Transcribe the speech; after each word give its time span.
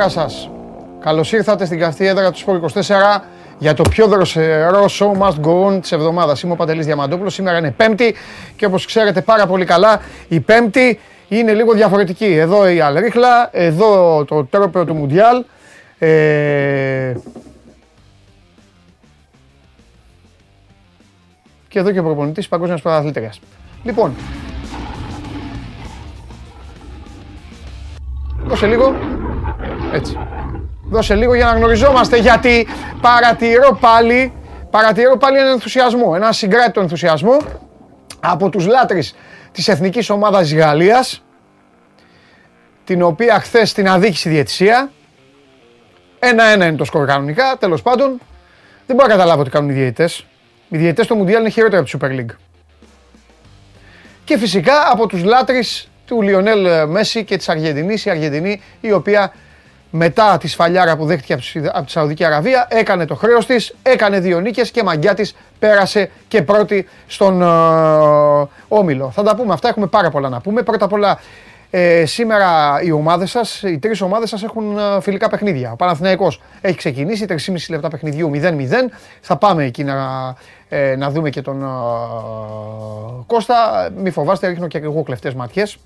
Καλημέρα 0.00 0.28
σας. 0.28 0.50
Καλώς 1.00 1.32
ήρθατε 1.32 1.64
στην 1.64 1.78
καυτή 1.78 2.06
έδρα 2.06 2.30
του 2.30 2.38
Σπορ 2.38 2.60
24 2.74 3.22
για 3.58 3.74
το 3.74 3.82
πιο 3.90 4.06
δροσερό 4.06 4.84
show 4.84 5.18
must 5.18 5.40
go 5.44 5.66
on 5.66 5.80
της 5.80 5.92
εβδομάδας. 5.92 6.42
Είμαι 6.42 6.52
ο 6.52 6.56
Παντελής 6.56 6.86
Διαμαντόπουλος, 6.86 7.34
σήμερα 7.34 7.58
είναι 7.58 7.70
Πέμπτη 7.70 8.14
και 8.56 8.66
όπως 8.66 8.86
ξέρετε 8.86 9.20
πάρα 9.20 9.46
πολύ 9.46 9.64
καλά 9.64 10.00
η 10.28 10.40
Πέμπτη 10.40 11.00
είναι 11.28 11.52
λίγο 11.52 11.72
διαφορετική. 11.72 12.24
Εδώ 12.24 12.68
η 12.68 12.80
Αλρίχλα, 12.80 13.48
εδώ 13.52 14.24
το 14.24 14.44
τρόπαιο 14.44 14.84
του 14.84 14.94
Μουντιάλ. 14.94 15.44
Ε... 15.98 17.14
Και 21.68 21.78
εδώ 21.78 21.90
και 21.90 21.98
ο 21.98 22.02
προπονητής 22.02 22.48
Παγκόσμιας 22.48 22.80
Πρωταθλήτριας. 22.80 23.40
Λοιπόν, 23.82 24.14
δώσε 28.50 28.66
λίγο, 28.66 28.94
έτσι. 29.92 30.18
Δώσε 30.90 31.14
λίγο 31.14 31.34
για 31.34 31.44
να 31.44 31.52
γνωριζόμαστε 31.52 32.16
γιατί 32.16 32.66
παρατηρώ 33.00 33.78
πάλι, 33.80 34.32
παρατηρώ 34.70 35.16
πάλι 35.16 35.38
έναν 35.38 35.50
ενθουσιασμό, 35.50 36.12
ένα 36.14 36.32
συγκράτητο 36.32 36.80
ενθουσιασμό 36.80 37.36
από 38.20 38.48
τους 38.48 38.66
λάτρεις 38.66 39.14
της 39.52 39.68
εθνικής 39.68 40.10
ομάδας 40.10 40.40
της 40.40 40.54
Γαλλίας 40.54 41.22
την 42.84 43.02
οποία 43.02 43.40
χθες 43.40 43.70
στην 43.70 43.88
αδίκηση 43.88 44.28
διαιτησία 44.28 44.90
ένα-ένα 46.18 46.66
είναι 46.66 46.76
το 46.76 46.84
σκορ 46.84 47.06
κανονικά, 47.06 47.56
τέλος 47.58 47.82
πάντων 47.82 48.20
δεν 48.86 48.96
μπορώ 48.96 49.08
να 49.08 49.14
καταλάβω 49.14 49.42
τι 49.42 49.50
κάνουν 49.50 49.70
οι 49.70 49.72
διαιτητές. 49.72 50.26
Οι 50.68 50.76
διαιτητές 50.76 51.04
στο 51.04 51.14
Μουντιάλ 51.14 51.40
είναι 51.40 51.50
χειρότερα 51.50 51.80
από 51.82 51.90
τη 51.90 51.98
Super 52.00 52.10
League. 52.10 52.34
Και 54.24 54.38
φυσικά 54.38 54.90
από 54.90 55.06
τους 55.06 55.24
λάτρεις 55.24 55.89
του 56.10 56.22
Λιονέλ 56.22 56.88
Μέση 56.88 57.24
και 57.24 57.36
της 57.36 57.48
Αργεντινής, 57.48 58.04
η 58.04 58.10
Αργεντινή 58.10 58.60
η 58.80 58.92
οποία 58.92 59.32
μετά 59.90 60.36
τη 60.38 60.48
σφαλιάρα 60.48 60.96
που 60.96 61.04
δέχτηκε 61.04 61.32
από 61.72 61.86
τη 61.86 61.90
Σαουδική 61.90 62.24
Αραβία, 62.24 62.66
έκανε 62.70 63.04
το 63.04 63.14
χρέος 63.14 63.46
της, 63.46 63.74
έκανε 63.82 64.20
δύο 64.20 64.40
νίκες 64.40 64.70
και 64.70 64.82
μαγκιά 64.82 65.14
της 65.14 65.36
πέρασε 65.58 66.10
και 66.28 66.42
πρώτη 66.42 66.88
στον 67.06 67.42
ε, 67.42 68.48
Όμιλο. 68.68 69.10
Θα 69.10 69.22
τα 69.22 69.36
πούμε 69.36 69.52
αυτά, 69.52 69.68
έχουμε 69.68 69.86
πάρα 69.86 70.10
πολλά 70.10 70.28
να 70.28 70.40
πούμε. 70.40 70.62
Πρώτα 70.62 70.84
απ' 70.84 70.92
όλα, 70.92 71.18
ε, 71.70 72.04
σήμερα 72.06 72.78
οι 72.82 72.90
ομάδες 72.90 73.30
σας, 73.30 73.62
οι 73.62 73.78
τρεις 73.78 74.00
ομάδες 74.00 74.28
σας 74.28 74.42
έχουν 74.42 74.78
ε, 74.78 75.00
φιλικά 75.00 75.28
παιχνίδια. 75.28 75.72
Ο 75.72 75.76
Παναθηναϊκός 75.76 76.40
έχει 76.60 76.76
ξεκινήσει, 76.76 77.26
3,5 77.28 77.36
λεπτά 77.68 77.88
παιχνιδιού 77.88 78.30
0-0. 78.34 78.90
Θα 79.20 79.36
πάμε 79.36 79.64
εκεί 79.64 79.84
να, 79.84 79.96
ε, 80.68 80.96
να 80.96 81.10
δούμε 81.10 81.30
και 81.30 81.42
τον 81.42 81.62
ε, 81.62 81.66
Κώστα. 83.26 83.88
Μη 83.96 84.10
φοβάστε, 84.10 84.46
ρίχνω 84.46 84.66
και 84.66 84.78
εγώ 84.78 85.02
κλεφτές 85.02 85.34
ματιές. 85.34 85.78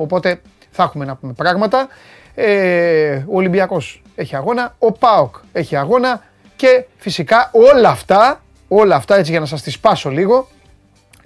Οπότε 0.00 0.40
θα 0.70 0.82
έχουμε 0.82 1.04
να 1.04 1.16
πούμε 1.16 1.32
πράγματα. 1.32 1.88
Ε, 2.34 3.16
ο 3.16 3.36
Ολυμπιακός 3.36 4.02
έχει 4.14 4.36
αγώνα, 4.36 4.74
ο 4.78 4.92
ΠΑΟΚ 4.92 5.36
έχει 5.52 5.76
αγώνα 5.76 6.22
και 6.56 6.84
φυσικά 6.96 7.50
όλα 7.52 7.88
αυτά, 7.88 8.40
όλα 8.68 8.94
αυτά 8.94 9.16
έτσι 9.16 9.30
για 9.30 9.40
να 9.40 9.46
σας 9.46 9.62
τις 9.62 9.74
σπάσω 9.74 10.10
λίγο, 10.10 10.48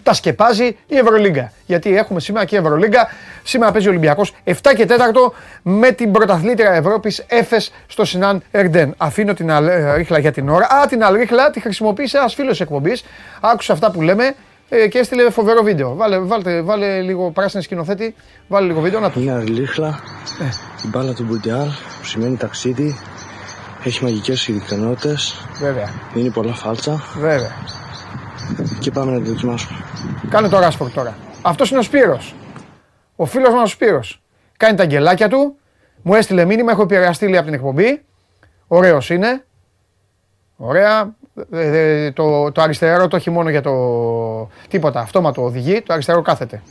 τα 0.02 0.12
σκεπάζει 0.12 0.76
η 0.86 0.96
Ευρωλίγκα. 0.96 1.52
Γιατί 1.66 1.96
έχουμε 1.96 2.20
σήμερα 2.20 2.44
και 2.44 2.56
η 2.56 2.58
Ευρωλίγκα. 2.58 3.08
Σήμερα 3.42 3.72
παίζει 3.72 3.86
ο 3.86 3.90
Ολυμπιακός 3.90 4.34
7 4.44 4.52
και 4.76 4.86
4 4.88 5.32
με 5.62 5.90
την 5.90 6.12
πρωταθλήτρια 6.12 6.72
Ευρώπης 6.72 7.24
Έφες 7.28 7.72
στο 7.86 8.04
Σινάν 8.04 8.42
Ερντέν. 8.50 8.94
Αφήνω 8.96 9.34
την 9.34 9.50
αλρίχλα 9.50 10.18
για 10.18 10.32
την 10.32 10.48
ώρα. 10.48 10.66
Α, 10.66 10.86
την 10.86 11.04
αλρίχλα 11.04 11.50
τη 11.50 11.60
χρησιμοποίησε 11.60 12.18
ένα 12.18 12.28
φίλος 12.28 12.60
εκπομπής. 12.60 13.04
Άκουσα 13.40 13.72
αυτά 13.72 13.90
που 13.90 14.02
λέμε 14.02 14.34
ε, 14.74 14.88
και 14.88 14.98
έστειλε 14.98 15.30
φοβερό 15.30 15.62
βίντεο. 15.62 15.94
Βάλε, 15.94 16.18
βάλτε, 16.18 16.62
βάλε 16.62 17.00
λίγο 17.00 17.30
πράσινη 17.30 17.62
σκηνοθέτη, 17.62 18.14
βάλε 18.48 18.66
λίγο 18.66 18.80
βίντεο 18.80 19.00
να 19.00 19.10
το. 19.10 19.20
Είναι 19.20 19.32
αλρίχλα, 19.32 20.00
ε. 20.40 20.44
η 20.84 20.88
μπάλα 20.88 21.14
του 21.14 21.24
Μπουντιάλ 21.24 21.66
που 21.98 22.04
σημαίνει 22.04 22.36
ταξίδι. 22.36 22.98
Έχει 23.84 24.04
μαγικές 24.04 24.48
ικανότητες. 24.48 25.46
Βέβαια. 25.60 25.88
Είναι 26.14 26.30
πολλά 26.30 26.52
φάλτσα. 26.52 27.02
Βέβαια. 27.18 27.50
Και 28.80 28.90
πάμε 28.90 29.12
να 29.12 29.18
το 29.18 29.24
δοκιμάσουμε. 29.24 29.78
Κάνε 30.28 30.48
το 30.48 30.58
ράσπορ 30.58 30.90
τώρα. 30.90 31.16
Αυτός 31.42 31.70
είναι 31.70 31.78
ο 31.78 31.82
Σπύρος. 31.82 32.34
Ο 33.16 33.24
φίλος 33.24 33.54
μας 33.54 33.62
ο 33.62 33.66
Σπύρος. 33.66 34.22
Κάνει 34.56 34.76
τα 34.76 34.82
αγγελάκια 34.82 35.28
του. 35.28 35.56
Μου 36.02 36.14
έστειλε 36.14 36.44
μήνυμα, 36.44 36.72
έχω 36.72 36.82
επηρεαστεί 36.82 37.36
από 37.36 37.44
την 37.44 37.54
εκπομπή. 37.54 38.02
Ωραίος 38.66 39.10
είναι. 39.10 39.44
Ωραία. 40.56 41.14
Ε, 41.50 42.04
ε, 42.04 42.12
το, 42.12 42.52
το 42.52 42.62
αριστερό 42.62 43.08
το 43.08 43.16
έχει 43.16 43.30
μόνο 43.30 43.50
για 43.50 43.60
το 43.60 43.72
τίποτα. 44.68 45.00
Αυτόματο 45.00 45.42
οδηγεί. 45.42 45.82
Το 45.82 45.92
αριστερό 45.92 46.22
κάθεται. 46.22 46.62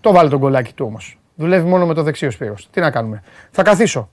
Το 0.00 0.12
βάλε 0.12 0.28
τον 0.28 0.40
κολλάκι 0.40 0.72
του 0.72 0.84
όμως. 0.86 1.18
Δουλεύει 1.34 1.68
μόνο 1.68 1.86
με 1.86 1.94
το 1.94 2.02
δεξί 2.02 2.26
ο 2.26 2.30
Σπύρος. 2.30 2.68
Τι 2.70 2.80
να 2.80 2.90
κάνουμε. 2.90 3.22
Θα 3.50 3.62
καθίσω. 3.62 4.10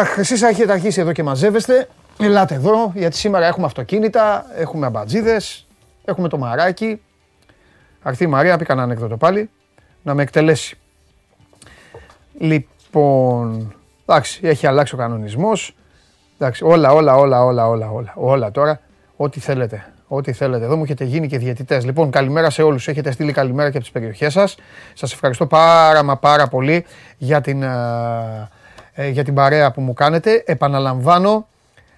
Αχ, 0.00 0.18
εσείς 0.18 0.42
έχετε 0.42 0.72
αρχίσει 0.72 1.00
εδώ 1.00 1.12
και 1.12 1.22
μαζεύεστε. 1.22 1.88
Ελάτε 2.18 2.54
εδώ, 2.54 2.92
γιατί 2.94 3.16
σήμερα 3.16 3.46
έχουμε 3.46 3.66
αυτοκίνητα, 3.66 4.46
έχουμε 4.54 4.86
αμπατζίδες, 4.86 5.66
έχουμε 6.04 6.28
το 6.28 6.38
μαράκι. 6.38 7.00
Αρθεί 8.02 8.24
η 8.24 8.26
Μαρία, 8.26 8.56
πει 8.58 8.64
κανένα 8.64 8.86
ανέκδοτο 8.86 9.16
πάλι, 9.16 9.50
να 10.02 10.14
με 10.14 10.22
εκτελέσει. 10.22 10.78
Λοιπόν, 12.38 13.74
εντάξει, 14.06 14.40
έχει 14.42 14.66
αλλάξει 14.66 14.94
ο 14.94 14.98
κανονισμός. 14.98 15.76
Εντάξει, 16.38 16.64
όλα, 16.64 16.92
όλα, 16.92 17.16
όλα, 17.16 17.44
όλα, 17.44 17.68
όλα, 17.68 17.90
όλα, 17.90 18.12
όλα 18.14 18.50
τώρα. 18.50 18.80
Ό,τι 19.16 19.40
θέλετε. 19.40 19.84
Ό,τι 20.08 20.32
θέλετε. 20.32 20.64
Εδώ 20.64 20.76
μου 20.76 20.82
έχετε 20.82 21.04
γίνει 21.04 21.28
και 21.28 21.38
διαιτητές. 21.38 21.84
Λοιπόν, 21.84 22.10
καλημέρα 22.10 22.50
σε 22.50 22.62
όλους. 22.62 22.88
Έχετε 22.88 23.10
στείλει 23.10 23.32
καλημέρα 23.32 23.70
και 23.70 23.76
από 23.76 23.84
τις 23.84 23.94
περιοχές 23.94 24.32
σας. 24.32 24.56
Σας 24.94 25.12
ευχαριστώ 25.12 25.46
πάρα 25.46 26.02
μα 26.02 26.16
πάρα 26.16 26.48
πολύ 26.48 26.84
για 27.18 27.40
την, 27.40 27.62
ε, 27.62 28.48
ε, 28.94 29.08
για 29.08 29.24
την 29.24 29.34
παρέα 29.34 29.70
που 29.70 29.80
μου 29.80 29.92
κάνετε. 29.92 30.42
Επαναλαμβάνω, 30.46 31.46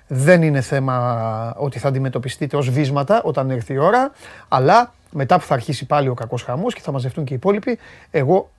δεν 0.06 0.42
είναι 0.42 0.60
θέμα 0.60 1.54
ότι 1.56 1.78
θα 1.78 1.88
αντιμετωπιστείτε 1.88 2.56
ως 2.56 2.70
βίσματα 2.70 3.22
όταν 3.22 3.50
έρθει 3.50 3.72
η 3.72 3.78
ώρα, 3.78 4.12
αλλά 4.48 4.92
μετά 5.10 5.38
που 5.38 5.44
θα 5.44 5.54
αρχίσει 5.54 5.86
πάλι 5.86 6.08
ο 6.08 6.14
κακός 6.14 6.42
χαμός 6.42 6.74
και 6.74 6.80
θα 6.80 6.92
μαζευτούν 6.92 7.24
και 7.24 7.32
οι 7.32 7.36
υπόλοιποι, 7.36 7.78
εγώ 8.10 8.50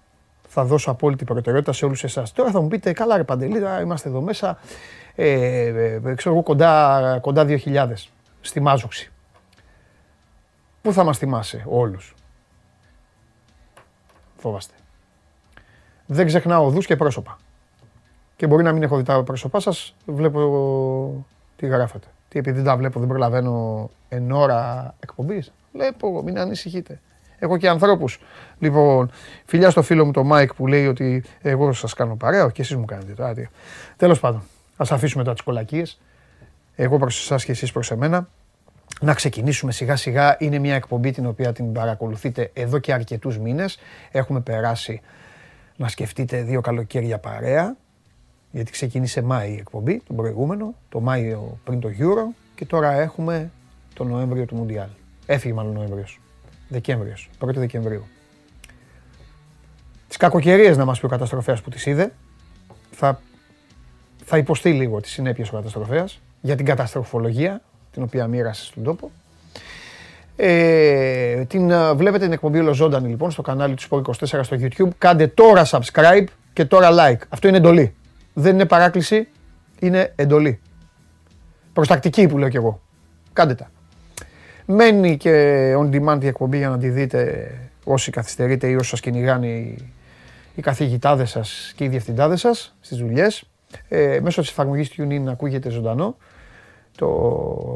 θα 0.59 0.65
δώσω 0.65 0.91
απόλυτη 0.91 1.23
προτεραιότητα 1.23 1.73
σε 1.73 1.85
όλους 1.85 2.03
εσάς. 2.03 2.31
Τώρα 2.31 2.51
θα 2.51 2.61
μου 2.61 2.67
πείτε, 2.67 2.93
καλά 2.93 3.17
ρε 3.17 3.23
Παντελή, 3.23 3.61
είμαστε 3.81 4.09
εδώ 4.09 4.21
μέσα, 4.21 4.57
ε, 5.15 5.31
ε, 6.05 6.13
ξέρω 6.15 6.35
εγώ 6.35 6.43
κοντά, 6.43 7.19
κοντά 7.21 7.45
2.000 7.45 8.09
στη 8.41 8.59
Μάζοξη. 8.59 9.11
Πού 10.81 10.93
θα 10.93 11.03
μας 11.03 11.17
θυμάσαι 11.17 11.63
όλους; 11.67 12.15
Φόβαστε. 14.37 14.73
Δεν 16.05 16.25
ξεχνάω 16.25 16.65
οδούς 16.65 16.85
και 16.85 16.95
πρόσωπα. 16.95 17.37
Και 18.35 18.47
μπορεί 18.47 18.63
να 18.63 18.71
μην 18.71 18.83
έχω 18.83 18.97
δει 18.97 19.03
τα 19.03 19.23
πρόσωπά 19.23 19.59
σας, 19.59 19.95
βλέπω 20.05 21.25
τι 21.55 21.67
γράφετε. 21.67 22.07
Τι 22.29 22.39
επειδή 22.39 22.55
δεν 22.55 22.65
τα 22.65 22.77
βλέπω 22.77 22.99
δεν 22.99 23.07
προλαβαίνω 23.07 23.89
εν 24.09 24.31
ώρα 24.31 24.93
εκπομπής. 24.99 25.51
Βλέπω, 25.73 26.21
μην 26.23 26.39
ανησυχείτε. 26.39 26.99
Έχω 27.39 27.57
και 27.57 27.69
ανθρώπους. 27.69 28.19
Λοιπόν, 28.59 29.11
φιλιά 29.45 29.69
στο 29.69 29.81
φίλο 29.81 30.05
μου 30.05 30.11
το 30.11 30.23
Μάικ 30.23 30.53
που 30.53 30.67
λέει 30.67 30.87
ότι 30.87 31.23
εγώ 31.41 31.73
σας 31.73 31.93
κάνω 31.93 32.15
παρέα 32.15 32.49
και 32.49 32.61
εσείς 32.61 32.75
μου 32.75 32.85
κάνετε 32.85 33.13
τώρα. 33.13 33.33
Τέλος 33.97 34.19
πάντων. 34.19 34.41
Ας 34.77 34.91
αφήσουμε 34.91 35.23
τώρα 35.23 35.35
τις 35.35 35.45
κολακίες. 35.45 35.99
Εγώ 36.75 36.97
προς 36.97 37.19
εσάς 37.21 37.45
και 37.45 37.51
εσείς 37.51 37.71
προς 37.71 37.91
εμένα. 37.91 38.27
Να 39.01 39.13
ξεκινήσουμε 39.13 39.71
σιγά 39.71 39.95
σιγά. 39.95 40.35
Είναι 40.39 40.59
μια 40.59 40.75
εκπομπή 40.75 41.11
την 41.11 41.25
οποία 41.25 41.53
την 41.53 41.71
παρακολουθείτε 41.71 42.51
εδώ 42.53 42.79
και 42.79 42.93
αρκετούς 42.93 43.37
μήνες. 43.37 43.79
Έχουμε 44.11 44.39
περάσει 44.39 45.01
να 45.75 45.87
σκεφτείτε 45.87 46.41
δύο 46.41 46.61
καλοκαίρια 46.61 47.19
παρέα. 47.19 47.75
Γιατί 48.51 48.71
ξεκίνησε 48.71 49.21
Μάη 49.21 49.51
η 49.51 49.57
εκπομπή, 49.59 50.01
τον 50.07 50.15
προηγούμενο, 50.15 50.73
το 50.89 50.99
Μάιο 50.99 51.59
πριν 51.63 51.79
το 51.79 51.89
Euro 51.99 52.35
και 52.55 52.65
τώρα 52.65 52.91
έχουμε 52.91 53.51
το 53.93 54.03
Νοέμβριο 54.03 54.45
του 54.45 54.55
Μουντιάλ. 54.55 54.87
Έφυγε 55.25 55.53
μάλλον 55.53 55.73
Νοέμβριος. 55.73 56.19
Δεκέμβριος, 56.67 57.29
1η 57.39 57.55
Δεκεμβρίου. 57.55 58.05
Τις 60.07 60.17
κακοκαιρίες 60.17 60.77
να 60.77 60.85
μας 60.85 60.99
πει 60.99 61.05
ο 61.05 61.09
καταστροφέας 61.09 61.61
που 61.61 61.69
τις 61.69 61.85
είδε. 61.85 62.13
Θα 62.91 63.21
θα 64.29 64.37
υποστεί 64.37 64.71
λίγο 64.71 65.01
τις 65.01 65.11
συνέπειες 65.11 65.49
ο 65.49 65.55
καταστροφέας 65.55 66.21
για 66.41 66.55
την 66.55 66.65
καταστροφολογία 66.65 67.61
την 67.91 68.03
οποία 68.03 68.27
μοίρασε 68.27 68.65
στον 68.65 68.83
τόπο. 68.83 69.11
Ε, 70.35 71.45
την, 71.45 71.71
ε, 71.71 71.93
βλέπετε 71.93 72.23
την 72.23 72.33
εκπομπή 72.33 72.59
ολοζώντανη 72.59 73.07
λοιπόν 73.07 73.31
στο 73.31 73.41
κανάλι 73.41 73.75
του 73.75 73.83
Sport 73.89 74.01
24 74.01 74.39
στο 74.41 74.57
YouTube. 74.59 74.89
Κάντε 74.97 75.27
τώρα 75.27 75.65
subscribe 75.69 76.23
και 76.53 76.65
τώρα 76.65 76.89
like. 76.91 77.21
Αυτό 77.29 77.47
είναι 77.47 77.57
εντολή. 77.57 77.95
Δεν 78.33 78.53
είναι 78.53 78.65
παράκληση, 78.65 79.27
είναι 79.79 80.13
εντολή. 80.15 80.59
Προστακτική 81.73 82.27
που 82.27 82.37
λέω 82.37 82.49
κι 82.49 82.57
εγώ. 82.57 82.81
Κάντε 83.33 83.55
τα. 83.55 83.71
Μένει 84.69 85.17
και 85.17 85.73
on 85.77 85.89
demand 85.89 86.23
η 86.23 86.27
εκπομπή 86.27 86.57
για 86.57 86.69
να 86.69 86.77
τη 86.77 86.89
δείτε 86.89 87.51
όσοι 87.83 88.11
καθυστερείτε 88.11 88.67
ή 88.67 88.75
όσοι 88.75 88.89
σας 88.89 88.99
κυνηγάνε 88.99 89.47
οι, 89.47 89.91
οι 90.55 90.61
καθηγητάδες 90.61 91.29
σας 91.29 91.73
και 91.75 91.83
οι 91.83 91.87
διευθυντάδες 91.87 92.39
σας 92.39 92.75
στις 92.81 92.97
δουλειές. 92.97 93.43
Ε, 93.87 94.19
μέσω 94.21 94.41
της 94.41 94.49
εφαρμογής 94.49 94.91
TuneIn 94.97 95.23
ακούγεται 95.27 95.69
ζωντανό 95.69 96.15
το 96.97 97.07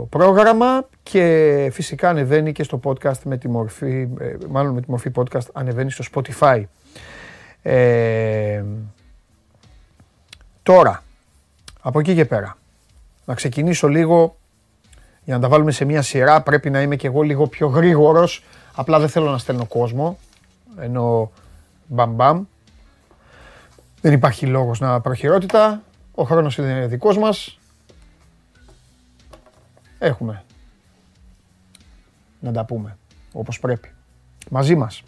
πρόγραμμα 0.10 0.88
και 1.04 1.70
φυσικά 1.72 2.10
ανεβαίνει 2.10 2.52
και 2.52 2.64
στο 2.64 2.80
podcast 2.84 3.22
με 3.24 3.38
τη 3.38 3.48
μορφή, 3.48 4.08
ε, 4.20 4.36
μάλλον 4.50 4.74
με 4.74 4.82
τη 4.82 4.90
μορφή 4.90 5.12
podcast 5.16 5.48
ανεβαίνει 5.54 5.92
στο 5.92 6.04
Spotify. 6.14 6.64
Ε, 7.62 8.64
Τώρα, 10.64 11.04
από 11.82 12.00
εκεί 12.00 12.16
και 12.16 12.26
πέρα, 12.26 12.58
να 13.26 13.34
ξεκινήσω 13.34 13.88
λίγο 13.88 14.36
για 15.24 15.36
να 15.36 15.40
τα 15.40 15.48
βάλουμε 15.48 15.72
σε 15.72 15.86
μια 15.86 16.02
σειρά. 16.02 16.42
Πρέπει 16.42 16.70
να 16.70 16.82
είμαι 16.82 16.96
και 16.96 17.08
εγώ 17.08 17.22
λίγο 17.22 17.48
πιο 17.48 17.68
γρήγορος. 17.68 18.44
Απλά 18.76 19.00
δεν 19.00 19.10
θέλω 19.10 19.32
να 19.32 19.38
στέλνω 19.38 19.66
κόσμο. 19.66 20.18
Ενώ 20.80 21.32
μπαμ 21.86 22.12
μπαμ. 22.12 22.44
Δεν 24.02 24.14
υπάρχει 24.14 24.46
λόγος 24.46 24.80
να 24.80 25.02
προχειρότητα. 25.02 25.82
Ο 26.16 26.24
χρόνος 26.24 26.58
είναι 26.58 26.88
δικός 26.88 27.18
μας. 27.18 27.60
Έχουμε 30.00 30.44
να 32.40 32.52
τα 32.52 32.66
πούμε 32.66 32.98
όπως 33.34 33.60
πρέπει. 33.60 33.90
Μαζί 34.50 34.76
μας. 34.76 35.04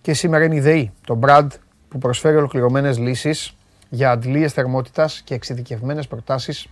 Και 0.00 0.14
σήμερα 0.14 0.44
είναι 0.44 0.54
η 0.54 0.60
ΔΕΗ, 0.60 0.92
το 1.06 1.18
Brad 1.22 1.46
που 1.88 1.98
προσφέρει 1.98 2.36
ολοκληρωμένες 2.36 2.98
λύσεις 2.98 3.56
για 3.88 4.10
αντλίες 4.10 4.52
θερμότητας 4.52 5.20
και 5.20 5.34
εξειδικευμένες 5.34 6.06
προτάσεις 6.06 6.68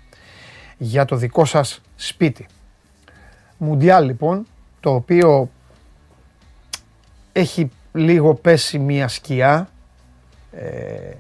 για 0.79 1.05
το 1.05 1.17
δικό 1.17 1.44
σας 1.44 1.81
σπίτι. 1.97 2.47
Μουντιάλ 3.58 4.05
λοιπόν, 4.05 4.47
το 4.81 4.94
οποίο 4.94 5.50
έχει 7.32 7.70
λίγο 7.93 8.35
πέσει 8.35 8.79
μία 8.79 9.08
σκιά 9.08 9.69
ε, 10.53 11.14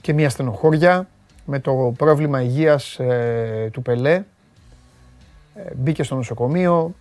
και 0.00 0.12
μία 0.12 0.30
στενοχώρια 0.30 1.08
με 1.44 1.58
το 1.58 1.94
πρόβλημα 1.96 2.42
υγείας 2.42 2.98
ε, 2.98 3.68
του 3.72 3.82
Πελέ. 3.82 4.14
Ε, 5.54 5.62
μπήκε 5.76 6.02
στο 6.02 6.14
νοσοκομείο, 6.14 6.94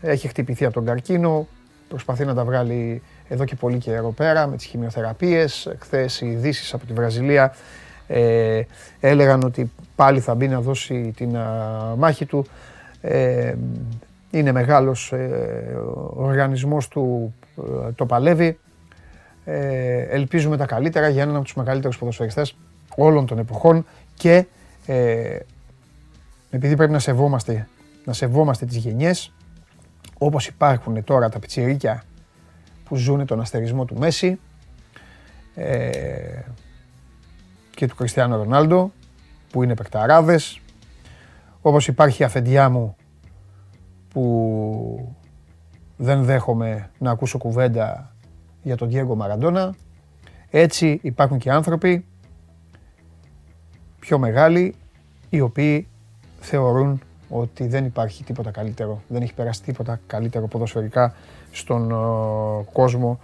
έχει 0.00 0.28
χτυπηθεί 0.28 0.64
από 0.64 0.74
τον 0.74 0.84
καρκίνο, 0.84 1.46
προσπαθεί 1.88 2.24
να 2.24 2.34
τα 2.34 2.44
βγάλει 2.44 3.02
εδώ 3.28 3.44
και 3.44 3.54
πολύ 3.54 3.78
καιρό 3.78 4.12
πέρα 4.12 4.46
με 4.46 4.56
τις 4.56 4.66
χημειοθεραπείες. 4.66 5.74
Χθες 5.78 6.20
οι 6.20 6.26
ειδήσεις 6.26 6.74
από 6.74 6.86
τη 6.86 6.92
Βραζιλία 6.92 7.54
ε, 8.06 8.62
έλεγαν 9.00 9.42
ότι 9.42 9.70
πάλι 9.96 10.20
θα 10.20 10.34
μπει 10.34 10.48
να 10.48 10.60
δώσει 10.60 11.12
την 11.16 11.36
μάχη 11.96 12.26
του. 12.26 12.46
Ε, 13.00 13.54
είναι 14.30 14.52
μεγάλος 14.52 15.12
ε, 15.12 15.16
ο 16.14 16.24
οργανισμός 16.24 16.88
του, 16.88 17.34
ε, 17.86 17.92
το 17.92 18.06
παλεύει. 18.06 18.58
Ε, 19.44 19.98
ελπίζουμε 19.98 20.56
τα 20.56 20.66
καλύτερα 20.66 21.08
για 21.08 21.22
έναν 21.22 21.34
από 21.34 21.44
τους 21.44 21.54
μεγαλύτερους 21.54 21.98
ποδοσφαιριστές 21.98 22.56
όλων 22.96 23.26
των 23.26 23.38
εποχών 23.38 23.86
και 24.14 24.46
ε, 24.86 25.38
επειδή 26.50 26.76
πρέπει 26.76 26.92
να 26.92 26.98
σεβόμαστε, 26.98 27.68
να 28.04 28.12
σεβόμαστε 28.12 28.66
τις 28.66 28.76
γενιές, 28.76 29.32
όπως 30.18 30.46
υπάρχουν 30.46 31.04
τώρα 31.04 31.28
τα 31.28 31.38
πιτσιρίκια 31.38 32.02
που 32.84 32.96
ζουν 32.96 33.26
τον 33.26 33.40
αστερισμό 33.40 33.84
του 33.84 33.98
Μέση 33.98 34.38
ε, 35.54 36.40
και 37.74 37.86
του 37.86 37.94
Κριστιανό 37.94 38.36
Ρονάλντο 38.36 38.92
που 39.50 39.62
είναι 39.62 39.74
παικταράδες 39.74 40.60
όπως 41.66 41.88
υπάρχει 41.88 42.22
η 42.22 42.24
αφεντιά 42.24 42.68
μου 42.68 42.96
που 44.08 45.14
δεν 45.96 46.24
δέχομαι 46.24 46.90
να 46.98 47.10
ακούσω 47.10 47.38
κουβέντα 47.38 48.14
για 48.62 48.76
τον 48.76 48.88
Διέγκο 48.88 49.14
Μαραντόνα 49.14 49.74
έτσι 50.50 50.98
υπάρχουν 51.02 51.38
και 51.38 51.50
άνθρωποι 51.50 52.04
πιο 53.98 54.18
μεγάλοι 54.18 54.74
οι 55.28 55.40
οποίοι 55.40 55.88
θεωρούν 56.40 57.00
ότι 57.28 57.66
δεν 57.66 57.84
υπάρχει 57.84 58.24
τίποτα 58.24 58.50
καλύτερο, 58.50 59.02
δεν 59.08 59.22
έχει 59.22 59.34
περάσει 59.34 59.62
τίποτα 59.62 60.00
καλύτερο 60.06 60.46
ποδοσφαιρικά 60.46 61.14
στον 61.50 61.90
ε, 61.90 61.94
κόσμο 62.72 63.18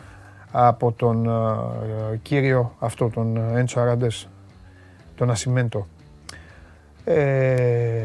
από 0.50 0.92
τον 0.92 1.26
ε, 1.26 2.16
κύριο 2.22 2.74
αυτό, 2.78 3.08
τον 3.08 3.56
Έντσο 3.56 3.80
Αράντες, 3.80 4.28
τον 5.16 5.30
Ασιμέντο. 5.30 5.86
Ε, 7.04 8.04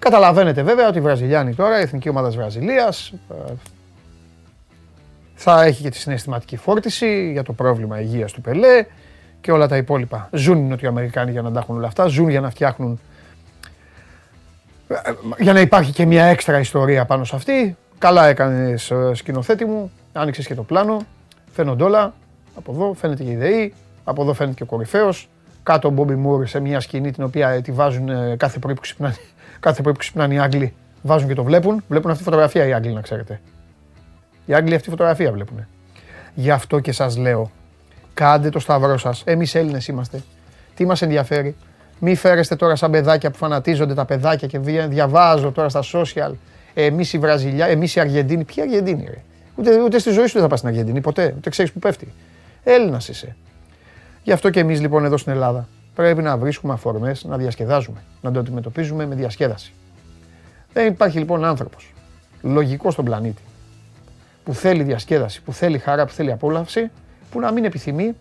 καταλαβαίνετε 0.00 0.62
βέβαια 0.62 0.88
ότι 0.88 0.98
οι 0.98 1.00
Βραζιλιάνοι 1.00 1.54
τώρα, 1.54 1.78
η 1.78 1.82
Εθνική 1.82 2.08
Ομάδα 2.08 2.26
της 2.26 2.36
Βραζιλίας, 2.36 3.12
ε, 3.30 3.52
θα 5.34 5.62
έχει 5.62 5.82
και 5.82 5.90
τη 5.90 5.96
συναισθηματική 5.96 6.56
φόρτιση 6.56 7.30
για 7.32 7.42
το 7.42 7.52
πρόβλημα 7.52 8.00
υγείας 8.00 8.32
του 8.32 8.40
Πελέ 8.40 8.84
και 9.40 9.52
όλα 9.52 9.68
τα 9.68 9.76
υπόλοιπα. 9.76 10.28
Ζουν 10.32 10.58
οι 10.58 10.68
Νοτιοαμερικάνοι 10.68 11.30
για 11.30 11.42
να 11.42 11.52
τα 11.52 11.60
έχουν 11.60 11.76
όλα 11.76 11.86
αυτά, 11.86 12.06
ζουν 12.06 12.28
για 12.28 12.40
να 12.40 12.50
φτιάχνουν 12.50 13.00
για 15.38 15.52
να 15.52 15.60
υπάρχει 15.60 15.92
και 15.92 16.06
μια 16.06 16.24
έξτρα 16.24 16.58
ιστορία 16.58 17.04
πάνω 17.04 17.24
σε 17.24 17.36
αυτή. 17.36 17.76
Καλά 17.98 18.26
έκανε 18.26 18.74
σκηνοθέτη 19.12 19.64
μου, 19.64 19.90
άνοιξες 20.12 20.46
και 20.46 20.54
το 20.54 20.62
πλάνο. 20.62 21.00
Φαίνονται 21.52 21.84
όλα. 21.84 22.14
Από 22.54 22.72
εδώ 22.72 22.94
φαίνεται 22.94 23.24
και 23.24 23.30
η 23.30 23.36
ΔΕΗ, 23.36 23.74
από 24.04 24.22
εδώ 24.22 24.32
φαίνεται 24.32 24.56
και 24.56 24.62
ο 24.62 24.66
κορυφαίος. 24.66 25.28
Κάτω 25.62 25.88
ο 25.88 25.90
Μπόμπι 25.90 26.14
Μούρ 26.14 26.46
σε 26.46 26.60
μια 26.60 26.80
σκηνή 26.80 27.12
την 27.12 27.24
οποία 27.24 27.62
τη 27.62 27.72
βάζουν 27.72 28.08
ε, 28.08 28.36
κάθε 28.36 28.58
πρωί 28.58 28.74
που 28.74 28.80
ξυπνάνε, 28.80 29.14
κάθε 29.60 29.82
πρωί 29.82 29.92
που 29.92 29.98
ξυπνάνε 29.98 30.34
οι 30.34 30.38
Άγγλοι. 30.38 30.74
Βάζουν 31.02 31.28
και 31.28 31.34
το 31.34 31.44
βλέπουν. 31.44 31.84
Βλέπουν 31.88 32.10
αυτή 32.10 32.22
τη 32.22 32.30
φωτογραφία 32.30 32.66
οι 32.66 32.72
Άγγλοι, 32.72 32.92
να 32.92 33.00
ξέρετε. 33.00 33.40
Οι 34.46 34.54
Άγγλοι 34.54 34.74
αυτή 34.74 34.84
τη 34.84 34.90
φωτογραφία 34.90 35.32
βλέπουν. 35.32 35.66
Γι' 36.34 36.50
αυτό 36.50 36.80
και 36.80 36.92
σας 36.92 37.16
λέω, 37.16 37.50
κάντε 38.14 38.48
το 38.48 38.58
σταυρό 38.58 38.98
σας. 38.98 39.22
Εμείς 39.26 39.54
Έλληνες 39.54 39.88
είμαστε. 39.88 40.22
Τι 40.74 40.86
μας 40.86 41.02
ενδιαφέρει; 41.02 41.56
Μη 41.98 42.14
φέρεστε 42.14 42.56
τώρα 42.56 42.76
σαν 42.76 42.90
παιδάκια 42.90 43.30
που 43.30 43.36
φανατίζονται 43.36 43.94
τα 43.94 44.04
παιδάκια 44.04 44.48
και 44.48 44.58
διαβάζω 44.88 45.52
τώρα 45.52 45.68
στα 45.68 45.82
social. 45.92 46.32
Εμείς 46.74 47.12
οι 47.12 47.18
Βραζιλιά, 47.18 47.66
εμείς 47.66 47.94
οι 47.94 48.00
Αργεντίνοι. 48.00 48.44
Ποιοι 48.44 48.62
Αργεντίνοι, 48.62 49.04
ρε; 49.04 49.22
Ούτε, 49.54 49.82
ούτε 49.82 49.98
στη 49.98 50.10
ζωή 50.10 50.26
σου 50.26 50.32
δεν 50.32 50.42
θα 50.42 50.48
πας 50.48 50.58
στην 50.58 50.70
Αργεντινή, 50.70 51.00
ποτέ. 51.00 51.34
Ούτε 51.36 51.50
ξέρεις 51.50 51.72
που 51.72 51.78
πέφτει. 51.78 52.12
Έλληνας 52.64 53.08
είσαι. 53.08 53.36
Γι' 54.22 54.32
αυτό 54.32 54.50
και 54.50 54.60
εμείς 54.60 54.80
λοιπόν 54.80 55.04
εδώ 55.04 55.16
στην 55.16 55.32
Ελλάδα 55.32 55.68
πρέπει 55.94 56.22
να 56.22 56.36
βρίσκουμε 56.36 56.72
αφορμές 56.72 57.24
να 57.24 57.36
διασκεδάζουμε. 57.36 58.02
Να 58.20 58.30
το 58.30 58.38
αντιμετωπίζουμε 58.38 59.06
με 59.06 59.14
διασκέδαση. 59.14 59.72
Δεν 60.72 60.86
υπάρχει 60.86 61.18
λοιπόν 61.18 61.44
άνθρωπος 61.44 61.92
λογικός 62.42 62.92
στον 62.92 63.04
πλανήτη 63.04 63.42
που 64.44 64.54
θέλει 64.54 64.82
διασκέδαση, 64.82 65.42
που 65.42 65.52
θέλει 65.52 65.78
χαρά, 65.78 66.06
που 66.06 66.12
θέλει 66.12 66.32
απόλαυση, 66.32 66.90
που 67.30 67.40
να 67.40 67.52
μην 67.52 67.64
επιθυμεί 67.64 68.16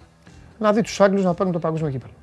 να 0.59 0.73
δει 0.73 0.81
τους 0.81 1.01
Άγγλους 1.01 1.23
να 1.23 1.33
πάρουν 1.33 1.53
το 1.53 1.59
παγκόσμιο 1.59 1.91
κύπελο. 1.91 2.13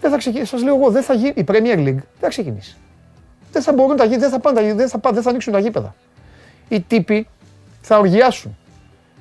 Δεν 0.00 0.10
θα 0.10 0.16
ξεκινήσει. 0.16 0.50
Σας 0.50 0.62
λέω 0.62 0.76
εγώ, 0.76 0.90
δεν 0.90 1.02
θα 1.02 1.14
γίνει. 1.14 1.32
Η 1.36 1.44
Premier 1.48 1.76
League 1.76 1.84
δεν 1.84 2.20
θα 2.20 2.28
ξεκινήσει. 2.28 2.76
Δεν 3.52 3.62
θα 3.62 3.72
μπορούν 3.72 3.96
τα 3.96 4.04
γήπεδα, 4.04 4.28
δεν 4.28 4.30
θα, 4.30 4.38
πάνε, 4.38 4.74
δεν, 4.74 4.88
θα, 4.88 5.00
δεν 5.12 5.22
θα 5.22 5.28
ανοίξουν 5.30 5.52
τα 5.52 5.58
γήπεδα. 5.58 5.94
Οι 6.68 6.80
τύποι 6.80 7.28
θα 7.80 7.98
οργιάσουν. 7.98 8.56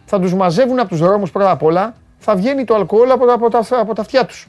Θα 0.05 0.19
τους 0.19 0.34
μαζεύουν 0.34 0.79
από 0.79 0.89
τους 0.89 1.00
δρόμους 1.00 1.31
πρώτα 1.31 1.51
απ' 1.51 1.63
όλα. 1.63 1.96
Θα 2.19 2.36
βγαίνει 2.36 2.63
το 2.63 2.75
αλκοόλ 2.75 3.12
από, 3.12 3.34
από, 3.34 3.50
τα, 3.50 3.65
από 3.79 3.93
τα 3.96 4.01
αυτιά 4.01 4.25
τους. 4.25 4.48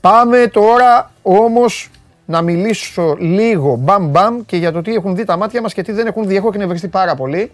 Πάμε 0.00 0.46
τώρα 0.46 1.10
όμως 1.22 1.90
να 2.26 2.42
μιλήσω 2.42 3.16
λίγο 3.18 3.76
μπαμ 3.76 4.06
μπαμ 4.10 4.40
και 4.46 4.56
για 4.56 4.72
το 4.72 4.82
τι 4.82 4.94
έχουν 4.94 5.16
δει 5.16 5.24
τα 5.24 5.36
μάτια 5.36 5.62
μας 5.62 5.74
και 5.74 5.82
τι 5.82 5.92
δεν 5.92 6.06
έχουν 6.06 6.26
δει. 6.26 6.36
Έχω 6.36 6.48
εκνευριστεί 6.48 6.88
πάρα 6.88 7.14
πολύ. 7.14 7.52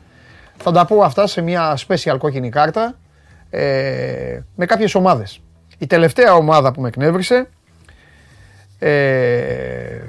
Θα 0.56 0.72
τα 0.72 0.84
πω 0.84 1.00
αυτά 1.00 1.26
σε 1.26 1.40
μια 1.40 1.78
special 1.88 2.16
κόκκινη 2.18 2.48
κάρτα 2.48 2.94
ε, 3.50 4.40
με 4.54 4.66
κάποιες 4.66 4.94
ομάδες. 4.94 5.40
Η 5.78 5.86
τελευταία 5.86 6.34
ομάδα 6.34 6.72
που 6.72 6.80
με 6.80 6.88
εκνεύρισε. 6.88 7.48
Ε, 8.78 10.06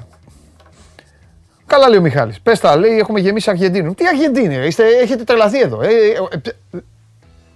καλά 1.66 1.88
λέει 1.88 1.98
ο 1.98 2.02
Μιχάλης. 2.02 2.40
Πες 2.40 2.60
τα 2.60 2.76
λέει 2.76 2.98
έχουμε 2.98 3.20
γεμίσει 3.20 3.50
Αργεντίνου. 3.50 3.94
Τι 3.94 4.06
Αργεντίνη 4.06 4.66
είστε, 4.66 4.84
έχετε 5.02 5.24
τρελαθεί 5.24 5.60
εδώ. 5.60 5.82
Ε, 5.82 5.88
ε, 5.88 6.50
ε, 6.76 6.78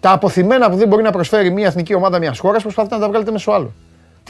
τα 0.00 0.10
αποθυμένα 0.10 0.70
που 0.70 0.76
δεν 0.76 0.88
μπορεί 0.88 1.02
να 1.02 1.12
προσφέρει 1.12 1.50
μια 1.50 1.66
εθνική 1.66 1.94
ομάδα 1.94 2.18
μιας 2.18 2.38
χώρας 2.38 2.62
προσπαθείτε 2.62 2.94
να 2.94 3.00
τα 3.00 3.08
βγάλετε 3.08 3.30
μέσω 3.30 3.50
άλλο. 3.50 3.72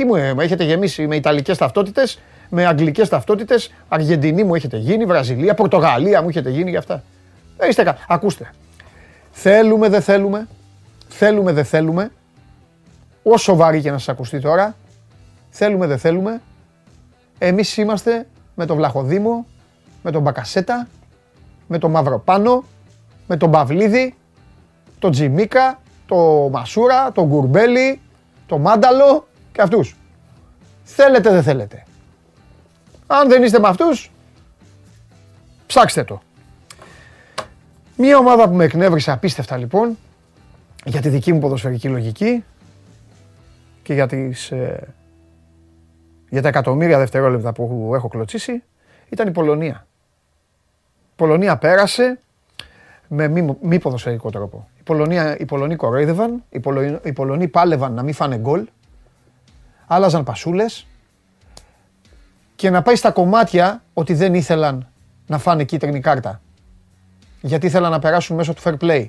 Τι 0.00 0.07
μου 0.07 0.16
έχετε 0.16 0.64
γεμίσει 0.64 1.07
με 1.07 1.16
Ιταλικές 1.16 1.59
ταυτότητες, 1.59 2.21
με 2.49 2.66
Αγγλικές 2.66 3.09
ταυτότητες, 3.09 3.73
Αργεντινή 3.88 4.45
μου 4.45 4.54
έχετε 4.54 4.76
γίνει, 4.76 5.04
Βραζιλία, 5.04 5.54
Πορτογαλία 5.54 6.23
μου 6.23 6.28
έχετε 6.28 6.50
γίνει 6.50 6.71
για 6.71 6.78
αυτά. 6.78 7.02
Ε, 7.57 7.69
είστε 7.69 7.97
Ακούστε. 8.09 8.50
Θέλουμε, 9.30 9.88
δεν 9.88 10.02
θέλουμε. 10.02 10.49
Θέλουμε, 11.09 11.52
δεν 11.52 11.64
θέλουμε 11.64 12.11
όσο 13.23 13.57
βαρύ 13.57 13.80
και 13.80 13.90
να 13.90 13.99
σας 13.99 14.09
ακουστεί 14.09 14.40
τώρα, 14.40 14.76
θέλουμε 15.50 15.87
δεν 15.87 15.99
θέλουμε, 15.99 16.40
εμείς 17.38 17.76
είμαστε 17.76 18.26
με 18.54 18.66
τον 18.66 18.76
Βλαχοδήμο, 18.76 19.47
με 20.02 20.11
τον 20.11 20.23
Μπακασέτα, 20.23 20.88
με 21.66 21.78
τον 21.78 21.90
Μαυροπάνο, 21.90 22.64
με 23.26 23.37
τον 23.37 23.50
Παυλίδη, 23.50 24.14
τον 24.99 25.11
Τζιμίκα, 25.11 25.80
τον 26.07 26.50
Μασούρα, 26.50 27.12
τον 27.12 27.26
Γκουρμπέλη, 27.26 28.00
τον 28.47 28.61
Μάνταλο 28.61 29.25
και 29.61 29.67
αυτούς. 29.67 29.97
Θέλετε 30.85 31.31
δεν 31.31 31.43
θέλετε. 31.43 31.85
Αν 33.07 33.29
δεν 33.29 33.43
είστε 33.43 33.59
με 33.59 33.69
αυτούς, 33.69 34.11
ψάξτε 35.67 36.05
το. 36.05 36.23
Μία 37.97 38.19
ομάδα 38.19 38.49
που 38.49 38.55
με 38.55 38.64
εκνεύρισε 38.64 39.11
απίστευτα 39.11 39.57
λοιπόν, 39.57 39.99
για 40.85 41.00
τη 41.00 41.09
δική 41.09 41.33
μου 41.33 41.38
ποδοσφαιρική 41.38 41.88
λογική, 41.88 42.45
και 43.83 43.95
για, 43.95 44.07
τις, 44.07 44.50
ε, 44.50 44.95
για 46.29 46.43
τα 46.43 46.49
εκατομμύρια 46.49 46.99
δευτερόλεπτα 46.99 47.52
που 47.52 47.93
έχω 47.95 48.09
κλωτσίσει 48.09 48.62
ήταν 49.09 49.29
η 49.29 49.31
Πολωνία. 49.31 49.87
Η 51.11 51.17
Πολωνία 51.17 51.57
πέρασε 51.57 52.19
με 53.09 53.29
μη, 53.29 53.57
μη 53.61 53.79
ποδοσφαιρικό 53.79 54.31
τρόπο. 54.31 54.69
Πολωνία, 54.85 55.38
οι 55.38 55.45
Πολωνοί 55.45 55.76
κορόιδευαν, 55.76 56.45
οι 56.50 56.61
Πολωνοί, 56.61 56.99
οι 57.02 57.12
Πολωνοί 57.12 57.49
πάλευαν 57.49 57.93
να 57.93 58.02
μην 58.02 58.14
φάνε 58.14 58.37
γκολ, 58.37 58.67
άλλαζαν 59.92 60.25
πασούλες 60.25 60.87
και 62.56 62.70
να 62.70 62.82
πάει 62.82 62.97
στα 62.97 63.11
κομμάτια 63.11 63.82
ότι 63.92 64.14
δεν 64.14 64.35
ήθελαν 64.35 64.88
να 65.26 65.38
φάνε 65.38 65.64
κίτρινη 65.64 66.00
κάρτα. 66.00 66.40
Γιατί 67.40 67.66
ήθελαν 67.66 67.90
να 67.90 67.99
περάσουν 67.99 68.37
μέσω 68.37 68.54
του 68.54 68.62
fair 68.64 68.76
play. 68.80 69.06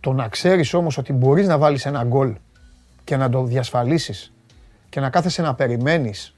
Το 0.00 0.12
να 0.12 0.28
ξέρεις 0.28 0.74
όμως 0.74 0.98
ότι 0.98 1.12
μπορείς 1.12 1.46
να 1.46 1.58
βάλεις 1.58 1.86
ένα 1.86 2.04
γκολ 2.04 2.36
και 3.04 3.16
να 3.16 3.28
το 3.28 3.44
διασφαλίσεις 3.44 4.32
και 4.88 5.00
να 5.00 5.10
κάθεσαι 5.10 5.42
να 5.42 5.54
περιμένεις 5.54 6.34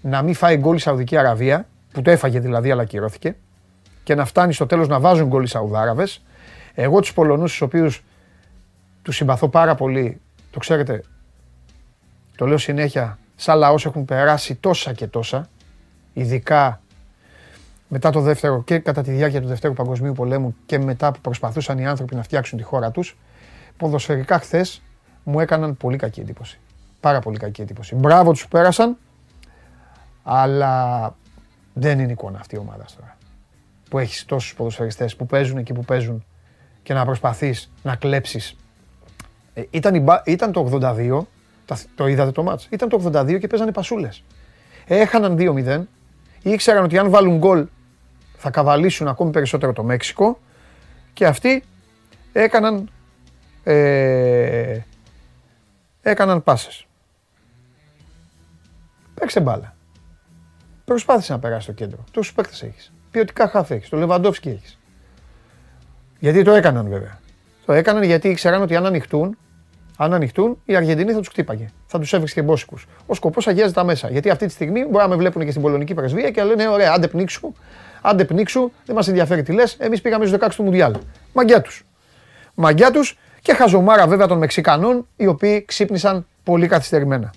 να 0.00 0.22
μην 0.22 0.34
φάει 0.34 0.56
γκολ 0.56 0.76
η 0.76 0.80
Σαουδική 0.80 1.16
Αραβία, 1.16 1.66
που 1.92 2.02
το 2.02 2.10
έφαγε 2.10 2.40
δηλαδή 2.40 2.70
αλλά 2.70 2.84
κυρώθηκε, 2.84 3.36
και 4.04 4.14
να 4.14 4.24
φτάνει 4.24 4.52
στο 4.52 4.66
τέλος 4.66 4.88
να 4.88 5.00
βάζουν 5.00 5.26
γκολ 5.28 5.42
οι 5.42 5.46
Σαουδάραβες. 5.46 6.22
Εγώ 6.74 7.00
τους 7.00 7.12
Πολωνούς, 7.12 7.50
τους 7.50 7.60
οποίους 7.60 8.04
τους 9.02 9.16
συμπαθώ 9.16 9.48
πάρα 9.48 9.74
πολύ, 9.74 10.20
το 10.50 10.58
ξέρετε, 10.58 11.02
το 12.36 12.46
λέω 12.46 12.58
συνέχεια, 12.58 13.18
σαν 13.36 13.58
λαός 13.58 13.86
έχουν 13.86 14.04
περάσει 14.04 14.54
τόσα 14.54 14.92
και 14.92 15.06
τόσα, 15.06 15.48
ειδικά 16.12 16.80
μετά 17.88 18.10
το 18.10 18.20
δεύτερο 18.20 18.62
και 18.62 18.78
κατά 18.78 19.02
τη 19.02 19.10
διάρκεια 19.10 19.40
του 19.40 19.46
Δευτέρου 19.46 19.72
Παγκοσμίου 19.72 20.12
Πολέμου 20.12 20.56
και 20.66 20.78
μετά 20.78 21.12
που 21.12 21.20
προσπαθούσαν 21.20 21.78
οι 21.78 21.86
άνθρωποι 21.86 22.14
να 22.14 22.22
φτιάξουν 22.22 22.58
τη 22.58 22.64
χώρα 22.64 22.90
τους, 22.90 23.16
ποδοσφαιρικά 23.76 24.38
χθες 24.38 24.82
μου 25.24 25.40
έκαναν 25.40 25.76
πολύ 25.76 25.96
κακή 25.96 26.20
εντύπωση. 26.20 26.58
Πάρα 27.00 27.20
πολύ 27.20 27.38
κακή 27.38 27.60
εντύπωση. 27.60 27.94
Μπράβο 27.94 28.32
τους 28.32 28.42
που 28.42 28.48
πέρασαν, 28.48 28.96
αλλά 30.22 31.14
δεν 31.74 31.98
είναι 31.98 32.12
εικόνα 32.12 32.38
αυτή 32.38 32.54
η 32.54 32.58
ομάδα 32.58 32.84
τώρα. 32.96 33.16
Που 33.90 33.98
έχεις 33.98 34.24
τόσους 34.24 34.54
ποδοσφαιριστές 34.54 35.16
που 35.16 35.26
παίζουν 35.26 35.58
εκεί 35.58 35.72
που 35.72 35.84
παίζουν 35.84 36.24
και 36.82 36.94
να 36.94 37.04
προσπαθείς 37.04 37.72
να 37.82 37.96
κλέψεις. 37.96 38.56
Ε, 39.54 39.62
ήταν, 39.70 40.06
ήταν 40.24 40.52
το 40.52 40.78
82, 40.82 41.20
το 41.94 42.06
είδατε 42.06 42.30
το 42.30 42.42
μάτς, 42.42 42.68
ήταν 42.70 42.88
το 42.88 43.10
82 43.14 43.38
και 43.38 43.46
παίζανε 43.46 43.72
πασούλες. 43.72 44.24
Έχαναν 44.86 45.36
2-0, 45.38 45.82
ήξεραν 46.42 46.84
ότι 46.84 46.98
αν 46.98 47.10
βάλουν 47.10 47.38
γκολ 47.38 47.66
θα 48.36 48.50
καβαλήσουν 48.50 49.08
ακόμη 49.08 49.30
περισσότερο 49.30 49.72
το 49.72 49.82
Μέξικο 49.82 50.38
και 51.12 51.26
αυτοί 51.26 51.64
έκαναν, 52.32 52.90
ε, 53.62 54.78
έκαναν 56.02 56.42
πάσες. 56.42 56.86
Παίξε 59.14 59.40
μπάλα. 59.40 59.76
Προσπάθησε 60.84 61.32
να 61.32 61.38
περάσει 61.38 61.66
το 61.66 61.72
κέντρο. 61.72 62.04
Τόσους 62.10 62.32
παίκτες 62.32 62.62
έχεις. 62.62 62.92
Ποιοτικά 63.10 63.48
χάφη 63.48 63.74
έχεις. 63.74 63.88
Το 63.88 63.96
Λεβαντόφσκι 63.96 64.48
έχεις. 64.48 64.78
Γιατί 66.18 66.42
το 66.42 66.50
έκαναν 66.52 66.88
βέβαια. 66.88 67.20
Το 67.70 67.76
έκαναν 67.76 68.02
γιατί 68.02 68.28
ήξεραν 68.28 68.62
ότι 68.62 68.76
αν 68.76 68.86
ανοιχτούν, 68.86 69.38
αν 69.96 70.14
ανοιχτούν, 70.14 70.58
οι 70.64 70.76
Αργεντινοί 70.76 71.12
θα 71.12 71.18
τους 71.18 71.28
χτύπαγε. 71.28 71.68
Θα 71.86 71.98
τους 71.98 72.12
έβρισκε 72.12 72.42
μπόσικου. 72.42 72.78
Ο 73.06 73.14
σκοπός 73.14 73.46
αγιάζει 73.46 73.72
τα 73.72 73.84
μέσα. 73.84 74.10
Γιατί 74.10 74.30
αυτή 74.30 74.46
τη 74.46 74.52
στιγμή 74.52 74.84
μπορεί 74.84 74.96
να 74.96 75.08
με 75.08 75.16
βλέπουν 75.16 75.44
και 75.44 75.50
στην 75.50 75.62
πολωνική 75.62 75.94
πρεσβεία 75.94 76.30
και 76.30 76.42
λένε: 76.42 76.68
Ωραία, 76.68 76.92
άντε 76.92 77.08
πνίξου, 77.08 77.52
άντε 78.00 78.24
πνίξου, 78.24 78.70
δεν 78.86 78.94
μας 78.94 79.08
ενδιαφέρει 79.08 79.42
τι 79.42 79.52
λες. 79.52 79.76
Εμείς 79.78 80.00
πήγαμε 80.00 80.26
στους 80.26 80.38
16 80.40 80.48
του 80.56 80.62
Μουντιάλ. 80.62 80.94
Μαγκιά 81.32 81.60
τους. 81.60 81.86
Μαγκιά 82.54 82.90
τους 82.90 83.18
και 83.42 83.54
χαζομάρα 83.54 84.06
βέβαια 84.06 84.26
των 84.26 84.38
Μεξικανών, 84.38 85.06
οι 85.16 85.26
οποίοι 85.26 85.64
ξύπνησαν 85.64 86.26
πολύ 86.42 86.66
καθυστερημένα. 86.66 87.32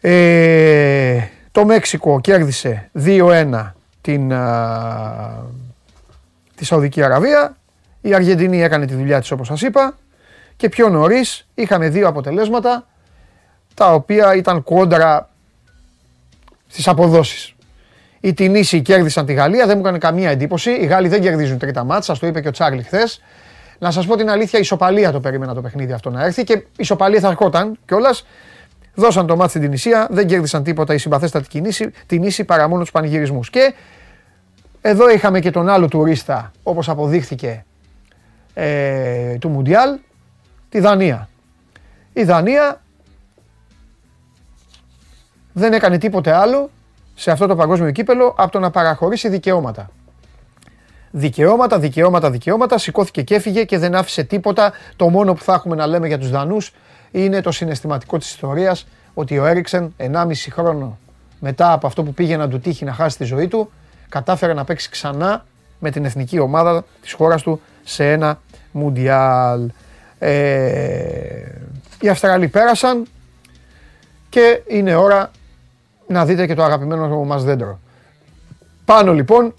Ε, 0.00 1.18
το 1.52 1.64
Μέξικο 1.64 2.20
κέρδισε 2.20 2.90
2-1 3.04 3.72
την, 4.00 4.32
α, 4.32 5.44
τη 6.54 6.64
Σαουδική 6.64 7.02
Αραβία. 7.02 7.56
Η 8.02 8.14
Αργεντινή 8.14 8.62
έκανε 8.62 8.86
τη 8.86 8.94
δουλειά 8.94 9.20
της 9.20 9.30
όπως 9.30 9.46
σας 9.46 9.62
είπα. 9.62 9.98
Και 10.56 10.68
πιο 10.68 10.88
νωρίς 10.88 11.48
είχαμε 11.54 11.88
δύο 11.88 12.08
αποτελέσματα 12.08 12.86
τα 13.74 13.94
οποία 13.94 14.34
ήταν 14.34 14.62
κόντρα 14.62 15.28
στις 16.66 16.88
αποδόσεις. 16.88 17.54
Οι 18.20 18.34
Τινήσοι 18.34 18.82
κέρδισαν 18.82 19.26
τη 19.26 19.32
Γαλλία, 19.32 19.66
δεν 19.66 19.76
μου 19.76 19.82
έκανε 19.82 19.98
καμία 19.98 20.30
εντύπωση. 20.30 20.70
Οι 20.70 20.84
Γάλλοι 20.84 21.08
δεν 21.08 21.20
κερδίζουν 21.20 21.58
τρίτα 21.58 21.84
μάτσα, 21.84 22.02
σας 22.02 22.18
το 22.18 22.26
είπε 22.26 22.40
και 22.40 22.48
ο 22.48 22.50
Τσάρλι 22.50 22.82
χθες. 22.82 23.20
Να 23.78 23.90
σας 23.90 24.06
πω 24.06 24.16
την 24.16 24.30
αλήθεια, 24.30 24.58
η 24.58 24.62
ισοπαλία 24.62 25.12
το 25.12 25.20
περίμενα 25.20 25.54
το 25.54 25.60
παιχνίδι 25.60 25.92
αυτό 25.92 26.10
να 26.10 26.24
έρθει 26.24 26.44
και 26.44 26.52
η 26.52 26.66
ισοπαλία 26.76 27.20
θα 27.20 27.28
ερχόταν 27.28 27.78
κιόλας. 27.86 28.26
Δώσαν 28.94 29.26
το 29.26 29.36
μάτι 29.36 29.50
στην 29.50 29.62
Τινησία, 29.62 30.06
δεν 30.10 30.26
κέρδισαν 30.26 30.62
τίποτα 30.62 30.94
η 30.94 30.98
συμπαθέστατη 30.98 31.48
κινήση, 31.48 31.90
την 32.06 32.22
ίση 32.22 32.44
παρά 32.44 32.68
μόνο 32.68 32.80
τους 32.80 32.90
πανηγυρισμούς. 32.90 33.50
Και 33.50 33.74
εδώ 34.80 35.10
είχαμε 35.10 35.40
και 35.40 35.50
τον 35.50 35.68
άλλο 35.68 35.88
τουρίστα, 35.88 36.52
όπως 36.62 36.88
αποδείχθηκε, 36.88 37.64
ε, 38.54 39.36
του 39.38 39.48
Μουντιάλ, 39.48 39.98
τη 40.68 40.80
Δανία. 40.80 41.28
Η 42.12 42.22
Δανία 42.22 42.80
δεν 45.52 45.72
έκανε 45.72 45.98
τίποτε 45.98 46.32
άλλο 46.32 46.70
σε 47.14 47.30
αυτό 47.30 47.46
το 47.46 47.56
παγκόσμιο 47.56 47.90
κύπελο 47.90 48.34
από 48.38 48.52
το 48.52 48.58
να 48.58 48.70
παραχωρήσει 48.70 49.28
δικαιώματα. 49.28 49.90
Δικαιώματα, 51.10 51.78
δικαιώματα, 51.78 52.30
δικαιώματα, 52.30 52.78
σηκώθηκε 52.78 53.22
και 53.22 53.34
έφυγε 53.34 53.64
και 53.64 53.78
δεν 53.78 53.94
άφησε 53.94 54.22
τίποτα. 54.22 54.72
Το 54.96 55.08
μόνο 55.08 55.34
που 55.34 55.42
θα 55.42 55.52
έχουμε 55.52 55.74
να 55.74 55.86
λέμε 55.86 56.06
για 56.06 56.18
τους 56.18 56.30
Δανούς 56.30 56.72
είναι 57.10 57.40
το 57.40 57.50
συναισθηματικό 57.50 58.18
της 58.18 58.30
ιστορίας 58.30 58.86
ότι 59.14 59.38
ο 59.38 59.46
Έριξεν 59.46 59.94
1,5 59.98 60.32
χρόνο 60.50 60.98
μετά 61.40 61.72
από 61.72 61.86
αυτό 61.86 62.02
που 62.02 62.14
πήγε 62.14 62.36
να 62.36 62.48
του 62.48 62.60
τύχει 62.60 62.84
να 62.84 62.92
χάσει 62.92 63.16
τη 63.16 63.24
ζωή 63.24 63.48
του 63.48 63.70
κατάφερε 64.08 64.52
να 64.52 64.64
παίξει 64.64 64.90
ξανά 64.90 65.44
με 65.78 65.90
την 65.90 66.04
εθνική 66.04 66.38
ομάδα 66.38 66.84
της 67.00 67.12
χώρας 67.12 67.42
του 67.42 67.60
σε 67.84 68.12
ένα 68.12 68.40
Μουντιάλ. 68.70 69.70
Ε, 70.18 70.32
οι 72.00 72.08
Αυστραλοί 72.08 72.48
πέρασαν 72.48 73.06
και 74.28 74.62
είναι 74.66 74.94
ώρα 74.94 75.30
να 76.06 76.24
δείτε 76.24 76.46
και 76.46 76.54
το 76.54 76.62
αγαπημένο 76.62 77.24
μας 77.24 77.44
δέντρο. 77.44 77.80
Πάνω 78.84 79.12
λοιπόν, 79.12 79.54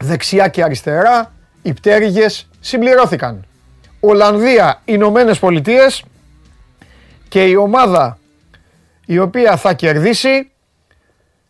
δεξιά 0.00 0.48
και 0.48 0.62
αριστερά, 0.62 1.32
οι 1.62 1.72
πτέρυγες 1.72 2.48
συμπληρώθηκαν. 2.60 3.44
Ολλανδία, 4.00 4.80
Ηνωμένες 4.84 5.38
Πολιτείες, 5.38 6.04
και 7.28 7.44
η 7.44 7.54
ομάδα 7.54 8.18
η 9.06 9.18
οποία 9.18 9.56
θα 9.56 9.72
κερδίσει 9.72 10.50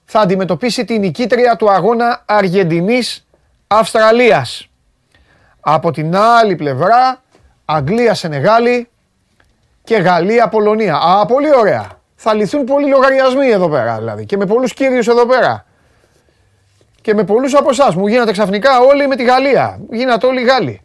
θα 0.04 0.20
αντιμετωπίσει 0.20 0.84
την 0.84 1.00
νικήτρια 1.00 1.56
του 1.56 1.70
αγώνα 1.70 2.22
Αργεντινής-Αυστραλίας. 2.26 4.68
Από 5.64 5.90
την 5.90 6.16
άλλη 6.16 6.56
πλευρά 6.56 7.22
Αγγλία-Σενεγάλη 7.64 8.88
και 9.84 9.96
Γαλλία-Πολωνία. 9.96 10.96
Α, 10.96 11.26
πολύ 11.26 11.56
ωραία. 11.56 12.00
Θα 12.14 12.34
λυθούν 12.34 12.64
πολλοί 12.64 12.88
λογαριασμοί 12.88 13.48
εδώ 13.48 13.68
πέρα 13.68 13.98
δηλαδή 13.98 14.26
και 14.26 14.36
με 14.36 14.46
πολλούς 14.46 14.74
κύριους 14.74 15.08
εδώ 15.08 15.26
πέρα. 15.26 15.66
Και 17.00 17.14
με 17.14 17.24
πολλούς 17.24 17.54
από 17.54 17.70
εσάς 17.70 17.94
μου 17.94 18.06
γίνατε 18.06 18.32
ξαφνικά 18.32 18.80
όλοι 18.80 19.06
με 19.06 19.16
τη 19.16 19.24
Γαλλία. 19.24 19.80
Γίνατε 19.90 20.26
όλοι 20.26 20.42
Γάλλοι. 20.42 20.80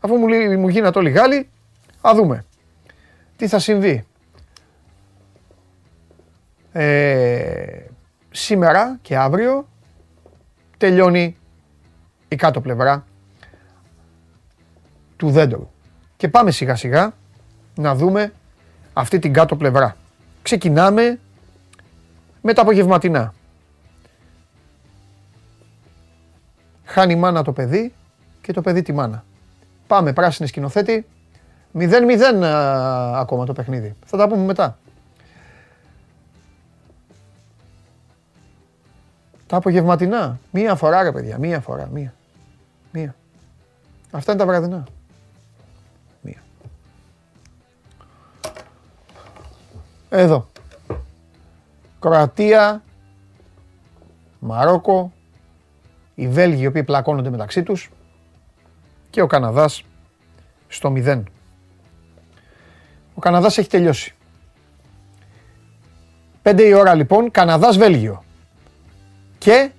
Αφού 0.00 0.16
μου, 0.16 0.26
μου 0.58 0.68
γίνατε 0.68 0.98
όλοι 0.98 1.10
Γάλλοι, 1.10 1.48
Α 2.00 2.10
δούμε. 2.14 2.44
Τι 3.36 3.48
θα 3.48 3.58
συμβεί. 3.58 4.06
Ε, 6.72 7.80
σήμερα 8.30 8.98
και 9.02 9.16
αύριο 9.16 9.68
τελειώνει 10.78 11.36
η 12.28 12.36
κάτω 12.36 12.60
πλευρά 12.60 13.04
του 15.16 15.30
δέντρου. 15.30 15.70
Και 16.16 16.28
πάμε 16.28 16.50
σιγά 16.50 16.76
σιγά 16.76 17.12
να 17.74 17.94
δούμε 17.94 18.32
αυτή 18.92 19.18
την 19.18 19.32
κάτω 19.32 19.56
πλευρά. 19.56 19.96
Ξεκινάμε 20.42 21.18
με 22.42 22.52
τα 22.52 22.62
απογευματινά. 22.62 23.34
Χάνει 26.84 27.12
η 27.12 27.16
μάνα 27.16 27.42
το 27.42 27.52
παιδί 27.52 27.94
και 28.40 28.52
το 28.52 28.60
παιδί 28.60 28.82
τη 28.82 28.92
μάνα. 28.92 29.24
Πάμε 29.86 30.12
πράσινη 30.12 30.48
σκηνοθέτη, 30.48 31.06
0-0 31.78 32.42
ακόμα 33.14 33.44
το 33.44 33.52
παιχνίδι. 33.52 33.94
Θα 34.06 34.16
τα 34.16 34.28
πούμε 34.28 34.44
μετά. 34.44 34.78
Τα 39.46 39.56
απογευματινά. 39.56 40.38
Μία 40.50 40.74
φορά 40.74 41.02
ρε 41.02 41.12
παιδιά. 41.12 41.38
Μία 41.38 41.60
φορά. 41.60 41.88
Μία. 41.92 42.14
Μία. 42.98 43.14
Αυτά 44.10 44.32
είναι 44.32 44.40
τα 44.40 44.46
βραδινά. 44.46 44.86
Μία. 46.20 46.42
Εδώ. 50.08 50.46
Κροατία. 52.00 52.82
Μαρόκο. 54.38 55.12
Οι 56.14 56.28
Βέλγοι 56.28 56.62
οι 56.62 56.66
οποίοι 56.66 56.84
πλακώνονται 56.84 57.30
μεταξύ 57.30 57.62
τους. 57.62 57.90
Και 59.10 59.20
ο 59.20 59.26
Καναδάς 59.26 59.84
στο 60.68 60.92
0. 60.96 61.22
Ο 63.14 63.20
Καναδάς 63.20 63.58
έχει 63.58 63.68
τελειώσει. 63.68 64.14
5 66.42 66.60
η 66.60 66.72
ώρα 66.72 66.94
λοιπόν, 66.94 67.30
Καναδάς-Βέλγιο. 67.30 68.24
Και 69.38 69.70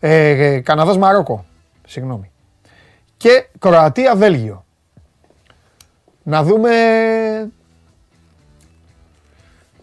Ε, 0.00 0.28
ε, 0.28 0.60
Καναδάς 0.60 0.98
Μαρόκο. 0.98 1.44
Συγγνώμη. 1.86 2.30
Και 3.20 3.48
Κροατία 3.58 4.16
Βέλγιο. 4.16 4.64
Να 6.22 6.42
δούμε 6.42 6.70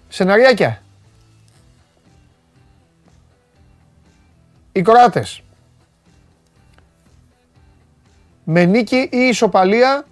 σεναριάκια. 0.10 0.82
Οι 4.72 4.82
Κροάτες. 4.82 5.42
Με 8.44 8.66
νίκη 8.66 9.10
ή 9.12 9.18
ισοπαλία 9.18 10.06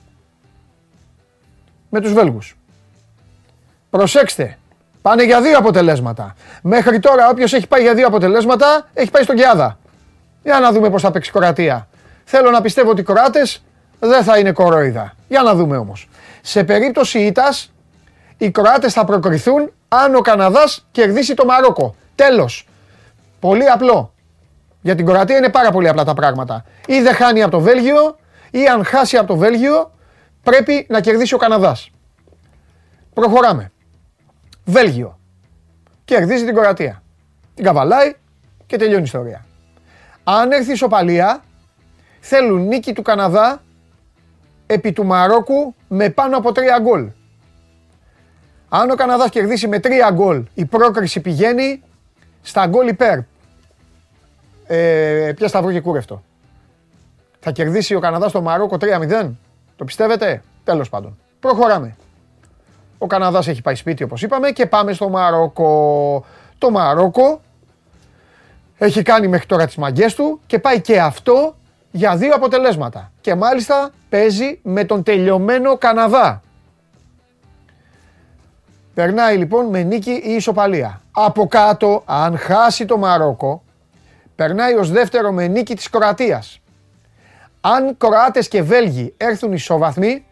με 1.89 2.01
τους 2.01 2.13
Βέλγους. 2.13 2.57
Προσέξτε, 3.89 4.57
πάνε 5.01 5.23
για 5.23 5.41
δύο 5.41 5.57
αποτελέσματα. 5.57 6.35
Μέχρι 6.61 6.99
τώρα 6.99 7.29
όποιος 7.29 7.53
έχει 7.53 7.67
πάει 7.67 7.81
για 7.81 7.93
δύο 7.93 8.07
αποτελέσματα 8.07 8.89
έχει 8.93 9.11
πάει 9.11 9.23
στον 9.23 9.35
Κιάδα. 9.35 9.79
Για 10.43 10.59
να 10.59 10.71
δούμε 10.71 10.89
πώς 10.89 11.01
θα 11.01 11.11
παίξει 11.11 11.29
η 11.29 11.33
Κροατία. 11.33 11.87
Θέλω 12.25 12.51
να 12.51 12.61
πιστεύω 12.61 12.89
ότι 12.89 13.01
οι 13.01 13.03
Κροάτες 13.03 13.63
δεν 13.99 14.23
θα 14.23 14.37
είναι 14.37 14.51
κορόιδα. 14.51 15.13
Για 15.27 15.41
να 15.41 15.55
δούμε 15.55 15.77
όμως. 15.77 16.09
Σε 16.41 16.63
περίπτωση 16.63 17.19
ήττας, 17.19 17.73
οι 18.37 18.51
Κροάτες 18.51 18.93
θα 18.93 19.05
προκριθούν 19.05 19.71
αν 19.87 20.15
ο 20.15 20.21
Καναδάς 20.21 20.87
κερδίσει 20.91 21.33
το 21.33 21.45
Μαρόκο. 21.45 21.95
Τέλος. 22.15 22.67
Πολύ 23.39 23.65
απλό. 23.65 24.13
Για 24.81 24.95
την 24.95 25.05
Κροατία 25.05 25.37
είναι 25.37 25.49
πάρα 25.49 25.71
πολύ 25.71 25.87
απλά 25.87 26.03
τα 26.03 26.13
πράγματα. 26.13 26.65
Ή 26.87 27.01
δεν 27.01 27.13
χάνει 27.13 27.41
από 27.41 27.51
το 27.51 27.59
Βέλγιο, 27.59 28.17
ή 28.51 28.65
αν 28.67 28.85
χάσει 28.85 29.17
από 29.17 29.27
το 29.27 29.35
Βέλγιο, 29.35 29.91
πρέπει 30.43 30.85
να 30.89 31.01
κερδίσει 31.01 31.33
ο 31.33 31.37
Καναδάς. 31.37 31.89
Προχωράμε. 33.13 33.71
Βέλγιο. 34.65 35.19
Κερδίζει 36.05 36.45
την 36.45 36.55
Κροατία. 36.55 37.03
Την 37.53 37.63
καβαλάει 37.63 38.15
και 38.65 38.77
τελειώνει 38.77 39.01
η 39.01 39.03
ιστορία. 39.03 39.45
Αν 40.23 40.51
έρθει 40.51 40.69
η 40.69 40.73
ισοπαλία, 40.73 41.43
θέλουν 42.27 42.67
νίκη 42.67 42.93
του 42.93 43.01
Καναδά 43.01 43.61
επί 44.67 44.91
του 44.91 45.05
Μαρόκου 45.05 45.75
με 45.87 46.09
πάνω 46.09 46.37
από 46.37 46.51
τρία 46.51 46.79
γκολ. 46.79 47.09
Αν 48.69 48.89
ο 48.89 48.95
Καναδάς 48.95 49.29
κερδίσει 49.29 49.67
με 49.67 49.79
τρία 49.79 50.11
γκολ, 50.11 50.43
η 50.53 50.65
πρόκριση 50.65 51.19
πηγαίνει 51.19 51.83
στα 52.41 52.67
γκολ 52.67 52.87
υπέρ. 52.87 53.19
Ε, 54.67 55.33
ποια 55.35 55.47
σταυρό 55.47 55.71
και 55.71 55.81
κούρευτο. 55.81 56.23
Θα 57.39 57.51
κερδίσει 57.51 57.95
ο 57.95 57.99
Καναδάς 57.99 58.31
το 58.31 58.41
Μαρόκο 58.41 58.77
3-0. 58.79 59.31
Το 59.75 59.85
πιστεύετε; 59.85 60.43
Τέλος 60.63 60.89
πάντων. 60.89 61.17
Προχωράμε. 61.39 61.95
Ο 62.97 63.07
Καναδάς 63.07 63.47
έχει 63.47 63.61
πάει 63.61 63.75
σπίτι 63.75 64.03
όπως 64.03 64.21
είπαμε 64.21 64.51
και 64.51 64.65
πάμε 64.65 64.93
στο 64.93 65.09
Μαρόκο. 65.09 66.25
Το 66.57 66.71
Μαρόκο 66.71 67.41
έχει 68.77 69.01
κάνει 69.01 69.27
μέχρι 69.27 69.45
τώρα 69.45 69.65
τις 69.65 69.75
μαγκές 69.75 70.15
του 70.15 70.39
και 70.47 70.59
πάει 70.59 70.81
και 70.81 70.99
αυτό 70.99 71.55
για 71.95 72.15
δύο 72.15 72.33
αποτελέσματα. 72.35 73.11
Και 73.21 73.35
μάλιστα 73.35 73.89
παίζει 74.09 74.59
με 74.63 74.83
τον 74.83 75.03
τελειωμένο 75.03 75.77
Καναδά. 75.77 76.41
Περνάει 78.93 79.37
λοιπόν 79.37 79.65
με 79.65 79.83
νίκη 79.83 80.11
ή 80.11 80.33
ισοπαλία. 80.33 81.01
Από 81.11 81.47
κάτω, 81.47 82.03
αν 82.05 82.37
χάσει 82.37 82.85
το 82.85 82.97
Μαρόκο, 82.97 83.63
περνάει 84.35 84.73
ως 84.73 84.91
δεύτερο 84.91 85.31
με 85.31 85.47
νίκη 85.47 85.75
της 85.75 85.89
Κροατίας. 85.89 86.59
Αν 87.61 87.97
Κροάτες 87.97 88.47
και 88.47 88.61
Βέλγοι 88.61 89.13
έρθουν 89.17 89.53
ισοβαθμοί, 89.53 90.25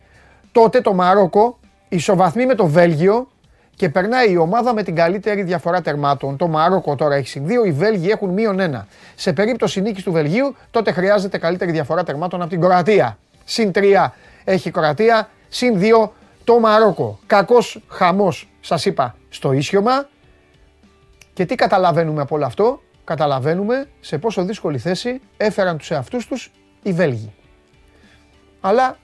τότε 0.52 0.82
το 0.82 0.94
Μαρόκο 0.94 1.60
ισοβαθμεί 1.90 2.46
με 2.46 2.56
το 2.56 2.68
Βέλγιο 2.68 3.28
και 3.76 3.90
περνάει 3.90 4.32
η 4.32 4.38
ομάδα 4.38 4.74
με 4.74 4.84
την 4.84 4.96
καλύτερη 4.96 5.44
διαφορά 5.44 5.82
τερμάτων. 5.82 6.38
Το 6.38 6.48
Μαρόκο 6.48 6.96
τώρα 6.96 7.16
έχει 7.16 7.28
συν 7.28 7.46
2, 7.48 7.66
οι 7.66 7.72
Βέλγοι 7.72 8.10
έχουν 8.10 8.30
μείον 8.30 8.58
1. 8.60 8.86
Σε 9.16 9.34
περίπτωση 9.34 9.82
νίκης 9.82 10.04
του 10.04 10.12
Βελγίου, 10.12 10.56
τότε 10.72 10.92
χρειάζεται 10.92 11.38
καλύτερη 11.38 11.72
διαφορά 11.72 12.04
τερμάτων 12.04 12.42
από 12.42 12.50
την 12.50 12.62
Κροατία. 12.62 13.18
Συν 13.44 13.72
3 13.76 14.12
έχει 14.44 14.68
η 14.68 14.72
Κροατία, 14.72 15.30
συν 15.50 15.80
2 15.80 16.10
το 16.44 16.60
Μαρόκο. 16.60 17.20
Κακός 17.28 17.82
χαμός, 17.88 18.50
σας 18.62 18.86
είπα, 18.86 19.16
στο 19.30 19.52
ίσιωμα. 19.52 20.08
Και 21.34 21.46
τι 21.46 21.56
καταλαβαίνουμε 21.56 22.22
από 22.22 22.36
όλο 22.36 22.46
αυτό, 22.46 22.82
καταλαβαίνουμε 23.04 23.88
σε 24.00 24.18
πόσο 24.18 24.44
δύσκολη 24.44 24.78
θέση 24.78 25.22
έφεραν 25.38 25.78
τους 25.78 25.92
εαυτούς 25.92 26.28
τους 26.28 26.52
οι 26.84 26.92
Βέλγοι. 26.94 27.34
Αλλά 28.62 28.98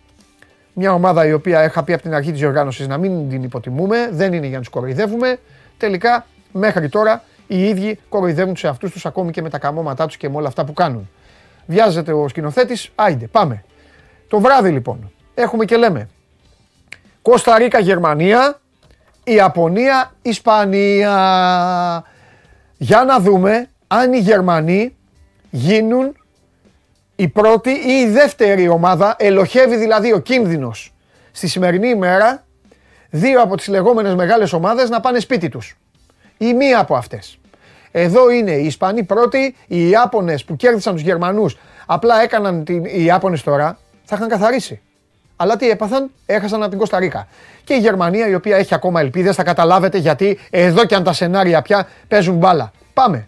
μια 0.79 0.93
ομάδα 0.93 1.25
η 1.25 1.33
οποία 1.33 1.63
είχα 1.63 1.83
πει 1.83 1.93
από 1.93 2.01
την 2.01 2.13
αρχή 2.13 2.31
της 2.31 2.43
οργάνωσης 2.43 2.87
να 2.87 2.97
μην 2.97 3.29
την 3.29 3.43
υποτιμούμε, 3.43 4.09
δεν 4.11 4.33
είναι 4.33 4.45
για 4.45 4.55
να 4.55 4.63
τους 4.63 4.69
κοροϊδεύουμε. 4.69 5.39
Τελικά 5.77 6.25
μέχρι 6.51 6.89
τώρα 6.89 7.23
οι 7.47 7.63
ίδιοι 7.63 7.99
κοροϊδεύουν 8.09 8.53
τους 8.53 8.63
εαυτούς 8.63 8.91
τους 8.91 9.05
ακόμη 9.05 9.31
και 9.31 9.41
με 9.41 9.49
τα 9.49 9.57
καμώματά 9.57 10.05
τους 10.05 10.17
και 10.17 10.29
με 10.29 10.35
όλα 10.35 10.47
αυτά 10.47 10.65
που 10.65 10.73
κάνουν. 10.73 11.09
Βιάζεται 11.65 12.13
ο 12.13 12.27
σκηνοθέτης, 12.27 12.91
άιντε 12.95 13.27
πάμε. 13.27 13.63
Το 14.27 14.39
βράδυ 14.39 14.69
λοιπόν 14.69 15.11
έχουμε 15.33 15.65
και 15.65 15.75
λέμε 15.75 16.09
Κώστα 17.21 17.57
Ρίκα 17.57 17.79
Γερμανία, 17.79 18.59
Ιαπωνία 19.23 20.11
Ισπανία. 20.21 21.13
Για 22.77 23.03
να 23.03 23.19
δούμε 23.19 23.69
αν 23.87 24.13
οι 24.13 24.19
Γερμανοί 24.19 24.95
γίνουν 25.49 26.15
η 27.19 27.27
πρώτη 27.27 27.69
ή 27.69 27.91
η 27.91 28.07
δεύτερη 28.09 28.67
ομάδα, 28.67 29.15
ελοχεύει 29.19 29.75
δηλαδή 29.75 30.13
ο 30.13 30.19
κίνδυνος 30.19 30.93
στη 31.31 31.47
σημερινή 31.47 31.89
ημέρα 31.89 32.45
δύο 33.09 33.41
από 33.41 33.57
τις 33.57 33.67
λεγόμενες 33.67 34.15
μεγάλες 34.15 34.53
ομάδες 34.53 34.89
να 34.89 34.99
πάνε 34.99 35.19
σπίτι 35.19 35.49
τους. 35.49 35.77
Ή 36.37 36.53
μία 36.53 36.79
από 36.79 36.95
αυτές. 36.95 37.39
Εδώ 37.91 38.29
είναι 38.29 38.51
οι 38.51 38.65
Ισπανοί 38.65 39.03
πρώτοι, 39.03 39.55
οι 39.67 39.89
Ιάπωνες 39.89 40.45
που 40.45 40.55
κέρδισαν 40.55 40.93
τους 40.93 41.01
Γερμανούς, 41.01 41.57
απλά 41.85 42.21
έκαναν 42.21 42.63
την... 42.63 42.85
οι 42.85 43.03
Ιάπωνες 43.03 43.43
τώρα, 43.43 43.77
θα 44.03 44.15
είχαν 44.15 44.27
καθαρίσει. 44.27 44.81
Αλλά 45.35 45.55
τι 45.55 45.69
έπαθαν, 45.69 46.11
έχασαν 46.25 46.59
από 46.59 46.69
την 46.69 46.77
Κωνσταντίνα. 46.77 47.27
Και 47.63 47.73
η 47.73 47.79
Γερμανία 47.79 48.27
η 48.27 48.33
οποία 48.33 48.57
έχει 48.57 48.73
ακόμα 48.73 48.99
ελπίδες, 48.99 49.35
θα 49.35 49.43
καταλάβετε 49.43 49.97
γιατί 49.97 50.39
εδώ 50.49 50.85
και 50.85 50.95
αν 50.95 51.03
τα 51.03 51.13
σενάρια 51.13 51.61
πια 51.61 51.87
παίζουν 52.07 52.35
μπάλα. 52.35 52.71
Πάμε. 52.93 53.27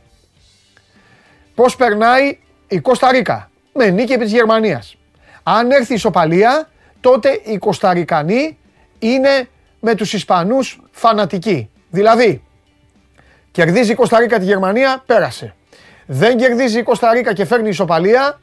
Πώς 1.56 1.75
περνάει 1.75 2.38
η 2.67 2.80
Κωνσταντίνα 2.80 3.50
με 3.73 3.89
νίκη 3.89 4.13
επί 4.13 4.23
της 4.23 4.34
Γερμανίας. 4.34 4.97
Αν 5.43 5.71
έρθει 5.71 5.91
η 5.91 5.95
ισοπαλία, 5.95 6.69
τότε 6.99 7.41
οι 7.43 7.57
Κωνσταρικανοί 7.57 8.57
είναι 8.99 9.47
με 9.79 9.95
τους 9.95 10.13
Ισπανούς 10.13 10.81
φανατικοί. 10.91 11.69
Δηλαδή, 11.89 12.43
κερδίζει 13.51 13.91
η 13.91 13.95
Κωνσταντίνα 13.95 14.39
τη 14.39 14.45
Γερμανία, 14.45 15.03
πέρασε. 15.05 15.55
Δεν 16.05 16.38
κερδίζει 16.38 16.79
η 16.79 16.84
Κωνσταντίνα 16.84 17.34
και 17.34 17.45
φέρνει 17.45 17.69
ισοπαλία, 17.69 18.39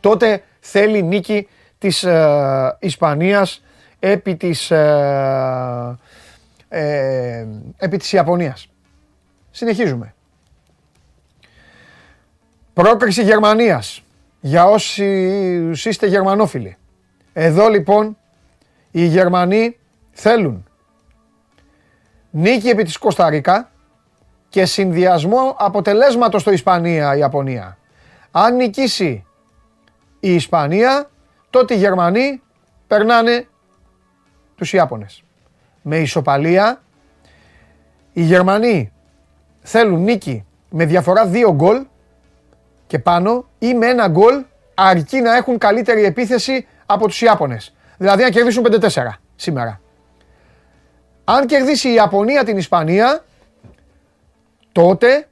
τότε 0.00 0.42
θέλει 0.60 1.02
νίκη 1.02 1.48
της 1.78 2.02
ε, 2.02 2.76
Ισπανίας 2.80 3.62
επί 3.98 4.36
της, 4.36 4.70
ε, 4.70 5.98
ε, 6.68 7.46
επί 7.76 7.96
της 7.96 8.12
Ιαπωνίας. 8.12 8.68
Συνεχίζουμε. 9.50 10.14
Πρόκριση 12.72 13.22
Γερμανίας 13.22 14.02
για 14.44 14.64
όσοι 14.64 15.04
είστε 15.84 16.06
γερμανόφιλοι. 16.06 16.76
Εδώ 17.32 17.68
λοιπόν 17.68 18.16
οι 18.90 19.04
Γερμανοί 19.04 19.76
θέλουν 20.10 20.68
νίκη 22.30 22.68
επί 22.68 22.82
της 22.82 22.96
Κωνσταντίνα 22.98 23.70
και 24.48 24.64
συνδυασμό 24.64 25.56
αποτελέσματος 25.58 26.40
στο 26.40 26.50
Ισπανία-Ιαπωνία. 26.50 27.78
Αν 28.30 28.56
νικήσει 28.56 29.24
η 30.20 30.34
Ισπανία, 30.34 31.10
τότε 31.50 31.74
οι 31.74 31.76
Γερμανοί 31.76 32.42
περνάνε 32.86 33.46
τους 34.54 34.72
Ιάπωνες. 34.72 35.22
Με 35.82 35.98
ισοπαλία, 35.98 36.82
οι 38.12 38.22
Γερμανοί 38.22 38.92
θέλουν 39.60 40.02
νίκη 40.02 40.44
με 40.70 40.84
διαφορά 40.84 41.26
δύο 41.26 41.54
γκολ 41.54 41.86
και 42.92 42.98
πάνω 42.98 43.44
ή 43.58 43.74
με 43.74 43.86
ένα 43.86 44.08
γκολ 44.08 44.44
αρκεί 44.74 45.20
να 45.20 45.36
έχουν 45.36 45.58
καλύτερη 45.58 46.04
επίθεση 46.04 46.66
από 46.86 47.06
τους 47.06 47.20
Ιάπωνες. 47.22 47.74
Δηλαδή 47.96 48.22
να 48.22 48.28
κερδίσουν 48.28 48.64
5-4 48.64 48.86
σήμερα. 49.36 49.80
Αν 51.24 51.46
κερδίσει 51.46 51.88
η 51.88 51.94
Ιαπωνία 51.94 52.44
την 52.44 52.56
Ισπανία, 52.56 53.24
τότε 54.72 55.28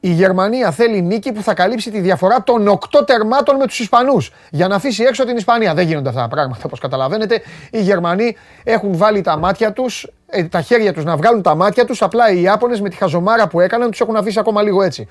η 0.00 0.08
Γερμανία 0.08 0.70
θέλει 0.70 1.02
νίκη 1.02 1.32
που 1.32 1.42
θα 1.42 1.54
καλύψει 1.54 1.90
τη 1.90 2.00
διαφορά 2.00 2.42
των 2.42 2.68
8 2.68 3.06
τερμάτων 3.06 3.56
με 3.56 3.66
τους 3.66 3.78
Ισπανούς 3.78 4.32
για 4.50 4.68
να 4.68 4.74
αφήσει 4.74 5.02
έξω 5.02 5.24
την 5.24 5.36
Ισπανία. 5.36 5.74
Δεν 5.74 5.86
γίνονται 5.86 6.08
αυτά 6.08 6.20
τα 6.20 6.28
πράγματα 6.28 6.62
όπως 6.64 6.80
καταλαβαίνετε. 6.80 7.42
Οι 7.70 7.80
Γερμανοί 7.80 8.36
έχουν 8.64 8.96
βάλει 8.96 9.20
τα 9.20 9.36
μάτια 9.36 9.72
τους, 9.72 10.08
ε, 10.26 10.44
τα 10.44 10.60
χέρια 10.60 10.92
τους 10.92 11.04
να 11.04 11.16
βγάλουν 11.16 11.42
τα 11.42 11.54
μάτια 11.54 11.84
τους, 11.84 12.02
απλά 12.02 12.30
οι 12.30 12.42
Ιάπωνες 12.42 12.80
με 12.80 12.88
τη 12.88 12.96
χαζομάρα 12.96 13.48
που 13.48 13.60
έκαναν 13.60 13.90
τους 13.90 14.00
έχουν 14.00 14.16
αφήσει 14.16 14.38
ακόμα 14.38 14.62
λίγο 14.62 14.82
έτσι. 14.82 15.08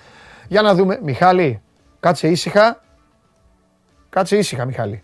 Για 0.48 0.62
να 0.62 0.76
δούμε. 0.76 1.00
Μιχάλη, 1.04 1.62
κάτσε 2.00 2.28
ήσυχα. 2.28 2.82
Κάτσε 4.10 4.38
ήσυχα, 4.38 4.66
Μιχάλη. 4.66 5.04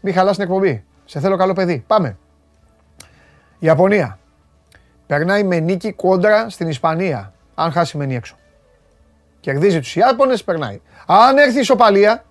Μη 0.00 0.12
χαλάς 0.12 0.34
την 0.34 0.44
εκπομπή. 0.44 0.84
Σε 1.04 1.20
θέλω 1.20 1.36
καλό 1.36 1.52
παιδί. 1.52 1.84
Πάμε. 1.86 2.18
Η 3.58 3.66
Ιαπωνία. 3.66 4.18
Περνάει 5.06 5.44
με 5.44 5.58
νίκη 5.58 5.92
κόντρα 5.92 6.48
στην 6.48 6.68
Ισπανία. 6.68 7.32
Αν 7.54 7.72
χάσει 7.72 7.96
μένει 7.96 8.14
έξω. 8.14 8.36
Κερδίζει 9.40 9.78
τους 9.78 9.96
Ιάπωνες, 9.96 10.44
περνάει. 10.44 10.80
Αν 11.06 11.38
έρθει 11.38 11.56
η 11.56 11.60
ισοπαλία, 11.60 12.24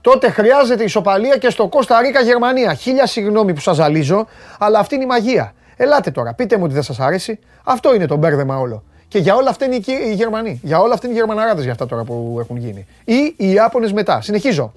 τότε 0.00 0.30
χρειάζεται 0.30 0.84
ισοπαλία 0.84 1.36
και 1.36 1.50
στο 1.50 1.68
Κώστα 1.68 2.00
Ρίκα 2.00 2.20
Γερμανία. 2.20 2.74
Χίλια 2.74 3.06
συγγνώμη 3.06 3.52
που 3.52 3.60
σας 3.60 3.76
ζαλίζω, 3.76 4.26
αλλά 4.58 4.78
αυτή 4.78 4.94
είναι 4.94 5.04
η 5.04 5.06
μαγεία. 5.06 5.52
Ελάτε 5.76 6.10
τώρα, 6.10 6.34
πείτε 6.34 6.56
μου 6.56 6.64
ότι 6.64 6.74
δεν 6.74 6.82
σας 6.82 7.00
άρεσε. 7.00 7.38
Αυτό 7.64 7.94
είναι 7.94 8.06
το 8.06 8.16
μπέρδεμα 8.16 8.58
όλο. 8.58 8.84
Και 9.16 9.22
για 9.22 9.34
όλα 9.34 9.50
αυτά 9.50 9.64
είναι 9.64 9.74
οι 9.74 10.14
Γερμανοί. 10.14 10.60
Για 10.62 10.78
όλα 10.78 10.94
αυτά 10.94 11.06
είναι 11.06 11.16
οι 11.16 11.18
Γερμαναράδες 11.18 11.62
για 11.62 11.72
αυτά 11.72 11.86
τώρα 11.86 12.04
που 12.04 12.36
έχουν 12.40 12.56
γίνει. 12.56 12.86
Ή 13.04 13.34
οι 13.36 13.50
Ιάπωνες 13.50 13.92
μετά. 13.92 14.20
Συνεχίζω. 14.20 14.72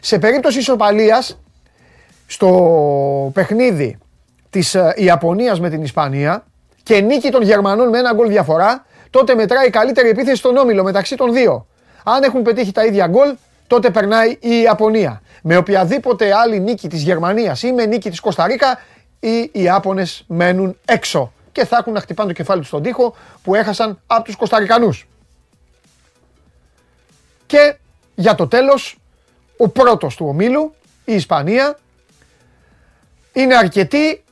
Σε 0.00 0.18
περίπτωση 0.18 0.58
ισοπαλίας, 0.58 1.38
στο 2.26 3.30
παιχνίδι 3.34 3.98
της 4.50 4.74
ε, 4.74 4.94
Ιαπωνίας 4.96 5.60
με 5.60 5.70
την 5.70 5.82
Ισπανία 5.82 6.44
και 6.82 7.00
νίκη 7.00 7.30
των 7.30 7.42
Γερμανών 7.42 7.88
με 7.88 7.98
ένα 7.98 8.12
γκολ 8.12 8.28
διαφορά, 8.28 8.86
τότε 9.10 9.34
μετράει 9.34 9.66
η 9.66 9.70
καλύτερη 9.70 10.08
επίθεση 10.08 10.36
στον 10.36 10.56
όμιλο 10.56 10.82
μεταξύ 10.82 11.16
των 11.16 11.32
δύο. 11.32 11.66
Αν 12.04 12.22
έχουν 12.22 12.42
πετύχει 12.42 12.72
τα 12.72 12.84
ίδια 12.84 13.06
γκολ, 13.06 13.34
τότε 13.66 13.90
περνάει 13.90 14.30
η 14.40 14.60
Ιαπωνία. 14.62 15.22
Με 15.42 15.56
οποιαδήποτε 15.56 16.34
άλλη 16.34 16.60
νίκη 16.60 16.88
της 16.88 17.02
Γερμανίας 17.02 17.62
ή 17.62 17.72
με 17.72 17.86
νίκη 17.86 18.10
της 18.10 18.20
Κωνσταντίνα, 18.20 18.78
οι 19.20 19.50
Ιάπωνες 19.52 20.24
μένουν 20.26 20.78
έξω 20.84 21.32
και 21.58 21.64
θα 21.64 21.76
έχουν 21.76 21.92
να 21.92 22.00
χτυπάνε 22.00 22.28
το 22.28 22.34
κεφάλι 22.34 22.60
τους 22.60 22.68
στον 22.68 22.82
τοίχο 22.82 23.16
που 23.42 23.54
έχασαν 23.54 24.00
από 24.06 24.24
τους 24.24 24.36
Κωνσταντινούς. 24.36 25.08
Και 27.46 27.76
για 28.14 28.34
το 28.34 28.48
τέλος, 28.48 28.98
ο 29.56 29.68
πρώτος 29.68 30.16
του 30.16 30.26
ομίλου, 30.26 30.74
η 31.04 31.14
Ισπανία, 31.14 31.78
είναι 33.32 33.56
αρκετή 33.56 34.24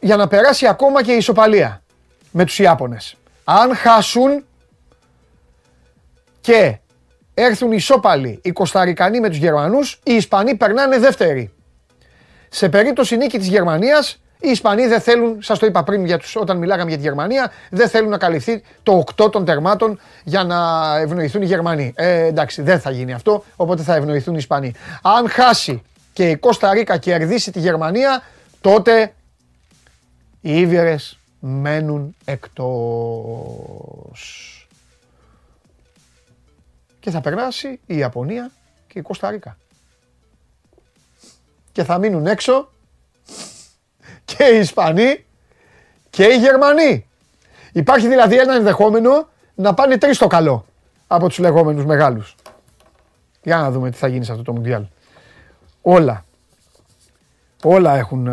για 0.00 0.16
να 0.16 0.28
περάσει 0.28 0.66
ακόμα 0.66 1.02
και 1.02 1.12
η 1.12 1.16
ισοπαλία 1.16 1.82
με 2.30 2.44
τους 2.44 2.58
Ιάπωνες. 2.58 3.16
Αν 3.44 3.76
χάσουν 3.76 4.44
και 6.40 6.78
έρθουν 7.34 7.72
ισόπαλοι 7.72 8.40
οι 8.42 8.52
Κωνσταρικανοί 8.52 9.20
με 9.20 9.28
τους 9.28 9.38
Γερμανούς, 9.38 10.00
οι 10.02 10.14
Ισπανοί 10.14 10.54
περνάνε 10.56 10.98
δεύτεροι. 10.98 11.52
Σε 12.48 12.68
περίπτωση 12.68 13.16
νίκη 13.16 13.38
της 13.38 13.48
Γερμανίας, 13.48 14.20
οι 14.40 14.50
Ισπανοί 14.50 14.86
δεν 14.86 15.00
θέλουν, 15.00 15.42
σας 15.42 15.58
το 15.58 15.66
είπα 15.66 15.84
πριν 15.84 16.04
για 16.04 16.18
τους, 16.18 16.36
όταν 16.36 16.56
μιλάγαμε 16.56 16.88
για 16.88 16.98
τη 16.98 17.02
Γερμανία, 17.02 17.52
δεν 17.70 17.88
θέλουν 17.88 18.10
να 18.10 18.18
καλυφθεί 18.18 18.62
το 18.82 19.04
8 19.16 19.30
των 19.32 19.44
τερμάτων 19.44 20.00
για 20.24 20.44
να 20.44 20.58
ευνοηθούν 20.98 21.42
οι 21.42 21.46
Γερμανοί. 21.46 21.92
Ε, 21.96 22.26
εντάξει, 22.26 22.62
δεν 22.62 22.80
θα 22.80 22.90
γίνει 22.90 23.12
αυτό, 23.12 23.44
οπότε 23.56 23.82
θα 23.82 23.94
ευνοηθούν 23.94 24.34
οι 24.34 24.38
Ισπανοί. 24.38 24.74
Αν 25.02 25.28
χάσει 25.28 25.82
και 26.12 26.30
η 26.30 26.36
Κώστα 26.36 26.72
Ρίκα 26.72 26.96
κερδίσει 26.96 27.52
τη 27.52 27.58
Γερμανία, 27.58 28.22
τότε 28.60 29.14
οι 30.40 30.60
Ήβιερες 30.60 31.18
μένουν 31.40 32.16
εκτός. 32.24 32.48
Και 37.00 37.10
θα 37.10 37.20
περάσει 37.20 37.80
η 37.86 37.96
Ιαπωνία 37.96 38.50
και 38.86 38.98
η 38.98 39.02
Κωνσταντίνα. 39.02 39.56
Και 41.72 41.84
θα 41.84 41.98
μείνουν 41.98 42.26
έξω 42.26 42.68
και 44.36 44.44
οι 44.44 44.58
Ισπανοί 44.58 45.24
και 46.10 46.24
οι 46.24 46.36
Γερμανοί. 46.36 47.06
Υπάρχει 47.72 48.08
δηλαδή 48.08 48.38
ένα 48.38 48.54
ενδεχόμενο 48.54 49.28
να 49.54 49.74
πάνε 49.74 49.98
τρεις 49.98 50.16
στο 50.16 50.26
καλό 50.26 50.64
από 51.06 51.28
τους 51.28 51.38
λεγόμενους 51.38 51.84
μεγάλους. 51.84 52.34
Για 53.42 53.56
να 53.56 53.70
δούμε 53.70 53.90
τι 53.90 53.96
θα 53.96 54.06
γίνει 54.06 54.24
σε 54.24 54.32
αυτό 54.32 54.44
το 54.44 54.52
Μουντιάλ. 54.52 54.84
Όλα. 55.82 56.24
Όλα 57.62 57.96
έχουν 57.96 58.28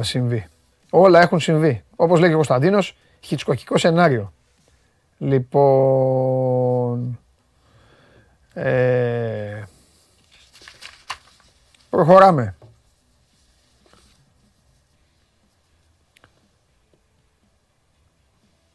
συμβεί. 0.00 0.46
Όλα 0.90 1.20
έχουν 1.20 1.40
συμβεί. 1.40 1.84
Όπως 1.96 2.20
λέγει 2.20 2.32
ο 2.32 2.36
Κωνσταντίνος, 2.36 2.96
χιτσκοκικό 3.20 3.78
σενάριο. 3.78 4.32
Λοιπόν... 5.18 7.18
Ε, 8.54 9.62
προχωράμε. 11.90 12.54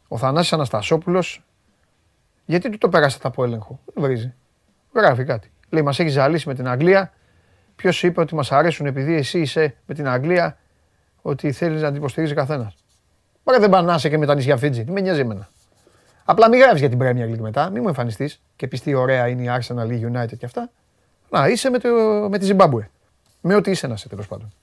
Ο 0.07 0.17
Θανάσης 0.17 0.53
Αναστασόπουλος, 0.53 1.43
γιατί 2.45 2.69
του 2.69 2.77
το 2.77 2.89
πέρασατε 2.89 3.27
από 3.27 3.43
έλεγχο; 3.43 3.79
Δεν 3.85 4.03
βρίζει. 4.03 4.33
Γράφει 4.93 5.23
κάτι. 5.23 5.51
Λέει, 5.69 5.81
μας 5.81 5.99
έχει 5.99 6.09
ζαλίσει 6.09 6.47
με 6.47 6.53
την 6.53 6.67
Αγγλία. 6.67 7.13
Ποιος 7.75 8.03
είπε 8.03 8.21
ότι 8.21 8.35
μας 8.35 8.51
αρέσουν 8.51 8.85
επειδή 8.85 9.13
εσύ 9.13 9.39
είσαι 9.39 9.75
με 9.85 9.93
την 9.93 10.07
Αγγλία 10.07 10.57
ότι 11.21 11.51
θέλεις 11.51 11.81
να 11.81 11.87
την 11.87 11.97
υποστηρίζει 11.97 12.33
καθένας; 12.33 12.75
Μα 13.43 13.59
δεν 13.59 13.69
πανάσαι 13.69 14.09
και 14.09 14.17
με 14.17 14.25
τα 14.25 14.35
νησιά 14.35 14.57
Φίτζι. 14.57 14.83
Τι 14.83 14.91
με 14.91 15.01
νοιάζει 15.01 15.19
εμένα. 15.19 15.49
Απλά 16.25 16.49
μην 16.49 16.59
γράφεις 16.59 16.79
για 16.79 16.89
την 16.89 16.99
Premier 17.01 17.33
League 17.33 17.39
μετά, 17.39 17.69
μην 17.69 17.81
μου 17.81 17.87
εμφανιστείς 17.87 18.41
και 18.55 18.67
πεις 18.67 18.81
τι 18.81 18.93
ωραία 18.93 19.27
είναι 19.27 19.41
η 19.41 19.49
Arsenal, 19.49 19.91
η 19.91 20.11
United 20.11 20.37
και 20.37 20.45
αυτά. 20.45 20.69
Να 21.29 21.47
είσαι 21.47 21.69
με, 21.69 21.79
το, 21.79 21.89
με 22.29 22.37
τη 22.37 22.45
Ζιμπάμπουε. 22.45 22.89
Με 23.41 23.55
ό,τι 23.55 23.71
είσαι 23.71 23.87
να 23.87 23.93
είσαι 23.93 24.09
τέλος 24.09 24.27
πάντων. 24.27 24.53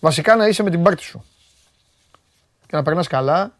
Βασικά 0.00 0.36
να 0.36 0.46
είσαι 0.46 0.62
με 0.62 0.70
την 0.70 0.82
πάρτι 0.82 1.02
σου. 1.02 1.24
Και 2.66 2.76
να 2.76 2.82
περνάς 2.82 3.06
καλά 3.06 3.55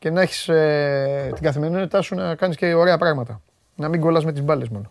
και 0.00 0.10
να 0.10 0.20
έχεις 0.20 0.48
ε, 0.48 1.30
την 1.34 1.42
καθημερινότητά 1.42 2.02
σου 2.02 2.14
να 2.14 2.34
κάνεις 2.34 2.56
και 2.56 2.74
ωραία 2.74 2.98
πράγματα. 2.98 3.40
Να 3.74 3.88
μην 3.88 4.00
κολλάς 4.00 4.24
με 4.24 4.32
τις 4.32 4.42
μπάλες 4.42 4.68
μόνο. 4.68 4.90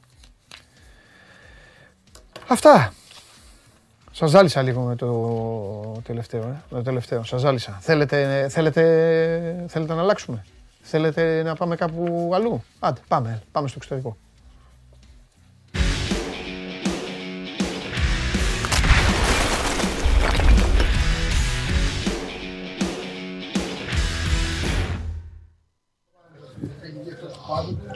Αυτά. 2.48 2.94
Σας 4.12 4.30
ζάλισα 4.30 4.62
λίγο 4.62 4.82
με 4.82 4.96
το 4.96 6.02
τελευταίο. 6.04 6.42
Ε, 6.42 6.62
με 6.70 6.78
το 6.78 6.82
τελευταίο. 6.82 7.24
Σας 7.24 7.42
ζάλισα. 7.42 7.78
Θέλετε, 7.82 8.48
θέλετε, 8.50 9.66
θέλετε 9.68 9.94
να 9.94 10.02
αλλάξουμε; 10.02 10.46
Θέλετε 10.82 11.44
να 11.44 11.56
πάμε 11.56 11.76
κάπου 11.76 12.32
αλλού; 12.34 12.64
Άντε, 12.80 13.00
πάμε. 13.08 13.42
Πάμε 13.52 13.68
στο 13.68 13.78
εξωτερικό. 13.78 14.18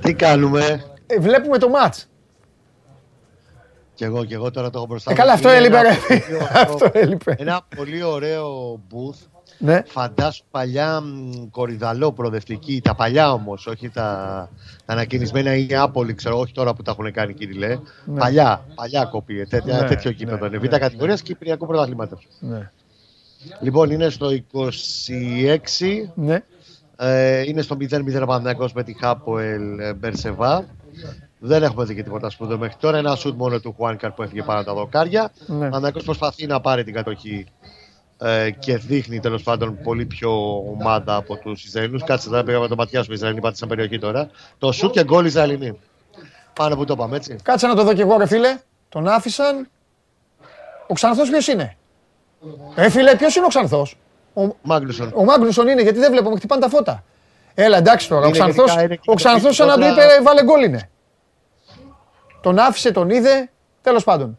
Τι 0.02 0.14
κάνουμε; 0.14 0.84
Ε, 1.08 1.20
βλέπουμε 1.20 1.58
το 1.58 1.70
μάτς. 1.70 2.08
Κι 3.96 4.04
εγώ, 4.04 4.26
κι 4.26 4.34
εγώ 4.34 4.52
τώρα 4.52 4.70
το 4.70 4.78
έχω 4.78 4.88
μπροστά 4.88 5.12
Ε, 5.12 5.16
καλά, 5.16 5.34
αυτό 5.34 5.50
έλειπε, 5.50 5.82
ρε. 5.82 5.90
Αυτό 6.54 6.90
έλειπε. 6.94 7.36
Ένα 7.38 7.62
πολύ 7.76 8.04
ωραίο 8.04 8.74
booth. 8.92 9.28
Ναι. 9.58 9.82
Φαντάσου 9.88 10.44
παλιά 10.52 11.02
μ, 11.02 11.32
κορυδαλό 11.52 12.12
προοδευτική, 12.12 12.82
τα 12.84 12.96
παλιά 12.96 13.34
όμως, 13.34 13.68
όχι 13.68 13.90
τα, 13.90 14.02
τα 14.86 14.94
ανακοινισμένα 14.94 15.56
ή 15.56 15.68
Άπολη, 15.76 16.14
ξέρω, 16.14 16.40
όχι 16.40 16.54
τώρα 16.54 16.74
που 16.74 16.82
τα 16.82 16.92
έχουν 16.92 17.12
κάνει 17.12 17.34
κύριε. 17.34 17.68
Ναι. 18.06 18.20
Παλιά, 18.20 18.66
παλιά 18.76 19.06
κοπή, 19.06 19.46
τέτοια, 19.46 19.80
Ναι, 19.82 19.88
τέτοιο 19.88 20.10
ναι, 20.10 20.16
κήπεδο 20.16 20.46
είναι. 20.46 20.58
ναι, 20.58 20.68
Β' 20.68 20.78
κατηγορίας 20.78 21.22
Κυπριακού 21.22 21.66
Πρωταθλήματος. 21.66 22.28
Ναι. 22.40 22.72
Λοιπόν, 23.62 23.92
είναι 23.92 24.10
στο 24.10 24.28
26, 24.54 26.10
ναι. 26.16 26.44
Ε, 26.98 27.42
είναι 27.42 27.62
στο 27.62 27.78
0-0 27.80 28.02
Παναθηναϊκός 28.14 28.74
με 28.74 28.84
τη 28.84 28.94
Χάποελ 29.00 29.80
ε, 29.80 29.94
Μπερσεβά. 29.94 30.66
Δεν 31.40 31.64
έχουμε 31.64 31.86
δει 31.86 31.96
και 31.96 32.04
τίποτα 32.04 32.30
σπουδαίο 32.30 32.58
μέχρι 32.58 32.76
τώρα. 32.80 32.98
Ένα 32.98 33.16
σουτ 33.16 33.38
μόνο 33.38 33.60
του 33.60 33.74
Χουάνκαρ 33.78 34.12
που 34.12 34.24
έφυγε 34.24 34.44
πάνω 34.44 34.64
τα 34.64 34.74
δοκάρια. 34.74 35.32
Ναι. 35.46 35.56
Ο 35.56 35.60
Παναθηναϊκός 35.60 36.04
προσπαθεί 36.04 36.46
να 36.46 36.62
πάρει 36.62 36.84
την 36.84 36.94
κατοχή 36.94 37.46
ε, 38.18 38.52
και 38.52 38.78
δείχνει 38.78 39.20
τέλος 39.20 39.44
πάντων 39.44 39.78
πολύ 39.84 40.06
πιο 40.06 40.58
ομάδα 40.58 41.16
από 41.16 41.38
τους 41.38 41.64
Ισραηλινούς. 41.64 42.04
Κάτσε 42.04 42.30
τώρα, 42.30 42.44
πήγαμε 42.44 42.68
το 42.68 42.76
ματιάς 42.76 43.06
σου. 43.06 43.12
Οι 43.12 43.16
Ισραηλινοί 43.16 43.42
πάτησαν 43.42 43.70
περιοχή 43.70 44.00
τώρα. 44.00 44.30
Το 44.58 44.72
σουτ 44.72 44.92
και 44.92 45.04
γκολ 45.04 45.26
Ισραηλινοί. 45.26 45.80
Πάνε 46.54 46.76
που 46.76 46.86
το 46.86 46.96
πάμε 46.96 47.16
έτσι. 47.16 47.36
Κάτσε 47.44 47.68
να 47.68 47.76
το 47.76 47.84
δω 47.84 47.94
κι 47.94 48.02
εγώ, 48.02 48.18
ρε 48.18 48.26
φίλε. 48.26 48.58
Τον 48.90 49.08
άφησαν. 49.08 49.68
Ο 50.88 50.94
Ξανθός 50.94 51.30
ποιος 51.30 51.48
είναι; 51.48 51.78
Ε, 52.76 52.90
φίλε, 52.90 53.16
ποιος 53.16 53.36
είναι 53.36 53.46
ο 53.46 53.48
Ξανθός; 53.48 53.98
Ο, 54.34 54.48
Μάγκλουσον. 54.62 55.12
ο 55.16 55.24
Μάγκλουσον 55.24 55.68
είναι, 55.68 55.82
γιατί 55.82 56.00
δεν 56.00 56.12
βλέπω, 56.12 56.30
με 56.30 56.36
χτυπάνε 56.36 56.62
τα 56.62 56.70
φώτα. 56.70 57.04
Έλα, 57.54 57.78
εντάξει 57.78 58.08
τώρα. 58.08 58.22
Ο 58.22 58.28
Είναι 58.28 58.38
Ξανθός, 58.38 58.66
γενικά, 58.66 58.84
είναι 58.84 58.96
και 58.96 59.10
ο 59.12 59.14
Ξανθός 59.14 59.56
σαν 59.56 59.68
να 59.68 59.74
του 59.76 59.82
είπε, 59.82 59.90
τώρα- 60.02 60.22
βάλε 60.24 60.44
γκολ 60.44 60.64
είναι. 60.64 60.90
Τον 62.42 62.60
άφησε, 62.60 62.92
τον 62.92 63.10
είδε. 63.10 63.50
Τέλος 63.82 64.04
πάντων. 64.04 64.38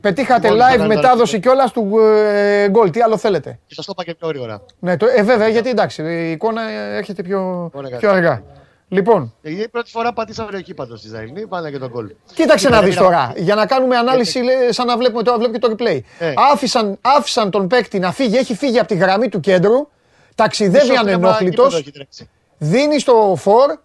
Πετύχατε 0.00 0.48
Μόλις 0.48 0.62
live 0.64 0.70
θα 0.70 0.76
κάνει 0.76 0.94
μετάδοση 0.94 1.40
κιόλας 1.40 1.72
του 1.72 1.98
ε, 1.98 2.68
γκολ. 2.68 2.90
Τι 2.90 3.00
άλλο 3.00 3.16
θέλετε; 3.16 3.58
Και 3.66 3.74
σας 3.74 3.84
το 3.86 3.92
είπα 3.94 4.04
και 4.04 4.14
πιο 4.14 4.28
γρήγορα. 4.28 4.62
Ναι, 4.78 4.96
το, 4.96 5.06
ε, 5.16 5.22
βέβαια, 5.22 5.48
γιατί 5.48 5.68
εντάξει, 5.68 6.02
η 6.02 6.30
εικόνα 6.30 6.62
ε, 6.70 6.96
έρχεται 6.96 7.22
πιο, 7.22 7.70
Ωραία, 7.74 7.98
πιο 7.98 8.10
αργά. 8.10 8.42
Λοιπόν, 8.88 9.34
Γιατί 9.42 9.62
η 9.62 9.68
πρώτη 9.68 9.90
φορά 9.90 10.12
πατήσαμε 10.12 10.48
περιοχή 10.50 10.74
πάντως 10.74 11.04
οι 11.04 11.06
Ισραηλινοί. 11.08 11.46
Πάνε 11.46 11.70
και 11.70 11.78
τον 11.78 11.90
γκολ. 11.90 12.10
Κοίταξε 12.34 12.68
να 12.68 12.76
Ήταν 12.76 12.88
δεις 12.88 12.96
ένα- 12.96 13.04
τώρα, 13.06 13.32
για 13.36 13.54
να 13.54 13.66
κάνουμε 13.66 13.96
ανάλυση 13.96 14.38
λέ, 14.38 14.72
σαν 14.72 14.86
να 14.86 14.96
βλέπουμε 14.96 15.22
το, 15.22 15.38
βλέπω 15.38 15.52
και 15.52 15.58
το 15.58 15.74
replay. 15.78 16.00
Ε. 16.18 16.32
Άφησαν, 16.52 16.98
άφησαν 17.00 17.50
τον 17.50 17.66
παίκτη 17.66 17.98
να 17.98 18.12
φύγει, 18.12 18.36
έχει 18.36 18.54
φύγει 18.54 18.78
από 18.78 18.88
τη 18.88 18.94
γραμμή 18.94 19.28
του 19.28 19.40
κέντρου, 19.40 19.88
ταξιδεύει 20.34 20.88
Μισό 20.90 20.94
θέμα 21.04 21.10
ανενόχλητος, 21.12 21.64
γήπεδο 21.64 21.76
έχει 21.78 21.90
τρέξει. 21.90 22.28
δίνει 22.58 22.98
στο 22.98 23.34
φορ, 23.38 23.76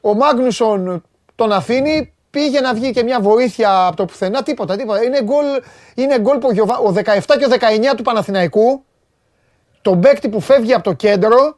ο 0.00 0.14
Μάγνουσον 0.14 1.02
τον 1.34 1.52
αφήνει, 1.52 2.12
πήγε 2.30 2.60
να 2.60 2.74
βγει 2.74 2.90
και 2.90 3.02
μια 3.02 3.20
βοήθεια 3.20 3.86
από 3.86 3.96
το 3.96 4.04
πουθενά, 4.04 4.42
τίποτα, 4.42 4.76
τίποτα. 4.76 5.02
Είναι 5.04 5.22
γκολ, 5.22 5.46
είναι 5.94 6.18
γκολ 6.20 6.38
που 6.38 6.46
ο, 6.50 6.52
Γιωβα- 6.52 6.78
ο 6.78 6.92
17 6.92 7.36
και 7.38 7.44
ο 7.44 7.48
19 7.48 7.94
του 7.96 8.02
Παναθηναϊκού, 8.02 8.84
τον 9.82 10.00
παίκτη 10.00 10.28
που 10.28 10.40
φεύγει 10.40 10.74
από 10.74 10.82
το 10.84 10.92
κέντρο, 10.92 11.57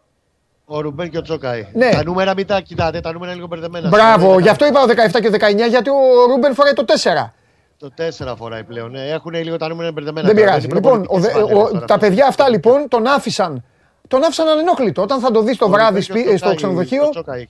Ο 0.73 0.81
Ρουμπέν 0.81 1.11
και 1.11 1.19
ο 1.19 1.23
Τσόκαη. 1.23 1.67
Ναι. 1.73 1.91
Τα 1.91 2.05
νούμερα 2.05 2.35
μην 2.35 2.47
τα 2.47 2.61
κοιτάτε, 2.61 3.01
τα 3.01 3.13
νούμερα 3.13 3.31
είναι 3.33 3.35
λίγο 3.41 3.47
μπερδεμένα. 3.47 3.89
Μπράβο, 3.89 4.35
Ναι, 4.35 4.41
γι' 4.43 4.49
αυτό 4.49 4.67
είπα 4.67 4.81
ο 4.83 4.87
17 4.87 5.21
και 5.21 5.27
ο 5.27 5.31
19, 5.31 5.69
γιατί 5.69 5.91
ο 5.91 6.27
Ρούμπεν 6.29 6.55
φοράει 6.55 6.73
το 6.73 6.85
4. 6.87 7.33
Το 7.79 7.91
4 7.97 8.35
φοράει 8.37 8.65
πλέον. 8.65 8.91
Ναι. 8.91 9.09
Έχουν 9.09 9.33
λίγο 9.35 9.57
τα 9.57 9.69
νούμερα 9.69 9.93
μπερδεμένα. 9.93 10.27
Δεν 10.27 10.37
τώρα, 10.37 10.47
πειράζει. 10.49 10.67
είναι 10.67 10.75
Λοιπόν, 10.75 10.99
ο, 11.01 11.03
προπονητικές 11.03 11.33
δε- 11.35 11.43
ο- 11.43 11.47
φανέλες 11.49 11.71
τώρα 11.73 11.87
τα 11.87 11.95
αυτές. 11.95 12.09
παιδιά 12.09 12.27
αυτά 12.27 12.49
λοιπόν 12.49 12.89
τον 12.89 13.07
άφησαν. 13.07 13.65
Τον 14.09 14.23
άφησαν 14.25 14.49
ανενόχλητο. 14.49 15.03
Όταν 15.03 15.21
θα 15.21 15.31
το 15.31 15.43
δεις 15.43 15.57
το 15.57 15.65
Ο 15.65 15.69
βράδυ 15.69 16.01
Ρουμπέν 16.01 16.03
και 16.05 16.13
ο 16.13 16.15
σπί- 16.15 16.27
στο 16.27 16.35
Τσόκαη- 16.37 16.57
ξενοδοχείο. 16.57 17.05
ο 17.07 17.11
Τσόκαη, 17.11 17.47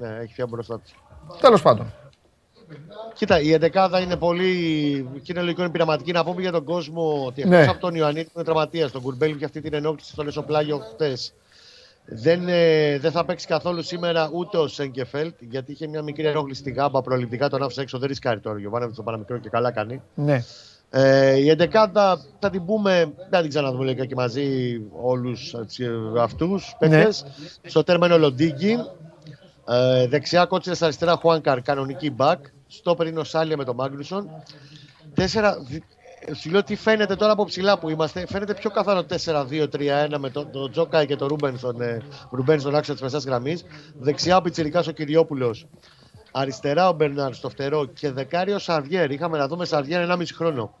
Ναι, 0.00 0.08
έχει 0.22 0.32
φύγει 0.34 0.48
μπροστά 0.50 0.74
του. 0.74 0.90
Τέλος 1.40 1.62
πάντων. 1.62 1.92
Κοίτα, 3.14 3.40
η 3.40 3.52
εντεκάδα 3.52 4.00
είναι 4.00 4.16
πολύ. 4.16 4.50
και 5.22 5.32
είναι 5.32 5.40
λογικό 5.40 5.62
είναι 5.62 5.70
πειραματική. 5.70 6.12
Να 6.12 6.24
πούμε 6.24 6.40
για 6.40 6.52
τον 6.52 6.64
κόσμο 6.64 7.24
ότι 7.26 7.40
εκτός 7.42 7.56
Ναι. 7.58 7.66
από 7.66 7.80
τον 7.80 7.94
Ιωαννίδη 7.94 8.24
που 8.24 8.30
είναι 8.34 8.44
τραυματίας, 8.44 8.90
τον 8.92 9.02
Κουρμπέλη 9.02 9.34
και 9.34 9.44
αυτή 9.44 9.60
την 9.60 9.74
ενόχληση 9.74 10.10
στο 10.12 10.22
Λεσοπλάγιο 10.22 10.78
χτε. 10.78 11.12
Δεν, 12.06 12.48
ε, 12.48 12.98
δεν 12.98 13.10
θα 13.10 13.24
παίξει 13.24 13.46
καθόλου 13.46 13.82
σήμερα 13.82 14.30
ούτε 14.32 14.56
ο 14.56 14.68
Σέγκεφελτ 14.68 15.34
γιατί 15.40 15.72
είχε 15.72 15.86
μια 15.86 16.02
μικρή 16.02 16.26
ενόχληση 16.26 16.60
στη 16.60 16.70
γάμπα 16.70 17.02
προληπτικά. 17.02 17.48
Τον 17.48 17.62
άφησε 17.62 17.80
έξω. 17.80 17.98
Δεν 17.98 18.08
ρισκάρει 18.08 18.40
τώρα 18.40 18.56
ο 18.56 18.58
Γιωβάνοβιτς, 18.58 18.96
το 18.96 19.02
παραμικρό 19.02 19.38
και 19.38 19.48
καλά 19.48 19.70
κάνει. 19.70 20.02
Ναι. 20.14 20.44
Ε, 20.90 21.36
η 21.36 21.48
εντεκάδα 21.48 22.24
θα 22.38 22.50
την 22.50 22.64
πούμε, 22.64 23.12
δεν 23.30 23.40
την 23.40 23.48
ξαναδούμε 23.48 23.84
λίγα 23.84 24.04
και 24.04 24.14
μαζί 24.14 24.80
όλους 25.02 25.54
αυτούς 26.18 26.76
Ναι. 26.88 27.08
Στο 27.62 27.84
τέρμα 27.84 28.06
είναι 28.06 28.14
ο 28.14 28.18
Λοντίγκη. 28.18 28.76
Ε, 29.68 30.06
δεξιά 30.06 30.44
κότσιρα 30.44 30.76
αριστερά 30.80 31.16
Χουάνκαρ, 31.16 31.62
κανονική 31.62 32.10
μπακ. 32.10 32.44
Στόπερ 32.66 33.06
είναι 33.06 33.20
ο 33.20 33.24
Σάλια 33.24 33.56
με 33.56 33.64
τον 33.64 33.74
Μάγνουσον. 33.74 34.28
Τέσσερα. 35.14 35.56
Δι- 36.26 36.36
Σου 36.36 36.50
λέω 36.50 36.62
τι 36.62 36.76
φαίνεται 36.76 37.14
τώρα 37.16 37.32
από 37.32 37.44
ψηλά 37.44 37.78
που 37.78 37.90
είμαστε. 37.90 38.24
Φαίνεται 38.28 38.54
πιο 38.54 38.70
καθαρό 38.70 39.02
4-2-3-1 39.04 40.18
με 40.18 40.30
τον 40.30 40.50
το 40.52 40.70
Τζόκαη 40.70 41.06
και 41.06 41.16
τον 41.16 41.28
Ρούμπεν 41.28 41.58
στον, 41.58 41.80
ε, 41.80 42.02
Ρουμπέν 42.30 42.60
στον 42.60 42.74
άξονα 42.74 42.94
της 42.98 43.02
μεσάς 43.04 43.24
γραμμής. 43.24 43.64
Δεξιά 44.00 44.36
ο 44.36 44.40
Πιτσυρικά 44.42 44.82
ο 44.88 44.90
Κυριόπουλος. 44.90 45.66
Αριστερά 46.32 46.88
ο 46.88 46.92
Μπερνάρ 46.92 47.34
στο 47.34 47.48
φτερό 47.48 47.84
και 47.84 48.10
δεκάριος 48.10 48.62
Σαβιέρ. 48.62 49.10
Είχαμε 49.10 49.38
να 49.38 49.46
δούμε 49.48 49.64
Σαβιέρ 49.64 50.00
1,5 50.10 50.34
χρόνο. 50.34 50.74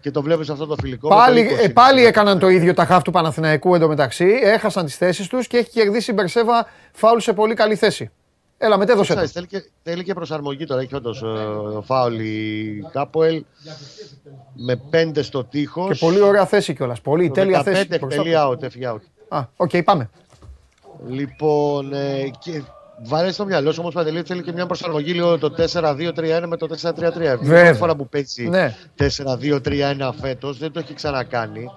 Και 0.00 0.10
το 0.10 0.22
βλέπω 0.22 0.42
σε 0.42 0.52
αυτό 0.52 0.66
το 0.66 0.76
φιλικό. 0.80 1.08
με 1.08 1.14
Πάλι, 1.14 1.48
το 1.48 1.54
20. 1.54 1.64
ε, 1.64 1.68
πάλι 1.68 2.04
έκαναν 2.04 2.38
το 2.38 2.48
ίδιο 2.48 2.74
τα 2.74 2.84
χάφ 2.84 3.02
του 3.02 3.10
Παναθηναϊκού 3.10 3.74
εντωμεταξύ. 3.74 4.26
Έχασαν 4.42 4.84
τις 4.84 4.96
θέσεις 4.96 5.26
τους 5.28 5.46
και 5.46 5.56
έχει 5.56 5.70
κερδίσει 5.70 6.10
η 6.10 6.14
Μπερσέβα 6.16 6.66
φάουλ 6.92 7.18
σε 7.18 7.32
πολύ 7.32 7.54
καλή 7.54 7.74
θέση. 7.76 8.10
Έλα, 8.58 8.76
μετέδωσε 8.78 9.08
το. 9.08 9.14
Ξέρεις, 9.14 9.32
Θέλει 9.32 9.46
και, 9.46 9.70
θέλει 9.82 10.04
και 10.04 10.14
προσαρμογή 10.14 10.64
τώρα. 10.64 10.80
Έχει 10.80 10.94
όντως 10.94 11.22
ε, 11.22 11.26
φάουλ 11.82 12.18
η 12.20 12.84
Κάποελ 12.92 13.44
με 14.54 14.80
5 14.90 15.18
στο 15.22 15.44
τείχος. 15.44 15.98
Και 15.98 16.04
πολύ 16.06 16.20
ωραία 16.20 16.46
θέση 16.46 16.74
κιόλας. 16.74 17.00
Πολύ 17.00 17.30
τέλεια 17.30 17.62
θέση. 17.62 17.86
μπροστά 17.86 18.06
του. 18.06 18.14
Εκτελεί 18.14 18.34
άουτ, 18.38 18.62
έφυγε 18.62 18.90
άουτ. 18.92 19.00
Α, 19.28 19.42
οκ, 19.56 19.82
πάμε. 19.84 20.10
Λοιπόν, 21.08 21.92
ε, 21.92 22.30
και 22.38 22.62
βάλε 23.02 23.36
στο 23.36 23.44
μυαλό 23.44 23.72
σου 23.72 23.78
όμως 23.80 23.94
Παντελή 23.94 24.22
θέλει 24.22 24.42
και 24.42 24.52
μια 24.52 24.66
προσαρμογή 24.66 25.12
λίγο 25.12 25.38
το 25.38 25.54
4-2-3-1 25.56 26.44
με 26.46 26.56
το 26.56 26.66
4-3-3. 26.66 27.14
Είναι 27.14 27.24
η 27.24 27.36
Βέβαια. 27.36 27.62
πρώτη 27.62 27.78
φορά 27.78 27.94
που 27.96 28.08
παίζει 28.08 28.48
Ναι. 28.48 28.76
4-2-3-1 28.98 30.10
φέτος, 30.20 30.58
δεν 30.58 30.72
το 30.72 30.78
έχει 30.78 30.94
ξανακάνει. 30.94 31.70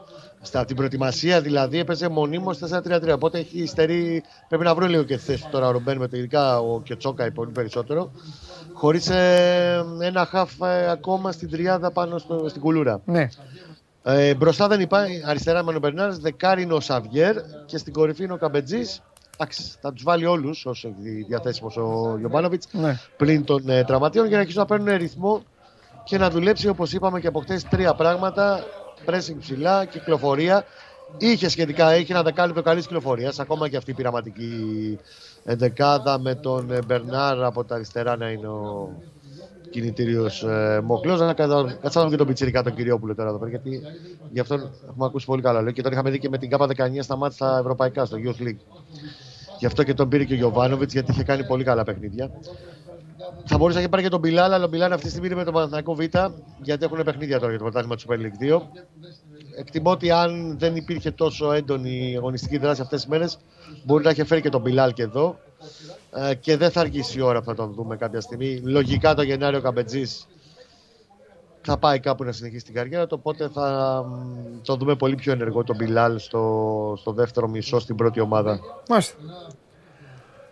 Στα 0.47 0.65
την 0.65 0.75
προετοιμασία 0.75 1.41
δηλαδή 1.41 1.79
έπαιζε 1.79 2.09
μονίμως 2.09 2.59
4-3-3. 2.71 3.11
Οπότε 3.13 3.37
έχει 3.37 3.59
υστερεί. 3.61 4.23
Πρέπει 4.47 4.63
να 4.63 4.75
βρουν 4.75 4.89
λίγο 4.89 5.03
και 5.03 5.15
τη 5.15 5.23
θέση 5.23 5.43
του 5.43 5.49
τώρα 5.51 5.67
ο 5.67 5.71
Ρουμπέν 5.71 5.97
με 5.97 6.07
το 6.07 6.17
ειδικά 6.17 6.59
ο 6.59 6.81
Κετσόκα 6.81 7.31
πολύ 7.31 7.51
περισσότερο. 7.51 8.11
Χωρίς 8.73 9.09
ένα 9.99 10.25
χαφ 10.25 10.61
ε, 10.61 10.89
ακόμα 10.89 11.31
στην 11.31 11.49
τριάδα 11.49 11.91
πάνω 11.91 12.17
στο, 12.17 12.45
στην 12.49 12.61
κουλούρα. 12.61 13.01
Ναι. 13.05 13.27
Ε, 14.03 14.35
μπροστά 14.35 14.67
δεν 14.67 14.79
υπάρχει 14.79 15.21
αριστερά 15.25 15.63
με 15.63 15.75
ο 15.75 15.79
Μπερνάρς, 15.79 16.17
δεκάρι 16.19 16.61
είναι 16.61 16.73
ο 16.73 16.79
Σαβιέρ 16.79 17.35
και 17.65 17.77
στην 17.77 17.93
κορυφή 17.93 18.23
είναι 18.23 18.33
ο 18.33 18.37
Καμπετζής. 18.37 19.01
Εντάξει, 19.37 19.73
θα 19.81 19.93
τους 19.93 20.03
βάλει 20.03 20.25
όλους 20.25 20.65
όσο 20.65 20.87
έχει 20.87 21.23
διαθέσιμος 21.27 21.77
ο 21.77 22.15
Γιωμπάνοβιτ 22.19 22.63
Ναι. 22.71 22.99
πλην 23.17 23.43
των 23.43 23.69
ε, 23.69 23.83
τραυματίων 23.83 24.25
για 24.25 24.35
να 24.35 24.41
αρχίσουν 24.41 24.61
να 24.61 24.67
παίρνουν 24.67 24.97
ρυθμό 24.97 25.43
και 26.03 26.17
να 26.17 26.29
δουλέψει 26.29 26.67
όπως 26.67 26.93
είπαμε 26.93 27.19
και 27.19 27.27
από 27.27 27.39
χτε 27.39 27.59
τρία 27.69 27.93
πράγματα. 27.93 28.63
Pressing 29.07 29.35
ψηλά, 29.39 29.85
κυκλοφορία. 29.85 30.65
Είχε 31.17 31.49
σχετικά, 31.49 31.91
έχει 31.91 32.11
ένα 32.11 32.23
δεκάλεπτο 32.23 32.61
καλής 32.61 32.85
κυκλοφορίας. 32.85 33.39
Ακόμα 33.39 33.69
και 33.69 33.77
αυτή 33.77 33.91
η 33.91 33.93
πειραματική 33.93 34.99
εντεκάδα 35.43 36.19
με 36.19 36.35
τον 36.35 36.71
ε, 36.71 36.79
Μπερνάρ 36.85 37.43
από 37.43 37.63
τα 37.63 37.75
αριστερά 37.75 38.17
να 38.17 38.29
είναι 38.29 38.47
ο 38.47 38.89
κινητήριος 39.69 40.43
ε, 40.43 40.81
Μοκλό. 40.83 41.15
Να 41.15 41.33
κατσάμε 41.33 42.09
και 42.09 42.15
τον 42.15 42.27
Πιτσυρικά 42.27 42.63
τον 42.63 42.75
Κυριόπουλο 42.75 43.15
τώρα 43.15 43.29
εδώ 43.29 43.37
πέρα. 43.37 43.49
Γιατί 43.49 43.81
γι' 44.31 44.39
αυτό 44.39 44.53
έχουμε 44.89 45.05
ακούσει 45.05 45.25
πολύ 45.25 45.41
καλά 45.41 45.57
λόγια 45.57 45.73
και 45.73 45.81
τον 45.81 45.91
είχαμε 45.91 46.09
δει 46.09 46.19
και 46.19 46.29
με 46.29 46.37
την 46.37 46.49
ΚΑΠΑ 46.49 46.67
19 46.67 46.73
στα 46.99 47.15
μάτια 47.15 47.35
στα 47.35 47.57
ευρωπαϊκά, 47.59 48.05
στο 48.05 48.17
Youth 48.25 48.41
League. 48.41 48.61
Γι' 49.59 49.65
αυτό 49.65 49.83
και 49.83 49.93
τον 49.93 50.09
πήρε 50.09 50.23
και 50.23 50.33
ο 50.33 50.35
Γιωβάνοβιτς 50.35 50.93
γιατί 50.93 51.11
είχε 51.11 51.23
κάνει 51.23 51.45
πολύ 51.45 51.63
καλά 51.63 51.83
παιχνίδια. 51.83 52.31
Θα 53.45 53.57
μπορούσε 53.57 53.75
να 53.75 53.79
έχει 53.79 53.89
πάρει 53.89 54.03
και 54.03 54.09
τον 54.09 54.19
Μπιλάλ, 54.19 54.53
αλλά 54.53 54.65
ο 54.65 54.67
Μπιλάλ 54.67 54.91
αυτή 54.91 55.03
τη 55.03 55.09
στιγμή 55.09 55.27
είναι 55.27 55.35
με 55.35 55.43
τον 55.43 55.53
Παναθηναϊκό 55.53 55.95
Β, 55.95 55.99
γιατί 56.61 56.85
έχουν 56.85 57.03
παιχνίδια 57.03 57.39
τώρα 57.39 57.49
για 57.49 57.57
το 57.57 57.63
πρωτάθλημα 57.63 57.95
του 57.95 58.03
Super 58.07 58.15
League 58.15 58.57
2. 58.57 58.61
Εκτιμώ 59.57 59.91
ότι 59.91 60.11
αν 60.11 60.55
δεν 60.59 60.75
υπήρχε 60.75 61.11
τόσο 61.11 61.51
έντονη 61.51 62.13
αγωνιστική 62.17 62.57
δράση 62.57 62.81
αυτές 62.81 62.99
τις 62.99 63.09
μέρες, 63.09 63.37
μπορεί 63.83 64.03
να 64.03 64.09
είχε 64.09 64.23
φέρει 64.23 64.41
και 64.41 64.49
τον 64.49 64.61
Μπιλάλ 64.61 64.93
και 64.93 65.03
εδώ. 65.03 65.39
Ε, 66.11 66.35
και 66.35 66.57
δεν 66.57 66.71
θα 66.71 66.79
αργήσει 66.79 67.17
η 67.17 67.21
ώρα 67.21 67.39
που 67.39 67.45
θα 67.45 67.55
τον 67.55 67.73
δούμε 67.73 67.97
κάποια 67.97 68.21
στιγμή. 68.21 68.61
Λογικά 68.63 69.13
το 69.13 69.21
Γενάριο 69.21 69.61
Καμπετζής 69.61 70.27
θα 71.61 71.77
πάει 71.77 71.99
κάπου 71.99 72.23
να 72.23 72.31
συνεχίσει 72.31 72.65
την 72.65 72.73
καριέρα 72.73 73.07
του. 73.07 73.15
Οπότε 73.19 73.49
θα 73.49 74.03
μ, 74.07 74.61
τον 74.63 74.77
δούμε 74.77 74.95
πολύ 74.95 75.15
πιο 75.15 75.31
ενεργό 75.31 75.63
τον 75.63 75.75
Μπιλάλ 75.75 76.19
στο, 76.19 76.93
στο 76.97 77.11
δεύτερο 77.11 77.47
μισό 77.47 77.79
στην 77.79 77.95
πρώτη 77.95 78.19
ομάδα. 78.19 78.59
Μάλιστα. 78.89 79.15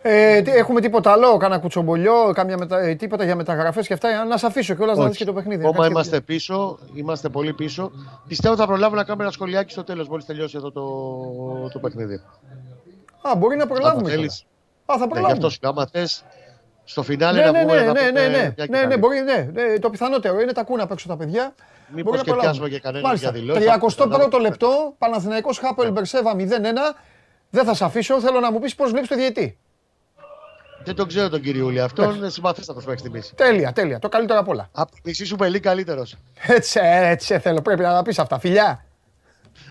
Ε, 0.07 0.41
τι- 0.41 0.51
έχουμε 0.51 0.81
τίποτα 0.81 1.11
άλλο, 1.11 1.37
κάνα 1.37 1.57
κουτσομπολιό, 1.57 2.31
κάμια 2.33 2.57
μετα... 2.57 2.79
ε, 2.79 2.95
τίποτα 2.95 3.23
για 3.23 3.35
μεταγραφές 3.35 3.87
και 3.87 3.93
αυτά. 3.93 4.25
Να 4.25 4.37
σε 4.37 4.45
αφήσω 4.45 4.73
κιόλας 4.75 4.97
να 4.97 5.07
δεις 5.07 5.17
και 5.17 5.25
το 5.25 5.33
παιχνίδι. 5.33 5.63
να 5.63 5.69
Ακόμα 5.69 5.83
κάνεις 5.83 6.01
και- 6.01 6.07
είμαστε 6.09 6.25
πίσω, 6.33 6.79
είμαστε 6.93 7.29
πολύ 7.29 7.53
πίσω. 7.53 7.91
Πιστεύω 8.27 8.55
θα 8.55 8.65
προλάβουμε 8.65 8.97
να 8.97 9.03
κάνουμε 9.03 9.23
ένα 9.23 9.31
σχολιάκι 9.33 9.71
στο 9.71 9.83
τέλος, 9.83 10.07
μόλις 10.07 10.25
τελειώσει 10.25 10.57
εδώ 10.57 10.71
το, 10.71 11.69
το 11.73 11.79
παιχνίδι. 11.79 12.21
Α, 13.21 13.35
μπορεί 13.37 13.57
να 13.57 13.67
προλάβουμε. 13.67 14.11
Αν 14.11 14.17
θέλεις. 14.17 14.45
κιόλας. 14.45 14.45
Α, 14.85 14.93
θα 14.93 14.97
Ναι, 14.97 15.03
γι' 15.05 15.09
προλάβουμε. 15.09 15.31
αυτό 15.37 15.49
σου 15.49 15.59
λέω, 15.61 15.71
άμα 15.71 15.87
θες 15.91 16.23
στο 16.83 17.03
φινάλε 17.03 17.39
Ναι, 17.39 17.45
να 17.45 17.51
ναι, 17.51 17.61
πούμε. 17.61 17.73
ναι, 17.79 17.85
να 17.85 17.91
ναι, 17.93 17.99
πούμε 17.99 18.11
ναι, 18.11 18.27
ναι, 18.27 18.29
μια 18.37 18.53
ναι, 18.57 18.65
κοιτάλη. 18.65 18.87
ναι, 18.87 18.97
μπορεί, 18.97 19.19
ναι, 19.21 19.49
ναι, 19.53 19.79
το 19.79 19.89
πιθανότερο 19.89 20.39
είναι 20.41 20.51
τα 20.51 20.61
ακούνε 20.61 20.81
απ' 20.81 20.91
έξω 20.91 21.07
τα 21.07 21.17
παιδιά. 21.17 21.53
Μήπως 21.87 22.03
Μπορεί 22.03 22.17
να 22.17 22.23
και 22.23 22.29
προλάβουμε. 22.29 22.51
πιάσουμε 22.51 22.69
και 22.69 22.79
κανέναν 22.79 23.05
Μάλιστα. 23.05 23.29
για 23.29 23.39
δηλώσεις. 23.39 23.95
31ο 24.35 24.39
λεπτό, 24.41 24.93
Παναθηναϊκός 24.97 25.57
Χάπελ 25.59 25.91
Μπερσέβα 25.91 26.35
0-1. 26.35 26.95
Δεν 27.49 27.65
θα 27.65 27.73
σε 27.73 27.85
αφήσω, 27.85 28.19
θέλω 28.19 28.39
να 28.39 28.51
μου 28.51 28.59
πεις 28.59 28.75
πώς 28.75 28.91
βλέπεις 28.91 29.09
το 29.09 29.15
διαιτή. 29.15 29.57
Δεν 30.85 30.95
τον 30.95 31.07
ξέρω 31.07 31.29
τον 31.29 31.41
κυριούλη. 31.41 31.81
Αυτόν 31.81 32.15
είναι 32.15 32.29
συμπαθέστατος 32.29 32.83
μέχρι 32.85 32.99
στιγμής. 32.99 33.33
Τέλεια, 33.35 33.71
τέλεια, 33.73 33.99
το 33.99 34.09
καλύτερο 34.09 34.39
απ' 34.39 34.47
όλα. 34.47 34.69
Από 34.71 34.91
τη 34.91 35.01
μισή 35.03 35.25
σου 35.25 35.35
πελή 35.35 35.59
καλύτερος. 35.59 36.15
Έτσι, 36.47 36.79
έτσι 36.83 37.39
θέλω, 37.39 37.61
πρέπει 37.61 37.81
να 37.81 37.93
τα 37.93 38.01
πεις 38.01 38.19
αυτά. 38.19 38.39
Φιλιά. 38.39 38.85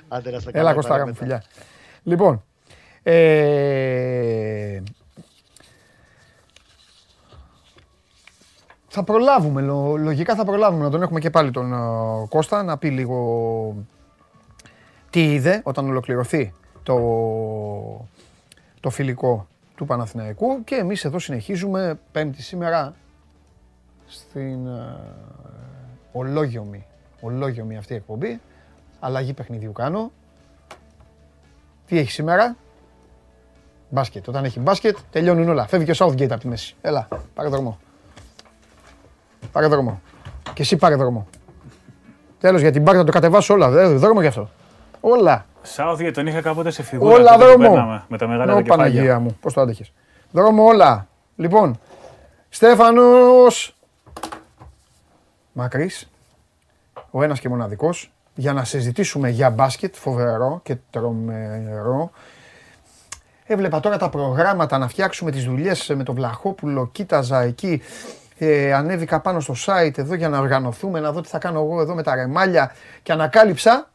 Άντε 0.08 0.30
να 0.30 0.38
στα 0.40 0.50
Έλα 0.52 0.74
Κωστάρα 0.74 1.06
μου, 1.06 1.14
φιλιά. 1.14 1.42
Λοιπόν, 2.02 2.44
ε, 3.02 4.82
θα 8.88 9.02
προλάβουμε, 9.04 9.60
λο- 9.60 9.96
λογικά 9.96 10.34
θα 10.34 10.44
προλάβουμε 10.44 10.84
να 10.84 10.90
τον 10.90 11.02
έχουμε 11.02 11.20
και 11.20 11.30
πάλι 11.30 11.50
τον 11.50 11.72
ε, 11.72 11.76
Κώστα 12.28 12.62
να 12.62 12.78
πει 12.78 12.88
λίγο 12.90 13.76
τι 15.10 15.32
είδε 15.32 15.60
όταν 15.64 15.88
ολοκληρωθεί 15.88 16.52
το, 16.82 16.96
το 18.80 18.90
φιλικό 18.90 19.46
του 19.76 19.84
Παναθηναϊκού 19.84 20.64
και 20.64 20.74
εμείς 20.74 21.04
εδώ 21.04 21.18
συνεχίζουμε 21.18 21.98
πέμπτη 22.12 22.42
σήμερα 22.42 22.94
στην 24.06 24.66
ε, 24.66 24.96
ολόγιομη, 26.12 26.86
ολόγιομη 27.20 27.76
αυτή 27.76 27.92
η 27.92 27.96
εκπομπή. 27.96 28.40
Αλλαγή 29.00 29.32
παιχνιδιού 29.32 29.72
κάνω. 29.72 30.12
Τι 31.86 31.98
έχει 31.98 32.10
σήμερα; 32.10 32.56
Μπάσκετ. 33.88 34.28
Όταν 34.28 34.44
έχει 34.44 34.60
μπάσκετ 34.60 34.96
τελειώνουν 35.10 35.48
όλα. 35.48 35.66
Φεύγει 35.66 35.92
και 35.92 36.02
ο 36.02 36.06
Southgate 36.06 36.30
από 36.30 36.40
τη 36.40 36.48
μέση. 36.48 36.76
Έλα, 36.80 37.08
πάρε 37.34 37.48
δρόμο. 37.48 37.78
Πάρε 39.52 39.66
δρόμο. 39.66 40.00
Και 40.54 40.62
εσύ 40.62 40.76
πάρε 40.76 40.94
δρόμο. 40.94 41.26
Τέλος 42.40 42.60
για 42.60 42.72
την 42.72 42.82
μπάρκα 42.82 42.98
να 43.00 43.06
το 43.06 43.12
κατεβάσω 43.12 43.54
όλα. 43.54 43.70
Δε, 43.70 43.86
δρόμο 43.86 44.20
γι' 44.20 44.26
αυτό. 44.26 44.50
Όλα. 45.00 45.46
Southgate 45.76 46.12
τον 46.14 46.26
είχα 46.26 46.40
κάποτε 46.40 46.70
σε 46.70 46.82
φιγούρα. 46.82 47.14
Όλα 47.14 47.32
τότε 47.32 47.52
που 47.52 47.58
δρόμο. 47.58 47.74
παίρναμε 47.74 48.04
Με 48.08 48.18
τα 48.18 48.26
μεγάλα 48.26 48.52
Ω, 48.52 48.56
τα 48.56 48.62
κεφάλια. 48.62 48.84
Παναγία 48.92 49.18
μου. 49.18 49.36
Πώς 49.40 49.52
το 49.52 49.60
άντεχες. 49.60 49.92
Δρόμο 50.30 50.64
όλα. 50.64 51.08
Λοιπόν, 51.36 51.78
Στέφανος 52.48 53.76
Μακρύς, 55.52 56.10
ο 57.10 57.22
ένας 57.22 57.40
και 57.40 57.48
μοναδικός, 57.48 58.12
για 58.34 58.52
να 58.52 58.64
συζητήσουμε 58.64 59.28
για 59.28 59.50
μπάσκετ, 59.50 59.94
φοβερό 59.94 60.60
και 60.62 60.76
τρομερό. 60.90 62.10
Έβλεπα 63.46 63.80
τώρα 63.80 63.96
τα 63.96 64.08
προγράμματα 64.08 64.78
να 64.78 64.88
φτιάξουμε 64.88 65.30
τις 65.30 65.44
δουλειές 65.44 65.92
με 65.96 66.02
τον 66.02 66.14
Βλαχόπουλο, 66.14 66.88
κοίταζα 66.92 67.40
εκεί, 67.40 67.82
ε, 68.38 68.72
ανέβηκα 68.72 69.20
πάνω 69.20 69.40
στο 69.40 69.54
site 69.66 69.98
εδώ 69.98 70.14
για 70.14 70.28
να 70.28 70.38
οργανωθούμε, 70.38 71.00
να 71.00 71.12
δω 71.12 71.20
τι 71.20 71.28
θα 71.28 71.38
κάνω 71.38 71.60
εγώ 71.60 71.80
εδώ 71.80 71.94
με 71.94 72.02
τα 72.02 72.14
ρεμάλια 72.14 72.74
και 73.02 73.12
ανακάλυψα 73.12 73.90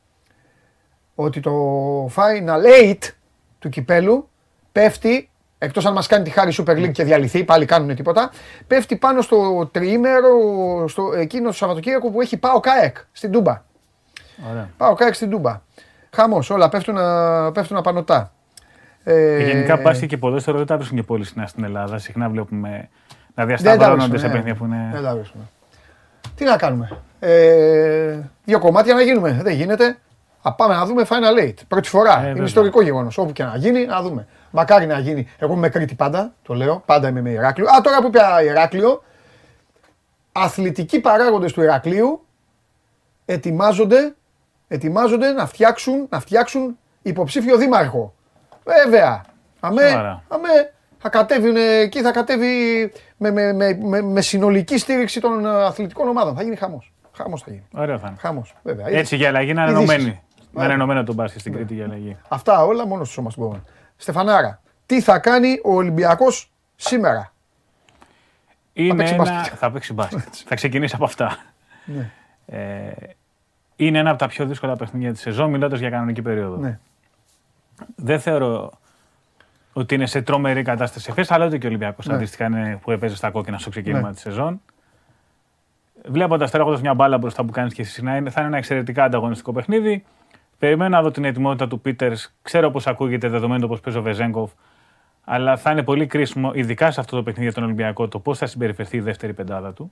ότι 1.21 1.39
το 1.39 1.51
Final 2.15 2.91
8 2.91 2.95
του 3.59 3.69
κυπέλου 3.69 4.29
πέφτει, 4.71 5.29
εκτός 5.57 5.85
αν 5.85 5.93
μας 5.93 6.07
κάνει 6.07 6.23
τη 6.23 6.29
χάρη 6.29 6.53
Super 6.57 6.71
League 6.71 6.91
και 6.91 7.03
διαλυθεί, 7.03 7.43
πάλι 7.43 7.65
κάνουν 7.65 7.95
τίποτα, 7.95 8.31
πέφτει 8.67 8.95
πάνω 8.95 9.21
στο 9.21 9.69
τριήμερο, 9.71 10.29
στο 10.87 11.11
εκείνο 11.15 11.47
το 11.47 11.53
Σαββατοκύριακο 11.53 12.09
που 12.11 12.21
έχει 12.21 12.37
πάω 12.37 12.59
ΚΑΕΚ 12.59 12.97
στην 13.11 13.31
Τούμπα. 13.31 13.63
Ωραία. 14.51 14.69
Πάω 14.77 14.93
ΚΑΕΚ 14.93 15.13
στην 15.13 15.29
Τούμπα. 15.29 15.61
Χαμός, 16.15 16.49
όλα 16.49 16.69
πέφτουν, 16.69 16.97
α- 16.97 17.51
πέφτουν 17.51 17.77
απανωτά. 17.77 18.31
Ε, 19.03 19.43
Γενικά 19.43 19.77
μπάσκετ 19.77 20.09
και 20.09 20.17
ποδόσφαιρο 20.17 20.57
δεν 20.57 20.65
τα 20.65 20.75
βρίσκουν 20.75 20.97
και 20.97 21.03
πολύ 21.03 21.25
συχνά 21.25 21.47
στην 21.47 21.63
Ελλάδα. 21.63 21.97
Συχνά 21.97 22.29
βλέπουμε 22.29 22.69
να 22.69 22.77
δεν 22.77 22.89
τα 23.35 23.45
διασταυρώνονται 23.45 23.95
βρίσκουν, 23.95 24.19
σε 24.19 24.25
ναι. 24.25 24.31
παιχνίδια 24.31 24.55
που 24.55 24.65
είναι. 24.65 24.89
Δεν 24.93 25.03
τα 25.03 25.15
βρίσκουν. 25.15 25.49
Τι 26.35 26.43
να 26.43 26.57
κάνουμε. 26.57 26.89
Ε, 27.19 28.19
δύο 28.45 28.59
κομμάτια 28.59 28.93
να 28.93 29.01
γίνουμε. 29.01 29.39
Δεν 29.43 29.53
γίνεται. 29.53 29.97
Α, 30.41 30.53
πάμε 30.53 30.75
να 30.75 30.85
δούμε 30.85 31.05
Final 31.09 31.43
Eight. 31.43 31.53
Πρώτη 31.67 31.89
φορά. 31.89 32.19
Είναι 32.19 32.27
βέβαια. 32.27 32.43
ιστορικό 32.43 32.81
γεγονός. 32.81 33.17
Όπου 33.17 33.31
και 33.31 33.43
να 33.43 33.55
γίνει, 33.55 33.85
να 33.85 34.01
δούμε. 34.01 34.27
Μακάρι 34.51 34.85
να 34.85 34.99
γίνει. 34.99 35.27
Εγώ 35.37 35.53
είμαι 35.53 35.69
Κρήτη 35.69 35.95
πάντα, 35.95 36.33
το 36.41 36.53
λέω. 36.53 36.83
Πάντα 36.85 37.07
είμαι 37.07 37.21
με 37.21 37.29
Ηράκλειο. 37.29 37.67
Α, 37.69 37.81
τώρα 37.81 38.01
που 38.01 38.07
είπα 38.07 38.43
Ηράκλειο, 38.43 39.03
αθλητικοί 40.31 40.99
παράγοντες 40.99 41.53
του 41.53 41.61
Ηρακλείου 41.61 42.25
ετοιμάζονται, 43.25 44.15
ετοιμάζονται 44.67 45.31
να 45.31 45.45
φτιάξουν, 45.45 46.07
να 46.09 46.19
φτιάξουν 46.19 46.77
υποψήφιο 47.01 47.57
δήμαρχο. 47.57 48.13
Βέβαια. 48.63 49.23
Αμέ, 49.59 49.87
Σοβαρά. 49.87 50.23
αμέ, 50.27 50.73
θα 50.97 51.09
κατέβουν 51.09 51.55
εκεί, 51.55 52.01
θα 52.01 52.11
κατέβει 52.11 52.47
με, 53.17 53.31
με, 53.31 53.53
με, 53.53 53.77
με, 53.81 54.01
με 54.01 54.21
συνολική 54.21 54.77
στήριξη 54.77 55.19
των 55.21 55.45
ε, 55.45 55.49
αθλητικών 55.49 56.07
ομάδων. 56.07 56.35
Θα 56.35 56.43
γίνει 56.43 56.55
χαμός. 56.55 56.93
Χαμός 57.11 57.41
θα 57.41 57.51
γίνει. 57.51 57.67
Ωραίο 57.73 57.99
θα 57.99 58.07
είναι. 58.07 58.17
Χαμός, 58.19 58.55
βέβαια. 58.63 58.85
Έτσι 58.89 59.15
για 59.15 59.27
αλλαγή 59.27 59.53
να 59.53 59.63
είναι 59.63 59.81
Ειδήσεις. 59.81 60.19
Ενωμένοι. 60.53 60.53
Να 60.53 60.61
Ωραία. 60.61 60.65
είναι 60.65 60.73
ενωμένο 60.73 61.03
το 61.03 61.13
μπάσκετ 61.13 61.39
στην 61.39 61.53
Κρήτη 61.53 61.73
για 61.73 61.83
αλλαγή. 61.83 62.17
Αυτά 62.27 62.65
όλα 62.65 62.87
μόνο 62.87 63.03
στους 63.03 63.15
σώμα 63.15 63.31
μπορούμε. 63.37 63.63
Στεφανάρα, 63.97 64.61
τι 64.85 65.01
θα 65.01 65.19
κάνει 65.19 65.59
ο 65.63 65.73
Ολυμπιακός 65.73 66.51
σήμερα; 66.75 67.33
Είναι 68.73 68.95
παίξει 68.95 69.13
ένα... 69.13 69.23
μπάσκετ. 69.23 69.53
Θα 69.59 69.71
παίξει 69.71 69.93
μπάσκετ. 69.93 70.33
θα 70.49 70.55
ξεκινήσει 70.55 70.95
από 70.95 71.03
αυτά. 71.03 71.37
Ναι. 71.85 72.11
Ε, 72.45 72.91
είναι 73.75 73.97
ένα 73.97 74.09
από 74.09 74.19
τα 74.19 74.27
πιο 74.27 74.45
δύσκολα 74.45 74.75
παιχνίδια 74.75 75.11
της 75.11 75.21
σεζόν, 75.21 75.49
μιλώντας 75.49 75.79
για 75.79 75.89
κανονική 75.89 76.21
περίοδο. 76.21 76.55
Ναι. 76.57 76.79
Δεν 77.95 78.19
θεωρώ 78.19 78.71
ότι 79.73 79.95
είναι 79.95 80.05
σε 80.05 80.21
τρομερή 80.21 80.61
κατάσταση 80.63 81.07
εφές, 81.11 81.31
αλλά 81.31 81.45
ούτε 81.45 81.57
και 81.57 81.65
ο 81.65 81.69
Ολυμπιακός 81.69 82.07
Ναι. 82.07 82.13
αντίστοιχα 82.13 82.45
είναι 82.45 82.79
που 82.81 82.91
έπαιζε 82.91 83.15
στα 83.15 83.31
κόκκινα 83.31 83.57
στο 83.57 83.69
ξεκίνημα 83.69 84.07
Ναι. 84.07 84.13
της 84.13 84.21
σεζόν. 84.21 84.61
Βλέποντας 86.05 86.51
τώρα 86.51 86.63
έχοντας 86.63 86.81
μια 86.81 86.93
μπάλα 86.93 87.17
μπροστά 87.17 87.43
που 87.43 87.51
κάνεις 87.51 87.73
και 87.73 87.81
εσύ 87.81 88.03
να 88.03 88.15
είναι, 88.15 88.29
θα 88.29 88.39
είναι 88.39 88.49
ένα 88.49 88.57
εξαιρετικά 88.57 89.03
ανταγωνιστικό 89.03 89.51
παιχνίδι. 89.53 90.05
Περιμένω 90.59 90.95
να 90.95 91.01
δω 91.01 91.11
την 91.11 91.23
ετοιμότητα 91.23 91.67
του 91.67 91.79
Πίτερς. 91.79 92.35
Ξέρω 92.41 92.71
πώ 92.71 92.79
ακούγεται 92.85 93.27
δεδομένου 93.27 93.67
πώ 93.67 93.77
παίζει 93.83 93.99
ο 93.99 94.01
Βεζέγκοφ. 94.01 94.51
Αλλά 95.23 95.57
θα 95.57 95.71
είναι 95.71 95.83
πολύ 95.83 96.05
κρίσιμο, 96.07 96.51
ειδικά 96.53 96.91
σε 96.91 96.99
αυτό 96.99 97.15
το 97.15 97.23
παιχνίδι 97.23 97.45
για 97.45 97.53
τον 97.53 97.63
Ολυμπιακό, 97.63 98.07
το 98.07 98.19
πώς 98.19 98.37
θα 98.37 98.45
συμπεριφερθεί 98.45 98.97
η 98.97 98.99
δεύτερη 98.99 99.33
πεντάδα 99.33 99.73
του. 99.73 99.91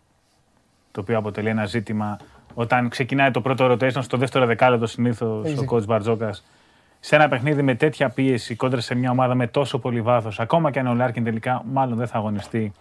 Το 0.91 1.01
οποίο 1.01 1.17
αποτελεί 1.17 1.49
ένα 1.49 1.65
ζήτημα 1.65 2.17
όταν 2.53 2.89
ξεκινάει 2.89 3.32
το 3.32 3.41
πρώτο 3.41 3.71
rotation 3.71 4.01
στο 4.03 4.17
δεύτερο 4.17 4.45
δεκάλεπτο 4.45 4.86
συνήθως 4.88 5.45
Έχεις 5.45 5.58
ο 5.58 5.62
δίκιο. 5.62 5.77
coach 5.77 5.86
Μπαρτζόκας. 5.86 6.45
Σε 6.99 7.15
ένα 7.15 7.27
παιχνίδι 7.27 7.62
με 7.62 7.75
τέτοια 7.75 8.10
πίεση 8.10 8.56
κόντρα 8.56 8.80
σε 8.80 8.95
μια 8.95 9.12
ομάδα 9.12 9.36
με 9.36 9.47
τόσο 9.47 9.80
πολύ 9.80 10.01
βάθος, 10.01 10.39
ακόμα 10.39 10.71
και 10.71 10.80
αν 10.80 10.88
ο 10.88 10.93
Λάρκιν 10.93 11.23
τελικά 11.23 11.63
μάλλον 11.71 11.97
δεν 11.97 12.08
θα 12.08 12.17
αγωνιστεί, 12.17 12.71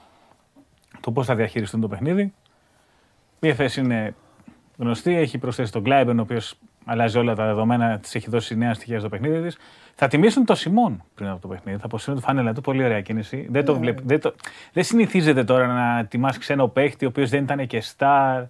το 1.01 1.11
πώς 1.11 1.27
θα 1.27 1.35
διαχειριστούν 1.35 1.81
το 1.81 1.89
παιχνίδι. 1.89 2.33
Η 3.41 3.49
ΕΦΕΣ 3.49 3.77
είναι 3.77 4.15
γνωστή, 4.79 5.15
έχει 5.17 5.39
προσθέσει 5.39 5.73
τον 5.73 5.83
Κλάιμπερν, 5.83 6.19
ο 6.19 6.23
οποίος 6.23 6.59
αλλάζει 6.87 7.19
όλα 7.19 7.35
τα 7.35 7.45
δεδομένα, 7.47 7.99
τη 7.99 8.11
έχει 8.13 8.31
δώσει 8.31 8.57
νέα 8.57 8.75
στοιχεία 8.75 8.99
στο 8.99 9.09
παιχνίδι 9.09 9.43
της. 9.43 9.57
Θα 9.95 10.09
τιμήσουν 10.09 10.45
το 10.45 10.55
Σιμόν 10.55 11.03
πριν 11.15 11.29
από 11.29 11.41
το 11.41 11.49
παιχνίδι. 11.49 11.79
Θα 11.79 11.85
αποσύρουν 11.87 12.21
τη 12.21 12.27
φανέλα 12.27 12.53
του. 12.53 12.61
Πολύ 12.61 12.85
ωραία 12.85 13.01
κίνηση. 13.01 13.37
Δεν, 13.37 13.51
Ναι. 13.51 13.63
το 13.63 13.79
βλέπ, 13.79 13.99
δεν, 14.03 14.21
το, 14.21 14.35
δεν 14.73 14.85
συνηθίζεται 14.85 15.45
τώρα 15.45 15.67
να 15.67 16.05
τιμάς 16.07 16.39
ξένο 16.39 16.69
παίχτη, 16.69 17.05
ο 17.05 17.09
οποίος 17.09 17.31
δεν 17.31 17.43
ήταν 17.43 17.67
και 17.67 17.81
στάρ. 17.81 18.43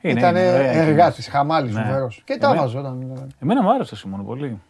Είναι, 0.00 0.18
Ήταν 0.20 0.36
είναι 0.36 0.48
ωραία 0.52 0.72
κίνηση. 0.72 0.88
εργάτης, 0.88 1.28
χαμάλης, 1.28 1.74
Ναι. 1.74 1.82
φοβερό. 1.82 2.08
Και 2.24 2.36
τα 2.36 2.46
Εμένα- 2.46 2.62
βάζω 2.62 2.78
όταν. 2.78 3.32
Εμένα 3.42 3.62
μου 3.62 3.70
άρεσε 3.72 3.90
το 3.90 3.96
Σιμόν 3.96 4.24
πολύ. 4.26 4.60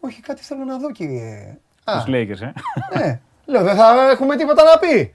Όχι, 0.00 0.20
κάτι 0.20 0.42
θέλω 0.42 0.64
να 0.64 0.78
δω, 0.78 0.90
κύριε. 0.92 1.56
Α, 1.84 1.92
Τους 1.94 2.04
Lakers, 2.14 2.40
ε. 2.40 2.52
ναι. 2.98 3.20
Λέω, 3.46 3.62
δεν 3.64 3.76
θα 3.76 4.10
έχουμε 4.10 4.36
τίποτα 4.36 4.62
να 4.62 4.78
πει. 4.78 5.14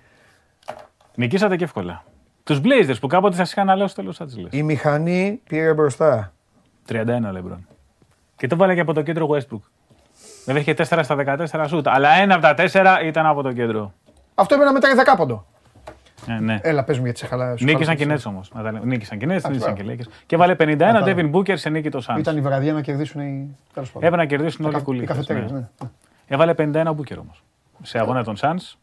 Νικήσατε 1.16 1.56
και 1.56 1.64
εύκολα. 1.64 2.04
Τους 2.44 2.60
Blazers 2.64 2.96
που 3.00 3.08
κάποτε 3.08 3.36
σας 3.36 3.52
είχαν 3.52 3.70
αλέσει 3.70 3.90
στο 3.90 4.04
Los 4.10 4.24
Angeles. 4.24 4.48
Η 4.54 4.64
μηχανή 4.64 5.42
πήρε 5.50 5.74
μπροστά. 5.74 6.34
31 6.90 7.04
Λεμπρόν. 7.32 7.68
Και 8.36 8.48
το 8.48 8.56
βάλε 8.56 8.74
και 8.74 8.80
από 8.80 8.94
το 8.94 9.02
κέντρο 9.02 9.28
Westbrook. 9.30 9.62
Βέβαια 10.46 10.62
είχε 10.62 10.74
4 10.78 11.00
στα 11.04 11.16
14 11.50 11.66
σούτ, 11.68 11.88
αλλά 11.88 12.10
ένα 12.10 12.36
από 12.36 12.44
τα 12.44 12.54
4 13.00 13.06
ήταν 13.06 13.26
από 13.26 13.42
το 13.42 13.52
κέντρο. 13.54 13.94
Αυτό 14.36 14.54
έπρεπε 14.54 14.66
να 14.66 14.74
μετράει 14.74 14.96
δεκάποντο. 14.96 15.46
Ε, 16.28 16.34
ναι. 16.34 16.60
Έλα, 16.62 16.84
πες 16.84 16.98
μου 16.98 17.04
γιατί 17.04 17.20
σε 17.20 17.26
χαλά. 17.28 17.58
σου 17.58 17.66
Νίκησαν 17.66 17.96
και 17.96 18.04
χάλασε. 18.06 18.28
Nets 18.30 18.32
όμως. 18.32 18.52
Νίκησαν 18.84 19.18
και 19.18 19.26
Nets, 19.26 19.30
νίκησαν 19.30 19.58
μπράβο. 19.58 19.76
και 19.76 19.84
Lakers. 20.04 20.12
Και 20.26 20.38
βάλε 20.38 20.56
51 20.60 20.62
ο 20.62 20.76
μπράβο. 20.76 21.06
Devin 21.06 21.32
Booker 21.32 21.58
σε 21.58 21.70
νίκη 21.70 21.90
το 21.90 22.06
Suns. 22.08 22.18
Ήταν 22.20 22.38
η 22.38 22.42
βραδιά 22.42 22.74
να 22.74 22.82
κερδίσουν 22.82 23.22
οι. 23.22 23.58
Τέλος 23.74 23.92
πάντων. 23.92 24.08
Έπρεπε 24.08 24.24
να 24.24 24.26
κερδίσουν 24.26 24.66
όλοι 24.66 24.76
οι 24.76 24.78
Οι 24.80 24.84
κουλίκες. 24.84 25.08
καφετέριες, 25.08 25.52
ναι. 25.52 25.58
ναι. 25.60 25.90
Έβαλε 26.28 26.54
51 26.58 26.64
ο 26.92 26.96
Booker 27.00 27.18
όμως. 27.20 27.44
Σε 27.82 28.00
αγώνα 28.00 28.24
των 28.24 28.36
Suns. 28.40 28.74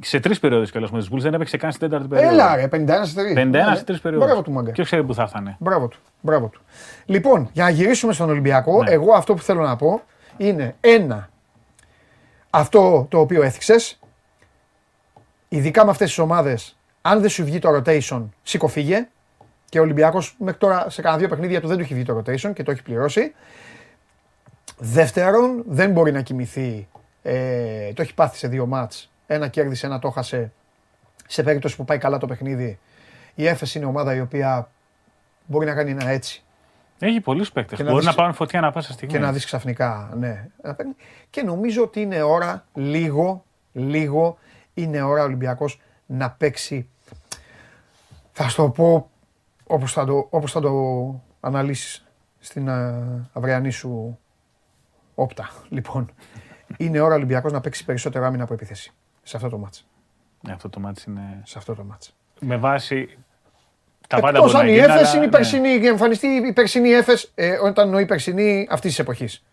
Σε 0.00 0.20
τρεις 0.20 0.40
περιόδους 0.40 0.70
κιόλα 0.70 0.88
με 0.92 0.98
τους 0.98 1.08
Bulls 1.12 1.18
δεν 1.20 1.34
έπαιξε 1.34 1.56
καν 1.56 1.72
στην 1.72 1.88
τέταρτη 1.88 2.08
περίοδο. 2.08 2.32
Έλα, 2.34 2.54
ρε, 2.56 2.68
51 2.72 3.06
σε 3.06 3.14
3. 3.34 3.36
51 3.36 3.76
σε 3.76 3.84
τρεις 3.84 4.00
περιόδους. 4.00 4.26
Μπράβο 4.26 4.42
του 4.42 4.52
μάγκα. 4.52 4.72
Ποιο 4.72 4.84
ξέρει 4.84 5.04
που 5.04 5.14
θα 5.14 5.22
έφτανε. 5.22 5.56
Μπράβο 5.58 5.88
του. 5.88 5.98
Μπράβο 6.20 6.46
του. 6.46 6.60
Λοιπόν, 7.04 7.48
για 7.52 7.64
να 7.64 7.70
γυρίσουμε 7.70 8.12
στον 8.12 8.30
Ολυμπιακό, 8.30 8.82
Ναι. 8.82 8.90
εγώ 8.90 9.12
αυτό 9.12 9.34
που 9.34 9.42
θέλω 9.42 9.62
να 9.62 9.76
πω 9.76 10.02
είναι 10.36 10.76
ένα, 10.80 11.28
αυτό 12.50 13.06
το 13.10 13.18
οποίο 13.20 13.42
έθιξες, 13.42 13.98
ειδικά 15.48 15.84
με 15.84 15.90
αυτές 15.90 16.08
τις 16.08 16.18
ομάδες, 16.18 16.78
αν 17.02 17.20
δεν 17.20 17.30
σου 17.30 17.44
βγει 17.44 17.58
το 17.58 17.68
rotation, 17.76 18.22
σήκω 18.42 18.68
φύγε. 18.68 19.08
Και 19.68 19.78
ο 19.78 19.82
Ολυμπιακός 19.82 20.36
μέχρι 20.38 20.58
τώρα 20.60 20.90
σε 20.90 21.02
κανένα 21.02 21.20
δύο 21.20 21.28
παιχνίδια 21.28 21.60
του 21.60 21.66
δεν 21.68 21.76
του 21.76 21.82
έχει 21.82 21.94
βγει 21.94 22.02
το 22.04 22.18
rotation 22.18 22.52
και 22.54 22.62
το 22.62 22.70
έχει 22.70 22.82
πληρώσει. 22.82 23.34
Δεύτερον, 24.78 25.62
δεν 25.66 25.90
μπορεί 25.90 26.12
να 26.12 26.20
κοιμηθεί. 26.20 26.88
Ε, 27.22 27.92
το 27.92 28.02
έχει 28.02 28.14
πάθει 28.14 28.36
σε 28.38 28.48
δύο 28.48 28.66
μάτς. 28.66 29.10
Ένα 29.32 29.48
κέρδισε, 29.48 29.86
ένα 29.86 29.98
το 29.98 30.10
χάσε. 30.10 30.52
Σε 31.26 31.42
περίπτωση 31.42 31.76
που 31.76 31.84
πάει 31.84 31.98
καλά 31.98 32.18
το 32.18 32.26
παιχνίδι, 32.26 32.78
η 33.34 33.46
Έφεση 33.46 33.78
είναι 33.78 33.86
ομάδα 33.86 34.14
η 34.14 34.20
οποία 34.20 34.70
μπορεί 35.46 35.66
να 35.66 35.74
κάνει 35.74 35.90
ένα 35.90 36.08
έτσι 36.08 36.42
Έχει 36.98 37.20
πολλούς 37.20 37.52
παίκτες. 37.52 37.76
Και 37.78 37.82
να 37.84 37.90
Μπορεί 37.90 38.02
δεις- 38.04 38.10
να 38.14 38.18
πάρουν 38.20 38.34
φωτιά 38.34 38.58
ανά 38.58 38.72
πάσα 38.72 38.92
στιγμή. 38.92 39.12
και 39.12 39.18
να 39.18 39.32
δεις 39.32 39.44
ξαφνικά, 39.44 40.10
ναι. 40.16 40.46
να 40.62 40.74
παίρνει. 40.74 40.94
Και 41.30 41.42
νομίζω 41.42 41.82
ότι 41.82 42.00
είναι 42.00 42.22
ώρα, 42.22 42.64
λίγο, 42.74 43.44
λίγο, 43.72 44.38
είναι 44.74 45.02
ώρα 45.02 45.20
ο 45.22 45.24
Ολυμπιακός 45.24 45.80
να 46.06 46.30
παίξει, 46.30 46.88
θα 48.32 48.48
σου 48.48 48.56
το 48.56 48.68
πω 48.70 49.10
όπως 49.66 49.92
θα 49.92 50.04
το, 50.04 50.26
όπως 50.30 50.52
θα 50.52 50.60
το 50.60 50.70
αναλύσεις 51.40 52.06
στην 52.38 52.70
α, 52.70 53.02
αυριανή 53.32 53.70
σου 53.70 54.18
όπτα. 55.14 55.50
Λοιπόν, 55.68 56.10
είναι 56.76 57.00
ώρα 57.00 57.12
ο 57.12 57.16
Ολυμπιακός 57.16 57.52
να 57.52 57.60
παίξει 57.60 57.84
περισσότερο 57.84 58.26
άμυνα 58.26 58.42
από 58.44 58.52
επίθεση 58.54 58.92
σε 59.22 59.36
αυτό 59.36 59.48
το 59.48 59.58
μάτς. 59.58 59.84
Ναι, 60.40 60.52
αυτό 60.52 60.68
το 60.68 60.80
μάτι 60.80 61.02
είναι. 61.08 61.40
Σε 61.44 61.58
αυτό 61.58 61.74
το 61.74 61.84
μάτς. 61.84 62.14
Με 62.40 62.56
βάση. 62.56 63.18
Τα 64.08 64.20
πάντα 64.20 64.38
Εκτός 64.38 64.52
μπορεί 64.52 64.54
να 64.54 64.60
αν 64.60 64.68
η 64.68 64.70
γίνει. 64.72 64.84
Έφες 64.84 65.00
αλλά, 65.00 65.10
είναι 65.10 65.24
η 65.24 65.26
ναι. 65.26 65.30
περσινή, 65.36 65.68
η 65.68 65.86
εμφανιστεί 65.86 66.26
η 66.26 66.52
περσινή 66.52 66.90
Έφες 66.90 67.32
ε, 67.34 67.50
όταν 67.62 67.88
είναι 67.88 68.00
η 68.00 68.06
περσινή 68.06 68.66
αυτής 68.70 68.90
της 68.90 68.98
εποχής. 68.98 69.44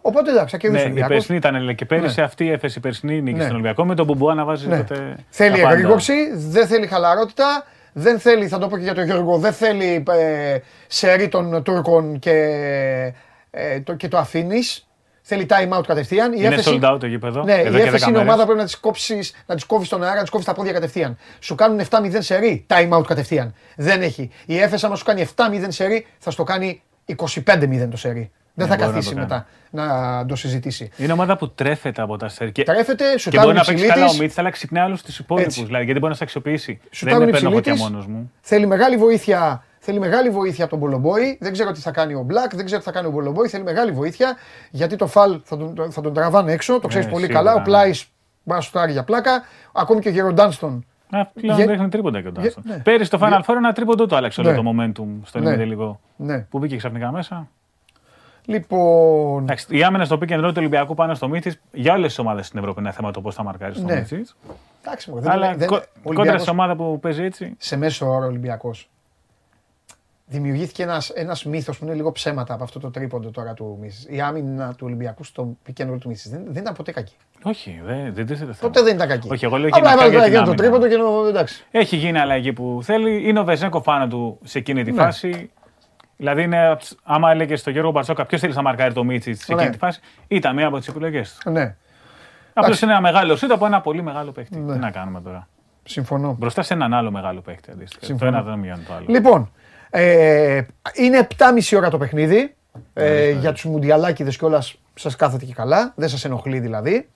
Οπότε 0.00 0.30
εντάξει, 0.30 0.50
θα 0.54 0.56
κερδίσει 0.56 0.82
ο 0.84 0.86
Ναι, 0.86 0.90
η 0.90 0.92
Ολυμπιακός. 0.92 1.16
περσινή 1.16 1.38
ήταν 1.38 1.62
λέει, 1.62 1.74
και 1.74 1.84
πέρυσι 1.84 2.18
Ναι. 2.18 2.24
αυτή 2.24 2.44
η 2.44 2.50
έφεση 2.50 2.78
η 2.78 2.80
περσινή 2.80 3.22
νίκη 3.22 3.36
Ναι. 3.36 3.42
στον 3.42 3.52
Ολυμπιακό 3.54 3.84
με 3.84 3.94
τον 3.94 4.06
Μπουμπουά 4.06 4.34
να 4.34 4.44
βάζει 4.44 4.68
Ναι. 4.68 4.76
τότε. 4.76 5.16
Θέλει 5.28 5.56
τα 5.56 5.62
πάντα. 5.62 5.74
εγρήγορση, 5.74 6.12
δεν 6.34 6.66
θέλει 6.66 6.86
χαλαρότητα, 6.86 7.64
δεν 7.92 8.18
θέλει, 8.18 8.48
θα 8.48 8.58
το 8.58 8.68
πω 8.68 8.76
και 8.76 8.82
για 8.82 8.94
τον 8.94 9.04
Γιώργο, 9.04 9.38
δεν 9.38 9.52
θέλει 9.52 10.04
ε, 10.08 10.58
σερί 10.86 11.28
των 11.28 11.62
Τούρκων 11.62 12.18
και, 12.18 12.32
ε, 13.50 13.80
το, 13.80 13.94
και 13.94 14.08
το 14.08 14.18
αφήνει. 14.18 14.58
Θέλει 15.28 15.46
time 15.50 15.78
out 15.78 15.82
κατευθείαν. 15.86 16.32
Η 16.32 16.36
Είναι 16.38 16.46
Έφεση- 16.54 16.78
sold 16.82 16.94
out 16.94 17.00
το 17.00 17.06
γήπεδο. 17.06 17.42
Ναι, 17.42 17.52
εδώ 17.52 17.76
η 17.78 17.80
και 17.80 17.86
Έφεση 17.86 18.04
10 18.04 18.08
είναι 18.08 18.16
μέρες. 18.18 18.22
ομάδα 18.32 18.40
που 18.40 18.46
πρέπει 18.46 18.58
να 18.60 18.66
τη 18.66 18.80
κόψει, 18.80 19.20
να 19.46 19.54
τη 19.54 19.66
κόβεις 19.66 19.88
τον 19.88 20.02
αέρα, 20.02 20.16
να 20.16 20.22
τη 20.24 20.30
κόβεις 20.30 20.46
τα 20.46 20.54
πόδια 20.54 20.72
κατευθείαν. 20.72 21.18
Σου 21.40 21.54
κάνουν 21.54 21.80
7-0 21.80 22.22
σερί, 22.22 22.66
time 22.68 22.90
out 22.98 23.04
κατευθείαν. 23.06 23.54
Δεν 23.76 24.02
έχει. 24.02 24.30
Η 24.46 24.58
Έφεση, 24.58 24.86
άμα 24.86 24.96
σου 24.96 25.04
κάνει 25.04 25.20
7-0 25.20 25.66
σερί, 25.68 26.06
θα 26.18 26.30
στο 26.30 26.42
κάνει 26.44 26.82
25-0 27.04 27.88
το 27.90 27.96
σερί. 27.96 28.30
Δεν 28.54 28.66
Ναι, 28.68 28.72
θα 28.72 28.76
μπορεί 28.76 28.88
να 28.88 28.94
καθίσει 28.96 29.14
το 29.14 29.20
μετά 29.20 29.46
να 29.70 30.26
το 30.26 30.36
συζητήσει. 30.36 30.90
Είναι 30.96 31.12
ομάδα 31.12 31.36
που 31.36 31.50
τρέφεται 31.50 32.02
από 32.02 32.16
τα 32.16 32.28
σερ. 32.28 32.52
Και, 32.52 32.62
Τρέφεται, 32.62 33.18
σου 33.18 33.30
και 33.30 33.36
μπορεί 33.36 33.54
τάγουν 33.54 33.54
να 33.54 33.64
παίξει 33.64 33.86
καλά 33.86 34.02
ο 34.02 34.04
υψηλή 34.04 34.22
Μίτς, 34.22 34.38
αλλά 34.38 34.50
ξυπνάει 34.50 34.84
όλους 34.86 35.02
τους 35.02 35.18
υπόλοιπους. 35.18 35.52
Έτσι. 35.54 35.66
Δηλαδή, 35.66 35.84
γιατί 35.84 35.98
μπορεί 36.00 36.12
να 36.12 36.18
σε 36.18 36.24
αξιοποιήσει. 36.24 36.80
Σου 36.90 37.04
δεν 37.04 37.12
τάγουν 37.14 37.28
είναι 37.28 37.38
παίρνω 37.38 37.56
υψηλή 37.56 37.72
φωτιά 37.72 37.72
της. 37.72 37.82
μόνος 37.82 38.06
μου. 38.06 38.32
Θέλει 38.40 38.66
μεγάλη 38.66 38.96
βοήθεια. 38.96 39.64
Θέλει 39.86 39.98
μεγάλη 39.98 40.30
βοήθεια 40.30 40.64
από 40.64 40.72
τον 40.78 40.82
Μπολομπόη. 40.88 41.38
Δεν 41.40 41.52
ξέρω 41.52 41.72
τι 41.72 41.80
θα 41.80 41.90
κάνει 41.90 42.14
ο 42.14 42.22
Μπλακ, 42.22 42.54
δεν 42.56 42.64
ξέρω 42.64 42.80
τι 42.80 42.86
θα 42.86 42.92
κάνει 42.92 43.06
ο 43.06 43.10
Μπολομπόη. 43.10 43.48
Θέλει 43.48 43.62
μεγάλη 43.64 43.90
βοήθεια 43.92 44.36
γιατί 44.70 44.96
το 44.96 45.06
φαλ 45.06 45.40
θα 45.44 45.56
τον, 45.56 45.92
θα 45.92 46.00
τον 46.00 46.12
τραβάνε 46.14 46.52
έξω. 46.52 46.80
Το 46.80 46.88
ξέρεις 46.88 47.06
Ναι, 47.06 47.12
πολύ 47.12 47.24
σίγουρα, 47.24 47.42
καλά. 47.44 47.54
Ο 47.54 47.58
ναι. 47.58 47.64
Πλάις 47.64 48.08
μπορεί 48.44 48.58
να 48.58 48.64
σουτάρει 48.64 48.92
για 48.92 49.04
πλάκα. 49.04 49.42
Ακόμη 49.72 50.00
και 50.00 50.08
ο 50.08 50.12
Γεροντάνστον. 50.12 50.84
Α, 51.10 51.26
πλέον 51.26 51.56
Γε- 51.58 51.68
δείχνει 51.68 51.88
τρίποντα 51.88 52.20
και 52.22 52.28
ο 52.28 52.32
Ντάνστον. 52.32 52.62
ναι. 52.66 52.76
Πέρυσι 52.78 53.10
το 53.10 53.18
Final 53.22 53.40
Four 53.46 53.54
ένα 53.56 53.72
τρίποντο 53.72 54.06
το 54.06 54.16
άλλαξε 54.16 54.40
όλο 54.40 54.50
Ναι. 54.50 54.56
το 54.56 54.62
momentum 54.70 55.06
στον 55.26 55.42
Ναι. 55.42 55.48
ημιτελικό. 55.48 56.00
Ναι. 56.16 56.38
Που 56.38 56.58
μπήκε 56.58 56.76
ξαφνικά 56.76 57.12
μέσα. 57.12 57.48
Λοιπόν. 58.44 59.42
Εντάξει, 59.42 59.66
η 59.76 59.82
άμυνα 59.82 60.04
στο 60.04 60.18
pick 60.20 60.30
and 60.30 60.38
roll 60.44 60.48
του 60.48 60.54
Ολυμπιακού 60.56 60.94
πάνω 60.94 61.14
στο 61.14 61.28
Μίτσι 61.28 61.58
για 61.72 61.92
όλες 61.94 62.06
τις 62.06 62.18
ομάδες 62.18 62.46
στην 62.46 62.58
Ευρώπη 62.58 62.80
είναι 62.80 62.90
θέμα 62.90 63.10
το 63.10 63.20
πώς 63.20 63.34
θα 63.34 63.42
μαρκάρεις 63.42 63.76
στο 63.76 63.86
Ναι. 63.86 63.94
Μίτσι. 63.94 64.24
Εντάξει, 64.84 65.10
μωρέ, 65.10 65.22
δεν, 65.22 65.30
Αλλά 65.32 65.54
δεν, 65.54 65.68
κο- 65.68 65.74
ο 65.76 65.80
κόντρα 66.02 66.10
Ολυμπιακός- 66.20 66.42
σε 66.42 66.50
ομάδα 66.50 66.76
που 66.76 66.98
παίζει 67.00 67.22
έτσι. 67.22 67.54
σε 67.58 67.76
μέσο 67.76 68.10
όρο 68.10 68.26
Ολυμπιακός. 68.26 68.90
Δημιουργήθηκε 70.28 70.82
ένας 70.82 71.10
ένας 71.10 71.44
μύθος 71.44 71.78
που 71.78 71.84
είναι 71.84 71.94
λίγο 71.94 72.12
ψέματα 72.12 72.54
από 72.54 72.64
αυτό 72.64 72.78
το 72.80 72.90
τρίποντο 72.90 73.30
τώρα 73.30 73.54
του 73.54 73.78
Μίσης. 73.80 74.06
Η 74.10 74.20
άμυνα 74.20 74.70
του 74.74 74.86
Ολυμπιακού 74.86 75.24
στο 75.24 75.56
pick 75.66 75.82
and 75.82 75.90
roll 75.92 75.98
του 76.00 76.08
Μίσης 76.08 76.30
δεν, 76.30 76.42
δεν 76.48 76.62
ήταν 76.62 76.74
ποτέ 76.74 76.92
κακή. 76.92 77.14
Όχι, 77.42 77.80
δεν, 77.84 77.96
δεν 78.14 78.26
τίθεται 78.26 78.52
θέμα. 78.52 78.56
Ποτέ 78.60 78.82
δεν 78.82 78.94
ήταν 78.94 79.08
κακή. 79.08 79.28
Όχι, 79.32 79.44
εγώ 79.44 79.56
λέω 79.56 79.68
Απλά 79.72 79.78
γενικά 79.88 80.04
έβαλε 80.04 80.08
για 80.10 80.18
τώρα 80.18 80.24
την 80.30 80.34
εκείνο 80.34 80.44
το 80.44 80.62
άμυνα. 80.62 80.88
τρίποντο 80.88 80.88
και 80.88 81.20
νο- 81.22 81.28
εντάξει. 81.28 81.64
Έχει 81.70 81.96
γίνει 81.96 82.18
αλλαγή 82.18 82.52
που 82.52 82.80
θέλει. 82.82 83.28
Είναι 83.28 83.40
ο 83.40 83.44
Βεζέγκο 83.44 83.80
πάνω 83.80 84.06
του 84.08 84.38
σε 84.44 84.58
εκείνη 84.58 84.84
τη 84.84 84.92
Ναι. 84.92 85.02
φάση. 85.02 85.50
Δηλαδή, 86.16 86.42
είναι, 86.42 86.66
απ' 86.68 86.78
τις- 86.78 86.96
άμα 87.02 87.30
έλεγε 87.30 87.56
στον 87.56 87.72
Γιώργο 87.72 87.90
Μπαρτσόκα 87.90 88.24
ποιος 88.26 88.40
θέλει 88.40 88.54
να 88.54 88.62
μαρκάρει 88.62 88.92
το 88.94 89.04
Μίτσι 89.04 89.34
σε 89.34 89.54
Ναι. 89.54 89.58
εκείνη 89.60 89.72
τη 89.72 89.78
φάση, 89.78 90.00
ήταν 90.28 90.54
μία 90.54 90.66
από 90.66 90.78
τις 90.78 90.88
επιλογές 90.88 91.38
του. 91.40 91.50
Ναι, 91.50 91.60
Απλώς 91.62 91.76
Εντάξει. 92.54 92.84
είναι 92.84 92.92
ένα 92.92 93.02
μεγάλο 93.02 93.36
σούτ 93.36 93.50
από 93.52 93.66
ένα 93.66 93.80
πολύ 93.80 94.02
μεγάλο 94.02 94.30
παίχτη. 94.32 94.58
Ναι. 94.58 94.72
Τι 94.72 94.78
να 94.78 94.90
κάνουμε 94.90 95.20
τώρα. 95.20 95.48
συμφωνώ. 95.88 96.36
Μπροστά 96.38 96.62
σε 96.62 96.74
έναν 96.74 96.94
άλλο 96.94 97.10
μεγάλο 97.10 97.40
παίχτη 97.40 97.70
αντίστοιχα. 97.70 98.00
Το 98.00 98.06
Συμφωνώ. 98.06 98.30
ένα 98.36 98.42
δεν 98.42 98.58
μειώνει 98.58 98.82
το 98.82 98.92
άλλο. 98.94 99.04
Λοιπόν, 99.08 99.50
ε, 99.98 100.66
είναι 100.94 101.26
7,5 101.38 101.76
ώρα 101.76 101.90
το 101.90 101.98
παιχνίδι. 101.98 102.54
Ε, 102.94 103.30
για 103.30 103.52
τους 103.52 103.64
Μουντιαλάκηδες 103.64 104.36
κιόλας 104.36 104.78
σας 104.94 105.16
κάθεται 105.16 105.44
και 105.44 105.52
καλά. 105.52 105.92
Δεν 105.96 106.08
σας 106.08 106.24
ενοχλεί 106.24 106.58
δηλαδή. 106.58 107.08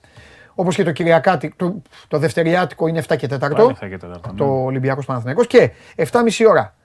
Όπως 0.55 0.75
και 0.75 0.83
το 0.83 0.91
Κυριακάτι, 0.91 1.53
το, 1.55 1.81
το 2.07 2.17
Δευτεριάτικο 2.17 2.87
είναι 2.87 3.03
7 3.07 3.17
και 3.17 3.27
4. 3.27 3.39
Πάλι 3.39 3.71
αυτά 3.71 3.87
και 3.89 3.97
τέταρτο, 3.97 4.31
ναι. 4.31 4.37
Το 4.37 4.45
Ολυμπιακός 4.45 5.05
Παναθηναϊκός 5.05 5.47
και 5.47 5.71
7,5 5.95 6.05
ώρα. 6.49 6.75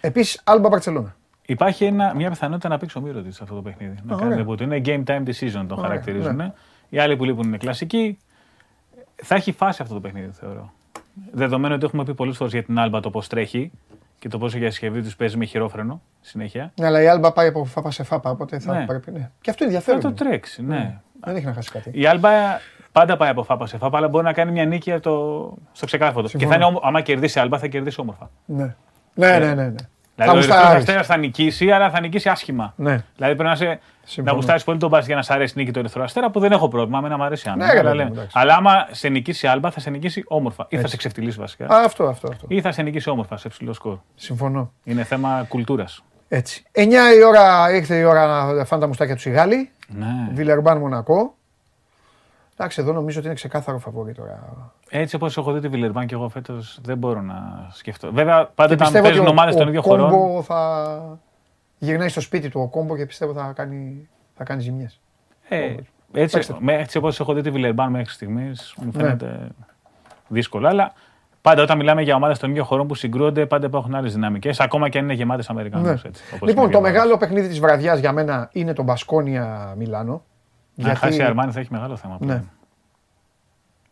Επίσης, 0.00 0.40
Άλμπα 0.44 0.68
Μπαρσελόνα. 0.68 1.16
Υπάρχει 1.46 1.84
ένα, 1.84 2.14
μια 2.14 2.30
πιθανότητα 2.30 2.68
να 2.68 2.78
παίξει 2.78 2.98
ο 2.98 3.00
Μύρο 3.00 3.22
σε 3.28 3.38
αυτό 3.42 3.54
το 3.54 3.62
παιχνίδι. 3.62 3.94
Να 4.02 4.14
ωραία. 4.14 4.28
κάνει 4.28 4.44
debut. 4.48 4.60
Είναι 4.60 4.80
game 4.84 5.04
time 5.04 5.22
decision 5.28 5.64
το 5.68 5.74
Ωραία, 5.74 5.88
χαρακτηρίζουν. 5.88 6.36
ναι. 6.36 6.52
Οι 6.88 6.98
άλλοι 6.98 7.16
που 7.16 7.24
λείπουν 7.24 7.46
είναι 7.46 7.56
κλασικοί. 7.56 8.18
Θα 9.22 9.34
έχει 9.34 9.52
φάση 9.52 9.82
αυτό 9.82 9.94
το 9.94 10.00
παιχνίδι, 10.00 10.30
θεωρώ. 10.32 10.72
Δεδομένου 11.32 11.74
ότι 11.74 11.84
έχουμε 11.84 12.04
πει 12.04 12.14
πολλές 12.14 12.36
φορές 12.36 12.52
για 12.52 12.62
την 12.62 12.78
Άλμπα 12.78 13.00
το 13.00 13.10
πώς 13.10 13.26
τρέχει 13.26 13.70
και 14.20 14.28
το 14.28 14.38
πόσο 14.38 14.58
για 14.58 14.70
συσκευή 14.70 15.02
τους 15.02 15.16
παίζει 15.16 15.36
με 15.36 15.44
χειρόφρενο 15.44 16.02
συνέχεια. 16.20 16.72
Ναι, 16.80 16.86
αλλά 16.86 17.02
η 17.02 17.08
Άλμπα 17.08 17.32
πάει 17.32 17.48
από 17.48 17.64
φάπα 17.64 17.90
σε 17.90 18.02
φάπα, 18.02 18.30
οπότε 18.30 18.58
θα 18.58 18.74
Ναι. 18.78 18.84
πρέπει. 18.84 19.10
Ναι. 19.10 19.30
Και 19.40 19.50
αυτό 19.50 19.64
Θα 19.64 19.70
ενδιαφέρον. 19.70 20.00
το 20.00 20.08
είναι. 20.08 20.16
τρέξει, 20.16 20.62
ναι. 20.62 21.00
Δεν 21.20 21.36
έχει 21.36 21.44
να 21.46 21.52
χάσει 21.52 21.70
κάτι. 21.70 21.90
Η 21.94 22.06
Άλμπα 22.06 22.30
πάντα 22.92 23.16
πάει 23.16 23.28
από 23.30 23.42
φάπα 23.42 23.66
σε 23.66 23.76
φάπα, 23.78 23.96
αλλά 23.98 24.08
μπορεί 24.08 24.24
να 24.24 24.32
κάνει 24.32 24.50
μια 24.52 24.64
νίκη 24.64 24.92
από 24.92 25.02
το... 25.02 25.54
στο 25.72 25.86
ξεκάθαρο. 25.86 26.22
Και 26.22 26.28
Συμφωνώ. 26.28 26.50
θα 26.50 26.56
είναι, 26.56 26.64
όμο- 26.64 26.80
άμα 26.84 27.00
κερδίσει 27.00 27.38
η 27.38 27.40
Άλμπα, 27.40 27.58
θα 27.58 27.66
κερδίσει 27.66 28.00
όμορφα. 28.00 28.30
Ναι. 28.44 28.74
Ναι, 29.14 29.38
ναι, 29.38 29.54
ναι. 29.54 29.64
ναι. 29.68 29.74
Θα 30.24 30.32
Δηλαδή, 30.32 30.48
ο 30.50 30.54
Ερυθρός 30.54 30.56
γουστάρεις. 30.56 30.82
Αστέρας 30.88 31.06
θα 31.06 31.16
νικήσει, 31.16 31.70
αλλά 31.70 31.90
θα 31.90 32.00
νικήσει 32.00 32.28
άσχημα. 32.28 32.72
Ναι. 32.76 33.04
Δηλαδή 33.16 33.34
πρέπει 33.34 33.42
να, 33.50 33.54
σε, 33.54 33.80
Συμφωνώ. 34.04 34.30
να 34.30 34.32
γουστάρει 34.32 34.62
πολύ 34.62 34.78
τον 34.78 34.88
μπάσκετ 34.88 35.06
για 35.08 35.16
να 35.16 35.22
σ' 35.22 35.30
αρέσει 35.30 35.54
η 35.56 35.60
νίκη 35.60 35.70
του 35.72 35.78
Ερυθρού 35.78 36.02
Αστέρα, 36.02 36.30
που 36.30 36.40
δεν 36.40 36.52
έχω 36.52 36.68
πρόβλημα 36.68 37.00
με 37.00 37.08
να 37.08 37.16
μ' 37.16 37.22
αρέσει 37.22 37.48
η 37.48 37.50
άμυνα. 37.50 37.66
Ναι, 37.66 37.72
ρε 37.72 37.78
αλλά, 37.78 37.88
παιδί 37.88 37.96
λέμε. 37.96 38.10
μου, 38.10 38.16
εντάξει. 38.16 38.38
αλλά 38.38 38.54
άμα 38.54 38.88
σε 38.90 39.08
νικήσει 39.08 39.46
η 39.46 39.48
Άλμπα, 39.48 39.70
θα 39.70 39.80
σε 39.80 39.90
νικήσει 39.90 40.24
όμορφα. 40.26 40.66
Ή 40.68 40.78
θα 40.78 40.86
σε 40.88 40.96
ξεφτυλίσει 40.96 41.38
βασικά. 41.38 41.66
Α, 41.66 41.84
αυτό, 41.84 42.04
αυτό, 42.04 42.28
αυτό. 42.28 42.44
Ή 42.48 42.60
θα 42.60 42.72
σε 42.72 42.82
νικήσει 42.82 43.10
όμορφα 43.10 43.36
σε 43.36 43.48
ψηλό 43.48 43.72
σκορ. 43.72 43.96
Συμφωνώ. 44.14 44.72
Είναι 44.84 45.04
θέμα 45.04 45.44
κουλτούρας. 45.48 46.04
Έτσι. 46.28 46.62
9 46.72 46.82
η 47.18 47.24
ώρα 47.28 47.74
ήρθε 47.74 47.96
η 47.96 48.02
ώρα 48.04 48.52
να 48.52 48.64
φάνε 48.64 48.80
τα 48.82 48.86
μουστάκια 48.88 49.14
του 49.14 49.20
Σιγάλη. 49.20 49.70
Ναι. 49.88 50.06
Βιλερμπάν 50.32 50.78
Μονακό. 50.78 51.34
Εντάξει, 52.60 52.80
εδώ 52.80 52.92
νομίζω 52.92 53.18
ότι 53.18 53.26
είναι 53.26 53.36
ξεκάθαρο 53.36 53.78
φαβορή 53.78 54.14
τώρα. 54.14 54.72
Έτσι 54.88 55.16
όπως 55.16 55.36
έχω 55.36 55.52
δει 55.52 55.60
τη 55.60 55.68
Βιλερμπάν 55.68 56.06
και 56.06 56.14
εγώ 56.14 56.28
φέτος 56.28 56.78
δεν 56.82 56.98
μπορώ 56.98 57.20
να 57.20 57.68
σκεφτώ. 57.72 58.12
Βέβαια 58.12 58.46
πάντα 58.54 58.68
Και 58.68 58.74
όταν 58.74 58.78
πιστεύω 58.78 58.98
ότι 58.98 59.08
παίζουν 59.08 59.26
ο, 59.26 59.30
ομάδες 59.30 59.54
των 59.54 59.64
ο 59.64 59.68
ίδιων 59.68 59.82
χωρών. 59.82 60.10
Κόμπο 60.10 60.42
θα 60.42 61.18
γυρνάει 61.78 62.08
στο 62.08 62.20
σπίτι 62.20 62.48
του 62.48 62.60
ο 62.60 62.68
Κόμπο 62.68 62.96
και 62.96 63.06
πιστεύω 63.06 63.32
θα 63.32 63.52
κάνει, 63.56 64.08
θα 64.36 64.44
κάνει 64.44 64.62
ζημιές. 64.62 65.00
Ε, 65.48 65.74
έτσι, 66.12 66.36
Παίξτε. 66.36 66.56
με, 66.58 66.74
έτσι 66.74 66.98
όπως 66.98 67.20
έχω 67.20 67.32
δει 67.32 67.40
τη 67.40 67.50
Βιλερμπάν 67.50 67.90
μέχρι 67.90 68.12
στιγμής, 68.12 68.74
μου 68.76 68.90
Ναι. 68.94 69.02
φαίνεται 69.02 69.48
δύσκολο. 70.28 70.68
Αλλά 70.68 70.92
πάντα 71.42 71.62
όταν 71.62 71.76
μιλάμε 71.76 72.02
για 72.02 72.14
ομάδες 72.14 72.38
των 72.38 72.50
ίδιων 72.50 72.64
χωρών 72.64 72.86
που 72.86 72.94
συγκρούονται, 72.94 73.46
πάντα 73.46 73.66
υπάρχουν 73.66 73.94
άλλες 73.94 74.12
δυναμικές, 74.12 74.60
ακόμα 74.60 74.88
και 74.88 74.98
αν 74.98 75.04
είναι 75.04 75.12
γεμάτες 75.14 75.50
Αμερικανούς. 75.50 76.02
Ναι. 76.04 76.10
Λοιπόν, 76.42 76.70
το 76.70 76.80
μεγάλο 76.80 77.16
παιχνίδι 77.16 77.48
της 77.48 77.60
βραδιάς 77.60 77.98
για 77.98 78.12
μένα 78.12 78.48
είναι 78.52 78.72
το 78.72 78.82
Μπασκόνια 78.82 79.74
Μιλάνο. 79.76 80.22
Να 80.82 80.94
χάσει 80.94 81.18
η 81.18 81.22
Αρμάνι 81.22 81.52
θα 81.52 81.60
έχει 81.60 81.68
μεγάλο 81.72 81.96
θέμα. 81.96 82.16
Ναι. 82.20 82.26
πλέον. 82.26 82.50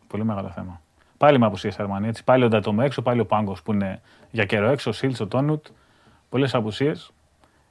Πολύ 0.06 0.24
μεγάλο 0.24 0.48
θέμα. 0.48 0.80
Πάλι 1.18 1.38
με 1.38 1.46
απουσίες 1.46 1.78
Αρμάνι. 1.78 2.08
Έτσι. 2.08 2.24
Πάλι 2.24 2.44
ο 2.44 2.48
Ντατομό 2.48 2.80
έξω, 2.84 3.02
πάλι 3.02 3.20
ο 3.20 3.26
Πάγκος 3.26 3.62
που 3.62 3.72
είναι 3.72 4.00
για 4.30 4.44
καιρό 4.44 4.68
έξω, 4.68 4.90
ο 4.90 4.92
Σίλτς, 4.92 5.20
ο 5.20 5.26
Τόνουτ. 5.26 5.66
Πολλές 6.28 6.54
απουσίες. 6.54 7.10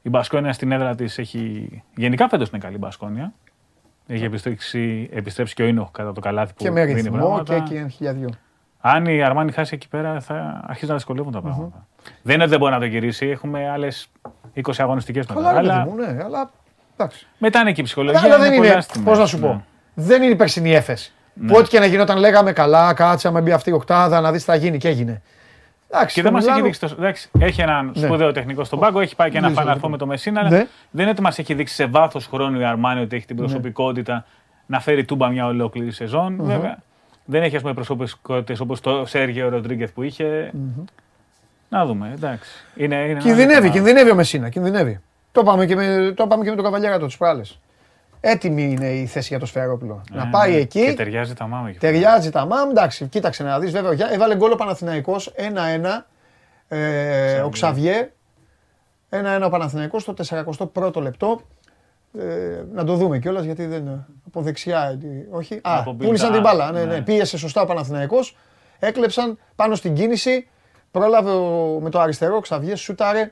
Η 0.01 0.09
Μπασκόνια 0.09 0.53
στην 0.53 0.71
έδρα 0.71 0.95
της 0.95 1.17
έχει. 1.17 1.83
Γενικά 1.95 2.29
φέτος 2.29 2.49
είναι 2.49 2.57
καλή 2.57 2.75
η 2.75 2.79
Μπασκόνια. 2.79 3.33
Έχει 4.07 4.23
επιστρέψει, 4.23 5.09
επιστρέψει 5.11 5.53
και 5.53 5.63
ο 5.63 5.65
Ίνοχ 5.65 5.91
κατά 5.91 6.13
το 6.13 6.21
καλάθι 6.21 6.53
που 6.53 6.63
και 6.63 6.71
με 6.71 6.85
δίνει 6.85 7.01
ρυθμό 7.01 7.17
πράγματα. 7.17 7.59
και, 7.59 7.73
και 7.73 7.87
χιλιαδιό. 7.87 8.29
Αν 8.79 9.05
η 9.05 9.23
Αρμάνι 9.23 9.51
χάσει 9.51 9.75
εκεί 9.75 9.87
πέρα, 9.87 10.19
θα 10.19 10.61
αρχίσουν 10.63 10.89
να 10.89 10.95
δυσκολεύουν 10.95 11.31
τα 11.31 11.41
πράγματα. 11.41 11.87
Δεν 12.21 12.33
είναι 12.33 12.43
ότι 12.43 12.51
δεν 12.51 12.59
μπορεί 12.59 12.71
να 12.71 12.79
το 12.79 12.85
γυρίσει. 12.85 13.27
Έχουμε 13.27 13.69
άλλες 13.69 14.07
20 14.55 14.71
αγωνιστικές 14.77 15.27
μετά. 15.27 15.41
Καλά, 15.41 15.51
ρε 15.51 15.57
Αλλά 15.57 15.83
παιδί 15.83 15.89
μου, 15.89 15.95
ναι, 15.95 16.23
αλλά 16.23 16.51
εντάξει. 16.97 17.27
μετά 17.37 17.59
είναι 17.59 17.71
και 17.71 17.81
η 17.81 17.83
ψυχολογία. 17.83 18.21
Αλλά 18.23 18.37
δεν 18.37 18.55
πολύ 18.55 18.67
είναι, 18.67 18.75
άστιμη. 18.75 19.05
πώς 19.05 19.17
να 19.17 19.25
σου 19.25 19.37
Ναι. 19.39 19.45
πω, 19.47 19.65
δεν 19.93 20.21
είναι 20.21 20.31
η 20.31 20.35
περσινή 20.35 20.73
έφεση. 20.73 21.11
Που 21.47 21.55
ό,τι 21.57 21.69
και 21.69 21.79
να 21.79 21.85
γινόταν 21.85 22.17
λέγαμε 22.17 22.51
καλά, 22.51 22.93
κάτσαμε 22.93 23.41
μπει 23.41 23.51
αυτή 23.51 23.69
η 23.69 23.73
οκτάδα 23.73 24.21
να 24.21 24.31
δεις 24.31 24.43
τι 24.45 24.51
θα 24.51 24.55
γίνει 24.57 24.77
και 24.77 24.87
έγινε. 24.87 25.21
Εντάξει, 25.89 26.13
Και 26.13 26.19
στο 26.21 26.21
δεν 26.21 26.31
μας 26.33 26.41
έχει 26.41 26.51
Μιλάνο- 26.51 26.65
δείξει. 26.79 26.95
Το, 26.95 27.01
εντάξει, 27.03 27.29
έχει 27.39 27.61
έναν 27.61 27.91
Ναι. 27.95 28.05
σπουδαίο 28.05 28.31
τεχνικό 28.31 28.63
στον 28.63 28.79
πάγκο, 28.79 28.99
έχει 28.99 29.15
πάει 29.15 29.29
και 29.29 29.37
ένα 29.37 29.47
Γύρισε 29.47 29.61
φαναρφό 29.63 29.87
λοιπόν. 29.87 29.91
με 29.91 29.97
το 29.97 30.05
Μεσίνα, 30.05 30.39
αλλά 30.39 30.49
Ναι. 30.49 30.57
δεν 30.91 31.01
είναι 31.01 31.09
ότι 31.09 31.21
μας 31.21 31.39
έχει 31.39 31.53
δείξει 31.53 31.73
σε 31.73 31.85
βάθος 31.85 32.25
χρόνου 32.27 32.59
η 32.59 32.63
Αρμάνι 32.63 33.01
ότι 33.01 33.15
έχει 33.15 33.25
την 33.25 33.35
προσωπικότητα 33.35 34.25
να 34.65 34.79
φέρει 34.79 35.05
τούμπα 35.05 35.29
μια 35.29 35.45
ολόκληρη 35.45 35.91
σεζόν. 35.91 36.37
Βέβαια. 36.39 36.77
Δεν 37.25 37.43
έχει 37.43 37.55
ας 37.55 37.61
πούμε 37.61 37.73
προσωπικότητες 37.73 38.59
όπως 38.59 38.79
το 38.81 39.05
Σέργιο 39.05 39.49
Ροντρίγκεθ 39.49 39.91
που 39.91 40.03
είχε. 40.03 40.51
Να 41.69 41.85
δούμε, 41.85 42.11
εντάξει. 42.15 42.49
Είναι, 42.75 42.95
είναι 42.95 43.09
ένα 43.11 43.19
Κινδυνεύει, 43.19 43.61
θέμα. 43.61 43.73
κινδυνεύει 43.73 44.11
ο 44.11 44.15
Μεσίνα, 44.15 44.49
κινδυνεύει. 44.49 44.99
Το 45.31 45.43
πάμε 45.43 45.65
και 45.65 45.75
με, 45.75 46.13
το 46.15 46.27
πάμε 46.27 46.43
και 46.43 46.49
με 46.49 46.55
τον 46.55 46.65
Καβαλιέρα 46.65 46.99
τους 46.99 47.17
προάλλες. 47.17 47.59
Έτοιμη 48.19 48.63
είναι 48.63 48.87
η 48.89 49.05
θέση 49.05 49.27
για 49.27 49.39
το 49.39 49.45
Σφαιρόπουλο. 49.45 50.01
Ε, 50.13 50.17
να 50.17 50.27
πάει 50.27 50.51
ναι. 50.51 50.57
εκεί, 50.57 50.85
Και 50.85 50.93
ταιριάζει 50.93 51.33
τα 51.33 51.47
μάμα. 51.47 51.69
εκεί. 51.69 51.77
ταιριάζει 51.77 52.29
τα 52.29 52.45
μάμ, 52.45 52.69
εντάξει, 52.69 53.05
κοίταξε 53.07 53.43
να 53.43 53.59
δεις 53.59 53.71
βέβαια, 53.71 53.93
για- 53.93 54.09
έβαλε 54.13 54.35
γκολ 54.35 54.51
ο 54.51 54.55
Παναθηναϊκός 54.55 55.33
1-1, 55.35 56.05
ε, 56.67 57.39
ο 57.39 57.49
Ξαβιέ, 57.49 58.11
1-1 59.09 59.45
ο 59.45 59.49
Παναθηναϊκός 59.49 60.01
στο 60.01 60.13
41ο 60.13 61.01
λεπτό. 61.01 61.41
Ε, 62.19 62.63
να 62.73 62.83
το 62.83 62.95
δούμε 62.95 63.19
κιόλας 63.19 63.43
γιατί 63.45 63.65
δεν 63.65 64.05
από 64.27 64.41
δεξιά, 64.41 64.97
ε, 65.03 65.35
όχι, 65.35 65.53
α, 65.55 65.59
Από 65.79 65.93
πούλησαν 65.93 66.31
μπιλτά, 66.31 66.31
την 66.31 66.41
μπάλα, 66.41 66.71
ναι, 66.71 66.83
ναι. 66.83 66.93
ναι, 66.95 67.01
πίεσε 67.01 67.37
σωστά 67.37 67.61
ο 67.61 67.65
Παναθηναϊκός, 67.65 68.37
έκλεψαν 68.79 69.39
πάνω 69.55 69.75
στην 69.75 69.93
κίνηση, 69.93 70.47
πρόλαβε 70.91 71.29
ο- 71.31 71.79
με 71.81 71.89
το 71.89 71.99
αριστερό, 71.99 72.35
ο 72.35 72.39
Ξαβιέ 72.39 72.75
σούταρε 72.75 73.31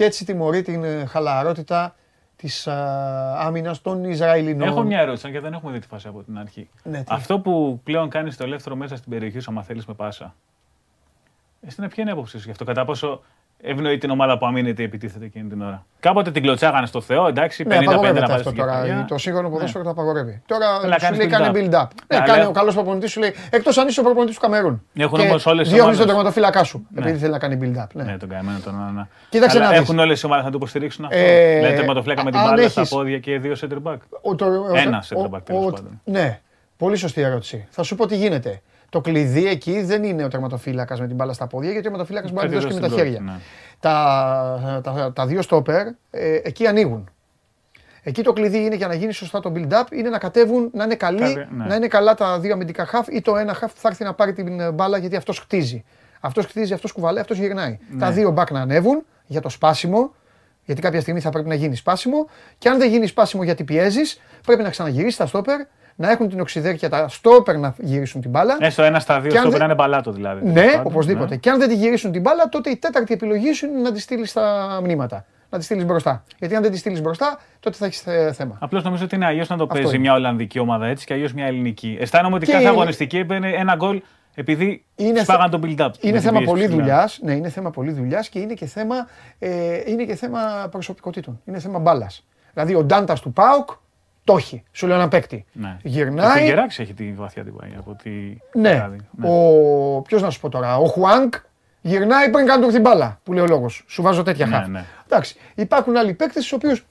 και 0.00 0.06
έτσι 0.06 0.24
τιμωρεί 0.24 0.62
την 0.62 0.84
ε, 0.84 1.04
χαλαρότητα 1.04 1.94
της 2.36 2.66
α, 2.66 3.46
άμυνας 3.46 3.80
των 3.80 4.04
Ισραηλινών. 4.04 4.68
Έχω 4.68 4.82
μια 4.82 5.00
ερώτηση, 5.00 5.26
αν 5.26 5.32
και 5.32 5.40
δεν 5.40 5.52
έχουμε 5.52 5.72
δει 5.72 5.78
τη 5.78 5.86
φάση 5.86 6.08
από 6.08 6.22
την 6.22 6.38
αρχή. 6.38 6.68
Ναι, 6.82 6.98
τι; 6.98 7.04
Αυτό 7.08 7.40
που 7.40 7.80
πλέον 7.84 8.08
κάνεις 8.08 8.34
στο 8.34 8.44
ελεύθερο 8.44 8.76
μέσα 8.76 8.96
στην 8.96 9.10
περιοχή 9.10 9.38
σου, 9.38 9.50
άμα 9.50 9.62
θέλεις 9.62 9.86
με 9.86 9.94
πάσα. 9.94 10.34
Εσύ 11.60 11.76
ποια 11.76 12.02
είναι 12.02 12.10
η 12.10 12.12
άποψή 12.12 12.38
σου 12.38 12.44
γι' 12.44 12.50
αυτό, 12.50 12.64
κατά 12.64 12.84
πόσο 12.84 13.22
ευνοεί 13.62 13.98
την 13.98 14.10
ομάδα 14.10 14.38
που 14.38 14.46
αμήνεται 14.46 14.82
ή 14.82 14.84
επιτίθεται 14.84 15.24
εκείνη 15.24 15.48
την 15.48 15.62
ώρα. 15.62 15.84
Κάποτε 16.00 16.30
την 16.30 16.42
κλωτσάγανε 16.42 16.86
στο 16.86 17.00
Θεό, 17.00 17.26
εντάξει, 17.26 17.64
50-50 17.64 17.68
Ναι, 17.68 17.74
να 17.74 17.80
απαγορεύεται 17.90 18.20
πάρει 18.20 18.32
αυτό 18.32 18.48
στην 18.50 18.60
τώρα. 18.60 18.72
κεφαλιά. 18.72 19.04
Το 19.08 19.18
σύγχρονο 19.18 19.48
ποδόσφαιρο 19.50 19.84
το 19.84 19.90
απαγορεύει. 19.90 20.42
Τώρα 20.46 20.66
Αλλά 20.82 20.94
σου 20.94 21.00
κάνεις 21.00 21.18
λέει 21.18 21.26
κάνε 21.26 21.50
build-up. 21.50 21.56
build-up. 21.56 21.88
Ναι, 22.06 22.18
Ναι, 22.18 22.24
κάνει 22.26 22.30
αλλά- 22.30 22.48
ο 22.48 22.52
καλός 22.52 22.74
προπονητής 22.74 23.10
σου 23.10 23.20
λέει. 23.20 23.34
Εκτός 23.50 23.78
αν 23.78 23.88
είσαι 23.88 24.00
ο 24.00 24.02
προπονητής 24.02 24.34
του 24.34 24.40
Καμερούν. 24.40 24.82
Έχουν 24.96 25.18
Και 25.18 25.24
όμως 25.26 25.46
όλες 25.46 25.68
οι 25.68 25.72
διώχνεις 25.74 25.96
τον 25.98 26.08
ομάδες. 26.08 26.32
τερματοφύλακα 26.32 26.64
σου. 26.64 26.86
Ναι. 26.90 27.00
Επειδή 27.00 27.18
θέλει 27.18 27.32
να 27.32 27.38
κάνει 27.38 27.58
build-up. 27.62 27.86
Ναι, 27.92 28.02
Ναι. 28.02 28.16
τον 28.16 28.28
καημένο 28.28 28.58
τον 28.64 28.74
Ανά. 28.88 29.08
Κοίταξε 29.28 29.56
Αλλά 29.56 29.66
να 29.66 29.72
δεις. 29.72 29.80
Έχουν 29.80 29.98
όλες 29.98 30.22
οι 30.22 30.26
ομάδες 30.26 30.44
να 30.44 30.50
το 30.50 30.56
υποστηρίξουν 30.60 31.04
αυτό. 31.04 31.16
Ε, 31.18 31.60
Λένε 31.60 31.76
τερματοφλέκα 31.76 32.24
με 32.24 32.30
την 32.30 32.40
αν 32.40 32.46
μπάλα 32.48 32.68
στα 32.68 32.80
έχεις- 32.80 32.92
πόδια 32.94 33.18
και 33.18 33.38
δύο 33.38 33.54
center 33.60 33.90
back. 33.92 33.96
Ο- 34.22 34.34
το- 34.34 34.44
ο- 34.46 34.76
Ένα 34.76 35.02
ο- 35.14 35.22
center 35.22 35.26
back, 35.34 35.38
ο- 35.38 35.42
τέλος 35.42 35.64
ο- 35.66 35.70
πάντων. 35.70 36.00
Ναι, 36.04 36.40
πολύ 36.76 36.96
σωστή 36.96 37.20
ερώτηση. 37.20 37.66
Θα 37.70 37.82
σου 37.82 37.94
πω 37.96 38.06
τι 38.06 38.16
γίνεται. 38.16 38.62
Το 38.90 39.00
κλειδί 39.00 39.46
εκεί 39.46 39.82
δεν 39.82 40.04
είναι 40.04 40.24
ο 40.24 40.28
τερματοφύλακας 40.28 41.00
με 41.00 41.06
την 41.06 41.16
μπάλα 41.16 41.32
στα 41.32 41.46
πόδια, 41.46 41.70
γιατί 41.70 41.78
ο 41.78 41.90
τερματοφύλακας 41.90 42.30
μπορεί 42.30 42.48
να 42.48 42.50
τη 42.50 42.56
Κάτι 42.56 42.66
δώσει 42.66 42.80
και 42.80 42.88
με 42.88 42.88
δώσει 42.88 43.00
τα 43.00 43.04
την 43.04 43.12
χέρια. 43.12 43.24
πρώτη, 43.26 43.38
ναι. 43.38 43.44
Τα, 43.80 44.80
τα, 44.82 45.12
τα 45.14 45.26
δύο 45.26 45.42
στόπερ 45.42 45.86
ε, 46.10 46.40
εκεί 46.42 46.66
ανοίγουν. 46.66 47.10
Εκεί 48.02 48.22
το 48.22 48.32
κλειδί 48.32 48.58
είναι 48.58 48.74
για 48.74 48.86
να 48.86 48.94
γίνει 48.94 49.12
σωστά 49.12 49.40
το 49.40 49.52
build-up, 49.56 49.92
είναι 49.92 50.08
να 50.08 50.18
κατέβουν, 50.18 50.70
να 50.72 50.84
είναι 50.84 50.94
καλοί, 50.94 51.18
Κάτι, 51.34 51.48
ναι. 51.50 51.64
να 51.64 51.74
είναι 51.74 51.86
καλά 51.86 52.14
τα 52.14 52.38
δύο 52.40 52.52
αμυντικά 52.52 52.86
χαφ 52.86 53.06
ή 53.08 53.20
το 53.20 53.36
ένα 53.36 53.54
χαφ 53.54 53.72
που 53.72 53.80
θα 53.80 53.88
έρθει 53.88 54.04
να 54.04 54.14
πάρει 54.14 54.32
την 54.32 54.60
ε, 54.60 54.70
μπάλα 54.70 54.98
γιατί 54.98 55.16
αυτός 55.16 55.38
χτίζει. 55.38 55.84
Αυτός 56.20 56.46
χτίζει, 56.46 56.72
αυτός 56.72 56.92
κουβαλάει, 56.92 57.20
αυτός 57.20 57.38
γυρνάει. 57.38 57.78
Ναι. 57.90 57.98
Τα 57.98 58.10
δύο 58.10 58.30
μπακ 58.30 58.50
να 58.50 58.60
ανέβουν 58.60 59.04
για 59.26 59.40
το 59.40 59.48
σπάσιμο, 59.48 60.14
γιατί 60.64 60.80
κάποια 60.80 61.00
στιγμή 61.00 61.20
θα 61.20 61.30
πρέπει 61.30 61.48
να 61.48 61.54
γίνει 61.54 61.76
σπάσιμο. 61.76 62.26
Και 62.58 62.68
αν 62.68 62.78
δεν 62.78 62.88
γίνει 62.90 63.06
σπάσιμο 63.06 63.42
γιατί 63.42 63.64
πιέζεις, 63.64 64.20
πρέπει 64.46 64.62
να 64.62 64.70
ξαναγυρίσεις 64.70 65.16
τα 65.16 65.26
στόπερ, 65.26 65.60
να 66.00 66.10
έχουν 66.10 66.28
την 66.28 66.40
οξυδέρκεια 66.40 66.88
τα 66.88 67.08
στόπερ 67.08 67.58
να 67.58 67.74
γυρίσουν 67.78 68.20
την 68.20 68.30
μπάλα. 68.30 68.56
Έστω 68.60 68.82
ένα 68.82 69.00
στα 69.00 69.20
δύο 69.20 69.30
Και 69.30 69.36
αν 69.36 69.42
στο 69.42 69.50
δεν- 69.50 69.58
να 69.58 69.64
είναι 69.64 69.74
μπαλάτο 69.74 70.12
δηλαδή. 70.12 70.46
Ναι, 70.46 70.52
τέλος 70.52 70.70
πάντων, 70.74 70.92
οπωσδήποτε. 70.92 71.28
ναι. 71.28 71.36
Και 71.36 71.50
αν 71.50 71.58
δεν 71.58 71.68
τη 71.68 71.74
γυρίσουν 71.74 72.12
την 72.12 72.20
μπάλα, 72.20 72.48
τότε 72.48 72.70
η 72.70 72.76
τέταρτη 72.76 73.12
επιλογή 73.14 73.52
σου 73.52 73.66
είναι 73.66 73.80
να 73.80 73.92
τη 73.92 74.00
στείλεις 74.00 74.30
στα 74.30 74.78
μνήματα. 74.82 75.24
να 75.52 75.58
τη 75.58 75.64
στείλεις 75.64 75.84
μπροστά. 75.84 76.24
Γιατί 76.38 76.54
αν 76.54 76.62
δεν 76.62 76.70
τη 76.70 76.76
στείλεις 76.78 77.00
μπροστά, 77.02 77.38
τότε 77.60 77.76
θα 77.76 77.86
έχεις 77.86 78.04
θέμα. 78.32 78.56
Απλώς 78.60 78.82
νομίζω 78.84 79.04
ότι 79.04 79.14
είναι 79.14 79.24
αλλιώς 79.26 79.48
να 79.48 79.56
το 79.56 79.66
παίζει 79.66 79.88
είναι. 79.88 79.98
μια 79.98 80.12
Ολλανδική 80.12 80.58
ομάδα 80.58 80.86
έτσι 80.86 81.06
και 81.06 81.14
αλλιώς 81.14 81.32
μια 81.32 81.46
ελληνική. 81.46 81.96
Αισθάνομαι 82.00 82.34
ότι 82.34 82.44
Και 82.46 82.52
κάθε 82.52 82.64
είναι- 82.64 82.72
αγωνιστική 82.72 83.16
έπαιρνε 83.18 83.50
ένα 83.50 83.74
γκολ 83.74 84.02
επειδή 84.34 84.84
Είναι 84.96 85.20
σπάγαν 85.20 85.50
το 85.50 85.58
build-up. 85.62 85.76
με 85.78 85.90
Είναι 86.00 86.12
την 86.12 86.20
θέμα 86.20 86.32
πίεση 86.38 86.44
πολύ 86.52 86.62
ψηλά. 86.66 86.76
δουλειάς. 86.76 87.18
Ναι, 87.22 87.32
είναι 87.32 87.48
θέμα 87.48 87.70
πολύ 87.70 87.92
δουλειάς 87.92 88.28
και 88.28 88.38
είναι 88.38 88.54
και 88.54 88.66
θέμα, 88.66 88.94
ε, 89.38 89.80
είναι 89.86 90.04
και 90.04 90.14
θέμα 90.14 90.40
προσωπικότητων. 90.70 91.40
Είναι 91.44 91.58
θέμα 91.58 91.78
μπάλας. 91.78 92.26
Δηλαδή 92.54 92.74
ο 92.74 92.84
Ντάντας 92.84 93.20
του 93.20 93.32
Πάουκ 93.32 93.70
το 94.30 94.36
έχει. 94.36 94.62
Σου 94.72 94.86
λέω 94.86 94.96
ένα 94.96 95.08
παίκτη. 95.08 95.44
Ναι. 95.52 95.76
Γυρνάει. 95.82 96.36
Και 96.38 96.42
ο 96.42 96.44
Γεράκης 96.46 96.78
έχει 96.78 96.94
τη 96.94 97.12
βαθιά 97.12 97.44
την 97.44 97.56
πάει 97.56 97.70
από 97.78 97.96
τη 98.02 98.10
Ναι. 98.60 98.74
βράδυ. 98.74 98.98
Ο... 99.28 100.02
Ποιος 100.02 100.22
να 100.22 100.30
σου 100.30 100.40
πω 100.40 100.48
τώρα, 100.48 100.76
ο 100.76 100.86
Χουάνκ 100.86 101.34
γυρνάει 101.80 102.30
πριν 102.30 102.46
καν 102.46 102.56
του 102.60 102.66
έρθει 102.66 102.72
την 102.80 102.82
μπάλα. 102.82 103.20
Που 103.22 103.32
λέει 103.32 103.42
ο 103.44 103.46
λόγος. 103.46 103.84
Σου 103.88 104.02
βάζω 104.02 104.22
τέτοια 104.22 104.46
Ναι, 104.46 104.56
χάφ. 104.56 104.66
ναι. 104.68 104.84
Εντάξει. 105.06 105.36
Υπάρχουν 105.54 105.96
άλλοι 105.96 106.14
παίκτες, 106.14 106.46
του 106.48 106.58
οποίους 106.62 106.86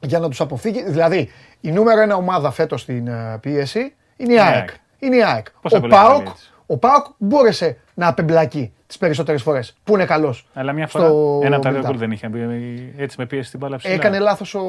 για 0.00 0.18
να 0.18 0.28
τους 0.28 0.40
αποφύγει. 0.40 0.82
Δηλαδή, 0.90 1.30
η 1.60 1.70
νούμερο 1.70 2.00
ένα 2.00 2.14
ομάδα 2.14 2.50
φέτος 2.50 2.80
στην 2.80 3.06
ε, 3.06 3.38
πίεση 3.40 3.94
είναι 4.16 4.32
η 4.32 4.36
Η 4.36 4.40
ΑΕΚ. 4.40 4.54
ΑΕΚ. 4.54 4.68
Είναι 4.98 5.16
η 5.16 5.24
ΑΕΚ. 5.24 5.46
Πώς 5.60 5.72
Ο 5.72 5.76
απολύτως 5.76 6.00
Πάοκ, 6.02 6.26
έτσι. 6.28 6.52
ο 6.66 6.76
Πάοκ 6.78 7.06
μπόρεσε 7.18 7.76
να 7.94 8.06
απεμπλακεί 8.08 8.72
τις 8.86 8.98
περισσότερες 8.98 9.42
φορές. 9.42 9.74
Που 9.84 9.94
είναι 9.94 10.04
καλός. 10.04 10.46
Αλλά 10.54 10.72
μια 10.72 10.86
φορά 10.86 11.06
ένα 11.46 11.56
από 11.56 11.64
τα 11.64 11.72
δύο 11.72 11.82
γκολ 11.82 11.96
δεν 11.96 12.10
είχε 12.10 12.28
μπει. 12.28 12.92
Έτσι 12.96 13.16
με 13.18 13.26
πίεση 13.26 13.50
την 13.50 13.58
μπάλα 13.58 13.76
ψηλά. 13.76 13.94
Έκανε 13.94 14.18
λάθος 14.18 14.54
ο, 14.54 14.60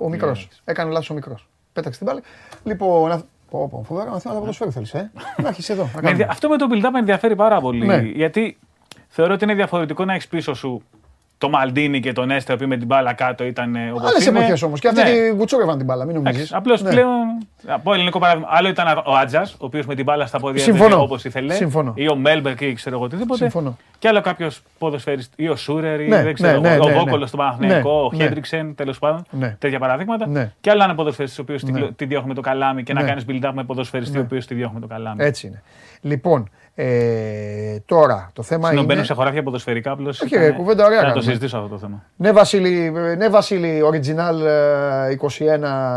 ο 0.00 0.08
μικρός. 0.08 0.38
Εντάξει. 0.38 0.60
Έκανε 0.64 0.90
λάθος 0.90 1.10
ο 1.10 1.14
μικρός. 1.14 1.46
Πέταξε 1.72 1.98
την 1.98 2.06
μπάλα. 2.08 2.20
Λοιπόν, 2.64 3.08
να... 3.08 3.22
πω, 3.50 3.68
πω, 3.68 3.82
φοβερά 3.86 4.10
μαθήματα 4.10 4.38
ποδοσφαίρου 4.40 4.72
θέλεις, 4.72 4.94
ε. 4.94 5.10
Να 5.42 5.48
έχεις 5.48 5.68
εδώ. 5.68 5.82
να 5.82 5.86
Με 5.86 5.92
κάνουμε. 5.92 6.10
ενδια- 6.10 6.26
Αυτό 6.30 6.48
με 6.48 6.56
το 6.56 6.66
build-up 6.70 6.90
με 6.92 6.98
ενδιαφέρει 6.98 7.36
πάρα 7.36 7.60
πολύ. 7.60 7.86
Ναι. 7.86 7.96
Γιατί 7.98 8.58
θεωρώ 9.08 9.34
ότι 9.34 9.44
είναι 9.44 9.54
διαφορετικό 9.54 10.04
να 10.04 10.12
έχεις 10.12 10.28
πίσω 10.28 10.54
σου 10.54 10.82
το 11.42 11.48
Μαλντίνι 11.48 12.00
και 12.00 12.12
τον 12.12 12.30
Έστε, 12.30 12.56
που 12.56 12.66
με 12.66 12.76
την 12.76 12.86
μπάλα 12.86 13.12
κάτω 13.12 13.44
ήταν 13.44 13.76
όπως 13.94 14.08
Άλλες 14.10 14.26
είναι. 14.26 14.38
εποχές 14.38 14.62
όμως. 14.62 14.80
Και 14.80 14.88
αυτή 14.88 15.02
Ναι. 15.02 15.10
την 15.10 15.36
κουτσούρευαν 15.38 15.76
την 15.76 15.86
μπάλα, 15.86 16.04
μην 16.04 16.14
νομίζεις. 16.14 16.52
Απλώς 16.54 16.82
πλέον. 16.82 17.08
Από 17.66 17.94
ελληνικό 17.94 18.18
παράδειγμα, 18.18 18.48
άλλο 18.50 18.68
ήταν 18.68 19.02
ο 19.06 19.14
Άτζα, 19.22 19.42
ο 19.52 19.64
οποίος 19.64 19.86
με 19.86 19.94
την 19.94 20.04
μπάλα 20.04 20.26
στα 20.26 20.38
πόδια 20.38 20.62
Συμφωνώ. 20.62 21.00
όπως 21.02 21.24
ήθελε. 21.24 21.54
Συμφωνώ. 21.54 21.92
Ή 21.96 22.08
ο 22.08 22.16
Μέλμπερκ 22.16 22.60
ή 22.60 22.72
ξέρω 22.72 22.96
εγώ 22.96 23.04
οτιδήποτε. 23.04 23.38
Συμφωνώ. 23.38 23.76
Και 23.98 24.08
άλλο 24.08 24.20
κάποιος 24.20 24.62
ποδοσφαίριστη 24.78 25.42
ή 25.42 25.48
ο 25.48 25.56
Σούρερ 25.56 26.00
ή 26.00 26.08
Ναι, 26.08 26.22
δεν 26.22 26.34
ξέρω 26.34 26.60
ναι, 26.60 26.68
εγώ, 26.68 26.84
ναι, 26.84 26.90
ναι, 26.90 26.96
ο 26.96 26.98
Βόκολος 26.98 27.20
ναι. 27.20 27.26
στον 27.26 27.38
Παναθηναϊκό, 27.38 27.90
Ναι, 27.90 27.96
ο 27.96 28.08
ναι. 28.12 28.22
Χέντριξεν 28.24 28.74
τέλος 28.74 28.98
πάντων. 28.98 29.24
Ναι. 29.30 29.56
Τέτοια 29.58 29.78
παραδείγματα. 29.78 30.26
Ναι. 30.26 30.52
Και 30.60 30.70
άλλο 30.70 30.82
ένα 30.82 30.94
ποδοσφαιριστής 30.94 31.38
ο 31.38 31.42
οποίος 31.42 31.64
τη 31.64 31.72
Ναι. 31.72 31.78
κλω- 31.78 31.92
τη 31.96 32.04
διώχνει 32.04 32.28
με 32.28 32.34
το 32.34 32.40
καλάμι 32.40 32.82
και 32.82 32.92
να 32.92 33.02
Ναι. 33.02 33.08
κάνεις 33.08 33.24
build-up 33.28 33.50
με 33.54 33.64
ποδοσφαιριστή 33.64 34.18
ο 34.18 34.20
οποίος 34.20 34.46
τη 34.46 34.54
διώχνει 34.54 34.74
με 34.74 34.86
το 34.86 34.94
καλάμι. 34.94 35.24
Έτσι 35.24 35.46
είναι. 35.46 35.62
Λοιπόν, 36.00 36.48
ε, 36.74 37.76
τώρα 37.86 38.30
το 38.32 38.42
θέμα 38.42 38.62
Συγγνώμη, 38.64 38.86
μπαίνω 38.86 38.98
είναι. 38.98 39.06
σε 39.08 39.14
χωράφια 39.14 39.42
ποδοσφαιρικά 39.42 39.90
απλώς. 39.90 40.20
Όχι, 40.20 40.36
ρε, 40.36 40.50
κουβέντα 40.50 40.84
ωραία 40.84 40.96
Να 40.96 41.02
το 41.02 41.08
κάνουμε. 41.08 41.24
συζητήσω 41.26 41.56
αυτό 41.56 41.68
το 41.68 41.78
θέμα. 41.78 42.04
Ναι, 42.16 42.32
Βασίλη, 42.32 42.90
ναι, 43.16 43.28
Βασίλη, 43.28 43.82
original 43.90 44.40
ε, 44.44 45.16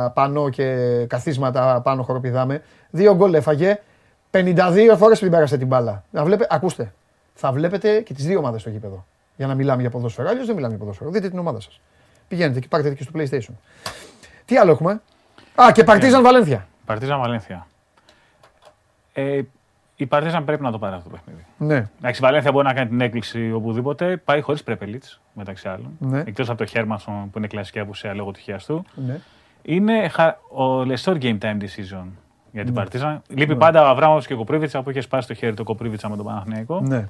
21 0.07 0.11
πανό 0.13 0.49
και 0.49 0.75
καθίσματα 1.09 1.81
πάνω 1.83 2.03
χοροπηδάμε. 2.03 2.61
Δύο 2.89 3.15
γκολ 3.15 3.33
έφαγε. 3.33 3.79
52 4.31 4.95
φορές 4.97 5.19
την 5.19 5.29
πέρασε 5.31 5.57
την 5.57 5.67
μπάλα. 5.67 6.03
Να 6.11 6.23
βλέπε, 6.23 6.47
ακούστε, 6.49 6.93
θα 7.33 7.51
βλέπετε 7.51 8.01
και 8.01 8.13
τις 8.13 8.25
δύο 8.25 8.37
ομάδες 8.39 8.61
στο 8.61 8.69
γήπεδο. 8.69 9.05
Για 9.35 9.47
να 9.47 9.55
μιλάμε 9.55 9.81
για 9.81 9.89
ποδόσφαιρο. 9.89 10.29
Αλλιώς 10.29 10.45
δεν 10.45 10.55
μιλάμε 10.55 10.73
για 10.73 10.83
ποδόσφαιρο. 10.83 11.09
Δείτε 11.09 11.29
την 11.29 11.39
ομάδα 11.39 11.59
σας. 11.59 11.79
Πηγαίνετε 12.27 12.59
και 12.59 12.67
πάρτε 12.67 12.93
και 12.93 13.03
στο 13.03 13.11
PlayStation. 13.15 13.53
Τι 14.45 14.57
άλλο 14.57 14.71
έχουμε; 14.71 15.01
Α, 15.55 15.71
και 15.73 15.83
Παρτίζαν 15.83 16.23
Βαλένθια. 16.23 16.67
Παρτίζαν 16.85 17.19
Βαλένθια. 17.19 17.67
Ε, 19.13 19.41
η 19.95 20.05
Παρτίζαν 20.05 20.45
πρέπει 20.45 20.61
να 20.63 20.71
το 20.71 20.79
πάρει 20.79 20.95
αυτό 20.95 21.09
το 21.09 21.15
παιχνίδι. 21.15 21.45
Ναι. 21.57 21.89
Εντάξει, 21.99 22.21
η 22.21 22.25
Βαλένθια 22.25 22.51
μπορεί 22.51 22.65
να 22.65 22.73
κάνει 22.73 22.89
την 22.89 23.01
έκπληξη 23.01 23.51
οπουδήποτε. 23.51 24.17
Πάει 24.17 24.41
χωρίς 24.41 24.63
Πρέπελιτ 24.63 25.03
μεταξύ 25.33 25.67
άλλων. 25.67 25.95
Ναι. 25.99 26.19
Εκτός 26.19 26.49
από 26.49 26.57
το 26.57 26.65
Χέρμανσον 26.65 27.29
που 27.29 27.37
είναι 27.37 27.47
κλασική 27.47 27.79
απουσία 27.79 28.13
λόγω 28.13 28.31
του 28.31 28.39
χιαστού. 28.39 28.83
ναι. 28.95 29.19
Είναι 29.67 30.07
χα- 30.07 30.37
ο 30.51 30.83
Λεσόρ 30.85 31.17
game 31.21 31.37
time 31.37 31.57
decision 31.57 32.05
για 32.51 32.63
την 32.63 32.73
Ναι. 32.73 32.79
Παρτίζαν. 32.79 33.21
Λείπει 33.27 33.55
πάντα 33.55 33.81
ο 33.81 33.85
Αβράμοβιτς 33.87 34.19
και 34.19 34.33
ο 34.33 34.37
Κοπρίβιτσα 34.37 34.81
που 34.81 34.89
είχε 34.89 35.01
σπάσει 35.01 35.27
το 35.27 35.33
χέρι 35.33 35.53
του 35.53 35.63
Κοπρίβιτσα 35.63 36.09
με 36.09 36.15
τον 36.15 36.25
Παναθηναϊκό. 36.25 36.79
ναι. 36.81 37.07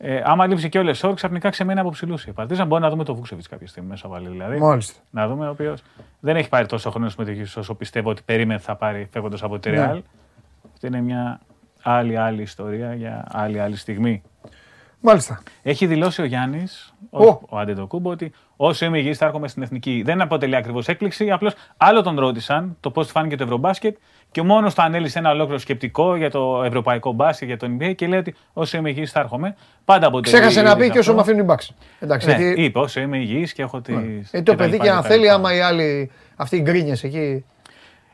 Ε, 0.00 0.22
άμα 0.24 0.46
λείψει 0.46 0.68
και 0.68 0.78
ο 0.78 0.82
Λεσόρ, 0.82 1.14
ξαφνικά 1.14 1.50
ξεμένει 1.50 1.80
από 1.80 1.90
ψηλούς 1.90 2.32
η 2.32 2.34
Παρτίζαν 2.34 2.66
μπορεί 2.66 2.82
να 2.82 2.90
δούμε 2.90 3.04
το 3.04 3.14
Βούξεβιτς 3.14 3.48
κάποια 3.48 3.66
στιγμή 3.66 3.88
μέσα 3.88 4.08
βάλει. 4.08 4.28
Δηλαδή. 4.28 4.58
Μάλιστα. 4.58 5.00
Να 5.10 5.28
δούμε 5.28 5.46
ο 5.46 5.50
οποίος 5.50 5.82
δεν 6.20 6.36
έχει 6.36 6.48
πάρει 6.48 6.66
τόσο 6.66 6.90
χρόνο 6.90 7.08
συμμετοχή 7.08 7.58
όσο 7.58 7.74
πιστεύω 7.74 8.10
ότι 8.10 8.22
περίμενε 8.24 8.58
θα 8.60 8.76
πάρει 8.76 9.08
φεύγοντας 9.12 9.42
από 9.42 9.58
τη 9.58 9.70
Ναι. 9.70 9.90
Real. 9.94 10.00
Αυτή 10.72 10.86
είναι 10.86 11.00
μια 11.00 11.40
άλλη 11.90 12.16
άλλη 12.16 12.42
ιστορία 12.42 12.94
για 12.94 13.24
άλλη 13.32 13.60
άλλη 13.60 13.76
στιγμή. 13.76 14.22
Μάλιστα. 15.00 15.42
Έχει 15.62 15.86
δηλώσει 15.86 16.22
ο 16.22 16.24
Γιάννης, 16.24 16.94
Ω. 17.10 17.24
ο, 17.24 17.40
ο 17.48 17.58
Αντετοκούμπο, 17.58 18.10
ότι 18.10 18.32
όσο 18.56 18.84
είμαι 18.84 18.98
υγιής 18.98 19.18
θα 19.18 19.26
έρχομαι 19.26 19.48
στην 19.48 19.62
εθνική. 19.62 20.02
Δεν 20.04 20.20
αποτελεί 20.20 20.56
ακριβώς 20.56 20.88
έκπληξη. 20.88 21.30
Απλώς 21.30 21.54
άλλο 21.76 22.02
τον 22.02 22.18
ρώτησαν 22.18 22.76
το 22.80 22.90
πώ 22.90 23.02
φάνηκε 23.02 23.36
το 23.36 23.44
Ευρωμπάσκετ 23.44 23.96
και 24.30 24.42
μόνος 24.42 24.74
το 24.74 24.82
ανέλησε 24.82 25.18
ένα 25.18 25.30
ολόκληρο 25.30 25.58
σκεπτικό 25.58 26.16
για 26.16 26.30
το 26.30 26.62
ευρωπαϊκό 26.64 27.12
μπάσκετ, 27.12 27.48
για 27.48 27.56
το 27.56 27.66
NBA 27.78 27.94
και 27.94 28.06
λέει 28.06 28.18
ότι 28.18 28.34
όσο 28.52 28.76
είμαι 28.76 28.90
υγιής 28.90 29.10
θα 29.10 29.20
έρχομαι. 29.20 29.56
Πάντα 29.84 30.06
αποτελεί. 30.06 30.34
Ξέχασε 30.34 30.62
να 30.62 30.76
πει 30.76 30.84
είδηση 30.84 30.92
και 30.92 30.98
όσο 30.98 31.10
αυτό. 31.10 31.14
με 31.14 31.20
αφήνουν 31.20 31.40
οι 31.40 31.44
μπαξ. 31.44 31.74
Εντάξει, 31.98 32.26
Ναι, 32.26 32.34
γιατί 32.34 32.62
είπε 32.62 32.78
όσο 32.78 33.00
είμαι 33.00 33.18
υγιής 33.18 33.52
και 33.52 33.62
έχω 33.62 33.80
τη. 33.80 33.94
Ε, 34.30 34.42
το 34.42 34.54
παιδί 34.54 34.78
και 34.78 34.90
να 34.90 35.02
θέλει, 35.02 35.30
άμα 35.30 35.54
οι 35.54 35.60
άλλοι, 35.60 36.10
αυτοί 36.36 36.56
οι 36.56 36.60
γκρίνιες 36.60 37.04
εκεί. 37.04 37.44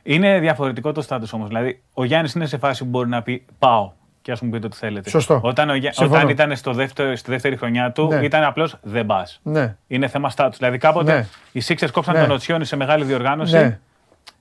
Είναι 0.06 0.38
διαφορετικό 0.38 0.92
το 0.92 1.00
στάτου 1.02 1.26
όμως. 1.32 1.48
Δηλαδή, 1.48 1.82
ο 1.92 2.04
Γιάννης 2.04 2.32
είναι 2.34 2.46
σε 2.46 2.58
φάση 2.58 2.82
που 2.84 2.88
μπορεί 2.90 3.08
να 3.08 3.22
πει 3.22 3.44
Πάω 3.58 3.92
και 4.22 4.32
ας 4.32 4.40
μου 4.40 4.50
πείτε 4.50 4.66
ό,τι 4.66 4.76
θέλετε. 4.76 5.10
Σωστό. 5.10 5.40
Όταν, 5.42 5.70
ο, 5.70 5.74
Γιά- 5.74 5.92
Συμφωνώ. 5.92 6.18
όταν 6.18 6.30
ήταν 6.30 6.56
στο 6.56 6.72
δεύτερο, 6.72 7.16
στη 7.16 7.30
δεύτερη 7.30 7.56
χρονιά 7.56 7.92
του, 7.92 8.06
Ναι. 8.06 8.16
ήταν 8.24 8.42
απλώς 8.44 8.76
δεν 8.82 9.06
πας. 9.06 9.40
Ναι. 9.42 9.76
Είναι 9.86 10.06
θέμα 10.08 10.30
στάτου. 10.30 10.56
Δηλαδή, 10.56 10.78
κάποτε 10.78 11.12
Ναι. 11.12 11.26
οι 11.52 11.62
Sixers 11.66 11.88
κόψαν 11.92 12.14
Ναι. 12.14 12.20
τον 12.20 12.30
Οτσιόνι 12.30 12.64
σε 12.64 12.76
μεγάλη 12.76 13.04
διοργάνωση, 13.04 13.54
Ναι. 13.56 13.78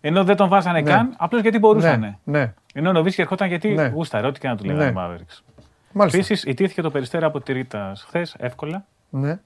ενώ 0.01 0.23
δεν 0.23 0.35
τον 0.35 0.49
βάζανε 0.49 0.81
Ναι. 0.81 0.91
καν, 0.91 1.13
απλώς 1.17 1.41
γιατί 1.41 1.59
μπορούσαν. 1.59 1.99
Ναι. 1.99 2.15
ναι. 2.23 2.53
Ενώ 2.73 2.89
ο 2.89 2.91
Νοβίσκι 2.91 3.21
ερχόταν 3.21 3.47
γιατί 3.47 3.69
Ναι. 3.69 3.87
γούσταρε, 3.87 4.27
ό,τι 4.27 4.39
και 4.39 4.47
να 4.47 4.55
του 4.57 4.65
λέγανε 4.65 4.83
Ναι. 4.83 4.89
οι 4.89 4.93
Mavericks. 4.97 5.41
Μάλιστα. 5.91 6.17
Επίσης, 6.17 6.43
ιτήθηκε 6.43 6.81
το 6.81 6.89
περιστέρα 6.91 7.25
από 7.25 7.41
τη 7.41 7.53
Ρίτα 7.53 7.91
χθες 8.07 8.35
εύκολα. 8.39 8.85
Ναι. 9.09 9.39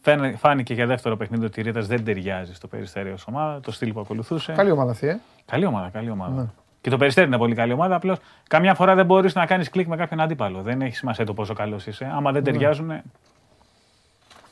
Φαίνε- 0.00 0.36
Φάνηκε 0.38 0.74
για 0.74 0.86
δεύτερο 0.86 1.16
παιχνίδι 1.16 1.44
ότι 1.44 1.60
η 1.60 1.62
Ρίτα 1.62 1.80
δεν 1.80 2.04
ταιριάζει 2.04 2.54
στο 2.54 2.66
περιστέρι 2.66 3.10
ως 3.10 3.24
ομάδα, 3.28 3.60
το 3.60 3.72
στυλ 3.72 3.92
που 3.92 4.00
ακολουθούσε. 4.00 4.52
Καλή 4.52 4.70
ομάδα 4.70 4.90
αυτή, 4.90 5.08
ε. 5.08 5.18
Καλή 5.50 5.64
ομάδα, 5.64 5.88
καλή 5.88 6.10
ομάδα. 6.10 6.42
Ναι. 6.42 6.46
Και 6.80 6.90
το 6.90 6.96
περιστέρι 6.96 7.26
είναι 7.26 7.38
πολύ 7.38 7.54
καλή 7.54 7.72
ομάδα. 7.72 7.94
Απλώς 7.94 8.18
καμιά 8.48 8.74
φορά 8.74 8.94
δεν 8.94 9.06
μπορείς 9.06 9.34
να 9.34 9.46
κάνεις 9.46 9.70
κλικ 9.70 9.86
με 9.86 9.96
κάποιον 9.96 10.20
αντίπαλο. 10.20 10.62
Δεν 10.62 10.82
έχει 10.82 10.96
σημασία 10.96 11.24
το 11.26 11.34
πόσο 11.34 11.54
καλός 11.54 11.86
είσαι. 11.86 12.04
Άμα 12.04 12.20
Ναι. 12.20 12.40
δεν 12.40 12.44
ταιριάζουν, 12.52 12.92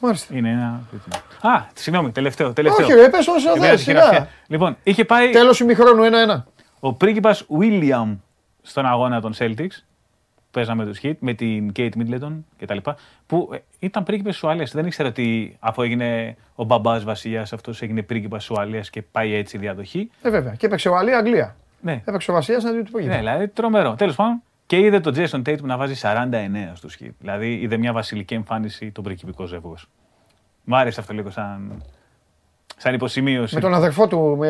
Μάλιστα. 0.00 0.36
είναι 0.36 0.50
ένα 0.50 0.80
ζήτημα. 0.92 1.16
Α, 1.54 1.64
συγγνώμη, 1.74 2.10
τελευταίο. 2.12 2.52
τελευταίο. 2.52 2.86
Όχι, 2.86 2.94
ρε, 2.94 3.08
πες 3.08 3.26
όσο 3.28 3.50
Επειδή 3.50 3.66
θες, 3.66 3.80
έχει 3.80 3.92
γραφτεί. 3.92 4.14
σιγά. 4.14 4.28
Λοιπόν, 4.46 4.76
είχε 4.82 5.04
πάει 5.04 5.30
Τέλος 5.30 5.60
ημιχρόνου, 5.60 6.02
ένα-ένα. 6.02 6.46
ο 6.80 6.92
πρίγκιπας 6.92 7.46
William 7.60 8.16
στον 8.62 8.86
αγώνα 8.86 9.20
των 9.20 9.34
Celtics. 9.38 9.82
Παίζαμε 10.56 10.84
του 10.84 10.94
Hit 11.02 11.12
με 11.18 11.32
την 11.34 11.72
Kate 11.76 11.90
Middleton 11.98 12.32
κτλ. 12.58 12.76
Που 13.26 13.50
ε, 13.52 13.58
ήταν 13.78 14.02
πρίγκιπα 14.02 14.30
τη 14.30 14.38
Ουαλία. 14.44 14.68
Δεν 14.72 14.86
ήξερα 14.86 15.08
ότι 15.08 15.56
αφού 15.60 15.82
έγινε 15.82 16.36
ο 16.54 16.64
μπαμπάς 16.64 17.04
βασιλιάς, 17.04 17.52
αυτός 17.52 17.82
έγινε 17.82 18.02
πρίγκιπας 18.02 18.46
τη 18.46 18.52
Ουαλία 18.54 18.80
και 18.80 19.02
πάει 19.02 19.34
έτσι 19.34 19.56
η 19.56 19.60
διαδοχή. 19.60 20.10
Ε, 20.22 20.30
βέβαια. 20.30 20.54
Και 20.54 20.66
έπαιξε 20.66 20.88
ο 20.88 20.96
Αλία 20.96 21.18
Αγγλία. 21.18 21.56
Ναι, 21.80 22.02
Έπαιξε 22.04 22.30
ο 22.30 22.34
Βασιλιάς 22.34 22.62
να 22.64 22.70
δει 22.72 22.82
του 22.82 22.90
Ναι, 22.98 23.02
πήγε. 23.02 23.16
δηλαδή 23.16 23.48
τρομερό. 23.48 23.94
Τέλος 23.94 24.14
πάντων, 24.14 24.42
και 24.66 24.78
είδε 24.78 25.00
τον 25.00 25.14
Jason 25.16 25.42
Tatum 25.48 25.60
να 25.62 25.76
βάζει 25.76 25.94
49 26.02 26.26
στο 26.74 26.88
σκι. 26.88 27.14
Δηλαδή 27.18 27.54
είδε 27.54 27.76
μια 27.76 27.92
βασιλική 27.92 28.34
εμφάνιση 28.34 28.90
τον 28.90 29.04
πρικυπικό 29.04 29.46
ζεύγος. 29.46 29.88
Μ' 30.64 30.74
άρεσε 30.74 31.00
αυτό 31.00 31.14
λίγο 31.14 31.30
σαν, 31.30 31.82
σαν 32.76 32.94
υποσημείωση. 32.94 33.54
Με 33.54 33.60
τον 33.60 33.74
αδερφό 33.74 34.08
του 34.08 34.36
με, 34.38 34.48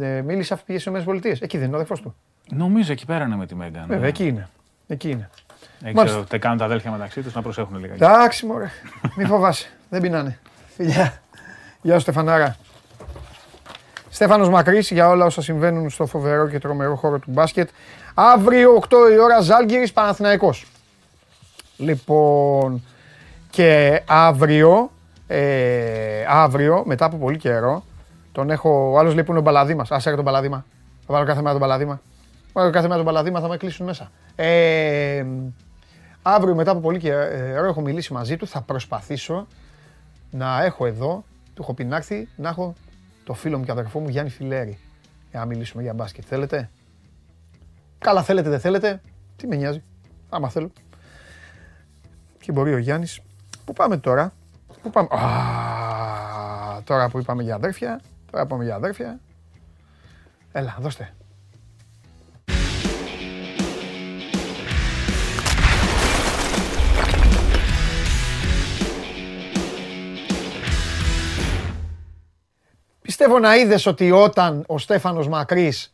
ε, 0.00 0.22
μίλησε 0.22 0.54
αφού 0.54 0.64
πήγε 0.64 0.78
στι 0.78 0.90
ΗΠΑ. 0.90 1.28
Εκεί 1.40 1.56
δεν 1.58 1.66
είναι 1.66 1.72
ο 1.72 1.76
αδερφός 1.76 2.00
του. 2.00 2.14
Νομίζω 2.50 2.92
εκεί 2.92 3.06
πέρα 3.06 3.24
είναι 3.24 3.36
με 3.36 3.46
τη 3.46 3.54
Μέγαν. 3.54 3.86
Βέβαια, 3.86 4.08
εκεί 4.08 4.26
είναι. 4.26 4.48
Εκεί 4.92 5.10
είναι. 5.10 5.30
Δεν 5.78 5.92
Μάλιστα. 5.94 6.04
ξέρω, 6.04 6.24
τε 6.28 6.38
κάνουν 6.38 6.58
τα 6.58 6.64
αδέλφια 6.64 6.90
μεταξύ 6.90 7.22
τους 7.22 7.34
να 7.34 7.42
προσέχουν 7.42 7.78
λίγα. 7.78 7.94
Εντάξει, 7.94 8.46
μωρέ. 8.46 8.70
Μη 9.16 9.24
φοβάσαι. 9.24 9.68
Δεν 9.88 10.00
πεινάνε. 10.00 10.38
Φιλιά. 10.76 11.20
Γεια 11.82 11.94
σου, 11.94 12.00
Στεφανάρα. 12.00 12.56
Στέφανος 14.10 14.48
Μακρύς 14.48 14.90
για 14.90 15.08
όλα 15.08 15.24
όσα 15.24 15.42
συμβαίνουν 15.42 15.90
στο 15.90 16.06
φοβερό 16.06 16.48
και 16.48 16.58
τρομερό 16.58 16.96
χώρο 16.96 17.18
του 17.18 17.30
μπάσκετ. 17.30 17.68
Αύριο 18.14 18.74
8 18.74 19.12
η 19.12 19.18
ώρα 19.18 19.40
Ζάλγκυρης 19.40 19.92
Παναθηναϊκός. 19.92 20.66
Λοιπόν, 21.76 22.84
και 23.50 24.02
αύριο, 24.06 24.90
ε, 25.26 26.24
αύριο, 26.28 26.82
μετά 26.86 27.04
από 27.04 27.16
πολύ 27.16 27.36
καιρό, 27.36 27.84
τον 28.32 28.50
έχω, 28.50 28.90
ο 28.92 28.98
άλλος 28.98 29.14
λέει 29.14 29.24
που 29.24 29.30
είναι 29.30 29.40
ο 29.40 29.42
Μπαλαδήμας. 29.42 29.90
Ας 29.90 29.96
έρχεται 29.96 30.16
τον 30.16 30.24
Μπαλαδήμα. 30.24 30.64
Θα 31.06 31.14
βάλω 31.14 31.26
κάθε 31.26 31.40
μέρα 31.40 31.50
τον 31.50 31.60
Μπαλαδήμα. 31.60 32.00
Θα 32.52 32.60
βάλω 32.60 32.72
κάθε 32.72 32.86
μέρα 32.88 33.02
τον 33.02 33.12
Μπαλαδήμα, 33.12 33.40
θα 33.40 33.48
με 33.48 33.56
κλείσουν 33.56 33.86
μέσα. 33.86 34.10
Ε, 34.36 35.26
αύριο 36.22 36.54
μετά 36.54 36.70
από 36.70 36.80
πολύ 36.80 36.98
καιρό 36.98 37.66
έχω 37.66 37.80
μιλήσει 37.80 38.12
μαζί 38.12 38.36
του, 38.36 38.46
θα 38.46 38.60
προσπαθήσω 38.60 39.46
να 40.30 40.62
έχω 40.62 40.86
εδώ, 40.86 41.24
του 41.54 41.62
έχω 41.62 41.74
πει 41.74 41.84
να 41.84 41.96
έρθει, 41.96 42.28
να 42.36 42.48
έχω 42.48 42.74
το 43.24 43.34
φίλο 43.34 43.58
μου 43.58 43.64
και 43.64 43.70
αδερφό 43.70 44.00
μου 44.00 44.08
Γιάννη 44.08 44.30
Φιλέρη. 44.30 44.78
Για 45.30 45.40
να 45.40 45.46
μιλήσουμε 45.46 45.82
για 45.82 45.94
μπάσκετ. 45.94 46.24
Θέλετε; 46.26 46.70
Καλά 47.98 48.22
θέλετε, 48.22 48.48
δεν 48.48 48.60
θέλετε; 48.60 49.00
Τι 49.36 49.46
με 49.46 49.56
νοιάζει. 49.56 49.82
Άμα 50.28 50.48
θέλω. 50.48 50.70
Και 52.40 52.52
μπορεί 52.52 52.74
ο 52.74 52.78
Γιάννης. 52.78 53.20
Πού 53.64 53.72
πάμε 53.72 53.96
τώρα; 53.96 54.32
Πού 54.82 54.90
πάμε; 54.90 55.08
Α, 55.10 56.82
τώρα 56.84 57.08
που 57.08 57.18
είπαμε 57.18 57.42
για 57.42 57.54
αδέρφια, 57.54 58.00
τώρα 58.30 58.42
είπαμε 58.44 58.64
για 58.64 58.74
αδέρφια. 58.74 59.20
Έλα, 60.52 60.76
δώστε. 60.80 61.14
Πιστεύω 73.22 73.40
να 73.40 73.56
είδες 73.56 73.86
ότι 73.86 74.10
όταν 74.10 74.64
ο 74.66 74.78
Στέφανος 74.78 75.28
Μακρύς 75.28 75.92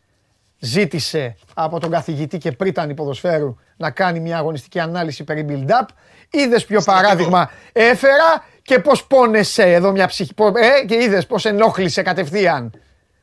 ζήτησε 0.58 1.36
από 1.54 1.80
τον 1.80 1.90
καθηγητή 1.90 2.38
και 2.38 2.52
πρίτανη 2.52 2.94
ποδοσφαίρου 2.94 3.56
να 3.76 3.90
κάνει 3.90 4.20
μια 4.20 4.38
αγωνιστική 4.38 4.80
ανάλυση 4.80 5.24
περί 5.24 5.46
build-up, 5.48 5.86
είδες 6.30 6.64
ποιο 6.64 6.80
παράδειγμα 6.84 7.50
έφερα 7.72 8.44
και 8.62 8.78
πώς 8.78 9.04
πόνεσαι 9.06 9.62
εδώ 9.72 9.90
μια 9.90 10.06
ψυχή, 10.06 10.34
ε, 10.54 10.84
και 10.84 10.94
είδες 11.02 11.26
πώς 11.26 11.44
ενόχλησε 11.44 12.02
κατευθείαν. 12.02 12.70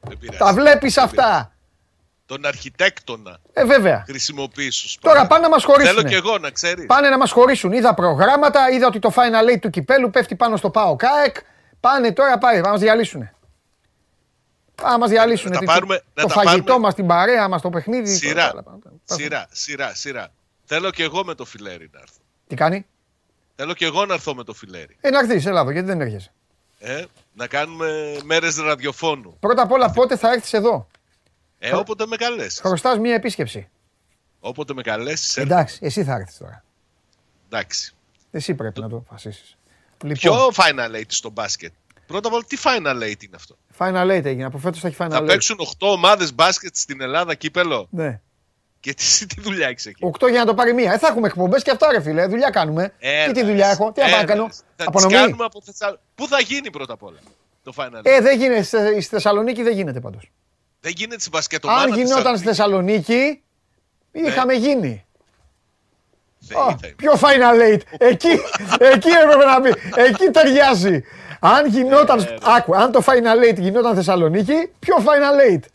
Δεν 0.01 0.17
πειράζει. 0.17 0.37
Τα 0.37 0.53
βλέπεις 0.53 0.93
Δεν 0.93 1.03
αυτά; 1.03 1.51
Τον 2.25 2.45
αρχιτέκτονα 2.45 3.37
Ε, 3.53 3.65
βέβαια. 3.65 4.03
χρησιμοποιήσω. 4.07 4.97
Τώρα 5.01 5.27
πάνε 5.27 5.41
να 5.41 5.49
μας 5.49 5.63
Θέλω 5.63 5.73
χωρίσουν. 5.75 6.05
κι 6.05 6.13
εγώ 6.15 6.37
να 6.37 6.49
ξέρεις. 6.49 6.85
Πάνε 6.85 7.09
να 7.09 7.17
μας 7.17 7.31
χωρίσουν. 7.31 7.71
Είδα 7.71 7.93
προγράμματα, 7.93 8.69
είδα 8.69 8.87
ότι 8.87 8.99
το 8.99 9.11
Final 9.15 9.53
Eight 9.53 9.59
του 9.61 9.69
κυπέλου 9.69 10.09
πέφτει 10.09 10.35
πάνω 10.35 10.55
στο 10.57 10.69
ΠΑΟ 10.69 10.95
ΚΑΕΚ. 10.95 11.35
Πάνε 11.79 12.11
τώρα, 12.13 12.37
πάει, 12.37 12.61
θα 12.61 12.69
μας 12.69 12.79
διαλύσουν. 12.79 13.29
Θα 14.75 14.97
μας 14.99 15.09
διαλύσουν. 15.09 15.47
Να 15.49 15.53
τα 15.53 15.59
Τι- 15.59 15.65
πάρουμε- 15.65 16.03
να 16.13 16.21
το 16.21 16.27
τα 16.27 16.33
φαγητό 16.33 16.63
πάρουμε- 16.63 16.79
μας, 16.85 16.95
την 16.95 17.07
παρέα 17.07 17.47
μας, 17.47 17.61
το 17.61 17.69
παιχνίδι. 17.69 18.15
Σειρά. 18.15 18.51
το- 18.51 19.15
Σειρά, 19.15 19.47
σειρά, 19.51 19.93
σειρά. 19.95 20.27
Θέλω 20.65 20.91
κι 20.91 21.01
εγώ 21.01 21.23
με 21.23 21.33
το 21.35 21.45
φιλέρι 21.45 21.89
να 21.93 21.99
έρθω. 21.99 22.19
Τι 22.47 22.55
κάνει; 22.55 22.85
Θέλω 23.55 23.73
κι 23.73 23.83
εγώ 23.83 24.05
να 24.05 24.13
έρθω 24.13 24.35
με 24.35 24.43
το 24.43 24.53
φιλέρι. 24.53 24.97
Ε, 25.01 25.09
να 25.09 25.19
έρθεις, 25.19 25.45
έλα 25.45 25.61
εδώ, 25.61 25.71
γιατί 25.71 25.87
δεν 25.87 26.01
έρχεσαι; 26.01 26.31
Ε, 26.79 27.03
να 27.33 27.47
κάνουμε 27.47 28.17
μέρες 28.23 28.57
ραδιοφώνου. 28.57 29.37
Πρώτα 29.39 29.61
απ' 29.61 29.71
όλα 29.71 29.91
πότε 29.91 30.17
θα 30.17 30.31
έρθεις 30.31 30.53
εδώ; 30.53 30.87
Ε, 31.59 31.75
όποτε 31.75 32.05
με 32.05 32.15
καλέσεις. 32.15 32.59
Χρωστάς 32.59 32.97
μία 32.99 33.13
επίσκεψη. 33.13 33.69
Όποτε 34.39 34.73
με 34.73 34.81
καλέσεις. 34.81 35.37
Εντάξει, 35.37 35.79
εσύ 35.81 36.03
θα 36.03 36.13
έρθεις 36.15 36.37
τώρα. 36.37 36.63
Εντάξει. 37.45 37.93
Εσύ 38.31 38.53
πρέπει 38.55 38.79
να 38.79 38.89
το 38.89 38.95
αποφασίσεις. 38.95 39.57
Λοιπόν, 40.03 40.13
Ποιο 40.17 40.47
Final 40.55 40.95
Eight 40.95 41.05
στο 41.07 41.29
μπάσκετ; 41.29 41.73
Πρώτα 42.07 42.27
απ' 42.27 42.33
όλα, 42.33 42.43
τι 42.47 42.57
Final 42.63 43.03
Eight 43.03 43.23
είναι 43.23 43.35
αυτό; 43.35 43.57
Final 43.77 44.11
Eight 44.17 44.25
έγινε. 44.25 44.45
Από 44.45 44.57
φέτος 44.57 44.79
θα 44.79 44.87
έχει 44.87 44.97
Final 44.99 45.07
Θα 45.11 45.19
Eight. 45.21 45.25
παίξουν 45.27 45.57
8 45.59 45.87
ομάδες 45.87 46.33
μπάσκετ 46.33 46.75
στην 46.75 47.01
Ελλάδα 47.01 47.35
κύπελο. 47.35 47.87
Ναι. 47.91 48.19
Και 48.79 48.93
τι, 48.93 49.03
τι 49.35 49.41
δουλειά 49.41 49.67
έχεις 49.67 49.85
εκεί; 49.85 50.05
Οκτώ 50.05 50.27
για 50.27 50.39
να 50.39 50.45
το 50.45 50.53
πάρει 50.53 50.73
μία. 50.73 50.93
Ε, 50.93 50.97
θα 50.97 51.07
έχουμε 51.07 51.27
εκπομπές 51.27 51.63
και 51.63 51.71
αυτά, 51.71 51.91
ρε 51.91 52.01
φίλε. 52.01 52.27
Δουλειά 52.27 52.49
κάνουμε. 52.49 52.93
Έλα, 52.99 53.25
τι 53.33 53.39
τι 53.39 53.45
δουλειά 53.45 53.67
έχω, 53.69 53.91
τι 53.91 54.01
να 54.01 54.05
πάω 54.07 54.15
να 54.15 54.21
έλα, 54.23 54.25
κάνω. 54.33 54.43
Θα 54.49 54.53
τις 54.75 54.85
Απονομή. 54.87 55.13
κάνουμε 55.13 55.43
από 55.43 55.61
Θεσσαλονίκη. 55.65 56.03
Πού 56.15 56.27
θα 56.27 56.39
γίνει 56.39 56.69
πρώτα 56.71 56.93
απ' 56.93 57.03
όλα 57.03 57.17
το 57.63 57.73
Final 57.75 57.97
Eight; 57.97 58.01
Ε, 58.03 58.21
δεν 58.21 58.37
γίνεται. 58.39 58.61
Στη 58.63 58.77
στη 58.77 59.09
Θεσσαλονίκη 59.09 59.63
δεν 59.63 59.73
γίνεται 59.73 59.99
πάντως. 59.99 60.31
Δεν 60.79 60.93
γίνεται 60.95 61.19
στην 61.19 61.31
μπασκετομάδα 61.31 61.81
Αν 61.81 61.93
γινόταν 61.93 62.37
στη 62.37 62.45
Θεσσαλονίκη, 62.47 63.41
είχαμε 64.11 64.53
γίνει. 64.53 65.05
Δεν 66.39 66.57
Α, 66.57 66.61
θα 66.63 66.77
είναι. 66.83 66.95
Πιο 66.95 67.11
Final 67.13 67.73
Eight; 67.73 67.81
Εκεί, 67.97 68.27
εκεί 68.93 69.07
έπρεπε 69.23 69.45
να 69.45 69.59
μπει. 69.59 69.69
Εκεί 69.95 70.25
ταιριάζει. 70.31 71.03
Αν 71.39 71.67
γινόταν. 71.67 72.19
Ε, 72.19 72.35
Άκου, 72.43 72.75
αν 72.75 72.91
το 72.91 73.03
Final 73.05 73.49
Eight 73.51 73.59
γινόταν 73.59 73.95
Θεσσαλονίκη, 73.95 74.69
πιο 74.79 74.95
Final 74.97 75.51
Eight; 75.53 75.59
Το 75.61 75.69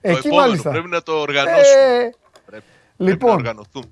Εκεί 0.00 0.26
επόμενο 0.26 0.40
μάλιστα. 0.46 0.70
πρέπει 0.70 0.88
να 0.88 1.02
το 1.02 1.12
οργανώσουμε. 1.12 1.62
Ε, 1.82 1.98
Πρέπει, 1.98 2.14
πρέπει 2.46 2.64
να 2.96 3.06
λοιπόν, 3.08 3.30
οργανωθούμε. 3.30 3.86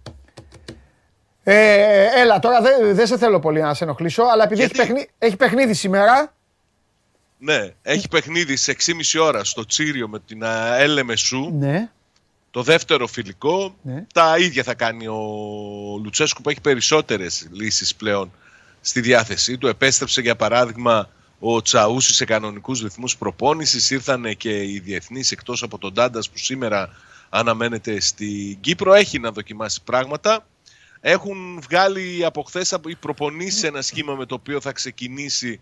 ε, 1.44 2.06
έλα 2.20 2.38
τώρα 2.38 2.60
δεν 2.60 2.94
δεν 2.94 3.06
σε 3.06 3.18
θέλω 3.18 3.40
πολύ 3.40 3.60
να 3.60 3.74
σε 3.74 3.84
ενοχλήσω, 3.84 4.22
αλλά 4.22 4.44
επειδή 4.44 4.62
έχει, 4.62 4.72
Γιατί; 4.74 4.88
παιχνί- 4.92 5.08
έχει 5.18 5.36
παιχνίδι 5.36 5.74
σήμερα. 5.74 6.32
Ναι, 7.38 7.68
έχει 7.82 8.08
παιχνίδι 8.08 8.56
σε 8.56 8.70
6,5 8.70 9.18
ώρα 9.20 9.44
στο 9.44 9.66
Τσίριο 9.66 10.08
με 10.08 10.18
την 10.20 10.42
Έλεμεσού. 10.78 11.50
Ναι. 11.58 11.90
Το 12.50 12.62
δεύτερο 12.62 13.06
φιλικό. 13.06 13.74
Ναι. 13.82 14.04
Τα 14.14 14.34
ίδια 14.38 14.62
θα 14.62 14.74
κάνει 14.74 15.06
ο 15.06 15.20
Λουτσέσκου 16.04 16.42
που 16.42 16.50
έχει 16.50 16.60
περισσότερες 16.60 17.48
λύσεις 17.52 17.94
πλέον 17.94 18.32
στη 18.82 19.00
διάθεσή 19.00 19.58
του. 19.58 19.66
Επέστρεψε 19.66 20.20
για 20.20 20.36
παράδειγμα 20.36 21.08
ο 21.38 21.62
Τσαούσι 21.62 22.14
σε 22.14 22.24
κανονικούς 22.24 22.80
ρυθμούς 22.80 23.16
προπόνησης. 23.16 23.90
Ήρθαν 23.90 24.36
και 24.36 24.62
οι 24.62 24.78
διεθνείς 24.78 25.30
εκτός 25.30 25.62
από 25.62 25.78
τον 25.78 25.94
Τάντας 25.94 26.30
που 26.30 26.38
σήμερα 26.38 26.88
αναμένεται 27.28 28.00
στην 28.00 28.60
Κύπρο. 28.60 28.92
Έχει 28.92 29.18
να 29.18 29.32
δοκιμάσει 29.32 29.82
πράγματα. 29.84 30.46
Έχουν 31.00 31.60
βγάλει 31.60 32.24
από 32.24 32.42
χθες 32.42 32.78
οι 32.86 32.94
προπονήσεις 32.94 33.62
ένα 33.62 33.82
σχήμα 33.82 34.14
με 34.14 34.26
το 34.26 34.34
οποίο 34.34 34.60
θα 34.60 34.72
ξεκινήσει 34.72 35.60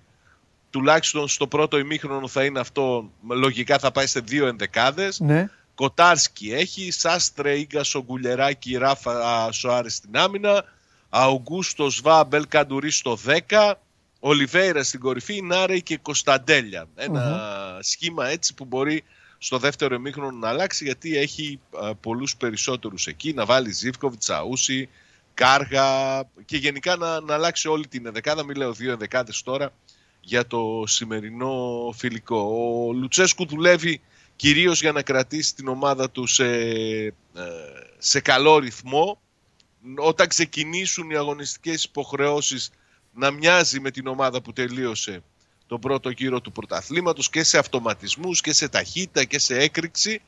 τουλάχιστον 0.70 1.28
στο 1.28 1.46
πρώτο 1.46 1.78
ημίχρονο 1.78 2.28
θα 2.28 2.44
είναι 2.44 2.60
αυτό. 2.60 3.10
Λογικά 3.28 3.78
θα 3.78 3.90
πάει 3.90 4.06
σε 4.06 4.20
δύο 4.20 4.46
ενδεκάδες. 4.46 5.20
Ναι. 5.20 5.48
Κοτάρσκι 5.74 6.52
έχει, 6.52 6.90
Σάστρε, 6.90 7.58
Ίγκασο, 7.58 8.02
Γκουλεράκη, 8.02 8.76
Ράφα 8.76 9.52
Σοάρες 9.52 9.94
στην 9.94 10.16
άμυνα, 10.16 10.64
Αουγκούστο 11.10 11.88
Βά, 12.02 12.24
Μπελ 12.24 12.48
Καντουρί 12.48 12.90
στο 12.90 13.18
10, 13.48 13.72
Ολιβέηρα 14.20 14.82
στην 14.82 15.00
κορυφή, 15.00 15.42
Νάρεϊ 15.42 15.82
και 15.82 15.96
Κωνσταντέλια. 15.96 16.88
Ένα 16.94 17.78
σχήμα 17.80 18.28
έτσι 18.28 18.54
που 18.54 18.64
μπορεί 18.64 19.04
στο 19.38 19.58
δεύτερο 19.58 19.94
εμίχρονο 19.94 20.30
να 20.30 20.48
αλλάξει 20.48 20.84
γιατί 20.84 21.16
έχει 21.16 21.60
α, 21.70 21.94
πολλούς 21.94 22.36
περισσότερους 22.36 23.06
εκεί, 23.06 23.32
να 23.32 23.44
βάλει 23.44 23.72
Ζήφκοβιτς, 23.72 24.24
Τσαούσι, 24.24 24.88
Κάργα 25.34 26.22
και 26.44 26.56
γενικά 26.56 26.96
να, 26.96 27.20
να 27.20 27.34
αλλάξει 27.34 27.68
όλη 27.68 27.86
την 27.86 28.06
ενδεκάδα, 28.06 28.44
μην 28.44 28.56
λέω 28.56 28.72
δύο 28.72 28.92
ενδεκάδες 28.92 29.42
τώρα 29.42 29.72
για 30.20 30.46
το 30.46 30.84
σημερινό 30.86 31.94
φιλικό. 31.96 32.38
Ο 32.38 32.92
Λουτσέσκου 32.92 33.46
δουλεύει 33.46 34.00
κυρίως 34.36 34.80
για 34.80 34.92
να 34.92 35.02
κρατήσει 35.02 35.54
την 35.54 35.68
ομάδα 35.68 36.10
του 36.10 36.26
σε, 36.26 36.46
ε, 36.54 37.12
σε 37.98 38.20
καλό 38.20 38.58
ρυθμό. 38.58 39.20
Όταν 39.96 40.26
ξεκινήσουν 40.26 41.10
οι 41.10 41.16
αγωνιστικές 41.16 41.84
υποχρεώσεις 41.84 42.70
να 43.14 43.30
μοιάζει 43.30 43.80
με 43.80 43.90
την 43.90 44.06
ομάδα 44.06 44.42
που 44.42 44.52
τελείωσε 44.52 45.22
τον 45.66 45.80
πρώτο 45.80 46.10
γύρο 46.10 46.40
του 46.40 46.52
πρωταθλήματος 46.52 47.30
και 47.30 47.42
σε 47.42 47.58
αυτοματισμούς 47.58 48.40
και 48.40 48.52
σε 48.52 48.68
ταχύτητα 48.68 49.24
και 49.24 49.38
σε 49.38 49.58
έκρηξη. 49.58 50.22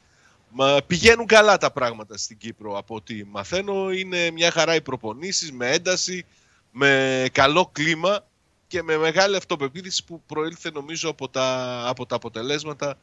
Μα 0.49 0.79
πηγαίνουν 0.87 1.27
καλά 1.27 1.59
τα 1.59 1.71
πράγματα 1.71 2.17
στην 2.17 2.39
Κύπρο 2.39 2.79
από 2.79 2.95
ό,τι 2.95 3.25
μαθαίνω. 3.25 3.91
Είναι 3.91 4.31
μια 4.31 4.51
χαρά 4.51 4.75
οι 4.75 4.81
προπονήσεις 4.81 5.53
με 5.53 5.71
ένταση, 5.71 6.25
με 6.71 7.29
καλό 7.33 7.71
κλίμα 7.73 8.25
και 8.67 8.83
με 8.83 8.97
μεγάλη 8.97 9.37
αυτοπεποίθηση 9.37 10.05
που 10.05 10.23
προήλθε 10.27 10.71
νομίζω 10.71 11.11
από 11.11 11.29
τα, 11.29 11.83
από 11.87 12.07
τα 12.07 12.17
αποτελέσματα 12.17 12.99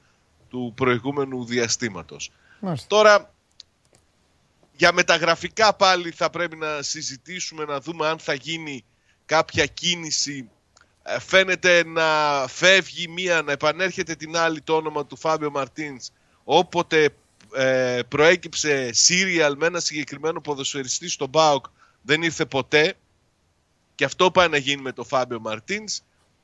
του 0.50 0.74
προηγούμενου 0.76 1.46
διαστήματος. 1.46 2.32
Μάλιστα. 2.60 2.88
Τώρα, 2.88 3.34
για 4.80 4.94
μεταγραφικά 4.94 5.74
πάλι 5.74 6.12
θα 6.12 6.30
πρέπει 6.30 6.56
να 6.56 6.82
συζητήσουμε, 6.82 7.66
να 7.66 7.80
δούμε 7.80 8.08
αν 8.08 8.20
θα 8.20 8.34
γίνει 8.34 8.84
κάποια 9.26 9.66
κίνηση. 9.66 10.50
Ε, 11.04 11.20
Φαίνεται 11.20 11.84
να 11.86 12.08
φεύγει 12.48 13.08
μία, 13.08 13.42
να 13.42 13.52
επανέρχεται 13.52 14.16
την 14.16 14.38
άλλη 14.38 14.62
το 14.62 14.76
όνομα 14.76 15.06
του 15.06 15.18
Φάμπιο 15.18 15.52
Μαρτίνς. 15.52 16.10
Όποτε 16.44 17.10
ε, 17.54 18.00
προέκυψε 18.08 18.94
σύριαλ 18.94 19.56
με 19.58 19.66
ένα 19.66 19.80
συγκεκριμένο 19.80 20.42
ποδοσφαιριστή 20.42 21.10
στον 21.10 21.30
ΠΑΟΚ 21.30 21.66
δεν 22.02 22.24
ήρθε 22.24 22.46
ποτέ. 22.46 22.94
Και 23.96 24.06
αυτό 24.06 24.32
πάει 24.32 24.48
να 24.48 24.58
γίνει 24.58 24.82
με 24.82 24.92
τον 24.92 25.06
Φάμπιο 25.06 25.40
Μαρτίνς. 25.40 26.02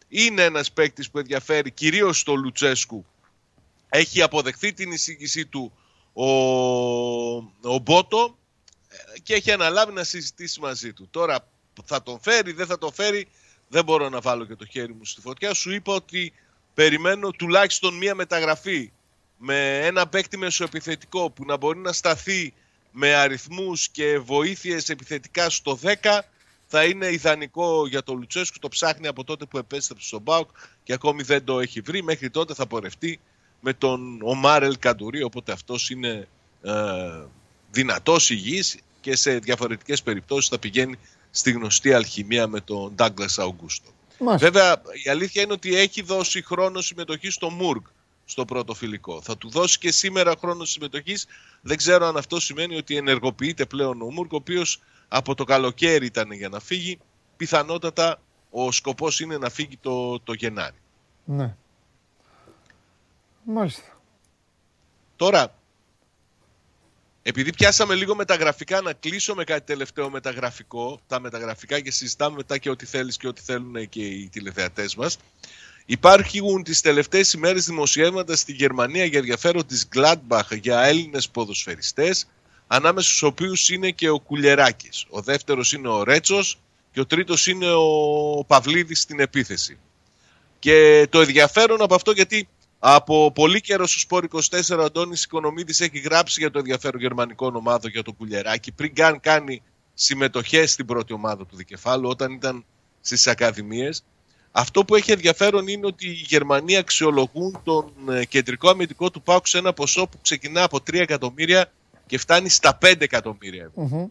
Είναι 0.07 0.43
ένας 0.43 0.71
παίκτης 0.71 1.09
που 1.09 1.17
ενδιαφέρει 1.17 1.71
κυρίως 1.71 2.19
στο 2.19 2.36
Λουτσέσκου 2.36 3.05
έχει 3.89 4.21
αποδεχθεί 4.21 4.73
την 4.73 4.91
εισήγησή 4.91 5.45
του 5.45 5.71
ο, 6.18 6.28
ο 7.61 7.78
Μπότο 7.82 8.38
ε, 8.88 9.20
και 9.20 9.34
έχει 9.34 9.51
αναλάβει 9.51 9.93
να 9.93 10.03
συζητήσει 10.03 10.59
μαζί 10.59 10.93
του. 10.93 11.07
Τώρα 11.11 11.47
θα 11.86 12.03
τον 12.03 12.20
φέρει, 12.22 12.51
δεν 12.51 12.66
θα 12.66 12.78
τον 12.78 12.93
φέρει, 12.93 13.28
δεν 13.68 13.84
μπορώ 13.84 14.09
να 14.09 14.22
βάλω 14.22 14.45
και 14.45 14.55
το 14.55 14.66
χέρι 14.66 14.93
μου 14.93 15.05
στη 15.05 15.22
φωτιά. 15.22 15.53
Σου 15.53 15.72
είπα 15.72 15.93
ότι 15.93 16.34
περιμένω 16.74 17.32
τουλάχιστον 17.32 17.93
μία 17.93 18.16
μεταγραφή 18.16 18.91
με 19.38 19.86
ένα 19.86 20.07
παίκτη 20.07 20.38
μεσοεπιθετικό 20.38 21.30
που 21.30 21.45
να 21.45 21.57
μπορεί 21.57 21.80
να 21.80 21.91
σταθεί 21.91 22.53
με 22.91 23.13
αριθμούς 23.13 23.89
και 23.89 24.20
βοήθειες 24.20 24.89
επιθετικά 24.89 25.49
στο 25.49 25.80
10 25.84 26.20
θα 26.68 26.86
είναι 26.86 27.11
ιδανικό 27.11 27.88
για 27.88 28.03
τον 28.03 28.18
Λουτσέσκου. 28.18 28.59
Το 28.59 28.68
ψάχνει 28.68 29.07
από 29.07 29.24
τότε 29.24 29.45
που 29.45 29.57
επέστρεψε 29.57 30.07
στον 30.07 30.22
Μπάουκ 30.22 30.49
και 30.84 30.93
ακόμη 30.93 31.24
δεν 31.24 31.43
το 31.43 31.59
έχει 31.59 31.82
βρει. 31.82 32.03
Μέχρι 32.03 32.30
τότε 32.30 32.53
θα 32.53 32.68
πορευτεί 32.68 33.20
με 33.66 33.74
τον 33.74 34.20
Ομάρελ 34.22 34.80
Καντουρί, 34.80 35.24
οπότε 35.24 35.51
αυτός 35.51 35.89
είναι 35.89 36.28
ε, 36.61 36.72
δυνατός 37.72 38.30
υγιής 38.30 38.78
και 39.01 39.16
σε 39.16 39.39
διαφορετικές 39.39 40.03
περιπτώσεις 40.03 40.49
θα 40.49 40.59
πηγαίνει 40.59 40.95
στη 41.32 41.51
γνωστή 41.51 41.93
αλχημία 41.93 42.47
με 42.47 42.61
τον 42.61 42.95
Douglas 42.97 43.43
Augusto. 43.43 43.91
Μάλιστα. 44.20 44.49
Βέβαια, 44.49 44.82
η 45.05 45.09
αλήθεια 45.09 45.41
είναι 45.41 45.53
ότι 45.53 45.76
έχει 45.76 46.01
δώσει 46.01 46.41
χρόνο 46.41 46.82
συμμετοχής 46.82 47.34
στο 47.34 47.49
Μουργκ 47.49 47.82
στο 48.26 48.45
πρώτο 48.45 48.74
φιλικό. 48.74 49.22
Θα 49.22 49.38
του 49.38 49.49
δώσει 49.49 49.78
και 49.78 49.91
σήμερα 49.91 50.36
χρόνο 50.39 50.66
συμμετοχής. 50.66 51.26
Δεν 51.61 51.78
ξέρω 51.78 52.05
αν 52.05 52.18
αυτό 52.18 52.39
σημαίνει 52.39 52.76
ότι 52.76 52.95
ενεργοποιείται 52.95 53.66
πλέον 53.66 54.01
ο 54.01 54.11
Μουργκ, 54.11 54.34
ο 54.34 54.36
οποίος 54.36 54.80
από 55.07 55.36
το 55.36 55.43
καλοκαίρι 55.43 56.05
ήταν 56.05 56.32
για 56.32 56.49
να 56.49 56.59
φύγει. 56.59 56.97
Πιθανότατα 57.38 58.20
ο 58.49 58.72
σκοπός 58.72 59.20
είναι 59.20 59.38
να 59.38 59.49
φύγει 59.49 59.78
το, 59.82 60.20
το 60.20 60.34
Γενάρη. 60.34 60.78
Ναι. 61.26 61.55
Μάλιστα. 63.46 64.02
Τώρα, 65.16 65.56
επειδή 67.22 67.54
πιάσαμε 67.54 67.96
λίγο 67.96 68.16
μεταγραφικά, 68.16 68.82
να 68.82 68.93
κλείσω 68.93 69.36
με 69.36 69.43
κάτι 69.43 69.66
τελευταίο 69.66 70.10
μεταγραφικό, 70.10 71.00
τα 71.08 71.20
μεταγραφικά 71.20 71.80
και 71.80 71.91
συζητάμε 71.91 72.36
μετά 72.36 72.58
και 72.58 72.70
ό,τι 72.70 72.86
θέλεις 72.86 73.18
και 73.18 73.28
ό,τι 73.28 73.41
θέλουν 73.41 73.89
και 73.89 74.06
οι 74.06 74.30
τηλεθεατές 74.30 74.96
μας. 74.96 75.18
Υπάρχουν 75.86 76.64
τις 76.64 76.82
τελευταίες 76.82 77.34
ημέρες 77.34 77.66
δημοσιεύματα 77.66 78.36
στη 78.36 78.52
Γερμανία 78.54 79.06
για 79.06 79.20
ενδιαφέρον 79.20 79.66
της 79.66 79.88
Gladbach 79.96 80.60
για 80.62 80.82
Έλληνες 80.82 81.30
ποδοσφαιριστές, 81.30 82.28
ανάμεσα 82.68 83.08
στους 83.08 83.24
οποίους 83.24 83.70
είναι 83.70 83.91
και 83.91 84.10
ο 84.10 84.20
Κουλεράκης. 84.20 85.06
Ο 85.10 85.22
δεύτερος 85.22 85.74
είναι 85.74 85.88
ο 85.88 86.04
Ρέτσος 86.04 86.60
και 86.91 87.00
ο 87.00 87.06
τρίτος 87.06 87.48
είναι 87.48 87.72
ο 87.72 88.43
Παυλίδης 88.48 89.02
στην 89.02 89.20
επίθεση. 89.20 89.78
Και 90.60 91.08
το 91.10 91.22
ενδιαφέρον 91.22 91.82
από 91.82 91.96
αυτό 91.96 92.12
γιατί 92.12 92.48
από 92.88 93.31
πολύ 93.31 93.61
καιρό 93.61 93.88
στο 93.88 93.99
Σπόρ 93.99 94.25
24 94.31 94.77
ο 94.79 94.83
Αντώνης 94.83 95.23
Οικονομίδης 95.23 95.79
έχει 95.81 95.99
γράψει 95.99 96.39
για 96.39 96.51
το 96.51 96.59
ενδιαφέρον 96.59 97.01
γερμανικό 97.01 97.51
ομάδο 97.53 97.88
για 97.88 98.03
το 98.03 98.13
Κουλεράκι 98.13 98.71
πριν 98.71 98.93
καν 98.93 99.19
κάνει 99.19 99.61
συμμετοχές 99.93 100.71
στην 100.71 100.86
πρώτη 100.86 101.13
ομάδα 101.13 101.45
του 101.45 101.55
Δικεφάλου 101.55 102.09
όταν 102.09 102.31
ήταν 102.31 102.65
στις 103.01 103.27
Ακαδημίες. 103.27 104.03
Αυτό 104.51 104.86
που 104.86 104.95
έχει 104.95 105.11
ενδιαφέρον 105.11 105.67
είναι 105.67 105.86
ότι 105.86 106.07
οι 106.07 106.25
Γερμανοί 106.27 106.75
αξιολογούν 106.75 107.59
τον 107.63 107.91
ε, 108.09 108.25
κεντρικό 108.25 108.69
αμυντικό 108.69 109.11
του 109.11 109.21
Πάουκ 109.21 109.47
σε 109.47 109.57
ένα 109.57 109.73
ποσό 109.73 110.07
που 110.07 110.17
ξεκινά 110.21 110.63
από 110.63 110.77
3 110.77 110.93
εκατομμύρια 110.93 111.71
και 112.05 112.17
φτάνει 112.17 112.49
στα 112.49 112.77
5 112.81 112.93
εκατομμύρια 112.99 113.63
ευρώ. 113.63 114.09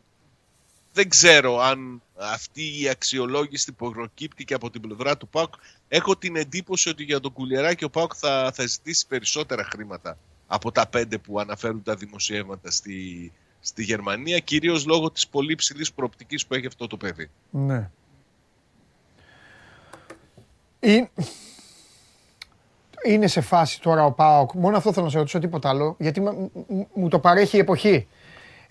Δεν 0.94 1.08
ξέρω 1.08 1.60
αν 1.60 2.02
αυτή 2.14 2.82
η 2.82 2.88
αξιολόγηση 2.88 3.72
που 3.72 3.90
προκύπτει 3.90 4.44
και 4.44 4.54
από 4.54 4.70
την 4.70 4.80
πλευρά 4.80 5.16
του 5.16 5.28
ΠΑΟΚ. 5.28 5.54
Έχω 5.88 6.16
την 6.16 6.36
εντύπωση 6.36 6.88
ότι 6.88 7.02
για 7.02 7.20
τον 7.20 7.32
Κουλιεράκη 7.32 7.84
ο 7.84 7.90
ΠΑΟΚ 7.90 8.12
θα, 8.16 8.52
θα 8.54 8.66
ζητήσει 8.66 9.06
περισσότερα 9.06 9.64
χρήματα 9.64 10.18
από 10.46 10.72
τα 10.72 10.86
πέντε 10.86 11.18
που 11.18 11.40
αναφέρουν 11.40 11.82
τα 11.82 11.94
δημοσιεύματα 11.94 12.70
στη, 12.70 13.32
στη 13.60 13.82
Γερμανία, 13.82 14.38
κυρίως 14.38 14.86
λόγω 14.86 15.10
της 15.10 15.28
πολύ 15.28 15.54
ψηλής 15.54 15.92
προοπτικής 15.92 16.46
που 16.46 16.54
έχει 16.54 16.66
αυτό 16.66 16.86
το 16.86 16.96
παιδί. 16.96 17.30
Ναι. 17.50 17.90
Είναι, 20.80 21.10
είναι 23.04 23.26
σε 23.26 23.40
φάση 23.40 23.80
τώρα 23.80 24.04
ο 24.04 24.12
ΠΑΟΚ, 24.12 24.52
μόνο 24.52 24.76
αυτό 24.76 24.92
θέλω 24.92 25.04
να 25.04 25.10
σε 25.10 25.18
ρωτήσω 25.18 25.38
τίποτα 25.38 25.68
άλλο, 25.68 25.96
γιατί 25.98 26.20
μου 26.94 27.08
το 27.08 27.18
παρέχει 27.18 27.56
η 27.56 27.60
εποχή. 27.60 28.06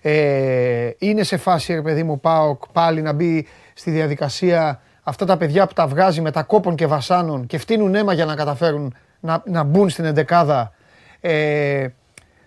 Ε, 0.06 0.90
είναι 0.98 1.22
σε 1.22 1.36
φάση, 1.36 1.74
ρε 1.74 1.82
παιδί 1.82 2.02
μου, 2.02 2.20
ΠΑΟΚ 2.20 2.62
πάλι 2.72 3.02
να 3.02 3.12
μπει 3.12 3.46
στη 3.74 3.90
διαδικασία 3.90 4.80
αυτά 5.02 5.24
τα 5.24 5.36
παιδιά 5.36 5.66
που 5.66 5.72
τα 5.72 5.86
βγάζει 5.86 6.20
με 6.20 6.30
τα 6.30 6.42
κόπων 6.42 6.74
και 6.74 6.86
βασάνων 6.86 7.46
και 7.46 7.58
φτύνουν 7.58 7.94
αίμα 7.94 8.12
για 8.12 8.24
να 8.24 8.34
καταφέρουν 8.34 8.94
να, 9.20 9.42
να 9.46 9.62
μπουν 9.62 9.88
στην 9.88 10.04
εντεκάδα, 10.04 10.72
ε, 11.20 11.86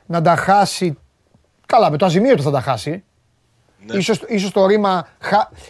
να 0.05 0.21
τα 0.21 0.35
χάσει. 0.35 0.97
Καλά, 1.65 1.91
με 1.91 1.97
το 1.97 2.05
αζημίωτο 2.05 2.41
θα 2.41 2.51
τα 2.51 2.61
χάσει. 2.61 3.03
Ναι. 3.85 3.97
Ίσως, 3.97 4.23
ίσως 4.27 4.51
το 4.51 4.65
ρήμα 4.65 5.07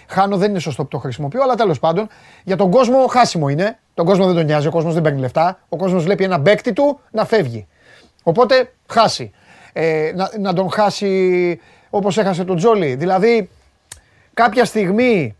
χάνω 0.07 0.37
δεν 0.37 0.49
είναι 0.49 0.59
σωστό 0.59 0.83
που 0.83 0.89
το 0.89 0.97
χρησιμοποιώ, 0.97 1.43
αλλά 1.43 1.55
τέλος 1.55 1.79
πάντων 1.79 2.07
για 2.43 2.55
τον 2.55 2.71
κόσμο 2.71 3.05
χάσιμο 3.07 3.49
είναι. 3.49 3.79
Τον 3.93 4.05
κόσμο 4.05 4.25
δεν 4.25 4.35
τον 4.35 4.45
νοιάζει, 4.45 4.67
ο 4.67 4.71
κόσμος 4.71 4.93
δεν 4.93 5.03
παίρνει 5.03 5.19
λεφτά. 5.19 5.59
Ο 5.69 5.77
κόσμος 5.77 6.03
βλέπει 6.03 6.23
ένα 6.23 6.37
μπέκτη 6.37 6.73
του 6.73 6.99
να 7.11 7.25
φεύγει. 7.25 7.67
Οπότε 8.23 8.73
χάσει. 8.87 9.31
Ε, 9.73 10.11
να, 10.15 10.29
να 10.39 10.53
τον 10.53 10.71
χάσει 10.71 11.59
όπως 11.97 12.17
έχασε 12.17 12.43
τον 12.43 12.55
Τζόλι. 12.55 12.95
Δηλαδή, 12.95 13.49
κάποια 14.33 14.65
στιγμή 14.65 15.35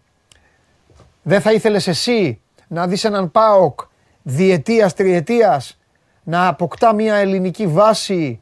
δεν 1.22 1.42
θα 1.42 1.52
ήθελες 1.52 1.88
εσύ 1.88 2.42
να 2.68 2.88
δεις 2.88 3.04
έναν 3.04 3.32
ΠΑΟΚ 3.32 3.80
διετίας, 4.22 4.94
τριετίας 4.94 5.78
να 6.24 6.48
αποκτά 6.48 6.94
μια 6.94 7.16
ελληνική 7.16 7.68
βάση 7.68 8.42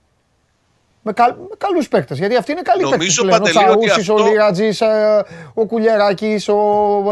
με, 1.02 1.14
καλ, 1.14 1.32
με 1.32 1.56
καλούς 1.58 1.88
παίκτες. 1.88 2.18
Γιατί 2.18 2.36
αυτοί 2.36 2.52
είναι 2.52 2.62
καλοί 2.62 2.82
Νομίζω 2.82 3.26
παίκτες 3.26 3.52
πλέον. 3.52 3.72
Ο 3.72 3.78
Τσαούσης, 3.78 4.10
αυτό... 4.10 4.24
ο 4.24 4.28
Λίρατζης, 4.28 4.82
ε, 4.82 5.26
ο 5.54 5.66
Κουλιαράκης, 5.66 6.48
ο, 6.48 6.54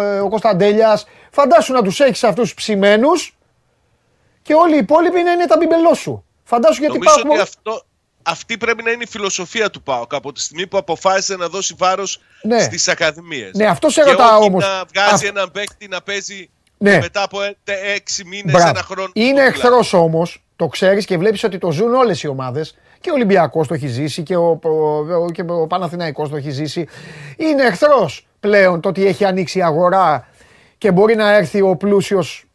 ε, 0.01 0.19
ο 0.19 0.29
Κωνσταντέλιας. 0.29 1.05
Φαντάσου 1.31 1.73
να 1.73 1.81
τους 1.81 1.99
έχεις 1.99 2.23
αυτούς 2.23 2.43
τους 2.43 2.53
ψημένους 2.53 3.37
και 4.41 4.53
όλοι 4.53 4.75
οι 4.75 4.77
υπόλοιποι 4.77 5.21
να 5.21 5.31
είναι 5.31 5.45
τα 5.45 5.57
μπιμπελό 5.57 5.93
σου. 5.93 6.25
Φαντάσου 6.43 6.81
γιατί 6.81 6.97
Νομίζω 6.97 7.11
υπάρχουν... 7.11 7.39
ότι 7.39 7.41
αυτό, 7.41 7.85
αυτή 8.23 8.57
πρέπει 8.57 8.83
να 8.83 8.91
είναι 8.91 9.03
η 9.03 9.07
φιλοσοφία 9.07 9.69
του 9.69 9.81
ΠΑΟΚ 9.81 10.13
από 10.13 10.31
τη 10.31 10.41
στιγμή 10.41 10.67
που 10.67 10.77
αποφάσισε 10.77 11.35
να 11.35 11.47
δώσει 11.47 11.75
βάρος 11.77 12.21
ναι. 12.43 12.59
στις 12.59 12.87
ακαδημίες. 12.87 13.51
Ναι, 13.53 13.65
αυτός 13.65 13.93
σε 13.93 14.03
ρωτάω 14.03 14.43
όμως. 14.43 14.63
Να 14.63 14.85
βγάζει 14.93 15.25
Α... 15.25 15.29
έναν 15.29 15.51
παίκτη 15.51 15.87
να 15.87 16.01
παίζει 16.01 16.49
ναι. 16.77 16.97
μετά 16.97 17.23
από 17.23 17.39
έξι 17.95 18.25
μήνες, 18.25 18.63
ένα 18.63 18.81
χρόνο. 18.81 19.09
Είναι 19.13 19.41
εχθρός 19.41 19.93
όμως, 19.93 20.43
το 20.55 20.67
ξέρεις 20.67 21.05
και 21.05 21.17
βλέπεις 21.17 21.43
ότι 21.43 21.57
το 21.57 21.71
ζουν 21.71 21.93
όλες 21.93 22.23
οι 22.23 22.27
ομάδες. 22.27 22.77
Και 22.99 23.09
ο 23.09 23.13
Ολυμπιακός 23.13 23.67
το 23.67 23.73
έχει 23.73 23.87
ζήσει 23.87 24.23
και 24.23 24.35
ο, 24.35 24.59
ο, 25.23 25.31
και 25.31 25.43
ο 25.47 25.67
Παναθηναϊκός 25.67 26.29
το 26.29 26.35
έχει 26.35 26.49
ζήσει. 26.49 26.87
Είναι 27.37 27.63
εχθρός 27.63 28.27
πλέον 28.39 28.81
το 28.81 28.89
ότι 28.89 29.05
έχει 29.05 29.25
ανοίξει 29.25 29.59
η 29.59 29.63
αγορά 29.63 30.27
και 30.77 30.91
μπορεί 30.91 31.15
να 31.15 31.33
έρθει 31.33 31.61
ο 31.61 31.75
πλούσιος 31.75 32.45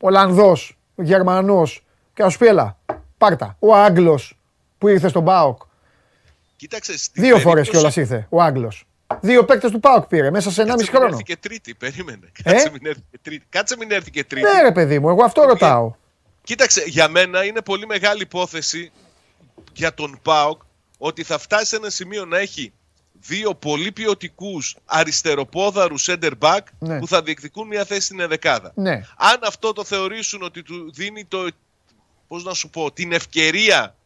Ολλανδός, 0.00 0.78
Γερμανός 0.94 1.84
και 2.14 2.22
α 2.22 2.30
πει 2.38 2.46
έλα, 2.46 2.78
πάρτα. 3.18 3.56
Ο 3.58 3.74
Άγγλος 3.74 4.38
που 4.78 4.88
ήρθε 4.88 5.08
στον 5.08 5.24
Πάοκ. 5.24 5.62
Κοίταξε. 6.56 6.94
Δύο 7.12 7.38
φορές 7.38 7.68
κιόλας 7.68 7.96
ήρθε 7.96 8.26
ο 8.28 8.42
Άγγλος. 8.42 8.86
Δύο 9.20 9.44
παίκτες 9.44 9.70
του 9.70 9.80
Πάοκ 9.80 10.06
πήρε 10.06 10.30
μέσα 10.30 10.50
σε 10.50 10.62
1,5 10.62 10.66
χρόνο. 10.66 10.82
Κάτσε 10.82 10.98
μην 10.98 11.10
έρθει 11.10 11.22
και 11.22 11.36
τρίτη, 11.36 11.74
περίμενε. 11.74 12.30
Ε; 12.42 12.50
Κάτσε, 12.50 12.70
μην 12.70 12.86
έρθει 12.86 13.02
και 13.10 13.18
τρίτη. 13.22 13.46
Κάτσε 13.48 13.76
μην 13.76 13.90
έρθει 13.90 14.10
και 14.10 14.24
τρίτη. 14.24 14.46
Ναι, 14.46 14.62
ρε 14.62 14.72
παιδί 14.72 14.98
μου, 14.98 15.08
εγώ 15.08 15.24
αυτό 15.24 15.42
ρωτάω. 15.42 15.94
Κοίταξε, 16.42 16.84
για 16.86 17.08
μένα 17.08 17.44
είναι 17.44 17.62
πολύ 17.62 17.86
μεγάλη 17.86 18.22
υπόθεση 18.22 18.92
για 19.72 19.94
τον 19.94 20.18
Πάοκ 20.22 20.62
ότι 20.98 21.22
θα 21.22 21.38
φτάσει 21.38 21.66
σε 21.66 21.76
ένα 21.76 21.90
σημείο 21.90 22.24
να 22.24 22.38
έχει 22.38 22.72
δύο 23.12 23.54
πολύ 23.54 23.92
ποιοτικούς 23.92 24.76
αριστεροπόδαρους 24.84 26.08
center 26.10 26.32
back 26.38 26.60
ναι. 26.78 26.98
που 26.98 27.08
θα 27.08 27.22
διεκδικούν 27.22 27.66
μια 27.66 27.84
θέση 27.84 28.00
στην 28.00 28.20
εδεκάδα. 28.20 28.72
Ναι. 28.74 28.92
Αν 29.16 29.38
αυτό 29.46 29.72
το 29.72 29.84
θεωρήσουν 29.84 30.42
ότι 30.42 30.62
του 30.62 30.92
δίνει 30.92 31.24
το, 31.24 31.48
πώς 32.28 32.44
να 32.44 32.54
σου 32.54 32.70
πω, 32.70 32.92
την 32.92 33.12
ευκαιρία 33.12 33.96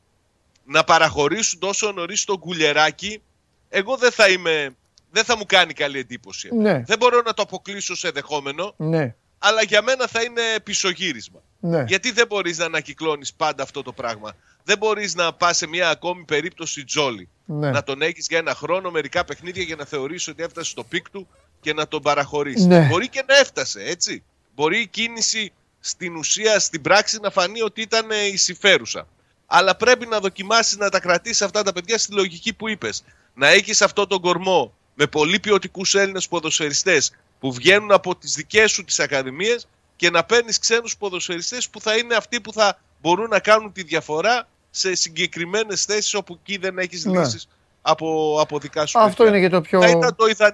να 0.68 0.84
παραχωρήσουν 0.84 1.58
τόσο 1.58 1.92
νωρίς 1.92 2.24
τον 2.24 2.38
κουλεράκι, 2.38 3.22
εγώ 3.68 3.96
δεν 3.96 4.10
θα 4.10 4.28
είμαι. 4.28 4.76
Δεν 5.10 5.24
θα 5.24 5.36
μου 5.36 5.44
κάνει 5.46 5.72
καλή 5.72 5.98
εντύπωση. 5.98 6.54
Ναι. 6.54 6.82
Δεν 6.86 6.98
μπορώ 6.98 7.22
να 7.24 7.34
το 7.34 7.42
αποκλείσω 7.42 7.96
σε 7.96 8.10
δεχόμενο. 8.10 8.74
Ναι. 8.76 9.14
Αλλά 9.38 9.62
για 9.62 9.82
μένα 9.82 10.06
θα 10.06 10.22
είναι 10.22 10.42
πισωγύρισμα. 10.62 11.40
Ναι. 11.60 11.84
Γιατί 11.86 12.12
δεν 12.12 12.26
μπορείς 12.26 12.58
να 12.58 12.64
ανακυκλώνεις 12.64 13.32
πάντα 13.32 13.62
αυτό 13.62 13.82
το 13.82 13.92
πράγμα. 13.92 14.36
Δεν 14.64 14.78
μπορείς 14.78 15.14
να 15.14 15.32
πας 15.32 15.56
σε 15.56 15.66
μια 15.66 15.90
ακόμη 15.90 16.24
περίπτωση 16.24 16.84
τζόλι. 16.84 17.28
Ναι. 17.44 17.70
Να 17.70 17.82
τον 17.82 18.02
έχεις 18.02 18.26
για 18.28 18.38
ένα 18.38 18.54
χρόνο, 18.54 18.90
μερικά 18.90 19.24
παιχνίδια 19.24 19.62
για 19.62 19.76
να 19.76 19.84
θεωρήσει 19.84 20.30
ότι 20.30 20.42
έφτασε 20.42 20.70
στο 20.70 20.84
πικ 20.84 21.10
του 21.10 21.28
και 21.60 21.72
να 21.72 21.88
τον 21.88 22.02
παραχωρήσει. 22.02 22.66
Ναι. 22.66 22.86
Μπορεί 22.86 23.08
και 23.08 23.24
να 23.28 23.36
έφτασε, 23.36 23.82
έτσι. 23.82 24.22
Μπορεί 24.54 24.80
η 24.80 24.86
κίνηση 24.86 25.52
στην 25.80 26.16
ουσία, 26.16 26.58
στην 26.58 26.80
πράξη 26.80 27.18
να 27.20 27.30
φανεί 27.30 27.62
ότι 27.62 27.80
ήταν 27.80 28.06
η 28.32 28.36
συμφέρουσα 28.36 29.06
αλλά 29.50 29.76
πρέπει 29.76 30.06
να 30.06 30.20
δοκιμάσεις 30.20 30.76
να 30.76 30.88
τα 30.88 31.00
κρατήσεις 31.00 31.42
αυτά 31.42 31.62
τα 31.62 31.72
παιδιά 31.72 31.98
στη 31.98 32.12
λογική 32.12 32.52
που 32.52 32.68
είπες. 32.68 33.04
Να 33.34 33.48
έχεις 33.48 33.82
αυτό 33.82 34.06
τον 34.06 34.20
κορμό 34.20 34.72
με 34.94 35.06
πολύ 35.06 35.40
ποιοτικούς 35.40 35.94
Έλληνες 35.94 36.28
ποδοσφαιριστές 36.28 37.12
που 37.40 37.52
βγαίνουν 37.52 37.92
από 37.92 38.16
τις 38.16 38.34
δικές 38.34 38.70
σου 38.70 38.84
τις 38.84 39.00
ακαδημίες 39.00 39.68
και 39.96 40.10
να 40.10 40.24
παίρνεις 40.24 40.58
ξένους 40.58 40.96
ποδοσφαιριστές 40.96 41.68
που 41.68 41.80
θα 41.80 41.96
είναι 41.96 42.14
αυτοί 42.14 42.40
που 42.40 42.52
θα 42.52 42.78
μπορούν 43.00 43.28
να 43.28 43.38
κάνουν 43.38 43.72
τη 43.72 43.82
διαφορά 43.82 44.48
σε 44.70 44.94
συγκεκριμένες 44.94 45.84
θέσεις 45.84 46.14
όπου 46.14 46.38
εκεί 46.40 46.56
δεν 46.56 46.78
έχεις 46.78 47.04
ναι. 47.04 47.18
λύσεις 47.18 47.48
από, 47.82 48.38
από 48.40 48.58
δικά 48.58 48.86
σου 48.86 48.98
Αυτό 48.98 49.26
είναι 49.26 49.40
και 49.40 49.48
το 49.48 49.60
πιο 49.60 49.80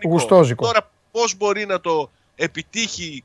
γουστόζικο. 0.02 0.64
Τώρα, 0.64 0.90
πώς 1.10 1.36
μπορεί 1.36 1.66
να 1.66 1.80
το 1.80 2.10
επιτύχει 2.36 3.24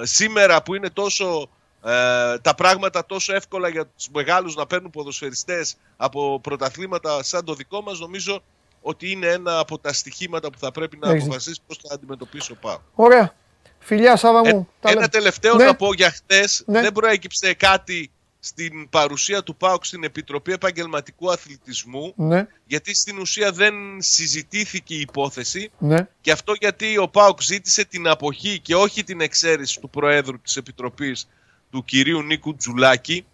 ε, 0.00 0.06
σήμερα 0.06 0.62
που 0.62 0.74
είναι 0.74 0.90
τόσο 0.90 1.48
ε, 1.84 2.38
τα 2.38 2.54
πράγματα 2.56 3.06
τόσο 3.06 3.34
εύκολα 3.34 3.68
για 3.68 3.86
τους 3.86 4.08
μεγάλους 4.14 4.54
να 4.54 4.66
παίρνουν 4.66 4.90
ποδοσφαιριστές 4.90 5.76
από 5.96 6.40
πρωταθλήματα 6.40 7.22
σαν 7.22 7.44
το 7.44 7.54
δικό 7.54 7.82
μας 7.82 7.98
νομίζω 7.98 8.42
ότι 8.82 9.10
είναι 9.10 9.26
ένα 9.26 9.58
από 9.58 9.78
τα 9.78 9.92
στοιχήματα 9.92 10.50
που 10.50 10.58
θα 10.58 10.70
πρέπει 10.70 10.98
να 11.00 11.10
Έχεις. 11.10 11.22
αποφασίσεις 11.22 11.60
πώς 11.66 11.80
θα 11.82 11.94
αντιμετωπίσει 11.94 12.52
ο 12.52 12.56
Πάο. 12.60 12.78
Ωραία. 12.94 13.34
Φιλιά 13.78 14.16
Σάβα 14.16 14.38
μου. 14.38 14.68
Ε, 14.80 14.90
ένα 14.92 15.08
τελευταίο 15.08 15.54
ναι. 15.54 15.64
να 15.64 15.76
πω 15.76 15.94
για 15.94 16.10
χτες. 16.10 16.62
Ναι. 16.66 16.80
Δεν 16.80 16.92
προέκυψε 16.92 17.54
κάτι 17.54 18.10
στην 18.44 18.88
παρουσία 18.88 19.42
του 19.42 19.56
ΠΑΟΚ 19.56 19.84
στην 19.84 20.04
Επιτροπή 20.04 20.52
Επαγγελματικού 20.52 21.30
Αθλητισμού 21.30 22.12
ναι. 22.16 22.46
γιατί 22.66 22.94
στην 22.94 23.18
ουσία 23.18 23.52
δεν 23.52 23.74
συζητήθηκε 23.98 24.94
η 24.94 25.00
υπόθεση 25.00 25.70
ναι. 25.78 26.08
και 26.20 26.32
αυτό 26.32 26.52
γιατί 26.60 26.98
ο 26.98 27.08
ΠΑΟΚ 27.08 27.42
ζήτησε 27.42 27.84
την 27.84 28.08
αποχή 28.08 28.60
και 28.60 28.74
όχι 28.74 29.04
την 29.04 29.20
εξαίρεση 29.20 29.80
του 29.80 29.90
Προέδρου 29.90 30.40
της 30.40 30.56
Επιτροπής 30.56 31.28
του 31.72 31.84
κυρίου 31.84 32.22
Νίκου 32.22 32.56
Τζουλάκη 32.56 33.24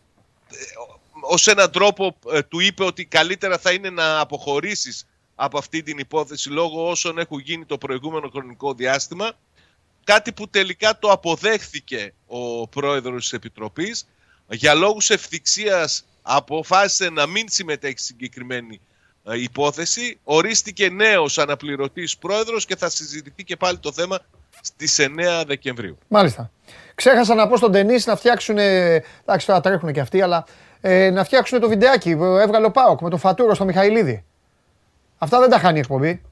ε, 0.50 0.56
ως 1.20 1.46
έναν 1.46 1.70
τρόπο 1.70 2.16
ε, 2.32 2.42
του 2.42 2.60
είπε 2.60 2.84
ότι 2.84 3.04
καλύτερα 3.04 3.58
θα 3.58 3.72
είναι 3.72 3.90
να 3.90 4.20
αποχωρήσεις 4.20 5.06
από 5.34 5.58
αυτή 5.58 5.82
την 5.82 5.98
υπόθεση 5.98 6.48
λόγω 6.48 6.88
όσων 6.88 7.18
έχουν 7.18 7.38
γίνει 7.38 7.64
το 7.64 7.78
προηγούμενο 7.78 8.28
χρονικό 8.28 8.74
διάστημα 8.74 9.32
κάτι 10.04 10.32
που 10.32 10.48
τελικά 10.48 10.98
το 10.98 11.10
αποδέχθηκε 11.10 12.14
ο 12.26 12.68
πρόεδρος 12.68 13.22
της 13.22 13.32
Επιτροπής 13.32 14.06
για 14.48 14.74
λόγους 14.74 15.10
ευθυξίας 15.10 16.04
αποφάσισε 16.22 17.10
να 17.10 17.26
μην 17.26 17.48
συμμετέχει 17.48 17.98
στη 17.98 18.06
συγκεκριμένη 18.06 18.80
ε, 19.24 19.42
υπόθεση. 19.42 20.18
Ορίστηκε 20.24 20.88
νέος 20.88 21.38
αναπληρωτής 21.38 22.18
πρόεδρος 22.18 22.64
και 22.64 22.76
θα 22.76 22.88
συζητηθεί 22.88 23.44
και 23.44 23.56
πάλι 23.56 23.78
το 23.78 23.92
θέμα 23.92 24.18
στις 24.60 24.98
9 25.00 25.44
Δεκεμβρίου. 25.46 25.98
Μάλιστα. 26.08 26.50
Ξέχασα 26.94 27.34
να 27.34 27.48
πω 27.48 27.56
στον 27.56 27.72
Τενής 27.72 28.06
να 28.06 28.16
φτιάξουν. 28.16 28.58
Εντάξει, 28.58 29.46
τώρα 29.46 29.60
τρέχουν 29.60 29.92
και 29.92 30.00
αυτοί, 30.00 30.22
αλλά 30.22 30.44
ε, 30.80 31.10
να 31.10 31.24
φτιάξουν 31.24 31.60
το 31.60 31.68
βιντεάκι 31.68 32.16
που 32.16 32.24
έβγαλε 32.24 32.66
ο 32.66 32.70
Πάοκ 32.70 33.00
με 33.00 33.10
το 33.10 33.16
Φατούρο 33.16 33.54
στο 33.54 33.64
Μιχαηλίδη. 33.64 34.24
Αυτά 35.18 35.40
δεν 35.40 35.50
τα 35.50 35.58
χάνει 35.58 35.76
η 35.76 35.80
εκπομπή. 35.80 36.22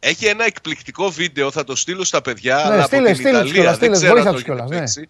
Έχει 0.00 0.26
ένα 0.26 0.44
εκπληκτικό 0.44 1.10
βίντεο, 1.10 1.50
θα 1.50 1.64
το 1.64 1.76
στείλω 1.76 2.04
στα 2.04 2.22
παιδιά. 2.22 2.56
Ναι, 2.56 2.62
αλλά 2.62 2.82
στείλε, 2.82 3.10
από 3.10 3.16
την 3.16 3.16
στείλε 3.16 3.40
τους 3.40 3.50
Ιταλία, 3.50 3.52
κιόλας, 3.52 3.78
δεν 3.78 3.94
στείλε, 3.94 3.96
ξέρω 3.96 4.12
βοήθα 4.14 4.28
αν 4.28 4.34
τους 4.34 4.44
το 4.44 4.52
έχετε 4.52 4.66
κιόλας, 4.66 4.70
ναι. 4.70 4.78
παίξει. 4.78 5.08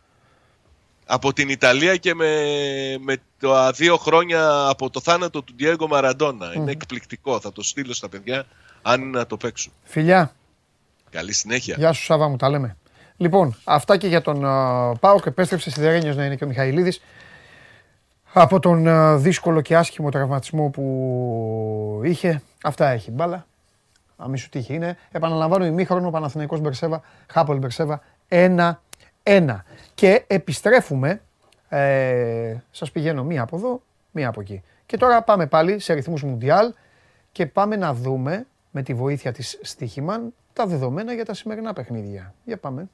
Από 1.07 1.33
την 1.33 1.49
Ιταλία 1.49 1.97
και 1.97 2.15
με, 2.15 2.31
με 3.01 3.17
τα 3.41 3.73
δύο 3.73 3.97
χρόνια 3.97 4.67
από 4.69 4.91
το 4.91 5.01
θάνατο 5.01 5.43
του 5.43 5.55
Diego 5.61 5.89
Maradona. 5.91 6.57
Είναι 6.57 6.71
εκπληκτικό, 6.71 7.41
θα 7.41 7.53
το 7.53 7.63
στείλω 7.63 7.93
στα 7.93 8.09
παιδιά 8.09 8.47
αν 8.83 9.01
είναι 9.01 9.19
να 9.19 9.27
το 9.27 9.37
παίξουν. 9.37 9.73
Φιλιά, 9.85 10.35
Καλή 11.15 11.33
συνέχεια. 11.33 11.75
γεια 11.79 11.93
σου 11.93 12.03
Σάβα 12.03 12.29
μου, 12.29 12.37
τα 12.37 12.49
λέμε. 12.49 12.77
Λοιπόν, 13.17 13.57
αυτά 13.65 13.97
και 13.97 14.07
για 14.07 14.21
τον 14.21 14.43
uh, 14.45 15.01
Πάοκ. 15.01 15.27
Επέστρεψε 15.27 15.71
στη 15.71 15.81
Δερένιος 15.81 16.17
να 16.17 16.25
είναι 16.25 16.37
και 16.37 16.45
ο 16.45 16.47
Μιχαηλίδης. 16.47 17.01
Από 18.33 18.61
τον 18.61 18.89
α, 18.89 19.17
δύσκολο 19.17 19.61
και 19.61 19.77
άσχημο 19.77 20.11
τραυματισμό 20.11 20.69
που 20.69 22.01
είχε. 22.05 22.43
Αυτά 22.63 22.89
έχει 22.89 23.11
μπάλα. 23.11 23.47
Αμή 24.17 24.39
σου 24.39 24.49
τύχη 24.49 24.75
είναι. 24.75 24.97
Επαναλαμβάνω 25.11 25.65
ημίχρονο 25.65 26.11
Παναθηναϊκός 26.11 26.61
Μπερσέβα, 26.61 27.03
Χάπολ 27.31 27.59
Μπερσέβα 27.59 28.03
1-1. 28.29 28.77
Και 29.95 30.25
επιστρέφουμε. 30.27 31.21
Ε, 31.69 32.57
σας 32.71 32.91
πηγαίνω 32.91 33.25
μία 33.25 33.43
από 33.43 33.57
εδώ, 33.57 33.83
μία 34.11 34.29
από 34.29 34.41
εκεί. 34.41 34.63
Και 34.87 34.97
τώρα 34.97 35.23
πάμε 35.23 35.47
πάλι 35.47 35.79
σε 35.79 35.93
ρυθμούς 35.93 36.23
Μουντιάλ 36.23 36.73
και 37.33 37.47
πάμε 37.47 37.77
να 37.77 37.95
δούμε 37.95 38.47
με 38.71 38.83
τη 38.83 38.95
βοήθεια 38.95 39.33
της 39.33 39.59
Στίχημαν 39.63 40.33
τα 40.55 40.67
δεδομένα 40.67 41.13
για 41.13 41.25
τα 41.25 41.35
σημερινά 41.35 41.73
παιχνίδια. 41.73 42.35
Για 42.45 42.59
πάμε. 42.59 42.89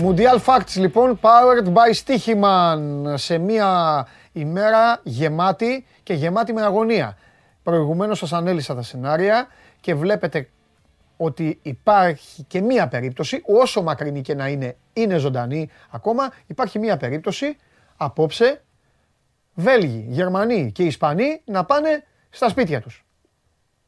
Mundial 0.00 0.38
Facts 0.44 0.74
λοιπόν, 0.76 1.20
powered 1.22 1.72
by 1.72 1.92
Stichiman, 2.04 2.78
σε 3.14 3.38
μια 3.38 4.06
ημέρα 4.32 5.00
γεμάτη 5.02 5.86
και 6.02 6.14
γεμάτη 6.14 6.52
με 6.52 6.62
αγωνία. 6.62 7.16
Προηγουμένως 7.62 8.18
σας 8.18 8.32
ανέλησα 8.32 8.74
τα 8.74 8.82
σενάρια 8.82 9.46
και 9.80 9.94
βλέπετε 9.94 10.48
ότι 11.24 11.58
υπάρχει 11.62 12.42
και 12.42 12.60
μία 12.60 12.88
περίπτωση, 12.88 13.42
όσο 13.46 13.82
μακρινή 13.82 14.20
και 14.20 14.34
να 14.34 14.48
είναι, 14.48 14.76
είναι 14.92 15.16
ζωντανή 15.16 15.68
ακόμα, 15.90 16.32
υπάρχει 16.46 16.78
μία 16.78 16.96
περίπτωση 16.96 17.56
απόψε 17.96 18.62
Βέλγοι, 19.54 20.06
Γερμανοί 20.08 20.72
και 20.72 20.82
Ισπανοί 20.82 21.42
να 21.44 21.64
πάνε 21.64 22.04
στα 22.30 22.48
σπίτια 22.48 22.80
τους. 22.80 23.06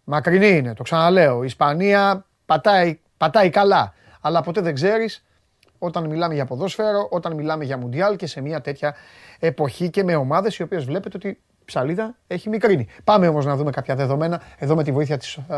Μακρινή 0.04 0.48
είναι, 0.48 0.74
το 0.74 0.82
ξαναλέω. 0.82 1.42
Η 1.42 1.46
Ισπανία 1.46 2.26
πατάει, 2.46 3.00
πατάει 3.16 3.50
καλά. 3.50 3.94
Αλλά 4.20 4.42
ποτέ 4.42 4.60
δεν 4.60 4.74
ξέρεις 4.74 5.24
όταν 5.78 6.06
μιλάμε 6.06 6.34
για 6.34 6.44
ποδόσφαιρο, 6.44 7.08
όταν 7.10 7.34
μιλάμε 7.34 7.64
για 7.64 7.78
Μουντιάλ 7.78 8.16
και 8.16 8.26
σε 8.26 8.40
μια 8.40 8.60
τέτοια 8.60 8.94
εποχή 9.38 9.90
και 9.90 10.04
με 10.04 10.14
ομάδες 10.16 10.56
οι 10.56 10.62
οποίες 10.62 10.84
βλέπετε 10.84 11.16
ότι 11.16 11.28
η 11.28 11.38
ψαλίδα 11.64 12.14
έχει 12.26 12.48
μικρύνει. 12.48 12.86
Πάμε 13.04 13.28
όμως 13.28 13.44
να 13.44 13.56
δούμε 13.56 13.70
κάποια 13.70 13.94
δεδομένα 13.94 14.42
εδώ 14.58 14.74
με 14.74 14.82
τη 14.84 14.92
βοήθεια 14.92 15.18
της 15.18 15.34
ε, 15.34 15.56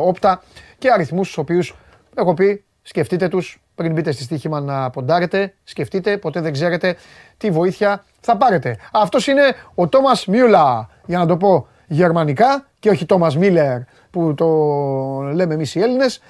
Όπτα 0.00 0.42
και 0.78 0.90
αριθμούς 0.90 1.26
τους 1.26 1.38
οποίους 1.38 1.74
έχω 2.14 2.34
πει 2.34 2.64
σκεφτείτε 2.88 3.28
τους 3.28 3.60
πριν 3.74 3.92
μπείτε 3.92 4.12
στη 4.12 4.22
στοίχημα 4.22 4.60
να 4.60 4.90
ποντάρετε, 4.90 5.54
σκεφτείτε, 5.64 6.16
ποτέ 6.16 6.40
δεν 6.40 6.52
ξέρετε 6.52 6.96
τι 7.36 7.50
βοήθεια 7.50 8.04
θα 8.20 8.36
πάρετε. 8.36 8.76
Αυτός 8.92 9.26
είναι 9.26 9.42
ο 9.74 9.88
Τόμας 9.88 10.26
Μιούλα, 10.26 10.88
για 11.06 11.18
να 11.18 11.26
το 11.26 11.36
πω 11.36 11.66
γερμανικά 11.86 12.66
και 12.78 12.90
όχι 12.90 13.06
Τόμας 13.06 13.36
Μίλερ 13.36 13.78
που 14.10 14.34
το 14.34 14.46
λέμε 15.32 15.54
εμείς 15.54 15.74
οι 15.74 15.80
Έλληνες. 15.80 16.20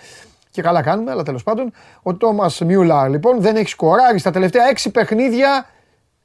Και 0.51 0.63
καλά 0.63 0.83
κάνουμε, 0.83 1.11
αλλά 1.11 1.23
τέλος 1.23 1.43
πάντων. 1.43 1.73
Ο 2.03 2.15
Τόμας 2.15 2.61
Μιούλα 2.61 3.09
λοιπόν 3.09 3.41
δεν 3.41 3.57
έχει 3.57 3.69
σκοράρει 3.69 4.19
στα 4.19 4.31
τελευταία 4.31 4.65
6 4.85 4.89
παιχνίδια 4.93 5.67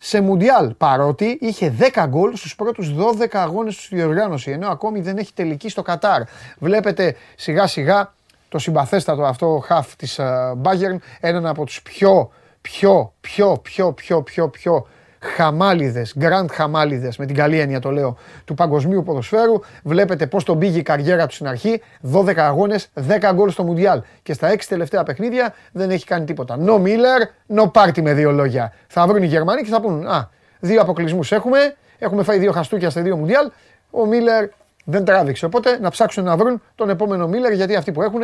σε 0.05 0.21
Μουντιάλ. 0.21 0.73
Παρότι 0.73 1.37
είχε 1.41 1.73
10 1.79 2.05
γκολ 2.07 2.35
στους 2.35 2.55
πρώτους 2.55 2.93
12 2.95 3.25
αγώνες 3.31 3.75
στη 3.75 3.95
διοργάνωση. 3.95 4.51
Ενώ 4.51 4.67
ακόμη 4.67 5.01
δεν 5.01 5.17
έχει 5.17 5.33
τελική 5.33 5.69
στο 5.69 5.81
Κατάρ. 5.81 6.21
Βλέπετε 6.59 7.15
σιγά 7.35 7.67
σιγά 7.67 8.13
το 8.49 8.59
συμπαθέστατο 8.59 9.23
αυτό 9.23 9.63
χαφ 9.65 9.95
της 9.95 10.19
ε, 10.19 10.53
Bayern, 10.63 10.97
έναν 11.19 11.45
από 11.45 11.65
τους 11.65 11.81
πιο, 11.81 12.31
πιο, 12.61 13.13
πιο, 13.21 13.59
πιο, 13.63 13.93
πιο, 13.93 14.21
πιο, 14.21 14.49
πιο 14.49 14.87
χαμάλιδες, 15.35 16.15
grand 16.19 16.45
χαμάλιδες, 16.51 17.17
με 17.17 17.25
την 17.25 17.35
καλή 17.35 17.59
έννοια 17.59 17.79
το 17.79 17.91
λέω, 17.91 18.17
του 18.45 18.53
παγκοσμίου 18.53 19.03
ποδοσφαίρου. 19.03 19.59
Βλέπετε 19.83 20.27
πώς 20.27 20.43
τον 20.43 20.59
πήγε 20.59 20.79
η 20.79 20.81
καριέρα 20.81 21.27
του 21.27 21.33
στην 21.33 21.47
αρχή, 21.47 21.81
12 22.01 22.33
αγώνες, 22.37 22.89
10 22.93 23.31
γκολ 23.33 23.49
στο 23.49 23.63
Μουντιάλ. 23.63 24.01
Και 24.23 24.33
στα 24.33 24.49
6 24.49 24.67
τελευταία 24.67 25.03
παιχνίδια 25.03 25.53
δεν 25.71 25.89
έχει 25.89 26.05
κάνει 26.05 26.25
τίποτα. 26.25 26.57
No 26.65 26.81
Miller, 26.81 27.55
no 27.55 27.71
party 27.71 28.01
με 28.01 28.13
δύο 28.13 28.31
λόγια. 28.31 28.73
Θα 28.87 29.07
βρουν 29.07 29.23
οι 29.23 29.25
Γερμανοί 29.27 29.61
και 29.61 29.69
θα 29.69 29.81
πούν, 29.81 30.07
α, 30.07 30.29
δύο 30.59 30.81
αποκλεισμούς 30.81 31.31
έχουμε, 31.31 31.75
έχουμε 31.99 32.23
φάει 32.23 32.37
δύο 32.37 32.51
χαστούκια 32.51 32.89
στα 32.89 33.01
δύο 33.01 33.17
Μουντιάλ, 33.17 33.51
ο 33.91 34.05
Μίλλερ 34.05 34.45
δεν 34.85 35.05
τράβηξε. 35.05 35.45
Οπότε 35.45 35.77
να 35.81 35.89
ψάξουν 35.89 36.23
να 36.23 36.37
βρουν 36.37 36.61
τον 36.75 36.89
επόμενο 36.89 37.27
Μίλλερ 37.27 37.51
γιατί 37.51 37.75
αυτοί 37.75 37.91
που 37.91 38.01
έχουν 38.01 38.21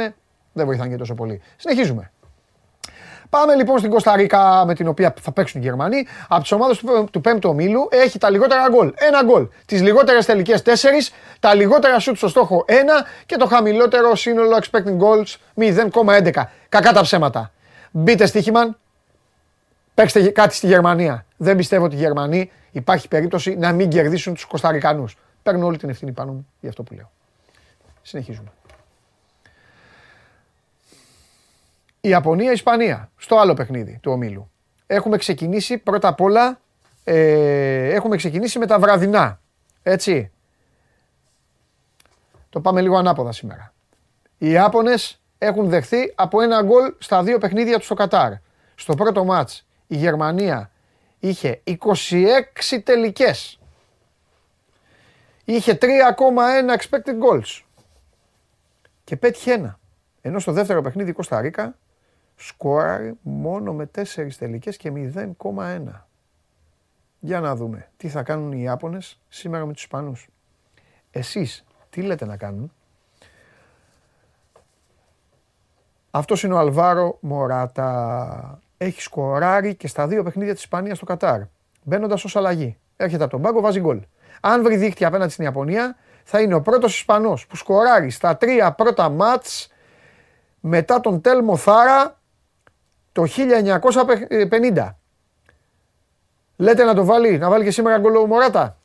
δεν 0.54 0.66
βοηθάνε 0.66 0.90
και 0.90 0.98
τόσο 0.98 1.14
πολύ. 1.14 1.42
Συνεχίζουμε. 1.58 2.12
Πάμε 3.30 3.56
λοιπόν 3.56 3.78
στην 3.78 3.90
Κωνσταντίνα 3.90 4.66
με 4.66 4.76
την 4.76 4.88
οποία 4.88 5.14
θα 5.22 5.32
παίξουν 5.32 5.62
οι 5.62 5.64
Γερμανοί. 5.64 6.06
Από 6.28 6.42
τις 6.42 6.52
ομάδες 6.52 6.78
του, 6.78 7.08
του 7.12 7.22
πέμπτου 7.22 7.50
ομίλου 7.50 7.88
έχει 7.92 8.18
τα 8.18 8.30
λιγότερα 8.30 8.70
γκολ. 8.70 8.94
Ένα 8.96 9.24
γκολ. 9.24 9.48
Τις 9.66 9.82
λιγότερες 9.82 10.26
τελικές 10.26 10.62
4, 10.62 11.12
τα 11.40 11.54
λιγότερα 11.54 12.00
σουτ 12.00 12.18
στο 12.18 12.28
στόχο 12.28 12.66
1 12.68 12.72
και 13.26 13.36
το 13.36 13.46
χαμηλότερο 13.46 14.16
σύνολο 14.16 14.58
expecting 14.58 14.98
goals 14.98 15.36
0,11. 15.56 16.32
Κακά 16.70 16.94
τα 16.94 17.02
ψέματα. 17.02 17.52
Μπείτε 17.92 18.26
στοίχημαν, 18.26 18.78
παίξτε 19.94 20.30
κάτι 20.30 20.56
στη 20.56 20.68
Γερμανία. 20.68 21.26
Δεν 21.38 21.58
πιστεύω 21.58 21.86
ότι 21.86 21.96
οι 21.96 22.00
Γερμανοί 22.00 22.52
υπάρχει 22.72 23.08
περίπτωση 23.08 23.56
να 23.56 23.72
μην 23.72 23.90
κερδίσουν 23.90 24.34
τους 24.34 24.46
Κωνσταντινού. 24.46 25.06
Παίρνω 25.44 25.66
όλη 25.66 25.78
την 25.78 25.90
ευθύνη 25.90 26.12
πάνω 26.12 26.32
μου 26.32 26.48
για 26.60 26.70
αυτό 26.70 26.84
που 26.84 26.94
λέω. 26.94 27.12
Συνεχίζουμε. 28.02 28.52
Η 31.86 31.89
Ιαπωνία-Ισπανία 32.02 33.12
στο 33.16 33.38
άλλο 33.38 33.54
παιχνίδι 33.54 34.00
του 34.02 34.12
ομίλου. 34.12 34.52
Έχουμε 34.88 35.18
ξεκινήσει 35.18 35.78
πρώτα 35.78 36.08
απ' 36.08 36.22
όλα 36.22 36.60
ε, 37.04 37.94
έχουμε 37.94 38.16
ξεκινήσει 38.16 38.60
με 38.60 38.66
τα 38.66 38.80
βραδινά. 38.80 39.40
Έτσι. 39.84 40.32
Το 42.50 42.62
πάμε 42.62 42.82
λίγο 42.82 42.98
ανάποδα 42.98 43.32
σήμερα. 43.32 43.74
Οι 44.38 44.50
Ιάπωνες 44.50 45.22
έχουν 45.38 45.70
δεχθεί 45.70 46.14
από 46.16 46.42
ένα 46.42 46.62
γκολ 46.62 46.94
στα 46.98 47.24
δύο 47.24 47.38
παιχνίδια 47.38 47.78
τους 47.78 47.86
στο 47.86 47.96
Κατάρ. 47.96 48.34
Στο 48.76 48.96
πρώτο 48.96 49.24
μάτς 49.24 49.66
η 49.88 49.96
Γερμανία 49.96 50.72
είχε 51.20 51.62
26 51.64 51.76
τελικές. 52.84 53.60
Είχε 55.46 55.78
3,1 55.82 55.88
expected 56.78 57.14
goals. 57.24 57.62
Και 59.04 59.16
πέτυχε 59.16 59.52
ένα. 59.52 59.80
Ενώ 60.22 60.40
στο 60.40 60.52
δεύτερο 60.52 60.82
παιχνίδι 60.82 61.10
η 61.10 61.14
Κώστα 61.14 61.42
Ρίκα 61.42 61.76
σκόραρε 62.42 63.14
μόνο 63.22 63.74
με 63.74 63.90
4 63.96 64.02
τελικές 64.40 64.78
και 64.78 64.92
0,1. 64.96 66.06
Για 67.20 67.40
να 67.40 67.56
δούμε 67.56 67.90
τι 67.98 68.10
θα 68.10 68.24
κάνουν 68.24 68.52
οι 68.52 68.62
Ιάπωνες 68.62 69.20
σήμερα 69.30 69.66
με 69.66 69.74
τους 69.74 69.82
Ισπανούς. 69.82 70.28
Εσείς 71.12 71.66
τι 71.90 72.02
λέτε 72.02 72.26
να 72.26 72.38
κάνουν; 72.38 72.72
Αυτός 76.12 76.44
είναι 76.44 76.54
ο 76.54 76.58
Αλβάρο 76.58 77.18
Μωράτα. 77.20 78.60
Έχει 78.78 79.02
σκοράρει 79.02 79.76
και 79.76 79.88
στα 79.88 80.08
δύο 80.08 80.24
παιχνίδια 80.24 80.54
της 80.54 80.64
Ισπανίας 80.64 80.98
στο 80.98 81.06
Κατάρ. 81.06 81.42
Μπαίνοντας 81.84 82.24
ως 82.24 82.36
αλλαγή. 82.36 82.78
Έρχεται 82.96 83.24
από 83.24 83.32
τον 83.32 83.42
πάγκο, 83.42 83.62
βάζει 83.62 83.80
γκολ. 83.80 84.02
Αν 84.42 84.64
βρει 84.64 84.76
δίκτυα 84.78 85.08
απέναντι 85.08 85.32
στην 85.32 85.44
Ιαπωνία, 85.44 85.96
θα 86.24 86.42
είναι 86.42 86.54
ο 86.54 86.62
πρώτος 86.62 86.96
Ισπανός 86.96 87.48
που 87.48 87.56
σκοράρει 87.56 88.10
στα 88.10 88.38
τρία 88.38 88.72
πρώτα 88.72 89.10
μάτς 89.10 89.72
μετά 90.60 91.00
τον 91.00 91.22
Τέλμο 91.22 91.56
Θάρα 91.56 92.19
το 93.12 93.24
1950. 94.52 94.96
Λέτε 96.56 96.84
να 96.84 96.94
το 96.94 97.06
βάλει, 97.06 97.38
να 97.38 97.50
βάλει 97.50 97.64
και 97.64 97.72
σήμερα 97.72 97.98
γκολ 97.98 98.16
ο 98.16 98.26
Μωράτα. 98.26 98.78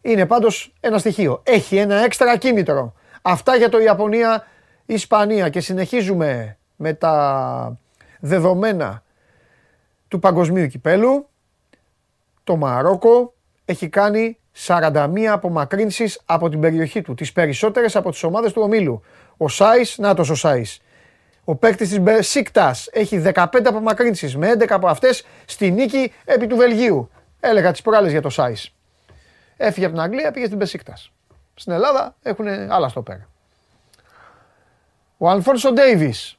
Είναι 0.00 0.26
πάντως 0.26 0.72
ένα 0.80 0.98
στοιχείο. 0.98 1.40
Έχει 1.42 1.76
ένα 1.76 1.94
έξτρα 1.94 2.36
κίνητρο. 2.36 2.94
Αυτά 3.22 3.56
για 3.56 3.68
το 3.68 3.78
Ιαπωνία-Ισπανία 3.78 5.48
και 5.48 5.60
συνεχίζουμε 5.60 6.56
με 6.76 6.94
τα 6.94 7.78
δεδομένα 8.20 9.02
του 10.08 10.18
παγκοσμίου 10.18 10.66
κυπέλου. 10.66 11.28
Το 12.44 12.56
Μαρόκο 12.56 13.34
έχει 13.64 13.88
κάνει 13.88 14.38
41 14.66 15.24
απομακρύνσεις 15.24 16.20
από 16.24 16.48
την 16.48 16.60
περιοχή 16.60 17.02
του. 17.02 17.14
Τις 17.14 17.32
περισσότερες 17.32 17.96
από 17.96 18.10
τις 18.10 18.22
ομάδες 18.22 18.52
του 18.52 18.62
ομίλου. 18.62 19.02
Ο 19.36 19.48
Σάις, 19.48 19.98
νάτος 19.98 20.30
ο 20.30 20.34
Σάις. 20.34 20.80
Ο 21.44 21.54
παίκτης 21.54 21.88
της 21.88 22.00
Μπεσίκτα 22.00 22.74
έχει 22.92 23.22
15 23.34 23.46
απομακρύνσεις 23.64 24.36
με 24.36 24.52
11 24.58 24.66
από 24.68 24.88
αυτές 24.88 25.24
στη 25.44 25.70
νίκη 25.70 26.12
επί 26.24 26.46
του 26.46 26.56
Βελγίου. 26.56 27.10
Έλεγα 27.40 27.70
τις 27.70 27.82
προάλλες 27.82 28.10
για 28.10 28.22
το 28.22 28.28
Σάις. 28.28 28.74
Έφυγε 29.56 29.86
από 29.86 29.94
την 29.94 30.04
Αγγλία, 30.04 30.30
πήγε 30.30 30.46
στην 30.46 30.58
Μπεσίκτα. 30.58 30.96
Στην 31.54 31.72
Ελλάδα 31.72 32.16
έχουν 32.22 32.48
άλλα 32.48 32.88
στο 32.88 33.02
πέρα. 33.02 33.28
Ο 35.18 35.28
Αλφόνσο 35.28 35.72
Ντέιβις 35.72 36.36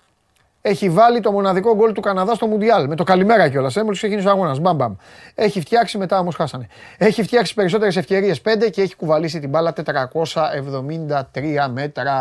έχει 0.68 0.90
βάλει 0.90 1.20
το 1.20 1.32
μοναδικό 1.32 1.76
γκολ 1.76 1.92
του 1.92 2.02
Καναδά 2.02 2.34
στο 2.34 2.48
Μουντιάλ. 2.48 2.88
Με 2.88 2.96
το 2.96 3.04
καλημέρα 3.04 3.50
κιόλας. 3.50 3.76
Έμολο 3.76 3.96
έχει 3.96 4.08
γίνει 4.08 4.26
ο 4.26 4.30
αγώνας. 4.30 4.60
Μπαμπαμ. 4.60 4.96
Έχει 5.36 5.60
φτιάξει 5.60 5.98
μετά 5.98 6.20
όμως 6.20 6.36
χάσανε. 6.36 6.68
Έχει 6.98 7.24
φτιάξει 7.24 7.54
περισσότερες 7.54 7.96
ευκαιρίες 7.96 8.42
5 8.42 8.70
και 8.70 8.82
έχει 8.82 8.96
κουβαλήσει 8.96 9.40
την 9.40 9.50
μπάλα 9.50 9.74
473 9.74 11.70
μέτρα. 11.72 12.14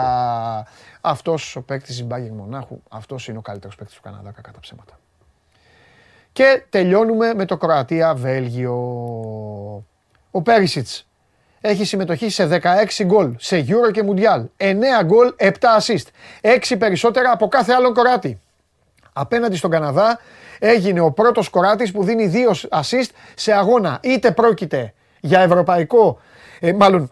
Αυτός 1.00 1.56
ο 1.56 1.62
παίκτης 1.62 1.96
της 1.96 2.04
Μπάγκερ 2.04 2.32
Μονάχου, 2.32 2.80
αυτός 2.88 3.28
είναι 3.28 3.38
ο 3.38 3.40
καλύτερος 3.40 3.76
παίκτης 3.76 3.96
του 3.96 4.02
Καναδά, 4.02 4.30
κακά 4.30 4.50
τα 4.52 4.60
ψέματα. 4.60 4.98
Και 6.32 6.62
τελειώνουμε 6.70 7.34
με 7.34 7.44
το 7.44 7.56
Κροατία-Βέλγιο. 7.56 8.74
Ο 10.30 10.42
Πέρισιτ 10.42 10.86
έχει 11.66 11.84
συμμετοχή 11.84 12.28
σε 12.28 12.60
16 12.62 13.04
γκολ 13.04 13.34
σε 13.38 13.64
Euro 13.68 13.90
και 13.92 14.04
Mundial. 14.06 14.44
9 14.56 14.74
γκολ, 15.04 15.34
7 15.38 15.50
assist. 15.78 16.06
6 16.40 16.76
περισσότερα 16.78 17.30
από 17.32 17.48
κάθε 17.48 17.72
άλλον 17.72 17.94
Κοράτη. 17.94 18.40
Απέναντι 19.12 19.56
στον 19.56 19.70
Καναδά 19.70 20.20
έγινε 20.58 21.00
ο 21.00 21.12
πρώτος 21.12 21.48
Κοράτης 21.48 21.92
που 21.92 22.04
δίνει 22.04 22.32
2 22.70 22.80
assist 22.80 23.08
σε 23.34 23.52
αγώνα. 23.52 23.98
Είτε 24.02 24.30
πρόκειται 24.30 24.94
για 25.20 25.40
ευρωπαϊκό, 25.40 26.20
ε, 26.60 26.72
μάλλον 26.72 27.10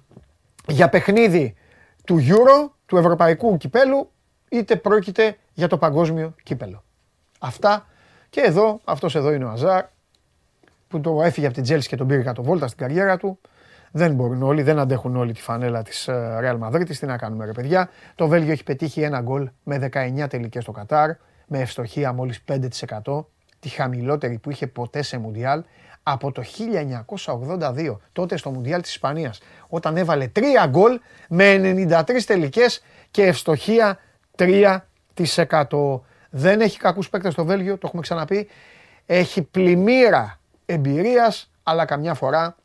για 0.67 0.89
παιχνίδι 0.89 1.55
του 2.05 2.19
Euro, 2.29 2.71
του 2.87 2.97
ευρωπαϊκού 2.97 3.57
κυπέλου, 3.57 4.11
είτε 4.49 4.77
πρόκειται 4.77 5.37
για 5.53 5.69
το 5.69 5.79
παγκόσμιο 5.79 6.35
κύπελο. 6.43 6.85
Αυτά 7.39 7.87
και 8.31 8.41
εδώ, 8.41 8.81
αυτός 8.85 9.15
εδώ 9.15 9.33
είναι 9.33 9.45
ο 9.45 9.49
Αζάρ, 9.49 9.85
που 10.89 11.01
το 11.01 11.23
έφυγε 11.23 11.47
από 11.47 11.55
την 11.55 11.63
Τσέλσι 11.63 11.89
και 11.89 11.97
τον 11.97 12.07
πήρε 12.07 12.23
κάτω 12.23 12.43
βόλτα 12.43 12.67
στην 12.67 12.79
καριέρα 12.79 13.17
του. 13.17 13.39
Δεν 13.93 14.15
μπορούν 14.15 14.43
όλοι, 14.43 14.63
δεν 14.63 14.79
αντέχουν 14.79 15.17
όλοι 15.17 15.33
τη 15.33 15.41
φανέλα 15.41 15.83
της 15.83 16.09
Real 16.43 16.59
Madrid. 16.59 16.97
Τι 16.99 17.07
να 17.07 17.17
κάνουμε, 17.17 17.45
ρε 17.45 17.53
παιδιά. 17.53 17.91
Το 18.15 18.29
Βέλγιο 18.29 18.53
έχει 18.53 18.63
πετύχει 18.63 19.03
ένα 19.03 19.21
γκολ 19.21 19.51
με 19.63 19.91
19 19.93 20.29
τελικές 20.29 20.63
στο 20.63 20.73
Κατάρ, 20.73 21.11
με 21.47 21.61
ευστοχία 21.61 22.13
μόλις 22.13 22.45
5%, 23.05 23.25
τη 23.61 23.69
χαμηλότερη 23.69 24.39
που 24.39 24.51
είχε 24.51 24.67
ποτέ 24.67 25.03
σε 25.03 25.19
Μουντιάλ 25.19 25.63
από 26.03 26.33
το 26.33 26.43
1982, 27.25 27.97
τότε 28.13 28.37
στο 28.37 28.51
Μουντιάλ 28.51 28.83
της 28.83 28.91
Ισπανίας, 28.91 29.41
όταν 29.69 29.97
έβαλε 29.97 30.29
3 30.37 30.41
γκολ 30.69 31.01
με 31.29 31.57
93 31.57 32.25
τελικές 32.27 32.83
και 33.11 33.23
ευστοχία 33.23 33.99
3%. 34.37 36.01
Δεν 36.31 36.61
έχει 36.61 36.79
κακούς 36.79 37.09
παίκτες 37.09 37.33
στο 37.33 37.45
Βέλγιο, 37.45 37.79
το 37.79 37.87
έχουμε 37.87 38.03
ξαναπεί. 38.03 38.49
Έχει 39.07 39.43
πλημμύρα 39.43 40.39
εμπειρίας, 40.67 41.51
αλλά 41.63 41.85
καμιά 41.85 42.15
φορά 42.15 42.57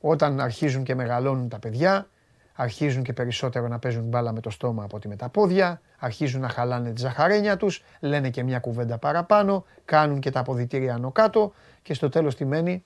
όταν 0.00 0.40
αρχίζουν 0.40 0.84
και 0.84 0.94
μεγαλώνουν 0.94 1.48
τα 1.48 1.58
παιδιά, 1.58 2.06
αρχίζουν 2.54 3.02
και 3.02 3.12
περισσότερο 3.12 3.68
να 3.68 3.78
παίζουν 3.78 4.04
μπάλα 4.04 4.32
με 4.32 4.40
το 4.40 4.50
στόμα 4.50 4.84
από 4.84 4.96
ότι 4.96 5.08
με 5.08 5.16
τα 5.16 5.28
πόδια, 5.28 5.80
αρχίζουν 5.98 6.40
να 6.40 6.48
χαλάνε 6.48 6.90
τη 6.90 7.00
ζαχαρένια 7.00 7.56
τους, 7.56 7.82
λένε 8.00 8.30
και 8.30 8.42
μια 8.42 8.58
κουβέντα 8.58 8.98
παραπάνω, 8.98 9.64
κάνουν 9.84 10.20
και 10.20 10.30
τα 10.30 10.40
αποδητήρια 10.40 10.94
άνω 10.94 11.10
κάτω 11.12 11.52
και 11.82 11.94
στο 11.94 12.08
τέλος 12.08 12.36
τι 12.36 12.44
μένει; 12.44 12.84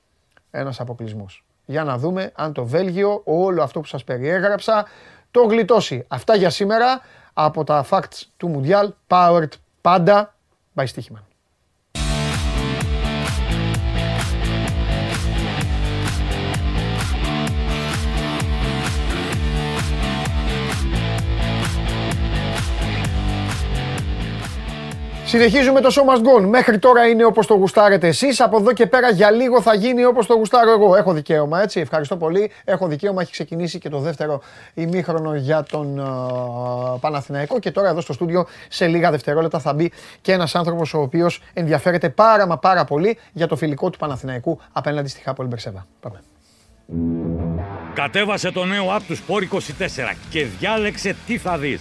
Ένας 0.50 0.80
αποκλεισμός. 0.80 1.44
Για 1.64 1.84
να 1.84 1.98
δούμε 1.98 2.32
αν 2.34 2.52
το 2.52 2.64
Βέλγιο 2.64 3.20
όλο 3.24 3.62
αυτό 3.62 3.80
που 3.80 3.86
σας 3.86 4.04
περιέγραψα 4.04 4.86
το 5.30 5.42
γλιτώσει. 5.42 6.04
Αυτά 6.08 6.36
για 6.36 6.50
σήμερα 6.50 7.00
από 7.32 7.64
τα 7.64 7.86
facts 7.90 8.22
του 8.36 8.62
Mundial, 8.62 8.88
powered 9.08 9.52
πάντα 9.80 10.34
by 10.74 10.84
Stichiman. 10.84 11.34
Συνεχίζουμε 25.35 25.80
το 25.80 25.89
show 25.93 26.14
must 26.14 26.20
go. 26.20 26.47
Μέχρι 26.49 26.78
τώρα 26.78 27.07
είναι 27.07 27.24
όπως 27.24 27.47
το 27.47 27.55
γουστάρετε 27.55 28.07
εσείς. 28.07 28.41
Από 28.41 28.57
εδώ 28.57 28.72
και 28.72 28.87
πέρα 28.87 29.11
για 29.11 29.30
λίγο 29.30 29.61
θα 29.61 29.74
γίνει 29.74 30.05
όπως 30.05 30.26
το 30.26 30.35
γουστάρω 30.35 30.70
εγώ. 30.70 30.97
Έχω 30.97 31.12
δικαίωμα, 31.12 31.62
έτσι. 31.62 31.80
Ευχαριστώ 31.80 32.16
πολύ. 32.16 32.51
Έχω 32.64 32.87
δικαίωμα. 32.87 33.22
Έχει 33.22 33.30
ξεκινήσει 33.30 33.78
και 33.78 33.89
το 33.89 33.99
δεύτερο 33.99 34.43
ημίχρονο 34.74 35.35
για 35.35 35.62
τον 35.62 36.01
uh, 36.01 37.01
Παναθηναϊκό. 37.01 37.59
Και 37.59 37.70
τώρα 37.70 37.89
εδώ 37.89 38.01
στο 38.01 38.12
στούντιο 38.12 38.47
σε 38.68 38.87
λίγα 38.87 39.11
δευτερόλεπτα 39.11 39.59
θα 39.59 39.72
μπει 39.72 39.93
και 40.20 40.32
ένας 40.32 40.55
άνθρωπος 40.55 40.95
ο 40.95 41.01
οποίος 41.01 41.41
ενδιαφέρεται 41.53 42.09
πάρα 42.09 42.47
μα 42.47 42.59
πάρα 42.59 42.85
πολύ 42.85 43.18
για 43.32 43.47
το 43.47 43.57
φιλικό 43.57 43.91
του 43.91 43.99
Παναθηναϊκού 43.99 44.61
απέναντι 44.72 45.09
στη 45.09 45.20
Χάπολη 45.20 45.49
Μπερσέβα. 45.49 45.87
Πάμε. 46.01 46.20
Κατέβασε 47.95 48.51
το 48.51 48.64
νέο 48.64 48.97
app 48.97 49.03
του 49.07 49.16
Sport 49.16 49.55
24 49.55 49.59
και 50.30 50.45
διάλεξε 50.45 51.16
τι 51.26 51.39
θα 51.39 51.59
δεις. 51.59 51.80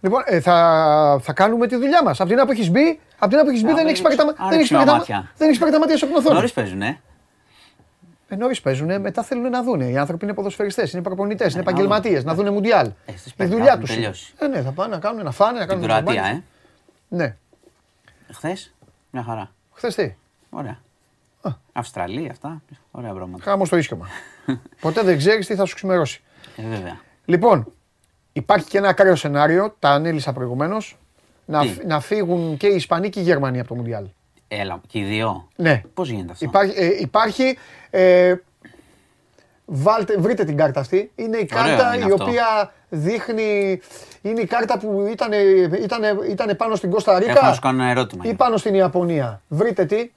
λοιπόν 0.00 0.22
ε, 0.24 0.40
θα, 0.40 1.18
θα 1.22 1.32
κάνουμε 1.32 1.66
τη 1.66 1.76
δουλειά 1.76 2.02
μας. 2.04 2.20
Από 2.20 2.28
την 2.28 2.44
που 2.44 2.50
έχεις 2.50 2.70
μπει, 2.70 3.00
από 3.18 3.36
την 3.36 3.44
που 3.44 3.50
έχεις 3.50 3.62
μπει 3.62 3.72
δεν 3.72 3.86
έχεις 3.86 4.02
πάρει 4.02 4.16
τα 4.16 4.24
μάτια. 4.24 5.30
Δεν 5.36 5.48
έχεις 5.48 5.58
πάρει 5.58 5.72
τα 5.72 5.78
μάτια 5.78 5.96
στο 5.96 6.06
πνοθόν. 6.06 6.34
Νωρίς 6.34 6.52
παίζουν, 6.52 6.82
ε. 6.82 7.00
Ε, 8.28 8.36
Νωρίς 8.36 8.60
παίζουν, 8.60 9.00
μετά 9.00 9.22
θέλουν 9.22 9.50
να 9.50 9.62
δουν. 9.62 9.80
Οι 9.80 9.98
άνθρωποι 9.98 10.24
είναι 10.24 10.34
ποδοσφαιριστές, 10.34 10.92
είναι 10.92 11.02
προπονητές, 11.02 11.52
είναι 11.52 11.60
επαγγελματίες, 11.60 12.24
να 12.24 12.34
δουν 12.34 12.52
Μουντιάλ. 12.52 12.92
Η 13.36 13.44
δουλειά 13.44 13.78
τους. 13.78 13.90
Ε, 14.38 14.46
ναι, 14.46 14.62
θα 14.62 14.70
πάνε 14.70 14.94
να 14.94 15.00
κάνουν, 15.00 15.24
να 15.24 15.30
φάνε, 15.30 15.58
να 15.58 15.66
κάνουν. 15.66 15.82
Την 15.82 15.90
Κροατία, 15.90 16.24
ε. 16.24 16.42
Ναι. 17.08 17.36
Χθες, 18.32 18.74
μια 19.10 19.22
χαρά. 19.22 19.50
Χθες 19.72 19.94
τι; 19.94 20.14
Ωραία. 20.50 20.78
Αυστραλία, 21.72 22.30
αυτά. 22.30 22.62
Ωραία 22.90 23.12
πράγματα. 23.12 23.42
Χάμω 23.42 23.66
το 23.66 23.76
ίσιομα. 23.76 24.06
Ποτέ 24.80 25.02
δεν 25.02 25.18
ξέρεις 25.18 25.46
τι 25.46 25.54
θα 25.54 25.64
σου 25.64 25.74
ξημερώσει. 25.74 26.22
Ε, 26.56 26.62
βέβαια. 26.62 27.00
Λοιπόν, 27.24 27.72
υπάρχει 28.38 28.68
και 28.68 28.78
ένα 28.78 28.88
ακραίο 28.88 29.16
σενάριο, 29.16 29.76
τα 29.78 29.88
ανέλησα 29.90 30.32
προηγουμένως, 30.32 30.98
να, 31.44 31.60
να 31.86 32.00
φύγουν 32.00 32.56
και 32.56 32.66
οι 32.66 32.74
Ισπανοί 32.74 33.08
και 33.08 33.20
οι 33.20 33.22
Γερμανοί 33.22 33.58
από 33.58 33.68
το 33.68 33.74
Μουντιάλ. 33.74 34.04
Έλα, 34.48 34.80
και 34.86 34.98
οι 34.98 35.02
δύο; 35.04 35.48
Ναι. 35.56 35.82
Πώς 35.94 36.08
γίνεται 36.08 36.32
αυτό; 36.32 36.44
Υπάρχει, 36.44 36.74
ε, 36.76 36.86
υπάρχει 37.00 37.58
ε, 37.90 38.34
βάλτε, 39.64 40.16
βρείτε 40.18 40.44
την 40.44 40.56
κάρτα 40.56 40.80
αυτή. 40.80 41.10
Είναι 41.14 41.36
η 41.36 41.44
κάρτα 41.44 41.94
είναι 41.94 42.04
η 42.08 42.12
αυτό. 42.12 42.24
οποία 42.24 42.72
δείχνει. 42.88 43.80
Είναι 44.22 44.40
η 44.40 44.46
κάρτα 44.46 44.78
που 44.78 45.06
ήταν, 45.10 45.32
ήταν, 45.82 46.02
ήταν 46.28 46.56
πάνω 46.56 46.74
στην 46.74 46.90
Κώστα 46.90 47.12
Έχω 47.12 47.26
να 47.26 47.32
Ρίκα 47.32 47.52
σου 47.52 47.60
κάνω 47.60 47.82
ένα 47.82 47.90
ερώτημα. 47.90 48.24
ή 48.26 48.34
πάνω 48.34 48.56
στην 48.56 48.74
Ιαπωνία. 48.74 49.42
Βρείτε 49.48 49.84
τι. 49.84 50.10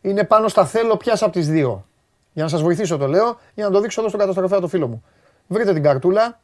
Είναι 0.00 0.24
πάνω 0.24 0.48
στα 0.48 0.64
θέλω 0.66 0.96
πιάσα 0.96 1.24
από 1.24 1.34
τις 1.34 1.48
δύο. 1.48 1.86
Για 2.32 2.42
να 2.42 2.48
σας 2.48 2.62
βοηθήσω 2.62 2.96
το 2.96 3.06
λέω, 3.06 3.38
για 3.54 3.64
να 3.64 3.70
το 3.70 3.80
δείξω 3.80 4.00
εδώ 4.00 4.08
στον 4.08 4.20
καταστροφέα 4.20 4.60
το 4.60 4.68
φίλο 4.68 4.88
μου. 4.88 5.04
Βρείτε 5.46 5.72
την 5.72 5.82
καρτούλα. 5.82 6.40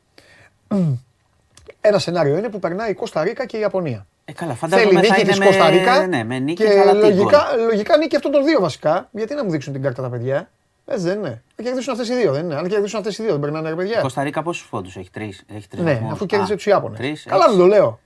Ένα 1.81 1.99
σενάριο 1.99 2.37
είναι 2.39 2.49
που 2.49 2.59
περνάει 2.59 2.91
η 2.91 2.95
Κώστα 2.95 3.23
Ρίκα 3.23 3.47
και 3.47 3.57
η 3.57 3.61
Ιαπωνία. 3.61 4.07
Ε, 4.25 4.33
καλά, 4.33 4.55
Θέλει 4.55 4.73
φαντάζομαι 4.73 4.93
θα 4.95 5.01
νίκη 5.01 5.21
είναι 5.21 5.31
της 5.31 5.39
με, 5.39 5.45
Κώστα 5.45 5.71
Ρίκα 5.71 6.07
ναι, 6.07 6.25
με 6.25 6.39
νίκες, 6.39 6.67
και 6.73 6.81
αλλά 6.81 6.93
τι 6.93 6.99
λογικά, 6.99 7.43
γκολ. 7.57 7.65
λογικά 7.67 7.97
νίκη 7.97 8.17
αυτών 8.17 8.31
των 8.33 8.45
δύο 8.45 8.61
βασικά. 8.61 9.09
Γιατί 9.13 9.35
να 9.35 9.45
μου 9.45 9.51
δείξουν 9.51 9.73
την 9.73 9.83
κάρτα 9.83 10.03
τα 10.03 10.09
παιδιά. 10.09 10.51
Έτσι 10.87 11.05
δεν 11.05 11.19
είναι. 11.19 11.43
Να 11.57 11.65
κερδίσουν 11.65 11.93
αυτές 11.93 12.09
οι 12.09 12.15
δύο, 12.15 12.33
δεν 12.33 12.45
είναι. 12.45 12.55
Αν 12.57 12.69
κερδίσουν 12.69 12.99
αυτές 12.99 13.19
οι 13.19 13.23
δύο, 13.23 13.31
δεν 13.33 13.41
περνάνε 13.41 13.69
ρε 13.69 13.75
Η 13.75 13.77
παιδιά. 13.77 14.01
Κωνσταντίνα 14.01 14.43
πόσους 14.43 14.67
πόντου 14.69 14.91
έχει, 14.97 15.11
τρεις. 15.11 15.45
Έχει 15.57 15.69
τρεις 15.69 15.83
Ναι, 15.83 15.93
βαθμούς. 15.93 16.13
αφού 16.13 16.25
Α, 16.25 16.27
κέρδισε 16.27 16.55
τους 16.55 16.67
Ιάπωνες. 16.67 16.99
τρεις, 16.99 17.25
Καλά 17.29 17.45
έχεις. 17.45 17.57
δεν 17.57 17.67
το 17.67 17.75
λέω. 17.75 18.01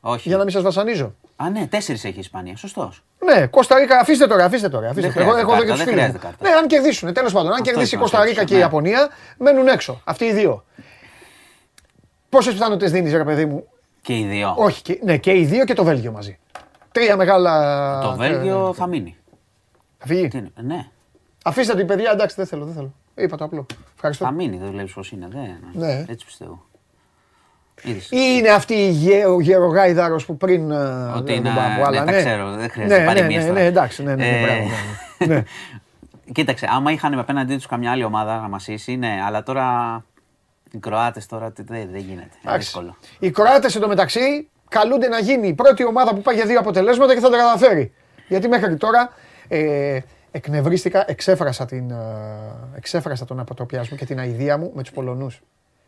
Όχι. 0.00 0.28
Για 0.28 0.36
να 0.36 0.42
μην 0.42 0.52
σας 0.52 0.62
βασανίζω. 0.62 1.14
Α, 1.36 1.50
ναι, 1.50 1.66
τέσσερις 1.66 2.04
έχει 2.04 2.16
η 2.16 2.20
Ισπανία. 2.20 2.56
Σωστός. 2.56 3.02
Ναι, 3.24 3.46
Κώστα 3.46 3.78
Ρίκα, 3.78 3.98
αφήστε 3.98 4.26
τώρα, 4.26 4.44
αφήστε 4.44 4.68
τώρα. 4.68 4.88
Αφήστε 4.88 5.08
Δεν 5.10 5.24
τώρα. 5.24 5.38
Εγώ, 5.38 5.46
χρειάζεται 5.46 5.52
εγώ 5.52 5.62
εδώ 5.62 5.62
και 5.62 5.68
κάρτα, 5.68 5.84
τους 5.84 5.84
δεν 5.84 5.94
φίλου. 5.94 6.18
χρειάζεται 6.18 6.26
κάρτα. 6.26 6.48
Ναι, 6.48 6.54
αν 6.56 6.66
κερδίσουν, 6.66 7.12
τέλος 7.12 7.32
πάντων. 7.32 7.46
Αν 7.46 7.52
Αυτό 7.52 7.64
κερδίσει 7.64 7.94
η 7.94 7.98
ήθελα 7.98 8.02
να 8.02 8.08
Κώστα 8.10 8.18
σε 8.18 8.28
Ρίκα 8.28 8.40
ρωτήσω, 8.40 8.46
και 8.46 8.54
η 8.54 8.56
ναι. 8.56 8.62
Ιαπωνία, 8.62 9.08
μένουν 9.38 9.68
έξω. 9.68 10.00
Αυτοί 10.04 10.24
οι 10.24 10.32
δύο. 10.32 10.64
Πόσες 12.28 12.52
πιθανότητες 12.52 12.90
δίνεις, 12.90 13.12
ρε 13.12 13.24
παιδί 13.24 13.44
μου; 13.46 13.64
Και 14.02 14.18
οι 14.18 14.24
δύο. 14.24 14.54
Όχι, 14.56 14.82
και, 14.82 14.98
ναι, 15.02 15.16
και 15.16 15.32
οι 15.38 15.44
δύο 15.44 15.64
και 15.64 15.74
το 15.74 15.84
Βέλγιο 15.84 16.12
μαζί. 16.12 16.38
Τρία 16.92 17.16
μεγάλα. 17.16 18.00
Το 18.00 18.10
ε, 18.10 18.28
Βέλγιο 18.28 18.72
θα 18.76 18.86
μείνει. 18.86 19.16
Θα 19.98 20.06
φύγει; 20.06 20.28
Τι 20.28 20.38
είναι, 20.38 20.50
Ναι, 20.60 20.86
Αφήστε 21.44 21.72
το, 21.72 21.78
η 21.78 21.84
παιδιά, 21.84 22.10
εντάξει, 22.10 22.36
δεν 22.38 22.46
θέλω, 22.46 22.64
δεν 22.64 22.74
θέλω. 22.74 22.92
Είπα 23.14 23.36
το 23.36 23.44
απλό. 23.44 23.66
θα 23.68 23.76
Ευχαριστώ. 23.94 24.30
μείνει. 24.32 24.56
Δεν 24.56 24.70
βλέπεις 24.70 24.92
πώς 24.92 25.10
είναι. 25.10 25.28
Δεν... 25.30 25.56
Ναι. 25.72 26.04
Έτσι 26.08 26.24
πιστεύω. 26.24 26.64
Είδες. 27.82 28.10
Ή 28.10 28.16
είναι 28.38 28.48
αυτή 28.48 28.74
η 28.74 28.90
γε, 28.90 29.26
ο 29.26 29.40
γερογάιδαρος 29.40 30.26
που 30.26 30.36
πριν. 30.36 30.70
ε, 30.70 30.76
Ότι 31.16 31.24
δεν 31.24 31.34
είναι- 31.36 31.50
θυμάμαι, 31.50 31.74
ναι, 31.76 31.82
αλλά 31.84 32.04
τα 32.04 32.12
ξέρω, 32.12 32.50
δεν 32.50 32.70
χρειάζεται 32.70 32.94
ναι, 32.98 33.00
ναι, 33.00 33.14
παροιμίες 33.14 33.42
ναι, 33.42 33.48
τώρα. 33.48 33.60
ναι, 33.60 33.66
εντάξει, 33.66 34.02
ναι, 34.02 34.14
ναι, 34.14 34.28
Ε, 34.28 34.42
μπράβο, 34.42 34.68
ναι, 35.18 35.26
ναι. 35.34 35.42
Κοίταξε, 36.32 36.66
άμα 36.70 36.90
είχαν 36.92 37.18
απέναντί 37.18 37.54
τους 37.56 37.66
καμιά 37.66 37.90
άλλη 37.90 38.04
ομάδα 38.04 38.40
να 38.40 38.48
μασίσει, 38.48 38.96
ναι, 38.96 39.22
αλλά 39.26 39.42
τώρα 39.42 39.64
οι 40.76 40.80
Κροάτες 40.80 41.26
τώρα 41.26 41.52
τι- 41.52 41.62
δεν, 41.62 41.88
δεν 41.90 42.00
γίνεται. 42.00 42.10
Είναι 42.10 42.28
Εντάξει. 42.44 42.58
δύσκολο. 42.58 42.96
Οι 43.18 43.30
Κροάτες 43.30 43.76
εντωμεταξύ 43.76 44.48
καλούνται 44.68 45.08
να 45.08 45.18
γίνει 45.18 45.48
η 45.48 45.54
πρώτη 45.54 45.84
ομάδα 45.84 46.14
που 46.14 46.20
πάει 46.22 46.34
για 46.34 46.44
δύο 46.46 46.58
αποτελέσματα 46.58 47.14
και 47.14 47.20
θα 47.20 47.30
τα 47.30 47.36
καταφέρει. 47.36 47.92
Γιατί 48.28 48.48
μέχρι 48.48 48.76
τώρα 48.76 49.12
ε, 49.48 49.98
εκνευρίστηκα, 50.30 51.04
εξέφρασα, 51.08 51.64
την, 51.64 51.90
ε, 51.90 51.94
εξέφρασα 52.76 53.24
τον 53.24 53.40
αποτροπιασμό 53.40 53.96
και 53.96 54.04
την 54.04 54.18
αηδία 54.18 54.58
μου 54.58 54.72
με 54.74 54.82
τους 54.82 54.92
Πολωνούς. 54.92 55.40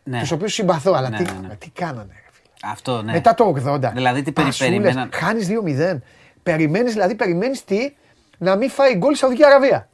Ναι. 0.03 0.19
Τους 0.19 0.31
οποίους 0.31 0.53
συμπαθώ, 0.53 0.93
αλλά 0.93 1.09
Ναι, 1.09 1.17
τι, 1.17 1.23
ναι, 1.23 1.47
ναι. 1.47 1.55
τι 1.55 1.69
κάνανε. 1.69 2.13
Ρε, 2.13 2.29
φίλε. 2.31 2.71
Αυτό, 2.71 3.01
ναι. 3.01 3.11
Μετά 3.11 3.33
το 3.33 3.45
80. 3.65 3.91
Δηλαδή, 3.93 4.21
τι 4.21 4.31
περι- 4.31 4.47
Πασούλες, 4.47 4.71
περιμέναν. 4.71 5.09
Χάνεις 5.13 5.47
2-0. 5.47 6.01
Περιμένεις, 6.43 6.93
δηλαδή, 6.93 7.15
περιμένεις 7.15 7.63
τι, 7.63 7.95
να 8.37 8.55
μην 8.55 8.69
φάει 8.69 8.95
γκολ 8.95 9.11
η 9.13 9.15
Σαουδική 9.15 9.45
Αραβία. 9.45 9.88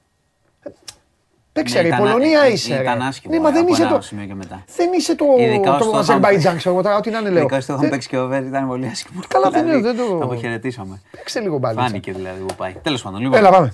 Παίξε 1.56 1.76
Ναι, 1.76 1.82
ρε, 1.82 1.88
η 1.88 1.90
ήταν- 1.90 2.02
Πολωνία 2.04 2.42
ε, 2.42 2.52
είσαι. 2.52 2.74
ήταν 2.82 2.98
ρε. 3.00 3.06
άσχημο, 3.06 3.34
Ναι, 3.34 3.40
μα 3.40 3.52
δεν 3.52 3.62
από 3.62 3.72
είσαι 3.74 3.82
ένα 3.84 3.92
το. 3.92 4.02
σημείο 4.02 4.26
και 4.26 4.34
μετά. 4.36 4.64
Δεν 4.76 4.94
είσαι 4.94 5.16
το, 5.16 5.26
Ειδικά 5.40 5.74
ως 5.76 5.86
το 5.86 5.92
το 5.92 5.98
Αζερμπαϊτζάν, 5.98 6.58
ξέρω 6.58 6.74
εγώ 6.76 6.84
τώρα, 6.84 6.96
ό,τι 6.98 7.10
να 7.10 7.20
είναι 7.20 7.30
λέω. 7.30 7.42
Ειδικά 7.42 7.62
στο 7.62 7.72
είχαμε 7.74 7.82
Δεν- 7.82 7.90
παίξει 7.90 8.08
και 8.10 8.18
ο 8.18 8.28
Βέρ, 8.28 8.44
ήταν 8.44 8.68
πολύ 8.68 8.86
άσχημο. 8.88 9.22
Καλά, 9.28 9.50
δεν 9.50 9.62
Δηλαδή, 9.64 9.80
είναι, 9.80 9.92
δεν 9.92 10.08
το- 10.08 10.18
Το 10.18 10.24
αποχαιρετήσαμε. 10.24 11.02
Παίξε 11.12 11.40
λίγο 11.40 11.58
μπάλα. 11.58 11.82
Φάνηκε 11.82 12.12
δηλαδή 12.12 12.42
που 12.46 12.56
πάει. 12.56 12.74
Τέλος 12.82 13.02
πάντων, 13.02 13.22
λοιπόν. 13.22 13.38
Έλα, 13.38 13.50
πάμε. 13.52 13.74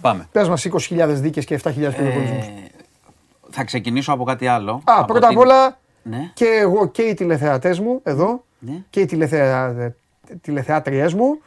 Πάμε. 0.00 0.28
Πες 0.32 0.48
μας 0.48 0.64
20.000 0.64 1.20
δίκες 1.20 1.44
και 1.44 1.54
7.000 1.54 1.94
πυροβολισμούς. 1.96 2.44
Ε, 2.46 2.52
θα 3.50 3.64
ξεκινήσω 3.64 4.12
από 4.12 4.24
κάτι 4.24 4.46
άλλο. 4.46 4.72
Α, 4.72 4.80
Από 4.98 5.04
πρώτα 5.12 5.26
απ' 5.26 5.32
την- 5.32 5.40
όλα 5.42 5.78
Ναι. 6.02 6.30
και 6.34 6.44
εγώ 6.46 6.88
και 6.88 7.02
οι 7.02 7.14
τηλεθεατές 7.14 7.80
μου 7.80 8.00
εδώ 8.02 8.44
Ναι. 8.58 8.72
και 8.90 9.00
οι 9.00 9.04
τηλεθεα... 9.06 9.74
τηλεθεάτριές 10.40 11.14
μου 11.14 11.40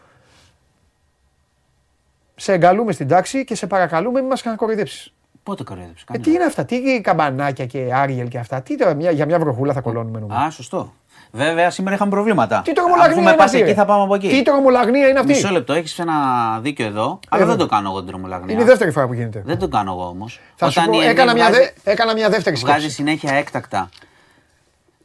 σε 2.35 2.53
εγκαλούμε 2.53 2.91
στην 2.91 3.07
τάξη 3.07 3.43
και 3.43 3.55
σε 3.55 3.67
παρακαλούμε 3.67 4.19
μην 4.19 4.29
μας 4.29 4.43
κοροϊδέψεις. 4.55 5.11
Πότε 5.47 5.63
κοροϊδεύει. 5.63 5.93
Ε, 6.11 6.17
τι 6.17 6.31
είναι 6.31 6.43
αυτά, 6.43 6.65
τι 6.65 7.01
καμπανάκια 7.01 7.65
και 7.65 7.89
άριελ 7.93 8.27
και 8.27 8.37
αυτά, 8.37 8.61
τι 8.61 8.77
τώρα, 8.77 8.93
μια, 8.93 9.11
για 9.11 9.25
μια 9.25 9.39
βροχούλα 9.39 9.73
θα 9.73 9.81
κολώνουμε 9.81 10.19
νομίζω. 10.19 10.39
Α, 10.39 10.49
σωστό. 10.49 10.93
Βέβαια, 11.31 11.69
σήμερα 11.69 11.95
είχαμε 11.95 12.09
προβλήματα. 12.11 12.61
Τι 12.65 12.73
τρομολαγνία 12.73 13.11
Αφού 13.11 13.21
είναι 13.21 13.29
με 13.29 13.35
πας 13.35 13.45
αυτή, 13.45 13.57
εκεί, 13.57 13.67
ρε; 13.67 13.73
θα 13.73 13.85
πάμε 13.85 14.03
από 14.03 14.15
εκεί. 14.15 14.27
Τι 14.27 14.41
τρομολαγνία 14.41 15.07
είναι 15.07 15.19
αυτή; 15.19 15.31
Μισό 15.31 15.49
λεπτό, 15.49 15.73
έχεις 15.73 15.99
ένα 15.99 16.13
δίκιο 16.61 16.85
εδώ, 16.85 17.19
αλλά 17.29 17.41
Εδώ. 17.41 17.49
δεν 17.51 17.59
το 17.59 17.65
κάνω 17.65 17.89
εγώ 17.89 17.99
την 17.99 18.07
τρομολαγνία. 18.07 18.53
Είναι 18.53 18.61
η 18.63 18.65
δεύτερη 18.65 18.91
φορά 18.91 19.07
που 19.07 19.13
γίνεται. 19.13 19.41
Δεν 19.45 19.59
το 19.59 19.67
κάνω 19.67 19.91
εγώ 19.91 20.07
όμως. 20.07 20.39
Θα 20.55 20.69
σου 20.69 20.81
πω, 20.85 21.01
έκανα, 21.01 21.33
μια 21.33 21.49
δε, 21.49 21.91
έκανα 21.91 22.13
μια 22.13 22.29
δεύτερη 22.29 22.55
Βγάζει 22.55 22.77
σκέψη. 22.79 22.95
συνέχεια 22.95 23.33
έκτακτα. 23.33 23.89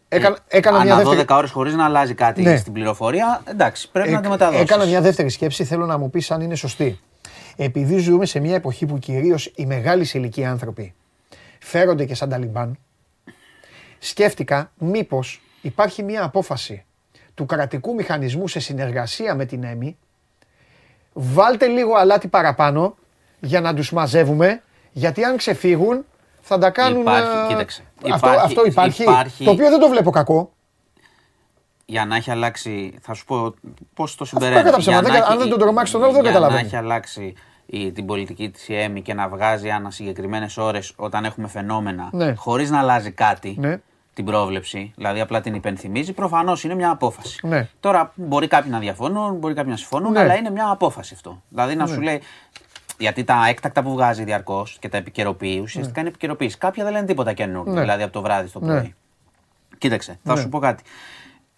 Έκανα, 0.08 0.36
έκανα 0.48 0.82
μια 0.82 0.94
Ανά 0.94 1.02
δεύτερη... 1.02 1.26
12 1.28 1.36
ώρες 1.36 1.50
χωρίς 1.50 1.74
να 1.74 1.84
αλλάζει 1.84 2.14
κάτι 2.14 2.42
Ναι. 2.42 2.56
στην 2.56 2.72
πληροφορία. 2.72 3.40
Εντάξει, 3.44 3.90
πρέπει 3.90 4.10
να 4.10 4.16
Εκ- 4.16 4.22
το 4.24 4.30
μεταδώσεις. 4.30 4.60
Έκανα 4.62 4.84
μια 4.86 5.00
δεύτερη 5.00 5.28
σκέψη, 5.30 5.64
θέλω 5.64 5.86
να 5.86 5.98
μου 5.98 6.10
πεις 6.10 6.30
αν 6.30 6.40
είναι 6.40 6.54
σωστή. 6.54 7.00
Επειδή 7.64 7.98
ζούμε 7.98 8.26
σε 8.26 8.40
μια 8.40 8.54
εποχή 8.54 8.86
που 8.86 8.98
κυρίως 8.98 9.52
οι 9.54 9.66
μεγάλοι 9.66 10.04
σε 10.04 10.18
ηλικία 10.18 10.50
άνθρωποι 10.50 10.94
φέρονται 11.60 12.04
και 12.04 12.14
σαν 12.14 12.28
Ταλιμπάν, 12.28 12.78
σκέφτηκα 13.98 14.72
μήπως 14.78 15.42
υπάρχει 15.62 16.02
μια 16.02 16.24
απόφαση 16.24 16.84
του 17.34 17.46
κρατικού 17.46 17.94
μηχανισμού 17.94 18.48
σε 18.48 18.60
συνεργασία 18.60 19.34
με 19.34 19.44
την 19.44 19.62
ΕΜΗ, 19.64 19.96
βάλτε 21.12 21.66
λίγο 21.66 21.94
αλάτι 21.94 22.28
παραπάνω 22.28 22.94
για 23.40 23.60
να 23.60 23.74
τους 23.74 23.92
μαζεύουμε, 23.92 24.62
γιατί 24.92 25.24
αν 25.24 25.36
ξεφύγουν 25.36 26.04
θα 26.40 26.58
τα 26.58 26.70
κάνουν... 26.70 27.00
Υπάρχει, 27.00 27.36
ε, 27.44 27.48
κοίταξε, 27.48 27.82
Αυτό, 27.96 28.16
υπάρχει- 28.16 28.44
αυτό 28.44 28.64
υπάρχει, 28.66 29.02
υπάρχει- 29.02 29.44
το 29.44 29.50
οποίο 29.50 29.70
δεν 29.70 29.80
το 29.80 29.88
βλέπω 29.88 30.10
κακό. 30.10 30.52
Για 31.86 32.04
να 32.06 32.16
έχει 32.16 32.30
αλλάξει, 32.30 32.94
θα 33.00 33.14
σου 33.14 33.24
πω 33.24 33.54
πώς 33.94 34.14
το 34.14 34.24
δεν 34.24 34.40
συμπεραίνω. 34.40 34.64
κατά 34.64 34.76
ψέμα, 34.78 34.96
Για 35.00 35.02
δεν 35.04 35.12
να 35.12 35.18
κα- 35.18 35.24
αν 35.26 35.32
έχει- 35.32 35.40
δεν 35.42 35.50
τον 35.50 35.58
τρομάξεις 35.58 35.92
τον 35.94 36.02
άλλο, 36.02 36.12
δεν 36.12 36.22
για 36.22 36.30
καταλαβαίνω. 36.30 36.60
να 36.60 36.66
έχει 36.66 36.76
αλλάξει 36.76 37.34
η, 37.74 37.92
την 37.92 38.06
πολιτική 38.06 38.50
της 38.50 38.68
ΕΜΗ 38.68 39.02
και 39.02 39.14
να 39.14 39.28
βγάζει 39.28 39.70
ανά 39.70 39.90
συγκεκριμένες 39.90 40.56
ώρες 40.56 40.92
όταν 40.96 41.24
έχουμε 41.24 41.48
φαινόμενα, 41.48 42.08
Ναι. 42.12 42.34
χωρίς 42.34 42.70
να 42.70 42.78
αλλάζει 42.78 43.10
κάτι 43.10 43.56
Ναι. 43.58 43.80
την 44.14 44.24
πρόβλεψη, 44.24 44.92
δηλαδή 44.96 45.20
απλά 45.20 45.40
την 45.40 45.54
υπενθυμίζει, 45.54 46.12
προφανώς 46.12 46.64
είναι 46.64 46.74
μια 46.74 46.90
απόφαση. 46.90 47.46
Ναι. 47.46 47.68
Τώρα 47.80 48.12
μπορεί 48.14 48.46
κάποιοι 48.46 48.70
να 48.74 48.78
διαφωνούν, 48.78 49.34
μπορεί 49.36 49.54
κάποιοι 49.54 49.70
να 49.70 49.78
συμφωνούν, 49.78 50.12
Ναι. 50.12 50.20
αλλά 50.20 50.34
είναι 50.36 50.50
μια 50.50 50.68
απόφαση 50.70 51.14
αυτό. 51.14 51.42
Δηλαδή 51.48 51.74
να 51.74 51.86
σου 51.86 52.00
λέει. 52.00 52.20
Γιατί 52.98 53.24
τα 53.24 53.46
έκτακτα 53.48 53.82
που 53.82 53.92
βγάζει 53.92 54.24
διαρκώς 54.24 54.76
και 54.80 54.88
τα 54.88 54.96
επικαιροποιεί, 54.96 55.60
ουσιαστικά 55.62 56.00
είναι 56.00 56.08
επικαιροποίηση. 56.08 56.58
Κάποια 56.58 56.84
δεν 56.84 56.92
λένε 56.92 57.06
τίποτα 57.06 57.32
καινούργιο, 57.32 57.72
Ναι. 57.72 57.80
δηλαδή 57.80 58.02
από 58.02 58.12
το 58.12 58.20
βράδυ 58.22 58.48
στο 58.48 58.60
Ναι. 58.60 58.66
πρωί. 58.66 58.94
Κοίταξε, 59.78 60.18
θα 60.24 60.36
σου 60.36 60.48
πω 60.48 60.58
κάτι. 60.58 60.82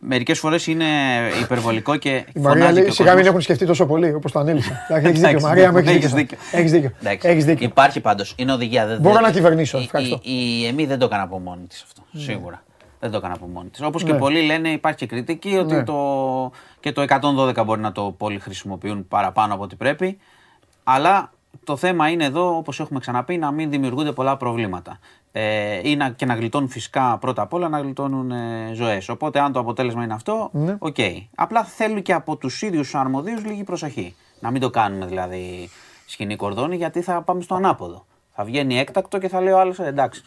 Μερικές 0.06 0.38
φορές 0.38 0.66
είναι 0.66 0.84
υπερβολικό 1.42 1.96
και. 1.96 2.08
Η 2.34 2.40
Μαρία 2.40 2.50
φωνάζει 2.62 2.72
λέει: 2.74 2.84
και 2.84 2.90
ο 2.90 2.92
Σιγά 2.92 3.04
μην 3.08 3.14
κόσμος. 3.16 3.26
έχουν 3.28 3.40
σκεφτεί 3.40 3.66
τόσο 3.66 3.86
πολύ 3.86 4.14
όπως 4.14 4.32
το 4.32 4.38
ανέλυσα. 4.38 4.72
Έχεις 4.88 5.10
δίκιο, 5.10 5.28
Εντάξει, 5.28 5.44
Μαρία 5.46 5.72
μου, 5.72 5.78
έχεις 5.78 5.90
έχεις 5.90 6.12
δίκιο. 6.12 6.38
Έχεις 6.52 6.70
δίκιο. 6.70 6.90
Εντάξει. 7.00 7.28
Έχεις 7.28 7.44
δίκιο. 7.44 7.66
Υπάρχει 7.66 8.00
πάντως. 8.00 8.34
Είναι 8.36 8.52
οδηγία. 8.52 8.86
Δεν, 8.86 9.00
Μπορώ 9.00 9.14
δεν- 9.14 9.22
να 9.22 9.30
κυβερνήσω, 9.30 9.78
η- 9.78 9.82
ευχαριστώ. 9.82 10.20
Η, 10.22 10.60
η 10.60 10.66
ΕΜΗ 10.66 10.86
δεν 10.86 10.98
το 10.98 11.04
έκανε 11.04 11.22
από 11.22 11.38
μόνη 11.38 11.66
της 11.66 11.82
αυτό. 11.82 12.02
Σίγουρα. 12.12 12.62
Δεν 13.00 13.10
το 13.10 13.16
έκανε 13.16 13.34
από 13.34 13.46
μόνη 13.46 13.68
της. 13.68 13.80
Όπως 13.82 14.02
και 14.04 14.12
Ναι. 14.12 14.18
πολλοί 14.18 14.42
λένε, 14.42 14.68
υπάρχει 14.68 14.98
και 14.98 15.06
κριτική 15.06 15.56
ότι 15.56 15.74
Ναι. 15.74 15.84
το, 15.84 16.50
και 16.80 16.92
το 16.92 17.02
112 17.02 17.64
μπορεί 17.64 17.80
να 17.80 17.92
το 17.92 18.14
πολύ 18.18 18.38
χρησιμοποιούν 18.38 19.08
παραπάνω 19.08 19.54
από 19.54 19.62
ό,τι 19.62 19.76
πρέπει. 19.76 20.18
Αλλά 20.84 21.30
το 21.64 21.76
θέμα 21.76 22.08
είναι 22.08 22.24
εδώ, 22.24 22.56
όπως 22.56 22.80
έχουμε 22.80 23.00
ξαναπεί, 23.00 23.36
να 23.36 23.50
μην 23.50 23.70
δημιουργούνται 23.70 24.12
πολλά 24.12 24.36
προβλήματα. 24.36 24.98
Ε, 25.36 25.88
ή 25.88 25.96
να, 25.96 26.10
και 26.10 26.26
να 26.26 26.34
γλιτώνουν 26.34 26.68
φυσικά 26.68 27.18
πρώτα 27.18 27.42
απ' 27.42 27.52
όλα 27.52 27.68
να 27.68 27.78
γλιτώνουν 27.80 28.30
ε, 28.30 28.70
ζωές. 28.74 29.08
Οπότε, 29.08 29.40
αν 29.40 29.52
το 29.52 29.58
αποτέλεσμα 29.58 30.04
είναι 30.04 30.14
αυτό, 30.14 30.48
Ναι. 30.52 30.76
οκ. 30.78 30.96
Απλά 31.34 31.64
θέλουν 31.64 32.02
και 32.02 32.12
από 32.12 32.36
τους 32.36 32.62
ίδιους 32.62 32.90
τους 32.90 32.94
αρμοδίους 32.94 33.44
λίγη 33.44 33.64
προσοχή. 33.64 34.14
Να 34.40 34.50
μην 34.50 34.60
το 34.60 34.70
κάνουμε 34.70 35.06
δηλαδή 35.06 35.68
σκηνή 36.06 36.36
κορδόνι, 36.36 36.76
γιατί 36.76 37.00
θα 37.00 37.22
πάμε 37.22 37.40
στο 37.42 37.54
ανάποδο. 37.54 38.06
Θα 38.34 38.44
βγαίνει 38.44 38.78
έκτακτο 38.78 39.18
και 39.18 39.28
θα 39.28 39.40
λέει 39.40 39.52
ο 39.52 39.58
άλλος 39.60 39.78
εντάξει, 39.78 40.22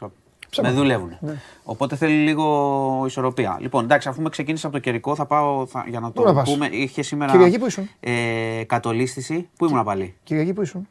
με 0.62 0.72
δουλεύουν. 0.72 1.18
Ναι. 1.20 1.34
Οπότε 1.64 1.96
θέλει 1.96 2.14
λίγο 2.24 3.04
ισορροπία. 3.06 3.58
Λοιπόν, 3.62 3.84
εντάξει, 3.84 4.08
αφού 4.10 4.22
με 4.22 4.30
ξεκίνησε 4.30 4.66
από 4.68 4.76
το 4.76 4.82
καιρικό, 4.82 5.16
θα 5.16 5.26
πάω 5.26 5.66
θα, 5.66 5.86
για 5.88 6.00
να 6.00 6.12
Πού 6.12 6.22
να 6.22 6.28
το 6.28 6.34
πας; 6.34 6.52
πούμε. 6.52 6.68
Είχε 6.72 7.02
σήμερα. 7.02 7.32
Κυριακή 7.32 7.60
που 7.60 7.66
ήσουν; 7.66 7.90
Ε, 8.00 8.64
κατολίσθηση. 8.68 9.50
Πού 9.58 9.66
ήμουν 9.66 9.84
πάλι; 9.84 10.16
Κυριακή 10.24 10.54
που 10.54 10.62
ήσουν; 10.62 10.88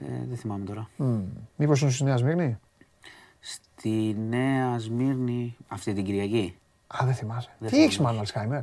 Ε, 0.00 0.04
δεν 0.28 0.36
θυμάμαι 0.36 0.64
τώρα. 0.64 0.88
Μήπως 1.56 1.76
ήσουν 1.78 1.90
στη 1.90 2.04
Νέα 2.04 2.16
Σμύρνη; 2.16 2.58
Στη 3.46 4.16
Νέα 4.28 4.78
Σμύρνη 4.78 5.56
αυτή 5.68 5.92
την 5.92 6.04
Κυριακή. 6.04 6.56
Α, 6.86 6.98
δεν 7.04 7.14
θυμάσαι. 7.14 7.48
Δεν 7.58 7.68
Τι 7.68 7.74
θυμάμαι. 7.74 7.90
έχει 7.92 8.02
μάλλον 8.02 8.18
Αλσχάιμερ. 8.20 8.60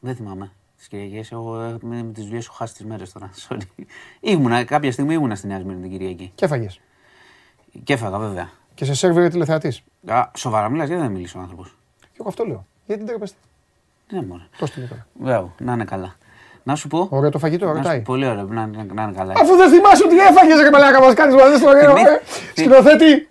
Δεν 0.00 0.14
θυμάμαι. 0.16 0.52
Τις 0.76 0.88
Κυριακές, 0.88 1.32
εγώ 1.32 1.60
ε, 1.60 1.76
με, 1.80 2.02
με 2.02 2.12
τις 2.12 2.24
δουλειές 2.24 2.44
έχω 2.46 2.54
χάσει 2.54 2.74
τις 2.74 2.84
μέρες 2.86 3.12
τώρα. 3.12 3.30
Sorry. 3.48 3.84
Ήμουνα, 4.20 4.64
κάποια 4.64 4.92
στιγμή 4.92 5.14
ήμουνα 5.14 5.34
στη 5.34 5.46
Νέα 5.46 5.58
Σμύρνη 5.60 5.80
την 5.82 5.90
Κυριακή. 5.90 6.32
Και 6.34 6.44
έφαγες. 6.44 6.80
Και 7.84 7.92
έφαγα 7.92 8.18
βέβαια. 8.18 8.50
Και 8.74 8.84
σε 8.84 8.94
σερβίρε 8.94 9.28
τηλεθεατής. 9.28 9.82
Α, 10.06 10.28
σοβαρά 10.36 10.68
μιλάς, 10.68 10.86
γιατί 10.88 11.02
δεν 11.02 11.10
μιλήσει 11.10 11.36
ο 11.36 11.40
άνθρωπος; 11.40 11.74
Και 12.00 12.16
εγώ 12.20 12.28
αυτό 12.28 12.44
λέω. 12.44 12.66
Γιατί 12.86 13.00
δεν 13.02 13.10
τρέπεστε. 13.10 13.36
Ναι, 14.10 14.22
μόνο. 14.22 14.42
Το 14.58 14.66
στείλε 14.66 14.86
τώρα; 14.86 15.06
Μπράβο, 15.14 15.54
να 15.58 15.72
είναι 15.72 15.84
καλά. 15.84 16.14
Να 16.62 16.74
σου 16.74 16.88
πω. 16.88 17.06
Ωραίο 17.10 17.30
το 17.30 17.38
φαγητό, 17.38 17.66
να 17.66 17.70
σου- 17.72 17.78
ρωτάει. 17.82 18.00
Πολύ 18.00 18.26
ωραίο, 18.26 18.44
να, 18.44 18.66
να, 18.66 18.84
να 18.84 19.02
είναι 19.02 19.12
καλά. 19.12 19.32
Αφού 19.36 19.56
δεν 19.56 19.70
θυμάσαι 19.70 20.04
ότι 20.04 20.18
έφαγες, 20.18 20.60
ρε 20.60 20.70
μαλάκα 20.70 21.00
μας 21.00 21.14
κάνεις 21.14 21.34
μαζί 21.34 21.56
στο 21.56 21.68
ωραίο. 21.68 21.94
Θυμήθη- 21.96 22.10
ε. 22.56 22.60
Σκηνοθέτη. 22.60 23.26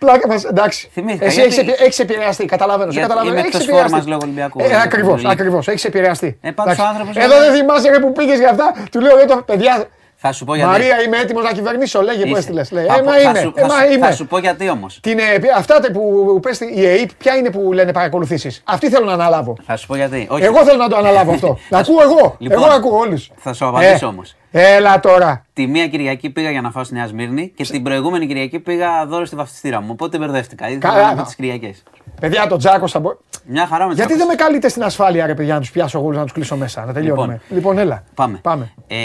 Πλάκα 0.00 0.28
μας, 0.28 0.44
εντάξει. 0.44 0.88
Θυμήθηκα, 0.92 1.24
Εσύ 1.24 1.34
γιατί- 1.40 1.48
έχεις 1.54 1.58
επι- 1.68 1.80
έχεις 1.80 1.98
επηρεαστεί, 1.98 2.44
καταλαβαίνω. 2.44 2.90
σε 2.90 2.98
Γιατί 2.98 3.08
καταλαβαίνω. 3.14 3.38
είμαι 3.38 3.46
Έχεις 3.48 3.60
εκτός 3.60 3.66
φόρμας 3.74 3.84
επηρεαστεί. 3.84 4.10
λόγω 4.10 4.20
Ολυμπιακού. 4.24 4.58
Ε, 4.60 4.68
Δεν 4.68 4.78
ακριβώς, 4.78 5.16
θέλω 5.20 5.32
ακριβώς. 5.32 5.68
Έχεις 5.68 5.84
επηρεαστεί. 5.84 6.38
Ε, 6.40 6.50
πάντως 6.50 6.72
Εντάξει. 6.72 6.90
ο 6.90 6.92
άνθρωπος 6.92 7.16
Εδώ 7.24 7.38
λέει- 7.38 7.48
δεν 7.48 7.58
θυμάσαι 7.58 7.90
ρε 7.90 7.98
που 7.98 8.12
πήγες 8.12 8.38
για 8.38 8.50
αυτά. 8.50 8.74
Του 8.90 9.00
λέω, 9.00 9.16
ρε 9.16 9.24
το 9.24 9.36
παιδιά. 9.46 9.84
Θα 10.22 10.32
σου 10.32 10.44
πω 10.44 10.54
γιατί. 10.54 10.70
Μαρία, 10.70 11.02
είμαι 11.02 11.16
έτοιμος 11.16 11.42
να 11.44 11.52
κυβερνήσω. 11.52 12.02
Λέγε 12.02 12.22
που 12.22 12.26
Είσαι. 12.28 12.38
έστειλες. 12.38 12.70
Λέει, 12.70 12.84
Θα 12.86 12.94
Ε, 12.94 12.98
πω- 12.98 13.04
μα 13.04 13.12
θα 13.12 13.20
είμαι. 13.20 13.38
σου- 13.38 13.52
Ε, 13.56 13.60
θα 13.60 13.66
μα 13.66 13.72
σου- 13.74 13.80
Θα 13.80 13.86
είμαι. 13.86 14.10
σου 14.12 14.26
πω 14.26 14.38
γιατί 14.38 14.68
όμως. 14.70 14.98
Την, 15.02 15.18
ε, 15.18 15.24
αυτά 15.56 15.80
τε 15.80 15.90
που 15.90 16.38
πες 16.42 16.56
στη- 16.56 16.72
η 16.80 16.84
ΑΕΠ, 16.86 17.10
ποια 17.18 17.34
είναι 17.36 17.50
που 17.50 17.72
λένε 17.72 17.92
παρακολουθήσεις; 17.92 18.62
Αυτή 18.66 18.88
θέλω 18.90 19.04
να 19.04 19.12
αναλάβω. 19.12 19.56
Θα 19.66 19.76
σου 19.76 19.86
πω 19.86 19.96
γιατί. 19.96 20.26
Όχι. 20.30 20.44
Εγώ 20.44 20.64
θέλω 20.64 20.76
να 20.78 20.88
το 20.88 20.96
αναλάβω 20.96 21.32
αυτό. 21.32 21.58
Να 21.68 21.78
ακούω 21.78 22.02
εγώ. 22.02 22.34
Λοιπόν, 22.38 22.62
Εγώ 22.62 22.72
ακούω 22.72 22.98
όλους. 22.98 23.30
θα 23.36 23.52
σου 23.52 23.66
απαντήσω 23.66 24.06
όμως. 24.06 24.36
Έλα 24.50 25.00
τώρα. 25.00 25.44
Τη 25.52 25.66
μία 25.66 25.88
Κυριακή 25.88 26.30
πήγα 26.30 26.50
για 26.50 26.60
να 26.60 26.70
φάω 26.70 26.84
στη 26.84 26.94
Νέα 26.94 27.06
Σμύρνη 27.06 27.48
και 27.56 27.64
την 27.64 27.82
προηγούμενη 27.82 28.26
Κυριακή 28.26 28.58
πήγα 28.60 29.06
δώρο 29.06 29.24
στη 29.24 29.36
βαφτιστήρα 29.36 29.80
μου. 29.80 29.88
Οπότε 29.90 30.18
μπερδεύτηκα. 30.18 30.68
Ήθελα 30.68 30.92
Καλά, 30.92 31.02
να 31.02 31.08
με 31.08 31.14
να. 31.14 31.22
τις 31.24 31.34
Κυριακές. 31.34 31.82
Παιδιά, 32.20 32.46
τον 32.46 32.58
Τζάκο 32.58 32.88
θα 32.88 33.00
μπο... 33.00 33.10
Μια 33.46 33.66
χαρά 33.66 33.86
με 33.86 33.94
Γιατί 33.94 34.08
τις 34.10 34.18
δεν 34.18 34.26
με 34.26 34.34
καλείτε 34.34 34.68
στην 34.68 34.82
ασφάλεια, 34.82 35.26
ρε 35.26 35.34
παιδιά, 35.34 35.54
να 35.54 35.60
τους 35.60 35.70
πιάσω 35.70 35.98
εγώ 35.98 36.12
να 36.12 36.22
τους 36.22 36.32
κλείσω 36.32 36.56
μέσα. 36.56 36.84
Να 36.84 36.92
τελειώνουμε. 36.92 37.40
Λοιπόν, 37.48 37.78
έλα. 37.78 38.04
Πάμε. 38.14 38.38
Πάμε. 38.42 38.72
Ε, 38.86 38.96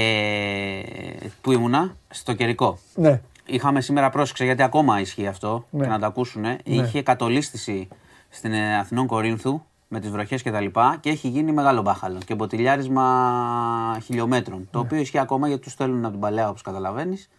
πού 1.41 1.51
ήμουνα, 1.51 1.95
στο 2.09 2.33
καιρικό. 2.33 2.77
Ναι. 2.95 3.21
Είχαμε 3.45 3.81
σήμερα 3.81 4.09
πρόσεξε 4.09 4.43
γιατί 4.45 4.63
ακόμα 4.63 4.99
ισχύει 4.99 5.27
αυτό 5.27 5.65
Ναι. 5.69 5.83
και 5.83 5.89
να 5.89 5.99
το 5.99 6.05
ακούσουν. 6.05 6.45
Είχε 6.63 7.01
κατολίσθηση 7.01 7.87
στην 8.29 8.53
ε, 8.53 8.77
Αθηνών 8.77 9.07
Κορίνθου 9.07 9.61
με 9.87 9.99
τις 9.99 10.09
βροχές 10.09 10.41
και 10.41 10.51
τα 10.51 10.59
λοιπά 10.59 10.97
και 10.99 11.09
έχει 11.09 11.27
γίνει 11.27 11.51
μεγάλο 11.51 11.81
μπάχαλο 11.81 12.17
και 12.25 12.35
μποτιλιάρισμα 12.35 13.99
χιλιόμετρων. 14.03 14.59
Ναι. 14.59 14.65
Το 14.71 14.79
οποίο 14.79 14.97
ισχύει 14.97 15.17
ακόμα 15.17 15.47
γιατί 15.47 15.61
τους 15.63 15.71
στέλνουν 15.71 16.03
από 16.03 16.11
την 16.11 16.19
παλαιά 16.19 16.49
όπως 16.49 16.61
καταλαβαίνεις 16.61 17.29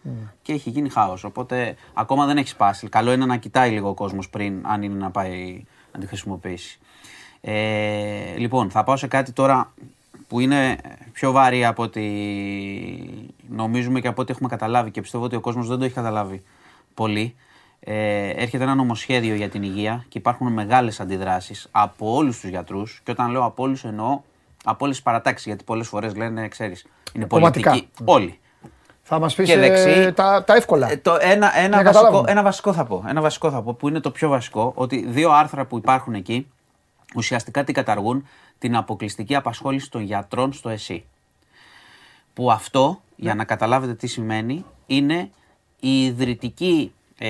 και 0.41 0.53
έχει 0.53 0.69
γίνει 0.69 0.89
χάος. 0.89 1.23
Οπότε 1.23 1.75
ακόμα 1.93 2.25
δεν 2.25 2.37
έχει 2.37 2.47
σπάσει. 2.47 2.87
Καλό 2.87 3.11
είναι 3.11 3.25
να 3.25 3.37
κοιτάει 3.37 3.71
λίγο 3.71 3.89
ο 3.89 3.93
κόσμος 3.93 4.29
πριν, 4.29 4.61
αν 4.65 4.81
είναι 4.81 4.95
να 4.97 5.11
πάει 5.11 5.63
να 5.93 5.99
τη 5.99 6.07
χρησιμοποιήσει. 6.07 6.79
Ε, 7.41 8.37
λοιπόν, 8.37 8.69
θα 8.69 8.83
πάω 8.83 8.95
σε 8.95 9.07
κάτι 9.07 9.31
τώρα 9.31 9.73
που 10.27 10.39
είναι 10.39 10.77
πιο 11.13 11.31
βαρύ 11.31 11.65
από 11.65 11.83
ό,τι 11.83 12.01
νομίζουμε 13.49 13.99
και 13.99 14.07
από 14.07 14.21
ό,τι 14.21 14.31
έχουμε 14.31 14.49
καταλάβει 14.49 14.91
και 14.91 15.01
πιστεύω 15.01 15.23
ότι 15.23 15.35
ο 15.35 15.39
κόσμος 15.39 15.67
δεν 15.67 15.77
το 15.77 15.85
έχει 15.85 15.93
καταλάβει 15.93 16.43
πολύ. 16.93 17.35
Ε, 17.89 18.29
έρχεται 18.29 18.63
ένα 18.63 18.75
νομοσχέδιο 18.75 19.35
για 19.35 19.49
την 19.49 19.63
υγεία 19.63 20.05
και 20.09 20.17
υπάρχουν 20.17 20.53
μεγάλες 20.53 20.99
αντιδράσεις 20.99 21.67
από 21.71 22.15
όλους 22.15 22.39
τους 22.39 22.49
γιατρούς 22.49 23.01
και 23.03 23.11
όταν 23.11 23.31
λέω 23.31 23.43
από 23.43 23.63
όλους 23.63 23.83
εννοώ 23.83 24.21
από 24.63 24.77
όλες 24.85 24.95
τις 24.95 25.05
παρατάξεις 25.05 25.45
γιατί 25.45 25.63
πολλές 25.63 25.87
φορές 25.87 26.15
λένε, 26.15 26.47
ξέρεις, 26.47 26.85
είναι 27.13 27.25
Κομματικά. 27.25 27.69
πολιτική. 27.69 27.91
Όλοι. 28.05 28.39
Θα 29.03 29.19
μας 29.19 29.35
πεις 29.35 29.47
Και 29.49 29.57
δεξί. 29.57 30.13
τα, 30.13 30.43
τα 30.43 30.55
εύκολα. 30.55 30.91
Ε, 30.91 30.97
το 30.97 31.17
ένα, 31.19 31.57
ένα, 31.57 31.77
Να 31.77 31.83
βασικό, 31.83 31.93
καταλάβουμε. 32.03 32.31
ένα 32.31 32.43
βασικό 32.43 32.73
θα 32.73 32.85
πω. 32.85 33.03
Ένα 33.07 33.21
βασικό 33.21 33.51
θα 33.51 33.61
πω 33.61 33.73
που 33.73 33.87
είναι 33.87 33.99
το 33.99 34.11
πιο 34.11 34.29
βασικό. 34.29 34.71
Ότι 34.75 35.05
δύο 35.07 35.31
άρθρα 35.31 35.65
που 35.65 35.77
υπάρχουν 35.77 36.13
εκεί 36.13 36.47
ουσιαστικά 37.15 37.63
τι 37.63 37.71
καταργούν 37.73 38.27
την 38.59 38.75
αποκλειστική 38.75 39.35
απασχόληση 39.35 39.89
των 39.91 40.01
γιατρών 40.01 40.53
στο 40.53 40.69
ΕΣΥ. 40.69 41.05
Που 42.33 42.51
αυτό, 42.51 43.01
για 43.15 43.35
να 43.35 43.43
καταλάβετε 43.43 43.93
τι 43.93 44.07
σημαίνει, 44.07 44.65
είναι 44.85 45.29
η 45.79 46.03
ιδρυτική, 46.05 46.91
ε, 47.17 47.27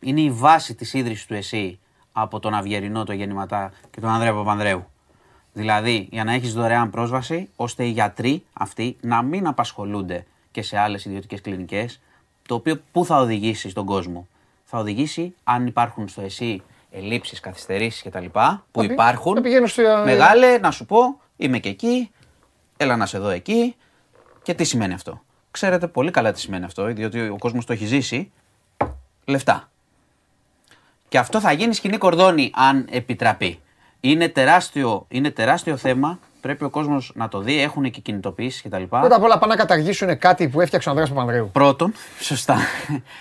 είναι 0.00 0.20
η 0.20 0.30
βάση 0.30 0.74
της 0.74 0.94
ίδρυσης 0.94 1.26
του 1.26 1.34
ΕΣΥ 1.34 1.78
από 2.12 2.40
τον 2.40 2.54
Αυγερινό, 2.54 3.04
τον 3.04 3.14
Γεννηματά 3.14 3.72
και 3.90 4.00
τον 4.00 4.10
Ανδρέα 4.10 4.32
Παπανδρέου. 4.34 4.86
Δηλαδή, 5.52 6.08
για 6.10 6.24
να 6.24 6.32
έχεις 6.32 6.52
δωρεάν 6.54 6.90
πρόσβαση, 6.90 7.48
ώστε 7.56 7.84
οι 7.84 7.90
γιατροί 7.90 8.42
αυτοί 8.52 8.96
να 9.00 9.22
μην 9.22 9.46
απασχολούνται 9.46 10.26
και 10.50 10.62
σε 10.62 10.78
άλλες 10.78 11.04
ιδιωτικές 11.04 11.40
κλινικές, 11.40 12.00
το 12.48 12.54
οποίο 12.54 12.80
πού 12.92 13.04
θα 13.04 13.16
οδηγήσει 13.18 13.68
στον 13.70 13.84
κόσμο; 13.86 14.26
Θα 14.64 14.78
οδηγήσει, 14.78 15.34
αν 15.44 15.66
υπάρχουν 15.66 16.08
στο 16.08 16.20
ΕΣΥ 16.20 16.62
ελλείψεις, 16.90 17.40
καθυστερήσεις 17.40 18.02
κτλ. 18.02 18.24
που 18.24 18.30
Θα 18.32 18.62
πη- 18.80 18.90
υπάρχουν, 18.90 19.34
θα 19.34 19.40
πηγαίνουν 19.40 19.68
στο- 19.68 20.02
μεγάλε, 20.04 20.58
να 20.58 20.70
σου 20.70 20.86
πω, 20.86 21.20
είμαι 21.36 21.58
και 21.58 21.68
εκεί, 21.68 22.10
έλα 22.76 22.96
να 22.96 23.06
σε 23.06 23.18
δω 23.18 23.28
εκεί. 23.28 23.74
Και 24.42 24.54
τι 24.54 24.64
σημαίνει 24.64 24.92
αυτό; 24.92 25.22
Ξέρετε 25.50 25.86
πολύ 25.88 26.10
καλά 26.10 26.32
τι 26.32 26.40
σημαίνει 26.40 26.64
αυτό, 26.64 26.84
διότι 26.84 27.20
ο 27.28 27.36
κόσμος 27.38 27.64
το 27.66 27.72
έχει 27.72 27.86
ζήσει. 27.86 28.32
Λεφτά. 29.24 29.68
Και 31.08 31.18
αυτό 31.18 31.40
θα 31.40 31.52
γίνει 31.52 31.74
σκηνή 31.74 31.96
κορδόνη 31.96 32.50
αν 32.54 32.86
επιτραπεί. 32.90 33.60
Είναι 34.00 34.28
τεράστιο, 34.28 35.06
είναι 35.08 35.30
τεράστιο 35.30 35.76
θέμα. 35.76 36.18
Πρέπει 36.40 36.64
ο 36.64 36.70
κόσμος 36.70 37.12
να 37.14 37.28
το 37.28 37.40
δει. 37.40 37.60
Έχουν 37.60 37.90
και 37.90 38.00
κινητοποιήσεις 38.00 38.62
κτλ. 38.62 38.82
Πρώτα 38.82 39.16
απ' 39.16 39.22
όλα 39.22 39.38
πάνε 39.38 39.54
να 39.54 39.60
καταργήσουν 39.60 40.18
κάτι 40.18 40.48
που 40.48 40.60
έφτιαξε 40.60 40.88
ο 40.88 40.90
Ανδρέας 40.90 41.10
Παπανδρέου. 41.10 41.50
Πρώτον, 41.52 41.92
σωστά. 42.20 42.58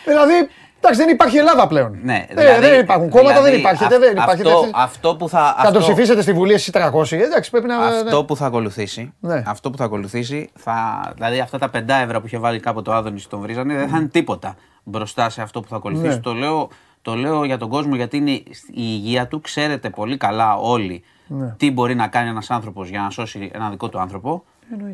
Δηλαδή, 0.05 0.49
εντάξει, 0.83 0.99
δεν 1.05 1.09
υπάρχει 1.09 1.37
Ελλάδα 1.37 1.67
πλέον. 1.67 1.99
ναι, 2.03 2.25
Ε, 2.29 2.59
δεν 2.59 2.79
υπάρχουν 2.79 3.09
κόμματα, 3.09 3.41
δεν 3.41 3.53
υπάρχει. 3.59 3.83
αυ- 3.83 3.97
δεν 3.99 4.11
υπάρχει. 4.11 4.41
Αυτό, 4.47 4.61
δεν- 4.61 4.71
αυτό 4.73 5.15
που 5.15 5.29
θα. 5.29 5.39
Θα 5.39 5.55
αυτό, 5.57 5.71
το 5.73 5.79
ψηφίσετε 5.79 6.21
στη 6.21 6.33
Βουλή 6.33 6.53
εσείς 6.53 6.69
300. 6.73 7.11
Εντάξει, 7.17 7.49
πρέπει 7.51 7.67
να. 7.67 7.77
Αυτό 7.77 8.17
ναι. 8.19 8.23
που 8.23 8.35
θα 8.35 8.45
ακολουθήσει, 8.45 9.13
Ναι. 9.19 9.43
αυτό 9.45 9.69
που 9.69 9.77
θα 9.77 9.83
ακολουθήσει, 9.83 10.49
θα, 10.55 10.73
δηλαδή 11.15 11.39
αυτά 11.39 11.57
τα 11.57 11.69
5 11.69 11.93
ευρώ 12.01 12.19
που 12.19 12.25
είχε 12.27 12.37
βάλει 12.37 12.59
κάποτε 12.59 12.89
ο 12.89 12.93
Άδωνης 12.93 13.23
στον 13.23 13.39
βρίζανε, 13.39 13.75
δεν 13.75 13.87
θα 13.89 13.97
είναι 13.97 14.07
τίποτα 14.07 14.55
μπροστά 14.83 15.29
σε 15.29 15.41
αυτό 15.41 15.61
που 15.61 15.67
θα 15.67 15.75
ακολουθήσει. 15.75 16.07
Ναι. 16.15 16.19
Το, 16.19 16.33
λέω, 16.33 16.69
το 17.01 17.13
λέω 17.15 17.43
για 17.43 17.57
τον 17.57 17.69
κόσμο 17.69 17.95
γιατί 17.95 18.17
είναι 18.17 18.31
η 18.31 18.45
υγεία 18.73 19.27
του. 19.27 19.41
Ξέρετε 19.41 19.89
πολύ 19.89 20.17
καλά 20.17 20.55
όλοι 20.55 21.03
Ναι. 21.27 21.53
τι 21.57 21.71
μπορεί 21.71 21.95
να 21.95 22.07
κάνει 22.07 22.29
ένας 22.29 22.49
άνθρωπος 22.49 22.89
για 22.89 23.01
να 23.01 23.09
σώσει 23.09 23.51
ένα 23.53 23.69
δικό 23.69 23.89
του 23.89 23.99
άνθρωπο 23.99 24.43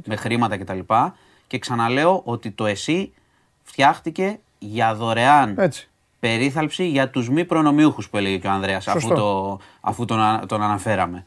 με 0.05 0.15
χρήματα 0.15 0.57
κτλ. 0.57 0.79
Και 1.47 1.59
ξαναλέω 1.59 2.21
ότι 2.25 2.51
το 2.51 2.65
ΕΣΥ 2.65 3.13
φτιάχτηκε 3.63 4.39
για 4.59 4.95
δωρεάν 4.95 5.55
Έτσι. 5.59 5.89
περίθαλψη 6.19 6.87
για 6.87 7.09
τους 7.09 7.29
μη 7.29 7.45
προνομιούχους 7.45 8.09
που 8.09 8.17
έλεγε 8.17 8.37
και 8.37 8.47
ο 8.47 8.51
Ανδρέας 8.51 8.87
αφού, 8.87 8.99
Σωστό. 8.99 9.15
το, 9.15 9.59
αφού 9.81 10.05
τον, 10.05 10.21
α- 10.21 10.43
τον 10.47 10.61
αναφέραμε. 10.61 11.25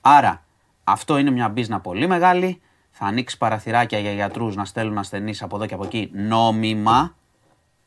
Άρα 0.00 0.42
αυτό 0.84 1.18
είναι 1.18 1.30
μια 1.30 1.48
μπίζνα 1.48 1.80
πολύ 1.80 2.06
μεγάλη. 2.06 2.60
Θα 2.90 3.04
ανοίξει 3.06 3.38
παραθυράκια 3.38 3.98
για 3.98 4.12
γιατρούς 4.12 4.56
να 4.56 4.64
στέλνουν 4.64 4.98
ασθενείς 4.98 5.42
από 5.42 5.56
εδώ 5.56 5.66
και 5.66 5.74
από 5.74 5.84
εκεί 5.84 6.10
νόμιμα 6.12 7.14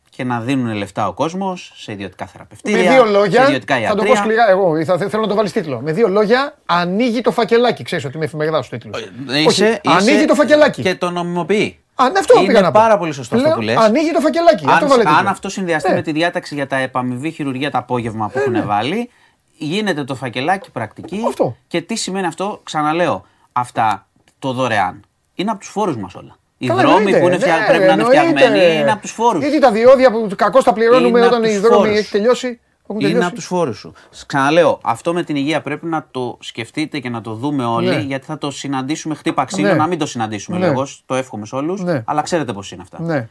και 0.09 0.23
να 0.23 0.39
δίνουν 0.41 0.73
λεφτά 0.75 1.07
ο 1.07 1.13
κόσμος 1.13 1.71
σε 1.75 1.91
ιδιωτικά 1.91 2.25
θεραπευτήρια, 2.25 2.83
Με 2.83 2.89
δύο 2.95 3.05
σε 3.05 3.11
λόγια, 3.11 3.43
ιδιωτικά 3.43 3.75
θα 3.75 3.81
το 3.81 3.95
πω 3.95 4.03
ιατρεία. 4.03 4.15
σκληρά 4.15 4.49
εγώ, 4.49 4.85
θα, 4.85 4.97
θέλω 4.97 5.21
να 5.21 5.27
το 5.27 5.35
βάλεις 5.35 5.51
τίτλο. 5.51 5.81
Με 5.81 5.91
δύο 5.91 6.07
λόγια, 6.07 6.57
ανοίγει 6.65 7.21
το 7.21 7.31
φακελάκι. 7.31 7.83
Ξέρεις 7.83 8.05
ότι 8.05 8.15
είμαι 8.15 8.25
εφημερίδα 8.25 8.61
στου 8.61 8.77
τίτλου. 8.77 8.91
Ε, 9.29 9.39
Είσαι, 9.39 9.81
ανοίγει 9.85 10.15
είσαι 10.17 10.25
το 10.25 10.35
φακελάκι. 10.35 10.81
Και 10.81 10.95
το 10.95 11.09
νομιμοποιεί. 11.09 11.79
Α, 11.99 12.09
ναι, 12.09 12.19
αυτό 12.19 12.37
είναι 12.37 12.47
πήγα 12.47 12.61
να 12.61 12.71
πω. 12.71 12.79
πάρα 12.79 12.97
πολύ 12.97 13.11
σωστό 13.13 13.35
αυτό 13.35 13.47
Λέω, 13.47 13.55
που 13.57 13.61
λες. 13.63 13.75
Ανοίγει 13.77 14.11
το 14.11 14.19
φακελάκι. 14.19 14.65
αυτό 14.67 14.85
Αν, 14.85 14.89
βάλε 14.91 15.03
τίτλο. 15.03 15.17
αν 15.17 15.27
αυτό 15.27 15.49
συνδυαστεί 15.49 15.89
Ναι. 15.89 15.95
με 15.95 16.01
τη 16.01 16.11
διάταξη 16.11 16.55
για 16.55 16.67
τα 16.67 16.75
επαμοιβή 16.75 17.31
χειρουργία 17.31 17.71
το 17.71 17.77
απόγευμα 17.77 18.27
που 18.29 18.39
έχουν 18.39 18.65
βάλει, 18.65 19.09
γίνεται 19.57 20.03
το 20.03 20.15
φακελάκι 20.15 20.71
πρακτική. 20.71 21.23
Αυτό. 21.27 21.55
Και 21.67 21.81
τι 21.81 21.95
σημαίνει 21.95 22.25
αυτό, 22.27 22.59
ξαναλέω, 22.63 23.25
αυτά 23.51 24.07
το 24.39 24.53
δωρεάν. 24.53 25.01
Είναι 25.35 25.51
από 25.51 25.59
τους 25.59 25.69
φόρους 25.69 25.97
μας 25.97 26.15
όλα. 26.15 26.35
Οι 26.57 26.67
Καλά, 26.67 26.81
δρόμοι 26.81 26.95
εννοείται, 26.97 27.19
που 27.19 27.27
είναι 27.27 27.37
φτια- 27.37 27.57
ναι, 27.57 27.65
πρέπει 27.65 27.85
να 27.85 27.91
είναι 27.93 28.01
εννοείται. 28.01 28.27
φτιαγμένοι 28.29 28.79
είναι 28.79 28.91
από 28.91 29.01
τους 29.01 29.11
φόρους. 29.11 29.41
Γιατί 29.41 29.59
τα 29.59 29.71
διόδια 29.71 30.11
που 30.11 30.27
κακώς 30.35 30.63
τα 30.63 30.73
πληρώνουμε 30.73 31.17
Είναι 31.17 31.27
όταν 31.27 31.39
απ' 31.43 31.45
οι 31.45 31.53
τους 31.53 31.59
δρόμοι 31.59 31.85
φόρους. 31.85 31.97
έχει 31.99 32.11
τελειώσει. 32.11 32.59
Έχουν 32.89 32.99
Είναι 32.99 33.07
τελειώσει. 33.09 33.25
από 33.27 33.35
τους 33.35 33.45
φόρους 33.45 33.77
σου. 33.77 33.93
Ξαναλέω, 34.27 34.79
αυτό 34.83 35.13
με 35.13 35.23
την 35.23 35.35
υγεία 35.35 35.61
πρέπει 35.61 35.85
να 35.85 36.07
το 36.11 36.37
σκεφτείτε 36.41 36.99
και 36.99 37.09
να 37.09 37.21
το 37.21 37.33
δούμε 37.33 37.65
όλοι, 37.65 37.87
Ναι. 37.87 37.99
γιατί 37.99 38.25
θα 38.25 38.37
το 38.37 38.51
συναντήσουμε 38.51 39.15
χτύπα 39.15 39.45
ξύλο, 39.45 39.67
Ναι. 39.67 39.73
να 39.73 39.87
μην 39.87 39.97
το 39.99 40.05
συναντήσουμε 40.05 40.57
Ναι. 40.57 40.67
λίγο. 40.67 40.87
Το 41.05 41.15
εύχομαι 41.15 41.45
σε 41.45 41.55
όλους. 41.55 41.81
Ναι. 41.83 42.01
Αλλά 42.05 42.21
ξέρετε 42.21 42.53
πώς 42.53 42.71
είναι 42.71 42.81
αυτά. 42.81 43.01
Ναι. 43.01 43.27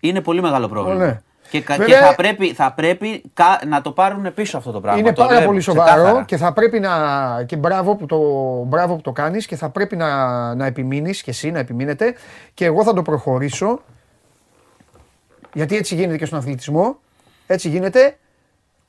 Είναι 0.00 0.20
πολύ 0.20 0.40
μεγάλο 0.42 0.68
πρόβλημα. 0.68 1.04
Ναι. 1.04 1.20
Και, 1.50 1.60
κα- 1.60 1.76
Βέβαια- 1.76 1.98
και 2.00 2.04
θα 2.06 2.14
πρέπει, 2.14 2.52
θα 2.54 2.72
πρέπει 2.72 3.22
κα- 3.34 3.60
να 3.66 3.80
το 3.82 3.92
πάρουν 3.92 4.34
πίσω 4.34 4.56
αυτό 4.56 4.70
το 4.70 4.80
πράγμα. 4.80 4.98
Είναι 5.00 5.12
Το 5.12 5.22
πάρα 5.22 5.38
λέω 5.38 5.46
πολύ 5.46 5.60
σοβαρό 5.60 5.90
ξεκάθαρα. 5.92 6.24
και 6.24 6.36
θα 6.36 6.52
πρέπει 6.52 6.80
να. 6.80 6.90
και 7.46 7.56
μπράβο 7.56 7.96
που 7.96 8.06
το, 8.06 8.18
μπράβο 8.66 8.94
που 8.94 9.00
το 9.02 9.12
κάνεις 9.12 9.46
και 9.46 9.56
θα 9.56 9.68
πρέπει 9.70 9.96
να, 9.96 10.54
να 10.54 10.66
επιμείνεις 10.66 11.22
και 11.22 11.30
εσύ 11.30 11.50
να 11.50 11.58
επιμείνετε. 11.58 12.14
Και 12.54 12.64
εγώ 12.64 12.82
θα 12.84 12.92
το 12.92 13.02
προχωρήσω. 13.02 13.80
Γιατί 15.54 15.76
έτσι 15.76 15.94
γίνεται 15.94 16.16
και 16.16 16.24
στον 16.26 16.38
αθλητισμό. 16.38 16.98
Έτσι 17.46 17.68
γίνεται. 17.68 18.18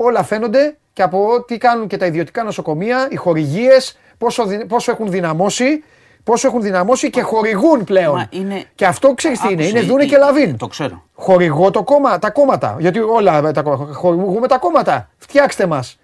Όλα 0.03 0.23
φαίνονται 0.23 0.77
και 0.93 1.01
από 1.01 1.27
ό,τι 1.27 1.57
κάνουν 1.57 1.87
και 1.87 1.97
τα 1.97 2.05
ιδιωτικά 2.05 2.43
νοσοκομεία, 2.43 3.07
οι 3.11 3.15
χορηγίες, 3.15 3.97
πόσο, 4.17 4.45
δυ- 4.45 4.65
πόσο 4.67 4.91
έχουν 4.91 5.09
δυναμώσει. 5.09 5.83
Πόσο 6.23 6.47
έχουν 6.47 6.61
δυναμώσει 6.61 7.09
και 7.09 7.21
χορηγούν 7.21 7.83
πλέον. 7.83 8.15
Μα 8.15 8.27
είναι- 8.29 8.63
Και 8.75 8.85
αυτό 8.85 9.13
ξέρεις 9.13 9.39
τι 9.39 9.51
είναι. 9.51 9.61
Άκουσε, 9.63 9.77
Είναι 9.77 9.87
δούνε 9.87 10.03
η- 10.03 10.07
και 10.07 10.17
λαβίν. 10.17 10.57
Το 10.57 10.67
ξέρω. 10.67 11.03
Χορηγώ 11.13 11.71
το 11.71 11.83
κόμμα, 11.83 12.19
τα 12.19 12.29
κόμματα. 12.29 12.75
Γιατί 12.79 12.99
όλα 12.99 13.51
τα 13.51 13.61
κόμματα. 13.61 13.93
Χορηγούμε 13.93 14.47
τα 14.47 14.57
κόμματα. 14.57 15.09
Φτιάξτε 15.17 15.65
μας. 15.65 15.99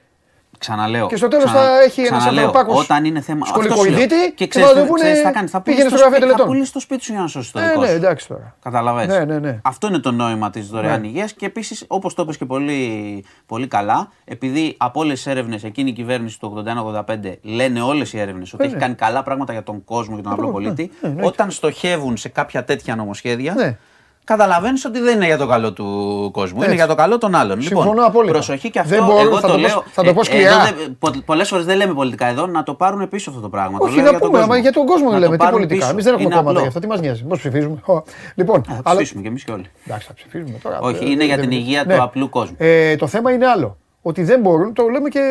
Ξαναλέω. 0.58 1.08
Και 1.08 1.16
στο 1.16 1.28
τέλος 1.28 1.52
θα 1.52 1.82
έχει 1.82 2.02
ένας 2.02 2.18
ξαναλέω, 2.20 2.46
ανθρωπάκος 2.46 2.84
Όταν 2.84 3.06
είναι 3.06 3.22
θέμα. 3.22 3.46
σκολικοειδίτη 3.46 3.80
αυτό 3.90 3.94
σου 3.94 4.00
λέω. 4.18 4.28
και 4.28 4.32
Και 4.36 4.48
ξέρεις, 4.48 4.68
θα 4.68 4.74
το 4.76 4.82
τι- 4.82 4.88
πούνε, 4.88 5.00
ξέρεις 5.02 5.18
τι 5.18 5.24
θα 5.24 5.32
κάνεις. 5.32 5.52
Θα 5.52 5.62
πήγαινε 5.62 5.84
πουλήσεις 5.84 6.00
στο 6.00 6.10
το, 6.10 6.10
γραφείο 6.10 6.28
σπίτι- 6.28 6.32
θα 6.32 6.36
τελετών. 6.36 6.48
πουλήσεις 6.48 6.72
το 6.74 6.80
σπίτι 6.80 7.04
σου 7.04 7.12
για 7.12 7.22
να 7.22 7.28
σώσεις 7.28 7.52
το 7.52 7.60
Ε, 7.60 7.68
δικό 7.68 7.82
ναι, 7.82 7.88
σου. 7.88 7.94
εντάξει 7.94 8.28
τώρα. 8.28 8.56
Καταλαβες. 8.64 9.08
Ναι, 9.08 9.26
ναι, 9.26 9.40
ναι. 9.40 9.60
Αυτό 9.64 9.88
είναι 9.88 10.00
το 10.00 10.12
νόημα 10.12 10.50
της 10.50 10.68
δωρεάν 10.68 11.02
Ναι. 11.02 11.08
υγείας 11.08 11.34
και 11.34 11.46
επίσης, 11.46 11.84
όπως 11.88 12.14
το 12.14 12.22
είπες 12.22 12.38
και 12.38 12.46
πολύ, 12.46 13.26
πολύ 13.46 13.68
καλά, 13.68 14.10
επειδή 14.26 14.76
από 14.78 15.00
όλες 15.00 15.14
τις 15.16 15.28
έρευνες 15.28 15.64
εκείνη 15.64 15.90
η 15.90 15.94
κυβέρνηση 15.94 16.40
του 16.40 16.48
81-85 16.48 17.40
λένε 17.42 17.82
όλες 17.82 18.14
οι 18.14 18.20
έρευνες 18.20 18.54
ότι 18.54 18.64
έχει 18.64 18.74
ναι. 18.74 18.80
κάνει 18.80 18.96
καλά 18.96 19.24
πράγματα 19.24 19.52
για 19.54 19.64
τον 19.64 19.84
κόσμο 19.84 20.16
και 20.16 20.22
τον 20.22 20.32
απλό 20.32 20.46
ναι, 20.46 20.52
πολίτη, 20.52 20.92
ναι, 21.02 21.08
εννοείται. 21.08 21.28
όταν 21.28 21.52
στοχεύουν 21.52 22.18
σε 22.18 22.30
κάποια 22.30 22.64
τέτοια 22.64 22.96
νομοσχέδια, 22.96 23.54
Ναι. 23.54 23.78
Καταλαβαίνεις 24.28 24.86
ότι 24.86 25.00
δεν 25.00 25.16
είναι 25.16 25.26
για 25.26 25.38
το 25.38 25.48
καλό 25.48 25.74
του 25.74 25.86
κόσμου, 26.34 26.56
είναι 26.58 26.66
Έτσι. 26.66 26.76
για 26.78 26.88
το 26.88 26.96
καλό 26.96 27.18
των 27.18 27.36
άλλων. 27.36 27.62
Συμφωνώ 27.62 27.90
λοιπόν, 27.92 28.06
απόλυτα. 28.06 28.32
προσοχή 28.34 28.70
και 28.70 28.80
αυτό. 28.80 28.96
Δεν 28.96 29.06
μπορώ, 29.06 29.20
εγώ 29.20 29.40
θα 29.40 29.42
το, 29.42 29.48
το 29.48 29.54
πω- 29.54 29.60
λέω. 29.68 29.84
θα 29.92 30.04
το 30.04 30.14
πω 30.14 30.24
σκληρά. 30.24 30.54
Πολλές 31.26 31.48
φορές 31.48 31.66
δεν 31.66 31.78
λέμε 31.78 31.94
πολιτικά 31.94 32.26
εδώ 32.28 32.48
να 32.48 32.64
το 32.64 32.74
πάρουν 32.74 33.10
πίσω 33.10 33.30
αυτό 33.30 33.42
το 33.42 33.50
πράγμα. 33.50 33.78
Το 33.78 33.84
Όχι, 33.86 33.96
λέω 33.96 34.04
να 34.04 34.10
για 34.10 34.20
τον 34.20 34.28
πούμε, 34.28 34.40
κόσμο. 34.40 34.54
άμα 34.54 34.62
για 34.62 34.72
τον 34.72 34.86
κόσμο 34.86 35.06
Να 35.08 35.12
το 35.14 35.20
λέμε. 35.20 35.32
Τι 35.32 35.38
πάρουν 35.38 35.54
πολιτικά. 35.54 35.80
πίσω. 35.80 35.92
Εμείς 35.92 36.04
δεν 36.04 36.14
έχουμε 36.14 36.28
Είναι 36.28 36.36
κόμματα 36.36 36.50
απλό. 36.60 36.62
γι' 36.62 36.68
αυτό. 36.68 36.80
Τι 36.80 36.88
μας 36.88 37.00
νοιάζει. 37.00 37.24
Πώς 37.24 37.38
ψηφίζουμε. 37.40 37.82
Ω, 37.86 38.02
Λοιπόν, 38.36 38.64
Θα 38.64 38.74
αλλά- 38.84 38.84
ψηφίσουμε 38.96 39.22
κι 39.22 39.28
εμείς 39.28 39.44
και 39.44 39.52
όλοι. 39.52 39.66
Εντάξει, 39.88 40.08
θα 40.08 40.14
ψηφίζουμε 40.14 40.58
τώρα. 40.64 40.80
Όχι, 40.80 41.04
Ε, 41.04 41.10
είναι 41.10 41.26
για 41.26 41.36
δεν- 41.36 41.50
την 41.50 41.58
υγεία 41.58 41.84
ναι. 41.84 41.96
του 41.96 42.02
απλού 42.04 42.30
κόσμου. 42.30 42.56
Ε, 42.60 42.96
το 42.96 43.08
θέμα 43.08 43.32
είναι 43.32 43.46
άλλο. 43.48 43.78
Ότι 44.08 44.24
δεν 44.24 44.40
μπορούν, 44.40 44.74
το 44.74 44.88
λέμε 44.88 45.10
και, 45.10 45.22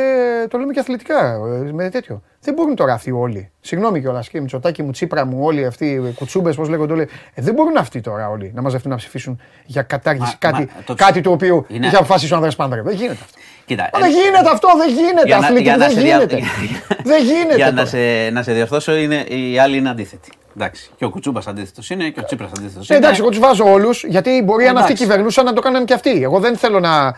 το 0.50 0.58
λέμε 0.58 0.72
και 0.72 0.80
αθλητικά 0.80 1.32
ε, 1.68 1.72
με 1.72 1.90
τέτοιο. 1.90 2.22
Δεν 2.40 2.54
μπορούν 2.54 2.74
τώρα 2.74 2.92
αυτοί 2.92 3.10
όλοι. 3.10 3.50
Συγγνώμη 3.60 4.00
κιόλας 4.00 4.28
και 4.28 4.40
Μητσοτάκη 4.40 4.82
μου, 4.82 4.90
Τσίπρα 4.90 5.24
μου, 5.26 5.38
όλοι 5.40 5.66
αυτοί 5.66 5.86
οι 5.86 6.12
κουτσούμπες, 6.14 6.56
πώς 6.56 6.68
λέγονται 6.68 6.92
όλοι. 6.92 7.08
Ε, 7.34 7.42
δεν 7.42 7.54
μπορούν 7.54 7.76
αυτοί 7.76 8.00
τώρα 8.00 8.28
όλοι 8.28 8.52
να 8.54 8.62
μαζευτούν 8.62 8.90
να 8.90 8.96
ψηφίσουν 8.96 9.40
για 9.66 9.82
κατάργηση 9.82 10.38
Μα- 10.42 10.50
κάτι, 10.50 10.68
μα, 10.76 10.82
το 10.86 10.94
κάτι 10.94 11.20
το 11.20 11.30
οποίο 11.30 11.64
είναι- 11.68 11.86
είχε 11.86 11.96
αποφασίσει 11.96 12.32
ο 12.32 12.34
Ανδρέας 12.34 12.56
Πάντρε. 12.56 12.82
Δεν 12.82 12.94
γίνεται 12.94 13.18
αυτό. 13.22 13.38
Κοίτα, 13.64 13.88
Μα 13.92 13.98
ε, 13.98 14.02
δεν 14.02 14.10
γίνεται 14.10 14.50
αυτό, 14.52 14.68
δεν 14.76 14.88
γίνεται. 14.88 15.26
για 15.26 15.36
να- 15.38 15.46
Αθλητικά 15.46 15.68
για 15.68 15.76
να 15.76 15.86
δεν 15.86 15.94
σε 15.94 16.00
δια- 16.00 16.16
γίνεται. 16.16 16.38
Δεν 17.10 17.22
γίνεται. 17.24 17.56
Για 17.56 17.66
να 17.66 17.72
τώρα. 17.72 17.86
σε, 17.86 18.30
να 18.32 18.42
σε 18.42 18.52
διορθώσω, 18.52 18.96
είναι, 18.96 19.14
οι 19.28 19.58
άλλοι 19.58 19.76
είναι 19.76 19.88
αντίθετοι. 19.90 20.30
Εντάξει. 20.56 20.90
Και 20.96 21.04
ο 21.04 21.10
Κουτσούμπας 21.10 21.46
αντίθετος 21.46 21.90
είναι 21.90 22.08
και 22.08 22.20
ο 22.20 22.24
Τσίπρας 22.24 22.50
αντίθετος 22.58 22.90
Ε, 22.90 22.94
είναι. 22.94 23.04
εντάξει, 23.04 23.20
εγώ 23.20 23.30
τους 23.30 23.38
βάζω 23.38 23.72
όλους 23.72 24.04
γιατί 24.04 24.42
μπορεί 24.44 24.64
αν 24.66 24.76
αυτοί 24.76 24.84
Εντάξει. 24.92 25.04
κυβερνούσαν 25.04 25.44
να 25.44 25.52
το 25.52 25.60
κάνουν 25.60 25.84
και 25.84 25.94
αυτοί. 25.94 26.22
Εγώ 26.22 26.38
δεν 26.40 26.56
θέλω 26.56 26.80
να. 26.80 27.16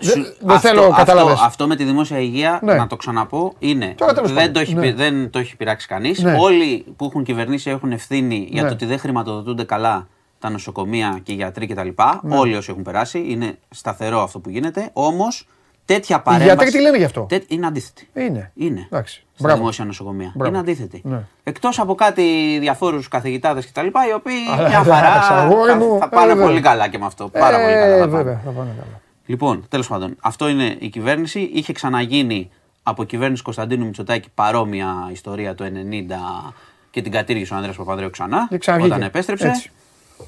Σου- 0.00 0.12
Δεν, 0.12 0.22
δεν 0.40 0.56
αυτό- 0.56 0.68
θέλω, 0.68 0.80
αυτό, 0.82 0.94
κατάλαβε. 0.94 1.32
αυτό 1.44 1.66
με 1.66 1.76
τη 1.76 1.84
δημόσια 1.84 2.18
υγεία, 2.18 2.58
Ναι. 2.62 2.74
να 2.74 2.86
το 2.86 2.96
ξαναπώ, 2.96 3.52
είναι. 3.58 3.94
Τώρα 3.96 4.12
τέλος 4.14 4.28
δεν, 4.32 4.38
πάντων. 4.38 4.52
το 4.52 4.60
έχει, 4.60 4.74
Ναι. 4.74 4.80
πει- 4.80 4.92
δεν 4.96 5.30
το 5.30 5.38
έχει 5.38 5.56
πειράξει 5.56 5.86
κανείς. 5.86 6.18
Ναι. 6.22 6.36
Όλοι 6.40 6.84
που 6.96 7.04
έχουν 7.04 7.24
κυβερνήσει 7.24 7.70
έχουν 7.70 7.92
ευθύνη 7.92 8.48
για 8.50 8.62
Ναι. 8.62 8.68
το 8.68 8.74
ότι 8.74 8.84
δεν 8.86 8.98
χρηματοδοτούνται 8.98 9.64
καλά 9.64 10.06
τα 10.38 10.50
νοσοκομεία 10.50 11.20
και 11.22 11.32
οι 11.32 11.34
γιατροί 11.34 11.66
κτλ. 11.66 11.88
Ναι. 12.22 12.36
Όλοι 12.38 12.56
όσοι 12.56 12.70
έχουν 12.70 12.82
περάσει. 12.82 13.24
Είναι 13.28 13.58
σταθερό 13.70 14.22
αυτό 14.22 14.38
που 14.38 14.50
γίνεται. 14.50 14.90
Όμως 14.92 15.46
τέτοια 15.84 16.16
Οι 16.16 16.20
παρέμβαση. 16.24 16.54
γιατροί 16.56 16.70
τι 16.70 16.80
λένε 16.80 16.96
γι' 16.96 17.04
αυτό; 17.04 17.20
Τέ- 17.28 17.44
Είναι 17.50 17.66
αντίθετη. 17.66 18.08
Είναι. 18.14 18.50
Είναι. 18.54 18.86
Εντάξει. 18.90 19.14
Στα 19.34 19.42
Μπράβο. 19.42 19.58
δημόσια 19.58 19.84
νοσοκομεία. 19.84 20.32
Μπράβο. 20.34 20.50
Είναι 20.50 20.58
αντίθετη. 20.60 21.00
Ναι. 21.04 21.22
Εκτός 21.42 21.78
από 21.78 21.94
κάτι 21.94 22.56
διαφόρους 22.60 23.08
καθηγητάδες 23.08 23.66
κτλ. 23.72 23.86
οι 23.86 24.12
οποίοι 24.14 24.34
Αλλά, 24.58 24.68
μια 24.68 24.82
χαρά 24.82 25.08
εντάξει, 25.10 25.32
αγόρι 25.32 25.70
θα, 25.70 25.76
μου, 25.76 25.98
θα 25.98 26.04
ε, 26.04 26.08
πάνε 26.14 26.26
βέβαια. 26.26 26.46
πολύ 26.46 26.60
καλά 26.60 26.88
και 26.88 26.98
με 26.98 27.06
αυτό. 27.06 27.28
Πάρα 27.28 27.58
πολύ 27.60 27.72
καλά. 27.72 27.84
Ε, 27.84 27.98
θα 27.98 28.08
πάνε. 28.08 28.16
βέβαια, 28.16 28.40
θα 28.44 28.50
πάνε 28.50 28.70
καλά. 28.70 29.00
Λοιπόν, 29.30 29.64
τέλος 29.68 29.88
πάντων, 29.88 30.16
αυτό 30.20 30.48
είναι 30.48 30.76
η 30.78 30.88
κυβέρνηση. 30.88 31.40
Είχε 31.54 31.72
ξαναγίνει 31.72 32.50
από 32.82 33.04
κυβέρνηση 33.04 33.42
Κωνσταντίνου 33.42 33.84
Μητσοτάκη 33.84 34.28
παρόμοια 34.34 35.08
ιστορία 35.12 35.54
το 35.54 35.64
90 35.64 36.52
και 36.90 37.02
την 37.02 37.12
κατήργησε 37.12 37.52
ο 37.52 37.56
Ανδρέας 37.56 37.76
Παπανδρέου 37.76 38.10
ξανά. 38.10 38.46
Και 38.50 38.58
ξαναβγήκε. 38.58 38.92
Όταν 38.94 39.06
επέστρεψε. 39.06 39.46
Έτσι. 39.48 39.70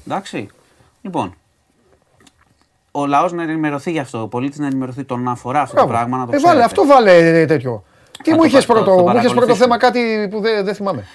Εντάξει. 0.07 0.47
Λοιπόν, 1.01 1.33
ο 2.91 3.05
λαός 3.05 3.31
να 3.33 3.43
ενημερωθεί 3.43 3.91
γι' 3.91 3.99
αυτό, 3.99 4.21
ο 4.21 4.27
πολίτης 4.27 4.59
να 4.59 4.65
ενημερωθεί 4.65 5.03
τον 5.03 5.27
αφορά 5.27 5.61
αυτό 5.61 5.75
το 5.75 5.85
Μπράβο. 5.85 5.97
πράγμα. 5.97 6.17
Να 6.17 6.25
το 6.25 6.31
ε, 6.33 6.35
ξέρετε. 6.35 6.53
βάλε, 6.57 6.65
αυτό 6.65 6.85
βάλε 6.85 7.39
ε, 7.41 7.45
τέτοιο. 7.45 7.83
Τι 8.23 8.29
Θα 8.29 8.35
μου 8.35 8.41
το 8.41 8.47
είχες 8.47 8.65
πα- 8.65 8.73
το- 8.73 8.81
πρώτο, 8.83 8.97
το 8.97 9.03
μου 9.03 9.17
είχες 9.17 9.31
πρώτο 9.31 9.55
παρακολουθήσουμε. 9.55 9.63
θέμα 9.63 9.77
κάτι 9.77 10.27
που 10.31 10.39
δεν 10.41 10.65
δεν 10.65 10.75
θυμάμαι. 10.75 11.05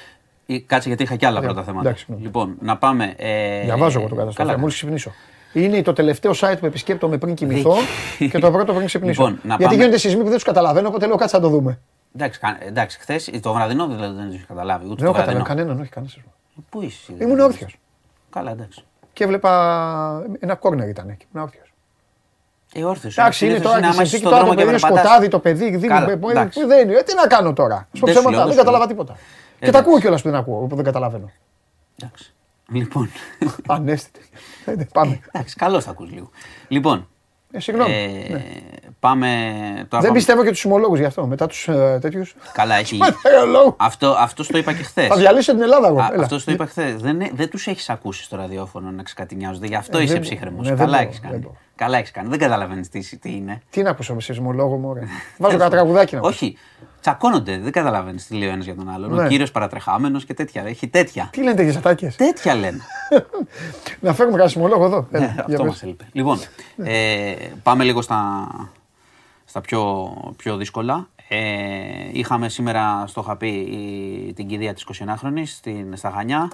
Ή- 0.46 0.60
Κάτσε 0.60 0.88
γιατί 0.88 1.02
είχα 1.02 1.16
και 1.16 1.26
άλλα 1.26 1.40
Ναι, 1.40 1.46
πρώτα 1.46 1.62
θέματα. 1.62 1.88
εντάξει, 1.88 2.04
ναι. 2.08 2.16
Λοιπόν, 2.20 2.56
να 2.60 2.76
πάμε. 2.76 3.14
Ε, 3.16 3.62
Διαβάζω 3.64 3.98
εγώ 3.98 4.08
το 4.08 4.14
καλά. 4.14 4.26
καταστροφέα, 4.26 4.58
μόλι 4.58 4.72
ξυπνήσω. 4.72 5.12
Είναι 5.52 5.82
το 5.82 5.92
τελευταίο 5.92 6.32
site 6.40 6.56
που 6.60 6.66
επισκέπτομαι 6.66 7.18
πριν 7.18 7.34
κοιμηθώ 7.34 7.74
Δίκη. 8.18 8.30
και 8.30 8.38
το 8.38 8.50
πρώτο 8.50 8.72
πριν 8.74 8.86
ξυπνήσω. 8.86 9.22
Λοιπόν, 9.22 9.38
να 9.42 9.48
Γιατί 9.48 9.62
πάμε- 9.64 9.76
γίνονται 9.76 9.98
σεισμοί 9.98 10.18
που 10.18 10.24
δεν 10.26 10.34
τους 10.34 10.44
καταλαβαίνω, 10.44 10.88
οπότε 10.88 11.06
λέω 11.06 11.16
κάτσε 11.16 11.36
να 11.36 11.42
το 11.42 11.48
δούμε. 11.48 11.78
Εντάξει, 12.16 12.40
κα- 12.40 12.58
εντάξει 12.60 12.98
χθες 13.00 13.30
το 13.42 13.52
βραδινό 13.52 13.86
δηλαδή 13.86 14.16
δεν 14.16 14.28
το 14.28 14.34
είχε 14.34 14.44
καταλάβει. 14.48 14.84
Ούτε 14.84 14.94
Δεν 14.94 14.96
το 14.96 15.04
έχω 15.04 15.12
καταλάβει 15.12 15.42
βραδινό. 15.42 15.44
κανέναν, 15.62 15.80
όχι 15.80 15.90
κανένα. 15.90 16.12
Πού 16.70 16.82
είσαι. 16.82 17.00
Ήμουν 17.12 17.18
δηλαδή; 17.18 17.42
όρθιος. 17.42 17.78
Καλά, 18.30 18.50
εντάξει. 18.50 18.84
Και 19.12 19.24
έβλεπα 19.24 20.22
ένα 20.38 20.54
κόρνερ 20.54 20.88
ήταν 20.88 21.08
εκεί. 21.08 21.26
Ήμουν 21.34 21.46
όρθιος. 21.46 21.72
Ε, 22.72 22.84
όρθιος. 22.84 23.18
Εντάξει, 23.18 23.44
είναι 23.44 23.54
Συνήθως 23.54 23.72
τώρα 23.72 23.80
και 23.84 23.86
άμα 23.92 24.02
η 24.02 24.02
είσαι 24.02 24.16
συνθήκη 24.16 24.20
στον 24.20 24.30
τώρα 24.30 24.44
το 24.44 24.46
δρόμο 24.48 24.58
και 24.60 24.64
παιδί, 24.64 24.76
είναι 24.76 24.80
περπατάς. 24.80 25.04
σκοτάδι 25.06 25.28
το 25.28 25.38
παιδί, 25.38 25.70
δίνει. 25.76 25.86
Καλά, 25.94 26.10
ε, 26.10 26.30
εντάξει. 26.30 26.64
Δεν 26.64 26.88
είναι. 26.88 26.98
Ε, 26.98 27.02
Τι 27.02 27.14
να 27.14 27.26
κάνω 27.26 27.52
τώρα. 27.52 27.88
Στο 27.92 28.06
Δεν 28.06 28.14
σου 28.14 28.20
ψέματα, 28.20 28.30
λέω, 28.30 28.38
δεν 28.38 28.46
δεν 28.46 28.52
σου 28.52 28.58
κατάλαβα 28.58 28.78
λέω. 28.84 28.86
τίποτα. 28.94 29.12
Και 29.12 29.18
τα 29.60 29.66
Εντάξει. 29.66 29.88
ακούω 29.88 30.00
κιόλας 30.00 30.22
που 30.22 30.28
δεν 30.30 30.38
ακούω, 30.38 30.66
που 30.66 30.74
δεν 30.76 30.84
καταλαβαίνω. 30.84 31.30
Εντάξει. 32.02 32.32
Λοιπόν. 32.72 33.10
Ανέστητη. 33.66 34.28
Ε, 34.64 34.72
Πάμε. 34.92 35.20
Εντάξει, 35.32 35.56
καλώς 35.56 35.84
θα 35.84 35.90
ακούς 35.90 36.10
λίγο. 36.10 36.30
Λοιπόν. 36.68 37.08
Ε, 37.52 37.60
Συγγνώμη. 37.60 37.92
ε, 37.92 38.32
Ναι. 38.32 38.44
Πάμε. 39.00 39.26
Τώρα 39.74 39.86
Δεν 39.88 40.00
πάμε- 40.00 40.12
πιστεύω 40.12 40.42
και 40.44 40.50
τους 40.50 40.58
συμμολόγου 40.58 40.94
γι' 40.94 41.04
αυτό. 41.04 41.26
Μετά 41.26 41.46
τους 41.46 41.64
τέτοιους. 42.00 42.34
Καλά, 42.52 42.74
έχει. 42.82 42.98
Λόγο. 43.50 43.76
αυτό, 43.78 44.14
αυτό 44.18 44.46
το 44.46 44.58
είπα 44.58 44.72
και 44.72 44.82
χθες. 44.82 45.06
Θα 45.06 45.16
διαλύσω 45.16 45.52
την 45.52 45.62
Ελλάδα 45.62 45.86
εγώ. 45.88 46.08
Έλα. 46.12 46.22
Αυτός 46.22 46.44
το 46.44 46.52
είπα 46.52 46.66
χθες. 46.66 47.00
Δεν, 47.00 47.18
δεν 47.32 47.50
τους 47.50 47.66
έχεις 47.66 47.90
ακούσει 47.90 48.22
στο 48.22 48.36
ραδιόφωνο 48.36 48.90
να 48.90 49.02
ξεκατηνιάζονται. 49.02 49.66
Γι' 49.66 49.74
αυτό 49.74 49.98
Ε, 49.98 50.02
είσαι 50.02 50.12
δεν- 50.12 50.22
ψύχρεμος. 50.22 50.62
ναι, 50.68 50.74
δεν 50.74 50.76
Καλά 50.78 50.90
μπορώ, 50.96 51.08
έχεις 51.08 51.20
δεν 51.20 51.30
κάνει. 51.30 51.42
μπορώ. 51.42 51.56
Καλά 51.76 51.98
έχεις 51.98 52.10
κάνει. 52.10 52.28
Δεν 52.28 52.38
καταλαβαίνεις 52.38 52.88
τι, 52.88 53.18
τι 53.18 53.30
είναι. 53.32 53.62
Τι 53.70 53.82
να 53.82 53.90
ακούσω 53.90 54.14
με 54.14 54.20
σεισμολόγο 54.20 54.76
μου, 54.76 54.88
ωραία. 54.88 55.04
Βάζω 55.38 55.52
κανένα 55.56 55.70
τραγουδάκι 55.70 56.14
να 56.14 56.20
ακούσω. 56.20 56.34
Όχι. 56.44 56.56
Τσακώνονται. 57.08 57.58
Δεν 57.58 57.72
καταλαβαίνεις 57.72 58.26
τι 58.26 58.34
λέει 58.34 58.48
ο 58.48 58.52
ένας 58.52 58.64
για 58.64 58.74
τον 58.74 58.88
άλλον. 58.90 59.14
Ναι. 59.14 59.24
Ο 59.24 59.28
κύριος 59.28 59.50
παρατρεχάμενος 59.50 60.24
και 60.24 60.34
τέτοια. 60.34 60.62
Έχει 60.66 60.88
τέτοια. 60.88 61.28
Τι 61.32 61.42
λένε 61.42 61.62
για 61.62 61.78
ατάκες; 61.78 62.16
Τέτοια 62.16 62.54
λένε. 62.54 62.80
Να 64.00 64.12
φέρουμε 64.14 64.36
κανένα 64.36 64.48
σεισμολόγο 64.48 64.84
εδώ. 64.84 65.08
Έλα, 65.10 65.26
Ναι, 65.26 65.32
για 65.32 65.42
αυτό 65.44 65.56
πες. 65.56 65.66
μας 65.66 65.82
έλειπε. 65.82 66.08
Λοιπόν, 66.12 66.38
ε, 66.76 67.34
πάμε 67.62 67.84
λίγο 67.84 68.02
στα, 68.02 68.46
στα 69.44 69.60
πιο, 69.60 70.12
πιο 70.36 70.56
δύσκολα. 70.56 71.08
Ε, 71.28 71.38
είχαμε 72.12 72.48
σήμερα, 72.48 73.04
στο 73.06 73.20
είχα 73.20 73.36
πει, 73.36 73.48
η- 73.48 74.32
την 74.32 74.46
κηδεία 74.48 74.74
της 74.74 74.82
29χρονης 74.82 75.42
στην, 75.46 75.96
στα 75.96 76.10
Χανιά. 76.10 76.50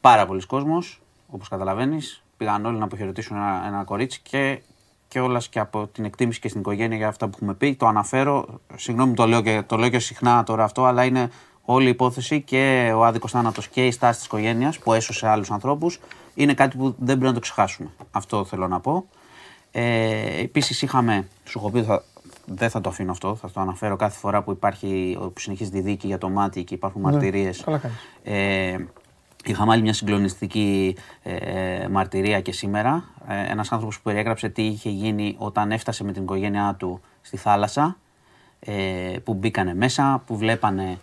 Πάρα 0.00 0.26
πολλοί 0.26 0.46
κόσμος, 0.46 1.02
όπως 1.28 1.48
καταλαβαίνεις. 1.48 2.22
Πήγαν 2.36 2.64
όλοι 2.66 2.78
να 2.78 2.84
αποχαιρετήσουν 2.84 3.36
ένα, 3.36 3.62
ένα 3.66 3.84
κορίτσι 3.84 4.20
και, 4.22 4.60
και 5.08 5.20
όλα 5.20 5.42
και 5.50 5.58
από 5.58 5.86
την 5.86 6.04
εκτίμηση 6.04 6.40
και 6.40 6.48
στην 6.48 6.60
οικογένεια 6.60 6.96
για 6.96 7.08
αυτά 7.08 7.26
που 7.28 7.32
έχουμε 7.34 7.54
πει. 7.54 7.74
Το 7.74 7.86
αναφέρω, 7.86 8.60
συγγνώμη 8.76 9.14
το 9.14 9.26
λέω 9.26 9.40
και, 9.42 9.62
το 9.66 9.76
λέω 9.76 9.88
και 9.88 9.98
συχνά 9.98 10.42
τώρα 10.42 10.64
αυτό, 10.64 10.84
αλλά 10.84 11.04
είναι 11.04 11.30
όλη 11.62 11.86
η 11.86 11.88
υπόθεση 11.88 12.40
και 12.40 12.92
ο 12.96 13.04
άδικος 13.04 13.30
θάνατος 13.30 13.68
και 13.68 13.86
η 13.86 13.90
στάση 13.90 14.16
της 14.18 14.26
οικογένειας 14.26 14.78
που 14.78 14.92
έσωσε 14.92 15.28
άλλους 15.28 15.50
ανθρώπους 15.50 16.00
είναι 16.34 16.54
κάτι 16.54 16.76
που 16.76 16.84
δεν 16.84 17.06
πρέπει 17.06 17.24
να 17.24 17.32
το 17.32 17.40
ξεχάσουμε. 17.40 17.88
Αυτό 18.10 18.44
θέλω 18.44 18.68
να 18.68 18.80
πω. 18.80 19.06
Ε, 19.70 20.40
Επίσης 20.40 20.82
είχαμε, 20.82 21.28
σου 21.44 21.58
έχω 21.58 21.70
πει, 21.70 21.82
θα, 21.82 22.04
δεν 22.46 22.70
θα 22.70 22.80
το 22.80 22.88
αφήνω 22.88 23.10
αυτό, 23.10 23.34
θα 23.34 23.50
το 23.50 23.60
αναφέρω 23.60 23.96
κάθε 23.96 24.18
φορά 24.18 24.42
που 24.42 24.50
υπάρχει, 24.50 25.18
που 25.20 25.40
συνεχίζει 25.40 25.70
τη 25.70 25.80
δίκη 25.80 26.06
για 26.06 26.18
το 26.18 26.28
μάτι 26.28 26.64
και 26.64 26.74
υπάρχουν 26.74 27.00
μαρτυρίες. 27.00 27.62
καλά 27.64 27.78
κάνεις. 27.78 27.96
Ε, 28.22 28.86
είχαμε 29.50 29.72
άλλη 29.72 29.82
μια 29.82 29.92
συγκλονιστική 29.92 30.96
ε, 31.22 31.88
μαρτυρία 31.90 32.40
και 32.40 32.52
σήμερα. 32.52 33.04
Ε, 33.28 33.50
ένας 33.50 33.72
άνθρωπος 33.72 33.96
που 33.96 34.02
περιέγραψε 34.02 34.48
τι 34.48 34.62
είχε 34.62 34.90
γίνει 34.90 35.34
όταν 35.38 35.72
έφτασε 35.72 36.04
με 36.04 36.12
την 36.12 36.22
οικογένειά 36.22 36.74
του 36.78 37.00
στη 37.20 37.36
θάλασσα, 37.36 37.96
ε, 38.60 38.72
που 39.24 39.34
μπήκανε 39.34 39.74
μέσα, 39.74 40.22
που 40.26 40.36
βλέπανε 40.36 40.98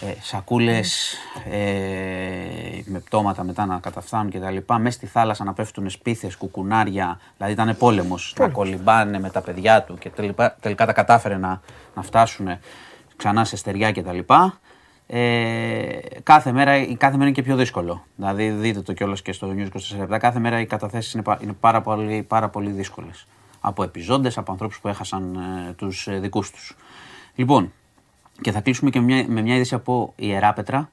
ε, 0.00 0.14
σακούλες 0.20 1.16
ε, 1.50 1.60
με 2.84 2.98
πτώματα 2.98 3.44
μετά 3.44 3.66
να 3.66 3.78
καταφθάνουν 3.78 4.30
και 4.30 4.38
τα 4.38 4.50
λοιπά, 4.50 4.78
μέσα 4.78 4.96
στη 4.96 5.06
θάλασσα 5.06 5.44
να 5.44 5.52
πέφτουν 5.52 5.90
σπίθες, 5.90 6.36
κουκουνάρια, 6.36 7.20
δηλαδή 7.36 7.52
ήταν 7.52 7.76
πόλεμος, 7.76 8.34
να 8.38 8.48
κολυμπάνε 8.48 9.20
με 9.20 9.30
τα 9.30 9.40
παιδιά 9.40 9.82
του 9.82 9.98
και 9.98 10.10
τελικά, 10.10 10.56
τελικά 10.60 10.86
τα 10.86 10.92
κατάφερε 10.92 11.36
να, 11.36 11.60
να 11.94 12.02
φτάσουν 12.02 12.48
ξανά 13.16 13.44
σε 13.44 13.56
στεριά 13.56 13.92
και 13.92 14.02
τα 14.02 14.12
λοιπά. 14.12 14.60
Ε, 15.14 15.98
κάθε, 16.22 16.52
μέρα, 16.52 16.94
κάθε 16.94 17.12
μέρα 17.12 17.24
είναι 17.24 17.30
και 17.30 17.42
πιο 17.42 17.56
δύσκολο. 17.56 18.04
Δηλαδή, 18.16 18.50
δείτε 18.50 18.80
το 18.82 18.92
κιόλας 18.92 19.22
και 19.22 19.32
στο 19.32 19.54
News 19.56 19.68
24 19.94 19.98
λεπτά. 19.98 20.18
Κάθε 20.18 20.38
μέρα 20.38 20.60
οι 20.60 20.66
καταθέσεις 20.66 21.12
είναι, 21.12 21.22
πα- 21.22 21.38
είναι 21.42 21.52
πάρα, 21.52 21.80
πολύ, 21.80 22.22
πάρα 22.22 22.48
πολύ 22.48 22.70
δύσκολες. 22.70 23.26
Από 23.60 23.82
επιζώντες, 23.82 24.38
από 24.38 24.52
ανθρώπους 24.52 24.80
που 24.80 24.88
έχασαν 24.88 25.34
ε, 25.68 25.72
τους 25.72 26.06
ε, 26.06 26.18
δικούς 26.18 26.50
τους. 26.50 26.76
Λοιπόν, 27.34 27.72
και 28.40 28.52
θα 28.52 28.60
κλείσουμε 28.60 28.90
και 28.90 29.00
μια, 29.00 29.24
με 29.28 29.42
μια 29.42 29.54
είδηση 29.54 29.74
από 29.74 30.12
Ιεράπετρα 30.16 30.90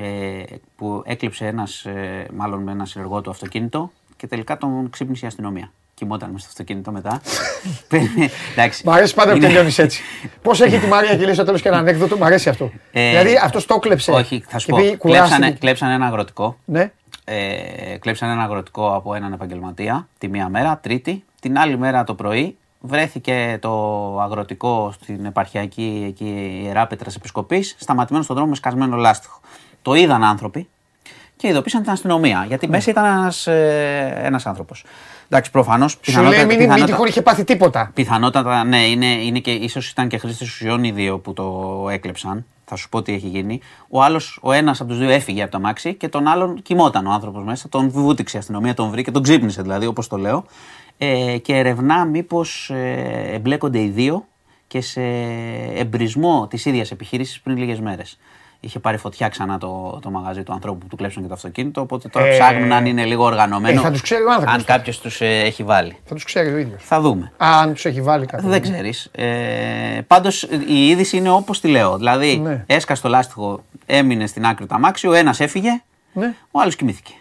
ε, 0.00 0.42
που 0.76 1.02
έκλειψε 1.04 1.46
ένας, 1.46 1.84
ε, 1.84 2.28
μάλλον 2.34 2.62
με 2.62 2.72
ένα 2.72 2.84
συνεργό 2.84 3.20
του 3.20 3.30
αυτοκίνητο 3.30 3.90
και 4.16 4.26
τελικά 4.26 4.56
τον 4.58 4.90
ξύπνησε 4.90 5.24
η 5.24 5.28
αστυνομία. 5.28 5.72
Κοιμόταν 5.98 6.28
μέσα 6.30 6.38
στο 6.42 6.48
αυτοκίνητο 6.50 6.90
μετά. 6.90 7.20
Εντάξει. 8.52 8.82
Μ' 8.86 8.90
αρέσει 8.90 9.14
πάντα 9.14 9.30
που 9.30 9.36
Είναι- 9.36 9.46
τελειώνεις 9.46 9.78
έτσι. 9.78 10.02
Πώς 10.42 10.60
έχει 10.60 10.78
τη 10.78 10.86
Μαρία 10.86 11.16
και 11.16 11.24
λέει 11.24 11.34
στο 11.34 11.44
τέλος 11.44 11.62
και 11.62 11.68
ένα 11.68 11.78
ανέκδοτο, 11.78 12.16
μ' 12.16 12.24
αρέσει 12.24 12.48
αυτό. 12.48 12.70
Ε, 12.92 13.08
δηλαδή 13.08 13.40
αυτός 13.42 13.66
το 13.66 13.78
κλέψε. 13.78 14.10
Όχι, 14.10 14.44
θα 14.48 14.58
σου 14.58 14.66
και 14.66 14.72
πω. 14.72 14.76
πει, 14.78 14.82
Κλέψανε, 14.96 15.18
κουράστηκε. 15.26 15.58
κλέψανε 15.58 15.94
ένα 15.94 16.06
αγροτικό. 16.06 16.56
Ναι. 16.64 16.90
Ε, 17.24 17.96
κλέψανε 18.00 18.32
ένα 18.32 18.42
αγροτικό 18.42 18.94
από 18.94 19.14
έναν 19.14 19.32
επαγγελματία 19.32 20.08
τη 20.18 20.28
μία 20.28 20.48
μέρα, 20.48 20.78
τρίτη. 20.82 21.24
Την 21.40 21.58
άλλη 21.58 21.78
μέρα 21.78 22.04
το 22.04 22.14
πρωί 22.14 22.56
βρέθηκε 22.80 23.58
το 23.60 23.70
αγροτικό 24.20 24.92
στην 25.00 25.24
επαρχιακή 25.24 26.04
εκεί 26.08 26.60
Ιεράπετρα 26.64 27.10
Επισκοπής, 27.16 27.74
σταματημένο 27.78 28.24
στον 28.24 28.36
δρόμο 28.36 28.50
με 28.50 28.56
σκασμένο 28.56 28.96
λάστιχο. 28.96 29.40
Το 29.82 29.94
είδαν 29.94 30.24
άνθρωποι 30.24 30.68
και 31.36 31.48
ειδοποίησαν 31.48 31.82
την 31.82 31.90
αστυνομία. 31.90 32.44
Γιατί 32.48 32.68
μέσα 32.68 32.90
ήταν 32.90 33.04
ένας 33.04 33.46
ένας 34.26 34.46
άνθρωπος. 34.46 34.84
Εντάξει, 35.28 35.50
προφανώς. 35.50 35.98
Σου 36.02 36.22
λέει 36.22 36.44
μην, 36.44 36.72
μην 36.72 36.84
τυχόν 36.84 37.06
είχε 37.06 37.22
πάθει 37.22 37.44
τίποτα. 37.44 37.90
Πιθανότατα, 37.94 38.64
ναι, 38.64 38.86
είναι, 38.86 39.06
είναι 39.06 39.38
και 39.38 39.50
ίσως 39.50 39.90
ήταν 39.90 40.08
και 40.08 40.18
χρήστε 40.18 40.44
ουσιών 40.44 40.84
οι 40.84 40.90
δύο 40.90 41.18
που 41.18 41.32
το 41.32 41.86
έκλεψαν. 41.90 42.44
Θα 42.64 42.76
σου 42.76 42.88
πω 42.88 43.02
τι 43.02 43.12
έχει 43.12 43.26
γίνει. 43.26 43.60
Ο 43.88 44.02
άλλος, 44.02 44.38
ο 44.42 44.52
ένας 44.52 44.80
από 44.80 44.90
τους 44.90 44.98
δύο 44.98 45.10
έφυγε 45.10 45.42
από 45.42 45.50
το 45.50 45.56
αμάξι 45.56 45.94
και 45.94 46.08
τον 46.08 46.26
άλλον 46.26 46.62
κοιμόταν 46.62 47.06
ο 47.06 47.10
άνθρωπος 47.10 47.44
μέσα. 47.44 47.68
Τον 47.68 47.90
βούτυξε 47.90 48.36
η 48.36 48.40
αστυνομία, 48.40 48.74
τον 48.74 48.90
βρήκε, 48.90 49.10
τον 49.10 49.22
ξύπνησε 49.22 49.62
δηλαδή, 49.62 49.86
όπως 49.86 50.08
το 50.08 50.16
λέω. 50.16 50.44
Ε, 50.98 51.38
και 51.38 51.56
ερευνά 51.56 52.04
μήπως 52.04 52.70
ε, 52.70 53.30
εμπλέκονται 53.32 53.80
οι 53.80 53.88
δύο 53.88 54.26
και 54.66 54.80
σε 54.80 55.02
εμπρισμό 55.74 56.46
της 56.46 56.64
ίδιας 56.64 56.90
επιχείρησης 56.90 57.40
πριν 57.40 57.56
λίγες 57.56 57.80
μέρες. 57.80 58.18
Είχε 58.66 58.78
πάρει 58.78 58.96
φωτιά 58.96 59.28
ξανά 59.28 59.58
το, 59.58 59.98
το 60.02 60.10
μαγαζί 60.10 60.42
του 60.42 60.52
ανθρώπου 60.52 60.78
που 60.78 60.86
του 60.86 60.96
κλέψαν 60.96 61.22
και 61.22 61.28
το 61.28 61.34
αυτοκίνητο. 61.34 61.80
Οπότε 61.80 62.08
τώρα 62.08 62.26
Ε, 62.26 62.30
ψάχνουν 62.38 62.72
αν 62.72 62.86
είναι 62.86 63.04
λίγο 63.04 63.24
οργανωμένο. 63.24 63.80
ε, 63.80 63.82
θα 63.82 63.90
τους 63.90 64.00
ξέρει 64.00 64.22
ο 64.22 64.30
άνθρωπος 64.30 64.54
Αν 64.54 64.64
κάποιος 64.64 65.00
τους 65.00 65.20
έχει 65.20 65.62
βάλει. 65.62 65.96
Θα 66.04 66.14
τους 66.14 66.24
ξέρει 66.24 66.52
ο 66.52 66.56
ίδιος. 66.56 66.82
Θα 66.84 67.00
δούμε. 67.00 67.32
Αν 67.36 67.72
τους 67.74 67.84
έχει 67.84 68.02
βάλει 68.02 68.26
κάτι. 68.26 68.46
Δεν 68.46 68.62
ξέρεις. 68.62 69.08
Ε, 69.12 70.00
Πάντως 70.06 70.42
η 70.68 70.88
είδηση 70.88 71.16
είναι 71.16 71.30
όπως 71.30 71.60
τη 71.60 71.68
λέω. 71.68 71.96
Δηλαδή, 71.96 72.36
Ναι. 72.38 72.64
έσκασε 72.66 73.02
το 73.02 73.08
λάστιχο, 73.08 73.64
έμεινε 73.86 74.26
στην 74.26 74.46
άκρη 74.46 74.66
του 74.66 74.74
αμάξι, 74.74 75.06
ο 75.06 75.12
ένας 75.12 75.40
έφυγε, 75.40 75.82
Ναι. 76.12 76.34
ο 76.50 76.60
άλλος 76.60 76.76
κοιμήθηκε. 76.76 77.12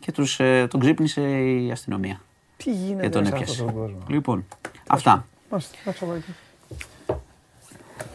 Και 0.00 0.12
τους, 0.12 0.40
ε, 0.40 0.66
τον 0.70 0.80
ξύπνησε 0.80 1.20
η 1.20 1.70
αστυνομία. 1.70 2.20
Τι 2.56 2.70
γίνεται 2.70 3.02
Και 3.02 3.08
τον 3.08 3.26
σε 3.26 3.32
έπιασε. 3.32 3.52
αυτόν 3.52 3.66
τον 3.66 3.74
κόσμο; 3.74 3.98
Λοιπόν, 4.06 4.44
αυτά. 4.86 5.26
Μάλιστα, 5.50 5.76
να 5.84 5.92
ξαβάκι. 5.92 6.34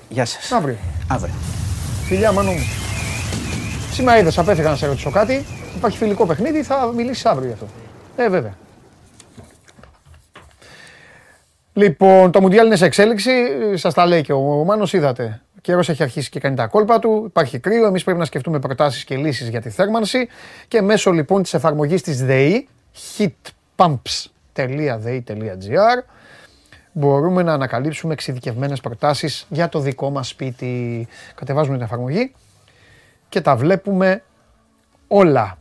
Γεια 0.09 0.25
σας. 0.25 0.51
Αύριο. 0.51 0.77
Αύριο. 1.07 1.33
Φιλιά, 2.09 2.31
μάνο 2.31 2.51
μου. 2.51 2.63
Σήμερα 3.91 4.19
είδες, 4.19 4.37
απέφυγα 4.37 4.69
να 4.69 4.75
σε 4.75 4.87
ρωτήσω 4.87 5.11
κάτι. 5.11 5.45
Υπάρχει 5.75 5.97
φιλικό 5.97 6.25
παιχνίδι, 6.25 6.63
θα 6.63 6.91
μιλήσεις 6.95 7.25
αύριο 7.25 7.47
γι' 7.47 7.53
αυτό. 7.53 7.67
Ε, 8.15 8.29
βέβαια. 8.29 8.57
Λοιπόν, 11.73 12.31
το 12.31 12.41
Μουντιάλ 12.41 12.65
είναι 12.65 12.75
σε 12.75 12.85
εξέλιξη. 12.85 13.31
Σας 13.73 13.93
τα 13.93 14.05
λέει 14.05 14.21
και 14.21 14.33
ο 14.33 14.39
Μάνος, 14.39 14.93
είδατε. 14.93 15.41
Ο 15.57 15.59
καιρός 15.61 15.89
έχει 15.89 16.03
αρχίσει 16.03 16.29
και 16.29 16.39
κάνει 16.39 16.55
τα 16.55 16.67
κόλπα 16.67 16.99
του. 16.99 17.23
Υπάρχει 17.27 17.59
κρύο. 17.59 17.85
Εμείς 17.85 18.03
πρέπει 18.03 18.19
να 18.19 18.25
σκεφτούμε 18.25 18.59
προτάσεις 18.59 19.03
και 19.03 19.15
λύσεις 19.15 19.49
για 19.49 19.61
τη 19.61 19.69
θέρμανση. 19.69 20.27
Και 20.67 20.81
μέσω 20.81 21.11
λοιπόν 21.11 21.43
της 21.43 21.53
εφαρμογής 21.53 22.01
της 22.01 22.25
ΔΕΗ, 22.25 22.67
heatpumps.dei.gr, 23.17 26.03
μπορούμε 26.99 27.43
να 27.43 27.53
ανακαλύψουμε 27.53 28.13
εξειδικευμένες 28.13 28.81
προτάσεις 28.81 29.45
για 29.49 29.69
το 29.69 29.79
δικό 29.79 30.09
μας 30.09 30.27
σπίτι. 30.27 31.07
Κατεβάζουμε 31.35 31.75
την 31.75 31.85
εφαρμογή 31.85 32.35
και 33.29 33.41
τα 33.41 33.55
βλέπουμε 33.55 34.23
όλα. 35.07 35.57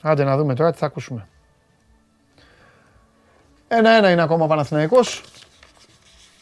Άντε 0.00 0.24
να 0.24 0.36
δούμε 0.36 0.54
τώρα 0.54 0.72
τι 0.72 0.78
θα 0.78 0.86
ακούσουμε. 0.86 1.28
Ένα-ένα 3.68 4.10
είναι 4.10 4.22
ακόμα 4.22 4.44
ο 4.44 4.48
Παναθηναϊκός 4.48 5.22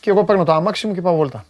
και 0.00 0.10
εγώ 0.10 0.24
παίρνω 0.24 0.44
το 0.44 0.52
αμάξι 0.52 0.86
μου 0.86 0.94
και 0.94 1.00
πάω 1.00 1.16
βόλτα. 1.16 1.44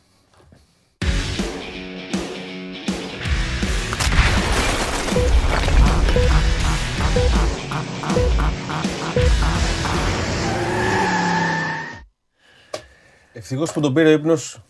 Ευτυχώς 13.46 13.72
που 13.72 13.80
τον 13.80 13.92
πήρε 13.94 14.08
ο 14.08 14.12
ύπνος 14.12 14.60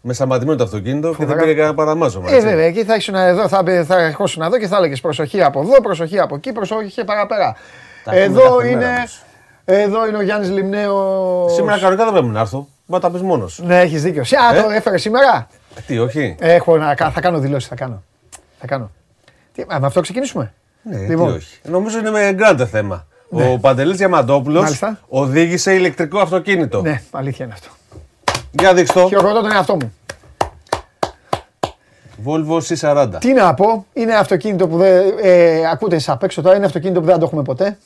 με 0.00 0.12
σταματημένο 0.12 0.56
το 0.58 0.64
αυτοκίνητο 0.64 1.08
και 1.10 1.16
δεν 1.16 1.26
Φοβερά. 1.26 1.40
πήρε 1.40 1.54
κανένα 1.54 1.74
παραμάζωμα. 1.74 2.30
Ε, 2.30 2.34
έτσι. 2.34 2.46
βέβαια, 2.46 2.64
εκεί 2.64 2.84
θα 2.84 2.94
ήσουν 2.94 3.14
εδώ, 3.14 3.48
θα, 3.48 3.62
μπε- 3.62 3.84
θα 3.86 3.98
ερχόσουν 4.00 4.42
εδώ 4.42 4.58
και 4.58 4.66
θα 4.66 4.76
έλεγες 4.76 5.00
προσοχή 5.00 5.42
από 5.42 5.60
εδώ, 5.60 5.80
προσοχή 5.80 6.18
από 6.20 6.34
εκεί, 6.34 6.52
προσοχή 6.52 6.90
και 6.92 7.04
παραπέρα. 7.04 7.56
Τα 8.04 8.10
ακούμε 8.10 8.24
Εδώ 8.24 8.40
κάθε 8.40 8.56
μέρα 8.56 8.70
είναι, 8.70 8.94
όμως. 8.96 9.22
εδώ 9.64 10.06
είναι 10.08 10.16
ο 10.16 10.22
Γιάννης 10.22 10.50
Λιμνέο. 10.50 11.48
Σήμερα 11.48 11.78
κανονικά 11.78 12.04
δεν 12.04 12.12
πρέπει 12.12 12.28
να 12.28 12.40
έρθω. 12.40 12.68
Μα 12.86 12.98
τα 13.00 13.10
πεις 13.10 13.20
μόνος. 13.22 13.60
Ναι, 13.64 13.80
έχεις 13.80 14.02
δίκιο. 14.02 14.20
Α, 14.22 14.56
Ε; 14.56 14.62
το 14.62 14.70
έφερε 14.70 14.98
σήμερα; 14.98 15.46
Τι, 15.86 15.98
όχι. 15.98 16.36
Έχω 16.38 16.76
να, 16.76 16.94
κα- 16.94 17.10
θα 17.10 17.20
κάνω 17.20 17.38
δηλώσεις, 17.38 17.68
θα 17.68 17.74
κάνω. 17.74 18.02
Θα 18.60 18.66
κάνω. 18.66 18.90
Τι, 19.54 19.62
α, 19.62 19.80
με 19.80 19.86
αυτό 19.86 20.00
ξεκινήσουμε; 20.00 20.52
Ναι, 20.82 20.96
Λοιπόν. 20.98 21.26
τι 21.30 21.36
όχι. 21.36 21.58
Νομίζω 21.68 21.98
είναι 21.98 22.10
με 22.10 22.32
γκράντε 22.32 22.66
θέμα. 22.66 23.06
Ο 23.32 23.58
Παντελής 23.58 23.96
Διαμαντόπουλος 23.96 24.62
Μάλιστα. 24.62 24.98
οδήγησε 25.08 25.74
ηλεκτρικό 25.74 26.18
αυτοκίνητο. 26.18 26.80
Ναι, 26.82 27.02
αλήθεια 27.10 27.44
είναι 27.44 27.54
αυτό. 27.54 27.68
Για 28.50 28.74
δείξτε 28.74 29.00
το. 29.00 29.06
Χειροκροτώ 29.08 29.40
τον 29.40 29.52
εαυτό 29.52 29.74
μου. 29.76 29.94
Volvo 32.26 32.60
C40. 32.60 33.08
Τι 33.20 33.32
να 33.32 33.54
πω, 33.54 33.86
είναι 33.92 34.14
αυτοκίνητο 34.14 34.68
που 34.68 34.76
δεν. 34.76 35.14
Ε, 35.22 35.68
ακούτε 35.70 35.94
εσείς 35.96 36.08
απ' 36.08 36.22
έξω 36.22 36.42
τώρα, 36.42 36.56
είναι 36.56 36.66
αυτοκίνητο 36.66 37.00
που 37.00 37.06
δεν 37.06 37.14
θα 37.14 37.20
το 37.20 37.26
έχουμε 37.26 37.42
ποτέ. 37.42 37.78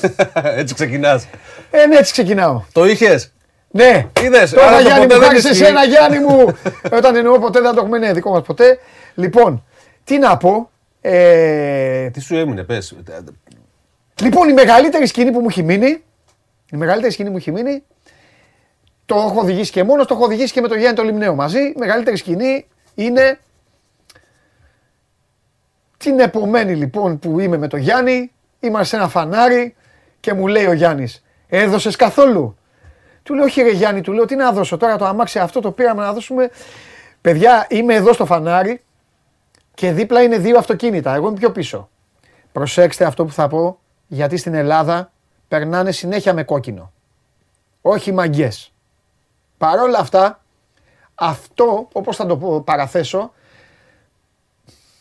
Έτσι 0.60 0.74
ξεκινάς. 0.74 1.26
Ε, 1.70 1.86
ναι, 1.86 1.96
έτσι 1.96 2.12
ξεκινάω. 2.12 2.62
Το 2.72 2.84
είχες; 2.84 3.32
Ναι, 3.70 4.06
Είδες, 4.22 4.50
Τώρα 4.50 4.66
άρα 4.66 4.76
το 4.76 4.82
Γιάννη 4.82 5.02
ποτέ 5.02 5.14
μου, 5.14 5.20
δεν 5.20 5.28
χάρη 5.28 5.40
σε 5.40 5.48
ισχύει. 5.48 5.64
σένα 5.64 5.84
Γιάννη 5.84 6.18
μου. 6.18 6.46
Όταν 6.98 7.16
εννοώ 7.16 7.38
ποτέ 7.38 7.60
δεν 7.60 7.74
το 7.74 7.80
έχουμε, 7.80 7.98
ναι, 7.98 8.12
δικό 8.12 8.30
μας 8.30 8.42
ποτέ. 8.42 8.78
Λοιπόν, 9.14 9.64
τι 10.04 10.18
να 10.18 10.36
πω. 10.36 10.70
Ε, 11.00 12.10
Τι 12.10 12.20
σου 12.20 12.36
έμεινε, 12.36 12.62
πες. 12.62 12.94
λοιπόν, 14.22 14.48
η 14.48 14.52
μεγαλύτερη 14.52 15.06
σκηνή 15.06 15.30
που 15.30 15.40
μου 15.40 15.46
έχει 15.48 15.62
μείνει, 15.62 16.02
η 16.72 16.76
μεγαλύτερη 16.76 17.12
σκηνή 17.12 17.28
που 17.28 17.34
μου 17.34 17.38
έχει 17.40 17.52
μείνει, 17.52 17.82
το 19.10 19.16
έχω 19.16 19.40
οδηγήσει 19.40 19.70
και 19.70 19.84
μόνος, 19.84 20.06
το 20.06 20.14
έχω 20.14 20.24
οδηγήσει 20.24 20.52
και 20.52 20.60
με 20.60 20.68
τον 20.68 20.78
Γιάννη 20.78 20.96
το 20.96 21.02
Λιμνέο 21.02 21.34
μαζί. 21.34 21.58
Η 21.58 21.74
μεγαλύτερη 21.78 22.16
σκηνή 22.16 22.66
είναι 22.94 23.38
την 25.96 26.20
επομένη 26.20 26.74
λοιπόν 26.74 27.18
που 27.18 27.40
είμαι 27.40 27.56
με 27.56 27.68
τον 27.68 27.80
Γιάννη, 27.80 28.32
είμαστε 28.60 28.84
σε 28.84 28.96
ένα 28.96 29.08
φανάρι 29.08 29.74
και 30.20 30.32
μου 30.32 30.46
λέει 30.46 30.66
ο 30.66 30.72
Γιάννης, 30.72 31.24
έδωσες 31.48 31.96
καθόλου; 31.96 32.56
Του 33.22 33.34
λέω, 33.34 33.44
όχι 33.44 33.62
ρε 33.62 33.70
Γιάννη, 33.70 34.00
του 34.00 34.12
λέω, 34.12 34.24
τι 34.24 34.36
να 34.36 34.52
δώσω 34.52 34.76
τώρα 34.76 34.96
το 34.96 35.04
αμάξι 35.04 35.38
αυτό 35.38 35.60
το 35.60 35.70
πήραμε 35.70 36.02
να 36.02 36.12
δώσουμε. 36.12 36.50
Παιδιά, 37.20 37.66
είμαι 37.68 37.94
εδώ 37.94 38.12
στο 38.12 38.26
φανάρι 38.26 38.80
και 39.74 39.92
δίπλα 39.92 40.22
είναι 40.22 40.38
δύο 40.38 40.58
αυτοκίνητα, 40.58 41.14
εγώ 41.14 41.28
είμαι 41.28 41.38
πιο 41.38 41.50
πίσω. 41.50 41.88
Προσέξτε 42.52 43.04
αυτό 43.04 43.24
που 43.24 43.32
θα 43.32 43.48
πω, 43.48 43.78
γιατί 44.06 44.36
στην 44.36 44.54
Ελλάδα 44.54 45.12
περνάνε 45.48 45.92
συνέχεια 45.92 46.34
με 46.34 46.42
κόκκινο. 46.42 46.92
Όχι 47.80 48.12
μαγκές. 48.12 48.72
Παρ' 49.60 49.78
όλα 49.78 49.98
αυτά, 49.98 50.40
αυτό, 51.14 51.88
όπως 51.92 52.16
θα 52.16 52.26
το 52.26 52.36
πω- 52.36 52.64
παραθέσω, 52.64 53.32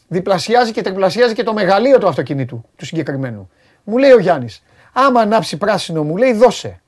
διπλασιάζει 0.08 0.72
και 0.72 0.82
τριπλασιάζει 0.82 1.34
και 1.34 1.44
το 1.44 1.54
μεγαλείο 1.54 1.98
του 1.98 2.08
αυτοκινήτου, 2.08 2.66
του 2.76 2.86
συγκεκριμένου. 2.86 3.50
Μου 3.84 3.98
λέει 3.98 4.12
ο 4.12 4.20
Γιάννης, 4.20 4.64
άμα 4.94 5.22
ανάψει 5.22 5.58
πράσινο, 5.58 6.04
μου 6.04 6.18
λέει 6.18 6.34
δώσε. 6.34 6.82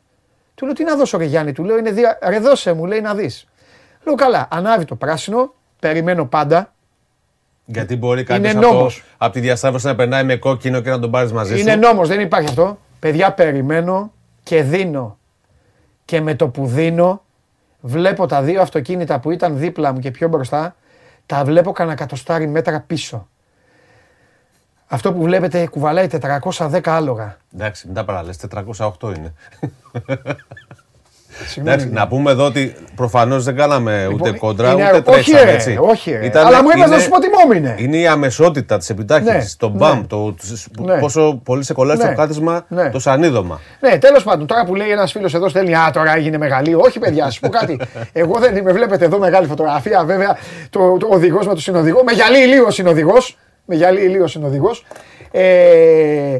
Του 0.55 0.65
λέω 0.65 0.73
τι 0.73 0.83
να 0.83 0.95
δώσω 0.95 1.17
ρε 1.17 1.25
Γιάννη, 1.25 1.51
του 1.51 1.63
λέω 1.63 1.77
είναι 1.77 1.91
δύο, 1.91 2.07
ρε 2.23 2.39
δώσε 2.39 2.73
μου 2.73 2.85
λέει 2.85 3.01
να 3.01 3.15
δεις. 3.15 3.47
Λέω 4.03 4.15
καλά, 4.15 4.47
ανάβει 4.51 4.85
το 4.85 4.95
πράσινο, 4.95 5.53
περιμένω 5.79 6.25
πάντα, 6.25 6.73
Γιατί 7.65 7.95
μπορεί 7.95 8.23
κάποιος 8.23 8.51
Είναι 8.53 8.65
από, 8.65 8.73
νόμος. 8.73 9.03
από 9.17 9.33
τη 9.33 9.39
διασταύρωση 9.39 9.85
να 9.85 9.95
περνάει 9.95 10.23
με 10.23 10.35
κόκκινο 10.35 10.81
και 10.81 10.89
να 10.89 10.99
τον 10.99 11.11
πάρεις 11.11 11.31
μαζί 11.31 11.59
Είναι 11.59 11.71
σου; 11.71 11.79
νόμος, 11.79 12.07
δεν 12.07 12.19
υπάρχει 12.19 12.47
αυτό. 12.47 12.79
Παιδιά, 12.99 13.33
περιμένω 13.33 14.11
και 14.43 14.63
δίνω. 14.63 15.17
Και 16.05 16.21
με 16.21 16.35
το 16.35 16.47
που 16.47 16.65
δίνω, 16.67 17.23
βλέπω 17.81 18.25
τα 18.25 18.41
δύο 18.41 18.61
αυτοκίνητα 18.61 19.19
που 19.19 19.31
ήταν 19.31 19.57
δίπλα 19.57 19.93
μου 19.93 19.99
και 19.99 20.11
πιο 20.11 20.27
μπροστά, 20.27 20.75
τα 21.25 21.45
βλέπω 21.45 21.71
κανένα 21.71 21.95
εκατοστάρι 21.95 22.47
μέτρα 22.47 22.79
πίσω. 22.79 23.27
Αυτό 24.87 25.13
που 25.13 25.21
βλέπετε 25.21 25.67
κουβαλάει 25.67 26.07
410 26.11 26.81
άλογα. 26.85 27.37
Εντάξει, 27.53 27.85
μην 27.85 27.95
τα 27.95 28.05
παραλες, 28.05 28.39
408 28.49 29.15
είναι. 29.17 29.33
Συγγνώμη. 31.47 31.75
Εντάξει, 31.75 31.93
να 31.93 32.07
πούμε 32.07 32.31
εδώ 32.31 32.45
ότι 32.45 32.75
προφανώς 32.95 33.43
δεν 33.43 33.55
κάναμε 33.55 34.07
ούτε 34.13 34.25
Λοιπόν, 34.25 34.37
κόντρα 34.39 34.71
είναι- 34.71 34.91
ούτε 34.95 35.11
όχι, 35.11 35.31
τρέξαμε. 35.31 35.43
ρε, 35.51 35.51
έτσι. 35.57 35.77
όχι, 35.81 36.11
ρε. 36.11 36.25
Ήταν- 36.25 36.45
Αλλά 36.45 36.63
μου 36.63 36.69
είπες 36.69 36.79
να 36.89 36.95
είναι- 36.95 37.03
σου 37.03 37.09
πω 37.09 37.19
τι 37.19 37.27
μου 37.27 37.33
έμεινε. 37.51 37.75
Είναι 37.77 37.97
η 37.97 38.07
αμεσότητα 38.07 38.77
της 38.77 38.89
επιτάχυνσης, 38.89 39.57
Ναι, 39.61 39.67
το 39.67 39.69
ναι. 39.69 39.77
μπαμ, 39.77 40.07
το, 40.07 40.35
το- 40.75 40.83
Ναι. 40.83 40.99
πόσο 40.99 41.41
πολύ 41.43 41.63
σε 41.63 41.73
κολλάει 41.73 41.97
Ναι, 41.97 42.03
στο 42.03 42.13
κάθισμα, 42.15 42.65
ναι. 42.67 42.89
το 42.89 42.99
σανίδωμα. 42.99 43.59
Ναι, 43.79 43.97
τέλος 43.97 44.23
πάντων, 44.23 44.47
τώρα 44.47 44.65
που 44.65 44.75
λέει 44.75 44.89
ένας 44.89 45.11
φίλος 45.11 45.33
εδώ 45.33 45.49
στέλνει 45.49 45.75
Α, 45.75 45.89
τώρα 45.93 46.15
έγινε 46.15 46.37
μεγαλείο. 46.37 46.79
Όχι, 46.79 46.99
παιδιά, 46.99 47.29
σου 47.29 47.39
πω 47.39 47.49
κάτι. 47.49 47.79
Εγώ 48.13 48.39
δεν 48.39 48.55
είμαι, 48.55 48.71
βλέπετε 48.71 49.05
εδώ 49.05 49.19
μεγάλη 49.19 49.47
φωτογραφία, 49.47 50.03
βέβαια, 50.05 50.37
το, 50.69 50.97
το 50.97 51.07
οδηγός 51.11 51.47
με 51.47 51.53
το 51.53 51.59
συνοδηγό. 51.61 52.03
Με 52.03 52.11
γυαλί 52.11 52.39
ηλίου 52.43 52.63
ο 52.67 52.71
συνοδηγός. 52.71 53.37
Με 53.65 53.75
γυαλί 53.75 54.01
ηλίου 54.03 54.23
ο 54.23 54.27
συνοδηγός. 54.27 54.85
Ε, 55.31 55.41
ε, 55.43 56.39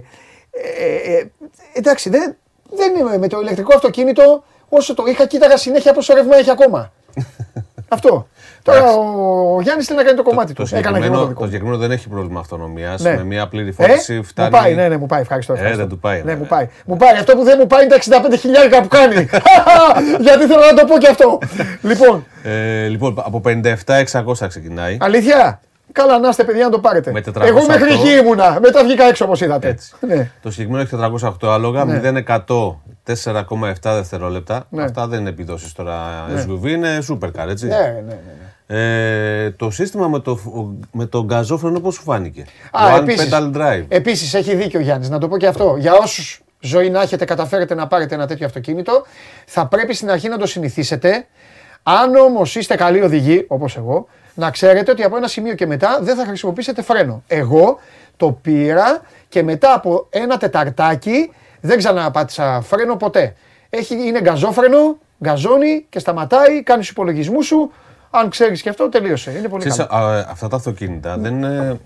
ε, 1.18 1.32
εντάξει, 1.74 2.10
δεν, 2.10 2.36
δεν 2.76 2.96
είμαι 3.00 3.18
με 3.18 3.28
το 3.28 3.40
ηλεκτρικό 3.40 3.74
αυτοκίνητο. 3.76 4.44
Όσο 4.74 4.94
το 4.94 5.04
είχα, 5.08 5.26
κοίταγα 5.26 5.58
συνέχεια 5.58 5.94
πόσο 5.94 6.14
ρεύμα 6.14 6.36
έχει 6.38 6.52
ακόμα. 6.52 6.92
Αυτό. 7.96 8.28
Τώρα 8.64 8.78
Εντάξει. 8.80 8.98
ο 8.98 9.62
Γιάννης 9.62 9.86
θέλει 9.86 9.98
να 10.00 10.04
κάνει 10.06 10.18
το 10.18 10.24
κομμάτι 10.24 10.54
Το 10.54 10.64
του. 10.64 10.76
Έκανα 10.76 11.00
και 11.00 11.06
εγώ 11.06 11.14
το 11.16 11.22
συγκεκριμένο, 11.22 11.28
δικό 11.28 11.34
το 11.40 11.40
μου. 11.40 11.46
συγκεκριμένο 11.46 11.78
δεν 11.78 11.92
έχει 11.92 12.08
πρόβλημα 12.10 12.40
αυτονομίας. 12.40 13.02
Ναι. 13.02 13.16
Με 13.16 13.24
μια 13.24 13.48
πλήρη 13.48 13.72
φόρτιση 13.72 14.14
ε, 14.14 14.22
φτάνει. 14.24 14.50
Μου 14.50 14.62
πάει, 14.62 14.76
ναι, 14.76 14.88
ναι, 14.88 14.98
μου 14.98 15.06
πάει. 15.06 15.22
Ευχαριστώ. 15.22 15.54
Ε, 15.54 15.56
ευχαριστώ. 15.56 15.82
δεν 15.82 15.90
του 15.92 16.00
πάει, 16.00 16.18
Ναι, 16.18 16.22
βέβαια. 16.24 16.38
μου 16.38 16.46
πάει. 16.46 16.68
Μου 16.86 16.98
πάει. 16.98 17.16
Αυτό 17.18 17.36
που 17.36 17.44
δεν 17.44 17.58
μου 17.60 17.68
πάει 17.68 17.84
είναι 17.84 17.96
τα 17.96 18.30
65 18.32 18.38
χιλιάρικα 18.40 18.82
που 18.82 18.88
κάνει. 18.88 19.16
Γιατί 20.26 20.46
θέλω 20.46 20.62
να 20.72 20.74
το 20.74 20.86
πω 20.86 20.98
και 20.98 21.08
αυτό. 21.08 21.40
λοιπόν, 21.82 22.26
Ε, 22.44 22.88
λοιπόν, 22.88 23.16
από 23.26 23.42
57-600 23.46 24.48
ξεκινάει. 24.48 24.98
αλήθεια; 25.00 25.60
Καλά, 25.92 26.20
να 26.20 26.30
είστε 26.30 26.44
παιδιά 26.44 26.64
να 26.64 26.70
το 26.70 26.80
πάρετε. 26.80 27.12
Με 27.12 27.24
408. 27.36 27.42
Εγώ 27.42 27.66
μέχρι 27.66 27.94
εκεί 27.94 28.10
ήμουνα. 28.10 28.58
Μετά 28.62 28.84
βγήκα 28.84 29.04
έξω 29.04 29.26
όπως 29.26 29.42
είδατε. 29.42 29.68
Έτσι. 29.68 29.94
Ναι. 30.08 30.32
Το 30.42 30.52
συγκεκριμένο 30.52 30.84
έχει 30.84 31.26
408 31.42 31.48
άλογα, 31.48 31.86
Ναι. 31.86 32.24
0-100 32.28 32.76
4,7 33.06 33.74
δευτερόλεπτα. 33.82 34.66
Ναι. 34.70 34.84
Αυτά 34.84 35.08
δεν 35.08 35.20
είναι 35.20 35.30
επιδόσεις 35.30 35.74
τώρα 35.74 36.26
SUV, 36.36 36.68
είναι 36.68 37.00
supercar, 37.10 37.48
έτσι. 37.50 37.68
Ναι, 37.68 37.76
ναι, 37.76 38.04
ναι. 38.08 38.14
ναι. 38.68 38.74
Ε, 38.74 39.52
το 39.52 39.72
σύστημα 39.72 40.08
με 40.08 40.20
το, 40.20 40.40
με 40.92 41.06
το 41.06 41.24
γκαζόφρενο 41.24 41.80
πώς 41.80 41.94
σου 41.94 42.02
φάνηκε; 42.02 42.46
Α, 42.72 42.96
One 42.96 43.02
επίσης, 43.02 43.30
pedal 43.32 43.52
drive. 43.56 43.86
Επίσης 43.88 44.34
έχει 44.34 44.56
δίκιο 44.56 44.80
ο 44.80 44.84
Γιάννης, 44.84 45.10
να 45.10 45.18
το 45.18 45.28
πω 45.28 45.38
και 45.38 45.48
αυτό. 45.48 45.76
Για 45.80 45.94
όσους 45.94 46.42
ζωή 46.60 46.90
να 46.90 47.02
έχετε 47.02 47.26
καταφέρετε 47.26 47.76
να 47.76 47.88
πάρετε 47.88 48.16
ένα 48.16 48.28
τέτοιο 48.28 48.46
αυτοκίνητο, 48.46 49.06
θα 49.46 49.68
πρέπει 49.68 49.94
στην 49.94 50.10
αρχή 50.12 50.28
να 50.30 50.38
το 50.38 50.46
συνηθίσετε. 50.46 51.28
Αν 51.84 52.16
όμως 52.16 52.56
είστε 52.56 52.76
καλοί 52.76 53.02
οδηγοί, 53.02 53.46
όπως 53.48 53.78
εγώ, 53.78 54.08
να 54.34 54.50
ξέρετε 54.52 54.92
ότι 54.92 55.04
από 55.04 55.18
ένα 55.18 55.28
σημείο 55.28 55.54
και 55.56 55.66
μετά 55.66 56.00
δεν 56.02 56.16
θα 56.16 56.26
χρησιμοποιήσετε 56.26 56.82
φρένο. 56.82 57.24
Εγώ 57.28 57.80
το 58.18 58.32
πήρα 58.32 59.02
και 59.30 59.44
μετά 59.44 59.74
από 59.74 60.08
ένα 60.10 60.38
τεταρτάκι 60.38 61.32
δεν 61.62 61.78
ξαναπάτησα 61.78 62.62
φρένο 62.62 62.96
ποτέ. 62.96 63.34
Έχει, 63.70 64.08
είναι 64.08 64.22
γκαζόφρενο, 64.22 64.98
γκαζώνει 65.24 65.86
και 65.90 66.00
σταματάει, 66.00 66.64
κάνεις 66.64 66.86
τους 66.86 66.92
υπολογισμούς 66.96 67.46
σου. 67.46 67.72
Αν 68.10 68.30
ξέρεις 68.30 68.62
και 68.62 68.70
αυτό, 68.70 68.90
τελείωσε. 68.90 69.32
Είναι 69.38 69.48
πολύ 69.48 69.70
Ξέρεις, 69.70 69.88
καλό. 69.90 70.06
α, 70.06 70.26
αυτά 70.30 70.48
τα 70.48 70.56
αυτοκίνητα 70.56 71.18
δεν 71.18 71.44
ε, 71.44 71.80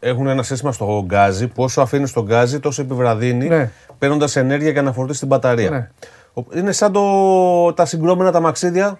έχουν 0.00 0.26
ένα 0.26 0.42
σύστημα 0.42 0.72
στο 0.72 1.02
γκάζι 1.06 1.46
που 1.46 1.62
όσο 1.62 1.80
αφήνεις 1.80 2.12
το 2.12 2.22
γκάζι 2.22 2.60
τόσο 2.60 2.82
επιβραδύνει 2.82 3.48
Ναι. 3.48 3.70
παίρνοντας 3.98 4.36
ενέργεια 4.36 4.70
για 4.70 4.82
να 4.82 4.92
φορτίσει 4.92 5.18
την 5.18 5.28
μπαταρία. 5.28 5.70
Ναι. 5.70 5.88
Ο- 6.34 6.58
Είναι 6.58 6.72
σαν 6.72 6.92
το, 6.92 7.72
τα 7.72 7.84
συγκρουόμενα 7.84 8.32
τα 8.32 8.40
αμαξίδια. 8.40 8.98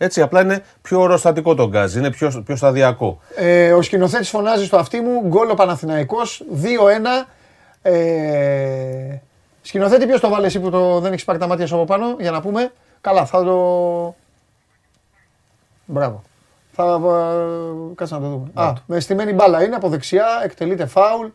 Έτσι, 0.00 0.20
απλά 0.20 0.40
είναι 0.40 0.62
πιο 0.82 1.00
οροστατικό 1.00 1.54
το 1.54 1.68
γκάζι, 1.68 1.98
είναι 1.98 2.10
πιο, 2.10 2.42
πιο 2.46 2.56
σταδιακό. 2.56 3.20
Ε, 3.36 3.72
ο 3.72 3.82
σκηνοθέτης 3.82 4.28
φωνάζει 4.28 4.64
στο 4.64 4.76
αυτί 4.76 5.00
μου, 5.00 5.20
γκολ 5.26 5.50
ο 5.50 5.54
Παναθηναϊκός, 5.54 6.44
2-1. 6.62 7.26
Ε, 7.82 9.16
σκηνοθέτη, 9.62 10.06
ποιος 10.06 10.20
το 10.20 10.28
βάλε 10.28 10.46
εσύ 10.46 10.60
που 10.60 10.70
το, 10.70 11.00
δεν 11.00 11.12
έχεις 11.12 11.24
πάρει 11.24 11.38
τα 11.38 11.46
μάτια 11.46 11.66
σου 11.66 11.74
από 11.74 11.84
πάνω, 11.84 12.16
για 12.18 12.30
να 12.30 12.40
πούμε. 12.40 12.72
Καλά, 13.00 13.24
θα 13.26 13.44
το. 13.44 14.14
Μπράβο. 15.84 16.22
Θα. 16.72 16.84
ε, 16.84 17.94
Κάτσε 17.94 18.14
να 18.14 18.20
το 18.20 18.26
δούμε. 18.28 18.50
Α, 18.54 18.72
με 18.86 19.00
στημένη 19.00 19.32
μπάλα 19.32 19.62
είναι 19.64 19.74
από 19.76 19.88
δεξιά, 19.88 20.26
εκτελείται 20.44 20.86
φάουλ. 20.86 21.26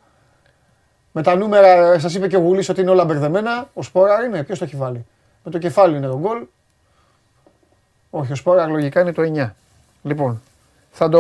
Με 1.12 1.22
τα 1.22 1.36
νούμερα, 1.36 2.00
σας 2.00 2.16
είπε 2.16 2.28
και 2.28 2.36
ο 2.38 2.40
Γουλής 2.40 2.70
ότι 2.70 2.82
είναι 2.82 2.90
όλα 2.90 3.06
μπερδεμένα. 3.06 3.70
Ο 3.74 3.82
Σπόρα 3.84 4.24
είναι, 4.24 4.44
ποιος 4.44 4.58
το 4.60 4.64
έχει 4.64 4.76
βάλει. 4.76 5.06
Με 5.44 5.52
το 5.52 5.58
κεφάλι 5.58 5.98
είναι 5.98 6.08
το 6.08 6.20
γκολ. 6.20 6.46
Όχι, 8.16 8.32
ο 8.32 8.36
Σπόρα 8.36 8.68
λογικά 8.68 9.02
είναι 9.02 9.12
το 9.14 9.22
9. 9.36 9.50
Λοιπόν, 10.04 10.42
θα 10.92 11.10
το. 11.10 11.20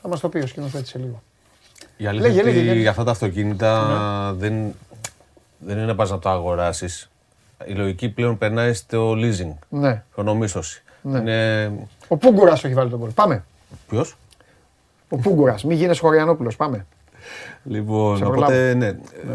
Θα 0.00 0.08
μας 0.08 0.20
το 0.20 0.28
πει 0.28 0.38
ο 0.38 0.46
σκηνοθέτης 0.46 0.88
σε 0.88 0.98
λίγο. 0.98 1.22
Η 1.96 2.06
αλήθεια 2.06 2.28
Λέγε, 2.28 2.40
είναι 2.40 2.50
λέγε, 2.50 2.68
ότι 2.68 2.76
λέγε. 2.76 2.88
αυτά 2.88 3.04
τα 3.04 3.10
αυτοκίνητα 3.10 3.82
δεν, 4.38 4.74
δεν 5.58 5.76
είναι 5.76 5.86
να 5.86 5.94
πας 5.94 6.10
να 6.10 6.18
το 6.18 6.28
αγοράσεις. 6.28 7.10
Η 7.66 7.72
λογική 7.72 8.08
πλέον 8.08 8.38
περνάει 8.38 8.72
στο 8.72 9.12
leasing, 9.12 9.52
Ναι. 9.68 10.02
χρονομίσθωση. 10.12 10.82
Ναι. 11.02 11.18
Είναι... 11.18 11.72
Ο 12.08 12.16
Πούγκουρας 12.16 12.60
το 12.60 12.66
έχει 12.66 12.76
βάλει 12.76 12.90
τον 12.90 12.98
γκολ. 12.98 13.10
Πάμε. 13.10 13.44
Ποιος; 13.88 14.16
Ο 15.08 15.16
Πούγκουρας. 15.16 15.64
Μην 15.64 15.76
γίνεσαι 15.76 16.00
Χωριανόπουλος. 16.00 16.56
Πάμε. 16.56 16.86
Λοιπόν, 17.64 18.16
Σε 18.16 18.24
οπότε 18.24 18.74
ναι, 18.74 18.92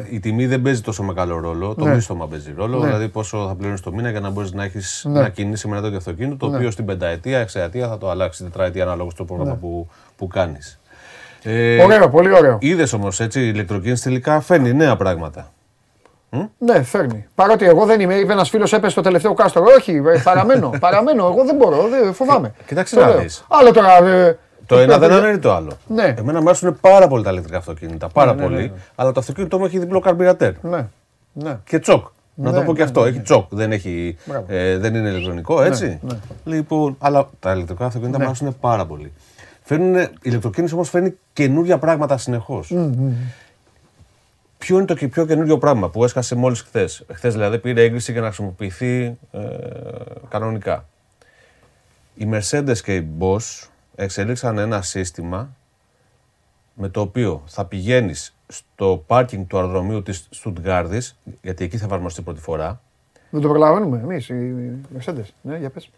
η 0.10 0.20
τιμή 0.20 0.45
δεν 0.48 0.61
παίζει 0.61 0.82
τόσο 0.82 1.03
μεγάλο 1.03 1.40
ρόλο. 1.40 1.76
Το 1.76 1.86
Ναι. 1.86 1.94
μίσθωμα 1.95 2.28
παίζει 2.28 2.53
ρόλο. 2.57 2.78
Ναι. 2.80 2.86
Δηλαδή, 2.86 3.07
πόσο 3.07 3.48
θα 3.48 3.56
πληρώνεις 3.56 3.82
το 3.82 3.91
μήνα 3.91 4.10
για 4.10 4.20
να 4.20 4.30
μπορείς 4.30 4.52
να 4.53 4.64
έχεις 4.64 5.06
Ναι. 5.10 5.20
να 5.22 5.30
κινήσεις 5.30 5.66
με 5.66 5.72
ένα 5.72 5.82
τέτοιο 5.82 5.98
αυτοκίνητο, 5.98 6.36
το 6.36 6.48
Ναι. 6.49 6.56
οποίο 6.57 6.72
στην 6.72 6.86
πενταετία, 6.86 7.40
εξαετία 7.40 7.88
θα 7.88 7.98
το 7.98 8.10
αλλάξει, 8.10 8.44
τετραετία 8.44 8.84
ανάλογα 8.84 9.10
στο 9.10 9.24
πρόγραμμα 9.26 9.53
που, 9.56 9.88
που 10.18 10.28
κάνεις. 10.28 10.80
Ε, 11.44 11.84
Ωραίο, 11.84 12.10
πολύ 12.10 12.34
ωραίο. 12.34 12.57
Είδες 12.61 12.94
όμως 12.94 13.20
έτσι, 13.20 13.40
η 13.45 13.49
ηλεκτροκίνηση 13.53 14.03
τελικά 14.03 14.40
φέρνει 14.41 14.74
νέα 14.74 14.95
πράγματα. 14.95 15.52
Ναι, 16.57 16.84
φέρνει. 16.84 17.28
Παρότι 17.36 17.66
εγώ 17.66 17.86
δεν 17.86 17.99
είμαι, 17.99 18.14
είπε 18.16 18.32
ένας 18.32 18.49
φίλος 18.49 18.74
έπεσε 18.74 18.91
στο 18.91 19.02
τελευταίο 19.02 19.34
κάστρο. 19.34 19.64
Όχι, 19.78 19.91
ε, 19.91 20.22
παραμένω. 20.24 20.72
παραμένω. 20.80 21.26
Εγώ 21.26 21.45
δεν 21.45 21.56
μπορώ, 21.56 21.88
δεν, 21.88 22.14
φοβάμαι. 22.14 22.53
Κοίταξε 22.66 22.95
Το 22.95 23.02
να 23.02 23.07
λέω. 23.07 23.20
δεις. 23.20 23.45
Άλλο 23.48 23.72
τώρα. 23.72 24.03
ε, 24.06 24.38
Το 24.70 24.78
ε, 24.78 24.84
ένα 24.84 24.98
δεν 24.98 25.12
ε, 25.12 25.16
αναιρεί 25.16 25.40
το 25.40 25.54
άλλο. 25.54 25.72
Ναι. 25.88 26.14
Εμένα 26.18 26.41
μου 26.41 26.48
αρέσουν 26.50 26.78
πάρα 26.82 27.08
πολύ 27.08 27.24
τα 27.24 27.30
ηλεκτρικά 27.32 27.58
αυτοκίνητα. 27.58 28.08
Πάρα 28.08 28.34
ναι, 28.34 28.41
πολύ. 28.41 28.56
ναι, 28.56 28.62
ναι. 28.62 28.72
Αλλά 28.96 29.12
το 29.12 29.20
αυτοκίνητό 29.20 29.60
μου 29.60 29.66
έχει 29.66 29.80
διπλό 29.80 30.00
καρμπυρατέρ. 30.00 30.54
Ναι. 30.64 30.88
ναι. 31.34 31.58
Και 31.66 31.80
τσοκ. 31.80 32.08
Να 32.36 32.52
Ναι, 32.52 32.58
το 32.58 32.64
πω 32.64 32.72
και 32.74 32.80
ναι, 32.80 32.84
αυτό. 32.86 33.02
ναι, 33.02 33.08
Έχει 33.08 33.18
ναι. 33.18 33.24
τσοκ. 33.24 33.46
Δεν, 33.50 33.72
έχει, 33.72 34.18
Μπράβο. 34.26 34.46
ε, 34.48 34.78
δεν 34.78 34.96
είναι 34.96 35.10
ηλεκτρονικό, 35.10 35.62
έτσι. 35.62 36.00
ναι. 36.02 36.18
Λοιπόν, 36.46 36.96
αλλά 37.00 37.30
τα 37.40 37.52
ηλεκτρικά 37.54 37.86
αυτοκίνητα 37.86 38.18
Ναι. 38.18 38.24
μου 38.24 38.30
αρέσουν 38.30 38.60
πάρα 38.60 38.86
πολύ. 38.86 39.12
Φέρνουν, 39.64 39.96
η 39.96 40.08
ηλεκτροκίνηση 40.22 40.74
όμως 40.74 40.90
φέρνει 40.90 41.14
καινούργια 41.34 41.78
πράγματα 41.78 42.18
συνεχώς. 42.18 42.74
Ποιο 44.58 44.78
είναι 44.78 44.86
το 44.86 44.94
και 44.94 45.08
πιο 45.08 45.26
καινούριο 45.26 45.58
πράγμα 45.58 45.90
που 45.90 46.04
έσκασε 46.04 46.36
μόλις 46.36 46.62
χθες; 46.62 47.06
Χθες 47.14 47.34
δηλαδή 47.34 47.58
πήρε 47.60 47.82
έγκριση 47.84 48.12
για 48.12 48.22
να 48.22 48.28
χρησιμοποιηθεί 48.28 49.18
ε, 49.32 49.40
κανονικά. 50.30 50.86
Οι 52.16 52.30
Mercedes 52.34 52.78
και 52.84 52.96
οι 52.96 53.08
Bosch 53.20 53.68
εξελίξαν 54.03 54.57
ένα 54.57 54.81
σύστημα 54.81 55.55
με 56.73 56.89
το 56.89 57.01
οποίο 57.01 57.43
θα 57.45 57.65
πηγαίνεις 57.65 58.35
στο 58.47 59.03
πάρκινγκ 59.07 59.47
του 59.47 59.57
αεροδρομίου 59.57 60.03
της 60.03 60.27
Στουτγκάρδης, 60.30 61.17
γιατί 61.41 61.63
εκεί 61.63 61.77
θα 61.77 61.85
εφαρμοστεί 61.85 62.21
πρώτη 62.21 62.39
φορά, 62.41 62.81
Δεν 63.30 63.41
το 63.41 63.47
προλαβαίνουμε 63.47 63.97
εμείς, 63.97 64.30
οι 64.30 64.71
Mercedes. 64.99 65.23
Ναι, 65.41 65.57
για 65.57 65.69
πες. 65.69 65.89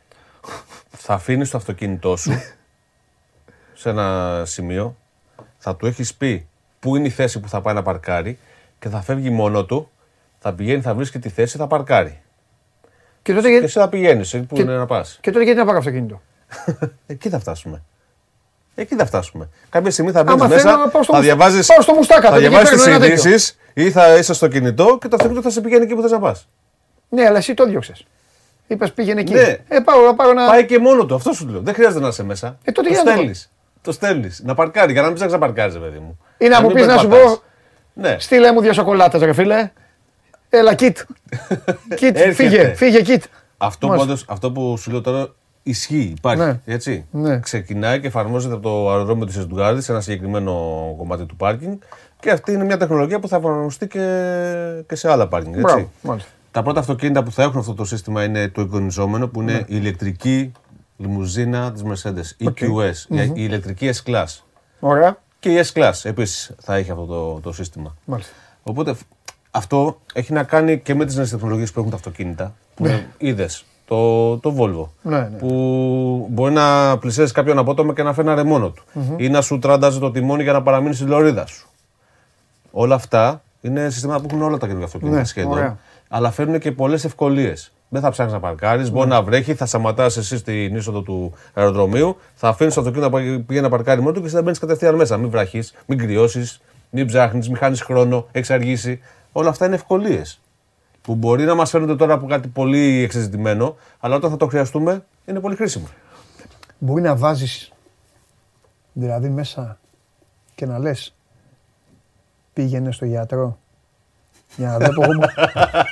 θα 0.90 1.14
αφήνεις 1.14 1.50
το 1.50 1.58
αυτοκίνητό 1.58 2.16
σου 2.16 2.32
σε 3.74 3.90
ένα 3.90 4.42
σημείο, 4.46 4.96
θα 5.58 5.76
του 5.76 5.86
έχεις 5.86 6.14
πει 6.16 6.48
πού 6.80 6.96
είναι 6.96 7.08
η 7.08 7.10
θέση 7.10 7.40
που 7.40 7.50
θα 7.50 7.62
πάει 7.62 7.74
να 7.74 7.82
παρκάρει 7.82 8.40
και 8.80 8.90
θα 8.90 9.02
φεύγει 9.02 9.30
μόνο 9.30 9.66
του, 9.66 9.90
θα 10.40 10.54
πηγαίνει, 10.54 10.82
θα 10.82 10.94
βρίσκει 10.96 11.20
τη 11.20 11.30
θέση, 11.30 11.58
θα 11.58 11.68
παρκάρει. 11.68 12.22
Και 13.22 13.32
τότε, 13.34 13.46
Και 13.46 13.52
γιατί, 13.52 13.66
εσύ 13.66 13.80
θα 13.80 13.90
πηγαίνεις 13.90 14.32
που 14.48 14.56
Και- 14.56 14.62
είναι 14.62 14.78
να 14.78 14.86
πας. 14.86 15.18
και 15.22 15.32
τότε 15.32 15.44
γιατί 15.44 15.60
να 15.60 15.66
πάρω 15.66 15.78
αυτοκίνητο; 15.78 16.22
Εκεί 17.08 17.30
θα 17.30 17.40
φτάσουμε. 17.40 17.82
Εκεί 18.76 18.96
θα 18.96 19.06
φτάσουμε. 19.06 19.50
Κάποια 19.70 19.92
στιγμή 19.92 20.12
θα 20.12 20.24
μπει 20.24 20.32
Άμα 20.32 20.48
μέσα, 20.48 20.62
θέλω 20.62 20.78
να 20.78 20.88
πάω 20.90 21.04
στο 21.04 21.12
θα 21.14 21.18
μουσ- 21.20 21.28
διαβάζει 21.32 21.66
πάω 21.66 21.82
στο 21.82 21.94
μουστάκα, 21.94 22.22
θα 22.22 22.28
τότε 22.28 22.42
και 22.42 22.48
διαβάζεις 22.48 22.70
τις 22.76 22.84
παίρνω 22.84 22.96
ένα 23.06 23.06
τέτοιο. 23.16 23.30
ειδήσει 23.30 23.56
ή 23.74 23.92
θα 23.92 24.16
είσαι 24.16 24.34
στο 24.34 24.48
κινητό 24.48 24.98
και 25.02 25.08
το 25.08 25.16
αυτοκίνητο 25.16 25.42
θα 25.42 25.50
σε 25.50 25.62
πηγαίνει 25.62 25.84
εκεί 25.84 25.96
που 25.96 26.02
θες 26.02 26.12
να 26.12 26.20
πας. 26.20 26.48
Ναι, 27.10 27.26
αλλά 27.26 27.38
εσύ 27.38 27.54
το 27.54 27.66
διώξες. 27.66 28.06
Είπες 28.68 28.92
πήγαινε 28.92 29.20
εκεί. 29.22 29.34
Ναι. 29.34 29.58
Ε, 29.68 29.80
πάω 29.84 30.06
να 30.06 30.14
πάρω 30.16 30.30
ένα. 30.30 30.48
Πάει 30.48 30.66
και 30.66 30.80
μόνο 30.80 31.06
του. 31.06 31.16
Αυτό 31.16 31.32
σου 31.34 31.48
λέω. 31.48 31.62
Δεν 31.62 31.74
χρειάζεται 31.74 32.00
να 32.02 32.08
είσαι 32.08 32.24
μέσα. 32.24 32.58
Ε, 32.64 32.72
τότε 32.72 32.88
το 32.88 32.94
για 32.94 33.04
να 33.04 33.10
το 33.12 33.18
στέλνεις. 33.18 33.52
Το 33.82 33.92
στέλνεις. 33.92 34.42
Να 34.46 34.54
παρκάρει 34.54 34.92
για 34.92 35.02
να 35.02 35.08
μην 35.08 35.16
ψάξει 35.16 35.34
να 35.34 35.40
παρκάρει, 35.40 35.80
παιδί 35.80 36.00
μου. 36.00 36.20
Ή 36.38 36.48
να 36.48 36.62
μου 36.62 36.68
μην 36.68 36.76
πεις 36.76 36.86
να 36.86 36.98
σου 36.98 37.08
περπατάς. 37.08 37.34
πω, 37.36 37.42
Ναι. 37.94 38.16
στείλε 38.20 38.52
μου 38.52 38.62
δύο 38.62 38.74
σοκολάτες, 38.74 39.22
ρε 39.22 39.34
φίλε. 39.34 39.72
Έλα, 40.50 40.74
κιτ. 40.74 40.98
Κιτ, 41.96 42.18
Έρχεται. 42.18 42.32
φύγε, 42.34 42.74
φύγε, 42.76 43.02
κιτ. 43.02 43.24
Αυτό, 43.58 43.88
Μάλιστα. 43.88 44.08
πάντως, 44.08 44.26
αυτό 44.30 44.52
που 44.52 44.78
σου 44.78 44.92
λέω 44.92 45.02
τώρα 45.02 45.28
ισχύει, 45.64 46.14
υπάρχει. 46.18 46.44
Ναι. 46.44 46.60
Έτσι. 46.66 47.06
Ναι. 47.12 47.40
Ξεκινάει 47.40 48.00
και 48.00 48.08
εφαρμόζεται 48.08 48.54
από 48.54 48.64
το 48.64 48.92
αεροδρόμιο 48.92 49.26
της 49.26 49.36
Εστουγάρδη 49.38 49.82
σε 49.82 49.92
ένα 49.92 50.02
συγκεκριμένο 50.02 50.54
κομμάτι 50.98 51.26
του 51.26 51.36
πάρκινγκ 51.36 51.78
και 52.20 52.32
αυτή 52.32 52.52
είναι 52.52 52.64
μια 52.64 52.78
τεχνολογία 52.78 53.20
που 53.20 53.28
θα 53.28 53.36
εφαρμοστεί 53.36 53.88
και, 53.88 54.00
και 54.88 54.96
σε 54.96 55.12
άλλα 55.12 55.28
πάρκινγκ. 55.28 55.54
Έτσι. 55.54 55.66
Μπράβο, 55.74 55.90
μάλιστα. 56.02 56.30
Τα 56.52 56.64
πρώτα 56.64 56.80
αυτοκίνητα 56.80 57.24
που 57.24 57.32
θα 57.32 57.44
έχουν 57.44 57.60
αυτό 57.60 57.74
το 57.74 57.86
σύστημα 57.86 58.24
είναι 58.24 58.48
το 58.50 58.62
εικονιζόμενο 58.62 59.28
που 59.28 59.42
Ναι. 59.42 59.52
είναι 59.52 59.60
η 59.62 59.66
ηλεκτρική 59.68 60.52
λιμουζίνα 60.98 61.72
της 61.72 61.84
Mercedes, 61.84 62.46
EQS, 62.48 62.94
η 63.10 63.32
ηλεκτρική 63.36 63.90
S-Class. 64.04 64.40
Ωραία, 64.80 65.18
Και 65.40 65.50
η 65.50 65.64
S-Class 65.74 65.92
επίσης 66.04 66.52
θα 66.60 66.76
έχει 66.76 66.92
αυτό 66.92 67.06
το, 67.06 67.40
το 67.40 67.52
σύστημα. 67.54 67.96
μάλιστα. 68.06 68.34
Οπότε 68.64 68.94
φ- 68.94 69.02
αυτό 69.52 70.02
έχει 70.14 70.34
να 70.34 70.44
κάνει 70.44 70.80
και 70.80 70.96
με 70.96 71.06
τις 71.06 71.16
νέες 71.16 71.30
τεχνολογίες 71.30 71.72
που 71.72 71.80
έχουν 71.80 71.92
τα 71.92 71.96
αυτοκίνητα. 71.98 72.56
Που 72.76 72.88
είδες 73.18 73.66
το, 73.86 74.38
το 74.38 74.56
Volvo. 74.58 74.90
Ναι, 75.02 75.18
ναι. 75.20 75.26
Που 75.38 76.28
μπορεί 76.32 76.54
να 76.54 76.98
πλησιάζει 76.98 77.32
κάποιον 77.34 77.58
απότομο 77.58 77.94
και 77.94 78.04
να 78.04 78.14
φέρνει 78.14 78.44
μόνο 78.44 78.70
του. 78.70 78.84
Ή 79.18 79.30
να 79.30 79.42
σου 79.42 79.60
τραντάζει 79.60 80.00
το 80.00 80.12
τιμόνι 80.12 80.44
για 80.44 80.54
να 80.54 80.62
παραμείνει 80.62 80.94
στη 80.94 81.04
λωρίδα 81.04 81.46
σου. 81.48 81.68
Όλα 82.72 82.96
αυτά 82.96 83.42
είναι 83.62 83.90
συστήματα 83.90 84.20
που 84.22 84.28
έχουν 84.30 84.42
όλα 84.42 84.54
τα 84.58 84.66
καινούργια 84.66 84.86
αυτοκίνητα 84.88 85.18
Ναι, 85.18 85.24
σχεδόν. 85.24 85.52
ωραία. 85.52 85.78
Αλλά 86.08 86.32
φέρνουν 86.32 86.60
και 86.60 86.72
πολλές 86.72 87.04
ευκολίες. 87.06 87.72
Δεν 87.90 88.02
θα 88.02 88.10
ψάχνεις 88.10 88.34
να 88.34 88.40
παρκάρεις, 88.40 88.92
μπορεί 88.92 89.08
Ναι. 89.08 89.14
να 89.16 89.22
βρέχει, 89.22 89.54
θα 89.54 89.66
σταματάς 89.66 90.18
εσύ 90.18 90.38
στην 90.38 90.76
είσοδο 90.76 91.02
του 91.02 91.34
αεροδρομίου, 91.54 92.18
θα 92.36 92.48
αφήνεις 92.48 92.74
το 92.74 92.80
αυτοκίνητο 92.80 93.10
να 93.12 93.16
πάει- 93.18 93.40
πηγαίνει 93.40 93.66
να 93.66 93.72
παρκάρει 93.72 94.02
μόνο 94.02 94.14
του 94.14 94.20
και 94.20 94.26
εσύ 94.26 94.36
θα 94.36 94.42
μπαίνεις 94.42 94.60
κατευθείαν 94.60 94.96
μέσα. 94.96 95.18
Μην 95.18 95.30
βραχεί, 95.30 95.64
μην 95.86 95.98
κρυώσεις, 95.98 96.62
μην 96.90 97.08
ψάχνεις, 97.08 97.48
μην 97.48 97.58
χάνεις 97.58 97.82
χρόνο, 97.82 98.28
έχεις 98.32 98.50
αργήσει. 98.52 99.00
Όλα 99.32 99.50
αυτά 99.50 99.66
είναι 99.66 99.76
ευκολίες. 99.76 100.40
Που 101.02 101.16
μπορεί 101.16 101.44
να 101.44 101.56
μας 101.56 101.70
φαίνονται 101.70 101.96
τώρα 101.96 102.14
από 102.14 102.26
κάτι 102.28 102.48
πολύ 102.48 103.04
εξεζητημένο, 103.04 103.76
αλλά 104.00 104.16
όταν 104.16 104.30
θα 104.30 104.38
το 104.38 104.48
χρειαστούμε 104.48 105.04
είναι 105.26 105.40
πολύ 105.40 105.56
χρήσιμο. 105.56 105.88
Μπορεί 106.78 107.02
να 107.02 107.16
βάζεις 107.16 107.72
δηλαδή 108.94 109.30
μέσα 109.30 109.78
και 110.56 110.66
να 110.66 110.80
λες 110.80 111.14
πήγαινε 112.54 112.92
στο 112.92 113.06
γιατρό 113.06 113.58
για 114.58 114.68
να 114.68 114.78
βλέπω 114.78 115.04
εγώ, 115.04 115.14
μου- 115.14 115.28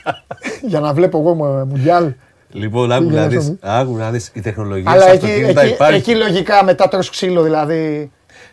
για 0.69 0.79
να 0.79 0.93
βλέπω 0.93 1.19
εγώ 1.19 1.33
μου- 1.33 1.65
μουντιάλ. 1.65 2.13
Λοιπόν, 2.51 2.91
άκου 2.91 3.03
Πήγαινε 3.05 3.21
να 3.21 3.27
δεις, 3.27 3.43
στο- 3.43 3.55
άκου 3.61 3.95
να 3.95 4.11
δεις, 4.11 4.31
η 4.33 4.41
τεχνολογία 4.41 4.91
Αλλά 4.91 5.01
στα 5.01 5.11
εκεί, 5.11 5.25
αυτοκίνητα 5.25 5.61
εκεί, 5.61 5.73
υπάρχει. 5.73 5.95
εκεί 5.95 6.15
λογικά 6.15 6.63
μετά 6.63 6.87
τρως 6.87 7.09
ξύλο 7.09 7.41
δηλαδή. 7.41 8.11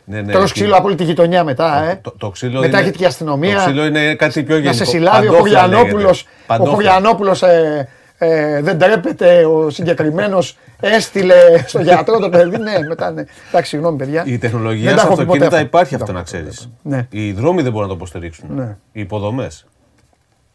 Ναι, 0.09 0.21
ναι, 0.21 0.33
τρως 0.33 0.51
εκεί- 0.51 0.61
ξύλο 0.61 0.77
από 0.77 0.87
όλη 0.87 0.95
τη 0.97 1.05
γειτονιά 1.05 1.45
μετά, 1.45 1.83
ε. 1.91 1.99
Το, 2.03 2.15
το 2.19 2.31
ξύλο 2.31 2.53
Μετά 2.61 2.67
είναι, 2.67 2.79
έχετε 2.79 2.97
και 2.99 3.07
αστυνομία. 3.07 3.55
Το 3.57 3.61
ξύλο 3.65 3.85
είναι 3.87 4.15
κάτι 4.15 4.43
πιο 4.43 4.55
γενικό. 4.55 4.71
να 4.71 4.77
σε 4.77 4.85
συλλάβει 4.85 5.27
ο 5.29 5.31
Παντόφλα 5.31 5.61
Χωριανόπουλος. 5.63 6.03
λέγεται. 6.03 6.29
Ο 6.43 6.47
Παντόφλα. 6.47 6.75
Χωριανόπουλος 6.75 7.43
ε, 7.43 7.89
ε, 8.19 8.61
δεν 8.63 8.79
τρέπεται, 8.79 9.45
ο 9.45 9.71
συγκεκριμένος 9.71 10.57
έστειλε 10.81 11.35
στο 11.67 11.81
γιατρό 11.81 12.19
το 12.19 12.29
παιδί. 12.29 12.57
Ναι, 12.59 12.73
μετά 12.89 13.11
ναι. 13.11 13.25
Εντάξει, 13.49 13.71
συγγνώμη 13.71 13.97
παιδιά. 13.99 14.23
Η 14.27 14.31
Δεν 14.31 14.41
τεχνολογία 14.41 14.91
τα 14.91 14.97
στα 14.99 15.07
έχω 15.07 15.17
πει 15.17 15.25
ποτέ 15.25 15.45
αυτοκίνητα 15.45 15.47
αυτά. 15.57 15.61
υπάρχει 15.67 15.91
Δεν 15.97 16.01
αυτό 16.03 16.13
τα 16.13 16.19
να 16.19 16.25
έχω 16.29 16.31
πει 16.31 16.37
ξέρεις. 16.53 16.69
ποτέ. 16.83 16.97
Ναι. 16.97 17.21
Οι 17.23 17.33
δρόμοι 17.33 17.63
δεν 17.63 17.73
μπορούν 17.73 17.89
να 17.89 17.93
το 17.95 17.99
υποστηρίξουν. 18.01 18.47
Ναι. 18.55 18.77
Οι 18.93 19.01
υποδομές. 19.01 19.67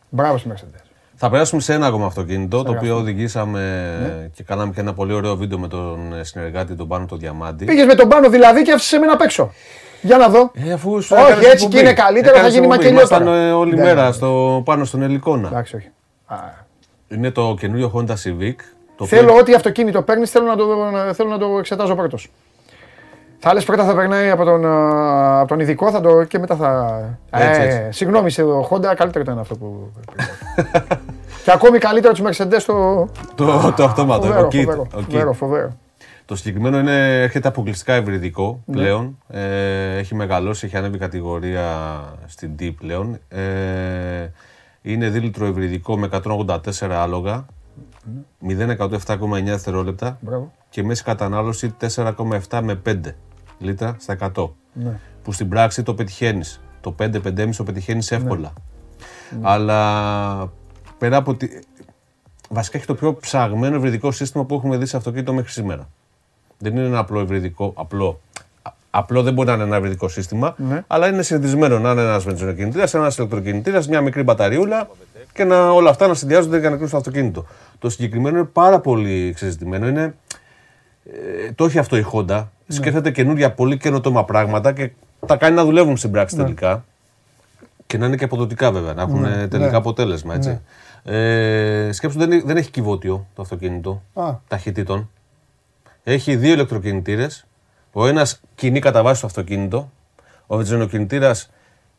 Μπράβο 0.10 0.38
στη 0.38 0.50
Mercedes. 0.54 0.91
Θα 1.24 1.30
περάσουμε 1.30 1.62
σε 1.62 1.74
ένα 1.74 1.88
ακόμα 1.88 2.06
αυτοκίνητο, 2.06 2.64
το 2.64 2.72
οποίο 2.72 2.92
αυτό. 2.92 2.96
οδηγήσαμε 2.96 3.60
Ναι. 4.02 4.28
και 4.36 4.44
κάναμε 4.44 4.72
και 4.74 4.80
ένα 4.80 4.94
πολύ 4.94 5.14
ωραίο 5.14 5.36
βίντεο 5.36 5.60
με 5.60 5.68
τον 5.68 6.14
ε, 6.20 6.24
συνεργάτη, 6.24 6.76
τον 6.76 6.88
Πάνο 6.88 7.06
τον 7.06 7.20
Διαμάντη. 7.20 7.66
Πήγες 7.66 7.86
με 7.86 7.96
τον 7.96 8.08
πάνω 8.08 8.30
δηλαδή 8.30 8.62
και 8.62 8.72
άφησες 8.72 8.92
εμένα 8.94 9.14
απ' 9.14 9.22
έξω. 9.22 9.52
Για 10.02 10.18
να 10.18 10.28
δω. 10.30 10.52
Ε, 10.54 10.72
αφού 10.72 11.02
σου 11.02 11.16
Όχι, 11.16 11.24
έκανες 11.26 11.38
έτσι 11.46 11.52
εκπομπή. 11.56 11.74
και 11.74 11.80
είναι 11.80 11.94
καλύτερο, 11.94 12.34
θα 12.34 12.40
Έκανες 12.40 12.54
γίνει 12.54 12.66
εκπομπή. 12.66 12.84
μακελιότερο. 12.84 13.24
Ήμασταν 13.24 13.48
ε, 13.50 13.52
όλη 13.54 13.76
Ναι, 13.76 13.82
μέρα 13.82 14.02
ναι, 14.02 14.08
ναι. 14.08 14.12
στο, 14.14 14.62
πάνω 14.66 14.86
στον 14.86 15.02
Ελικόνα. 15.02 15.48
Εντάξει, 15.48 15.76
όχι. 15.76 15.90
Α, 16.26 16.36
Είναι 17.08 17.32
το 17.32 17.56
καινούριο 17.60 17.92
Honda 17.96 18.12
Civic. 18.24 18.56
Το 18.98 19.06
Θέλω 19.06 19.22
οποίο- 19.30 19.38
ό,τι 19.42 19.54
αυτοκίνητο 19.54 20.02
παίρνεις, 20.02 20.32
θέλω, 20.32 20.46
να 20.46 20.56
το, 20.56 20.66
να- 20.92 21.14
θέλω 21.14 21.30
να 21.30 21.38
το 21.38 21.58
εξετάζω 21.60 21.96
πρώτος. 21.96 22.32
Θα 23.44 23.54
λες 23.54 23.64
πρώτα 23.66 23.86
θα 23.86 23.96
περνάει 23.96 24.30
από 24.30 24.44
τον, 24.44 24.66
α, 24.66 25.40
από 25.40 25.48
τον 25.48 25.60
ειδικό 25.60 25.92
θα 25.92 26.02
το, 26.02 26.24
και 26.24 26.40
μετά 26.40 26.56
θα. 26.56 27.00
Έτσι, 27.30 27.62
ε, 27.62 27.64
έτσι. 27.66 27.98
Συγγνώμη, 27.98 28.30
σε 28.30 28.44
Honda 28.70 28.94
καλύτερο 28.96 29.24
ήταν 29.24 29.40
αυτό 29.40 29.56
που. 29.58 29.92
και 31.44 31.52
ακόμη 31.52 31.78
καλύτερο 31.78 32.14
τους 32.14 32.22
Mercedes 32.26 32.62
το. 32.66 33.08
το, 33.36 33.74
το 33.76 33.84
αυτόματο, 33.84 34.22
Φοβερό, 34.26 34.46
ο 34.46 34.48
kit, 34.48 34.64
φοβερό, 34.64 34.82
ο 34.82 34.98
kit. 35.00 35.04
φοβερό, 35.04 35.34
φοβερό. 35.34 35.78
Το 36.26 36.36
συγκεκριμένο 36.36 36.80
είναι, 36.80 37.22
έρχεται 37.22 37.48
αποκλειστικά 37.48 37.96
υβριδικό 37.96 38.62
Ναι. 38.66 38.76
πλέον. 38.76 39.18
Ε, 39.30 39.98
έχει 39.98 40.16
μεγαλώσει, 40.16 40.66
έχει 40.66 40.78
ανέβει 40.78 40.98
κατηγορία 40.98 41.64
στην 42.26 42.52
D 42.60 42.74
πλέον. 42.78 43.20
Ε, 43.28 43.40
είναι 44.82 45.10
δίλητρο 45.10 45.46
υβριδικό 45.48 45.98
με 45.98 46.10
184 46.26 46.58
άλογα. 46.90 47.46
0-107,9 48.50 49.44
δευτερόλεπτα 49.44 50.18
Μπράβο. 50.22 50.52
και 50.70 50.84
μέση 50.84 51.04
κατανάλωση 51.04 51.76
4,7 51.96 52.60
με 52.64 52.82
5 52.86 52.96
λίτρα 53.62 53.96
στα 54.00 54.18
100. 54.36 54.50
Ναι. 54.74 55.00
Που 55.24 55.32
στην 55.32 55.50
πράξη 55.50 55.84
το 55.84 55.94
πετυχαίνεις 55.94 56.62
Το 56.82 56.96
5-5,5 57.00 57.50
το 57.58 57.64
πετυχαίνεις 57.64 58.12
εύκολα. 58.12 58.54
Αλλά 59.42 60.52
πέρα 60.98 61.18
από. 61.18 61.36
Τη... 61.36 61.48
Βασικά 62.50 62.78
έχει 62.78 62.86
το 62.88 62.96
πιο 62.96 63.14
ψαγμένο 63.16 63.76
ευρυδικό 63.76 64.12
σύστημα 64.12 64.44
που 64.46 64.56
έχουμε 64.56 64.78
δει 64.78 64.86
σε 64.86 64.98
αυτοκίνητο 64.98 65.34
μέχρι 65.34 65.52
σήμερα. 65.52 65.90
Δεν 66.58 66.76
είναι 66.76 66.86
ένα 66.86 67.00
απλό 67.00 67.20
ευρυδικό. 67.20 67.74
Απλό. 67.76 68.20
Α- 68.62 68.72
Απλό 68.90 69.22
δεν 69.24 69.34
μπορεί 69.34 69.48
να 69.48 69.54
είναι 69.54 69.64
ένα 69.64 69.76
ευρυδικό 69.76 70.08
σύστημα, 70.08 70.56
Ναι. 70.58 70.84
αλλά 70.88 71.08
είναι 71.08 71.22
συνηθισμένο 71.22 71.80
να 71.80 71.92
είναι 71.92 72.02
ένας 72.02 72.24
βενζινοκινητήρας, 72.24 72.94
ένας 72.94 73.18
ηλεκτροκινητήρας, 73.18 73.88
μια 73.88 74.02
μικρή 74.02 74.24
μπαταριούλα 74.24 74.90
και 75.34 75.44
να, 75.44 75.70
όλα 75.72 75.90
αυτά 75.90 76.08
να 76.08 76.14
συνδυάζονται 76.14 76.60
για 76.60 76.70
να 76.70 76.76
κλείσουν 76.76 76.92
το 76.92 76.98
αυτοκίνητο. 77.10 77.46
Το 77.80 77.90
συγκεκριμένο 77.90 78.38
είναι 78.38 78.48
πάρα 78.54 78.80
πολύ 78.80 79.28
εξεζητημένο. 79.28 79.88
Είναι, 79.88 80.16
ε, 81.46 81.52
το 81.52 81.66
έχει 81.66 81.80
αυτό 81.80 81.98
η 81.98 82.06
Honda. 82.14 82.46
Ναι. 82.72 82.80
Σκέφτεται 82.80 83.12
καινούργια 83.12 83.52
πολύ 83.54 83.78
καινοτόμα 83.78 84.26
πράγματα 84.26 84.74
και 84.74 84.92
τα 85.26 85.36
κάνει 85.38 85.56
να 85.56 85.66
δουλεύουν 85.66 85.98
στην 85.98 86.12
πράξη 86.12 86.36
Ναι. 86.36 86.44
τελικά. 86.44 86.86
Και 87.88 87.98
να 87.98 88.06
είναι 88.06 88.16
και 88.16 88.24
αποδοτικά 88.24 88.72
βέβαια, 88.72 88.94
να 88.94 89.02
έχουν 89.02 89.24
ε, 89.26 89.48
τελικά 89.48 89.70
ναι. 89.72 89.78
αποτέλεσμα. 89.78 90.34
Έτσι. 90.34 90.60
Ε, 91.04 91.90
σκέψου 91.92 92.18
δεν, 92.18 92.42
δεν 92.46 92.58
έχει 92.58 92.70
κυβότιο 92.72 93.28
το 93.36 93.42
αυτοκίνητο 93.42 94.02
Α. 94.14 94.34
ταχυτήτων. 94.48 95.10
Έχει 96.04 96.36
δύο 96.36 96.54
ηλεκτροκινητήρες. 96.54 97.46
Ο 97.92 98.08
ένας 98.08 98.42
κινεί 98.56 98.80
κατά 98.80 99.04
βάση 99.04 99.22
το 99.22 99.28
αυτοκίνητο. 99.28 99.92
Ο 100.48 100.56
βενζινοκινητήρας 100.56 101.50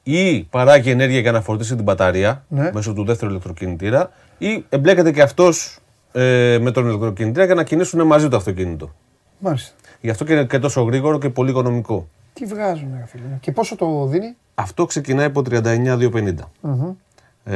ή 0.02 0.42
παράγει 0.42 0.90
ενέργεια 0.90 1.20
για 1.20 1.32
να 1.32 1.40
φορτίσει 1.40 1.74
την 1.74 1.84
μπαταρία 1.84 2.44
Ναι. 2.48 2.70
μέσω 2.72 2.92
του 2.92 3.04
δεύτερου 3.04 3.30
ηλεκτροκινητήρα 3.30 4.10
ή 4.38 4.64
εμπλέκεται 4.68 5.12
και 5.12 5.22
αυτός 5.22 5.78
ε, 6.12 6.58
με 6.60 6.70
τον 6.70 6.86
ηλεκτροκινητήρα 6.88 7.44
για 7.44 7.54
να 7.54 7.62
κινήσουν 7.64 8.06
μαζί 8.06 8.28
το 8.28 8.36
αυτοκίνητο. 8.36 8.94
Μάλιστα. 9.38 9.72
Γι' 10.02 10.10
αυτό 10.10 10.24
και 10.24 10.32
είναι 10.32 10.44
και 10.44 10.58
τόσο 10.58 10.82
γρήγορο 10.82 11.18
και 11.18 11.28
πολύ 11.28 11.50
οικονομικό. 11.50 12.06
Τι 12.32 12.44
βγάζουν, 12.44 12.88
ρε 12.98 13.06
φίλε. 13.06 13.24
Και 13.40 13.52
πόσο 13.52 13.76
το 13.76 14.06
δίνει; 14.06 14.36
Αυτό 14.54 14.86
ξεκινάει 14.86 15.26
από 15.26 15.42
39.250. 15.50 16.34
Ε, 17.44 17.54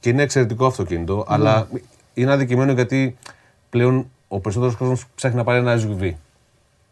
και 0.00 0.08
είναι 0.10 0.22
εξαιρετικό 0.22 0.66
αυτοκίνητο, 0.66 1.24
αλλά 1.28 1.68
είναι 2.14 2.32
αδικημένο 2.32 2.72
γιατί 2.72 3.16
πλέον 3.70 4.06
ο 4.28 4.38
περισσότερος 4.40 4.76
κόσμος 4.76 5.06
ψάχνει 5.14 5.36
να 5.36 5.44
πάρει 5.44 5.58
ένα 5.58 5.78
SUV. 5.78 6.12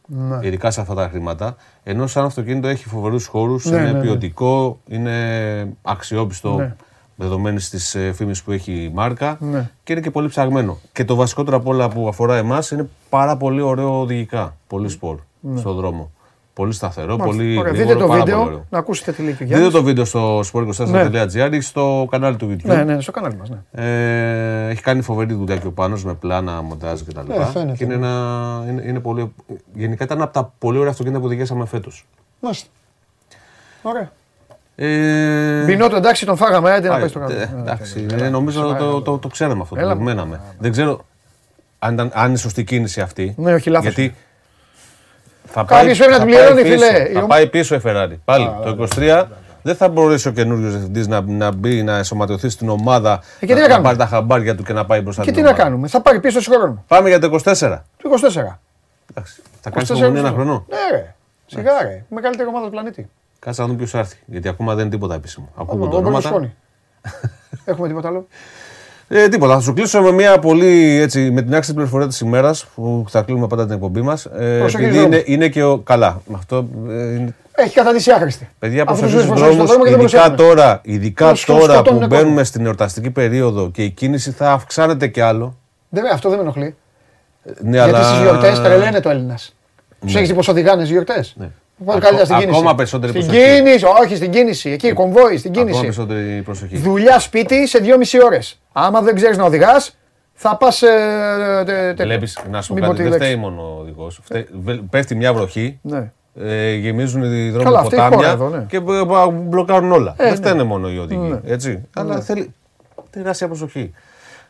Ναι. 0.07 0.39
Ειδικά 0.47 0.71
σε 0.71 0.81
αυτά 0.81 0.95
τα 0.95 1.09
χρήματα. 1.09 1.57
Ενώ 1.83 2.07
σαν 2.07 2.25
αυτοκίνητο 2.25 2.69
έχει 2.69 2.89
φοβερούς 2.89 3.27
χώρους, 3.27 3.65
Ναι, 3.65 3.77
είναι 3.77 3.87
ναι, 3.87 3.93
ναι. 3.93 4.01
ποιοτικό, 4.01 4.79
είναι 4.89 5.77
αξιόπιστο 5.83 6.55
Ναι. 6.57 6.75
Δεδομένης 7.21 7.69
της 7.71 7.97
φήμης 8.15 8.43
που 8.43 8.53
έχει 8.53 8.73
η 8.73 8.91
μάρκα 8.95 9.37
Ναι. 9.41 9.71
και 9.85 9.93
είναι 9.93 10.03
και 10.03 10.11
πολύ 10.11 10.29
ψαγμένο. 10.29 10.79
Και 10.93 11.05
το 11.05 11.15
βασικότερο 11.15 11.57
από 11.57 11.71
όλα 11.71 11.89
που 11.89 12.09
αφορά 12.09 12.37
εμάς 12.37 12.71
είναι 12.71 12.89
πάρα 13.09 13.37
πολύ 13.37 13.61
ωραίο 13.61 14.01
οδηγικά. 14.01 14.57
Πολύ 14.67 14.89
σπορ 14.89 15.17
στον 15.57 15.75
δρόμο. 15.77 16.11
Πολύ 16.55 16.73
σταθερό, 16.73 17.17
Ναι. 17.17 17.17
Μάλιστα. 17.17 17.37
πολύ 17.43 17.59
Ωραία. 17.59 17.73
γρήγορο, 17.73 17.89
Δείτε 17.95 18.01
το 18.01 18.09
πάρα 18.09 18.21
πολύ 18.23 18.33
βίντεο, 18.33 18.47
ωραίο. 18.47 18.65
να 18.71 18.79
ακούσετε 18.79 19.13
τι 19.13 19.23
λέει 19.23 19.33
και 19.33 19.43
ο 19.43 19.47
Δείτε 19.47 19.59
Γιάννης. 19.59 19.73
το 19.79 19.83
βίντεο 19.83 20.05
στο 20.05 20.41
sport24.gr 20.41 21.51
ή 21.53 21.61
στο 21.61 22.07
κανάλι 22.11 22.37
του 22.37 22.51
YouTube. 22.57 22.65
Ναι, 22.67 22.85
ναι, 22.85 23.01
στο 23.01 23.13
κανάλι 23.13 23.37
μας, 23.37 23.49
ναι. 23.49 23.59
Ε, 23.73 24.69
έχει 24.69 24.83
κάνει 24.83 25.03
φοβερή 25.03 25.35
δουλειά 25.35 25.57
και 25.57 25.67
ο 25.67 25.73
Πάνος 25.73 26.05
με 26.05 26.15
πλάνα, 26.15 26.63
μοντάζ 26.63 27.01
κτλ. 27.03 27.31
Ε, 27.33 27.45
φαίνεται. 27.45 27.77
και 27.77 27.85
είναι, 27.85 27.95
ένα, 27.95 28.65
είναι, 28.69 28.83
είναι 28.87 29.01
πολύ, 29.01 29.35
γενικά 29.75 30.05
ήταν 30.05 30.23
από 30.23 30.33
τα 30.33 30.53
πολύ 30.59 30.79
ωραία 30.79 30.91
αυτοκίνητα 30.91 31.21
που 31.21 31.27
οδηγήσαμε 31.27 31.67
φέτος. 31.67 32.07
Μάλιστα. 32.41 32.69
Ωραία. 33.83 34.13
Ε, 34.81 35.65
Μπινότο, 35.65 35.97
εντάξει, 35.97 36.27
τον 36.27 36.37
φάγαμε, 36.37 36.71
άντε 36.73 36.89
να 36.89 36.95
α, 36.95 36.99
πάει 36.99 37.09
στο 37.09 37.19
ε, 37.19 37.23
κανάλι. 37.27 37.49
εντάξει, 37.61 38.07
Έλα, 38.13 38.25
ε, 38.25 38.29
νομίζω 38.29 38.61
έλα, 38.61 38.77
το, 38.77 38.85
έλα. 38.85 38.93
το, 38.93 39.01
το, 39.03 39.19
το 39.19 39.29
ξέραμε 39.29 39.63
αυτό, 39.63 39.75
το 39.75 39.81
Έλα. 39.81 39.93
περιμέναμε. 39.93 40.41
Δεν 40.59 40.73
ξέρω 40.73 41.05
αν, 41.79 41.95
ήταν, 41.95 42.11
αν 42.15 42.29
είναι 42.29 42.39
σωστή 42.39 42.65
κίνηση 42.65 43.01
αυτή. 43.01 43.35
Ναι, 43.39 43.55
όχι, 43.55 43.71
λάθος 43.71 43.93
Γιατί 43.93 44.15
θα 45.45 45.65
Κάποιος 45.65 45.99
πρέπει 45.99 46.13
να 46.13 46.19
θα 46.19 46.25
την 46.25 46.35
πληρώνει, 46.35 46.63
πίσω, 46.63 46.75
φίλε. 46.75 47.09
Η 47.09 47.13
Θα 47.13 47.19
ομα- 47.19 47.27
πάει 47.29 47.47
πίσω 47.49 47.75
η 47.75 47.81
Ferrari. 47.85 48.17
Πάλι 48.25 48.51
το 48.65 48.89
23 48.97 49.25
δεν 49.63 49.77
θα 49.77 49.89
μπορέσει 49.89 50.29
ο 50.29 50.31
καινούριο 50.31 50.71
διευθυντής 50.71 51.07
να, 51.09 51.21
να 51.21 51.51
μπει, 51.53 51.83
να 51.83 51.97
ενσωματωθεί 51.97 52.49
στην 52.49 52.69
ομάδα, 52.69 53.21
Ε, 53.41 53.47
και 53.47 53.55
τι 53.55 53.61
να 53.61 53.61
να, 53.61 53.61
να 53.61 53.69
κάνουμε; 53.69 53.87
πάρει 53.89 53.99
τα 53.99 54.07
χαμπάρια 54.07 54.55
του 54.55 54.63
και 54.63 54.73
να 54.73 54.85
πάει 54.87 55.01
μπροστά 55.01 55.23
Και 55.23 55.27
την 55.31 55.37
τι 55.37 55.43
να 55.45 55.49
ομάδα. 55.49 55.65
κάνουμε, 55.65 55.89
θα 55.89 56.01
πάρει 56.01 56.21
πίσω 56.21 56.41
χρόνο. 56.41 56.85
Πάμε 56.89 57.09
για 57.09 57.19
το 57.19 57.27
24. 57.45 57.83
Το 58.03 58.09
24. 58.09 58.59
Εντάξει. 59.11 59.43
Θα 59.61 59.71
κάνεις 59.71 59.91
24 59.91 59.95
υπομονή 59.97 60.19
ένα 60.19 60.31
χρόνο. 60.31 60.65
Ναι, 60.69 60.97
ρε. 60.99 61.15
Σιγά, 61.47 61.83
ρε. 61.83 62.05
Μεγαλύτερη 62.09 62.49
ομάδα 62.49 62.65
του 62.65 62.71
πλανήτη. 62.71 63.09
Κάτσε 63.39 63.61
να 63.61 63.67
δούμε 63.67 63.79
ποιος 63.79 63.95
έρθει. 63.95 64.17
Γιατί 64.27 64.49
ακόμα 64.49 64.75
δεν 64.75 64.83
είναι 64.85 64.91
τίποτα 64.95 65.15
επίσημο. 65.15 65.49
Ακούγονται 65.57 65.95
Ο 65.95 65.99
ονόματα. 65.99 66.31
Μπερλουσκόνη. 66.31 66.55
Έχουμε 67.65 67.89
τίποτα 67.89 68.09
άλλο; 68.09 68.27
Ε, 69.09 69.29
τίποτα. 69.29 69.55
Θα 69.55 69.61
σου 69.61 69.73
κλείσω 69.75 70.01
με 70.03 70.11
μια 70.13 70.39
πολύ 70.39 70.99
έτσι, 71.01 71.31
με 71.31 71.43
την 71.43 71.55
άξιτη 71.55 71.75
πληροφορία 71.75 72.07
της 72.07 72.21
ημέρας 72.21 72.67
που 72.75 73.05
θα 73.09 73.23
κλείνουμε 73.23 73.47
πάντα 73.47 73.65
την 73.65 73.75
εκπομπή 73.75 74.01
μας. 74.03 74.25
Ε, 74.25 74.59
Προσοχή 74.59 74.85
επειδή 74.85 74.99
δρόμους. 74.99 75.17
είναι, 75.17 75.25
είναι 75.27 75.49
και 75.49 75.63
ο. 75.63 75.79
Καλά. 75.79 76.23
Αυτό, 76.35 76.69
ε, 76.89 77.15
είναι, 77.15 77.35
Έχει 77.53 77.75
καταντήσει 77.75 78.11
άχρηστη. 78.11 78.49
παιδιά, 78.59 78.85
Αφού 78.87 78.99
προσοχή 79.01 79.13
τους 79.15 79.23
στους 79.25 79.41
λες 79.41 79.41
προσοχή 79.41 79.67
στον 79.67 79.67
δρόμους. 79.67 79.71
δρόμο 79.71 79.85
και 79.85 79.91
δεν 79.91 80.01
Ειδικά 80.01 80.33
προσέχουν. 80.33 80.57
τώρα, 80.57 80.81
ειδικά 80.85 81.31
Τους 81.31 81.45
τώρα 81.45 81.61
σκοτώνουν 81.75 82.01
που 82.01 82.09
κόσμο. 82.09 82.23
μπαίνουμε 82.25 82.45
στην 82.45 82.65
εορταστική 82.67 83.11
περίοδο 83.11 83.71
και 83.71 83.85
η 83.85 83.91
κίνηση 83.91 84.31
θα 84.31 84.53
αυξάνεται 84.53 85.07
κι 85.07 85.21
άλλο. 85.21 85.57
Δεν, 85.89 86.05
αυτό 86.13 86.29
δεν 86.29 86.39
με 86.39 86.45
ενοχλεί. 86.45 86.75
Ναι, 87.61 87.71
Γιατί 87.77 87.89
αλλά... 87.91 88.03
στις 88.03 88.21
γιορτές 88.21 88.61
τρελαίνεται 88.61 89.01
το 89.01 89.09
Έλληνας. 89.11 89.55
Τους 90.01 90.15
έχεις 90.15 90.29
δει 90.29 90.35
πώ 90.35 90.51
οδηγάνε 90.53 90.83
στι 90.85 90.93
γιορτές; 90.93 91.35
Ναι. 91.39 91.49
Οπότε 91.81 91.97
Ακό- 91.97 92.07
καλύτερα 92.07 92.25
στην 92.25 92.37
κίνηση. 92.39 92.59
ακόμα 92.59 92.75
περισσότερη 92.75 93.13
Στην 93.13 93.25
προσοχή. 93.27 93.55
κίνηση, 93.55 93.85
όχι 94.03 94.17
στην 94.17 94.31
κίνηση. 94.31 94.71
Εκεί, 94.71 94.93
κομβόι, 94.93 95.37
στην 95.37 95.51
Ακόμα 95.51 95.65
κίνηση. 95.65 95.81
περισσότερη 95.81 96.43
προσοχή. 96.43 96.77
Δουλειά 96.77 97.19
σπίτι 97.19 97.67
σε 97.67 97.79
2,5 97.79 98.19
ώρες. 98.25 98.61
Άμα 98.73 99.01
δεν 99.01 99.15
ξέρεις 99.15 99.37
να 99.37 99.45
οδηγάς, 99.45 99.97
θα 100.35 100.57
πας. 100.57 100.83
Βλέπεις, 101.97 102.39
να 102.51 102.63
σου 102.63 102.69
πω 102.69 102.75
Μην 102.75 102.83
πω 102.83 102.89
κάτι, 102.91 102.97
τη 102.97 103.03
δεν 103.03 103.11
λέξη. 103.11 103.27
φταίει 103.27 103.37
μόνο 103.37 103.63
ο 103.63 103.81
οδηγός. 103.81 104.21
Πέφτει 104.91 105.15
μια 105.15 105.33
βροχή, 105.35 105.79
Ναι. 105.83 106.11
ε, 106.41 106.75
γεμίζουν 106.75 107.23
οι 107.23 107.49
δρόμοι 107.51 107.65
Καλά, 107.65 107.79
αυτή 107.79 107.95
η 107.95 107.99
ποτάμια 107.99 108.17
χώρα 108.17 108.31
εδώ, 108.31 108.49
ναι. 108.49 108.65
και 108.69 108.81
μπ- 108.81 109.05
μπ- 109.07 109.33
μπλοκάρουν 109.33 109.93
όλα. 109.93 110.15
Ε, 110.19 110.23
δεν 110.23 110.29
ναι. 110.31 110.37
φταίνε 110.37 110.63
μόνο 110.63 110.91
οι 110.91 110.99
οδηγοί. 110.99 111.21
Ναι. 111.29 111.41
Έτσι. 111.45 111.85
Αλλά 111.95 112.21
θέλει 112.21 112.55
τεράστια 113.11 113.47
προσοχή. 113.47 113.93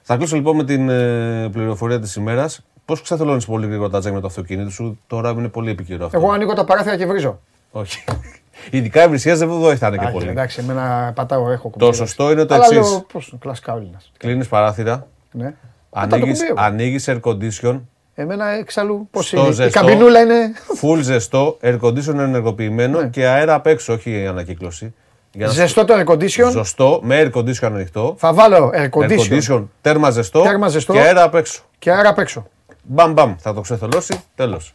Θα 0.03 0.17
κλείσω 0.17 0.37
λοιπόν 0.37 0.57
με 0.57 0.65
την 0.65 0.89
ε, 0.89 1.49
πληροφορία 1.53 2.01
της 2.01 2.15
ημέρας. 2.17 2.61
Πώς 2.89 3.03
ξεθελώνει 3.03 3.45
πολύ 3.47 3.67
γρήγορα 3.67 3.91
τα 3.91 3.99
τζάκια 3.99 4.15
με 4.17 4.21
το 4.21 4.27
αυτοκίνητο 4.27 4.71
σου, 4.71 4.99
τώρα 5.07 5.31
είναι 5.31 5.49
πολύ 5.49 5.71
επικαιρό 5.71 6.05
αυτό. 6.05 6.19
Εγώ 6.19 6.31
ανοίγω 6.31 6.53
τα 6.53 6.65
παράθυρα 6.65 6.97
και 6.97 7.07
βρίζω. 7.07 7.41
Όχι. 7.71 8.05
Ειδικά 8.71 9.05
οι 9.05 9.09
βρυσιές 9.09 9.39
δεν 9.39 9.49
βοηθάνε 9.49 9.97
και 9.97 10.05
Άχι, 10.05 10.13
πολύ. 10.13 10.29
Εντάξει, 10.29 10.61
εμένα 10.61 11.13
πατάω, 11.15 11.51
έχω 11.51 11.69
κουμπί. 11.69 11.85
Το 11.85 11.93
σωστό 11.93 12.31
είναι 12.31 12.45
το 12.45 12.55
Αλλά 12.55 12.65
εξής. 12.65 12.91
λέω, 12.91 13.05
πώς, 13.13 13.35
κλασικά 13.39 13.73
ο 13.73 13.77
Έλληνας. 13.77 14.13
Κλείνεις 14.19 14.49
παράθυρα, 14.49 15.07
Ναι. 15.33 15.55
Πατάω 15.91 16.09
το 16.09 16.15
ανοίγεις 16.17 16.39
κουμπί 16.39 16.51
εγώ. 16.51 16.67
ανοίγεις 16.67 17.09
air 17.09 17.21
condition, 17.21 17.81
Εμένα 18.15 18.49
εξαλλού 18.49 19.09
πώς 19.11 19.27
Στο 19.27 19.39
είναι. 19.41 19.49
Η 19.49 19.53
ζεστό. 19.53 19.79
καμπινούλα 19.81 20.21
είναι... 20.21 20.53
full 20.81 20.99
ζεστό, 21.03 21.57
air 21.63 21.81
condition 21.81 22.15
ενεργοποιημένο 22.19 23.01
Ναι. 23.01 23.09
και 23.09 23.27
αέρα 23.27 23.55
απ' 23.55 23.67
έξω, 23.67 23.93
όχι 23.93 24.11
η 24.23 24.27
ανακύκλωση. 24.27 24.95
Για 25.33 25.47
να 25.47 25.53
Ζεστό 25.53 25.85
το 25.85 25.95
air 25.95 26.13
condition. 26.13 26.51
Ζωστό, 26.51 27.01
με 27.03 27.23
air 27.33 27.39
condition 27.39 27.55
ανοιχτό. 27.63 28.15
Θα 28.19 28.33
βάλω 28.33 28.71
air 28.75 28.89
Air 28.89 28.89
condition 28.91 29.41
condition, 29.41 29.65
τέρμα 29.81 30.11
ζεστό, 30.11 30.41
Τέρμα 30.43 30.69
ζεστό. 30.69 30.93
και 30.93 31.01
αέρα 31.01 31.23
απ' 31.23 31.35
έξω. 31.35 31.63
και 31.79 31.93
άρα 31.93 32.09
απ' 32.09 32.19
έξω. 32.19 32.47
Μπαμ 32.91 33.13
μπαμ, 33.13 33.35
θα 33.39 33.55
το 33.55 33.61
ξεθελώσει, 33.61 34.21
τέλος. 34.35 34.75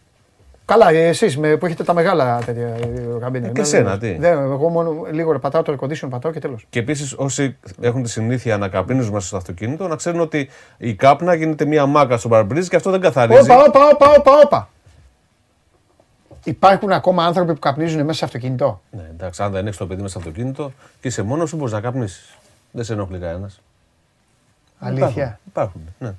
Καλά, 0.65 0.89
εσείς 0.89 1.39
που 1.39 1.65
έχετε 1.65 1.83
τα 1.83 1.93
μεγάλα 1.93 2.41
τέτοια 2.45 2.67
ε, 2.67 3.17
καμπίνα. 3.19 3.47
και 3.47 3.61
εσένα, 3.61 3.97
τι; 3.97 4.17
Δεν, 4.17 4.37
εγώ 4.37 4.69
μόνο 4.69 5.05
λίγο 5.11 5.31
ρε, 5.31 5.39
πατάω 5.39 5.61
το 5.61 5.77
air 5.77 5.85
condition, 5.85 6.07
πατάω 6.09 6.31
και 6.31 6.39
τέλος. 6.39 6.65
Και 6.69 6.79
επίσης, 6.79 7.13
όσοι 7.17 7.57
έχουν 7.81 8.03
τη 8.03 8.09
συνήθεια 8.09 8.57
να 8.57 8.67
καπνίζουν 8.67 9.13
μέσα 9.13 9.27
στο 9.27 9.37
αυτοκίνητο, 9.37 9.87
να 9.87 9.95
ξέρουν 9.95 10.19
ότι 10.19 10.49
η 10.77 10.95
κάπνα 10.95 11.33
γίνεται 11.33 11.65
μία 11.65 11.85
μάκα 11.85 12.17
στο 12.17 12.29
παρμπρίζ 12.29 12.67
και 12.67 12.75
αυτό 12.75 12.91
δεν 12.91 13.01
καθαρίζει. 13.01 13.51
Όπα, 13.51 13.63
όπα, 13.63 13.79
όπα, 13.93 14.13
όπα, 14.17 14.31
όπα. 14.43 14.69
Υπάρχουν 16.43 16.91
ακόμα 16.91 17.25
άνθρωποι 17.25 17.53
που 17.53 17.59
καπνίζουν 17.59 18.05
μέσα 18.05 18.17
σε 18.17 18.25
αυτοκίνητο; 18.25 18.81
Ναι, 18.91 19.07
εντάξει, 19.09 19.43
αν 19.43 19.51
δεν 19.51 19.65
έχεις 19.65 19.77
το 19.77 19.87
παιδί 19.87 20.01
μέσα 20.01 20.19
στο 20.19 20.29
αυτοκίνητο 20.29 20.71
και 21.01 21.07
είσαι 21.07 21.21
μόνος 21.21 21.49
σου, 21.49 21.55
μπορείς 21.55 21.73
να 21.73 21.81
καπνίσεις. 21.81 22.37
Δεν 22.71 22.83
σε 22.83 22.93
ενοχλεί 22.93 23.19
κανένας. 23.19 23.61
Αλήθεια. 24.79 25.39
Υπάρχουν, 25.47 25.81
ναι. 25.99 26.13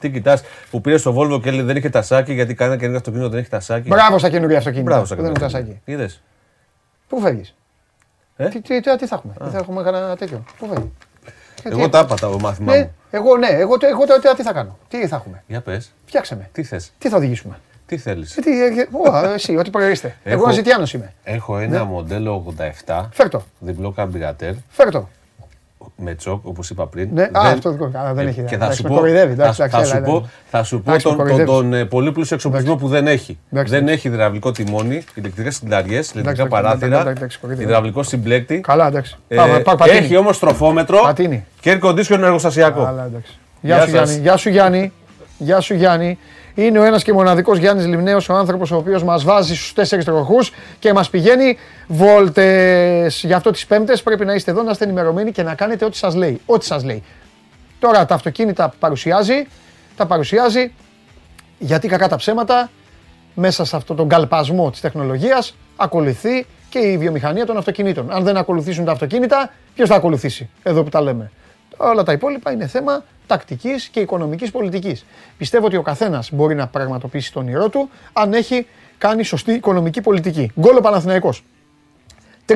Τι 0.00 0.10
κοιτάς 0.10 0.42
που 0.70 0.80
πήρε 0.80 0.96
στο 0.96 1.14
Volvo 1.18 1.40
και 1.42 1.50
λέει 1.50 1.62
δεν 1.62 1.76
είχε 1.76 1.88
τασάκι 1.90 2.32
γιατί 2.32 2.54
κανένα 2.54 2.76
καινούργιο 2.76 2.98
αυτοκίνητο 2.98 3.30
δεν 3.30 3.38
έχει 3.40 3.48
τασάκι. 3.48 3.88
Μπράβο 3.88 4.18
στα 4.18 4.28
καινούργια 4.30 4.58
αυτοκίνητα. 4.58 4.90
Μπράβο 4.90 5.04
στα 5.04 5.14
που 5.16 5.22
δεν 5.22 5.30
έχουν 5.30 5.48
καινούργια. 5.48 5.74
τασάκι. 5.74 5.90
Είδες. 5.92 6.22
Πού 7.08 7.20
φεύγεις; 7.20 7.54
Ε; 8.36 8.48
Τι, 8.48 8.60
τι, 8.60 8.80
τι, 8.80 8.96
τι 8.96 9.06
θα 9.06 9.14
έχουμε; 9.14 9.34
Δεν 9.38 9.50
θα 9.50 9.58
έχουμε 9.58 9.82
κανένα 9.82 10.16
τέτοιο; 10.16 10.44
Πού 10.58 10.66
φεύγεις; 10.66 10.90
Εγώ 11.62 11.88
τα 11.88 11.98
έπατα 11.98 12.28
το 12.30 12.38
μάθημά 12.38 12.72
Ναι, 12.72 12.78
μου. 12.78 12.90
εγώ 13.10 13.36
ναι, 13.36 13.46
εγώ, 13.48 13.76
το- 13.78 13.86
εγώ 13.86 14.06
τώρα 14.06 14.34
τι 14.34 14.42
θα 14.42 14.52
κάνω; 14.52 14.78
Τι 14.88 15.06
θα 15.06 15.16
έχουμε; 15.16 15.42
Για 15.46 15.60
πες, 15.60 15.92
Φτιάξε 16.06 16.36
με. 16.36 16.48
τι 16.52 16.62
θες, 16.62 16.92
Τι 16.98 17.08
θα 17.08 17.16
οδηγήσουμε; 17.16 17.58
τι 17.86 17.96
θέλεις; 17.98 18.36
Ε, 18.36 18.40
τι, 18.40 18.62
ε, 18.64 18.86
ω, 18.92 19.10
α, 19.12 19.32
εσύ, 19.32 19.56
ό,τι 19.56 19.70
προορίστε. 19.70 20.16
Εγώ 20.24 20.42
Έχω- 20.42 20.52
Ζητιάνο 20.52 20.86
είμαι. 20.94 21.12
Έχω 21.24 21.58
ένα 21.58 21.84
μοντέλο 21.84 22.54
87, 22.86 23.08
Φέρ 23.12 23.28
το. 23.28 23.42
διπλό 23.58 23.90
καρμπυρατέρ, 23.92 24.52
Φέρ 24.68 24.90
το. 24.90 25.08
Με 25.96 26.14
τσοκ 26.14 26.46
όπως 26.46 26.70
είπα 26.70 26.86
πριν. 26.86 27.08
Ναι, 27.12 27.22
α, 27.22 27.28
αυτό 27.32 27.70
δικό- 27.70 27.96
α, 27.96 28.14
δεν 28.14 28.26
Ε, 28.26 28.28
έχει, 28.30 28.40
Και 28.42 28.48
θα 28.48 28.54
εντάξει, 28.54 28.76
σου 28.76 28.82
με 28.82 28.88
πω, 28.88 28.94
κοροϊδεύει, 28.94 29.34
θα, 29.34 29.42
εντάξει, 29.42 29.60
θα 29.60 29.64
εντάξει, 29.66 29.90
σου 29.90 29.96
έλα, 29.96 30.04
πω, 30.06 30.16
έλα. 30.16 30.28
θα 30.50 30.62
σου 30.62 30.80
πω 30.82 30.90
Εντάξει, 30.90 31.06
με 31.08 31.12
τον, 31.14 31.26
τον, 31.26 31.26
κοροϊδεύεις. 31.36 31.60
τον, 31.70 31.74
ε, 31.74 31.84
πολύ 31.84 32.12
πλούσιο 32.12 32.36
εξοπλισμό 32.36 32.76
που 32.76 32.88
δεν 32.88 33.06
έχει. 33.06 33.38
Εντάξει, 33.52 33.72
δεν 33.72 33.82
εντάξει. 33.82 34.06
έχει 34.06 34.08
υδραυλικό 34.14 34.50
τιμόνι, 34.50 35.04
ηλεκτρικές 35.14 35.54
συνταριές, 35.54 36.10
ηλεκτρικά 36.10 36.42
εντάξει, 36.42 36.48
παράθυρα, 36.62 36.86
εντάξει, 37.00 37.10
εντάξει, 37.16 37.38
κοροϊδεύεις. 37.38 37.70
υδραυλικό 37.70 38.02
συμπλέκτη. 38.02 38.60
Καλά, 38.60 38.86
εντάξει. 38.86 39.16
Ε, 39.28 39.36
Πάμε, 39.36 39.58
πάμε, 39.58 39.76
πατίνι. 39.78 39.98
έχει 39.98 40.16
όμως 40.16 40.38
τροφόμετρο 40.38 41.00
Πατίνι. 41.02 41.44
και 41.60 41.78
air 41.82 41.86
condition 41.88 42.18
εργοστασιακό. 42.22 42.84
Καλά, 42.84 43.04
εντάξει. 43.04 43.38
Γεια 43.60 43.76
Γεια 43.76 43.84
σου 43.86 43.90
σας. 43.90 44.08
Γιάννη. 44.10 44.22
Γεια 44.22 44.36
σου 44.36 44.48
Γιάννη. 44.50 44.92
Γεια 45.38 45.60
σου 45.60 45.74
Γιάννη. 45.74 46.18
Είναι 46.60 46.78
ο 46.78 46.84
ένας 46.84 47.02
και 47.02 47.12
μοναδικός 47.12 47.58
Γιάννης 47.58 47.86
Λιμνέος, 47.86 48.28
ο 48.28 48.34
άνθρωπος 48.34 48.70
ο 48.70 48.76
οποίος 48.76 49.04
μας 49.04 49.24
βάζει 49.24 49.54
στους 49.54 49.72
τέσσερις 49.72 50.04
τροχούς 50.04 50.52
και 50.78 50.92
μας 50.92 51.10
πηγαίνει 51.10 51.58
βόλτες. 51.86 53.22
Γι' 53.24 53.32
αυτό 53.32 53.50
τις 53.50 53.66
Πέμπτες 53.66 54.02
πρέπει 54.02 54.24
να 54.24 54.34
είστε 54.34 54.50
εδώ, 54.50 54.62
να 54.62 54.70
είστε 54.70 54.84
ενημερωμένοι 54.84 55.32
και 55.32 55.42
να 55.42 55.54
κάνετε 55.54 55.84
ό,τι 55.84 55.96
σας 55.96 56.14
λέει. 56.14 56.40
Ό,τι 56.46 56.64
σας 56.64 56.84
λέει. 56.84 57.02
Τώρα 57.78 58.06
τα 58.06 58.14
αυτοκίνητα 58.14 58.68
που 58.68 58.76
παρουσιάζει, 58.78 59.46
τα 59.96 60.06
παρουσιάζει 60.06 60.72
γιατί 61.58 61.88
κακά 61.88 62.08
τα 62.08 62.16
ψέματα 62.16 62.70
μέσα 63.34 63.64
σε 63.64 63.76
αυτόν 63.76 63.96
τον 63.96 64.08
καλπασμό 64.08 64.70
της 64.70 64.80
τεχνολογίας 64.80 65.56
ακολουθεί 65.76 66.46
και 66.68 66.78
η 66.78 66.98
βιομηχανία 66.98 67.46
των 67.46 67.56
αυτοκινήτων. 67.56 68.10
Αν 68.10 68.24
δεν 68.24 68.36
ακολουθήσουν 68.36 68.84
τα 68.84 68.92
αυτοκίνητα, 68.92 69.52
ποιος 69.74 69.88
θα 69.88 69.94
ακολουθήσει 69.94 70.48
εδώ 70.62 70.82
που 70.82 70.88
τα 70.88 71.00
λέμε. 71.00 71.30
Όλα 71.76 72.02
τα 72.02 72.12
υπόλοιπα 72.12 72.52
είναι 72.52 72.66
θέμα 72.66 73.04
τακτικής 73.30 73.88
και 73.88 74.00
οικονομικής 74.00 74.50
πολιτικής. 74.50 75.04
Πιστεύω 75.38 75.66
ότι 75.66 75.76
ο 75.76 75.82
καθένας 75.82 76.30
μπορεί 76.32 76.54
να 76.54 76.66
πραγματοποιήσει 76.66 77.32
τον 77.32 77.42
όνειρό 77.42 77.68
του 77.68 77.90
αν 78.12 78.32
έχει 78.32 78.66
κάνει 78.98 79.22
σωστή 79.22 79.52
οικονομική 79.52 80.00
πολιτική. 80.00 80.52
Γκολ 80.60 80.76
ο 80.76 80.80
Παναθηναϊκός. 80.80 81.44
3-1, 82.46 82.54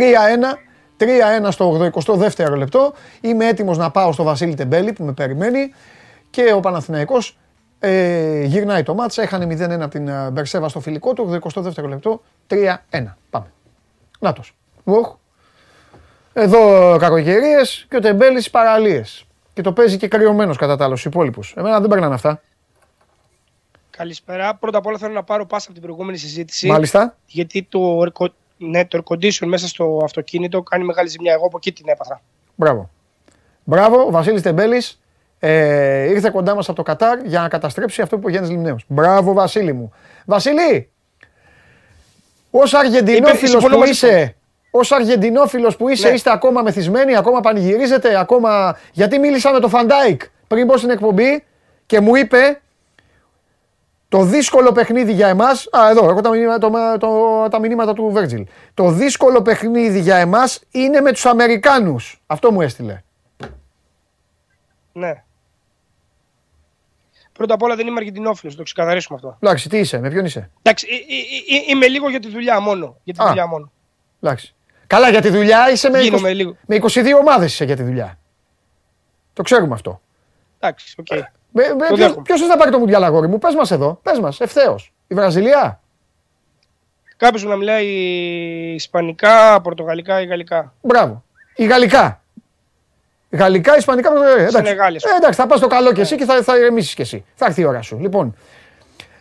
3-1 0.98 1.48
στο 1.50 1.90
82ο 2.06 2.56
λεπτό. 2.56 2.92
Είμαι 3.20 3.46
έτοιμος 3.46 3.78
να 3.78 3.90
πάω 3.90 4.12
στο 4.12 4.22
Βασίλη 4.22 4.54
Τεμπέλη 4.54 4.92
που 4.92 5.04
με 5.04 5.12
περιμένει 5.12 5.72
και 6.30 6.52
ο 6.52 6.60
Παναθηναϊκός 6.60 7.38
ε, 7.78 8.42
γυρνάει 8.44 8.82
το 8.82 8.94
μάτσα, 8.94 9.22
έχανε 9.22 9.54
0-1 9.54 9.70
από 9.70 9.88
την 9.88 10.08
ε, 10.08 10.30
Μπερσέβα 10.30 10.68
στο 10.68 10.80
φιλικό 10.80 11.12
του, 11.12 11.40
82ο 11.54 11.88
λεπτό, 11.88 12.22
3-1. 12.48 12.56
Πάμε. 13.30 13.46
Νάτος. 14.20 14.54
Οχ. 14.84 15.14
Εδώ 16.32 16.96
κακογερίες 16.98 17.86
και 17.88 17.96
ο 17.96 18.00
Τεμπέλης 18.00 18.50
παραλίες. 18.50 19.26
Και 19.54 19.62
το 19.62 19.72
παίζει 19.72 19.96
και 19.96 20.08
κρυωμένο 20.08 20.54
κατά 20.54 20.76
τα 20.76 20.84
άλλα 20.84 20.96
στους 20.96 21.12
υπόλοιπους. 21.12 21.54
Εμένα 21.56 21.80
δεν 21.80 21.88
περνάνε 21.88 22.14
αυτά. 22.14 22.42
Καλησπέρα. 23.90 24.54
Πρώτα 24.54 24.78
απ' 24.78 24.86
όλα 24.86 24.98
θέλω 24.98 25.12
να 25.12 25.22
πάρω 25.22 25.46
πάσα 25.46 25.64
από 25.64 25.72
την 25.72 25.82
προηγούμενη 25.82 26.18
συζήτηση. 26.18 26.66
Μάλιστα. 26.66 27.16
Γιατί 27.26 27.62
το, 27.62 28.00
air- 28.00 28.26
ναι, 28.56 28.84
το 28.84 29.02
air 29.04 29.12
condition 29.12 29.46
μέσα 29.46 29.68
στο 29.68 30.00
αυτοκίνητο 30.04 30.62
κάνει 30.62 30.84
μεγάλη 30.84 31.08
ζημιά. 31.08 31.32
Εγώ 31.32 31.46
από 31.46 31.56
εκεί 31.56 31.72
την 31.72 31.88
έπαθα. 31.88 32.20
Μπράβο. 32.54 32.90
Μπράβο, 33.64 34.06
ο 34.06 34.10
Βασίλης 34.10 34.42
Τεμπέλης 34.42 35.00
ε, 35.38 36.10
ήρθε 36.10 36.30
κοντά 36.30 36.54
μας 36.54 36.66
από 36.66 36.76
το 36.76 36.82
Κατάρ 36.82 37.24
για 37.24 37.40
να 37.40 37.48
καταστρέψει 37.48 38.02
αυτό 38.02 38.18
που 38.18 38.20
είπε 38.20 38.30
ο 38.30 38.30
Γιάννη 38.30 38.50
Λιμνέος. 38.56 38.84
Μπράβο, 38.86 39.32
Βασίλη 39.32 39.72
μου. 39.72 39.92
Βασίλη, 40.24 40.90
ως 42.50 42.74
Αργεντινόφιλος 42.74 43.50
συμφωνώ 43.50 43.74
που 43.74 43.78
μαζί 43.78 43.90
είσαι, 43.90 44.36
ως 44.76 44.92
Αργεντινόφιλος 44.92 45.76
που 45.76 45.88
είσαι, 45.88 46.08
Ναι. 46.08 46.14
είστε 46.14 46.30
ακόμα 46.30 46.62
μεθυσμένοι, 46.62 47.16
ακόμα 47.16 47.40
πανηγυρίζετε, 47.40 48.18
ακόμα... 48.18 48.76
Γιατί 48.92 49.18
μίλησα 49.18 49.52
με 49.52 49.60
τον 49.60 49.70
Φαν 49.70 49.94
Ντάικ 49.94 50.22
πριν 50.46 50.66
μπω 50.66 50.76
στην 50.76 50.90
εκπομπή 50.90 51.44
και 51.86 52.00
μου 52.00 52.14
είπε 52.14 52.60
το 54.08 54.22
δύσκολο 54.24 54.72
παιχνίδι 54.72 55.12
για 55.12 55.28
εμάς... 55.28 55.68
Α, 55.70 55.88
εδώ, 55.90 56.10
έχω 56.10 56.20
τα 56.20 56.30
μηνύματα, 56.30 56.58
το, 56.58 56.70
το- 56.98 57.48
τα 57.50 57.58
μηνύματα 57.58 57.92
του 57.92 58.10
Βέρτζιλ. 58.12 58.46
Το 58.74 58.90
δύσκολο 58.90 59.42
παιχνίδι 59.42 60.00
για 60.00 60.16
εμάς 60.16 60.60
είναι 60.70 61.00
με 61.00 61.12
τους 61.12 61.26
Αμερικάνους. 61.26 62.20
Αυτό 62.26 62.52
μου 62.52 62.60
έστειλε. 62.60 63.02
Ναι. 64.92 65.22
Πρώτα 67.32 67.54
απ' 67.54 67.62
όλα 67.62 67.74
δεν 67.76 67.86
είμαι 67.86 67.96
Αργεντινόφιλος, 67.98 68.56
το 68.56 68.62
ξεκαθαρίσουμε 68.62 69.18
αυτό. 69.22 69.36
Εντάξει, 69.40 69.68
τι 69.68 69.78
είσαι, 69.78 69.98
με 69.98 70.10
ποιον 70.10 70.24
είσαι; 70.24 70.50
Εντάξει, 70.62 70.86
ε, 70.90 70.94
ε, 70.94 71.56
ε, 71.56 71.58
ε, 71.58 71.64
είμαι 71.70 71.86
λίγο 71.86 72.08
για 72.08 72.20
τη 72.20 72.28
δουλειά 72.28 72.60
μόνο. 72.60 72.96
Για 73.04 73.14
τη 73.14 73.22
Α. 73.22 73.26
δουλειά 73.26 73.46
μόνο. 73.46 73.72
Εντάξει. 74.20 74.53
Καλά, 74.86 75.10
για 75.10 75.20
τη 75.20 75.28
δουλειά 75.28 75.70
είσαι 75.70 75.88
με, 75.90 76.00
Γίνομαι 76.00 76.30
20 76.30 76.34
λίγο. 76.34 76.56
με 76.66 76.76
22 76.76 77.18
ομάδες 77.20 77.52
είσαι 77.52 77.64
για 77.64 77.76
τη 77.76 77.82
δουλειά. 77.82 78.18
Το 79.32 79.42
ξέρουμε 79.42 79.74
αυτό. 79.74 80.00
Εντάξει, 80.60 80.94
οκ. 80.98 81.06
Με, 81.56 81.62
με, 81.68 81.68
Το 81.68 81.76
ποιος, 81.94 81.98
δέχομαι. 81.98 82.22
ποιος 82.22 82.40
θες 82.40 82.48
να 82.48 82.56
πάρει 82.56 82.70
το 82.70 82.78
μουντιάλ 82.78 83.04
αγόρι 83.04 83.28
μου, 83.28 83.38
πες 83.38 83.54
μας 83.54 83.70
εδώ, 83.70 83.98
πες 84.02 84.18
μας, 84.18 84.40
ευθέως. 84.40 84.92
Η 85.06 85.14
Βραζιλία; 85.14 85.80
Κάποιος 87.16 87.42
που 87.42 87.48
να 87.48 87.56
μιλάει 87.56 87.86
Ισπανικά, 88.74 89.60
Πορτογαλικά 89.60 90.20
ή 90.20 90.26
Γαλλικά. 90.26 90.74
Μπράβο. 90.80 91.24
Η 91.56 91.64
Γαλλικά. 91.64 92.22
Γαλλικά, 93.30 93.76
Ισπανικά, 93.76 94.08
Πορτογαλικά. 94.08 94.42
Εντάξει. 94.42 94.56
Σενεγάλη, 94.66 94.96
ας 94.96 95.02
πούμε. 95.02 95.14
Ε, 95.14 95.18
εντάξει, 95.18 95.40
θα 95.40 95.46
πας 95.46 95.58
στο 95.58 95.66
καλό 95.66 95.92
και 95.92 96.00
εσύ 96.00 96.16
και 96.16 96.24
θα, 96.24 96.42
θα 96.42 96.56
ηρεμήσεις 96.56 96.94
και 96.94 97.02
εσύ. 97.02 97.24
Θα 97.34 97.46
έρθει 97.46 97.60
η 97.60 97.64
ώρα 97.64 97.82
σου. 97.82 97.98
Λοιπόν, 98.00 98.36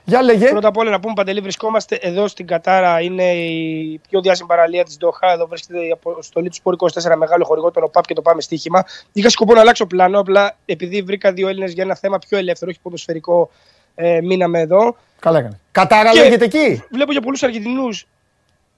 για 0.06 0.22
λέγε. 0.22 0.50
Πρώτα 0.50 0.68
απ' 0.68 0.78
όλα 0.78 0.90
να 0.90 1.00
πούμε 1.00 1.14
Παντελή, 1.14 1.40
βρισκόμαστε 1.42 1.96
εδώ 1.96 2.28
στην 2.28 2.48
Κατάρα. 2.48 3.02
Είναι 3.02 3.32
η 3.34 4.02
πιο 4.10 4.22
διάσημη 4.22 4.48
παραλία 4.48 4.84
της 4.84 4.98
Ντόχα. 4.98 5.32
Εδώ 5.32 5.48
βρίσκεται 5.48 5.86
η 5.86 5.92
αποστολή 5.92 6.50
του 6.50 6.56
Σπόρ 6.56 6.76
24, 6.78 7.16
μεγάλο 7.18 7.46
χορηγό, 7.46 7.72
τον 7.72 7.84
ΟΠΑΠ 7.84 8.06
και 8.06 8.14
το 8.14 8.22
Πάμε 8.22 8.42
Στοίχημα. 8.42 8.84
Είχα 9.14 9.30
σκοπό 9.30 9.54
να 9.54 9.60
αλλάξω 9.60 9.86
πλάνο, 9.86 10.20
απλά 10.20 10.56
επειδή 10.66 11.02
βρήκα 11.02 11.32
δύο 11.32 11.48
Έλληνες 11.48 11.74
για 11.74 11.84
ένα 11.84 11.96
θέμα 11.96 12.20
πιο 12.20 12.38
ελεύθερο, 12.38 12.72
όχι 12.72 12.80
ποδοσφαιρικό, 12.82 13.50
ε, 13.96 14.22
μείναμε 14.22 14.60
εδώ. 14.60 14.96
Καλά 15.20 15.38
έκανε. 15.40 15.60
Κατάρα 15.72 16.12
Και- 16.12 16.20
λέγεται 16.20 16.46
εκεί; 16.46 16.84
Βλέπω 16.92 17.12
για 17.12 17.22
πολλούς 17.22 17.44
Αργεντινούς. 17.44 18.08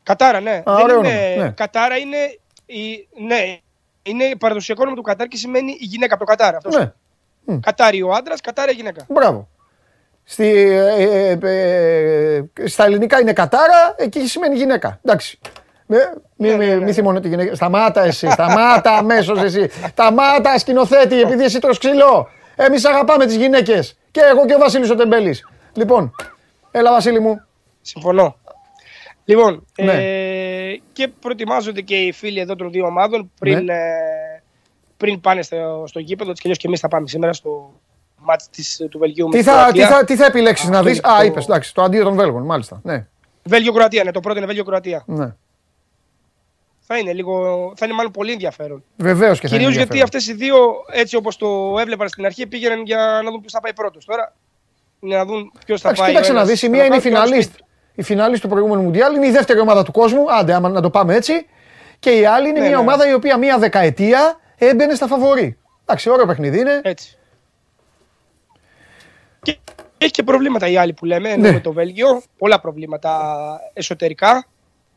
Κατάρα, 0.03 0.39
ναι. 0.39 0.51
Α, 0.65 0.75
Δεν 0.75 0.83
ωραίο 0.83 0.97
είναι... 0.99 1.07
όνομα, 1.31 1.43
ναι. 1.43 1.49
Κατάρα 1.51 1.97
είναι. 1.97 2.17
Η... 2.65 3.07
Ναι, 3.25 3.57
είναι 4.03 4.35
παραδοσιακό 4.39 4.81
όνομα 4.81 4.95
του 4.95 5.01
Κατάρ 5.01 5.27
και 5.27 5.37
σημαίνει 5.37 5.71
η 5.71 5.85
γυναίκα 5.85 6.13
από 6.15 6.25
το 6.25 6.29
Κατάρα. 6.31 6.57
Αυτός. 6.57 6.75
Ναι, 6.77 7.59
Κατάρι 7.59 8.01
ο 8.01 8.11
άντρας, 8.13 8.41
Κατάρα 8.41 8.71
η 8.71 8.73
γυναίκα. 8.73 9.05
μπράβο. 9.09 9.47
Στη, 10.27 10.47
ε, 10.71 11.03
ε, 11.03 11.37
ε, 11.43 12.35
ε, 12.53 12.67
στα 12.67 12.85
ελληνικά 12.85 13.19
είναι 13.21 13.33
κατάρα, 13.33 13.95
εκεί 13.97 14.27
σημαίνει 14.27 14.55
γυναίκα. 14.55 14.99
Εντάξει. 15.03 15.39
Ε, 15.87 15.95
Μη, 16.37 16.47
Ναι, 16.49 16.55
μη, 16.55 16.65
ναι, 16.65 16.65
ναι, 16.65 16.75
μη 16.75 16.83
ναι. 16.83 16.91
θυμώνω 16.91 17.19
τη 17.19 17.27
γυναίκα. 17.27 17.55
Σταμάτα 17.55 18.03
εσύ, 18.03 18.29
σταμάτα 18.29 18.91
αμέσως 19.01 19.43
εσύ. 19.43 19.69
Σταμάτα 19.89 20.57
σκηνοθέτη, 20.59 21.21
επειδή 21.21 21.43
εσύ 21.43 21.59
τρως 21.59 21.77
ξύλο. 21.77 22.27
Εμείς 22.55 22.85
αγαπάμε 22.85 23.25
τις 23.25 23.35
γυναίκες. 23.35 23.97
Και 24.11 24.21
εγώ 24.31 24.45
και 24.45 24.53
ο 24.53 24.57
Βασίλης 24.57 24.89
ο 24.89 24.95
Τεμπέλης. 24.95 25.47
Λοιπόν, 25.73 26.15
έλα 26.71 26.91
Βασίλη 26.91 27.19
μου. 27.19 27.41
Συμφωνώ. 27.81 28.35
Λοιπόν, 29.25 29.65
Ναι. 29.81 29.93
ε, 29.93 30.81
και 30.93 31.07
προετοιμάζονται 31.07 31.81
και 31.81 31.95
οι 31.95 32.11
φίλοι 32.11 32.39
εδώ 32.39 32.55
των 32.55 32.71
δύο 32.71 32.85
ομάδων 32.85 33.31
πριν, 33.39 33.63
Ναι. 33.63 33.73
ε, 33.73 34.41
πριν 34.97 35.21
πάνε 35.21 35.41
στο, 35.41 35.83
στο 35.87 35.99
γήπεδο. 35.99 36.29
Έτσι 36.29 36.41
κι 36.41 36.47
αλλιώς 36.47 36.57
και 36.61 36.67
εμείς 36.67 36.79
θα 36.79 36.87
πάμε 36.87 37.07
σήμερα 37.07 37.33
στο 37.33 37.73
μάτς 38.25 38.49
της, 38.49 38.81
του 38.89 38.99
Βελγίου 38.99 39.27
με 39.27 39.37
Τι 39.37 39.43
την 39.43 39.51
θα, 39.51 39.57
τι 39.57 39.61
Κροατία. 39.73 39.87
θα, 39.97 40.03
τι 40.05 40.15
θα 40.15 40.25
επιλέξεις 40.25 40.69
να 40.69 40.77
Αυτό 40.77 40.89
δεις; 40.89 40.97
είναι 40.97 41.07
Α, 41.13 41.17
το- 41.19 41.25
είπες, 41.25 41.43
εντάξει, 41.45 41.73
το 41.73 41.81
αντίο 41.83 42.03
των 42.03 42.15
Βέλγων, 42.15 42.43
μάλιστα. 42.43 42.79
Ναι, 42.83 43.05
Βέλγιο-Κροατία, 43.43 44.03
ναι, 44.03 44.11
το 44.11 44.19
πρώτο 44.19 44.37
είναι 44.37 44.45
Βέλγιο-Κροατία. 44.47 45.03
ναι. 45.05 45.35
Θα 46.87 46.97
είναι 46.97 47.13
λίγο, 47.13 47.73
θα 47.75 47.85
είναι 47.85 47.93
μάλλον 47.95 48.11
πολύ 48.11 48.31
ενδιαφέρον. 48.31 48.83
Βεβαίως 48.97 49.39
και 49.39 49.47
θα 49.47 49.53
Κυρίως 49.55 49.73
είναι 49.75 49.83
γιατί 49.83 49.99
ενδιαφέρον. 49.99 50.03
αυτές 50.03 50.27
οι 50.27 50.33
δύο, 50.33 50.57
έτσι 50.91 51.15
όπως 51.15 51.37
το 51.37 51.75
έβλεπαν 51.79 52.07
στην 52.07 52.25
αρχή, 52.25 52.47
πήγαιναν 52.47 52.83
για 52.85 52.97
να 53.23 53.31
δουν 53.31 53.39
ποιος 53.39 53.51
θα 53.51 53.59
πάει 53.61 53.73
πρώτος. 53.73 54.05
Τώρα 54.05 54.33
είναι 54.99 55.15
να 55.15 55.25
δουν 55.25 55.51
ποιος 55.65 55.81
θα 55.81 55.87
Εντάξει, 55.87 56.01
πάει. 56.03 56.09
κοίταξε 56.11 56.31
ο 56.31 56.33
να 56.33 56.39
ένας 56.39 56.51
δεις. 56.51 56.61
Η 56.61 56.69
μία 56.69 56.85
είναι 56.85 56.95
η 56.95 56.99
στο 56.99 57.09
νοκάουτ 57.09 57.27
και 57.27 57.33
ο 57.33 57.35
άλλος 57.35 57.45
φιναλίστ. 57.45 57.63
Η 57.93 58.03
φιναλίστ 58.03 58.41
του 58.41 58.47
προηγούμενου 58.47 58.81
Μουντιάλ 58.81 59.15
είναι 59.15 59.27
η 59.27 59.31
δεύτερη 59.31 59.59
ομάδα 59.59 59.83
του 59.83 59.91
κόσμου. 59.91 60.25
Άντε, 60.39 60.53
άμα 60.53 60.69
να 60.69 60.81
το 60.81 60.89
πάμε 60.89 61.15
έτσι. 61.15 61.45
Και 61.99 62.09
η 62.11 62.25
άλλη 62.25 62.49
είναι 62.49 62.59
Ναι, 62.59 62.65
μια 62.67 62.75
ναι. 62.75 62.81
ομάδα 62.81 63.09
η 63.09 63.13
οποία 63.13 63.37
μία 63.37 63.57
δεκαετία 63.57 64.39
έμπαινε 64.57 64.95
στα 64.95 65.07
φαβορή. 65.07 65.57
Εντάξει, 65.85 66.09
ωραίο 66.09 66.25
παιχνίδι 66.25 66.59
είναι. 66.59 66.79
Έτσι. 66.83 67.17
Και 69.45 69.57
έχει 69.97 70.11
και 70.11 70.23
προβλήματα 70.23 70.67
η 70.67 70.77
άλλη 70.77 70.93
που 70.93 71.05
λέμε 71.05 71.29
ενώ 71.29 71.41
Ναι. 71.41 71.51
με 71.51 71.59
το 71.59 71.73
Βέλγιο. 71.73 72.21
Πολλά 72.37 72.59
προβλήματα 72.59 73.59
εσωτερικά 73.73 74.33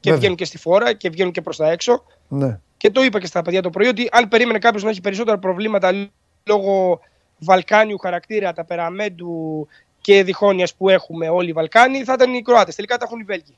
και 0.00 0.10
Βέβαια. 0.10 0.18
βγαίνουν 0.18 0.36
και 0.36 0.44
στη 0.44 0.58
φόρα 0.58 0.92
και 0.92 1.10
βγαίνουν 1.10 1.32
και 1.32 1.40
προς 1.42 1.56
τα 1.56 1.70
έξω. 1.70 2.04
Ναι. 2.28 2.58
Και 2.76 2.90
το 2.90 3.02
είπα 3.02 3.20
και 3.20 3.26
στα 3.26 3.42
παιδιά 3.42 3.62
το 3.62 3.70
πρωί 3.70 3.86
ότι 3.88 4.08
αν 4.12 4.28
περίμενε 4.28 4.58
κάποιος 4.58 4.82
να 4.82 4.90
έχει 4.90 5.00
περισσότερα 5.00 5.38
προβλήματα 5.38 6.08
λόγω 6.44 7.00
Βαλκάνιου 7.38 7.98
χαρακτήρα, 7.98 8.52
ταπεραμέντου 8.52 9.66
και 10.00 10.22
διχόνοια 10.24 10.68
που 10.78 10.88
έχουμε 10.88 11.28
όλοι 11.28 11.48
οι 11.48 11.52
Βαλκάνοι, 11.52 12.04
θα 12.04 12.12
ήταν 12.12 12.34
οι 12.34 12.42
Κροάτες. 12.42 12.74
Τελικά 12.74 12.96
τα 12.96 13.04
έχουν 13.06 13.20
οι 13.20 13.24
Βέλγοι. 13.24 13.56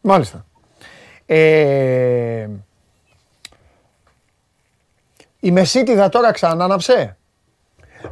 Μάλιστα. 0.00 0.46
Ε, 1.26 2.48
η 5.40 5.50
Μεσίτιδα 5.50 6.08
τώρα 6.08 6.30
ξανάναψε. 6.32 7.16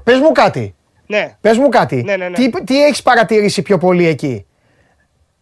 Πες 0.05 0.19
μου 0.19 0.32
κάτι. 0.32 0.74
Ναι, 1.10 1.36
Πες 1.40 1.59
μου 1.59 1.68
κάτι. 1.68 2.02
Ναι, 2.02 2.16
ναι, 2.16 2.28
ναι. 2.28 2.35
Τι, 2.36 2.51
τι 2.64 2.85
έχεις 2.85 3.02
παρατηρήσει 3.02 3.62
πιο 3.62 3.78
πολύ 3.78 4.06
εκεί; 4.06 4.47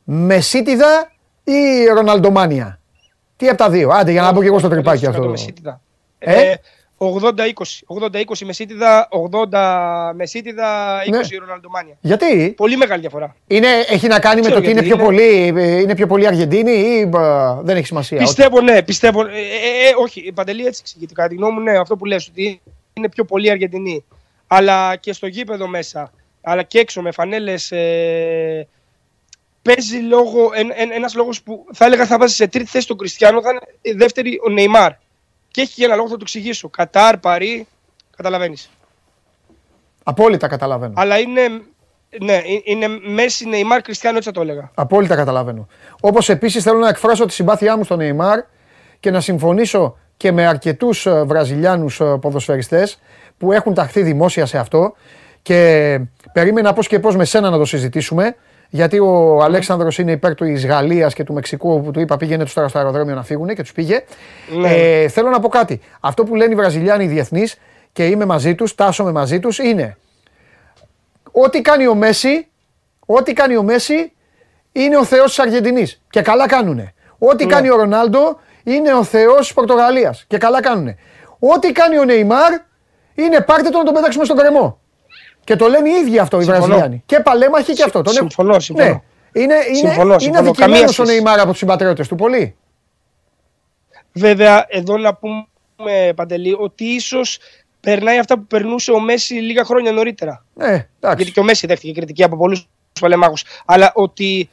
Μεσίτιδα 0.05 1.12
ή 1.44 1.84
Ροναλντομάνια; 1.94 2.80
Τι 3.36 3.48
από 3.48 3.59
τα 3.59 3.70
δύο; 3.70 3.90
Άντε 3.90 4.10
για 4.10 4.22
να 4.22 4.32
μπω 4.32 4.40
και 4.40 4.47
εγώ 4.47 4.59
στο 4.59 4.68
τρυπάκι 4.68 5.05
100% 5.06 5.09
αυτό. 5.09 5.28
Μεσίτιδα. 5.28 5.80
Ε; 6.18 6.51
Ε, 6.51 6.55
80-20. 6.98 7.06
80-20 8.01 8.44
Μεσίτιδα, 8.44 9.09
80 10.10 10.12
Μεσίτιδα, 10.14 10.98
20 11.06 11.10
Ναι. 11.10 11.38
Ροναλντομάνια. 11.38 11.97
Γιατί; 12.01 12.55
Πολύ 12.56 12.76
μεγάλη 12.76 13.01
διαφορά. 13.01 13.36
είναι, 13.47 13.66
έχει 13.88 14.06
να 14.06 14.18
κάνει 14.18 14.40
με 14.40 14.40
Ξέρω 14.40 14.55
το 14.55 14.60
ότι 14.60 14.70
είναι 14.70 14.80
γιατί 14.80 14.97
πιο, 14.97 15.06
είναι. 15.10 15.16
πολύ, 15.16 15.60
ε, 15.62 15.80
είναι 15.80 15.94
πιο 15.94 16.06
πολύ 16.06 16.26
Αργεντίνη 16.26 16.70
ή 16.72 17.01
ε, 17.01 17.09
δεν 17.62 17.76
έχει 17.76 17.86
σημασία. 17.86 18.18
Πιστεύω, 18.18 18.60
ναι, 18.60 18.82
πιστεύω. 18.82 19.20
Ε, 19.20 19.24
ε, 19.24 19.88
ε, 19.88 19.93
όχι, 20.02 20.20
η 20.20 20.32
Παντελή 20.32 20.66
έτσι 20.66 20.80
εξηγείται. 20.84 21.12
Κατά 21.14 21.28
τη 21.28 21.34
γνώμη 21.34 21.52
μου, 21.52 21.60
ναι, 21.60 21.78
αυτό 21.78 21.97
που 21.97 22.05
λες, 22.05 22.28
ότι 22.28 22.60
είναι 22.93 23.09
πιο 23.09 23.24
πολύ 23.24 23.51
Αργεντινή. 23.51 24.05
Αλλά 24.47 24.97
και 24.97 25.12
στο 25.12 25.27
γήπεδο 25.27 25.66
μέσα, 25.68 26.12
αλλά 26.43 26.62
και 26.62 26.78
έξω 26.78 27.02
με 27.02 27.10
φανέλες. 27.10 27.70
Ε, 27.70 28.68
παίζει 29.62 29.98
λόγο, 29.98 30.51
εν, 30.55 30.70
εν, 30.74 30.90
ένας 30.90 31.14
λόγος 31.14 31.43
που 31.43 31.66
θα 31.73 31.85
έλεγα 31.85 32.06
θα 32.06 32.18
βάζει 32.18 32.35
σε 32.35 32.47
τρίτη 32.47 32.70
θέση 32.70 32.86
τον 32.86 32.97
Κριστιανό, 32.97 33.43
θα 33.43 33.51
είναι 33.51 33.60
η 33.81 33.93
δεύτερη 33.93 34.40
ο 34.47 34.51
Νεϊμάρ. 34.51 34.93
Και 35.51 35.60
έχει 35.60 35.74
και 35.74 35.85
ένα 35.85 35.94
λόγο 35.94 36.09
θα 36.09 36.14
το 36.14 36.20
εξηγήσω. 36.23 36.68
Κατάρ, 36.68 37.18
Παρί, 37.18 37.66
καταλαβαίνεις. 38.16 38.70
Απόλυτα 40.02 40.48
καταλαβαίνω. 40.48 40.93
Αλλά 40.97 41.18
είναι 41.18 41.43
ναι, 42.20 42.35
ε- 42.35 42.60
είναι 42.64 42.89
Μέση, 42.89 43.48
Νεϊμάρ, 43.48 43.81
Κριστιανό, 43.81 44.16
έτσι 44.16 44.28
θα 44.28 44.35
το 44.35 44.40
έλεγα. 44.40 44.70
Απόλυτα 44.74 45.16
καταλαβαίνω. 45.16 45.66
Όπως 46.01 46.28
επίσης 46.28 46.62
θέλω 46.62 46.78
να 46.78 46.89
εκφράσω 46.89 47.27
τη 47.27 47.32
συμπάθειά 47.32 47.77
μου 47.77 47.85
στον 47.85 47.98
Νεϊμάρ 47.98 48.40
και 49.01 49.10
να 49.10 49.20
συμφωνήσω 49.20 49.97
και 50.16 50.32
με 50.32 50.47
αρκετούς 50.47 51.06
Βραζιλιάνους 51.24 52.01
ποδοσφαιριστές 52.20 53.01
που 53.39 53.53
έχουν 53.53 53.75
ταχθεί 53.75 54.03
δημόσια 54.03 54.47
σε 54.47 54.59
αυτό. 54.59 54.95
Και 55.43 56.01
περίμενα 56.33 56.73
πώς 56.73 56.89
και 56.89 56.99
πώς 56.99 57.17
με 57.17 57.25
σένα 57.25 57.51
να 57.51 57.59
το 57.59 57.65
συζητήσουμε. 57.65 58.37
Γιατί 58.69 58.99
ο 58.99 59.43
Αλέξανδρος 59.43 59.99
είναι 59.99 60.13
υπέρ 60.13 60.35
τη 60.35 60.53
Γαλλίας 60.53 61.15
και 61.15 61.25
του 61.25 61.33
Μεξικού 61.33 61.83
που 61.83 61.91
του 61.91 62.01
είπα 62.01 62.17
πήγαινε 62.17 62.45
τους 62.45 62.53
τώρα 62.53 62.69
στο 62.69 62.79
αεροδρόμιο 62.79 63.15
να 63.15 63.23
φύγουν 63.23 63.49
και 63.49 63.63
τους 63.63 63.73
πήγε. 63.73 64.05
Ναι. 64.59 64.69
Ε, 64.69 65.09
θέλω 65.09 65.31
να 65.31 65.41
πω 65.41 65.49
κάτι. 65.49 65.81
Αυτό 66.01 66.25
που 66.25 66.35
λένε 66.35 66.53
οι 66.53 66.57
Βραζιλιάνοι 66.57 67.05
οι 67.05 67.07
διεθνείς 67.07 67.59
και 67.93 68.07
είμαι 68.07 68.25
μαζί 68.25 68.55
τους, 68.55 68.75
τάσομαι 68.75 69.13
μαζί 69.13 69.41
τους, 69.41 69.59
είναι 69.59 69.97
ό,τι 71.43 71.61
κάνει 71.61 71.87
ο 71.87 71.95
Μέση, 71.95 72.49
ό,τι 73.07 73.33
κάνει 73.33 73.57
ο 73.57 73.63
Μέση 73.63 74.13
είναι 74.73 74.97
ο 74.97 75.05
Θεός 75.05 75.27
της 75.27 75.39
Αργεντινής 75.39 76.03
και 76.11 76.23
καλά 76.23 76.47
κάνουνε. 76.49 76.95
Ό,τι 77.19 77.47
κάνει 77.47 77.71
ο 77.71 77.77
Ρονάλντο 77.77 78.41
είναι 78.65 78.95
ο 78.95 79.05
Θεός 79.05 79.39
της 79.39 79.53
Πορτογαλίας 79.53 80.25
και 80.29 80.39
καλά 80.39 80.61
κάνουνε. 80.61 80.97
Ό,τι 81.39 81.73
κάνει 81.73 81.99
ο 81.99 82.05
Νεϊμάρ 82.05 82.53
είναι 83.16 83.40
πάρτε 83.40 83.68
τον 83.68 83.78
να 83.78 83.84
τον 83.84 83.94
πέταξουμε 83.94 84.24
στον 84.24 84.36
κρεμό. 84.36 84.78
Και 85.44 85.56
το 85.56 85.66
λένε 85.68 85.88
οι 85.88 85.93
ίδιοι 85.93 86.18
αυτό 86.18 86.40
οι 86.40 86.43
Συμφωνώ. 86.43 86.64
Βραζιλιάνοι. 86.66 87.02
Και 87.06 87.20
παλέμαχοι 87.20 87.72
και 87.72 87.82
αυτό. 87.82 88.02
Τον 88.02 88.16
έχουν- 88.16 88.30
συμφωνώ, 88.30 88.60
συμφωνώ. 88.60 88.88
Ναι. 88.88 89.01
Είναι, 89.43 89.55
είναι, 89.68 89.76
Συμφωνώ, 89.76 90.10
είναι 90.12 90.18
συμφωνώ. 90.20 90.38
αδικημένος 90.38 90.56
Καμία 90.56 90.84
ο 90.84 90.88
σχέση. 90.93 91.10
Νεϊμάρ 91.10 91.40
από 91.40 91.48
τους 91.51 91.59
συμπατριώτες 91.59 92.09
του. 92.09 92.14
Πολύ. 92.14 92.56
Βέβαια, 94.12 94.66
εδώ 94.68 94.98
να 94.98 95.14
πούμε, 95.14 96.12
Παντελή, 96.16 96.56
ότι 96.59 96.84
ίσως 96.84 97.38
περνάει 97.80 98.18
αυτά 98.18 98.34
που 98.38 98.47
περνούσε 98.47 98.93
ο 98.93 99.01
Μέση 99.01 99.34
λίγα 99.34 99.64
χρόνια 99.64 99.93
νωρίτερα. 99.93 100.44
Ναι, 100.55 100.66
εντάξει. 100.66 100.88
Γιατί 101.16 101.30
και 101.32 101.40
ο 101.40 101.43
Μέση 101.43 101.66
δέχτηκε 101.66 101.93
κριτική 101.93 102.22
από 102.22 102.36
πολλούς 102.36 102.68
παλεμάχους. 103.01 103.44
Αλλά 103.64 103.93
ότι. 103.94 104.48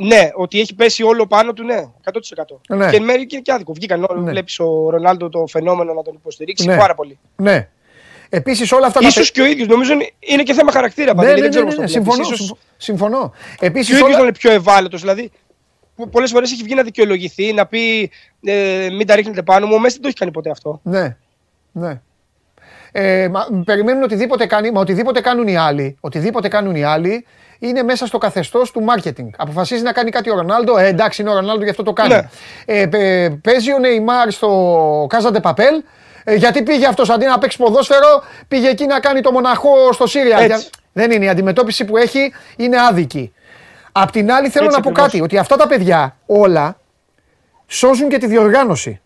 Ναι, 0.00 0.28
ότι 0.34 0.60
έχει 0.60 0.74
πέσει 0.74 1.02
όλο 1.02 1.26
πάνω 1.26 1.52
του, 1.52 1.64
ναι, 1.64 1.76
100%. 1.76 2.76
Ναι. 2.76 2.90
Και 2.90 2.96
εν 2.96 3.02
μέρει 3.04 3.26
και, 3.26 3.38
και 3.38 3.52
άδικο. 3.52 3.72
Βγήκαν 3.72 4.06
όλοι. 4.08 4.20
Ναι. 4.20 4.30
Βλέπεις 4.30 4.58
ο 4.60 4.90
Ρονάλντο 4.90 5.28
το 5.28 5.46
φαινόμενο 5.46 5.94
να 5.94 6.02
τον 6.02 6.14
υποστηρίξει 6.14 6.66
Ναι. 6.66 6.76
πάρα 6.76 6.94
πολύ. 6.94 7.18
Ναι. 7.36 7.68
Επίσης 8.28 8.72
όλα 8.72 8.86
αυτά 8.86 9.00
τα... 9.00 9.06
Ίσως 9.06 9.30
και 9.30 9.40
ο 9.40 9.46
ίδιος. 9.46 9.66
Νομίζω 9.68 9.92
είναι- 9.92 10.10
είναι 10.18 10.42
και 10.42 10.52
θέμα 10.54 10.72
χαρακτήρα. 10.72 11.10
Ναι, 11.12 11.14
Παντελή, 11.14 11.34
ναι, 11.34 11.40
δεν 11.40 11.50
ξέρω 11.50 11.64
ναι, 11.64 11.70
πώς 11.70 11.78
ναι, 11.78 11.84
το 11.84 11.90
συμφωνώ, 11.90 12.14
βλέπεις. 12.14 12.32
Ίσως 12.34 12.46
συμφω- 12.46 12.64
συμφωνώ. 12.76 13.32
Και 13.58 13.66
Επίσης 13.66 13.92
ο 13.94 13.96
ίδιος 13.96 14.10
όλα... 14.14 14.22
είναι 14.22 14.32
πιο 14.32 14.50
ευάλωτος. 14.50 15.00
Δηλαδή, 15.00 15.30
πολλές 16.10 16.30
φορές 16.30 16.52
έχει 16.52 16.62
βγει 16.62 16.74
να 16.74 16.82
δικαιολογηθεί, 16.82 17.52
να 17.52 17.66
πει 17.66 18.10
ε, 18.44 18.88
μην 18.96 19.06
τα 19.06 19.14
ρίχνετε 19.14 19.42
πάνω 19.42 19.66
μου. 19.66 19.74
Ο 19.74 19.78
Μέση 19.78 19.92
δεν 19.92 20.02
το 20.02 20.08
έχει 20.08 20.16
κάνει 20.16 20.30
ποτέ 20.30 20.50
αυτό. 20.50 20.80
Ναι, 20.82 21.16
ναι. 21.72 22.00
Ε, 22.92 23.28
μα, 23.28 23.62
περιμένουν 23.64 24.02
οτιδήποτε 24.02 24.46
κάνει, 24.46 24.70
μα 24.70 24.80
οτιδήποτε 24.80 25.20
κάνουν 25.20 25.46
οι 25.48 25.56
άλλοι, 25.56 25.96
οτιδήποτε 26.00 26.48
κάνουν 26.48 26.74
οι 26.74 26.84
άλλοι, 26.84 27.24
είναι 27.58 27.82
μέσα 27.82 28.06
στο 28.06 28.18
καθεστώς 28.18 28.70
του 28.70 28.84
marketing. 28.88 29.28
Αποφασίζει 29.36 29.82
να 29.82 29.92
κάνει 29.92 30.10
κάτι 30.10 30.30
ο 30.30 30.34
Ρονάλντο, 30.34 30.78
ε, 30.78 30.86
εντάξει 30.86 31.22
είναι 31.22 31.30
ο 31.30 31.34
Ρονάλντο 31.34 31.64
γι' 31.64 31.70
αυτό 31.70 31.82
το 31.82 31.92
κάνει. 31.92 32.14
Ναι. 32.14 32.28
Ε, 32.64 32.86
πε- 32.86 33.30
παίζει 33.42 33.72
ο 33.72 33.78
Νεϊμάρ 33.78 34.30
στο 34.30 35.06
Κάζαντε 35.08 35.40
Παπέλ, 35.40 35.82
ε, 36.24 36.34
γιατί 36.34 36.62
πήγε 36.62 36.86
αυτός 36.86 37.10
αντί 37.10 37.26
να 37.26 37.38
παίξει 37.38 37.56
ποδόσφαιρο, 37.58 38.22
πήγε 38.48 38.68
εκεί 38.68 38.86
να 38.86 39.00
κάνει 39.00 39.20
το 39.20 39.32
μοναχό 39.32 39.92
στο 39.92 40.06
Σύρια. 40.06 40.36
Έτσι. 40.38 40.46
Για- 40.46 40.60
Δεν 40.92 41.10
είναι 41.10 41.24
η 41.24 41.28
αντιμετώπιση 41.28 41.84
που 41.84 41.96
έχει, 41.96 42.32
είναι 42.56 42.76
άδικη. 42.88 43.32
Απ' 43.92 44.10
την 44.10 44.32
άλλη 44.32 44.48
θέλω 44.48 44.64
Έτσι 44.64 44.76
να 44.76 44.82
πω 44.82 44.88
ακριβώς. 44.90 45.10
κάτι, 45.12 45.22
ότι 45.22 45.38
αυτά 45.38 45.56
τα 45.56 45.66
παιδιά 45.66 46.16
όλα 46.26 46.76
σώζουν 47.66 48.08
και 48.08 48.18
τη 48.18 48.26
διοργάνωση. 48.26 49.00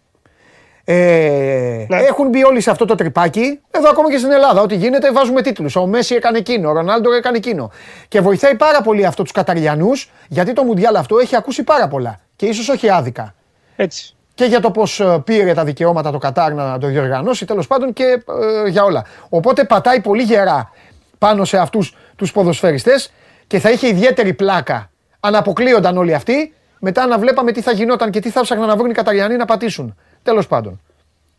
Ε, 0.85 1.85
Ναι. 1.89 1.97
Έχουν 1.97 2.29
μπει 2.29 2.45
όλοι 2.45 2.61
σε 2.61 2.71
αυτό 2.71 2.85
το 2.85 2.95
τρυπάκι. 2.95 3.61
Εδώ 3.71 3.89
ακόμα 3.89 4.11
και 4.11 4.19
στην 4.19 4.31
Ελλάδα. 4.31 4.61
Ό,τι 4.61 4.75
γίνεται 4.75 5.13
βάζουμε 5.13 5.43
τίτλους. 5.43 5.77
Ο 5.77 5.87
Μέση 5.87 6.15
έκανε 6.15 6.39
εκείνο, 6.39 6.69
ο 6.69 6.73
Ρονάλντο 6.73 7.13
έκανε 7.13 7.37
εκείνο. 7.37 7.71
Και 8.09 8.21
βοηθάει 8.21 8.55
πάρα 8.55 8.83
πολύ 8.83 9.07
αυτό 9.07 9.23
τους 9.23 9.33
Καταριανούς, 9.33 10.11
γιατί 10.29 10.53
το 10.53 10.63
Μουντιάλ 10.63 10.97
αυτό 10.97 11.19
έχει 11.19 11.37
ακούσει 11.37 11.63
πάρα 11.63 11.89
πολλά. 11.89 12.21
Και 12.37 12.47
ίσως 12.47 12.69
όχι 12.69 12.91
άδικα. 12.91 13.35
Έτσι. 13.77 14.15
Και 14.35 14.45
για 14.45 14.61
το 14.61 14.71
πώς 14.71 15.03
πήρε 15.25 15.55
τα 15.55 15.65
δικαιώματα 15.65 16.11
το 16.11 16.19
Κατάρ 16.19 16.55
να 16.55 16.79
το 16.79 16.87
διοργανώσει, 16.87 17.45
τέλος 17.47 17.67
πάντων 17.67 17.93
και 17.93 18.23
ε, 18.65 18.69
για 18.69 18.85
όλα. 18.85 19.05
Οπότε 19.29 19.65
πατάει 19.65 20.01
πολύ 20.01 20.23
γερά 20.23 20.71
πάνω 21.19 21.45
σε 21.45 21.59
αυτούς 21.59 21.97
τους 22.17 22.33
ποδοσφαιριστές 22.33 23.13
και 23.47 23.59
θα 23.59 23.71
είχε 23.71 23.89
ιδιαίτερη 23.89 24.35
πλάκα 24.35 24.91
αν 25.21 25.35
αποκλείονταν 25.35 25.97
όλοι 25.97 26.15
αυτοί, 26.15 26.55
μετά 26.79 27.07
να 27.07 27.19
βλέπαμε 27.19 27.53
τι 27.53 27.61
θα 27.61 27.73
γινόταν 27.73 28.11
και 28.11 28.21
τι 28.21 28.31
θα 28.31 28.41
ψάχναν 28.41 28.69
να 28.69 28.77
βρουν 28.77 28.91
οι 28.91 28.95
Καταριανοί 28.95 29.37
να 29.37 29.45
πατήσουν. 29.45 29.97
Τέλος 30.23 30.47
πάντων. 30.47 30.81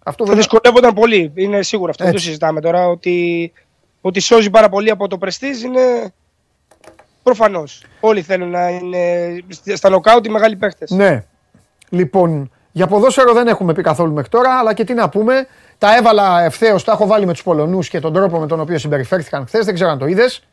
Αυτό 0.04 0.26
Θα 0.26 0.34
βέβαια. 0.34 0.36
δυσκολεύονταν 0.50 0.94
πολύ. 0.94 1.32
Είναι 1.36 1.62
σίγουρο 1.64 1.90
αυτό. 1.90 2.04
Δεν 2.04 2.12
το 2.12 2.18
Έτσι. 2.18 2.28
συζητάμε 2.30 2.62
τώρα. 2.62 2.88
Ότι, 2.88 3.52
ότι 4.02 4.20
σώζει 4.20 4.50
πάρα 4.50 4.70
πολύ 4.70 4.90
από 4.90 5.08
το 5.08 5.18
πρεστίζ 5.18 5.62
είναι 5.64 6.14
προφανώς. 7.24 7.84
Όλοι 8.00 8.22
θέλουν 8.22 8.50
να 8.50 8.70
είναι 8.70 9.36
στα 9.74 9.90
νοκάουτ 9.90 10.26
οι 10.26 10.30
μεγάλοι 10.30 10.56
παίχτες. 10.56 10.90
Ναι. 10.92 11.24
Λοιπόν, 11.90 12.52
για 12.72 12.88
ποδόσφαιρο 12.88 13.34
δεν 13.34 13.48
έχουμε 13.48 13.74
πει 13.74 13.82
καθόλου 13.82 14.14
μέχρι 14.14 14.30
τώρα, 14.30 14.60
αλλά 14.60 14.74
και 14.74 14.84
τι 14.84 14.94
να 14.94 15.10
πούμε. 15.10 15.48
Τα 15.78 15.96
έβαλα 15.98 16.44
ευθέως, 16.44 16.84
τα 16.84 16.92
έχω 16.92 17.08
βάλει 17.08 17.26
με 17.26 17.32
τους 17.34 17.44
Πολωνούς 17.44 17.90
και 17.90 18.00
τον 18.00 18.14
τρόπο 18.14 18.40
με 18.40 18.48
τον 18.48 18.60
οποίο 18.60 18.78
συμπεριφέρθηκαν 18.78 19.46
χθες. 19.48 19.66
Δεν 19.66 19.74
ξέρω 19.74 19.90
αν 19.90 19.98
το 19.98 20.06
είδες. 20.06 20.44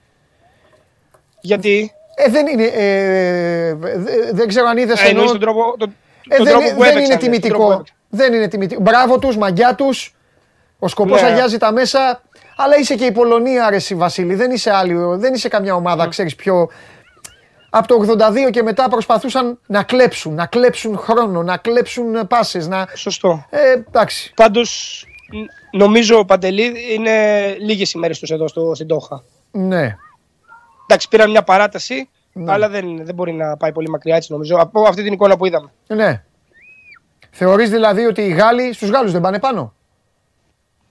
Γιατί; 1.41 1.93
Ε, 2.15 2.31
δεν 2.31 2.47
είναι. 2.47 2.65
Ε, 2.65 3.75
δε- 3.75 4.33
δεν 4.33 4.49
ξέρω 4.49 4.67
αν 4.67 4.77
είδες. 4.79 5.03
ε, 5.03 5.09
εννοείς 5.09 5.31
τον 5.31 5.41
τρόπο, 5.41 5.75
τον, 5.79 5.95
Ε, 6.29 6.37
τον 6.37 6.45
δεν, 6.45 6.55
τρόπο 6.59 6.75
που 6.75 6.81
δεν 6.83 6.91
έπαιξαν, 6.97 7.21
είναι 7.21 7.39
τον 7.39 7.49
τρόπο 7.49 7.67
που 7.67 7.73
τιμητικό. 7.73 7.85
Έπαιξαν. 8.11 8.31
Δεν 8.31 8.33
είναι 8.35 8.49
τιμητικό. 8.49 8.81
Μπράβο 8.83 9.19
τους, 9.19 9.37
μαγιά 9.37 9.75
τους. 9.75 10.15
Ο 10.79 10.89
σκοπός 10.89 11.23
Ναι. 11.23 11.29
αγιάζει 11.29 11.57
τα 11.59 11.73
μέσα. 11.73 12.23
Αλλά 12.57 12.77
είσαι 12.79 12.95
και 12.95 13.05
η 13.05 13.13
Πολωνία, 13.13 13.67
αρέσει 13.67 13.95
Βασίλη. 13.95 14.35
Δεν 14.35 14.51
είσαι 14.51 14.71
άλλη. 14.71 14.95
Δεν 15.17 15.35
είσαι 15.35 15.49
καμιά 15.49 15.75
ομάδα, 15.75 16.03
Ναι. 16.03 16.09
ξέρεις 16.11 16.35
πιο. 16.35 16.69
Από 17.71 17.89
το 17.89 17.95
82 17.95 18.51
και 18.51 18.63
μετά 18.63 18.89
προσπαθούσαν 18.89 19.59
να 19.67 19.83
κλέψουν, 19.83 20.35
να 20.35 20.47
κλέψουν 20.47 20.99
χρόνο, 20.99 21.43
να 21.43 21.57
κλέψουν 21.57 22.27
πάσες, 22.27 22.69
να... 22.69 22.87
Σωστό. 22.95 23.47
Ε, 23.51 23.71
εντάξει. 23.71 24.33
Πάντως, 24.37 25.05
νομίζω 25.73 26.25
Παντελή 26.25 26.73
είναι 26.95 27.47
λίγες 27.59 27.93
ημέρες 27.93 28.19
τους 28.19 28.31
εδώ 28.31 28.49
στο, 28.49 28.75
στην 28.75 28.87
Τόχα. 28.87 29.23
Ναι. 29.51 29.97
Εντάξει, 30.87 31.09
πήραν 31.09 31.31
μια 31.31 31.43
παράταση, 31.43 32.09
Ναι. 32.33 32.53
αλλά 32.53 32.69
δεν, 32.69 33.05
δεν 33.05 33.15
μπορεί 33.15 33.33
να 33.33 33.57
πάει 33.57 33.73
πολύ 33.73 33.89
μακριά 33.89 34.17
έτσι 34.17 34.33
νομίζω. 34.33 34.57
Από 34.57 34.83
αυτή 34.83 35.03
την 35.03 35.13
εικόνα 35.13 35.37
που 35.37 35.47
είδαμε. 35.47 35.73
Ναι. 35.87 36.23
Θεωρείς 37.31 37.71
δηλαδή 37.71 38.07
ότι 38.07 38.23
οι 38.23 38.29
Γάλλοι, 38.31 38.73
στους 38.73 38.91
Γάλλους 38.91 39.13
δεν 39.13 39.21
πάνε 39.21 39.39
πάνω; 39.39 39.75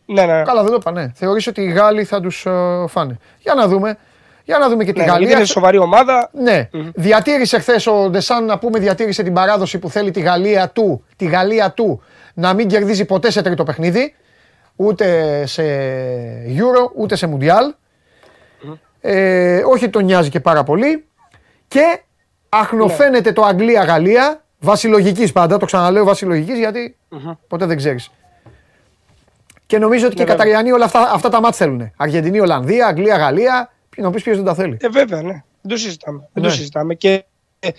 Ναι, 0.05 0.25
ναι. 0.25 0.43
Καλά 0.43 0.63
δεν 0.63 0.71
το 0.71 0.79
πάνε. 0.79 1.11
Θεωρείς 1.15 1.47
ότι 1.47 1.61
οι 1.61 1.69
Γάλλοι 1.69 2.03
θα 2.03 2.21
τους 2.21 2.45
ε, 2.45 2.85
φάνε; 2.87 3.17
Για 3.39 3.53
να 3.53 3.67
δούμε. 3.67 3.97
Για 4.43 4.57
να 4.57 4.69
δούμε 4.69 4.83
και 4.83 4.91
τη 4.93 4.97
ναι, 4.99 5.03
γιατί 5.03 5.19
Γαλλία. 5.19 5.37
είναι 5.37 5.45
σοβαρή 5.45 5.77
ομάδα. 5.77 6.29
Ναι. 6.33 6.69
Διατήρησε 6.95 7.59
χθες 7.59 7.87
ο 7.87 8.09
Ντεσάν 8.09 8.45
να 8.45 8.57
πούμε, 8.57 8.79
διατήρησε 8.79 9.23
την 9.23 9.33
παράδοση 9.33 9.79
που 9.79 9.89
θέλει 9.89 10.11
τη 10.11 10.19
Γαλλία 10.19 10.69
του, 10.69 11.03
τη 11.15 11.25
Γαλλία 11.25 11.71
του 11.71 12.01
να 12.33 12.53
μην 12.53 12.67
κερδίζει 12.67 13.05
ποτέ 13.05 13.31
σε 13.31 13.41
τρίτο 13.41 13.63
παιχνίδι. 13.63 14.15
Ούτε 14.75 15.45
σε 15.45 15.63
Euro, 16.47 16.91
ούτε 16.95 17.15
σε 17.15 17.37
Mundial. 17.37 17.73
Ε, 19.01 19.61
όχι 19.65 19.89
τον 19.89 20.03
νοιάζει 20.03 20.29
και 20.29 20.39
πάρα 20.39 20.63
πολύ. 20.63 21.05
Και 21.67 22.01
αχνοφαίνεται 22.49 23.31
το 23.31 23.43
Αγγλία-Γαλλία. 23.43 24.43
Βάσει 24.59 24.87
λογικής 24.87 25.31
πάντα, 25.31 25.57
το 25.57 25.65
ξαναλέω 25.65 26.03
βάσει 26.05 26.25
λογικής, 26.25 26.57
γιατί 26.57 26.95
ποτέ 27.47 27.65
δεν 27.65 27.77
ξέρεις. 27.77 28.11
Και 29.65 29.77
νομίζω 29.77 30.05
ότι 30.05 30.15
και 30.15 30.21
οι 30.21 30.25
βέβαια. 30.25 30.37
Καταριανοί 30.43 30.71
όλα 30.71 30.85
αυτά, 30.85 31.11
αυτά 31.13 31.29
τα 31.29 31.41
μάτς 31.41 31.57
θέλουν. 31.57 31.91
Αργεντινή, 31.97 32.39
Ολλανδία, 32.39 32.87
Αγγλία, 32.87 33.17
Γαλλία. 33.17 33.71
Να 33.97 34.09
πεις 34.11 34.23
ποιος 34.23 34.35
δεν 34.35 34.45
τα 34.45 34.53
θέλει. 34.53 34.77
Ε, 34.81 34.87
βέβαια, 34.89 35.21
ναι. 35.21 35.43
Δεν 35.61 35.71
το 35.71 35.77
συζητάμε. 35.77 36.29
Δεν 36.33 36.43
Ναι. 36.43 36.49
το 36.49 36.55
συζητάμε. 36.55 36.93
Και 36.95 37.23
ε, 37.59 37.69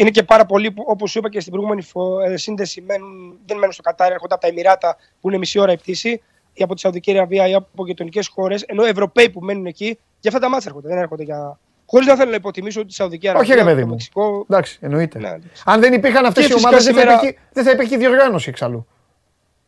είναι 0.00 0.10
και 0.10 0.22
πάρα 0.22 0.46
πολλοί 0.46 0.70
που, 0.70 0.84
όπως 0.86 1.10
σου 1.10 1.18
είπα 1.18 1.28
και 1.30 1.40
στην 1.40 1.52
προηγούμενη 1.52 1.82
φο- 1.82 2.20
ε, 2.20 2.36
σύνδεση, 2.36 2.80
μένουν, 2.86 3.38
δεν 3.46 3.56
μένουν 3.58 3.72
στο 3.72 3.82
Κατάρ, 3.82 4.12
έρχονται 4.12 4.32
από 4.34 4.42
τα 4.42 4.48
Εμμυράτα 4.48 4.96
που 5.20 5.28
είναι 5.28 5.38
μισή 5.38 5.58
ώρα 5.58 5.72
η 5.72 5.76
πτήση, 5.76 6.22
ή 6.52 6.62
από 6.62 6.74
τη 6.74 6.80
Σαουδική 6.80 7.10
Αραβία 7.10 7.48
ή 7.48 7.54
από 7.54 7.86
γειτονικές 7.86 8.28
χώρες. 8.28 8.62
Ενώ 8.62 8.84
Ευρωπαίοι 8.84 9.30
που 9.30 9.40
μένουν 9.40 9.66
εκεί, 9.66 9.98
για 10.20 10.30
αυτά 10.30 10.38
τα 10.38 10.48
μάτια 10.48 10.66
έρχονται. 10.68 10.88
Δεν 10.88 10.98
έρχονται 10.98 11.22
για. 11.22 11.58
Χωρίς 11.86 12.06
να 12.06 12.16
θέλω 12.16 12.30
να 12.30 12.36
υποτιμήσω 12.36 12.80
ότι 12.80 12.88
η 12.90 12.94
Σαουδική 12.94 13.28
Αραβία. 13.28 13.48
Όχι, 13.48 13.58
ρε 13.58 13.64
παιδί 13.64 13.80
το 13.80 13.86
μου. 13.86 13.92
Μεξικό. 13.92 14.46
Εντάξει, 14.50 14.78
εννοείται. 14.80 15.18
Ναι, 15.18 15.28
εντάξει. 15.28 15.62
Αν 15.64 15.80
δεν 15.80 15.92
υπήρχαν 15.92 16.24
αυτές 16.26 16.46
Και 16.46 16.50
οι 16.50 16.52
φυσικά 16.54 16.68
ομάδες, 16.68 16.84
δεν, 16.86 16.94
θα 16.94 17.00
σήμερα- 17.00 17.18
υπήρχε- 17.22 17.42
δεν 17.52 17.64
θα 17.64 17.70
υπήρχε 17.70 17.96
διοργάνωση 17.96 18.48
εξαλλού. 18.48 18.86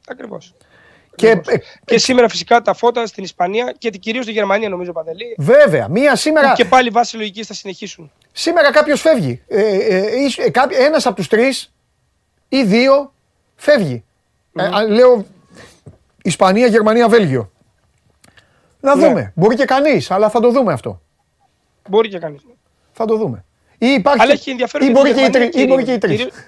Ακριβώς. 0.09 0.55
Και, 1.17 1.29
ε, 1.29 1.41
Και 1.85 1.99
σήμερα 1.99 2.29
φυσικά 2.29 2.63
τα 2.63 2.75
φώτα 2.75 3.07
στην 3.07 3.25
Ισπανία 3.25 3.75
και 3.79 3.91
κυρίως 3.91 4.25
στη 4.25 4.33
Γερμανία, 4.33 4.69
νομίζω 4.69 4.93
παντελή. 4.93 5.35
βέβαια, 5.39 5.89
μία 5.89 6.17
σήμερα, 6.17 6.53
Και 6.53 6.65
πάλι 6.65 6.91
βάσει 6.91 7.17
λογικής 7.17 7.47
θα 7.47 7.55
συνεχίσουν. 7.55 8.11
σήμερα 8.33 8.71
κάποιος 8.73 9.01
φεύγει. 9.01 9.43
Ε, 9.49 9.63
ε, 9.77 10.17
ίσ- 10.25 10.39
ε, 10.39 10.51
κάποι- 10.51 10.79
ένας 10.81 11.07
από 11.07 11.17
τους 11.17 11.29
τρεις 11.29 11.73
ή 12.49 12.63
δύο 12.63 13.13
φεύγει. 13.57 14.05
Ε, 14.55 14.65
α, 14.65 14.83
λέω 14.89 15.27
Ισπανία, 16.23 16.67
Γερμανία, 16.67 17.09
Βέλγιο. 17.09 17.51
Να 18.81 18.97
Ναι. 18.97 19.07
δούμε. 19.07 19.33
Μπορεί 19.37 19.57
και 19.57 19.65
κανείς, 19.65 20.11
αλλά 20.11 20.31
θα 20.31 20.41
το 20.41 20.51
δούμε 20.51 20.73
αυτό. 20.73 21.01
Μπορεί 21.89 22.09
και 22.09 22.19
κανείς. 22.19 22.41
Θα 22.93 23.05
το 23.05 23.17
δούμε. 23.17 23.45
Ή 23.79 23.87
υπάρχει, 23.87 24.21
Αλλά 24.23 24.33
έχει 24.33 24.51
ενδιαφέρον 24.51 24.89
ή 24.89 24.91
για 24.91 25.01
μπορεί 25.01 25.15
τη 25.15 25.21
και 25.21 25.25
οι 25.25 25.31
Γερμανία 25.31 25.51
τρεις. 25.51 25.63
Ή 25.63 25.67
μπορεί 25.67 25.85
και 25.85 25.93
οι 25.93 25.99
κυρίως. 25.99 26.19
τρεις. 26.19 26.43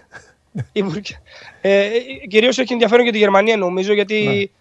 Κυρίως- 0.52 0.66
Ή 0.72 0.82
μπορεί 0.82 1.00
και- 1.00 1.16
Ε, 1.60 1.88
κυρίως 2.28 2.58
έχει 2.58 2.72
ενδιαφέρον 2.72 3.02
για 3.02 3.12
τη 3.12 3.18
Γερμανία 3.18 3.56
νομίζω 3.56 3.92
γιατί 3.92 4.22
Ναι. 4.24 4.58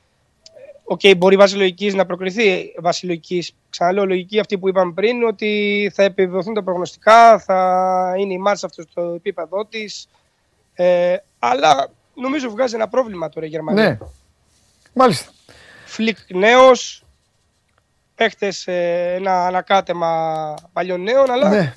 Οκ, 0.92 1.02
μπορεί 1.18 1.36
βάσει 1.36 1.56
λογική 1.56 1.92
να 1.92 2.06
προκριθεί. 2.06 2.74
Βάσει 2.80 3.06
λογική, 3.06 3.44
ξαναλέω, 3.70 4.06
λογική 4.06 4.40
αυτή 4.40 4.58
που 4.58 4.70
είπαμε 4.70 4.92
πριν, 4.94 5.24
ότι 5.24 5.92
θα 5.94 6.04
επιβεβαιωθούν 6.04 6.54
τα 6.54 6.64
προγνωστικά, 6.64 7.40
θα 7.40 8.14
είναι 8.18 8.34
η 8.34 8.38
μάτσα 8.38 8.66
αυτός 8.66 8.86
στο 8.92 9.02
επίπεδο 9.02 9.66
της. 9.66 10.08
Ε, 10.74 11.16
αλλά 11.40 11.90
νομίζω 12.14 12.50
βγάζει 12.50 12.76
ένα 12.76 12.88
πρόβλημα 12.88 13.30
τώρα 13.30 13.46
η 13.46 13.50
Γερμανία. 13.50 13.84
Ναι. 13.84 13.98
Μάλιστα. 14.94 15.32
Φλικ 15.86 16.18
νέος. 16.30 17.04
Παίχτε 18.20 18.54
ε, 18.66 19.14
ένα 19.16 19.46
ανακάτεμα 19.46 20.54
παλιών 20.74 21.02
νέων, 21.02 21.32
αλλά 21.32 21.50
Ναι. 21.50 21.74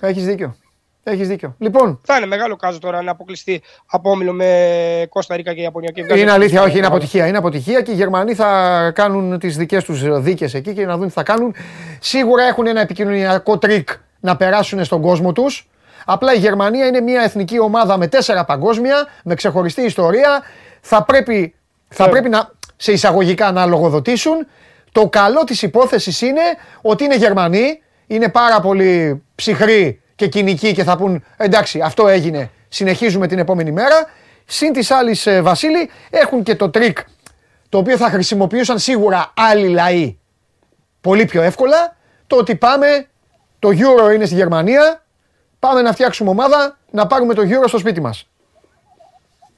Έχεις 0.00 0.24
δίκιο. 0.24 0.56
Έχεις 1.02 1.28
δίκιο. 1.28 1.54
Λοιπόν, 1.58 2.00
θα 2.04 2.16
είναι 2.16 2.26
μεγάλο 2.26 2.56
κάζο 2.56 2.78
τώρα 2.78 3.02
να 3.02 3.10
αποκλειστεί 3.10 3.62
από 3.86 4.10
όμιλο 4.10 4.32
με 4.32 5.06
Κόστα 5.08 5.36
Ρίκα 5.36 5.54
και 5.54 5.60
Ιαπωνία. 5.60 5.90
Και 5.90 6.02
βγάζεις 6.02 6.22
είναι 6.22 6.30
αυτό 6.30 6.42
αλήθεια, 6.42 6.60
το- 6.60 6.66
όχι, 6.66 6.76
είναι 6.78 6.86
αποτυχία. 6.86 7.26
Είναι 7.26 7.36
αποτυχία 7.38 7.80
και 7.82 7.90
οι 7.90 7.94
Γερμανοί 7.94 8.34
θα 8.34 8.90
κάνουν 8.94 9.38
τις 9.38 9.56
δικές 9.56 9.84
τους 9.84 10.20
δίκες 10.20 10.54
εκεί 10.54 10.72
και 10.72 10.86
να 10.86 10.96
δουν 10.96 11.06
τι 11.06 11.12
θα 11.12 11.22
κάνουν. 11.22 11.54
Σίγουρα 12.00 12.42
έχουν 12.44 12.66
ένα 12.66 12.80
επικοινωνιακό 12.80 13.58
τρικ 13.58 13.88
να 14.20 14.36
περάσουν 14.36 14.84
στον 14.84 15.00
κόσμο 15.02 15.32
τους. 15.32 15.68
Απλά 16.04 16.34
η 16.34 16.38
Γερμανία 16.38 16.86
είναι 16.86 17.00
μια 17.00 17.22
εθνική 17.22 17.58
ομάδα 17.60 17.96
με 17.98 18.06
τέσσερα 18.06 18.44
παγκόσμια, 18.44 19.06
με 19.24 19.34
ξεχωριστή 19.34 19.82
ιστορία. 19.82 20.42
Θα 20.80 21.04
πρέπει, 21.04 21.54
θα 21.88 22.08
πρέπει 22.08 22.28
να, 22.28 22.50
σε 22.76 22.92
εισαγωγικά 22.92 23.52
να 23.52 23.66
λογοδοτήσουν. 23.66 24.46
Το 24.92 25.08
καλό 25.08 25.44
της 25.44 25.62
υπόθεσης 25.62 26.20
είναι 26.20 26.42
ότι 26.80 27.04
είναι 27.04 27.16
Γερμανοί, 27.16 27.82
είναι 28.06 28.28
πάρα 28.28 28.60
πολύ 28.60 29.22
ψυχροί 29.34 30.02
και 30.14 30.26
κυνικοί 30.26 30.72
και 30.72 30.84
θα 30.84 30.96
πούν 30.96 31.24
εντάξει 31.36 31.80
αυτό 31.80 32.08
έγινε, 32.08 32.50
συνεχίζουμε 32.68 33.26
την 33.26 33.38
επόμενη 33.38 33.72
μέρα. 33.72 34.06
Συν 34.44 34.72
τοις 34.72 34.90
άλλοις 34.90 35.26
ε, 35.26 35.40
Βασίλη 35.40 35.90
έχουν 36.10 36.42
και 36.42 36.54
το 36.54 36.70
τρικ 36.70 36.98
το 37.68 37.78
οποίο 37.78 37.96
θα 37.96 38.10
χρησιμοποιούσαν 38.10 38.78
σίγουρα 38.78 39.32
άλλοι 39.36 39.68
λαοί 39.68 40.18
πολύ 41.00 41.24
πιο 41.24 41.42
εύκολα. 41.42 41.96
Το 42.26 42.36
ότι 42.36 42.56
πάμε, 42.56 43.06
το 43.58 43.68
Euro 43.68 44.14
είναι 44.14 44.24
στη 44.24 44.34
Γερμανία, 44.34 45.04
πάμε 45.58 45.82
να 45.82 45.92
φτιάξουμε 45.92 46.30
ομάδα, 46.30 46.78
να 46.90 47.06
πάρουμε 47.06 47.34
το 47.34 47.42
Euro 47.42 47.64
στο 47.66 47.78
σπίτι 47.78 48.00
μας. 48.00 48.28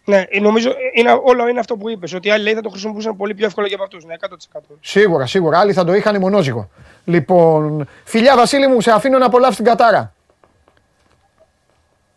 Ναι, 0.05 0.24
ε, 0.29 0.41
νομίζω 0.41 0.74
είναι, 0.95 1.20
όλο 1.23 1.49
είναι 1.49 1.61
αυτό 1.61 1.77
που 1.77 1.89
είπες. 1.89 2.12
Ότι 2.12 2.29
οι 2.29 2.31
άλλοι 2.31 2.43
λέει, 2.43 2.55
θα 2.55 2.61
το 2.61 2.69
χρησιμοποιούσαν 2.69 3.16
πολύ 3.16 3.35
πιο 3.35 3.47
εύκολα 3.47 3.69
και 3.69 3.74
από 3.74 3.83
αυτούς. 3.83 4.05
Ναι, 4.05 4.15
100%. 4.53 4.59
Σίγουρα, 4.81 5.27
σίγουρα. 5.27 5.59
Άλλοι 5.59 5.73
θα 5.73 5.85
το 5.85 5.95
είχαν 5.95 6.19
μονόζυγο. 6.20 6.70
Λοιπόν, 7.05 7.89
φιλιά 8.05 8.37
Βασίλη 8.37 8.66
μου, 8.66 8.81
σε 8.81 8.91
αφήνω 8.91 9.19
να 9.19 9.27
απολαύσεις 9.27 9.57
την 9.57 9.65
κατάρα. 9.65 10.12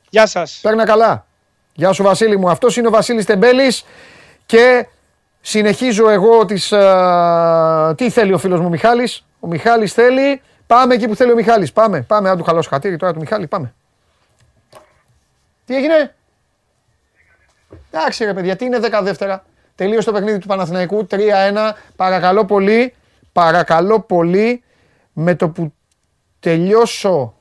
Γεια 0.10 0.26
σας. 0.26 0.60
Παίρνα 0.62 0.86
καλά. 0.86 1.26
Γεια 1.74 1.92
σου 1.92 2.04
Βασίλη 2.04 2.38
μου. 2.38 2.50
Αυτός 2.50 2.78
είναι 2.78 2.88
ο 2.88 2.92
Βασίλης 2.92 3.26
Τεμπέλης 3.26 3.86
και 4.46 4.88
συνεχίζω 5.42 6.10
εγώ 6.10 6.46
τις... 6.46 6.74
α, 6.74 7.94
τι 7.98 8.10
θέλει 8.10 8.34
ο 8.34 8.38
φίλος 8.38 8.60
μου 8.60 8.70
Μιχάλης. 8.70 9.26
Ο 9.40 9.48
Μιχάλης 9.48 9.94
θέλει... 9.94 10.42
Πάμε 10.68 10.94
εκεί 10.94 11.08
που 11.08 11.16
θέλει 11.16 11.32
ο 11.32 11.36
Μιχάλης. 11.36 11.72
Πάμε, 11.72 12.02
πάμε. 12.02 12.30
Αν 12.30 12.38
του 12.38 12.44
χαλώσω 12.44 12.70
χατήρι 12.70 12.98
τώρα 12.98 13.14
του 13.14 13.20
Μιχάλη, 13.20 13.48
πάμε. 13.48 13.74
Τι 15.66 15.76
έγινε; 15.76 16.15
Εντάξει 17.92 18.26
ρε 18.26 18.34
παιδιά, 18.34 18.56
τι 18.56 18.66
είναι 18.66 18.80
10 18.82 19.00
δεύτερα. 19.04 19.46
Τελείωσε 19.76 20.06
το 20.06 20.12
παιχνίδι 20.12 20.38
του 20.38 20.48
Παναθηναϊκού, 20.48 21.08
3-1. 21.12 21.18
Παρακαλώ 21.96 22.46
πολύ, 22.46 22.94
παρακαλώ 23.32 24.00
πολύ, 24.00 24.64
με 25.14 25.36
το 25.36 25.50
που 25.50 25.74
τελειώσω 26.40 27.34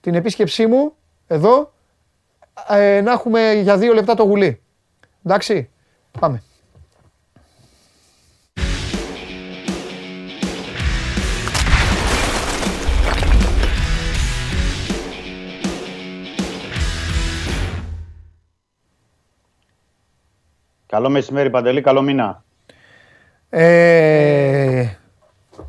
την 0.00 0.14
επίσκεψή 0.14 0.66
μου, 0.66 0.94
εδώ, 1.26 1.72
ε, 2.68 3.00
να 3.00 3.12
έχουμε 3.12 3.52
για 3.52 3.76
δύο 3.78 3.94
λεπτά 3.94 4.14
το 4.14 4.22
γουλί. 4.22 4.62
Εντάξει, 5.24 5.70
πάμε. 6.20 6.42
Καλό 20.92 21.10
μεσημέρι, 21.10 21.50
Παντελή, 21.50 21.80
καλό 21.80 22.02
μήνα. 22.02 22.42
Ε, 23.50 24.86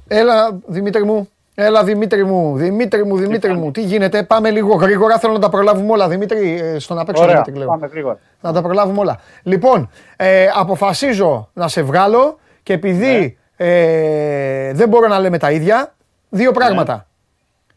έλα 0.08 0.60
Δημήτρη 0.66 1.04
μου, 1.04 1.30
έλα 1.56 1.84
Δημήτρη 1.84 2.26
μου, 2.26 2.58
Δημήτρη 2.58 3.06
μου, 3.06 3.18
Δημήτρη 3.18 3.54
μου, 3.54 3.72
τι 3.72 3.82
γίνεται, 3.82 4.24
πάμε 4.24 4.50
λίγο 4.50 4.76
γρήγορα, 4.76 5.18
θέλω 5.20 5.34
να 5.34 5.40
τα 5.40 5.50
προλάβουμε 5.50 5.92
όλα, 5.92 6.08
Δημήτρη, 6.08 6.60
ε, 6.62 6.80
στον 6.80 7.00
απέξω 7.00 7.24
Ωραία, 7.24 7.34
Δημήτρη 7.34 7.58
λέω. 7.58 7.68
πάμε 7.68 7.88
γρήγορα. 7.88 8.20
Να 8.42 8.54
τα 8.54 8.62
προλάβουμε 8.62 9.00
όλα. 9.00 9.20
Λοιπόν, 9.44 9.90
ε, 10.16 10.48
αποφασίζω 10.56 11.50
να 11.54 11.68
σε 11.68 11.82
βγάλω 11.82 12.40
και 12.64 12.74
επειδή 12.74 13.38
ε, 13.56 14.74
δεν 14.74 14.90
μπορώ 14.90 15.08
να 15.08 15.20
λέμε 15.20 15.38
τα 15.38 15.52
ίδια, 15.52 15.94
δύο 16.30 16.52
πράγματα. 16.52 17.08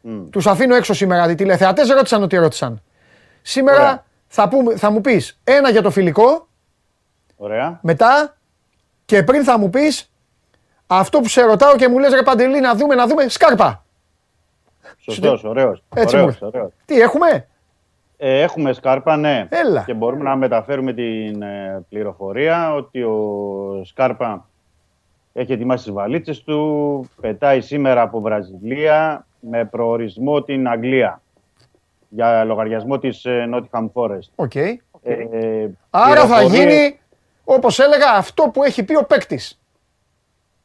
Μμ. 0.01 0.29
Τους 0.31 0.47
αφήνω 0.47 0.75
έξω 0.75 0.95
σήμερα. 0.95 1.31
Οι 1.31 1.35
τηλεθεατές 1.35 1.89
ρώτησαν 1.89 2.23
ό,τι 2.23 2.37
ρώτησαν. 2.37 2.83
Σήμερα 3.43 3.81
Ωραία. 3.81 4.05
θα, 4.27 4.49
πούμε, 4.49 4.77
θα 4.77 4.91
μου 4.91 5.01
πεις 5.01 5.39
ένα 5.45 5.71
για 5.71 5.83
το 5.83 5.91
φιλικό, 5.91 6.47
Ωραία. 7.37 7.79
μετά 7.83 8.37
και 9.05 9.23
πριν 9.23 9.45
θα 9.45 9.59
μου 9.59 9.71
πεις 9.71 10.11
αυτό 10.87 11.21
που 11.21 11.29
σε 11.29 11.43
ρωτάω 11.43 11.77
και 11.77 11.89
μου 11.89 11.99
λες 11.99 12.13
ρε 12.15 12.23
Παντελή 12.23 12.61
να 12.61 12.75
δούμε, 12.75 12.95
να 12.95 13.07
δούμε, 13.07 13.29
Σκάρπα. 13.29 13.85
Σωστός, 14.99 15.45
ωραίος. 15.45 15.83
Έτσι 15.95 16.17
μου 16.17 16.23
ωραίος, 16.23 16.35
ήρθε. 16.41 16.47
ωραίος. 16.47 16.71
Τι 16.85 17.01
έχουμε, 17.01 17.47
Ε, 18.19 18.41
έχουμε 18.41 18.73
Σκάρπα, 18.73 19.17
ναι. 19.17 19.47
Έλα. 19.51 19.83
Και 19.87 19.95
μπορούμε 19.95 20.23
να 20.23 20.37
μεταφέρουμε 20.37 20.93
την 20.93 21.43
ε, 21.43 21.85
πληροφορία 21.89 22.75
ότι 22.75 23.03
ο 23.03 23.83
Σκάρπα 23.85 24.47
έχει 25.33 25.53
ετοιμάσει 25.53 25.85
τις 25.85 25.93
βαλίτσες 25.93 26.43
του, 26.43 27.09
πετάει 27.21 27.61
σήμερα 27.61 28.01
από 28.03 28.21
Βραζιλία 28.21 29.27
με 29.41 29.65
προορισμό 29.65 30.43
την 30.43 30.69
Αγγλία 30.69 31.21
για 32.09 32.45
λογαριασμό 32.45 32.99
της 32.99 33.25
ε, 33.25 33.49
Nottingham 33.55 33.87
Forest. 33.93 34.29
OK. 34.37 34.55
Ε, 34.55 34.79
Άρα 35.91 36.27
θα 36.27 36.37
πληροφορίες- 36.37 36.53
γίνει, 36.75 36.99
όπως 37.49 37.79
έλεγα, 37.79 38.11
αυτό 38.13 38.43
που 38.53 38.63
έχει 38.63 38.83
πει 38.85 38.97
ο 38.97 39.05
παίκτης. 39.05 39.61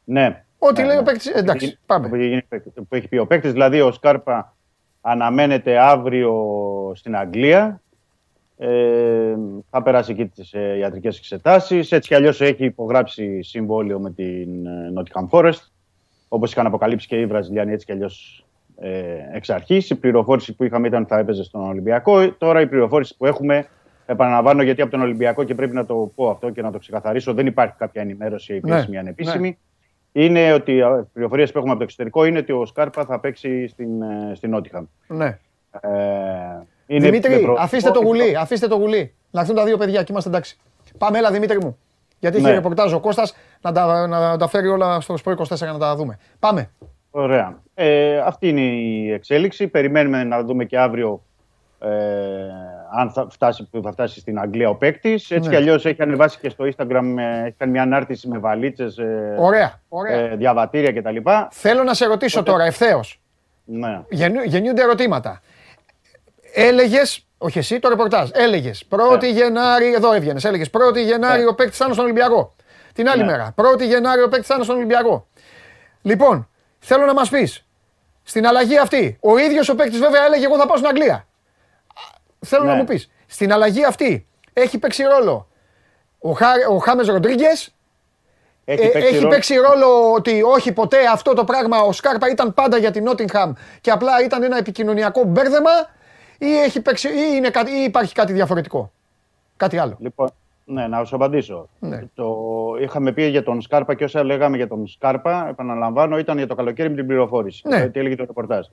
Ναι. 0.04 0.44
Ό,τι 0.58 0.80
Ναι, 0.80 0.86
λέει 0.86 0.96
ο 0.96 1.00
ναι. 1.00 1.06
παίκτης, 1.06 1.26
εντάξει, 1.26 1.70
Που 1.70 1.78
πάμε. 1.86 2.08
έχει- 2.18 2.44
Που 2.88 2.94
έχει 2.94 3.08
πει 3.08 3.16
ο 3.18 3.26
παίκτης, 3.26 3.52
δηλαδή 3.52 3.80
ο 3.80 3.92
Σκάρπα 3.92 4.56
αναμένεται 5.00 5.78
αύριο 5.78 6.34
στην 6.94 7.16
Αγγλία. 7.16 7.80
Ε, 8.58 9.34
θα 9.70 9.82
περάσει 9.82 10.12
εκεί 10.12 10.26
τις 10.26 10.52
ε, 10.52 10.76
ιατρικές 10.78 11.18
εξετάσεις. 11.18 11.92
Έτσι 11.92 12.08
κι 12.08 12.14
αλλιώς 12.14 12.40
έχει 12.40 12.64
υπογράψει 12.64 13.42
συμβόλαιο 13.42 13.98
με 14.00 14.10
την 14.10 14.66
ε, 14.66 14.92
Nottingham 14.96 15.28
Forest. 15.30 15.60
Όπως 16.28 16.52
είχαν 16.52 16.66
αποκαλύψει 16.66 17.06
και 17.06 17.16
οι 17.20 17.26
Βραζιλιάνοι 17.26 17.72
έτσι 17.72 17.86
κι 17.86 17.92
αλλιώς 17.92 18.44
ε, 18.80 18.90
εξ 19.32 19.50
αρχής. 19.50 19.90
Η 19.90 19.94
πληροφόρηση 19.94 20.52
που 20.54 20.64
είχαμε 20.64 20.86
ήταν 20.86 21.00
ότι 21.02 21.10
θα 21.12 21.18
έπαιζε 21.18 21.42
στον 21.44 21.68
Ολυμπιακό. 21.68 22.32
Τώρα 22.32 22.60
η 22.60 22.66
πληροφόρηση 22.66 23.16
που 23.16 23.26
έχουμε, 23.26 23.66
επαναλαμβάνω 24.06 24.62
γιατί 24.62 24.82
από 24.82 24.90
τον 24.90 25.00
Ολυμπιακό 25.00 25.44
και 25.44 25.54
πρέπει 25.54 25.74
να 25.74 25.84
το 25.86 26.12
πω 26.14 26.30
αυτό 26.30 26.50
και 26.50 26.62
να 26.62 26.70
το 26.72 26.78
ξεκαθαρίσω, 26.78 27.34
δεν 27.34 27.46
υπάρχει 27.46 27.74
κάποια 27.78 28.02
ενημέρωση 28.02 28.54
επίσημη, 28.54 28.86
Ναι, 28.90 28.98
ανεπίσημη. 28.98 29.58
Είναι 30.12 30.52
ότι 30.52 30.72
οι 30.72 30.82
πληροφορίες 31.12 31.50
που 31.52 31.56
έχουμε 31.58 31.70
από 31.70 31.78
το 31.80 31.84
εξωτερικό 31.84 32.24
είναι 32.24 32.38
ότι 32.38 32.52
ο 32.52 32.66
Σκάρπα 32.66 33.04
θα 33.04 33.20
παίξει 33.20 33.66
στην, 33.68 34.02
ε, 34.02 34.32
στην 34.34 34.50
Νότιχαμ. 34.50 34.84
Ναι. 35.06 35.38
Ε, 35.80 35.88
είναι 36.86 37.04
Δημήτρη, 37.04 37.34
με 37.34 37.38
προ- 37.40 37.56
αφήστε 37.58 37.90
το 37.90 38.00
γουλί, 38.00 38.36
αφήστε 38.36 38.66
το 38.66 38.74
γουλί. 38.76 39.14
Να 39.30 39.40
έρθουν 39.40 39.54
τα 39.56 39.64
δύο 39.64 39.76
παιδιά 39.76 40.00
και 40.02 40.06
είμαστε 40.12 40.28
εντάξει. 40.28 40.58
Πάμε, 40.98 41.18
έλα 41.18 41.30
Δημήτρη 41.30 41.60
μου. 41.60 41.78
Γιατί 42.18 42.36
έχει 42.36 42.46
Ναι. 42.46 42.52
ρεπορτάζ 42.52 42.92
ο 42.92 43.00
Κώστας 43.00 43.34
να 43.60 43.72
τα, 43.72 44.06
να 44.06 44.36
τα 44.36 44.48
φέρει 44.48 44.68
όλα 44.68 45.00
στο 45.00 45.16
Σπορ 45.16 45.32
24 45.32 45.72
να 45.72 45.78
τα 45.78 45.96
δούμε. 45.96 46.18
Πάμε. 46.38 46.70
Ωραία. 47.10 47.60
Ε, 47.74 48.18
αυτή 48.18 48.48
είναι 48.48 48.60
η 48.60 49.12
εξέλιξη. 49.12 49.68
Περιμένουμε 49.68 50.24
να 50.24 50.42
δούμε 50.42 50.64
και 50.64 50.78
αύριο 50.78 51.22
ε, 51.78 51.88
αν 52.96 53.10
θα 53.10 53.26
φτάσει, 53.30 53.68
που 53.70 53.80
θα 53.82 53.92
φτάσει 53.92 54.20
στην 54.20 54.38
Αγγλία 54.38 54.68
ο 54.68 54.74
παίκτης. 54.74 55.30
Έτσι 55.30 55.48
Ναι. 55.48 55.54
κι 55.54 55.60
αλλιώς 55.60 55.84
έχει 55.86 56.02
ανεβάσει 56.02 56.38
και 56.38 56.48
στο 56.48 56.64
Instagram, 56.64 57.14
ε, 57.18 57.42
έχει 57.44 57.54
κάνει 57.58 57.72
μια 57.72 57.82
ανάρτηση 57.82 58.28
με 58.28 58.38
βαλίτσες, 58.38 58.98
ε, 58.98 59.34
Ωραία, 59.38 59.80
ωραία. 59.88 60.18
ε, 60.18 60.36
διαβατήρια 60.36 61.00
κτλ. 61.00 61.16
Θέλω 61.50 61.82
να 61.82 61.94
σε 61.94 62.06
ρωτήσω 62.06 62.42
τώρα 62.42 62.64
ευθέως. 62.64 63.20
Ναι. 63.64 64.00
Γεννιούνται 64.44 64.82
ερωτήματα. 64.82 65.40
Έλεγες, 66.54 67.26
όχι 67.38 67.58
εσύ, 67.58 67.78
το 67.78 67.88
ρεπορτάζ. 67.88 68.28
Έλεγες 68.32 68.84
1η 68.88 69.32
Γενάρη, 69.32 69.92
εδώ 69.94 70.12
έβγαινες. 70.12 70.44
Έλεγες 70.44 70.70
1η 70.70 71.00
Γενάρη 71.04 71.42
Ναι. 71.42 71.48
ο 71.48 71.54
παίκτης 71.54 71.76
θα 71.76 71.84
είναι 71.84 71.92
στον 71.94 72.04
Ολυμπιακό. 72.04 72.54
Την 72.94 73.08
άλλη 73.08 73.22
Ναι. 73.24 73.30
μέρα. 73.30 73.54
1η 73.56 73.84
Γενάρη 73.86 74.22
ο 74.22 74.28
παίκτης 74.28 74.46
θα 74.48 74.54
είναι 74.54 74.64
στον 74.64 74.76
Ολυμπιακό. 74.76 75.26
Λοιπόν, 76.02 76.48
θέλω 76.78 77.04
να 77.04 77.14
μας 77.14 77.28
πεις 77.30 77.66
στην 78.22 78.46
αλλαγή 78.46 78.78
αυτή. 78.78 79.16
Ο 79.20 79.38
ίδιος 79.38 79.68
ο 79.68 79.74
παίκτης 79.74 79.98
βέβαια 79.98 80.24
έλεγε: 80.24 80.44
Εγώ 80.44 80.56
θα 80.58 80.66
πάω 80.66 80.76
στην 80.76 80.88
Αγγλία. 80.88 81.26
Θέλω 82.46 82.64
να 82.64 82.72
Ναι. 82.72 82.78
μου 82.78 82.84
πεις, 82.84 83.10
στην 83.26 83.52
αλλαγή 83.52 83.84
αυτή 83.84 84.26
έχει 84.52 84.78
παίξει 84.78 85.02
ρόλο 85.02 85.48
ο, 86.18 86.30
Χά, 86.32 86.46
ο 86.70 86.76
Χάμες 86.78 87.06
Ροντρίγκες; 87.08 87.74
Έχει, 88.64 88.82
Ε, 88.82 88.88
παίξει 88.88 89.06
έχει 89.08 89.16
ρόλο- 89.16 89.28
παίξει 89.30 89.54
ρόλο 89.54 90.12
ότι 90.12 90.42
όχι 90.42 90.72
ποτέ 90.72 90.98
αυτό 91.12 91.32
το 91.32 91.44
πράγμα 91.44 91.80
ο 91.82 91.92
Σκάρπα 91.92 92.28
ήταν 92.30 92.54
πάντα 92.54 92.76
για 92.78 92.90
την 92.90 93.04
Νότιγχαμ 93.04 93.52
και 93.80 93.90
απλά 93.90 94.22
ήταν 94.24 94.42
ένα 94.42 94.56
επικοινωνιακό 94.58 95.24
μπέρδεμα 95.24 95.70
ή, 96.38 96.56
έχει 96.58 96.80
παίξει, 96.80 97.08
ή, 97.08 97.32
είναι 97.34 97.50
κάτι, 97.50 97.70
ή 97.70 97.82
υπάρχει 97.84 98.14
κάτι 98.14 98.32
διαφορετικό. 98.32 98.92
Κάτι 99.56 99.78
άλλο; 99.78 99.96
Λοιπόν, 100.00 100.28
Ναι, 100.64 100.86
να 100.86 101.04
σου 101.04 101.14
απαντήσω. 101.16 101.68
Ναι. 101.78 102.00
Το... 102.14 102.36
Είχαμε 102.80 103.12
πει 103.12 103.22
για 103.26 103.42
τον 103.42 103.60
Σκάρπα 103.60 103.94
και 103.94 104.04
όσα 104.04 104.24
λέγαμε 104.24 104.56
για 104.56 104.68
τον 104.68 104.86
Σκάρπα, 104.86 105.46
επαναλαμβάνω, 105.48 106.18
ήταν 106.18 106.36
για 106.36 106.46
το 106.46 106.54
καλοκαίρι 106.54 106.88
με 106.90 106.96
την 106.96 107.06
πληροφόρηση. 107.06 107.62
Ναι. 107.68 107.88
Τι 107.88 107.98
έλεγε 108.00 108.16
το 108.16 108.24
ρεπορτάζ. 108.26 108.66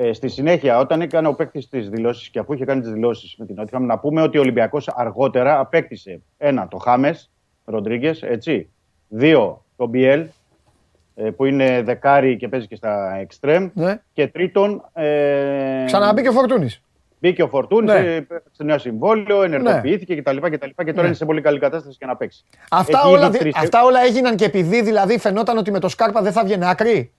Ε, 0.00 0.12
στη 0.12 0.28
συνέχεια, 0.28 0.78
όταν 0.78 1.00
έκανε 1.00 1.28
ο 1.28 1.34
παίκτης 1.34 1.68
τις 1.68 1.88
δηλώσεις 1.88 2.28
και 2.28 2.38
αφού 2.38 2.52
είχε 2.52 2.64
κάνει 2.64 2.80
τις 2.80 2.92
δηλώσεις 2.92 3.34
με 3.38 3.46
την 3.46 3.54
Νότιχαμ, 3.54 3.84
να 3.84 3.98
πούμε 3.98 4.22
ότι 4.22 4.38
ο 4.38 4.40
Ολυμπιακός 4.40 4.88
αργότερα 4.88 5.58
απέκτησε 5.58 6.20
ένα, 6.38 6.68
το 6.68 6.76
Χάμες 6.76 7.30
Ροντρίγκες, 7.64 8.22
έτσι. 8.22 8.68
Δύο, 9.08 9.64
το 9.76 9.86
Μπιέλ, 9.86 10.26
ε, 11.14 11.30
που 11.30 11.44
είναι 11.44 11.82
δεκάρι 11.82 12.36
και 12.36 12.48
παίζει 12.48 12.66
και 12.66 12.76
στα 12.76 13.16
εξτρέμ. 13.20 13.68
Ναι. 13.74 14.00
Και 14.12 14.26
τρίτον. 14.28 14.84
Ε, 14.92 15.82
Ξαναμπήκε 15.86 16.28
ο 16.28 16.32
Φορτούνης. 16.32 16.82
Μπήκε 17.20 17.42
ο 17.42 17.48
Φορτούνης, 17.48 17.92
Ναι. 17.92 18.26
σε 18.50 18.62
νέο 18.64 18.78
συμβόλαιο, 18.78 19.42
ενεργοποιήθηκε 19.42 20.14
κτλ. 20.16 20.36
Και, 20.36 20.48
και, 20.50 20.58
και 20.58 20.84
τώρα 20.84 20.92
Ναι. 21.00 21.06
είναι 21.06 21.14
σε 21.14 21.24
πολύ 21.24 21.40
καλή 21.40 21.58
κατάσταση 21.58 21.96
για 21.98 22.06
να 22.06 22.16
παίξει. 22.16 22.44
Αυτά, 22.70 22.98
Έχει 23.04 23.08
όλα, 23.12 23.20
ήδη 23.22 23.30
δι- 23.30 23.40
τρεις- 23.40 23.56
αυτά 23.56 23.84
όλα 23.84 24.00
έγιναν 24.00 24.36
και 24.36 24.44
επειδή 24.44 24.82
δηλαδή 24.82 25.18
φαινόταν 25.18 25.56
ότι 25.58 25.70
με 25.70 25.78
το 25.78 25.88
Σκάρπα 25.88 26.22
δεν 26.22 26.32
θα 26.32 26.44
βγαίνει 26.44 26.66
άκρη; 26.66 27.12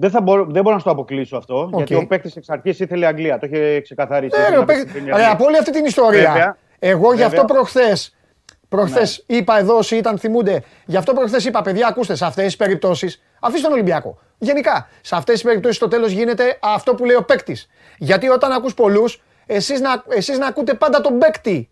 Δεν, 0.00 0.10
θα 0.10 0.20
μπορώ, 0.20 0.44
δεν 0.44 0.62
μπορώ 0.62 0.74
να 0.74 0.78
σου 0.78 0.84
το 0.84 0.90
αποκλείσω 0.90 1.36
αυτό, 1.36 1.70
γιατί 1.76 1.94
Οκ. 1.94 2.02
ο 2.02 2.06
παίκτης 2.06 2.36
εξ 2.36 2.48
αρχής 2.50 2.80
ήθελε 2.80 3.06
Αγγλία. 3.06 3.38
Το 3.38 3.46
είχε 3.46 3.80
ξεκαθαρίσει. 3.80 4.36
Ναι, 4.36 4.42
Ήθελε 4.42 4.54
ρε, 4.54 4.60
να 4.60 4.66
παίξει 4.66 4.82
παίκτη- 4.84 4.98
στην 5.00 5.12
Premier 5.12 5.16
ρε, 5.18 5.26
League. 5.26 5.32
από 5.32 5.44
όλη 5.44 5.58
αυτή 5.58 5.70
την 5.72 5.84
ιστορία. 5.84 6.32
Βέβαια. 6.32 6.56
Εγώ 6.78 7.12
γι' 7.12 7.22
αυτό 7.22 7.40
Βέβαια. 7.40 7.44
προχθές. 7.54 7.96
Προχθές 8.68 9.24
είπα 9.26 9.58
εδώ, 9.58 9.76
όσοι 9.76 9.96
ήταν 9.96 10.18
θυμούνται, 10.18 10.62
γι' 10.84 10.96
αυτό 10.96 11.12
προχθές 11.12 11.44
είπα, 11.44 11.62
παιδιά, 11.62 11.86
ακούστε, 11.86 12.14
σε 12.14 12.24
αυτές 12.24 12.44
τις 12.44 12.56
περιπτώσεις, 12.56 13.18
αφήστε 13.40 13.62
τον 13.66 13.72
Ολυμπιακό. 13.72 14.18
Γενικά, 14.38 14.88
σε 15.00 15.16
αυτές 15.16 15.34
τις 15.34 15.42
περιπτώσεις 15.42 15.76
στο 15.76 15.88
τέλος 15.88 16.10
γίνεται 16.10 16.58
αυτό 16.62 16.94
που 16.94 17.04
λέει 17.04 17.16
ο 17.16 17.24
παίκτης. 17.24 17.68
Γιατί 17.98 18.28
όταν 18.28 18.52
ακούς 18.52 18.74
πολλούς, 18.74 19.22
εσείς 19.46 19.80
να, 19.80 20.02
εσείς 20.08 20.38
να 20.38 20.46
ακούτε 20.46 20.74
πάντα 20.74 21.00
τον 21.00 21.18
παίκτη. 21.18 21.68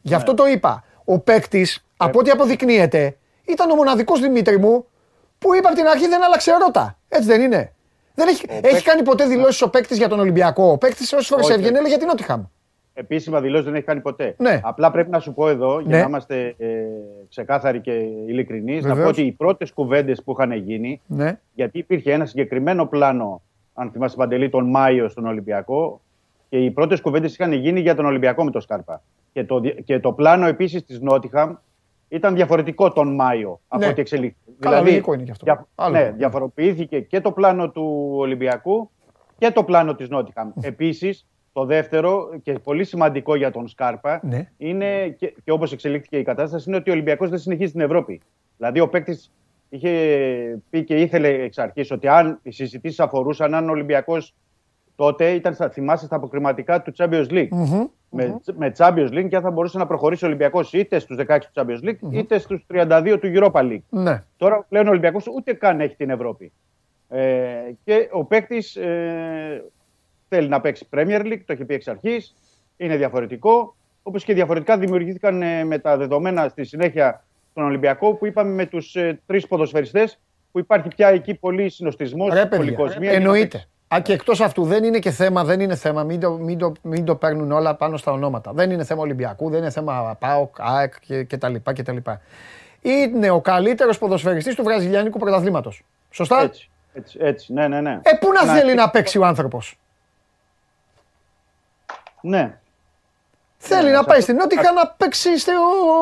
Γι' 0.00 0.14
αυτό 0.14 0.34
το 0.34 0.46
είπα. 0.46 0.84
Ο 1.04 1.18
παίκτης, 1.18 1.86
από 1.96 2.18
ό,τι 2.18 2.30
αποδεικνύεται, 2.30 3.16
ήταν 3.44 3.70
ο 3.70 3.74
μοναδικός 3.74 4.20
Δημήτρη 4.20 4.58
μου 4.58 4.86
που 5.42 5.54
είπε 5.54 5.66
από 5.66 5.76
την 5.76 5.86
αρχή 5.86 6.08
δεν 6.08 6.24
άλλαξε 6.24 6.52
ρότα. 6.52 6.98
Έτσι 7.08 7.26
δεν 7.28 7.40
είναι. 7.40 7.72
Δεν 8.14 8.28
έχει, 8.28 8.44
έχει 8.62 8.82
κάνει 8.84 9.02
ποτέ 9.02 9.24
δηλώσεις 9.26 9.62
ο 9.62 9.70
παίκτης 9.70 9.96
για 9.98 10.08
τον 10.08 10.20
Ολυμπιακό. 10.20 10.70
Ο 10.70 10.78
παίκτης 10.78 11.12
όσες 11.12 11.26
φορές 11.26 11.44
Όχι. 11.44 11.54
έβγαινε 11.54 11.72
έλεγε 11.74 11.88
για 11.88 11.98
την 11.98 12.06
Νότιχαμ. 12.06 12.42
Επίσημα 12.94 13.40
δηλώσεις 13.40 13.64
δεν 13.66 13.74
έχει 13.74 13.84
κάνει 13.84 14.00
ποτέ. 14.00 14.34
Ναι. 14.38 14.60
Απλά 14.62 14.90
πρέπει 14.90 15.10
να 15.10 15.18
σου 15.18 15.34
πω 15.34 15.48
εδώ, 15.48 15.80
για 15.80 15.88
Ναι. 15.96 16.02
να 16.02 16.08
είμαστε 16.08 16.54
ε, 16.58 16.66
ξεκάθαροι 17.28 17.80
και 17.80 17.92
ειλικρινείς, 18.26 18.82
να 18.82 18.88
Βεβαίως. 18.88 19.04
πω 19.04 19.10
ότι 19.10 19.22
οι 19.22 19.32
πρώτες 19.32 19.72
κουβέντες 19.72 20.22
που 20.22 20.32
είχαν 20.32 20.52
γίνει, 20.52 21.00
Ναι. 21.06 21.38
γιατί 21.54 21.78
υπήρχε 21.78 22.12
ένα 22.12 22.26
συγκεκριμένο 22.26 22.86
πλάνο, 22.86 23.42
αν 23.74 23.90
θυμάσαι 23.90 24.16
Παντελή, 24.16 24.48
τον 24.48 24.70
Μάιο 24.70 25.08
στον 25.08 25.26
Ολυμπιακό, 25.26 26.00
και 26.48 26.58
οι 26.64 26.70
πρώτες 26.70 27.00
κουβέντες 27.00 27.32
είχαν 27.32 27.52
γίνει 27.52 27.80
για 27.80 27.94
τον 27.94 28.04
Ολυμπιακό 28.04 28.44
με 28.44 28.50
τον 28.50 28.60
Σκάρπα. 28.60 29.02
Και 29.32 29.44
το, 29.44 29.60
δι- 29.60 29.82
και 29.84 30.00
το 30.00 30.12
πλάνο 30.12 30.46
επίσης 30.46 30.84
της 30.84 31.00
Νότιχαμ 31.00 31.54
ήταν 32.08 32.34
διαφορετικό 32.34 32.92
τον 32.92 33.14
Μάιο 33.14 33.60
από 33.68 33.84
Ναι. 33.84 33.90
ό,τι 33.90 34.00
εξελίχθηκε. 34.00 34.41
Καλά, 34.62 34.80
λογικό 34.80 35.12
είναι 35.14 35.22
και 35.22 35.30
αυτό. 35.30 35.44
δια- 35.44 35.66
Άλλο. 35.74 35.96
ναι, 35.98 36.10
διαφοροποιήθηκε 36.16 37.00
και 37.00 37.20
το 37.20 37.32
πλάνο 37.32 37.70
του 37.70 38.12
Ολυμπιακού 38.16 38.90
και 39.38 39.50
το 39.50 39.64
πλάνο 39.64 39.94
της 39.94 40.08
Νότιχαμ. 40.08 40.50
Επίσης, 40.60 41.26
το 41.52 41.64
δεύτερο 41.64 42.28
και 42.42 42.52
πολύ 42.52 42.84
σημαντικό 42.84 43.34
για 43.34 43.50
τον 43.50 43.68
Σκάρπα 43.68 44.20
Ναι. 44.22 44.48
είναι, 44.56 45.08
και, 45.08 45.34
και 45.44 45.50
όπως 45.52 45.72
εξελίχθηκε 45.72 46.16
η 46.18 46.22
κατάσταση, 46.22 46.64
είναι 46.68 46.76
ότι 46.78 46.90
ο 46.90 46.92
Ολυμπιακός 46.92 47.30
δεν 47.30 47.38
συνεχίζει 47.38 47.68
στην 47.68 47.80
Ευρώπη. 47.80 48.20
Δηλαδή 48.56 48.80
ο 48.80 48.88
παίκτης 48.88 49.32
είχε 49.68 49.90
πει 50.70 50.84
και 50.84 50.94
ήθελε 51.00 51.28
εξ 51.28 51.58
αρχής 51.58 51.90
ότι 51.90 52.08
αν 52.08 52.38
οι 52.42 52.50
συζητήσεις 52.50 53.00
αφορούσαν 53.00 53.54
αν 53.54 53.68
ο 53.68 53.70
Ολυμπιακός 53.72 54.34
τότε 54.96 55.30
ήταν, 55.30 55.54
στα, 55.54 55.70
θυμάσαι, 55.70 56.04
στα 56.06 56.16
αποκριματικά 56.16 56.82
του 56.82 56.92
Champions 56.96 57.26
League. 57.30 57.48
Με, 58.14 58.40
με 58.56 58.72
Champions 58.76 59.08
League 59.10 59.28
και 59.28 59.36
αν 59.36 59.42
θα 59.42 59.50
μπορούσε 59.50 59.78
να 59.78 59.86
προχωρήσει 59.86 60.24
ο 60.24 60.26
Ολυμπιακός 60.26 60.72
είτε 60.72 60.98
στους 60.98 61.16
16 61.26 61.38
του 61.40 61.50
Champions 61.54 61.88
League 61.88 62.12
είτε 62.12 62.38
στους 62.38 62.66
32 62.72 63.16
του 63.20 63.32
Europa 63.34 63.60
League. 63.60 63.82
Ναι. 63.88 64.24
Τώρα 64.36 64.66
πλέον 64.68 64.86
ο 64.86 64.90
Ολυμπιακός 64.90 65.26
ούτε 65.26 65.52
καν 65.52 65.80
έχει 65.80 65.96
την 65.96 66.10
Ευρώπη. 66.10 66.52
Ε, 67.08 67.50
και 67.84 68.08
ο 68.12 68.24
παίκτης 68.24 68.76
ε, 68.76 69.64
θέλει 70.28 70.48
να 70.48 70.60
παίξει 70.60 70.86
Premier 70.96 71.20
League, 71.20 71.40
το 71.46 71.52
έχει 71.52 71.64
πει 71.64 71.74
εξ 71.74 71.88
αρχής. 71.88 72.34
Είναι 72.76 72.96
διαφορετικό. 72.96 73.76
Όπως 74.02 74.24
και 74.24 74.34
διαφορετικά 74.34 74.78
δημιουργήθηκαν 74.78 75.42
ε, 75.42 75.64
με 75.64 75.78
τα 75.78 75.96
δεδομένα 75.96 76.48
στη 76.48 76.64
συνέχεια 76.64 77.24
στον 77.50 77.64
Ολυμπιακό 77.64 78.14
που 78.14 78.26
είπαμε 78.26 78.50
με 78.50 78.66
τους 78.66 78.96
ε, 78.96 79.20
τρεις 79.26 79.46
ποδοσφαιριστές 79.46 80.20
που 80.52 80.58
υπάρχει 80.58 80.88
πια 80.88 81.08
εκεί 81.08 81.34
πολύ 81.34 81.68
συνοστισμός, 81.68 82.32
Ρε 82.32 82.40
παιδιά, 82.40 82.56
πολυκοσμία. 82.56 83.12
εννοείται. 83.12 83.66
Α, 83.94 84.00
και 84.00 84.12
εκτός 84.12 84.40
αυτού 84.40 84.64
δεν 84.64 84.84
είναι 84.84 84.98
και 84.98 85.10
θέμα, 85.10 85.44
δεν 85.44 85.60
είναι 85.60 85.74
θέμα, 85.76 86.02
μην 86.02 86.20
το, 86.20 86.30
μην, 86.30 86.58
το, 86.58 86.72
μην 86.82 87.04
το 87.04 87.14
παίρνουν 87.16 87.52
όλα 87.52 87.74
πάνω 87.74 87.96
στα 87.96 88.12
ονόματα. 88.12 88.52
Δεν 88.52 88.70
είναι 88.70 88.84
θέμα 88.84 89.00
Ολυμπιακού, 89.02 89.50
δεν 89.50 89.58
είναι 89.60 89.70
θέμα 89.70 90.16
ΠΑΟΚ, 90.18 90.56
ΑΕΚ 90.60 90.92
και, 91.00 91.24
και 91.24 91.36
τα 91.38 91.48
λοιπά 91.48 91.72
και 91.72 91.82
τα 91.82 91.92
λοιπά. 91.92 92.20
Είναι 92.80 93.30
ο 93.30 93.40
καλύτερος 93.40 93.98
ποδοσφαιριστής 93.98 94.54
του 94.54 94.62
βραζιλιάνικου 94.62 95.18
πρωταθλήματος. 95.18 95.82
Σωστά; 96.10 96.40
Έτσι, 96.40 96.70
έτσι, 96.94 97.18
έτσι, 97.20 97.52
ναι, 97.52 97.68
ναι, 97.68 97.80
ναι. 97.80 98.00
Ε, 98.02 98.12
πού 98.20 98.32
να 98.32 98.44
Να- 98.44 98.52
θέλει 98.54 98.74
να 98.74 98.90
παίξει 98.90 99.18
ο 99.18 99.24
άνθρωπος; 99.24 99.78
Ναι, 102.20 102.56
Θέλει 103.64 103.84
Ναι, 103.84 103.90
να 103.90 103.98
σε 103.98 104.04
πάει 104.04 104.18
αυτό- 104.18 104.22
στην 104.22 104.36
Νότιχα 104.36 104.72
να 104.72 104.86
παίξει 104.88 105.38
στο, 105.38 105.52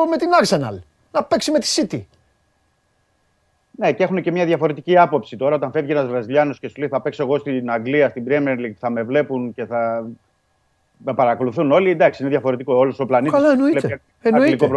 με 0.09 0.17
την 0.17 0.29
Arsenal. 0.41 0.79
Να 1.11 1.23
παίξει 1.23 1.51
με 1.51 1.59
τη 1.59 1.67
City. 1.75 2.01
Ναι, 3.81 3.91
και 3.91 4.03
έχουν 4.03 4.21
και 4.21 4.31
μια 4.31 4.45
διαφορετική 4.45 4.97
άποψη 4.97 5.37
τώρα. 5.37 5.55
Όταν 5.55 5.71
φεύγει 5.71 5.91
ένας 5.91 6.07
Βραζιλιάνος 6.07 6.59
και 6.59 6.67
σου 6.67 6.75
λέει 6.77 6.87
θα 6.87 7.01
παίξω 7.01 7.23
εγώ 7.23 7.37
στην 7.37 7.71
Αγγλία, 7.71 8.09
στην 8.09 8.25
Premier 8.29 8.57
League, 8.59 8.73
θα 8.79 8.89
με 8.89 9.03
βλέπουν 9.03 9.53
και 9.53 9.65
θα 9.65 10.07
με 10.97 11.13
παρακολουθούν 11.13 11.71
όλοι. 11.71 11.89
Εντάξει, 11.89 12.21
είναι 12.21 12.31
διαφορετικό. 12.31 12.73
Όλος 12.73 12.99
ο 12.99 13.05
πλανήτης. 13.05 13.33
Καλά, 13.33 13.51
εννοείται. 13.51 14.01
Εννοείται. 14.21 14.67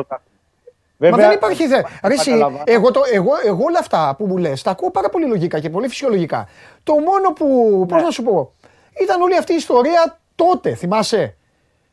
Μα 0.97 1.11
δεν 1.17 1.31
υπάρχει 1.31 1.63
ιδέα. 1.63 1.85
Ρε, 2.05 2.13
εσύ, 2.15 2.31
καταλαβαίνω. 2.31 2.63
εγώ, 2.67 2.91
το, 2.91 3.01
εγώ, 3.13 3.31
εγώ 3.47 3.63
όλα 3.65 3.79
αυτά 3.79 4.15
που 4.19 4.27
μου 4.27 4.37
λες, 4.37 4.63
τα 4.63 4.71
ακούω 4.71 4.91
πάρα 4.91 5.09
πολύ 5.09 5.27
λογικά 5.27 5.61
και 5.61 5.71
πολύ 5.71 5.89
φυσιολογικά. 5.89 6.49
Το 6.83 6.93
μόνο 6.93 7.33
που, 7.35 7.47
πώς 7.89 7.99
Ναι. 7.99 8.05
να 8.05 8.11
σου 8.11 8.23
πω, 8.23 8.53
ήταν 9.03 9.21
όλη 9.21 9.37
αυτή 9.37 9.53
η 9.53 9.57
ιστορία 9.57 10.19
τότε, 10.35 10.75
θυμάσαι; 10.75 11.37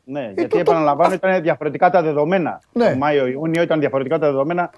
Ναι, 0.04 0.20
Ε, 0.20 0.24
γιατί 0.24 0.42
το- 0.42 0.48
το- 0.48 0.58
επαναλαμβάνω 0.58 1.14
ήταν 1.14 1.42
διαφορετικά 1.42 1.90
τα 1.90 2.02
δεδομένα. 2.02 2.60
Ναι. 2.72 2.90
Το 2.90 2.96
Μάιο-Ιούνιο 2.96 3.62
ήταν 3.62 3.80
διαφορετικά 3.80 4.18
τα 4.18 4.26
δεδομένα 4.26 4.70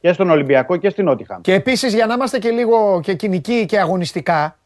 και 0.00 0.12
στον 0.12 0.30
Ολυμπιακό 0.30 0.76
και 0.76 0.90
στην 0.90 1.04
Νότιχαμ. 1.04 1.40
Και 1.40 1.54
επίσης 1.54 1.94
για 1.94 2.06
να 2.06 2.14
είμαστε 2.14 2.38
και 2.38 2.50
λίγο 2.50 3.00
και 3.02 3.14
κοινικοί 3.14 3.66
και 3.66 3.78
αγωνιστικά, 3.78 4.58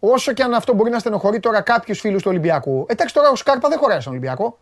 όσο 0.00 0.32
και 0.32 0.42
αν 0.42 0.54
αυτό 0.54 0.72
μπορεί 0.74 0.90
να 0.90 0.98
στενοχωρεί 0.98 1.40
τώρα 1.40 1.60
κάποιους 1.60 2.00
φίλους 2.00 2.22
του 2.22 2.28
Ολυμπιακού, 2.30 2.86
εντάξει 2.88 3.14
τώρα 3.14 3.30
ο 3.30 3.34
Σκάρπα 3.36 3.68
δεν 3.68 3.78
χωράει 3.78 4.00
στον 4.00 4.12
Ολυμπιακό. 4.12 4.58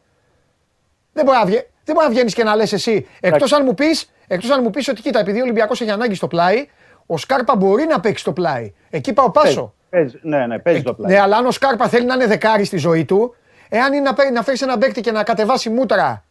Δεν 1.12 1.24
μπορεί 1.24 1.38
να, 1.38 1.44
βγει, 1.44 1.66
δεν 1.84 1.94
μπορεί 1.94 2.06
να 2.06 2.12
βγαίνεις 2.12 2.34
και 2.34 2.44
να 2.44 2.56
λες 2.56 2.72
εσύ, 2.72 3.06
εκτός 3.20 3.52
αν 3.52 3.62
μου 3.64 3.74
πεις 3.74 4.10
εκτός 4.26 4.50
αν 4.50 4.60
μου 4.62 4.70
πεις 4.70 4.88
ότι 4.88 5.02
κοίτα, 5.02 5.18
επειδή 5.18 5.38
ο 5.38 5.42
Ολυμπιακός 5.42 5.80
έχει 5.80 5.90
ανάγκη 5.90 6.14
στο 6.14 6.26
πλάι, 6.26 6.66
ο 7.06 7.16
Σκάρπα 7.16 7.56
μπορεί 7.56 7.84
να 7.84 8.00
παίξει 8.00 8.22
στο 8.22 8.32
πλάι. 8.32 8.72
Εκεί 8.90 9.12
πάω 9.12 9.30
πάσο. 9.30 9.74
Παίζει, 9.90 10.18
ναι, 10.22 10.46
ναι, 10.46 10.58
παίζει 10.58 10.82
το 10.82 10.94
πλάι. 10.94 11.12
Ναι, 11.12 11.20
αλλά 11.20 11.36
αν 11.36 11.46
ο 11.46 11.50
Σκάρπα 11.50 11.88
θέλει 11.88 12.06
να 12.06 12.14
είναι 12.14 12.26
δεκάρι 12.26 12.64
στη 12.64 12.76
ζωή 12.76 13.04
του, 13.04 13.34
εάν 13.68 13.92
είναι 13.92 14.02
να, 14.02 14.14
παίρνει- 14.14 14.34
να 14.34 14.42
φέρει 14.42 14.58
ένα 14.62 14.78
παίκτη 14.78 15.00
και 15.00 15.12
να 15.12 15.22
κατεβάσει 15.22 15.70
μούτρα 15.70 16.24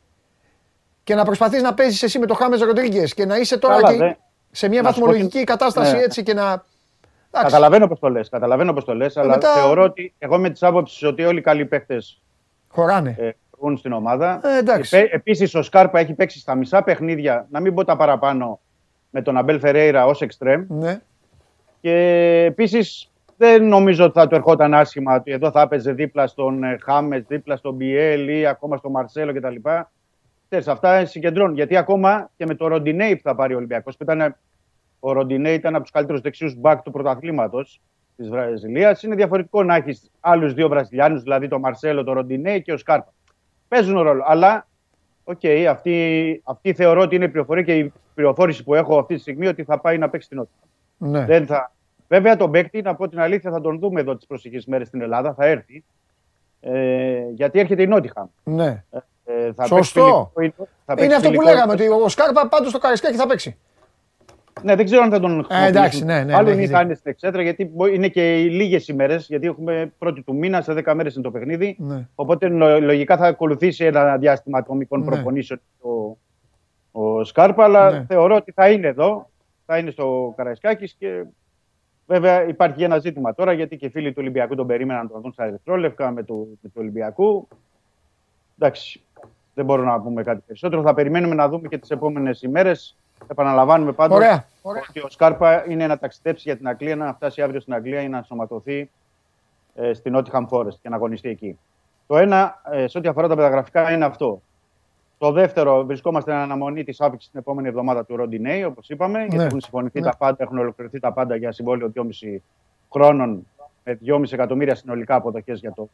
και 1.06 1.16
να 1.16 1.26
προσπαθείς 1.26 1.62
να 1.62 1.74
παίζεις 1.74 2.04
εσύ 2.04 2.20
με 2.20 2.26
τον 2.26 2.36
Χάμες 2.36 2.62
Ροντρίγκες 2.62 3.14
και 3.14 3.26
να 3.26 3.38
είσαι 3.38 3.58
τώρα 3.58 3.76
Καλά, 3.76 3.92
και 3.92 3.98
δε. 3.98 4.12
σε 4.52 4.68
μια 4.70 4.82
Να 4.82 4.88
σου 4.92 4.94
πω 5.00 5.06
βαθμολογική 5.06 5.38
τι- 5.38 5.44
κατάσταση 5.44 5.96
ναι. 5.96 6.02
έτσι 6.02 6.24
και 6.24 6.34
να. 6.34 6.44
Εντάξει. 7.32 7.54
Καταλαβαίνω 7.54 7.88
πώς 7.88 8.00
το 8.00 8.10
λες. 8.10 8.30
Καταλαβαίνω 8.30 8.74
πώς 8.74 8.86
το 8.86 8.96
λες, 8.96 9.18
αλλά 9.18 9.30
μετά- 9.30 9.54
θεωρώ 9.54 9.84
ότι 9.84 10.14
εγώ 10.18 10.38
με 10.38 10.50
τις 10.50 10.64
άποψεις 10.64 11.04
ότι 11.04 11.24
όλοι 11.26 11.38
οι 11.40 11.42
καλοί 11.42 11.66
παίχτε 11.66 11.98
Χωράνε. 12.68 13.16
ε, 13.20 13.30
βγουν 13.58 13.78
στην 13.78 13.92
ομάδα. 13.94 14.40
Ε, 14.44 14.58
εντάξει. 14.58 15.08
Επίσης, 15.12 15.56
ο 15.56 15.62
Σκάρπα 15.62 16.00
έχει 16.00 16.14
παίξει 16.14 16.40
στα 16.40 16.56
μισά 16.56 16.84
παιχνίδια, 16.84 17.48
να 17.50 17.60
μην 17.60 17.74
πω 17.74 17.86
τα 17.86 17.96
παραπάνω, 17.96 18.60
με 19.10 19.22
τον 19.22 19.38
Αμπέλ 19.38 19.60
Φερέιρα 19.60 20.06
ως 20.06 20.22
εξτρέμ. 20.22 20.66
Ναι. 20.68 21.02
Και 21.82 21.94
επίσης 22.48 23.10
δεν 23.38 23.68
νομίζω 23.68 24.04
ότι 24.04 24.20
θα 24.20 24.28
του 24.28 24.36
ερχόταν 24.36 24.74
άσχημα 24.74 25.16
ότι 25.16 25.32
εδώ 25.32 25.52
θα 25.52 25.62
έπαιζε 25.62 25.92
δίπλα 25.92 26.28
στον 26.28 26.62
Χάμες, 26.84 27.24
δίπλα 27.28 27.56
στον 27.56 27.74
Μπιέλ 27.74 28.28
ή 28.28 28.46
ακόμα 28.48 28.78
στον 28.78 28.92
Μαρσέλο 28.92 29.34
κτλ. 29.34 29.56
Ξέρεις, 30.50 30.68
αυτά 30.68 31.06
συγκεντρώνουν. 31.06 31.56
Γιατί 31.56 31.78
ακόμα 31.78 32.30
και 32.38 32.46
με 32.46 32.56
το 32.56 32.68
Ροντινέι 32.68 33.16
που 33.16 33.22
θα 33.24 33.36
πάρει 33.36 33.54
ο 33.54 33.58
Ολυμπιακός, 33.58 33.98
που 33.98 34.04
ήταν, 34.04 34.36
ο 35.00 35.12
Ροντινέι 35.12 35.54
ήταν 35.54 35.74
από 35.74 35.84
τους 35.84 35.92
καλύτερους 35.92 36.22
δεξιούς 36.22 36.56
μπακ 36.56 36.82
του 36.82 36.92
πρωταθλήματος 36.92 37.82
της 38.16 38.30
Βραζιλίας, 38.30 39.04
είναι 39.04 39.16
διαφορετικό 39.16 39.64
να 39.64 39.76
έχεις 39.76 40.12
άλλους 40.20 40.54
δύο 40.54 40.68
Βραζιλιάνους, 40.68 41.22
δηλαδή 41.22 41.48
τον 41.48 41.60
Μαρσέλο, 41.60 42.04
τον 42.04 42.14
Ροντινέι 42.14 42.62
και 42.62 42.74
ο 42.74 42.78
Σκάρπα. 42.78 43.14
Παίζουν 43.68 44.02
ρόλο. 44.02 44.24
Αλλά, 44.28 44.68
οκ, 45.24 45.42
αυτή, 45.70 46.42
αυτή 46.44 46.74
θεωρώ 46.74 47.02
ότι 47.02 47.16
είναι 47.16 47.26
η 47.26 47.30
πληροφορία 47.30 47.64
και 47.64 47.78
η 47.78 47.94
πληροφόρηση 48.14 48.64
που 48.64 48.74
έχω 48.76 49.00
αυτή 49.00 49.16
τη 49.16 49.22
στιγμή 49.22 49.48
ότι 49.48 49.64
θα 49.64 49.80
πάει 49.80 49.98
να 49.98 50.10
παίξει 50.10 50.28
την 50.28 50.38
Νότιγχαμ. 50.38 50.56
ναι. 50.98 51.26
Δεν 51.26 51.46
θα... 51.46 51.74
Βέβαια, 52.08 52.36
τον 52.36 52.52
παίκτη, 52.52 52.82
να 52.82 52.96
πω 52.96 53.10
την 53.10 53.20
αλήθεια, 53.20 53.52
θα 53.52 53.62
τον 53.62 53.80
δούμε 53.80 54.02
εδώ 54.02 54.16
τις 54.16 54.26
προσεχείς 54.26 54.66
μέρες 54.66 54.88
στην 54.88 55.02
Ελλάδα. 55.02 55.34
Θα 55.34 55.46
έρθει. 55.46 55.84
Ε, 56.60 57.22
γιατί 57.34 57.60
έρχεται 57.60 57.82
η 57.82 57.88
Νότιχαμ. 57.88 58.28
ναι. 58.44 58.84
Ε, 59.26 59.54
θα 59.54 59.66
Σωστό. 59.66 60.02
παίξει 60.04 60.30
φιλικό, 60.36 60.68
θα 60.86 60.94
παίξει 60.94 61.06
Είναι 61.06 61.16
αυτό 61.16 61.28
που 61.30 61.34
φιλικό. 61.36 61.52
λέγαμε, 61.54 61.74
ότι 61.74 61.88
ο 61.88 62.10
Σκάρπα 62.10 62.48
πάντως 62.48 62.70
στο 62.70 62.80
Καρισκάκι 62.80 63.16
θα 63.18 63.28
παίξει. 63.28 63.58
Ναι, 64.62 64.76
δεν 64.76 64.86
ξέρω 64.86 65.02
αν 65.02 65.10
θα 65.10 65.20
τον 65.20 65.30
χρησιμοποιήσουν. 65.32 65.68
εντάξει, 65.76 66.04
ναι, 66.06 66.24
ναι, 66.24 66.34
Άλλον 66.34 66.46
ναι, 66.50 66.56
ή 66.56 66.58
έχεις 66.60 66.70
θα 66.70 66.82
είναι 66.82 66.94
στην 66.94 67.12
εξέδρα, 67.12 67.42
γιατί 67.42 67.66
μπο- 67.66 67.86
είναι 67.88 68.08
και 68.08 68.36
λίγες 68.36 68.88
ημέρες, 68.88 69.28
γιατί 69.28 69.48
έχουμε 69.48 69.94
πρώτη 69.98 70.22
του 70.22 70.36
μήνα, 70.36 70.62
σε 70.62 70.74
10 70.74 70.94
μέρες 70.96 71.14
είναι 71.14 71.24
το 71.24 71.32
παιχνίδι. 71.32 71.76
Ναι. 71.80 72.08
Οπότε 72.16 72.48
λο- 72.48 72.80
λογικά 72.82 73.18
θα 73.18 73.28
ακολουθήσει 73.28 73.86
ένα 73.86 74.18
διάστημα 74.18 74.58
ατομικών 74.58 75.00
Ναι. 75.00 75.06
προπονήσεων 75.06 75.60
ο, 75.82 76.18
ο 77.02 77.24
Σκάρπα, 77.24 77.64
αλλά 77.64 77.92
Ναι. 77.92 78.06
θεωρώ 78.08 78.36
ότι 78.36 78.52
θα 78.52 78.70
είναι 78.70 78.88
εδώ, 78.88 79.30
θα 79.66 79.78
είναι 79.78 79.92
στο 79.92 80.34
Καραϊσκάκης 80.38 80.94
και 81.00 81.24
βέβαια 82.06 82.48
υπάρχει 82.48 82.76
και 82.78 82.86
ένα 82.86 82.98
ζήτημα 83.00 83.36
τώρα, 83.36 83.54
γιατί 83.54 83.78
και 83.78 83.86
οι 83.86 83.90
φίλοι 83.90 84.10
του 84.10 84.18
Ολυμπιακού 84.20 84.56
τον 84.56 84.68
περίμεναν 84.68 85.04
να 85.04 85.10
τον 85.10 85.22
δουν 85.22 85.32
στα 85.32 85.44
Ερυθρόλευκα 85.46 86.12
με 86.12 86.24
του, 86.24 86.58
με 86.62 86.70
του 86.70 86.76
Ολυμπιακού. 86.80 87.48
Εντάξει, 88.60 89.02
δεν 89.56 89.66
μπορούμε 89.66 89.88
να 89.92 90.02
πούμε 90.02 90.24
κάτι 90.24 90.44
περισσότερο. 90.48 90.82
Θα 90.82 90.94
περιμένουμε 90.94 91.36
να 91.36 91.50
δούμε 91.50 91.68
και 91.68 91.78
τις 91.78 91.90
επόμενες 91.90 92.42
ημέρες. 92.42 92.96
Επαναλαμβάνουμε 93.28 93.92
πάντως 93.92 94.18
Ωραία. 94.18 94.46
ότι 94.62 95.00
ο 95.00 95.10
Σκάρπα 95.10 95.70
είναι 95.70 95.88
να 95.88 95.98
ταξιδέψει 95.98 96.44
για 96.46 96.58
την 96.58 96.68
Αγγλία, 96.68 96.96
να 96.96 97.14
φτάσει 97.14 97.42
αύριο 97.42 97.60
στην 97.60 97.74
Αγγλία 97.74 98.02
ή 98.02 98.10
να 98.10 98.22
σωματωθεί 98.22 98.90
ε, 99.76 99.94
στην 99.94 100.18
Nottingham 100.18 100.46
Forest 100.50 100.74
και 100.82 100.90
να 100.90 100.96
αγωνιστεί 100.96 101.30
εκεί. 101.30 101.60
Το 102.08 102.18
ένα, 102.18 102.62
ε, 102.72 102.88
σε 102.88 102.98
ό,τι 102.98 103.08
αφορά 103.08 103.28
τα 103.28 103.36
μεταγραφικά, 103.36 103.92
είναι 103.92 104.06
αυτό. 104.06 104.42
Το 105.18 105.32
δεύτερο, 105.32 105.86
βρισκόμαστε 105.86 106.32
στην 106.32 106.44
αναμονή 106.44 106.84
της 106.84 107.02
άφιξης 107.02 107.30
την 107.32 107.40
επόμενη 107.40 107.68
εβδομάδα 107.68 108.06
του 108.06 108.16
Ροντινέη, 108.16 108.64
όπως 108.64 108.90
είπαμε. 108.90 109.26
Γιατί 109.30 109.44
έχουν 109.44 109.60
συμφωνηθεί 109.62 110.00
Ναι. 110.00 110.06
τα 110.06 110.16
πάντα, 110.18 110.36
έχουν 110.40 110.58
ολοκληρωθεί 110.58 111.00
τα 111.00 111.12
πάντα 111.14 111.36
για 111.36 111.52
συμβόλαιο 111.52 111.92
2,5 111.96 112.42
χρόνων 112.92 113.48
με 113.84 114.00
2,5 114.06 114.34
εκατομμύρια 114.34 114.76
συνολικά 114.76 115.16
αποδοχές 115.16 115.60
για 115.60 115.74
το 115.74 115.90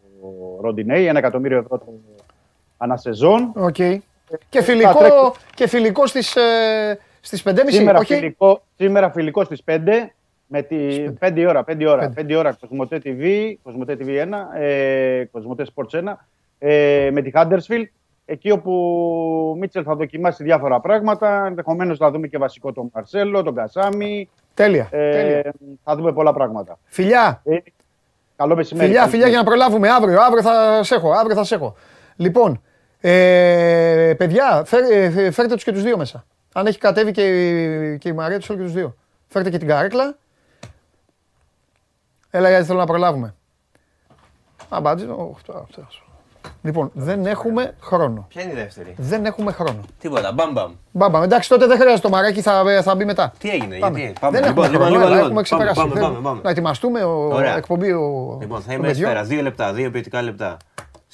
Ροντινέη, 0.61 1.05
ένα 1.05 1.19
εκατομμύριο 1.19 1.57
ευρώ 1.57 1.77
το 1.77 1.85
ανασεζόν. 2.81 3.51
Οκ. 3.55 3.75
Και 4.49 4.61
φιλικό, 4.61 4.97
τρέξει. 4.97 5.17
και 5.55 5.67
φιλικό 5.67 6.05
στις, 6.07 6.35
ε, 6.35 6.99
στις 7.21 7.43
5.30. 7.43 7.53
Σήμερα, 7.67 7.99
όχι; 7.99 8.13
φιλικό, 8.13 8.61
σήμερα 8.77 9.11
φιλικό 9.11 9.43
στις 9.43 9.63
5 9.65 9.77
με 10.47 10.61
τη 10.61 11.03
5 11.19 11.31
η 11.35 11.45
ώρα, 11.45 11.63
5 11.63 11.79
η 11.79 11.85
ώρα, 11.85 11.99
Πέντε. 12.09 12.21
5 12.21 12.29
η 12.29 12.35
ώρα 12.35 12.57
Cosmote 12.59 13.01
TV, 13.03 13.53
Cosmote 13.63 13.97
TV 13.99 14.07
1, 14.07 14.59
ε, 14.59 15.23
Cosmote 15.31 15.65
Sports 15.75 15.99
1, 15.99 16.13
ε, 16.59 17.09
με 17.11 17.21
τη 17.21 17.31
Huddersfield, 17.33 17.83
εκεί 18.25 18.51
όπου 18.51 18.71
ο 19.51 19.55
Μίτσελ 19.55 19.83
θα 19.85 19.95
δοκιμάσει 19.95 20.43
διάφορα 20.43 20.79
πράγματα, 20.79 21.45
ενδεχομένως 21.45 21.97
θα 21.97 22.11
δούμε 22.11 22.27
και 22.27 22.37
βασικό 22.37 22.73
τον 22.73 22.89
Μαρσέλο, 22.93 23.43
τον 23.43 23.55
Κασάμι, 23.55 24.29
Τέλεια. 24.53 24.87
ε, 24.91 25.11
Τέλεια. 25.11 25.53
θα 25.83 25.95
δούμε 25.95 26.13
πολλά 26.13 26.33
πράγματα. 26.33 26.77
Φιλιά, 26.85 27.41
Ε, 27.45 27.57
καλό 28.35 28.55
μεσημέρι. 28.55 28.85
φιλιά, 28.87 28.99
καλή 29.01 29.11
φιλιά 29.11 29.27
για 29.27 29.37
να 29.37 29.43
προλάβουμε 29.43 29.89
αύριο. 29.89 30.21
Αύριο 30.21 30.41
θα 30.41 30.83
σε 30.83 30.95
έχω. 30.95 31.11
Αύριο 31.11 31.35
θα 31.35 31.43
σε 31.43 31.55
έχω. 31.55 31.75
Λοιπόν, 32.15 32.61
ε, 33.01 34.13
παιδιά, 34.17 34.63
φέρ, 34.65 34.83
ε, 34.91 35.31
φέρτε 35.31 35.53
τους 35.53 35.63
και 35.63 35.71
τους 35.71 35.83
δύο 35.83 35.97
μέσα. 35.97 36.25
Αν 36.53 36.65
έχει 36.65 36.77
κατέβει 36.77 37.11
και, 37.11 37.21
η- 37.23 37.97
και 37.97 38.09
η 38.09 38.13
Μαρία, 38.13 38.37
τους 38.37 38.45
θέλω 38.45 38.57
και 38.59 38.63
τους 38.65 38.73
δύο. 38.73 38.95
Φέρτε 39.27 39.49
και 39.49 39.57
την 39.57 39.67
καρέκλα. 39.67 40.15
Έλα 42.29 42.49
γιατί 42.49 42.65
θέλω 42.65 42.79
να 42.79 42.85
προλάβουμε. 42.85 43.33
Α, 44.69 44.79
μπάτζι, 44.81 45.05
οχ, 45.05 45.41
τώρα, 45.45 45.65
τώρα. 45.75 45.87
Λοιπόν, 46.63 46.91
δεν 46.93 47.25
έχουμε 47.25 47.75
χρόνο. 47.81 48.25
Ποια 48.29 48.41
είναι 48.41 48.51
η 48.51 48.55
δεύτερη; 48.55 48.93
Δεν 48.97 49.25
έχουμε 49.25 49.51
χρόνο. 49.51 49.79
Τίποτα. 49.99 50.31
Μπαμ 50.31 50.51
μπαμ. 50.51 50.71
Μπαμπα, 50.91 51.23
εντάξει, 51.23 51.49
τότε 51.49 51.65
δεν 51.67 51.77
χρειάζεται 51.79 52.01
το 52.01 52.09
μαράκι, 52.09 52.41
θα, 52.41 52.81
θα 52.83 52.95
μπει 52.95 53.05
μετά. 53.05 53.33
Τι 53.37 53.49
έγινε, 53.49 53.77
Πάμε. 53.77 53.99
γιατί; 53.99 54.13
Πάμε. 54.19 54.39
Δεν 54.39 54.47
Λοιπόν, 54.49 54.63
έχουμε 54.65 54.77
λοιπόν, 54.87 54.87
χρόνο, 54.87 54.89
λοιπόν, 54.89 55.01
έλα, 55.01 55.09
λοιπόν. 55.15 55.25
έχουμε 55.29 55.41
ξεπεράσει. 55.41 55.75
Πάμε, 55.79 55.89
πάμε, 55.93 56.01
Δεν- 56.05 56.13
πάμε, 56.13 56.23
πάμε. 56.27 56.41
Να 56.43 56.49
ετοιμαστούμε 56.49 57.03
ο 57.03 57.33
Ωραία. 57.33 57.57
εκπομπή 57.57 57.91
ο, 57.91 58.37
Λοιπόν, 58.41 58.59
θα 58.61 58.65
των 58.67 58.75
είμαι 58.75 58.87
παιδιών. 58.87 59.09
σφαίρα. 59.09 59.23
Δύο 59.25 59.41
λεπτά, 59.41 59.73
δύο 59.73 59.91
ποιοτικά 59.91 60.21
λεπτά. 60.21 60.57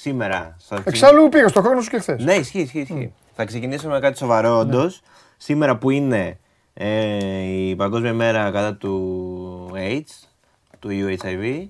Σήμερα. 0.00 0.56
θα 0.58 0.82
Εξάλλου 0.84 1.28
πήρε 1.28 1.50
το 1.50 1.62
χρόνο 1.62 1.80
σου 1.80 1.90
και 1.90 1.98
χθες. 1.98 2.24
Ναι, 2.24 2.34
ισχύει, 2.34 2.60
ισχύει. 2.60 2.78
ισχύει. 2.80 3.12
Θα 3.34 3.44
ξεκινήσουμε 3.44 3.92
με 3.92 4.00
κάτι 4.00 4.18
σοβαρό, 4.18 4.58
όντως. 4.58 5.00
Σήμερα 5.36 5.76
που 5.76 5.90
είναι 5.90 6.38
ε, 6.74 7.38
η 7.42 7.76
Παγκόσμια 7.76 8.12
Μέρα 8.14 8.50
κατά 8.50 8.74
του 8.74 9.70
AIDS, 9.74 10.28
του 10.78 10.88
UHIV, 10.90 11.66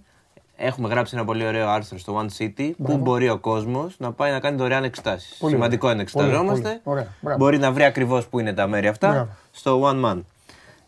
έχουμε 0.56 0.88
γράψει 0.88 1.16
ένα 1.16 1.24
πολύ 1.24 1.46
ωραίο 1.46 1.68
άρθρο 1.68 1.98
στο 1.98 2.20
One 2.26 2.42
City 2.42 2.70
που 2.84 2.96
μπορεί 2.96 3.28
ο 3.28 3.38
κόσμος 3.38 3.94
να 3.98 4.12
πάει 4.12 4.30
να 4.32 4.40
κάνει 4.40 4.56
δωρεάν 4.56 4.84
εξετάσεις. 4.84 5.36
Πολύ 5.38 5.52
Σημαντικό 5.54 5.86
ωραία. 5.88 6.00
είναι 6.00 6.10
να 6.14 6.18
Πολύ, 6.20 6.26
εξεταζόμαστε. 6.28 6.80
πολύ. 6.84 6.96
Ωραία, 6.98 7.12
μπράβο. 7.20 7.38
Μπορεί 7.38 7.58
να 7.58 7.72
βρει 7.72 7.84
ακριβώς 7.84 8.26
που 8.26 8.38
είναι 8.38 8.52
τα 8.52 8.66
μέρη 8.66 8.86
αυτά 8.88 9.08
Μπράβο. 9.10 9.28
στο 9.50 9.82
One 9.84 10.04
Man. 10.04 10.22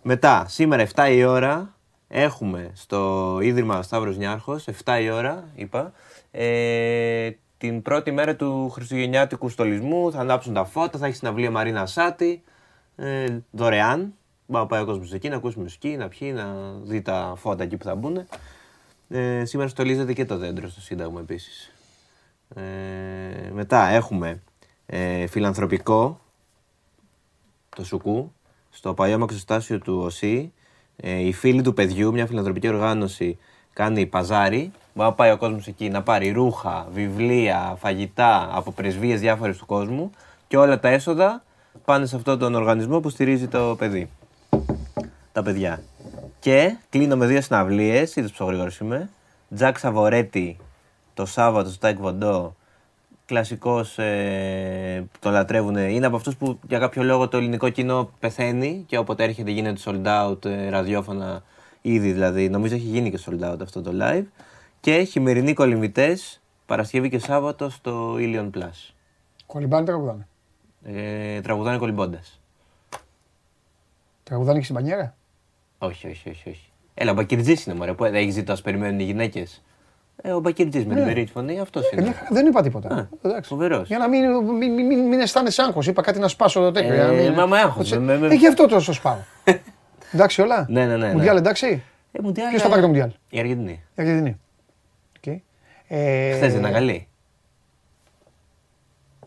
Μετά, 0.03 0.45
σήμερα 0.49 0.87
7 0.95 1.09
η 1.13 1.25
ώρα, 1.25 1.75
έχουμε 2.09 2.71
στο 2.75 3.39
Ίδρυμα 3.43 3.83
Σταύρος 3.83 4.17
Νιάρχος, 4.17 4.65
7 4.85 5.01
η 5.03 5.11
ώρα, 5.11 5.45
είπα, 5.55 5.93
ε, 6.31 7.31
την 7.59 7.83
πρώτη 7.83 8.11
μέρα 8.11 8.37
του 8.37 8.69
Χριστουγεννιάτικου 8.69 9.49
στολισμού. 9.49 10.13
Θα 10.13 10.21
ανάψουν 10.21 10.55
τα 10.55 10.65
φώτα, 10.65 10.99
θα 10.99 11.07
έχει 11.07 11.17
συναυλία 11.17 11.51
Μαρίνα 11.51 11.87
Σάτι, 11.87 12.43
ε, 12.97 13.39
δωρεάν. 13.51 14.15
Μπορεί 14.47 14.63
να 14.63 14.67
πάει 14.67 14.83
ο 14.83 14.85
κόσμος 14.85 15.13
εκεί, 15.13 15.29
να 15.29 15.37
ακούσει 15.37 15.59
μουσική, 15.59 15.89
να 15.89 16.09
πιει, 16.09 16.33
να 16.35 16.73
δει 16.83 17.03
τα 17.03 17.35
φώτα 17.37 17.63
εκεί 17.63 17.77
που 17.77 17.85
θα 17.85 17.95
μπουν. 17.95 18.27
Ε, 19.09 19.45
σήμερα 19.45 19.69
στολίζεται 19.69 20.13
και 20.13 20.25
το 20.25 20.37
δέντρο 20.37 20.69
στο 20.69 20.81
Σύνταγμα 20.81 21.21
επίσης. 21.21 21.73
Ε, 22.55 23.51
μετά 23.53 23.87
έχουμε 23.87 24.43
ε, 24.87 25.27
φιλανθρωπικό, 25.27 26.21
το 27.77 27.85
Σουκού, 27.85 28.33
στο 28.71 28.95
παλιό 28.95 29.19
μαξοστάσιο 29.19 29.79
του 29.79 30.01
ΟΣΥ. 30.05 30.53
Ε, 30.97 31.19
οι 31.19 31.33
φίλοι 31.33 31.63
του 31.63 31.75
παιδιού, 31.75 32.13
μια 32.13 32.27
φιλανθρωπική 32.27 32.69
οργάνωση, 32.69 33.39
κάνει 33.73 34.07
παζάρι. 34.07 34.73
Μπορεί 34.95 35.09
να 35.09 35.15
πάει 35.15 35.31
ο 35.31 35.37
κόσμος 35.37 35.67
εκεί 35.67 35.89
να 35.89 36.03
πάρει 36.03 36.31
ρούχα, 36.31 36.87
βιβλία, 36.93 37.77
φαγητά 37.79 38.51
από 38.53 38.71
πρεσβείες 38.73 39.21
διάφορες 39.21 39.59
του 39.59 39.67
κόσμου 39.67 40.11
και 40.49 40.57
όλα 40.57 40.81
τα 40.81 40.89
έσοδα 40.89 41.43
πάνε 41.85 42.07
σε 42.07 42.17
αυτόν 42.17 42.39
τον 42.39 42.55
οργανισμό 42.55 43.01
που 43.01 43.09
στηρίζει 43.09 43.49
το 43.49 43.75
παιδί. 43.79 44.11
Τα 45.33 45.43
παιδιά. 45.43 45.83
Και 46.39 46.77
κλείνω 46.89 47.17
με 47.17 47.27
δύο 47.27 47.41
συναυλίες, 47.41 48.17
είδες 48.17 48.31
πόσο 48.31 48.45
γρήγορο 48.45 48.71
είμαι. 48.81 49.11
Τζακ 49.55 49.79
Σαβορέτι 49.79 50.57
το 51.15 51.27
Σάββατο 51.27 51.69
στο 51.69 51.79
Τάε 51.79 51.99
Κβον 51.99 52.27
Ντο. 52.27 52.55
Κλασικός 53.27 53.99
ε, 53.99 55.09
που 55.13 55.19
τον 55.21 55.33
λατρεύουν. 55.33 55.77
Είναι 55.77 56.07
από 56.07 56.17
αυτούς 56.17 56.37
που 56.37 56.59
για 56.69 56.79
κάποιο 56.79 57.03
λόγο 57.03 57.29
το 57.29 57.37
ελληνικό 57.37 57.69
κοινό 57.69 58.11
πεθαίνει 58.19 58.85
και 58.87 58.99
όποτε 58.99 59.25
έρχεται 59.25 59.51
γίνεται 59.51 59.81
sold 59.85 60.07
out 60.07 60.45
ε, 60.45 60.69
ραδιόφωνα 60.69 61.43
ήδη 61.83 62.13
δηλαδή. 62.13 62.49
Νομίζω 62.49 62.75
έχει 62.75 62.85
γίνει 62.85 63.11
και 63.11 63.19
sold 63.27 63.53
out 63.53 63.57
αυτό 63.63 63.83
το 63.83 63.91
live. 64.01 64.25
Και 64.81 65.03
χειμερινοί 65.03 65.53
κολυμβητές 65.53 66.41
Παρασκευή 66.67 67.09
και 67.09 67.19
Σάββατο 67.19 67.71
στο 67.71 68.15
Ilion 68.19 68.51
Plus. 68.55 68.93
Κολυμπάνε 69.47 69.85
τραγουδάνε; 69.87 70.27
Ε, 70.85 71.41
τραγουδάνε 71.41 71.79
κολυμπώντας. 71.79 72.41
Τραγουδάνε 74.23 74.59
και 74.59 74.65
στην 74.65 74.77
πανιέρα; 74.77 75.15
Όχι, 75.79 76.07
όχι, 76.09 76.29
όχι. 76.31 76.49
όχι. 76.49 76.73
Έλα, 76.95 77.11
ο 77.11 77.15
Μπακυρτζής 77.15 77.65
είναι 77.67 77.75
μωρέ. 77.77 77.93
Που 77.93 78.05
έχει 78.05 78.31
ζητά, 78.31 78.57
περιμένουν 78.63 78.99
οι 79.01 79.03
γυναίκες. 79.03 79.63
Ε, 80.23 80.33
ο 80.33 80.41
Μπακυρτζής 80.41 80.85
με 80.87 80.95
την 80.95 81.03
Ναι. 81.03 81.09
περίτη 81.09 81.31
φωνή, 81.33 81.61
αυτός 81.61 81.85
Ε, 81.85 81.89
μια 81.97 82.05
είναι. 82.05 82.15
χαρά, 82.15 82.29
δεν 82.31 82.47
είπα 82.47 82.63
τίποτα. 82.63 82.89
Α, 82.95 83.07
Εντάξει. 83.23 83.49
φοβερός. 83.51 83.89
Για 83.89 83.99
να 83.99 84.09
μην, 84.09 84.31
μην, 84.43 84.73
μην, 84.75 84.87
μην, 84.87 85.01
μην 85.09 85.21
αισθάνεσαι 85.21 85.63
άγχος. 85.63 85.87
Είπα 85.87 86.03
κάτι 86.03 86.19
να 86.19 86.29
σπάσω 86.29 86.61
το 86.61 86.71
τέτοιο. 86.71 86.93
Ε, 86.93 86.95
για 86.95 87.07
να 87.07 87.13
μην- 87.13 87.33
μα 87.37 87.47
με 87.47 87.59
άγχος, 87.59 87.93
Ότι- 87.93 88.01
με- 88.01 88.19
με- 88.19 88.27
Ε, 88.29 88.35
γι' 88.35 88.47
αυτό 88.47 88.67
τόσο 88.67 88.93
σπάω. 88.93 89.17
εντάξει 90.13 90.41
όλα. 90.41 90.67
Ναι, 90.69 90.87
ναι, 90.87 90.97
ναι, 90.97 91.07
ναι. 91.07 91.13
Μουντιάλ 91.13 91.37
εντάξει. 91.37 91.83
Ε, 92.13 92.19
Μουντιάλ, 92.23 92.49
Ποιος 92.51 92.63
θα 92.63 92.69
πάρει 92.69 92.81
το 92.81 92.87
Μουντιάλ; 92.87 93.11
Η 93.31 93.39
Αργεντινή. 93.39 93.73
Η 93.95 94.03
Αργεντινή. 94.03 94.41
Οκ. 95.17 95.27
Ε, 95.89 96.33
Χθες 96.35 96.51
δεν 96.53 96.61
ήταν 96.61 96.73
καλή. 96.73 97.05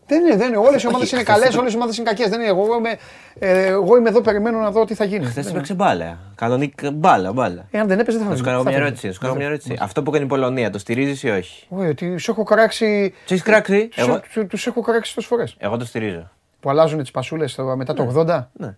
Δεν 0.06 0.24
είναι, 0.24 0.36
δεν 0.36 0.48
είναι. 0.48 0.56
Όλες 0.56 0.72
οι 0.72 0.76
Όχι, 0.76 0.86
ομάδες 0.86 1.10
είναι 1.12 1.20
χθες 1.20 1.34
καλές, 1.34 1.40
έπαιξε- 1.40 1.60
όλες 1.60 1.72
οι 1.72 1.76
ομάδες 1.76 1.96
είναι 1.96 2.08
κακές. 2.08 2.28
Δεν 2.28 2.40
είναι. 2.40 2.48
Εγώ, 2.48 2.76
είμαι, 2.78 2.96
ε, 3.38 3.66
εγώ 3.66 3.96
είμαι 3.96 4.08
εδώ, 4.08 4.20
περιμένω 4.20 4.58
να 4.58 4.70
δω 4.70 4.84
τι 4.84 4.94
θα 4.94 5.04
γίνει. 5.04 5.24
Χθες 5.24 5.44
Δεν 5.44 5.54
έπαιξε 5.54 5.74
μπάλα. 5.74 6.18
Κανονικά 6.34 6.90
μπάλα, 6.90 7.32
μπάλα. 7.32 7.66
Ε, 7.70 7.78
αν 7.78 7.88
δεν 7.88 7.98
έπαιζε, 7.98 8.16
δεν 8.18 8.26
θα 8.26 8.32
Να 8.32 8.36
σου 8.38 8.44
θα 8.44 8.50
κάνω 8.50 8.62
μια 8.62 8.72
φύγει. 8.72 8.84
ερώτηση. 8.84 9.06
Να 9.06 9.12
σου 9.12 9.20
κάνω 9.20 9.34
μια 9.34 9.46
ερώτηση. 9.46 9.76
Αυτό 9.80 10.02
που 10.02 10.10
έκανε 10.10 10.24
η 10.24 10.28
Πολωνία, 10.28 10.70
το 10.70 10.78
στηρίζεις 10.78 11.22
ή 11.22 11.30
όχι; 11.30 11.66
Όχι, 11.68 11.88
ότι 11.88 12.16
σου 12.18 12.30
έχω 12.30 12.42
κράξει. 12.42 13.14
Τι 13.26 13.34
έχεις 13.34 13.42
κράξει; 13.44 13.88
Εγώ, 13.94 14.20
Τους 14.48 14.66
έχω 14.66 14.80
κράξει 14.80 15.14
τόσες 15.14 15.28
φορές. 15.30 15.54
εγώ 15.58 15.76
το 15.76 15.84
στηρίζω. 15.84 16.30
Που 16.60 16.70
αλλάζουν 16.70 16.98
τις 17.00 17.10
πασούλες 17.10 17.58
μετά 17.76 17.94
το 17.94 18.02
80. 18.02 18.50
Ναι. 18.52 18.76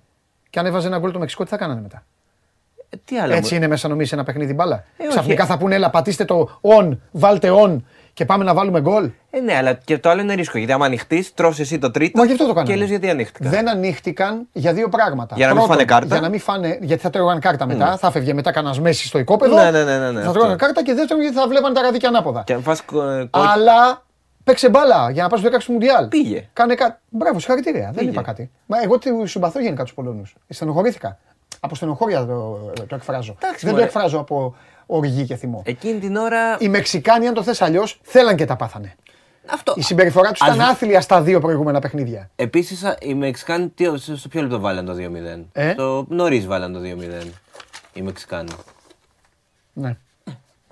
Και 0.51 0.59
αν 0.59 0.67
έβαζε 0.67 0.87
ένα 0.87 0.99
γκολ 0.99 1.13
το 1.13 1.19
Μεξικό, 1.19 1.45
τι 1.45 1.51
θα 1.51 1.57
κάνανε 1.57 1.81
μετά; 1.81 2.03
Ε, 2.91 2.97
Τι 3.05 3.19
άλλο. 3.19 3.35
Έτσι 3.35 3.55
είναι 3.57 3.67
μέσα 3.67 3.89
νομίζεις 3.89 4.13
ένα 4.13 4.25
παιχνίδι 4.25 4.55
μπάλα; 4.55 4.75
Ε, 4.97 5.03
όχι. 5.03 5.09
Ξαφνικά 5.09 5.47
θα 5.47 5.59
πούνε, 5.59 5.75
έλα, 5.75 5.91
πατήστε 5.91 6.25
το 6.25 6.61
on, 6.61 6.97
βάλτε 7.11 7.51
on 7.65 7.77
και 8.13 8.25
πάμε 8.25 8.45
να 8.45 8.55
βάλουμε 8.55 8.81
γκολ. 8.81 9.11
Ε, 9.31 9.41
ναι, 9.41 9.57
αλλά 9.57 9.73
και 9.73 9.99
το 9.99 10.09
άλλο 10.11 10.21
είναι 10.21 10.35
ρίσκο. 10.35 10.59
Γιατί 10.59 10.73
άμα 10.73 10.87
ανοιχτείς, 10.87 11.35
τρώσει 11.35 11.61
εσύ 11.61 11.79
το 11.79 11.91
τρίτο. 11.91 12.19
Μα 12.19 12.25
γι' 12.25 12.33
αυτό 12.33 12.47
το 12.47 12.53
κάνανε. 12.53 12.73
Και 12.75 12.79
λες 12.81 12.89
γιατί 12.89 13.11
ανοίχτηκα. 13.11 13.49
Δεν 13.49 13.69
ανοίχτηκαν 13.69 14.47
για 14.53 14.73
δύο 14.73 14.89
πράγματα. 14.89 15.35
Για 15.37 15.47
να 15.47 15.55
μην 15.55 15.63
φάνε 15.65 15.85
κάρτα. 15.85 16.07
Για 16.07 16.21
να 16.21 16.29
μην 16.29 16.41
φάνε, 16.41 16.79
γιατί 16.81 17.03
θα 17.03 17.11
τρώγαν 17.11 17.41
κάρτα 17.41 17.67
μετά. 17.67 17.97
Θα 17.97 18.11
φεύγε 18.11 18.33
μετά 18.33 18.51
κανένας 18.51 18.81
μέση 18.81 19.07
στο 19.07 19.19
οικόπεδο. 19.19 19.57
Ναι, 19.63 19.71
ναι, 19.71 19.85
ναι, 19.85 19.99
ναι, 19.99 20.11
ναι, 20.11 20.21
θα 20.21 20.27
αυτό. 20.27 20.33
τρώγαν 20.39 20.57
κάρτα 20.57 20.83
και 20.83 20.95
δεύτερον 20.95 21.23
γιατί 21.23 21.37
θα 21.37 21.49
βλέπαν 21.49 21.75
τα 21.75 21.83
ραδίκια 21.83 22.09
ανάποδα. 22.09 22.43
Και 22.47 22.53
αν 22.53 22.63
φας 22.63 22.83
κο- 22.83 23.03
ε, 23.09 23.29
κο- 23.31 23.41
Αλλά 23.55 24.03
παίξε 24.47 24.69
μπάλα 24.71 25.11
για 25.11 25.23
να 25.23 25.29
πας 25.29 25.41
στο 25.41 25.49
16 25.49 25.59
του 25.65 25.73
Μουντιάλ. 25.73 26.07
Πήγε. 26.09 26.49
Κάνε 26.53 26.75
κάτι. 26.75 26.99
Μπράβο, 27.09 27.39
συγχαρητήρια. 27.39 27.85
Δεν 27.85 27.95
Πήγε. 27.95 28.11
είπα 28.11 28.23
κάτι. 28.23 28.51
Μα 28.67 28.83
εγώ 28.83 28.99
του 28.99 29.27
συμπαθώ 29.27 29.61
γενικά 29.61 29.83
τους 29.83 29.95
Πολωνούς. 29.95 30.35
Στενοχωρήθηκα. 30.49 31.19
Από 31.61 31.75
στενοχώρια 31.75 32.27
το, 32.27 32.73
το 32.89 32.95
εκφράζω. 32.95 33.33
Εντάξει, 33.43 33.59
Δεν 33.59 33.69
το 33.69 33.71
μωρέ. 33.71 33.85
εκφράζω 33.85 34.19
από 34.19 34.55
οργή 34.87 35.25
και 35.25 35.37
θυμό. 35.37 35.63
Εκείνη 35.67 35.99
την 35.99 36.17
ώρα. 36.17 36.57
Οι 36.59 36.69
Μεξικάνοι, 36.69 37.27
αν 37.27 37.35
το 37.35 37.43
θες 37.43 37.63
αλλιώς, 37.63 38.01
θέλαν 38.03 38.37
και 38.37 38.45
τα 38.45 38.57
πάθανε. 38.57 38.95
Αυτό. 39.51 39.75
Η 39.77 39.83
συμπεριφορά 39.83 40.31
τους 40.31 40.41
Ας- 40.41 40.55
ήταν 40.55 40.69
άθλια 40.69 41.01
στα 41.01 41.23
δύο 41.23 41.41
προηγούμενα 41.41 41.79
παιχνίδια. 41.79 42.31
Επίσης, 42.37 42.85
οι 43.01 43.15
Μεξικάνοι 43.15 43.69
τι- 43.69 43.97
στο 44.17 44.29
ποιο 44.29 44.43
λεπτό 44.43 44.61
βάλαν 44.61 44.85
το 44.85 44.95
2-0. 44.95 45.49
Ε; 45.53 45.73
Στο 45.73 46.07
νωρίς 46.09 46.47
βάλαν 46.47 46.73
το 46.73 46.79
2-0. 46.81 47.33
Οι 47.93 48.03
Μεξικάνοι. 48.03 48.51
Ναι. 49.73 49.97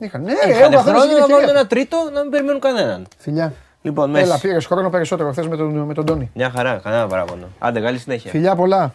Είχαν, 0.04 0.22
ναι, 0.22 0.32
Είχαν 0.32 0.48
ο 0.74 0.76
καθένας 0.76 0.82
χρόνο 0.82 1.04
είχε 1.04 1.12
να 1.14 1.20
βάλουν 1.20 1.30
ευκαιρία. 1.34 1.50
ένα 1.52 1.66
τρίτο 1.66 1.96
να 2.12 2.20
μην 2.20 2.30
περιμένουν 2.30 2.60
κανέναν. 2.60 3.06
Φιλιά. 3.18 3.52
Λοιπόν, 3.82 4.10
Μέση. 4.10 4.24
Έλα, 4.24 4.38
πήρε 4.38 4.60
χρόνο 4.60 4.90
περισσότερο 4.90 5.30
χθε 5.30 5.46
με 5.48 5.56
τον, 5.56 5.70
με 5.78 5.94
τον 5.94 6.04
Τόνι. 6.06 6.30
Μια 6.34 6.50
χαρά, 6.50 6.80
κανένα 6.82 7.06
παράπονο. 7.06 7.46
Άντε, 7.58 7.80
καλή 7.80 7.98
συνέχεια. 7.98 8.30
Φιλιά 8.30 8.54
πολλά. 8.54 8.94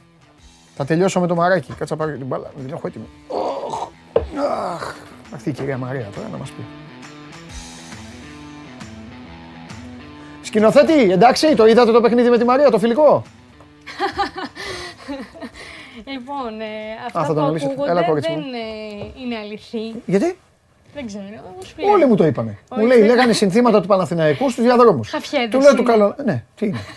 Θα 0.76 0.86
τελειώσω 0.86 1.20
με 1.20 1.28
το 1.28 1.36
μαράκι. 1.36 1.74
Κάτσα 1.74 1.96
πάρω 1.96 2.12
την 2.12 2.26
μπάλα. 2.26 2.52
Δεν 2.56 2.66
την 2.66 2.74
έχω 2.76 2.88
έτοιμη. 2.88 3.06
Οχ. 3.28 3.88
Αχ. 4.74 4.96
Αυτή 5.34 5.50
η 5.50 5.52
κυρία 5.52 5.78
Μαρία 5.78 6.08
τώρα 6.16 6.28
να 6.32 6.38
μας 6.38 6.50
πει. 6.50 6.62
Σκηνοθέτη, 10.42 11.12
εντάξει, 11.12 11.56
το 11.56 11.66
είδατε 11.66 11.92
το 11.92 12.02
παιχνίδι 12.02 12.30
με 12.30 12.38
τη 12.38 12.44
Μαρία, 12.46 12.70
το 12.70 12.80
φιλικό; 12.80 13.24
Λοιπόν, 16.12 16.60
ε, 16.62 16.66
Α, 17.04 17.06
αυτά 17.06 17.20
θα 17.22 17.28
που 17.28 17.34
το 17.34 17.42
αναλύσετε. 17.42 17.72
ακούγονται 17.72 17.92
Έλα, 17.92 18.04
κορίτσι 18.04 18.30
δεν 18.34 18.40
μου. 18.40 18.52
ε, 19.18 19.22
είναι 19.24 19.36
αληθή. 19.38 20.02
Γιατί; 20.06 20.38
Δεν 20.94 21.06
ξέρω. 21.06 21.24
μου 21.58 21.64
σου 21.66 21.74
λέει. 21.78 21.90
Όλοι 21.90 22.06
μου 22.06 22.16
το 22.16 22.26
είπανε. 22.26 22.58
Όχι, 22.70 22.82
Μου 22.82 22.88
λέει, 22.88 22.98
δεν- 22.98 23.08
λέγανε 23.08 23.34
συνθήματα 23.34 23.82
του 23.82 23.88
Παναθηναϊκού 23.88 24.50
στους 24.50 24.64
διαδρόμους. 24.64 25.10
Χαφιέδες 25.16 25.50
Του 25.50 25.60
λέω 25.60 25.70
του 25.76 25.82
είναι. 25.82 25.92
καλό. 25.92 26.16
Ναι, 26.26 26.44
τι 26.56 26.66
είναι. 26.66 26.78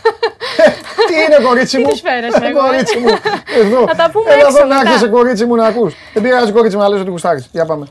Ε, 0.57 0.71
τι 1.07 1.15
είναι, 1.15 1.45
κορίτσι 1.49 1.77
Τι 1.77 1.83
μου; 1.83 1.89
τους 1.89 2.01
φέρεσαι, 2.01 2.45
Ε, 2.45 2.49
εγώ, 2.49 2.59
ε; 2.59 2.69
Κορίτσι 2.69 2.99
μου. 2.99 3.07
Εδώ. 3.65 3.87
Θα 3.87 3.95
τα 3.95 4.11
πούμε 4.13 4.31
Έλα 4.31 4.41
έξω 4.47 4.59
εδώ 4.59 4.67
να 4.67 4.75
μετά. 4.77 4.89
έρχεσαι, 4.89 5.09
κορίτσι 5.09 5.45
μου, 5.45 5.55
να 5.55 5.67
ακούς. 5.67 5.95
Δεν 6.13 6.23
πειράζει, 6.23 6.53
κορίτσι 6.53 6.77
μου, 6.77 6.83
να 6.83 6.89
λες 6.89 7.01
ότι 7.01 7.11
γουστάρεις. 7.11 7.49
Για 7.53 7.65
πάμε. 7.67 7.87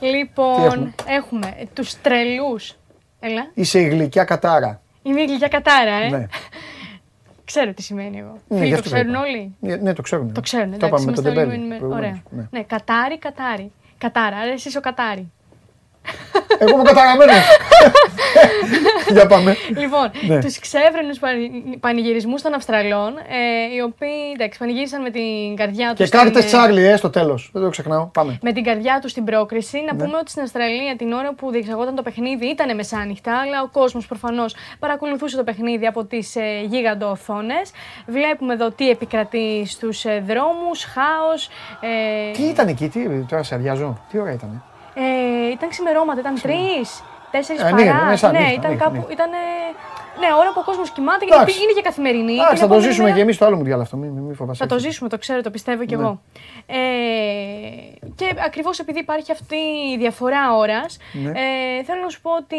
Τι 0.00 0.06
Λοιπόν, 0.06 0.64
έχουμε; 0.64 0.92
έχουμε 1.06 1.54
ε, 1.60 1.64
τους 1.74 2.00
τρελούς. 2.00 2.74
Έλα, 3.20 3.50
Είσαι 3.54 3.80
η 3.80 3.88
γλυκιά 3.88 4.24
κατάρα. 4.24 4.80
είμαι 5.02 5.20
η 5.20 5.24
γλυκιά 5.24 5.48
κατάρα, 5.48 5.94
ε. 6.04 6.08
Ναι. 6.10 6.26
Ξέρω 7.44 7.72
τι 7.74 7.82
σημαίνει 7.82 8.18
εγώ. 8.18 8.38
Ναι, 8.48 8.56
Φίλοι, 8.58 8.68
γι' 8.68 8.72
το 8.74 8.78
αυτό 8.78 8.88
το 8.90 8.94
ξέρουν 8.94 9.12
είπα. 9.14 9.20
όλοι; 9.22 9.54
Ναι, 9.60 9.76
ναι, 9.76 9.92
το 9.92 10.02
ξέρουν. 10.02 10.32
Το 10.32 10.40
ξέρουν, 10.40 10.70
Το 10.70 10.74
εντάξει, 10.86 10.86
είπαμε 11.02 11.04
με 11.10 11.12
τον 11.12 11.24
είμαστε 11.24 11.40
όλοι 11.40 11.48
Ντεμπέλη. 11.50 11.60
ενημε- 11.62 11.78
προηγουμένως. 11.78 12.20
Ωραία. 12.30 12.42
Ναι. 12.50 12.58
Ναι, 12.58 12.62
κατάρι, 12.64 13.18
κατάρι. 13.18 13.72
Κατάρα, 13.98 14.44
ρε, 14.44 14.52
εσύ 14.52 14.68
είσαι 14.68 14.78
ο 14.78 14.80
κατάρι. 14.80 15.32
Εγώ 16.58 16.70
είμαι 16.74 16.82
καταραμένος. 16.82 17.34
Για 19.12 19.26
πάμε. 19.26 19.56
λοιπόν, 19.76 20.10
Ναι. 20.26 20.40
τους 20.40 20.58
ξέφρενου 20.58 21.14
πανηγυρισμούς 21.80 22.42
των 22.42 22.54
Αυστραλών, 22.54 23.16
ε, 23.18 23.74
οι 23.76 23.80
οποίοι 23.80 24.08
εντάξει, 24.34 24.58
πανηγύρισαν 24.58 25.02
με 25.02 25.10
την 25.10 25.56
καρδιά 25.56 25.94
τους. 25.94 26.10
Και 26.10 26.16
κάρτε 26.16 26.40
Τσάρλι, 26.42 26.84
ε, 26.86 26.96
στο 26.96 27.10
τέλος. 27.10 27.50
Δεν 27.52 27.62
το 27.62 27.68
ξεχνάω. 27.68 28.04
Πάμε. 28.06 28.38
με 28.42 28.52
την 28.52 28.64
καρδιά 28.64 28.98
τους 29.02 29.10
στην 29.10 29.24
πρόκριση. 29.24 29.76
Να 29.86 29.94
Ναι. 29.94 30.04
πούμε 30.04 30.16
ότι 30.18 30.30
στην 30.30 30.42
Αυστραλία 30.42 30.96
την 30.96 31.12
ώρα 31.12 31.34
που 31.34 31.50
διεξαγόταν 31.50 31.94
το 31.94 32.02
παιχνίδι 32.02 32.46
ήταν 32.46 32.74
μεσάνυχτα, 32.74 33.38
αλλά 33.40 33.62
ο 33.62 33.68
κόσμος 33.72 34.06
προφανώς 34.06 34.54
παρακολουθούσε 34.78 35.36
το 35.36 35.44
παιχνίδι 35.44 35.86
από 35.86 36.04
τις 36.04 36.36
ε, 36.36 36.40
γίγαντο 36.68 37.10
οθόνες. 37.10 37.70
Βλέπουμε 38.06 38.52
εδώ 38.52 38.70
τι 38.70 38.88
επικρατεί 38.90 39.64
στους 39.66 40.04
ε, 40.04 40.22
δρόμους, 40.26 40.84
χάος. 40.84 41.48
Ε, 41.80 42.30
Τι 42.32 42.42
ήταν 42.42 42.68
εκεί, 42.68 42.88
τι, 42.88 43.00
τώρα 43.28 43.42
σε 43.42 43.54
αριάζω. 43.54 43.98
Τι 44.10 44.18
ώρα 44.18 44.32
ήταν. 44.32 44.62
Ε, 44.98 45.50
ήταν 45.50 45.68
ξημερώματα, 45.68 46.20
ήταν 46.20 46.40
τρεις, 46.40 47.02
τέσσερις 47.30 47.62
Ε, 47.62 47.70
ναι, 47.72 47.84
παρά. 47.84 48.04
μεσάνυχτα, 48.04 48.46
ναι, 48.46 48.52
ήταν 48.52 48.70
ναι, 48.70 48.76
κάπου. 48.76 49.04
ναι. 49.06 49.12
Ήταν, 49.12 49.30
ναι, 50.20 50.26
ώρα 50.40 50.50
που 50.52 50.60
ο 50.62 50.64
κόσμος 50.64 50.90
κοιμάται, 50.90 51.24
Εντάξει. 51.24 51.44
γιατί 51.52 51.62
είναι 51.62 51.72
και 51.72 51.82
καθημερινή. 51.82 52.32
Εντάξει, 52.32 52.48
Την 52.48 52.56
θα 52.56 52.60
το 52.60 52.64
επόμενη 52.64 52.86
ζήσουμε 52.86 53.02
μέρα- 53.04 53.16
και 53.16 53.22
εμείς 53.22 53.36
το 53.38 53.44
άλλο 53.46 53.56
μου 53.56 53.62
διάλογο 53.62 53.82
αυτό. 53.82 53.96
Μην, 53.96 54.10
μην 54.10 54.34
φοβάσαι. 54.34 54.62
θα 54.66 54.68
το 54.74 54.78
ζήσουμε, 54.78 55.08
το 55.08 55.18
ξέρω, 55.18 55.40
το 55.42 55.50
πιστεύω 55.50 55.84
κι 55.84 55.96
Ναι. 55.96 56.02
εγώ. 56.02 56.20
Ε, 56.66 56.76
και 58.14 58.26
ακριβώς 58.46 58.78
επειδή 58.78 58.98
υπάρχει 58.98 59.32
αυτή 59.32 59.56
η 59.92 59.96
διαφορά 59.98 60.56
ώρας, 60.56 60.96
Ναι. 61.12 61.30
ε, 61.30 61.82
θέλω 61.84 62.00
να 62.02 62.08
σου 62.08 62.20
πω 62.20 62.30
ότι 62.36 62.56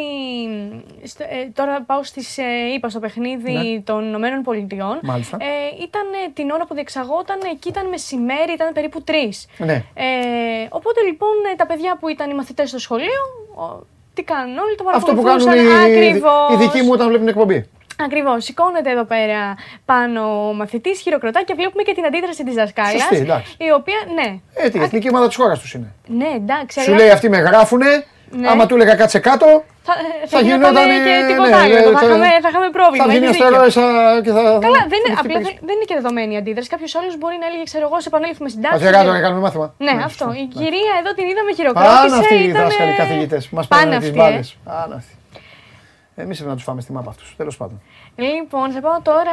στο- 1.07 1.23
ε, 1.23 1.49
τώρα 1.53 1.81
πάω 1.81 2.03
στις, 2.03 2.37
ε, 2.37 2.43
είπα 2.75 2.89
στο 2.89 2.99
παιχνίδι 2.99 3.51
Ναι. 3.51 3.81
των 3.81 4.03
Ηνωμένων 4.05 4.41
Πολιτειών. 4.41 4.99
Μάλιστα. 5.03 5.37
Ε, 5.41 5.83
ήταν 5.83 6.05
ε, 6.25 6.29
την 6.33 6.49
ώρα 6.49 6.65
που 6.65 6.73
διεξαγόταν, 6.73 7.39
εκεί 7.51 7.67
ήταν 7.69 7.87
μεσημέρι, 7.87 8.51
ήταν 8.53 8.73
περίπου 8.73 9.01
τρεις. 9.03 9.47
Ναι. 9.57 9.73
Ε, 9.93 10.05
οπότε 10.69 11.01
λοιπόν 11.01 11.29
ε, 11.51 11.55
τα 11.55 11.65
παιδιά 11.65 11.97
που 11.99 12.07
ήταν 12.07 12.29
οι 12.29 12.33
μαθητές 12.33 12.69
στο 12.69 12.79
σχολείο, 12.79 13.21
ο, 13.55 13.85
τι 14.17 14.23
κάνουν 14.23 14.57
όλοι, 14.63 14.75
το 14.75 14.83
Αυτό 14.95 15.13
που 15.13 15.21
παρακολουθούσαν 15.21 15.67
κάνουν 15.67 15.91
οι, 15.91 16.07
ακριβώς. 16.07 16.53
οι 16.53 16.55
δικοί 16.63 16.81
μου 16.85 16.91
όταν 16.91 17.07
βλέπουν 17.07 17.27
εκπομπή. 17.27 17.69
Ακριβώς. 18.05 18.43
Σηκώνεται 18.43 18.91
εδώ 18.91 19.03
πέρα 19.03 19.55
πάνω 19.85 20.47
ο 20.47 20.53
μαθητής, 20.53 20.99
χειροκροτά 20.99 21.43
και 21.43 21.53
βλέπουμε 21.57 21.83
και 21.83 21.93
την 21.93 22.05
αντίδραση 22.05 22.43
της 22.43 22.55
δασκάλας. 22.55 22.91
Σωστή, 22.91 23.15
εντάξει. 23.15 23.55
Η 23.57 23.71
οποία, 23.79 23.99
ναι. 24.17 24.39
Ε, 24.53 24.69
τι, 24.69 24.77
η 24.79 24.81
εθνική 24.83 25.07
ομάδα 25.09 25.27
της 25.27 25.35
χώρας 25.35 25.59
τους 25.59 25.73
είναι. 25.73 25.93
Ναι, 26.07 26.29
εντάξει. 26.35 26.81
Σου 26.81 26.91
αλλά 26.91 26.99
λέει 26.99 27.09
αυτοί 27.09 27.29
με 27.29 27.37
γράφουνε. 27.37 28.05
Ναι. 28.29 28.49
Άμα 28.49 28.65
του 28.65 28.75
έλεγα 28.75 28.95
κάτσε 28.95 29.19
κάτω, 29.19 29.63
Θα, 29.87 29.93
θα 30.31 30.37
θα 30.37 30.39
γινόταν. 30.47 30.73
γινόταν 30.75 30.87
και 31.07 31.13
τίποτα 31.29 31.49
ναι, 31.49 31.59
άλλο. 31.61 31.73
ναι, 31.73 31.81
θα, 31.99 32.05
είχαμε, 32.07 32.29
θα 32.43 32.49
είχαμε 32.51 32.69
πρόβλημα. 32.77 33.03
Θα 33.03 33.09
βγει 33.11 33.17
έχεις 33.19 33.29
αστερό 33.35 33.57
δίκιο. 33.65 33.83
και 34.25 34.31
θα. 34.37 34.43
Καλά, 34.65 34.81
δεν 34.91 34.99
είναι, 35.01 35.11
θα 35.17 35.21
απλά 35.23 35.35
χτυπήσει. 35.35 35.47
δεν, 35.47 35.53
δεν 35.67 35.73
είναι 35.77 35.87
και 35.89 35.95
δεδομένη 35.99 36.31
η 36.35 36.39
αντίδραση. 36.41 36.67
Κάποιος 36.73 36.91
άλλος 36.99 37.13
μπορεί 37.19 37.35
να 37.43 37.45
έλεγε, 37.49 37.63
ξέρω 37.71 37.83
εγώ, 37.89 37.97
σε 38.03 38.07
επανέλθουμε 38.11 38.47
στην 38.53 38.61
τάξη. 38.63 38.77
Πατέρα, 38.77 38.97
και- 38.99 39.07
τώρα 39.09 39.19
κάνουμε 39.25 39.41
μάθημα. 39.47 39.67
Ναι, 39.85 39.91
Ναι, 39.97 40.03
αυτό. 40.09 40.25
σωστά. 40.25 40.41
Η 40.43 40.45
κυρία 40.57 40.93
εδώ 41.01 41.09
την 41.17 41.25
είδαμε 41.31 41.51
χειροκρότησε. 41.57 42.07
Πάνε 42.07 42.15
αυτοί 42.23 42.35
οι 42.43 42.47
ήταν, 42.51 42.61
δάσκαλοι 42.63 42.93
ε, 42.97 43.01
καθηγητές 43.03 43.41
που 43.47 43.55
μας 43.57 43.65
πάνε 43.71 43.81
παίρνουν 43.81 43.99
τις 43.99 44.07
αυτοί, 44.09 44.19
ε. 44.19 44.23
μπάλες. 44.23 44.47
Πάνε 44.69 44.93
αυτοί. 45.01 45.13
Εμείς 46.23 46.35
πρέπει 46.37 46.49
να 46.53 46.57
τους 46.59 46.65
φάμε 46.67 46.81
στη 46.85 46.91
μάπα 46.97 47.09
αυτούς. 47.13 47.29
Τέλος 47.41 47.55
πάντων. 47.59 47.77
Λοιπόν, 48.19 48.71
σε 48.71 48.79
πάω 48.79 49.01
τώρα 49.01 49.31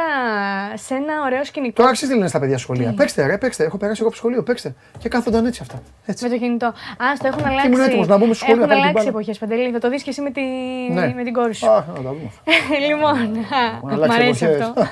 σε 0.73 0.93
ένα 0.95 1.13
ωραίο 1.25 1.43
σκηνικό. 1.43 1.73
Τώρα 1.81 1.91
ξέρεις 1.91 2.09
τι 2.09 2.15
λένε 2.19 2.29
στα 2.29 2.39
παιδιά 2.39 2.57
σχολεία. 2.57 2.93
Παίξτε, 2.97 3.25
ρε, 3.25 3.37
παίξτε. 3.37 3.63
Έχω 3.63 3.77
περάσει 3.77 3.97
εγώ 3.99 4.07
από 4.09 4.17
το 4.17 4.23
σχολείο. 4.23 4.43
Παίξτε. 4.43 4.75
Και 4.97 5.09
κάθονταν 5.09 5.45
έτσι 5.45 5.59
αυτά. 5.61 5.81
Έτσι. 6.05 6.23
Με 6.23 6.29
το 6.29 6.37
κινητό. 6.37 6.65
Α, 6.65 6.73
το 7.19 7.27
έχουν 7.27 7.45
αλλάξει. 7.45 7.67
ήμουν 7.67 7.79
έτοιμος 7.81 8.07
να 8.07 8.17
μπούμε 8.17 8.33
στο 8.33 8.43
σχολείο 8.45 8.63
Έχουν 8.63 8.75
να 8.75 8.81
πάρω 8.83 8.89
την 8.91 8.99
αλλάξει 8.99 9.05
μπάλα. 9.05 9.09
εποχές, 9.09 9.37
Παντελή. 9.37 9.71
Θα 9.71 9.79
το 9.79 9.89
δεις 9.89 10.03
και 10.03 10.09
εσύ 10.09 10.21
με, 10.21 10.31
τη... 10.31 10.41
Ναι. 10.93 11.13
με 11.15 11.23
την 11.23 11.33
κόρη 11.33 11.53
σου. 11.53 11.69
Αχ, 11.69 11.87
να 11.87 11.93
τα 11.93 12.01
δούμε. 12.01 12.31
λοιπόν, 12.89 13.17
Μου 13.81 13.87
α, 13.87 13.87
μ' 13.87 13.93
αλλάξει 13.93 14.21
αρέσει 14.21 14.45
εποχές. 14.45 14.67
αυτό. 14.67 14.87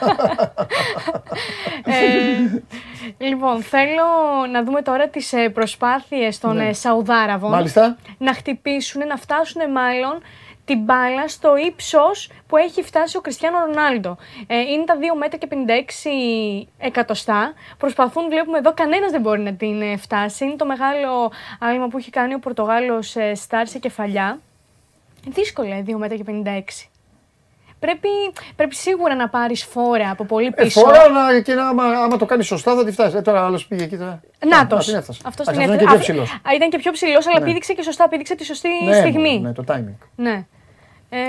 ε, 1.85 3.25
λοιπόν, 3.25 3.61
θέλω 3.61 4.03
να 4.51 4.63
δούμε 4.63 4.81
τώρα 4.81 5.07
τις 5.07 5.33
ε, 5.33 5.49
προσπάθειες 5.49 6.39
των 6.39 6.55
Ναι. 6.55 6.67
ε, 6.67 6.73
Σαουδάραβων 6.73 7.51
Μάλιστα. 7.51 7.97
να 8.17 8.33
χτυπήσουν, 8.33 9.07
να 9.07 9.15
φτάσουν 9.15 9.71
μάλλον 9.71 10.21
την 10.65 10.79
μπάλα 10.79 11.27
στο 11.27 11.55
ύψος 11.57 12.29
που 12.47 12.57
έχει 12.57 12.83
φτάσει 12.83 13.17
ο 13.17 13.21
Κριστιανό 13.21 13.57
Ρονάλντο. 13.65 14.17
Ε, 14.47 14.59
είναι 14.59 14.83
τα 14.83 14.97
2 14.99 15.17
μέτρα 15.17 15.37
και 15.37 15.47
56 15.51 16.67
εκατοστά. 16.77 17.53
Προσπαθούν, 17.77 18.29
βλέπουμε 18.29 18.57
εδώ, 18.57 18.73
κανένας 18.73 19.11
δεν 19.11 19.21
μπορεί 19.21 19.41
να 19.41 19.53
την 19.53 19.81
ε, 19.81 19.97
φτάσει. 19.97 20.45
Είναι 20.45 20.55
το 20.55 20.65
μεγάλο 20.65 21.31
άλμα 21.59 21.87
που 21.87 21.97
έχει 21.97 22.09
κάνει 22.09 22.33
ο 22.33 22.39
Πορτογάλος 22.39 23.15
ε, 23.15 23.35
Στάρ 23.35 23.67
σε 23.67 23.79
κεφαλιά. 23.79 24.39
Δύσκολα, 25.27 25.75
ε, 25.75 25.83
2 25.87 25.93
μέτρα 25.97 26.17
και 26.17 26.23
56. 26.27 26.92
Πρέπει, 27.85 28.07
πρέπει 28.55 28.75
σίγουρα 28.75 29.15
να 29.15 29.29
πάρεις 29.29 29.63
φόρα 29.63 30.09
από 30.11 30.23
πολύ 30.25 30.45
Ε, 30.55 30.63
πίσω. 30.63 30.79
φορά 30.79 31.09
να, 31.09 31.39
και 31.41 31.53
να, 31.53 31.67
άμα, 31.67 31.83
άμα 31.83 32.17
το 32.17 32.25
κάνεις 32.25 32.45
σωστά 32.45 32.75
θα 32.75 32.85
τη 32.85 32.91
φτάσει. 32.91 33.15
Ε, 33.17 33.21
τώρα 33.21 33.45
άλλος 33.45 33.65
πήγε 33.67 33.83
εκεί. 33.83 33.97
Τώρα. 33.97 34.21
Νάτο. 34.49 34.75
Α, 34.75 34.79
την 34.79 34.95
έφτασε. 34.95 35.21
Αυτό 35.25 35.41
Εντάξει, 35.41 35.61
την 35.61 35.69
είναι 35.71 35.79
και 35.81 35.85
πιο 35.89 35.99
ψηλός. 35.99 36.39
Ήταν 36.55 36.69
και 36.69 36.77
πιο 36.77 36.91
ψηλός, 36.91 37.27
αλλά 37.27 37.39
Ναι. 37.39 37.45
πήδηξε 37.45 37.73
και 37.73 37.81
σωστά. 37.83 38.07
Πήδηξε 38.09 38.35
τη 38.35 38.45
σωστή 38.45 38.69
Ναι, 38.85 38.93
στιγμή. 38.95 39.39
ναι, 39.39 39.51
το 39.53 39.63
timing. 39.67 39.93
Ναι. 40.15 40.45
Ε, 41.09 41.19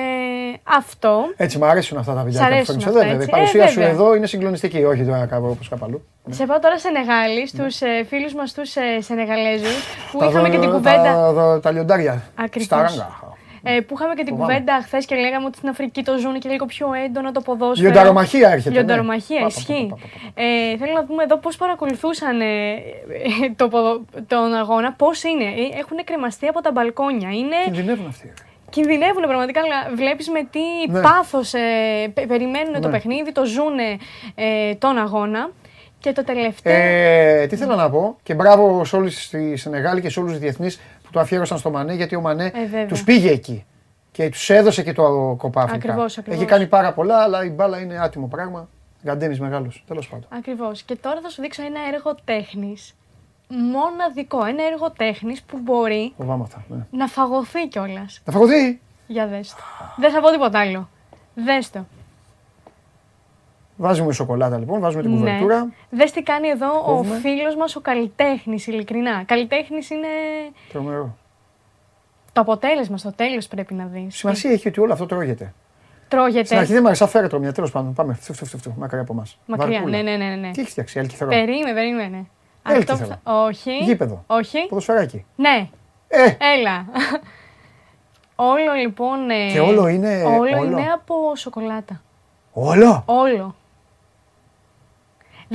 αυτό. 0.63 1.21
Έτσι, 1.37 1.59
μου 1.59 1.65
αρέσουν 1.65 1.99
αυτά 1.99 2.15
τα 2.15 2.21
Σ' 2.21 2.25
βιντεάκια 2.25 2.49
που 2.49 2.55
αρέσουν 2.55 2.67
φέρνεις 2.81 2.87
αυτά, 2.87 2.99
εδώ. 2.99 3.09
βέβαια. 3.09 3.15
Η 3.15 3.23
έτσι. 3.23 3.31
παρουσία 3.31 3.63
Ε, 3.65 3.69
σου 3.69 3.75
βέβαια. 3.75 3.91
εδώ 3.91 4.15
είναι 4.15 4.27
συγκλονιστική. 4.27 4.85
Όχι 4.85 5.05
τώρα 5.05 5.27
κάπου 5.27 5.47
όπως 5.51 5.69
κάπου 5.69 5.85
αλλού. 5.85 6.05
Σε 6.31 6.47
πάω 6.47 6.59
τώρα 6.59 6.79
σε 6.79 6.91
Νεγάλη, 6.91 7.47
στους 7.49 7.81
ε, 7.81 8.05
φίλους 8.09 8.35
μας 8.35 8.53
του 8.55 8.61
ε, 8.61 9.01
Σενεγαλέζους, 9.01 9.85
που 10.13 10.19
Τα 10.19 10.27
είχαμε 10.27 10.49
δω- 10.49 10.55
και 10.55 10.61
την 10.61 10.69
τα- 10.71 10.75
κουβέντα. 10.77 11.33
τα- 11.35 11.61
Τα 11.63 11.71
λιοντάρια. 11.71 12.23
Ακριβώς. 12.35 12.67
Στα 12.67 12.83
ράγκα. 12.83 13.34
Ε, 13.67 13.81
που 13.81 13.95
είχαμε 13.97 14.15
και 14.15 14.25
την 14.25 14.33
Φοβάμαι. 14.35 14.53
κουβέντα 14.53 14.81
χθες 14.83 15.05
και 15.07 15.15
λέγαμε 15.15 15.47
ότι 15.47 15.57
στην 15.57 15.69
Αφρική 15.69 16.03
το 16.05 16.19
ζουν 16.19 16.39
και 16.39 16.49
λίγο 16.49 16.67
πιο 16.67 16.87
έντονο 17.05 17.33
το 17.33 17.41
ποδόσφαιρο. 17.41 17.91
Λιονταρομαχία 17.91 18.49
έρχεται, 18.49 18.69
ναι. 18.71 18.75
Λιονταρομαχία, 18.77 19.41
Πα, 19.41 19.47
πα, 19.47 19.53
ισχύει. 19.57 19.87
πα, 19.91 19.97
πα, 20.35 20.43
Ε, 20.43 20.77
θέλω 20.77 20.93
να 20.93 21.05
δούμε 21.05 21.23
εδώ 21.23 21.37
πώς 21.39 21.57
παρακολουθούσαν 21.57 22.41
ε, 22.41 22.45
ε, 22.73 22.79
το, 23.57 23.69
ποδο- 23.69 24.05
τον 24.27 24.55
αγώνα, 24.55 24.93
πώς 24.93 25.23
είναι. 25.23 25.45
Ε, 25.45 25.79
Έχουν 25.79 25.97
κρεμαστεί 26.05 26.47
από 26.47 26.61
τα 26.61 26.73
μπαλκόνια. 26.73 27.29
Είναι... 27.31 27.57
Κινδυνεύουν 27.65 28.07
αυτοί. 28.07 28.33
Κινδυνεύουν 28.71 29.23
πραγματικά, 29.23 29.61
αλλά 29.61 29.97
βλέπεις 29.97 30.29
με 30.31 30.41
τι 30.51 30.93
Ναι. 30.93 31.01
πάθος 31.01 31.55
ε, 31.55 31.61
πε- 32.15 32.27
περιμένουν 32.27 32.73
το 32.73 32.79
Ναι. 32.79 32.91
παιχνίδι, 32.91 33.33
το 33.33 33.45
ζουνε 33.45 33.97
ε, 34.35 34.75
τον 34.75 34.99
αγώνα. 34.99 35.51
Και 35.99 36.13
το 36.13 36.25
τελευταίο. 36.25 36.73
Ε, 36.75 37.47
τι 37.47 37.57
θέλω 37.57 37.75
να 37.75 37.91
πω 37.91 38.17
και 38.23 38.35
μπράβο 38.35 38.85
σε 38.85 38.97
όλους 38.97 39.23
στη 39.25 39.57
Σενεγάλη 39.57 40.01
και 40.01 40.09
σε 40.11 40.19
όλους 40.21 40.31
τους 40.33 40.41
διεθνείς 40.41 40.77
που 40.77 40.83
το 41.15 41.21
αφιέρωσαν 41.21 41.59
στο 41.59 41.71
Μανέ 41.71 41.95
γιατί 41.95 42.17
ο 42.17 42.21
Μανέ 42.21 42.45
Ε, 42.45 42.61
βέβαια. 42.61 42.87
τους 42.87 43.05
πήγε 43.05 43.31
εκεί 43.31 43.65
και 44.13 44.29
τους 44.29 44.51
έδωσε 44.51 44.83
και 44.83 44.93
το 44.93 45.35
κοπά 45.39 45.63
Αφρικά. 45.63 45.89
Ακριβώς, 45.89 46.19
ακριβώς. 46.19 46.41
Έχει 46.41 46.51
κάνει 46.51 46.67
πάρα 46.67 46.93
πολλά, 46.93 47.23
αλλά 47.23 47.45
η 47.45 47.49
μπάλα 47.51 47.79
είναι 47.81 47.99
άτιμο 47.99 48.27
πράγμα. 48.27 48.69
Γκαντέμι 49.05 49.39
μεγάλος. 49.39 49.85
Τέλος 49.87 50.09
πάντων. 50.09 50.27
Ακριβώς. 50.29 50.83
Και 50.83 50.97
τώρα 50.97 51.21
θα 51.23 51.29
σου 51.29 51.41
δείξω 51.43 51.63
ένα 51.63 51.81
έργο 51.95 52.15
τέχνης. 52.25 52.95
Μοναδικό. 53.49 54.45
Ένα 54.45 54.63
έργο 54.73 54.91
τέχνης 54.91 55.43
που 55.43 55.59
μπορεί 55.63 56.13
Φοβάμαι 56.17 56.43
αυτά. 56.43 56.65
Ναι. 56.69 56.87
να 56.91 57.07
φαγωθεί 57.07 57.69
κιόλας. 57.69 58.21
Θα 58.25 58.33
φαγωθεί; 58.33 58.81
Για 59.07 59.27
δες 59.27 59.49
το. 59.55 59.63
Δεν 59.97 60.11
θα 60.13 60.21
πω 60.21 60.31
τίποτα 60.31 60.61
άλλο. 60.61 60.89
Δες 61.35 61.71
το. 61.71 61.85
Βάζουμε 63.77 64.13
σοκολάτα 64.13 64.59
λοιπόν, 64.59 64.81
βάζουμε 64.81 65.03
την 65.03 65.11
κουβερτούρα. 65.17 65.73
Δες 65.91 66.11
τι 66.13 66.23
κάνει 66.23 66.49
εδώ 66.49 66.83
Κόβουμε. 66.83 67.15
ο 67.17 67.19
φίλος 67.19 67.57
μας 67.57 67.77
ο 67.77 67.81
καλλιτέχνης, 67.81 68.67
ειλικρινά. 68.67 69.23
Καλλιτέχνης 69.27 69.91
είναι 69.91 70.07
Τρομερό. 70.73 71.17
το 72.33 72.41
αποτέλεσμα 72.41 72.97
στο 72.97 73.13
τέλος 73.13 73.47
πρέπει 73.49 73.75
να 73.75 73.85
δεις. 73.85 74.17
Σημασία 74.17 74.51
έχει 74.51 74.69
ότι 74.69 74.81
όλο 74.81 74.93
αυτό 74.93 75.07
τρώγεται. 75.07 75.53
Τρώγεται. 76.09 76.45
Στην 76.45 76.59
αρχή 76.59 76.73
δεν 76.73 76.81
μου 76.81 76.87
άρεσε, 76.87 77.05
αφαίρετο 77.05 77.39
μια 77.39 77.53
τέλος 77.53 77.71
πάντων. 77.71 77.93
Πάμε. 77.93 78.15
Φτου, 78.15 78.33
φτου, 78.35 78.47
φτου, 78.47 78.59
φτου, 78.59 78.75
μακριά 78.79 79.01
από 79.03 79.13
εμάς. 79.13 79.39
Μακριά. 79.47 79.81
Ναι, 79.81 80.03
ναι, 80.03 80.17
ναι, 80.17 80.35
ναι. 80.35 80.51
Τι 80.51 80.61
έχεις 80.61 80.71
φτιάξει, 80.73 80.99
Ελκυθρό. 80.99 81.27
Περίμενε, 81.29 81.73
περίμενε. 81.75 82.27
Έλκυθρο. 82.69 82.95
Αυτό 82.95 83.07
που 83.07 83.21
θα- 83.25 83.33
Όχι. 83.47 83.71
Γήπεδο. 83.85 84.25
Όχι. 84.27 84.67
Ποδοσφαιράκι. 84.69 85.25
Ναι. 85.37 85.69
Ε, 86.09 86.25
Έλα. 86.59 86.87
όλο 88.37 88.73
λοιπόν. 88.81 89.31
ε, 89.31 89.51
Και 89.53 89.61
όλο 89.61 89.87
είναι- 89.89 90.23
Όλο, 90.25 90.59
όλο. 90.59 90.65
είναι 90.79 90.87
από 90.95 91.15
σοκολάτα. 91.37 92.03
όλο; 92.53 93.03
Όλο. 93.07 93.55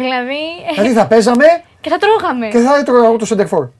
Δηλαδή. 0.03 0.41
ε, 0.69 0.73
Δηλαδή 0.73 0.93
θα 0.93 1.07
παίζαμε 1.07 1.45
και 1.81 1.89
θα 1.89 1.97
τρώγαμε. 1.97 2.47
και 2.47 2.57
θα 2.59 2.77
έτρωγα 2.77 3.05
εγώ 3.05 3.15
το 3.17 3.25
σεντερφόρ. 3.25 3.67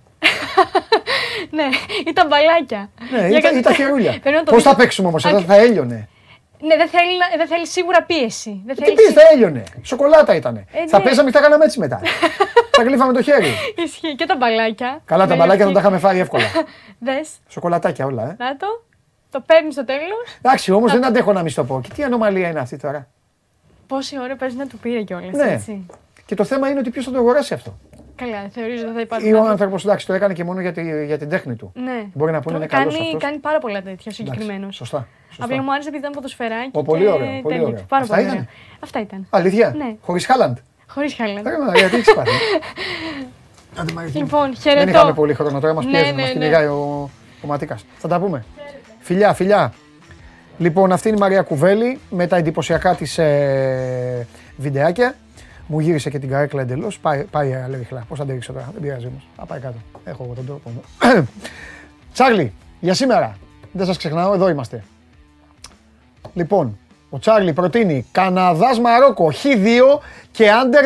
Ναι, 1.51 1.63
ήταν 2.07 2.27
μπαλάκια. 2.27 2.89
Ναι, 3.11 3.27
Για 3.27 3.37
ή 3.37 3.41
τα- 3.41 3.49
κα- 3.49 3.57
ή 3.57 3.61
τα 3.61 3.73
χερούλια. 3.73 4.11
Πρέπει 4.21 4.35
να 4.39 4.43
το 4.43 4.51
Πώς 4.51 4.63
δεις. 4.63 4.71
θα 4.71 4.75
παίξουμε 4.77 5.07
όμως, 5.07 5.25
εδώ 5.25 5.37
Α, 5.37 5.41
θα 5.41 5.55
έλειωνε. 5.55 6.09
Ναι, 6.61 6.75
δεν 6.77 6.87
θέλει, 6.87 7.17
να- 7.17 7.37
δεν 7.37 7.47
θέλει 7.47 7.67
σίγουρα 7.67 8.03
πίεση. 8.03 8.61
Δεν 8.65 8.75
Τι 8.75 8.83
θέλει 8.83 8.95
πει, 8.95 9.01
σίγουρα- 9.01 9.21
θα 9.23 9.29
έλειωνε. 9.33 9.63
Σοκολάτα 9.81 10.35
ήταν. 10.35 10.65
Θα 10.89 10.97
ναι. 10.97 11.03
παίζαμε 11.03 11.29
και 11.31 11.37
θα 11.37 11.43
κάναμε 11.43 11.65
έτσι 11.65 11.79
μετά. 11.79 12.01
θα 12.71 12.83
γλύφαμε 12.83 13.13
το 13.13 13.21
χέρι. 13.21 13.47
Ισχύει 13.85 14.15
και 14.15 14.25
τα 14.25 14.35
μπαλάκια. 14.35 15.01
Καλά, 15.05 15.23
τα 15.23 15.29
Με 15.29 15.35
μπαλάκια 15.35 15.65
θα 15.65 15.71
λευκή- 15.71 15.73
τα 15.73 15.79
είχαμε 15.79 15.97
φάει 15.97 16.19
εύκολα. 16.19 16.45
Δες, 16.99 17.29
Σοκολατάκια 17.47 18.05
όλα, 18.05 18.23
ε. 18.23 18.35
να 18.39 18.57
το. 18.57 18.67
Το 19.31 19.43
παίρνεις 19.45 19.73
στο 19.73 19.85
τέλος. 19.85 20.23
Εντάξει, 20.41 20.71
όμως 20.71 20.91
δεν 20.91 21.05
αντέχω 21.05 21.33
να 21.33 21.41
μη 21.43 21.49
στο 21.49 21.63
πω. 21.63 21.81
Και 21.83 21.89
τι 21.95 22.03
ανομαλία 22.03 22.47
είναι 22.49 22.59
αυτή 22.59 22.77
τώρα. 22.77 23.07
Πόση 23.87 24.19
ώρα 24.19 24.35
παίζει 24.35 24.55
να 24.55 24.67
του 24.67 24.77
πήρε 24.77 25.01
κιόλας. 25.01 25.31
Ναι. 25.35 25.51
Έτσι. 25.51 25.85
Και 26.29 26.35
το 26.35 26.43
θέμα 26.43 26.69
είναι 26.69 26.79
ότι 26.79 26.89
ποιος 26.89 27.05
θα 27.05 27.11
το 27.11 27.17
αγοράσει 27.17 27.53
αυτό. 27.53 27.77
Καλά, 28.15 28.49
θεωρείς 28.49 28.75
ότι 28.77 28.85
δεν 28.85 28.93
θα 28.93 29.01
υπάρχει. 29.01 29.27
Ή 29.27 29.29
ο 29.33 29.35
άνθρωπος. 29.35 29.51
άνθρωπος, 29.51 29.83
εντάξει, 29.85 30.05
το 30.05 30.13
έκανε 30.13 30.33
και 30.33 30.43
μόνο 30.43 30.61
για, 30.61 30.71
τη, 30.73 31.05
για 31.05 31.17
την 31.17 31.29
τέχνη 31.29 31.55
του. 31.55 31.71
Ναι. 31.75 32.03
Μπορεί 32.13 32.31
να 32.31 32.39
πούνε 32.41 32.57
είναι 32.57 32.65
κάνει, 32.65 32.83
καλό 32.91 32.97
αυτός. 33.03 33.21
κάνει 33.21 33.37
πάρα 33.37 33.59
πολλά 33.59 33.81
τέτοια 33.81 34.11
συγκεκριμένος. 34.11 34.75
Σωστά. 34.75 35.07
Απλά 35.39 35.61
μου 35.63 35.71
άρεσε 35.73 35.87
επειδή 35.87 36.01
ήταν 36.03 36.11
ποδοσφαιράκι. 36.13 36.69
Ω, 36.73 36.83
πολύ 36.83 37.03
και 37.03 37.09
ωραίο, 37.09 37.41
πολύ 37.41 37.41
τέλειο. 37.55 37.67
ωραίο. 37.67 37.85
Πάρα 37.87 38.01
Αυτά 38.03 38.15
πολύ 38.15 38.27
ήταν; 38.27 38.37
ωραία. 38.37 38.47
Αυτά 38.79 38.99
ήταν. 39.01 39.27
Αλήθεια; 39.29 39.73
Ναι. 39.77 39.95
Χωρίς 40.01 40.25
Χάλαντ; 40.25 40.57
Χωρίς 40.87 41.13
χάλα. 41.13 41.39
Άρα, 41.39 41.77
γιατί 41.77 41.95
έχεις 41.95 42.13
πάθει. 42.13 42.31
Άντε, 43.79 43.93
Μαρική. 43.93 44.17
Λοιπόν, 44.17 44.43
Δεν 44.45 44.55
χαιρετώ. 44.55 44.89
είχαμε 44.89 45.13
πολύ 45.13 45.33
χρόνο 45.33 45.59
τώρα, 45.59 45.73
μας 45.73 45.85
Ναι, 45.85 45.91
πιέζει, 45.91 46.05
ναι, 46.11 46.21
μας 46.21 46.27
ναι. 46.27 46.33
κυνηγάει 46.33 46.65
ο, 46.65 47.09
ο 47.43 47.47
Ματίκας. 47.47 47.85
Θα 47.97 48.07
τα 48.07 48.19
πούμε. 48.19 48.45
Φιλιά, 48.99 49.33
φιλιά. 49.33 49.73
Λοιπόν, 50.57 50.91
αυτή 50.91 51.07
είναι 51.07 51.17
η 51.17 51.19
Μαρία 51.19 51.41
Κουβέλη 51.41 51.99
με 52.09 52.27
τα 52.27 52.35
εντυπωσιακά 52.37 52.95
της 52.95 53.17
ε, 53.17 54.27
βιντεάκια. 54.57 55.15
Μου 55.71 55.79
γύρισε 55.79 56.09
και 56.09 56.19
την 56.19 56.29
καρέκλα 56.29 56.61
εντελώς. 56.61 56.99
Πάει, 56.99 57.23
πάει 57.23 57.53
αλεύχλα. 57.53 58.05
Πώς 58.07 58.17
θα 58.17 58.25
την 58.25 58.33
ρίξω 58.33 58.53
τώρα, 58.53 58.69
δεν 58.73 58.81
πειράζει 58.81 59.05
όμως. 59.05 59.27
Θα 59.35 59.45
πάει 59.45 59.59
κάτω. 59.59 59.77
Έχω 60.03 60.23
εγώ 60.23 60.33
τον 60.33 60.45
τρόπο 60.45 60.69
μου. 60.69 60.83
Τσάρλι, 62.13 62.53
για 62.79 62.93
σήμερα. 62.93 63.37
Δεν 63.71 63.85
σας 63.85 63.97
ξεχνάω, 63.97 64.33
εδώ 64.33 64.49
είμαστε. 64.49 64.83
Λοιπόν, 66.33 66.77
ο 67.09 67.19
Τσάρλι 67.19 67.53
προτείνει 67.53 68.05
Καναδάς 68.11 68.79
Μαρόκο 68.79 69.31
Χ2 69.43 69.99
και 70.31 70.51
άντερ 70.51 70.85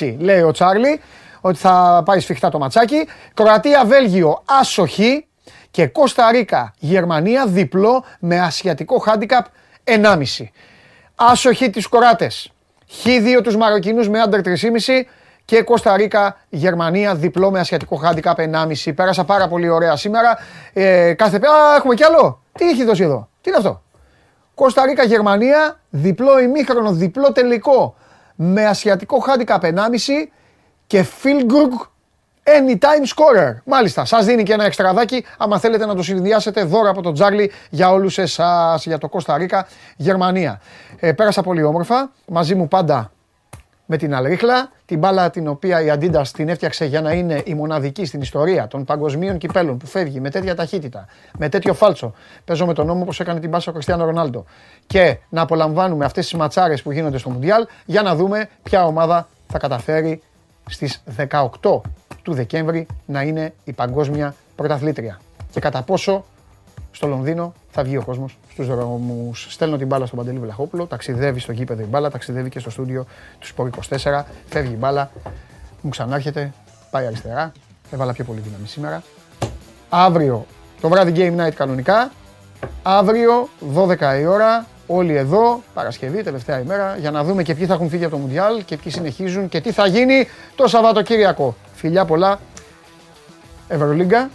3,5 0.00 0.16
λέει 0.18 0.40
ο 0.40 0.50
Τσάρλι 0.50 1.00
ότι 1.40 1.58
θα 1.58 2.02
πάει 2.04 2.20
σφιχτά 2.20 2.48
το 2.48 2.58
ματσάκι. 2.58 3.06
Κροατία 3.34 3.84
Βέλγιο 3.84 4.42
άσο 4.60 4.86
Χ 4.86 4.98
και 5.70 5.86
Κώστα 5.86 6.30
Ρίκα 6.30 6.74
Γερμανία 6.78 7.46
διπλό 7.46 8.04
με 8.20 8.40
ασιατικό 8.40 8.98
χάντικαπ 8.98 9.46
1,5. 9.84 10.44
Άσο 11.14 11.54
Χ 11.54 11.58
τις 11.58 11.86
Κοράτες. 11.86 12.52
Χ2 12.90 13.42
τους 13.42 13.56
Μαροκινούς 13.56 14.08
με 14.08 14.20
άντερ 14.20 14.40
3,5 14.44 15.02
και 15.44 15.62
Κώστα 15.62 15.96
Ρίκα, 15.96 16.36
Γερμανία, 16.48 17.14
διπλό 17.14 17.50
με 17.50 17.60
ασιατικό 17.60 17.96
χάντικαπ 17.96 18.38
1,5. 18.84 18.92
Πέρασα 18.94 19.24
πάρα 19.24 19.48
πολύ 19.48 19.68
ωραία 19.68 19.96
σήμερα. 19.96 20.38
Ε, 20.72 21.12
κάθε... 21.12 21.36
Α, 21.36 21.76
έχουμε 21.76 21.94
κι 21.94 22.04
άλλο. 22.04 22.42
Τι 22.52 22.68
έχει 22.68 22.84
δώσει 22.84 23.02
εδώ; 23.02 23.28
Τι 23.40 23.48
είναι 23.48 23.58
αυτό; 23.58 23.82
Κώστα 24.54 24.86
Ρίκα, 24.86 25.04
Γερμανία, 25.04 25.80
διπλό 25.90 26.38
ημίχρονο, 26.40 26.92
διπλό 26.92 27.32
τελικό 27.32 27.96
με 28.34 28.66
ασιατικό 28.66 29.24
handicap 29.26 29.60
1,5 29.60 29.70
και 30.86 31.04
Philgrug 31.22 31.86
anytime 32.48 33.06
scorer. 33.06 33.54
Μάλιστα, 33.64 34.04
σας 34.04 34.24
δίνει 34.24 34.42
και 34.42 34.52
ένα 34.52 34.64
εξτραδάκι 34.64 35.24
άμα 35.38 35.58
θέλετε 35.58 35.86
να 35.86 35.94
το 35.94 36.02
συνδυάσετε 36.02 36.62
δώρο 36.62 36.90
από 36.90 37.02
τον 37.02 37.14
Τζάρλι 37.14 37.52
για 37.70 37.90
όλους 37.90 38.18
εσάς, 38.18 38.86
για 38.86 38.98
το 38.98 39.08
Κώστα 39.08 39.36
Ρίκα, 39.36 39.66
Γερμανία. 39.96 40.60
Ε, 40.96 41.12
πέρασα 41.12 41.42
πολύ 41.42 41.62
όμορφα, 41.62 42.10
μαζί 42.26 42.54
μου 42.54 42.68
πάντα 42.68 43.10
με 43.90 43.96
την 43.96 44.14
Αλρίχλα, 44.14 44.70
την 44.86 44.98
μπάλα 44.98 45.30
την 45.30 45.48
οποία 45.48 45.82
η 45.82 45.86
Adidas 45.92 46.26
την 46.32 46.48
έφτιαξε 46.48 46.84
για 46.84 47.00
να 47.00 47.12
είναι 47.12 47.42
η 47.44 47.54
μοναδική 47.54 48.04
στην 48.04 48.20
ιστορία 48.20 48.66
των 48.66 48.84
παγκοσμίων 48.84 49.38
κυπέλων 49.38 49.76
που 49.76 49.86
φεύγει 49.86 50.20
με 50.20 50.30
τέτοια 50.30 50.54
ταχύτητα, 50.54 51.06
με 51.38 51.48
τέτοιο 51.48 51.74
φάλτσο. 51.74 52.12
Παίζω 52.44 52.66
με 52.66 52.74
τον 52.74 52.86
νόμο 52.86 53.02
όπως 53.02 53.20
έκανε 53.20 53.40
την 53.40 53.50
πάσα 53.50 53.70
ο 53.70 53.72
Κριστιανό 53.72 54.04
Ρονάλντο. 54.04 54.44
Και 54.86 55.18
να 55.28 55.42
απολαμβάνουμε 55.42 56.04
αυτές 56.04 56.24
τις 56.24 56.38
ματσάρες 56.38 56.82
που 56.82 56.92
γίνονται 56.92 57.18
στο 57.18 57.30
Μουντιάλ 57.30 57.66
για 57.84 58.02
να 58.02 58.14
δούμε 58.14 58.48
ποια 58.62 58.84
ομάδα 58.84 59.28
θα 59.46 59.58
καταφέρει 59.58 60.22
στις 60.70 61.02
18 61.16 61.80
του 62.28 62.34
Δεκέμβρη 62.34 62.86
να 63.06 63.22
είναι 63.22 63.52
η 63.64 63.72
παγκόσμια 63.72 64.34
πρωταθλήτρια. 64.56 65.20
Και 65.50 65.60
κατά 65.60 65.82
πόσο 65.82 66.24
στο 66.90 67.06
Λονδίνο 67.06 67.52
θα 67.70 67.82
βγει 67.82 67.96
ο 67.96 68.02
κόσμος 68.02 68.38
στους 68.52 68.66
δρόμους. 68.66 69.46
Στέλνω 69.50 69.76
την 69.76 69.86
μπάλα 69.86 70.06
στον 70.06 70.18
Παντελή 70.18 70.38
Βλαχόπουλο, 70.38 70.86
ταξιδεύει 70.86 71.40
στο 71.40 71.52
γήπεδο 71.52 71.82
η 71.82 71.84
μπάλα, 71.84 72.10
ταξιδεύει 72.10 72.48
και 72.48 72.58
στο 72.58 72.70
στούντιο 72.70 73.06
του 73.38 73.46
Σπορ 73.46 73.70
24. 73.88 74.22
Φεύγει 74.48 74.72
η 74.72 74.76
μπάλα, 74.76 75.10
μου 75.80 75.90
ξανάρχεται, 75.90 76.52
πάει 76.90 77.06
αριστερά. 77.06 77.52
Έβαλα 77.90 78.12
πιο 78.12 78.24
πολύ 78.24 78.40
δύναμη 78.40 78.66
σήμερα. 78.66 79.02
Αύριο 79.88 80.46
το 80.80 80.88
βράδυ 80.88 81.12
Game 81.16 81.46
Night 81.46 81.52
κανονικά. 81.54 82.12
Αύριο 82.82 83.48
12 83.74 84.20
η 84.20 84.26
ώρα, 84.26 84.66
όλοι 84.86 85.14
εδώ, 85.14 85.62
Παρασκευή, 85.74 86.22
τελευταία 86.22 86.60
ημέρα, 86.60 86.96
για 87.00 87.10
να 87.10 87.24
δούμε 87.24 87.42
και 87.42 87.54
ποιοι 87.54 87.66
θα 87.66 87.74
έχουν 87.74 87.88
φύγει 87.88 88.04
από 88.04 88.16
το 88.16 88.20
Μουντιάλ 88.20 88.64
και 88.64 88.76
ποιοι 88.76 88.92
συνεχίζουν 88.92 89.48
και 89.48 89.60
τι 89.60 89.72
θα 89.72 89.86
γίνει 89.86 90.28
το 90.56 90.66
Σαββατοκύριακο. 90.66 91.54
Φιλιά 91.78 92.04
πολλά, 92.04 92.40
Ευρωλίγκα, 93.68 94.30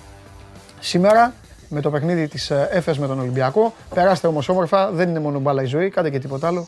σήμερα 0.80 1.34
με 1.70 1.82
το 1.82 1.90
παιχνίδι 1.92 2.28
της 2.28 2.50
ε, 2.50 2.68
ΕΦΕΣ 2.72 3.00
με 3.00 3.08
τον 3.08 3.20
Ολυμπιακό. 3.20 3.74
Περάστε 3.94 4.28
όμως 4.28 4.50
όμορφα, 4.50 4.92
δεν 4.92 5.10
είναι 5.10 5.20
μόνο 5.20 5.40
μπάλα 5.40 5.62
η 5.62 5.66
ζωή, 5.66 5.90
κάντε 5.90 6.10
και 6.10 6.20
τίποτα 6.20 6.48
άλλο. 6.48 6.68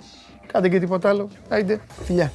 Κάντε 0.51 0.69
και 0.69 0.79
τίποτα 0.79 1.09
άλλο. 1.09 1.29
Άιντε, 1.49 1.79
φιλιά. 2.03 2.31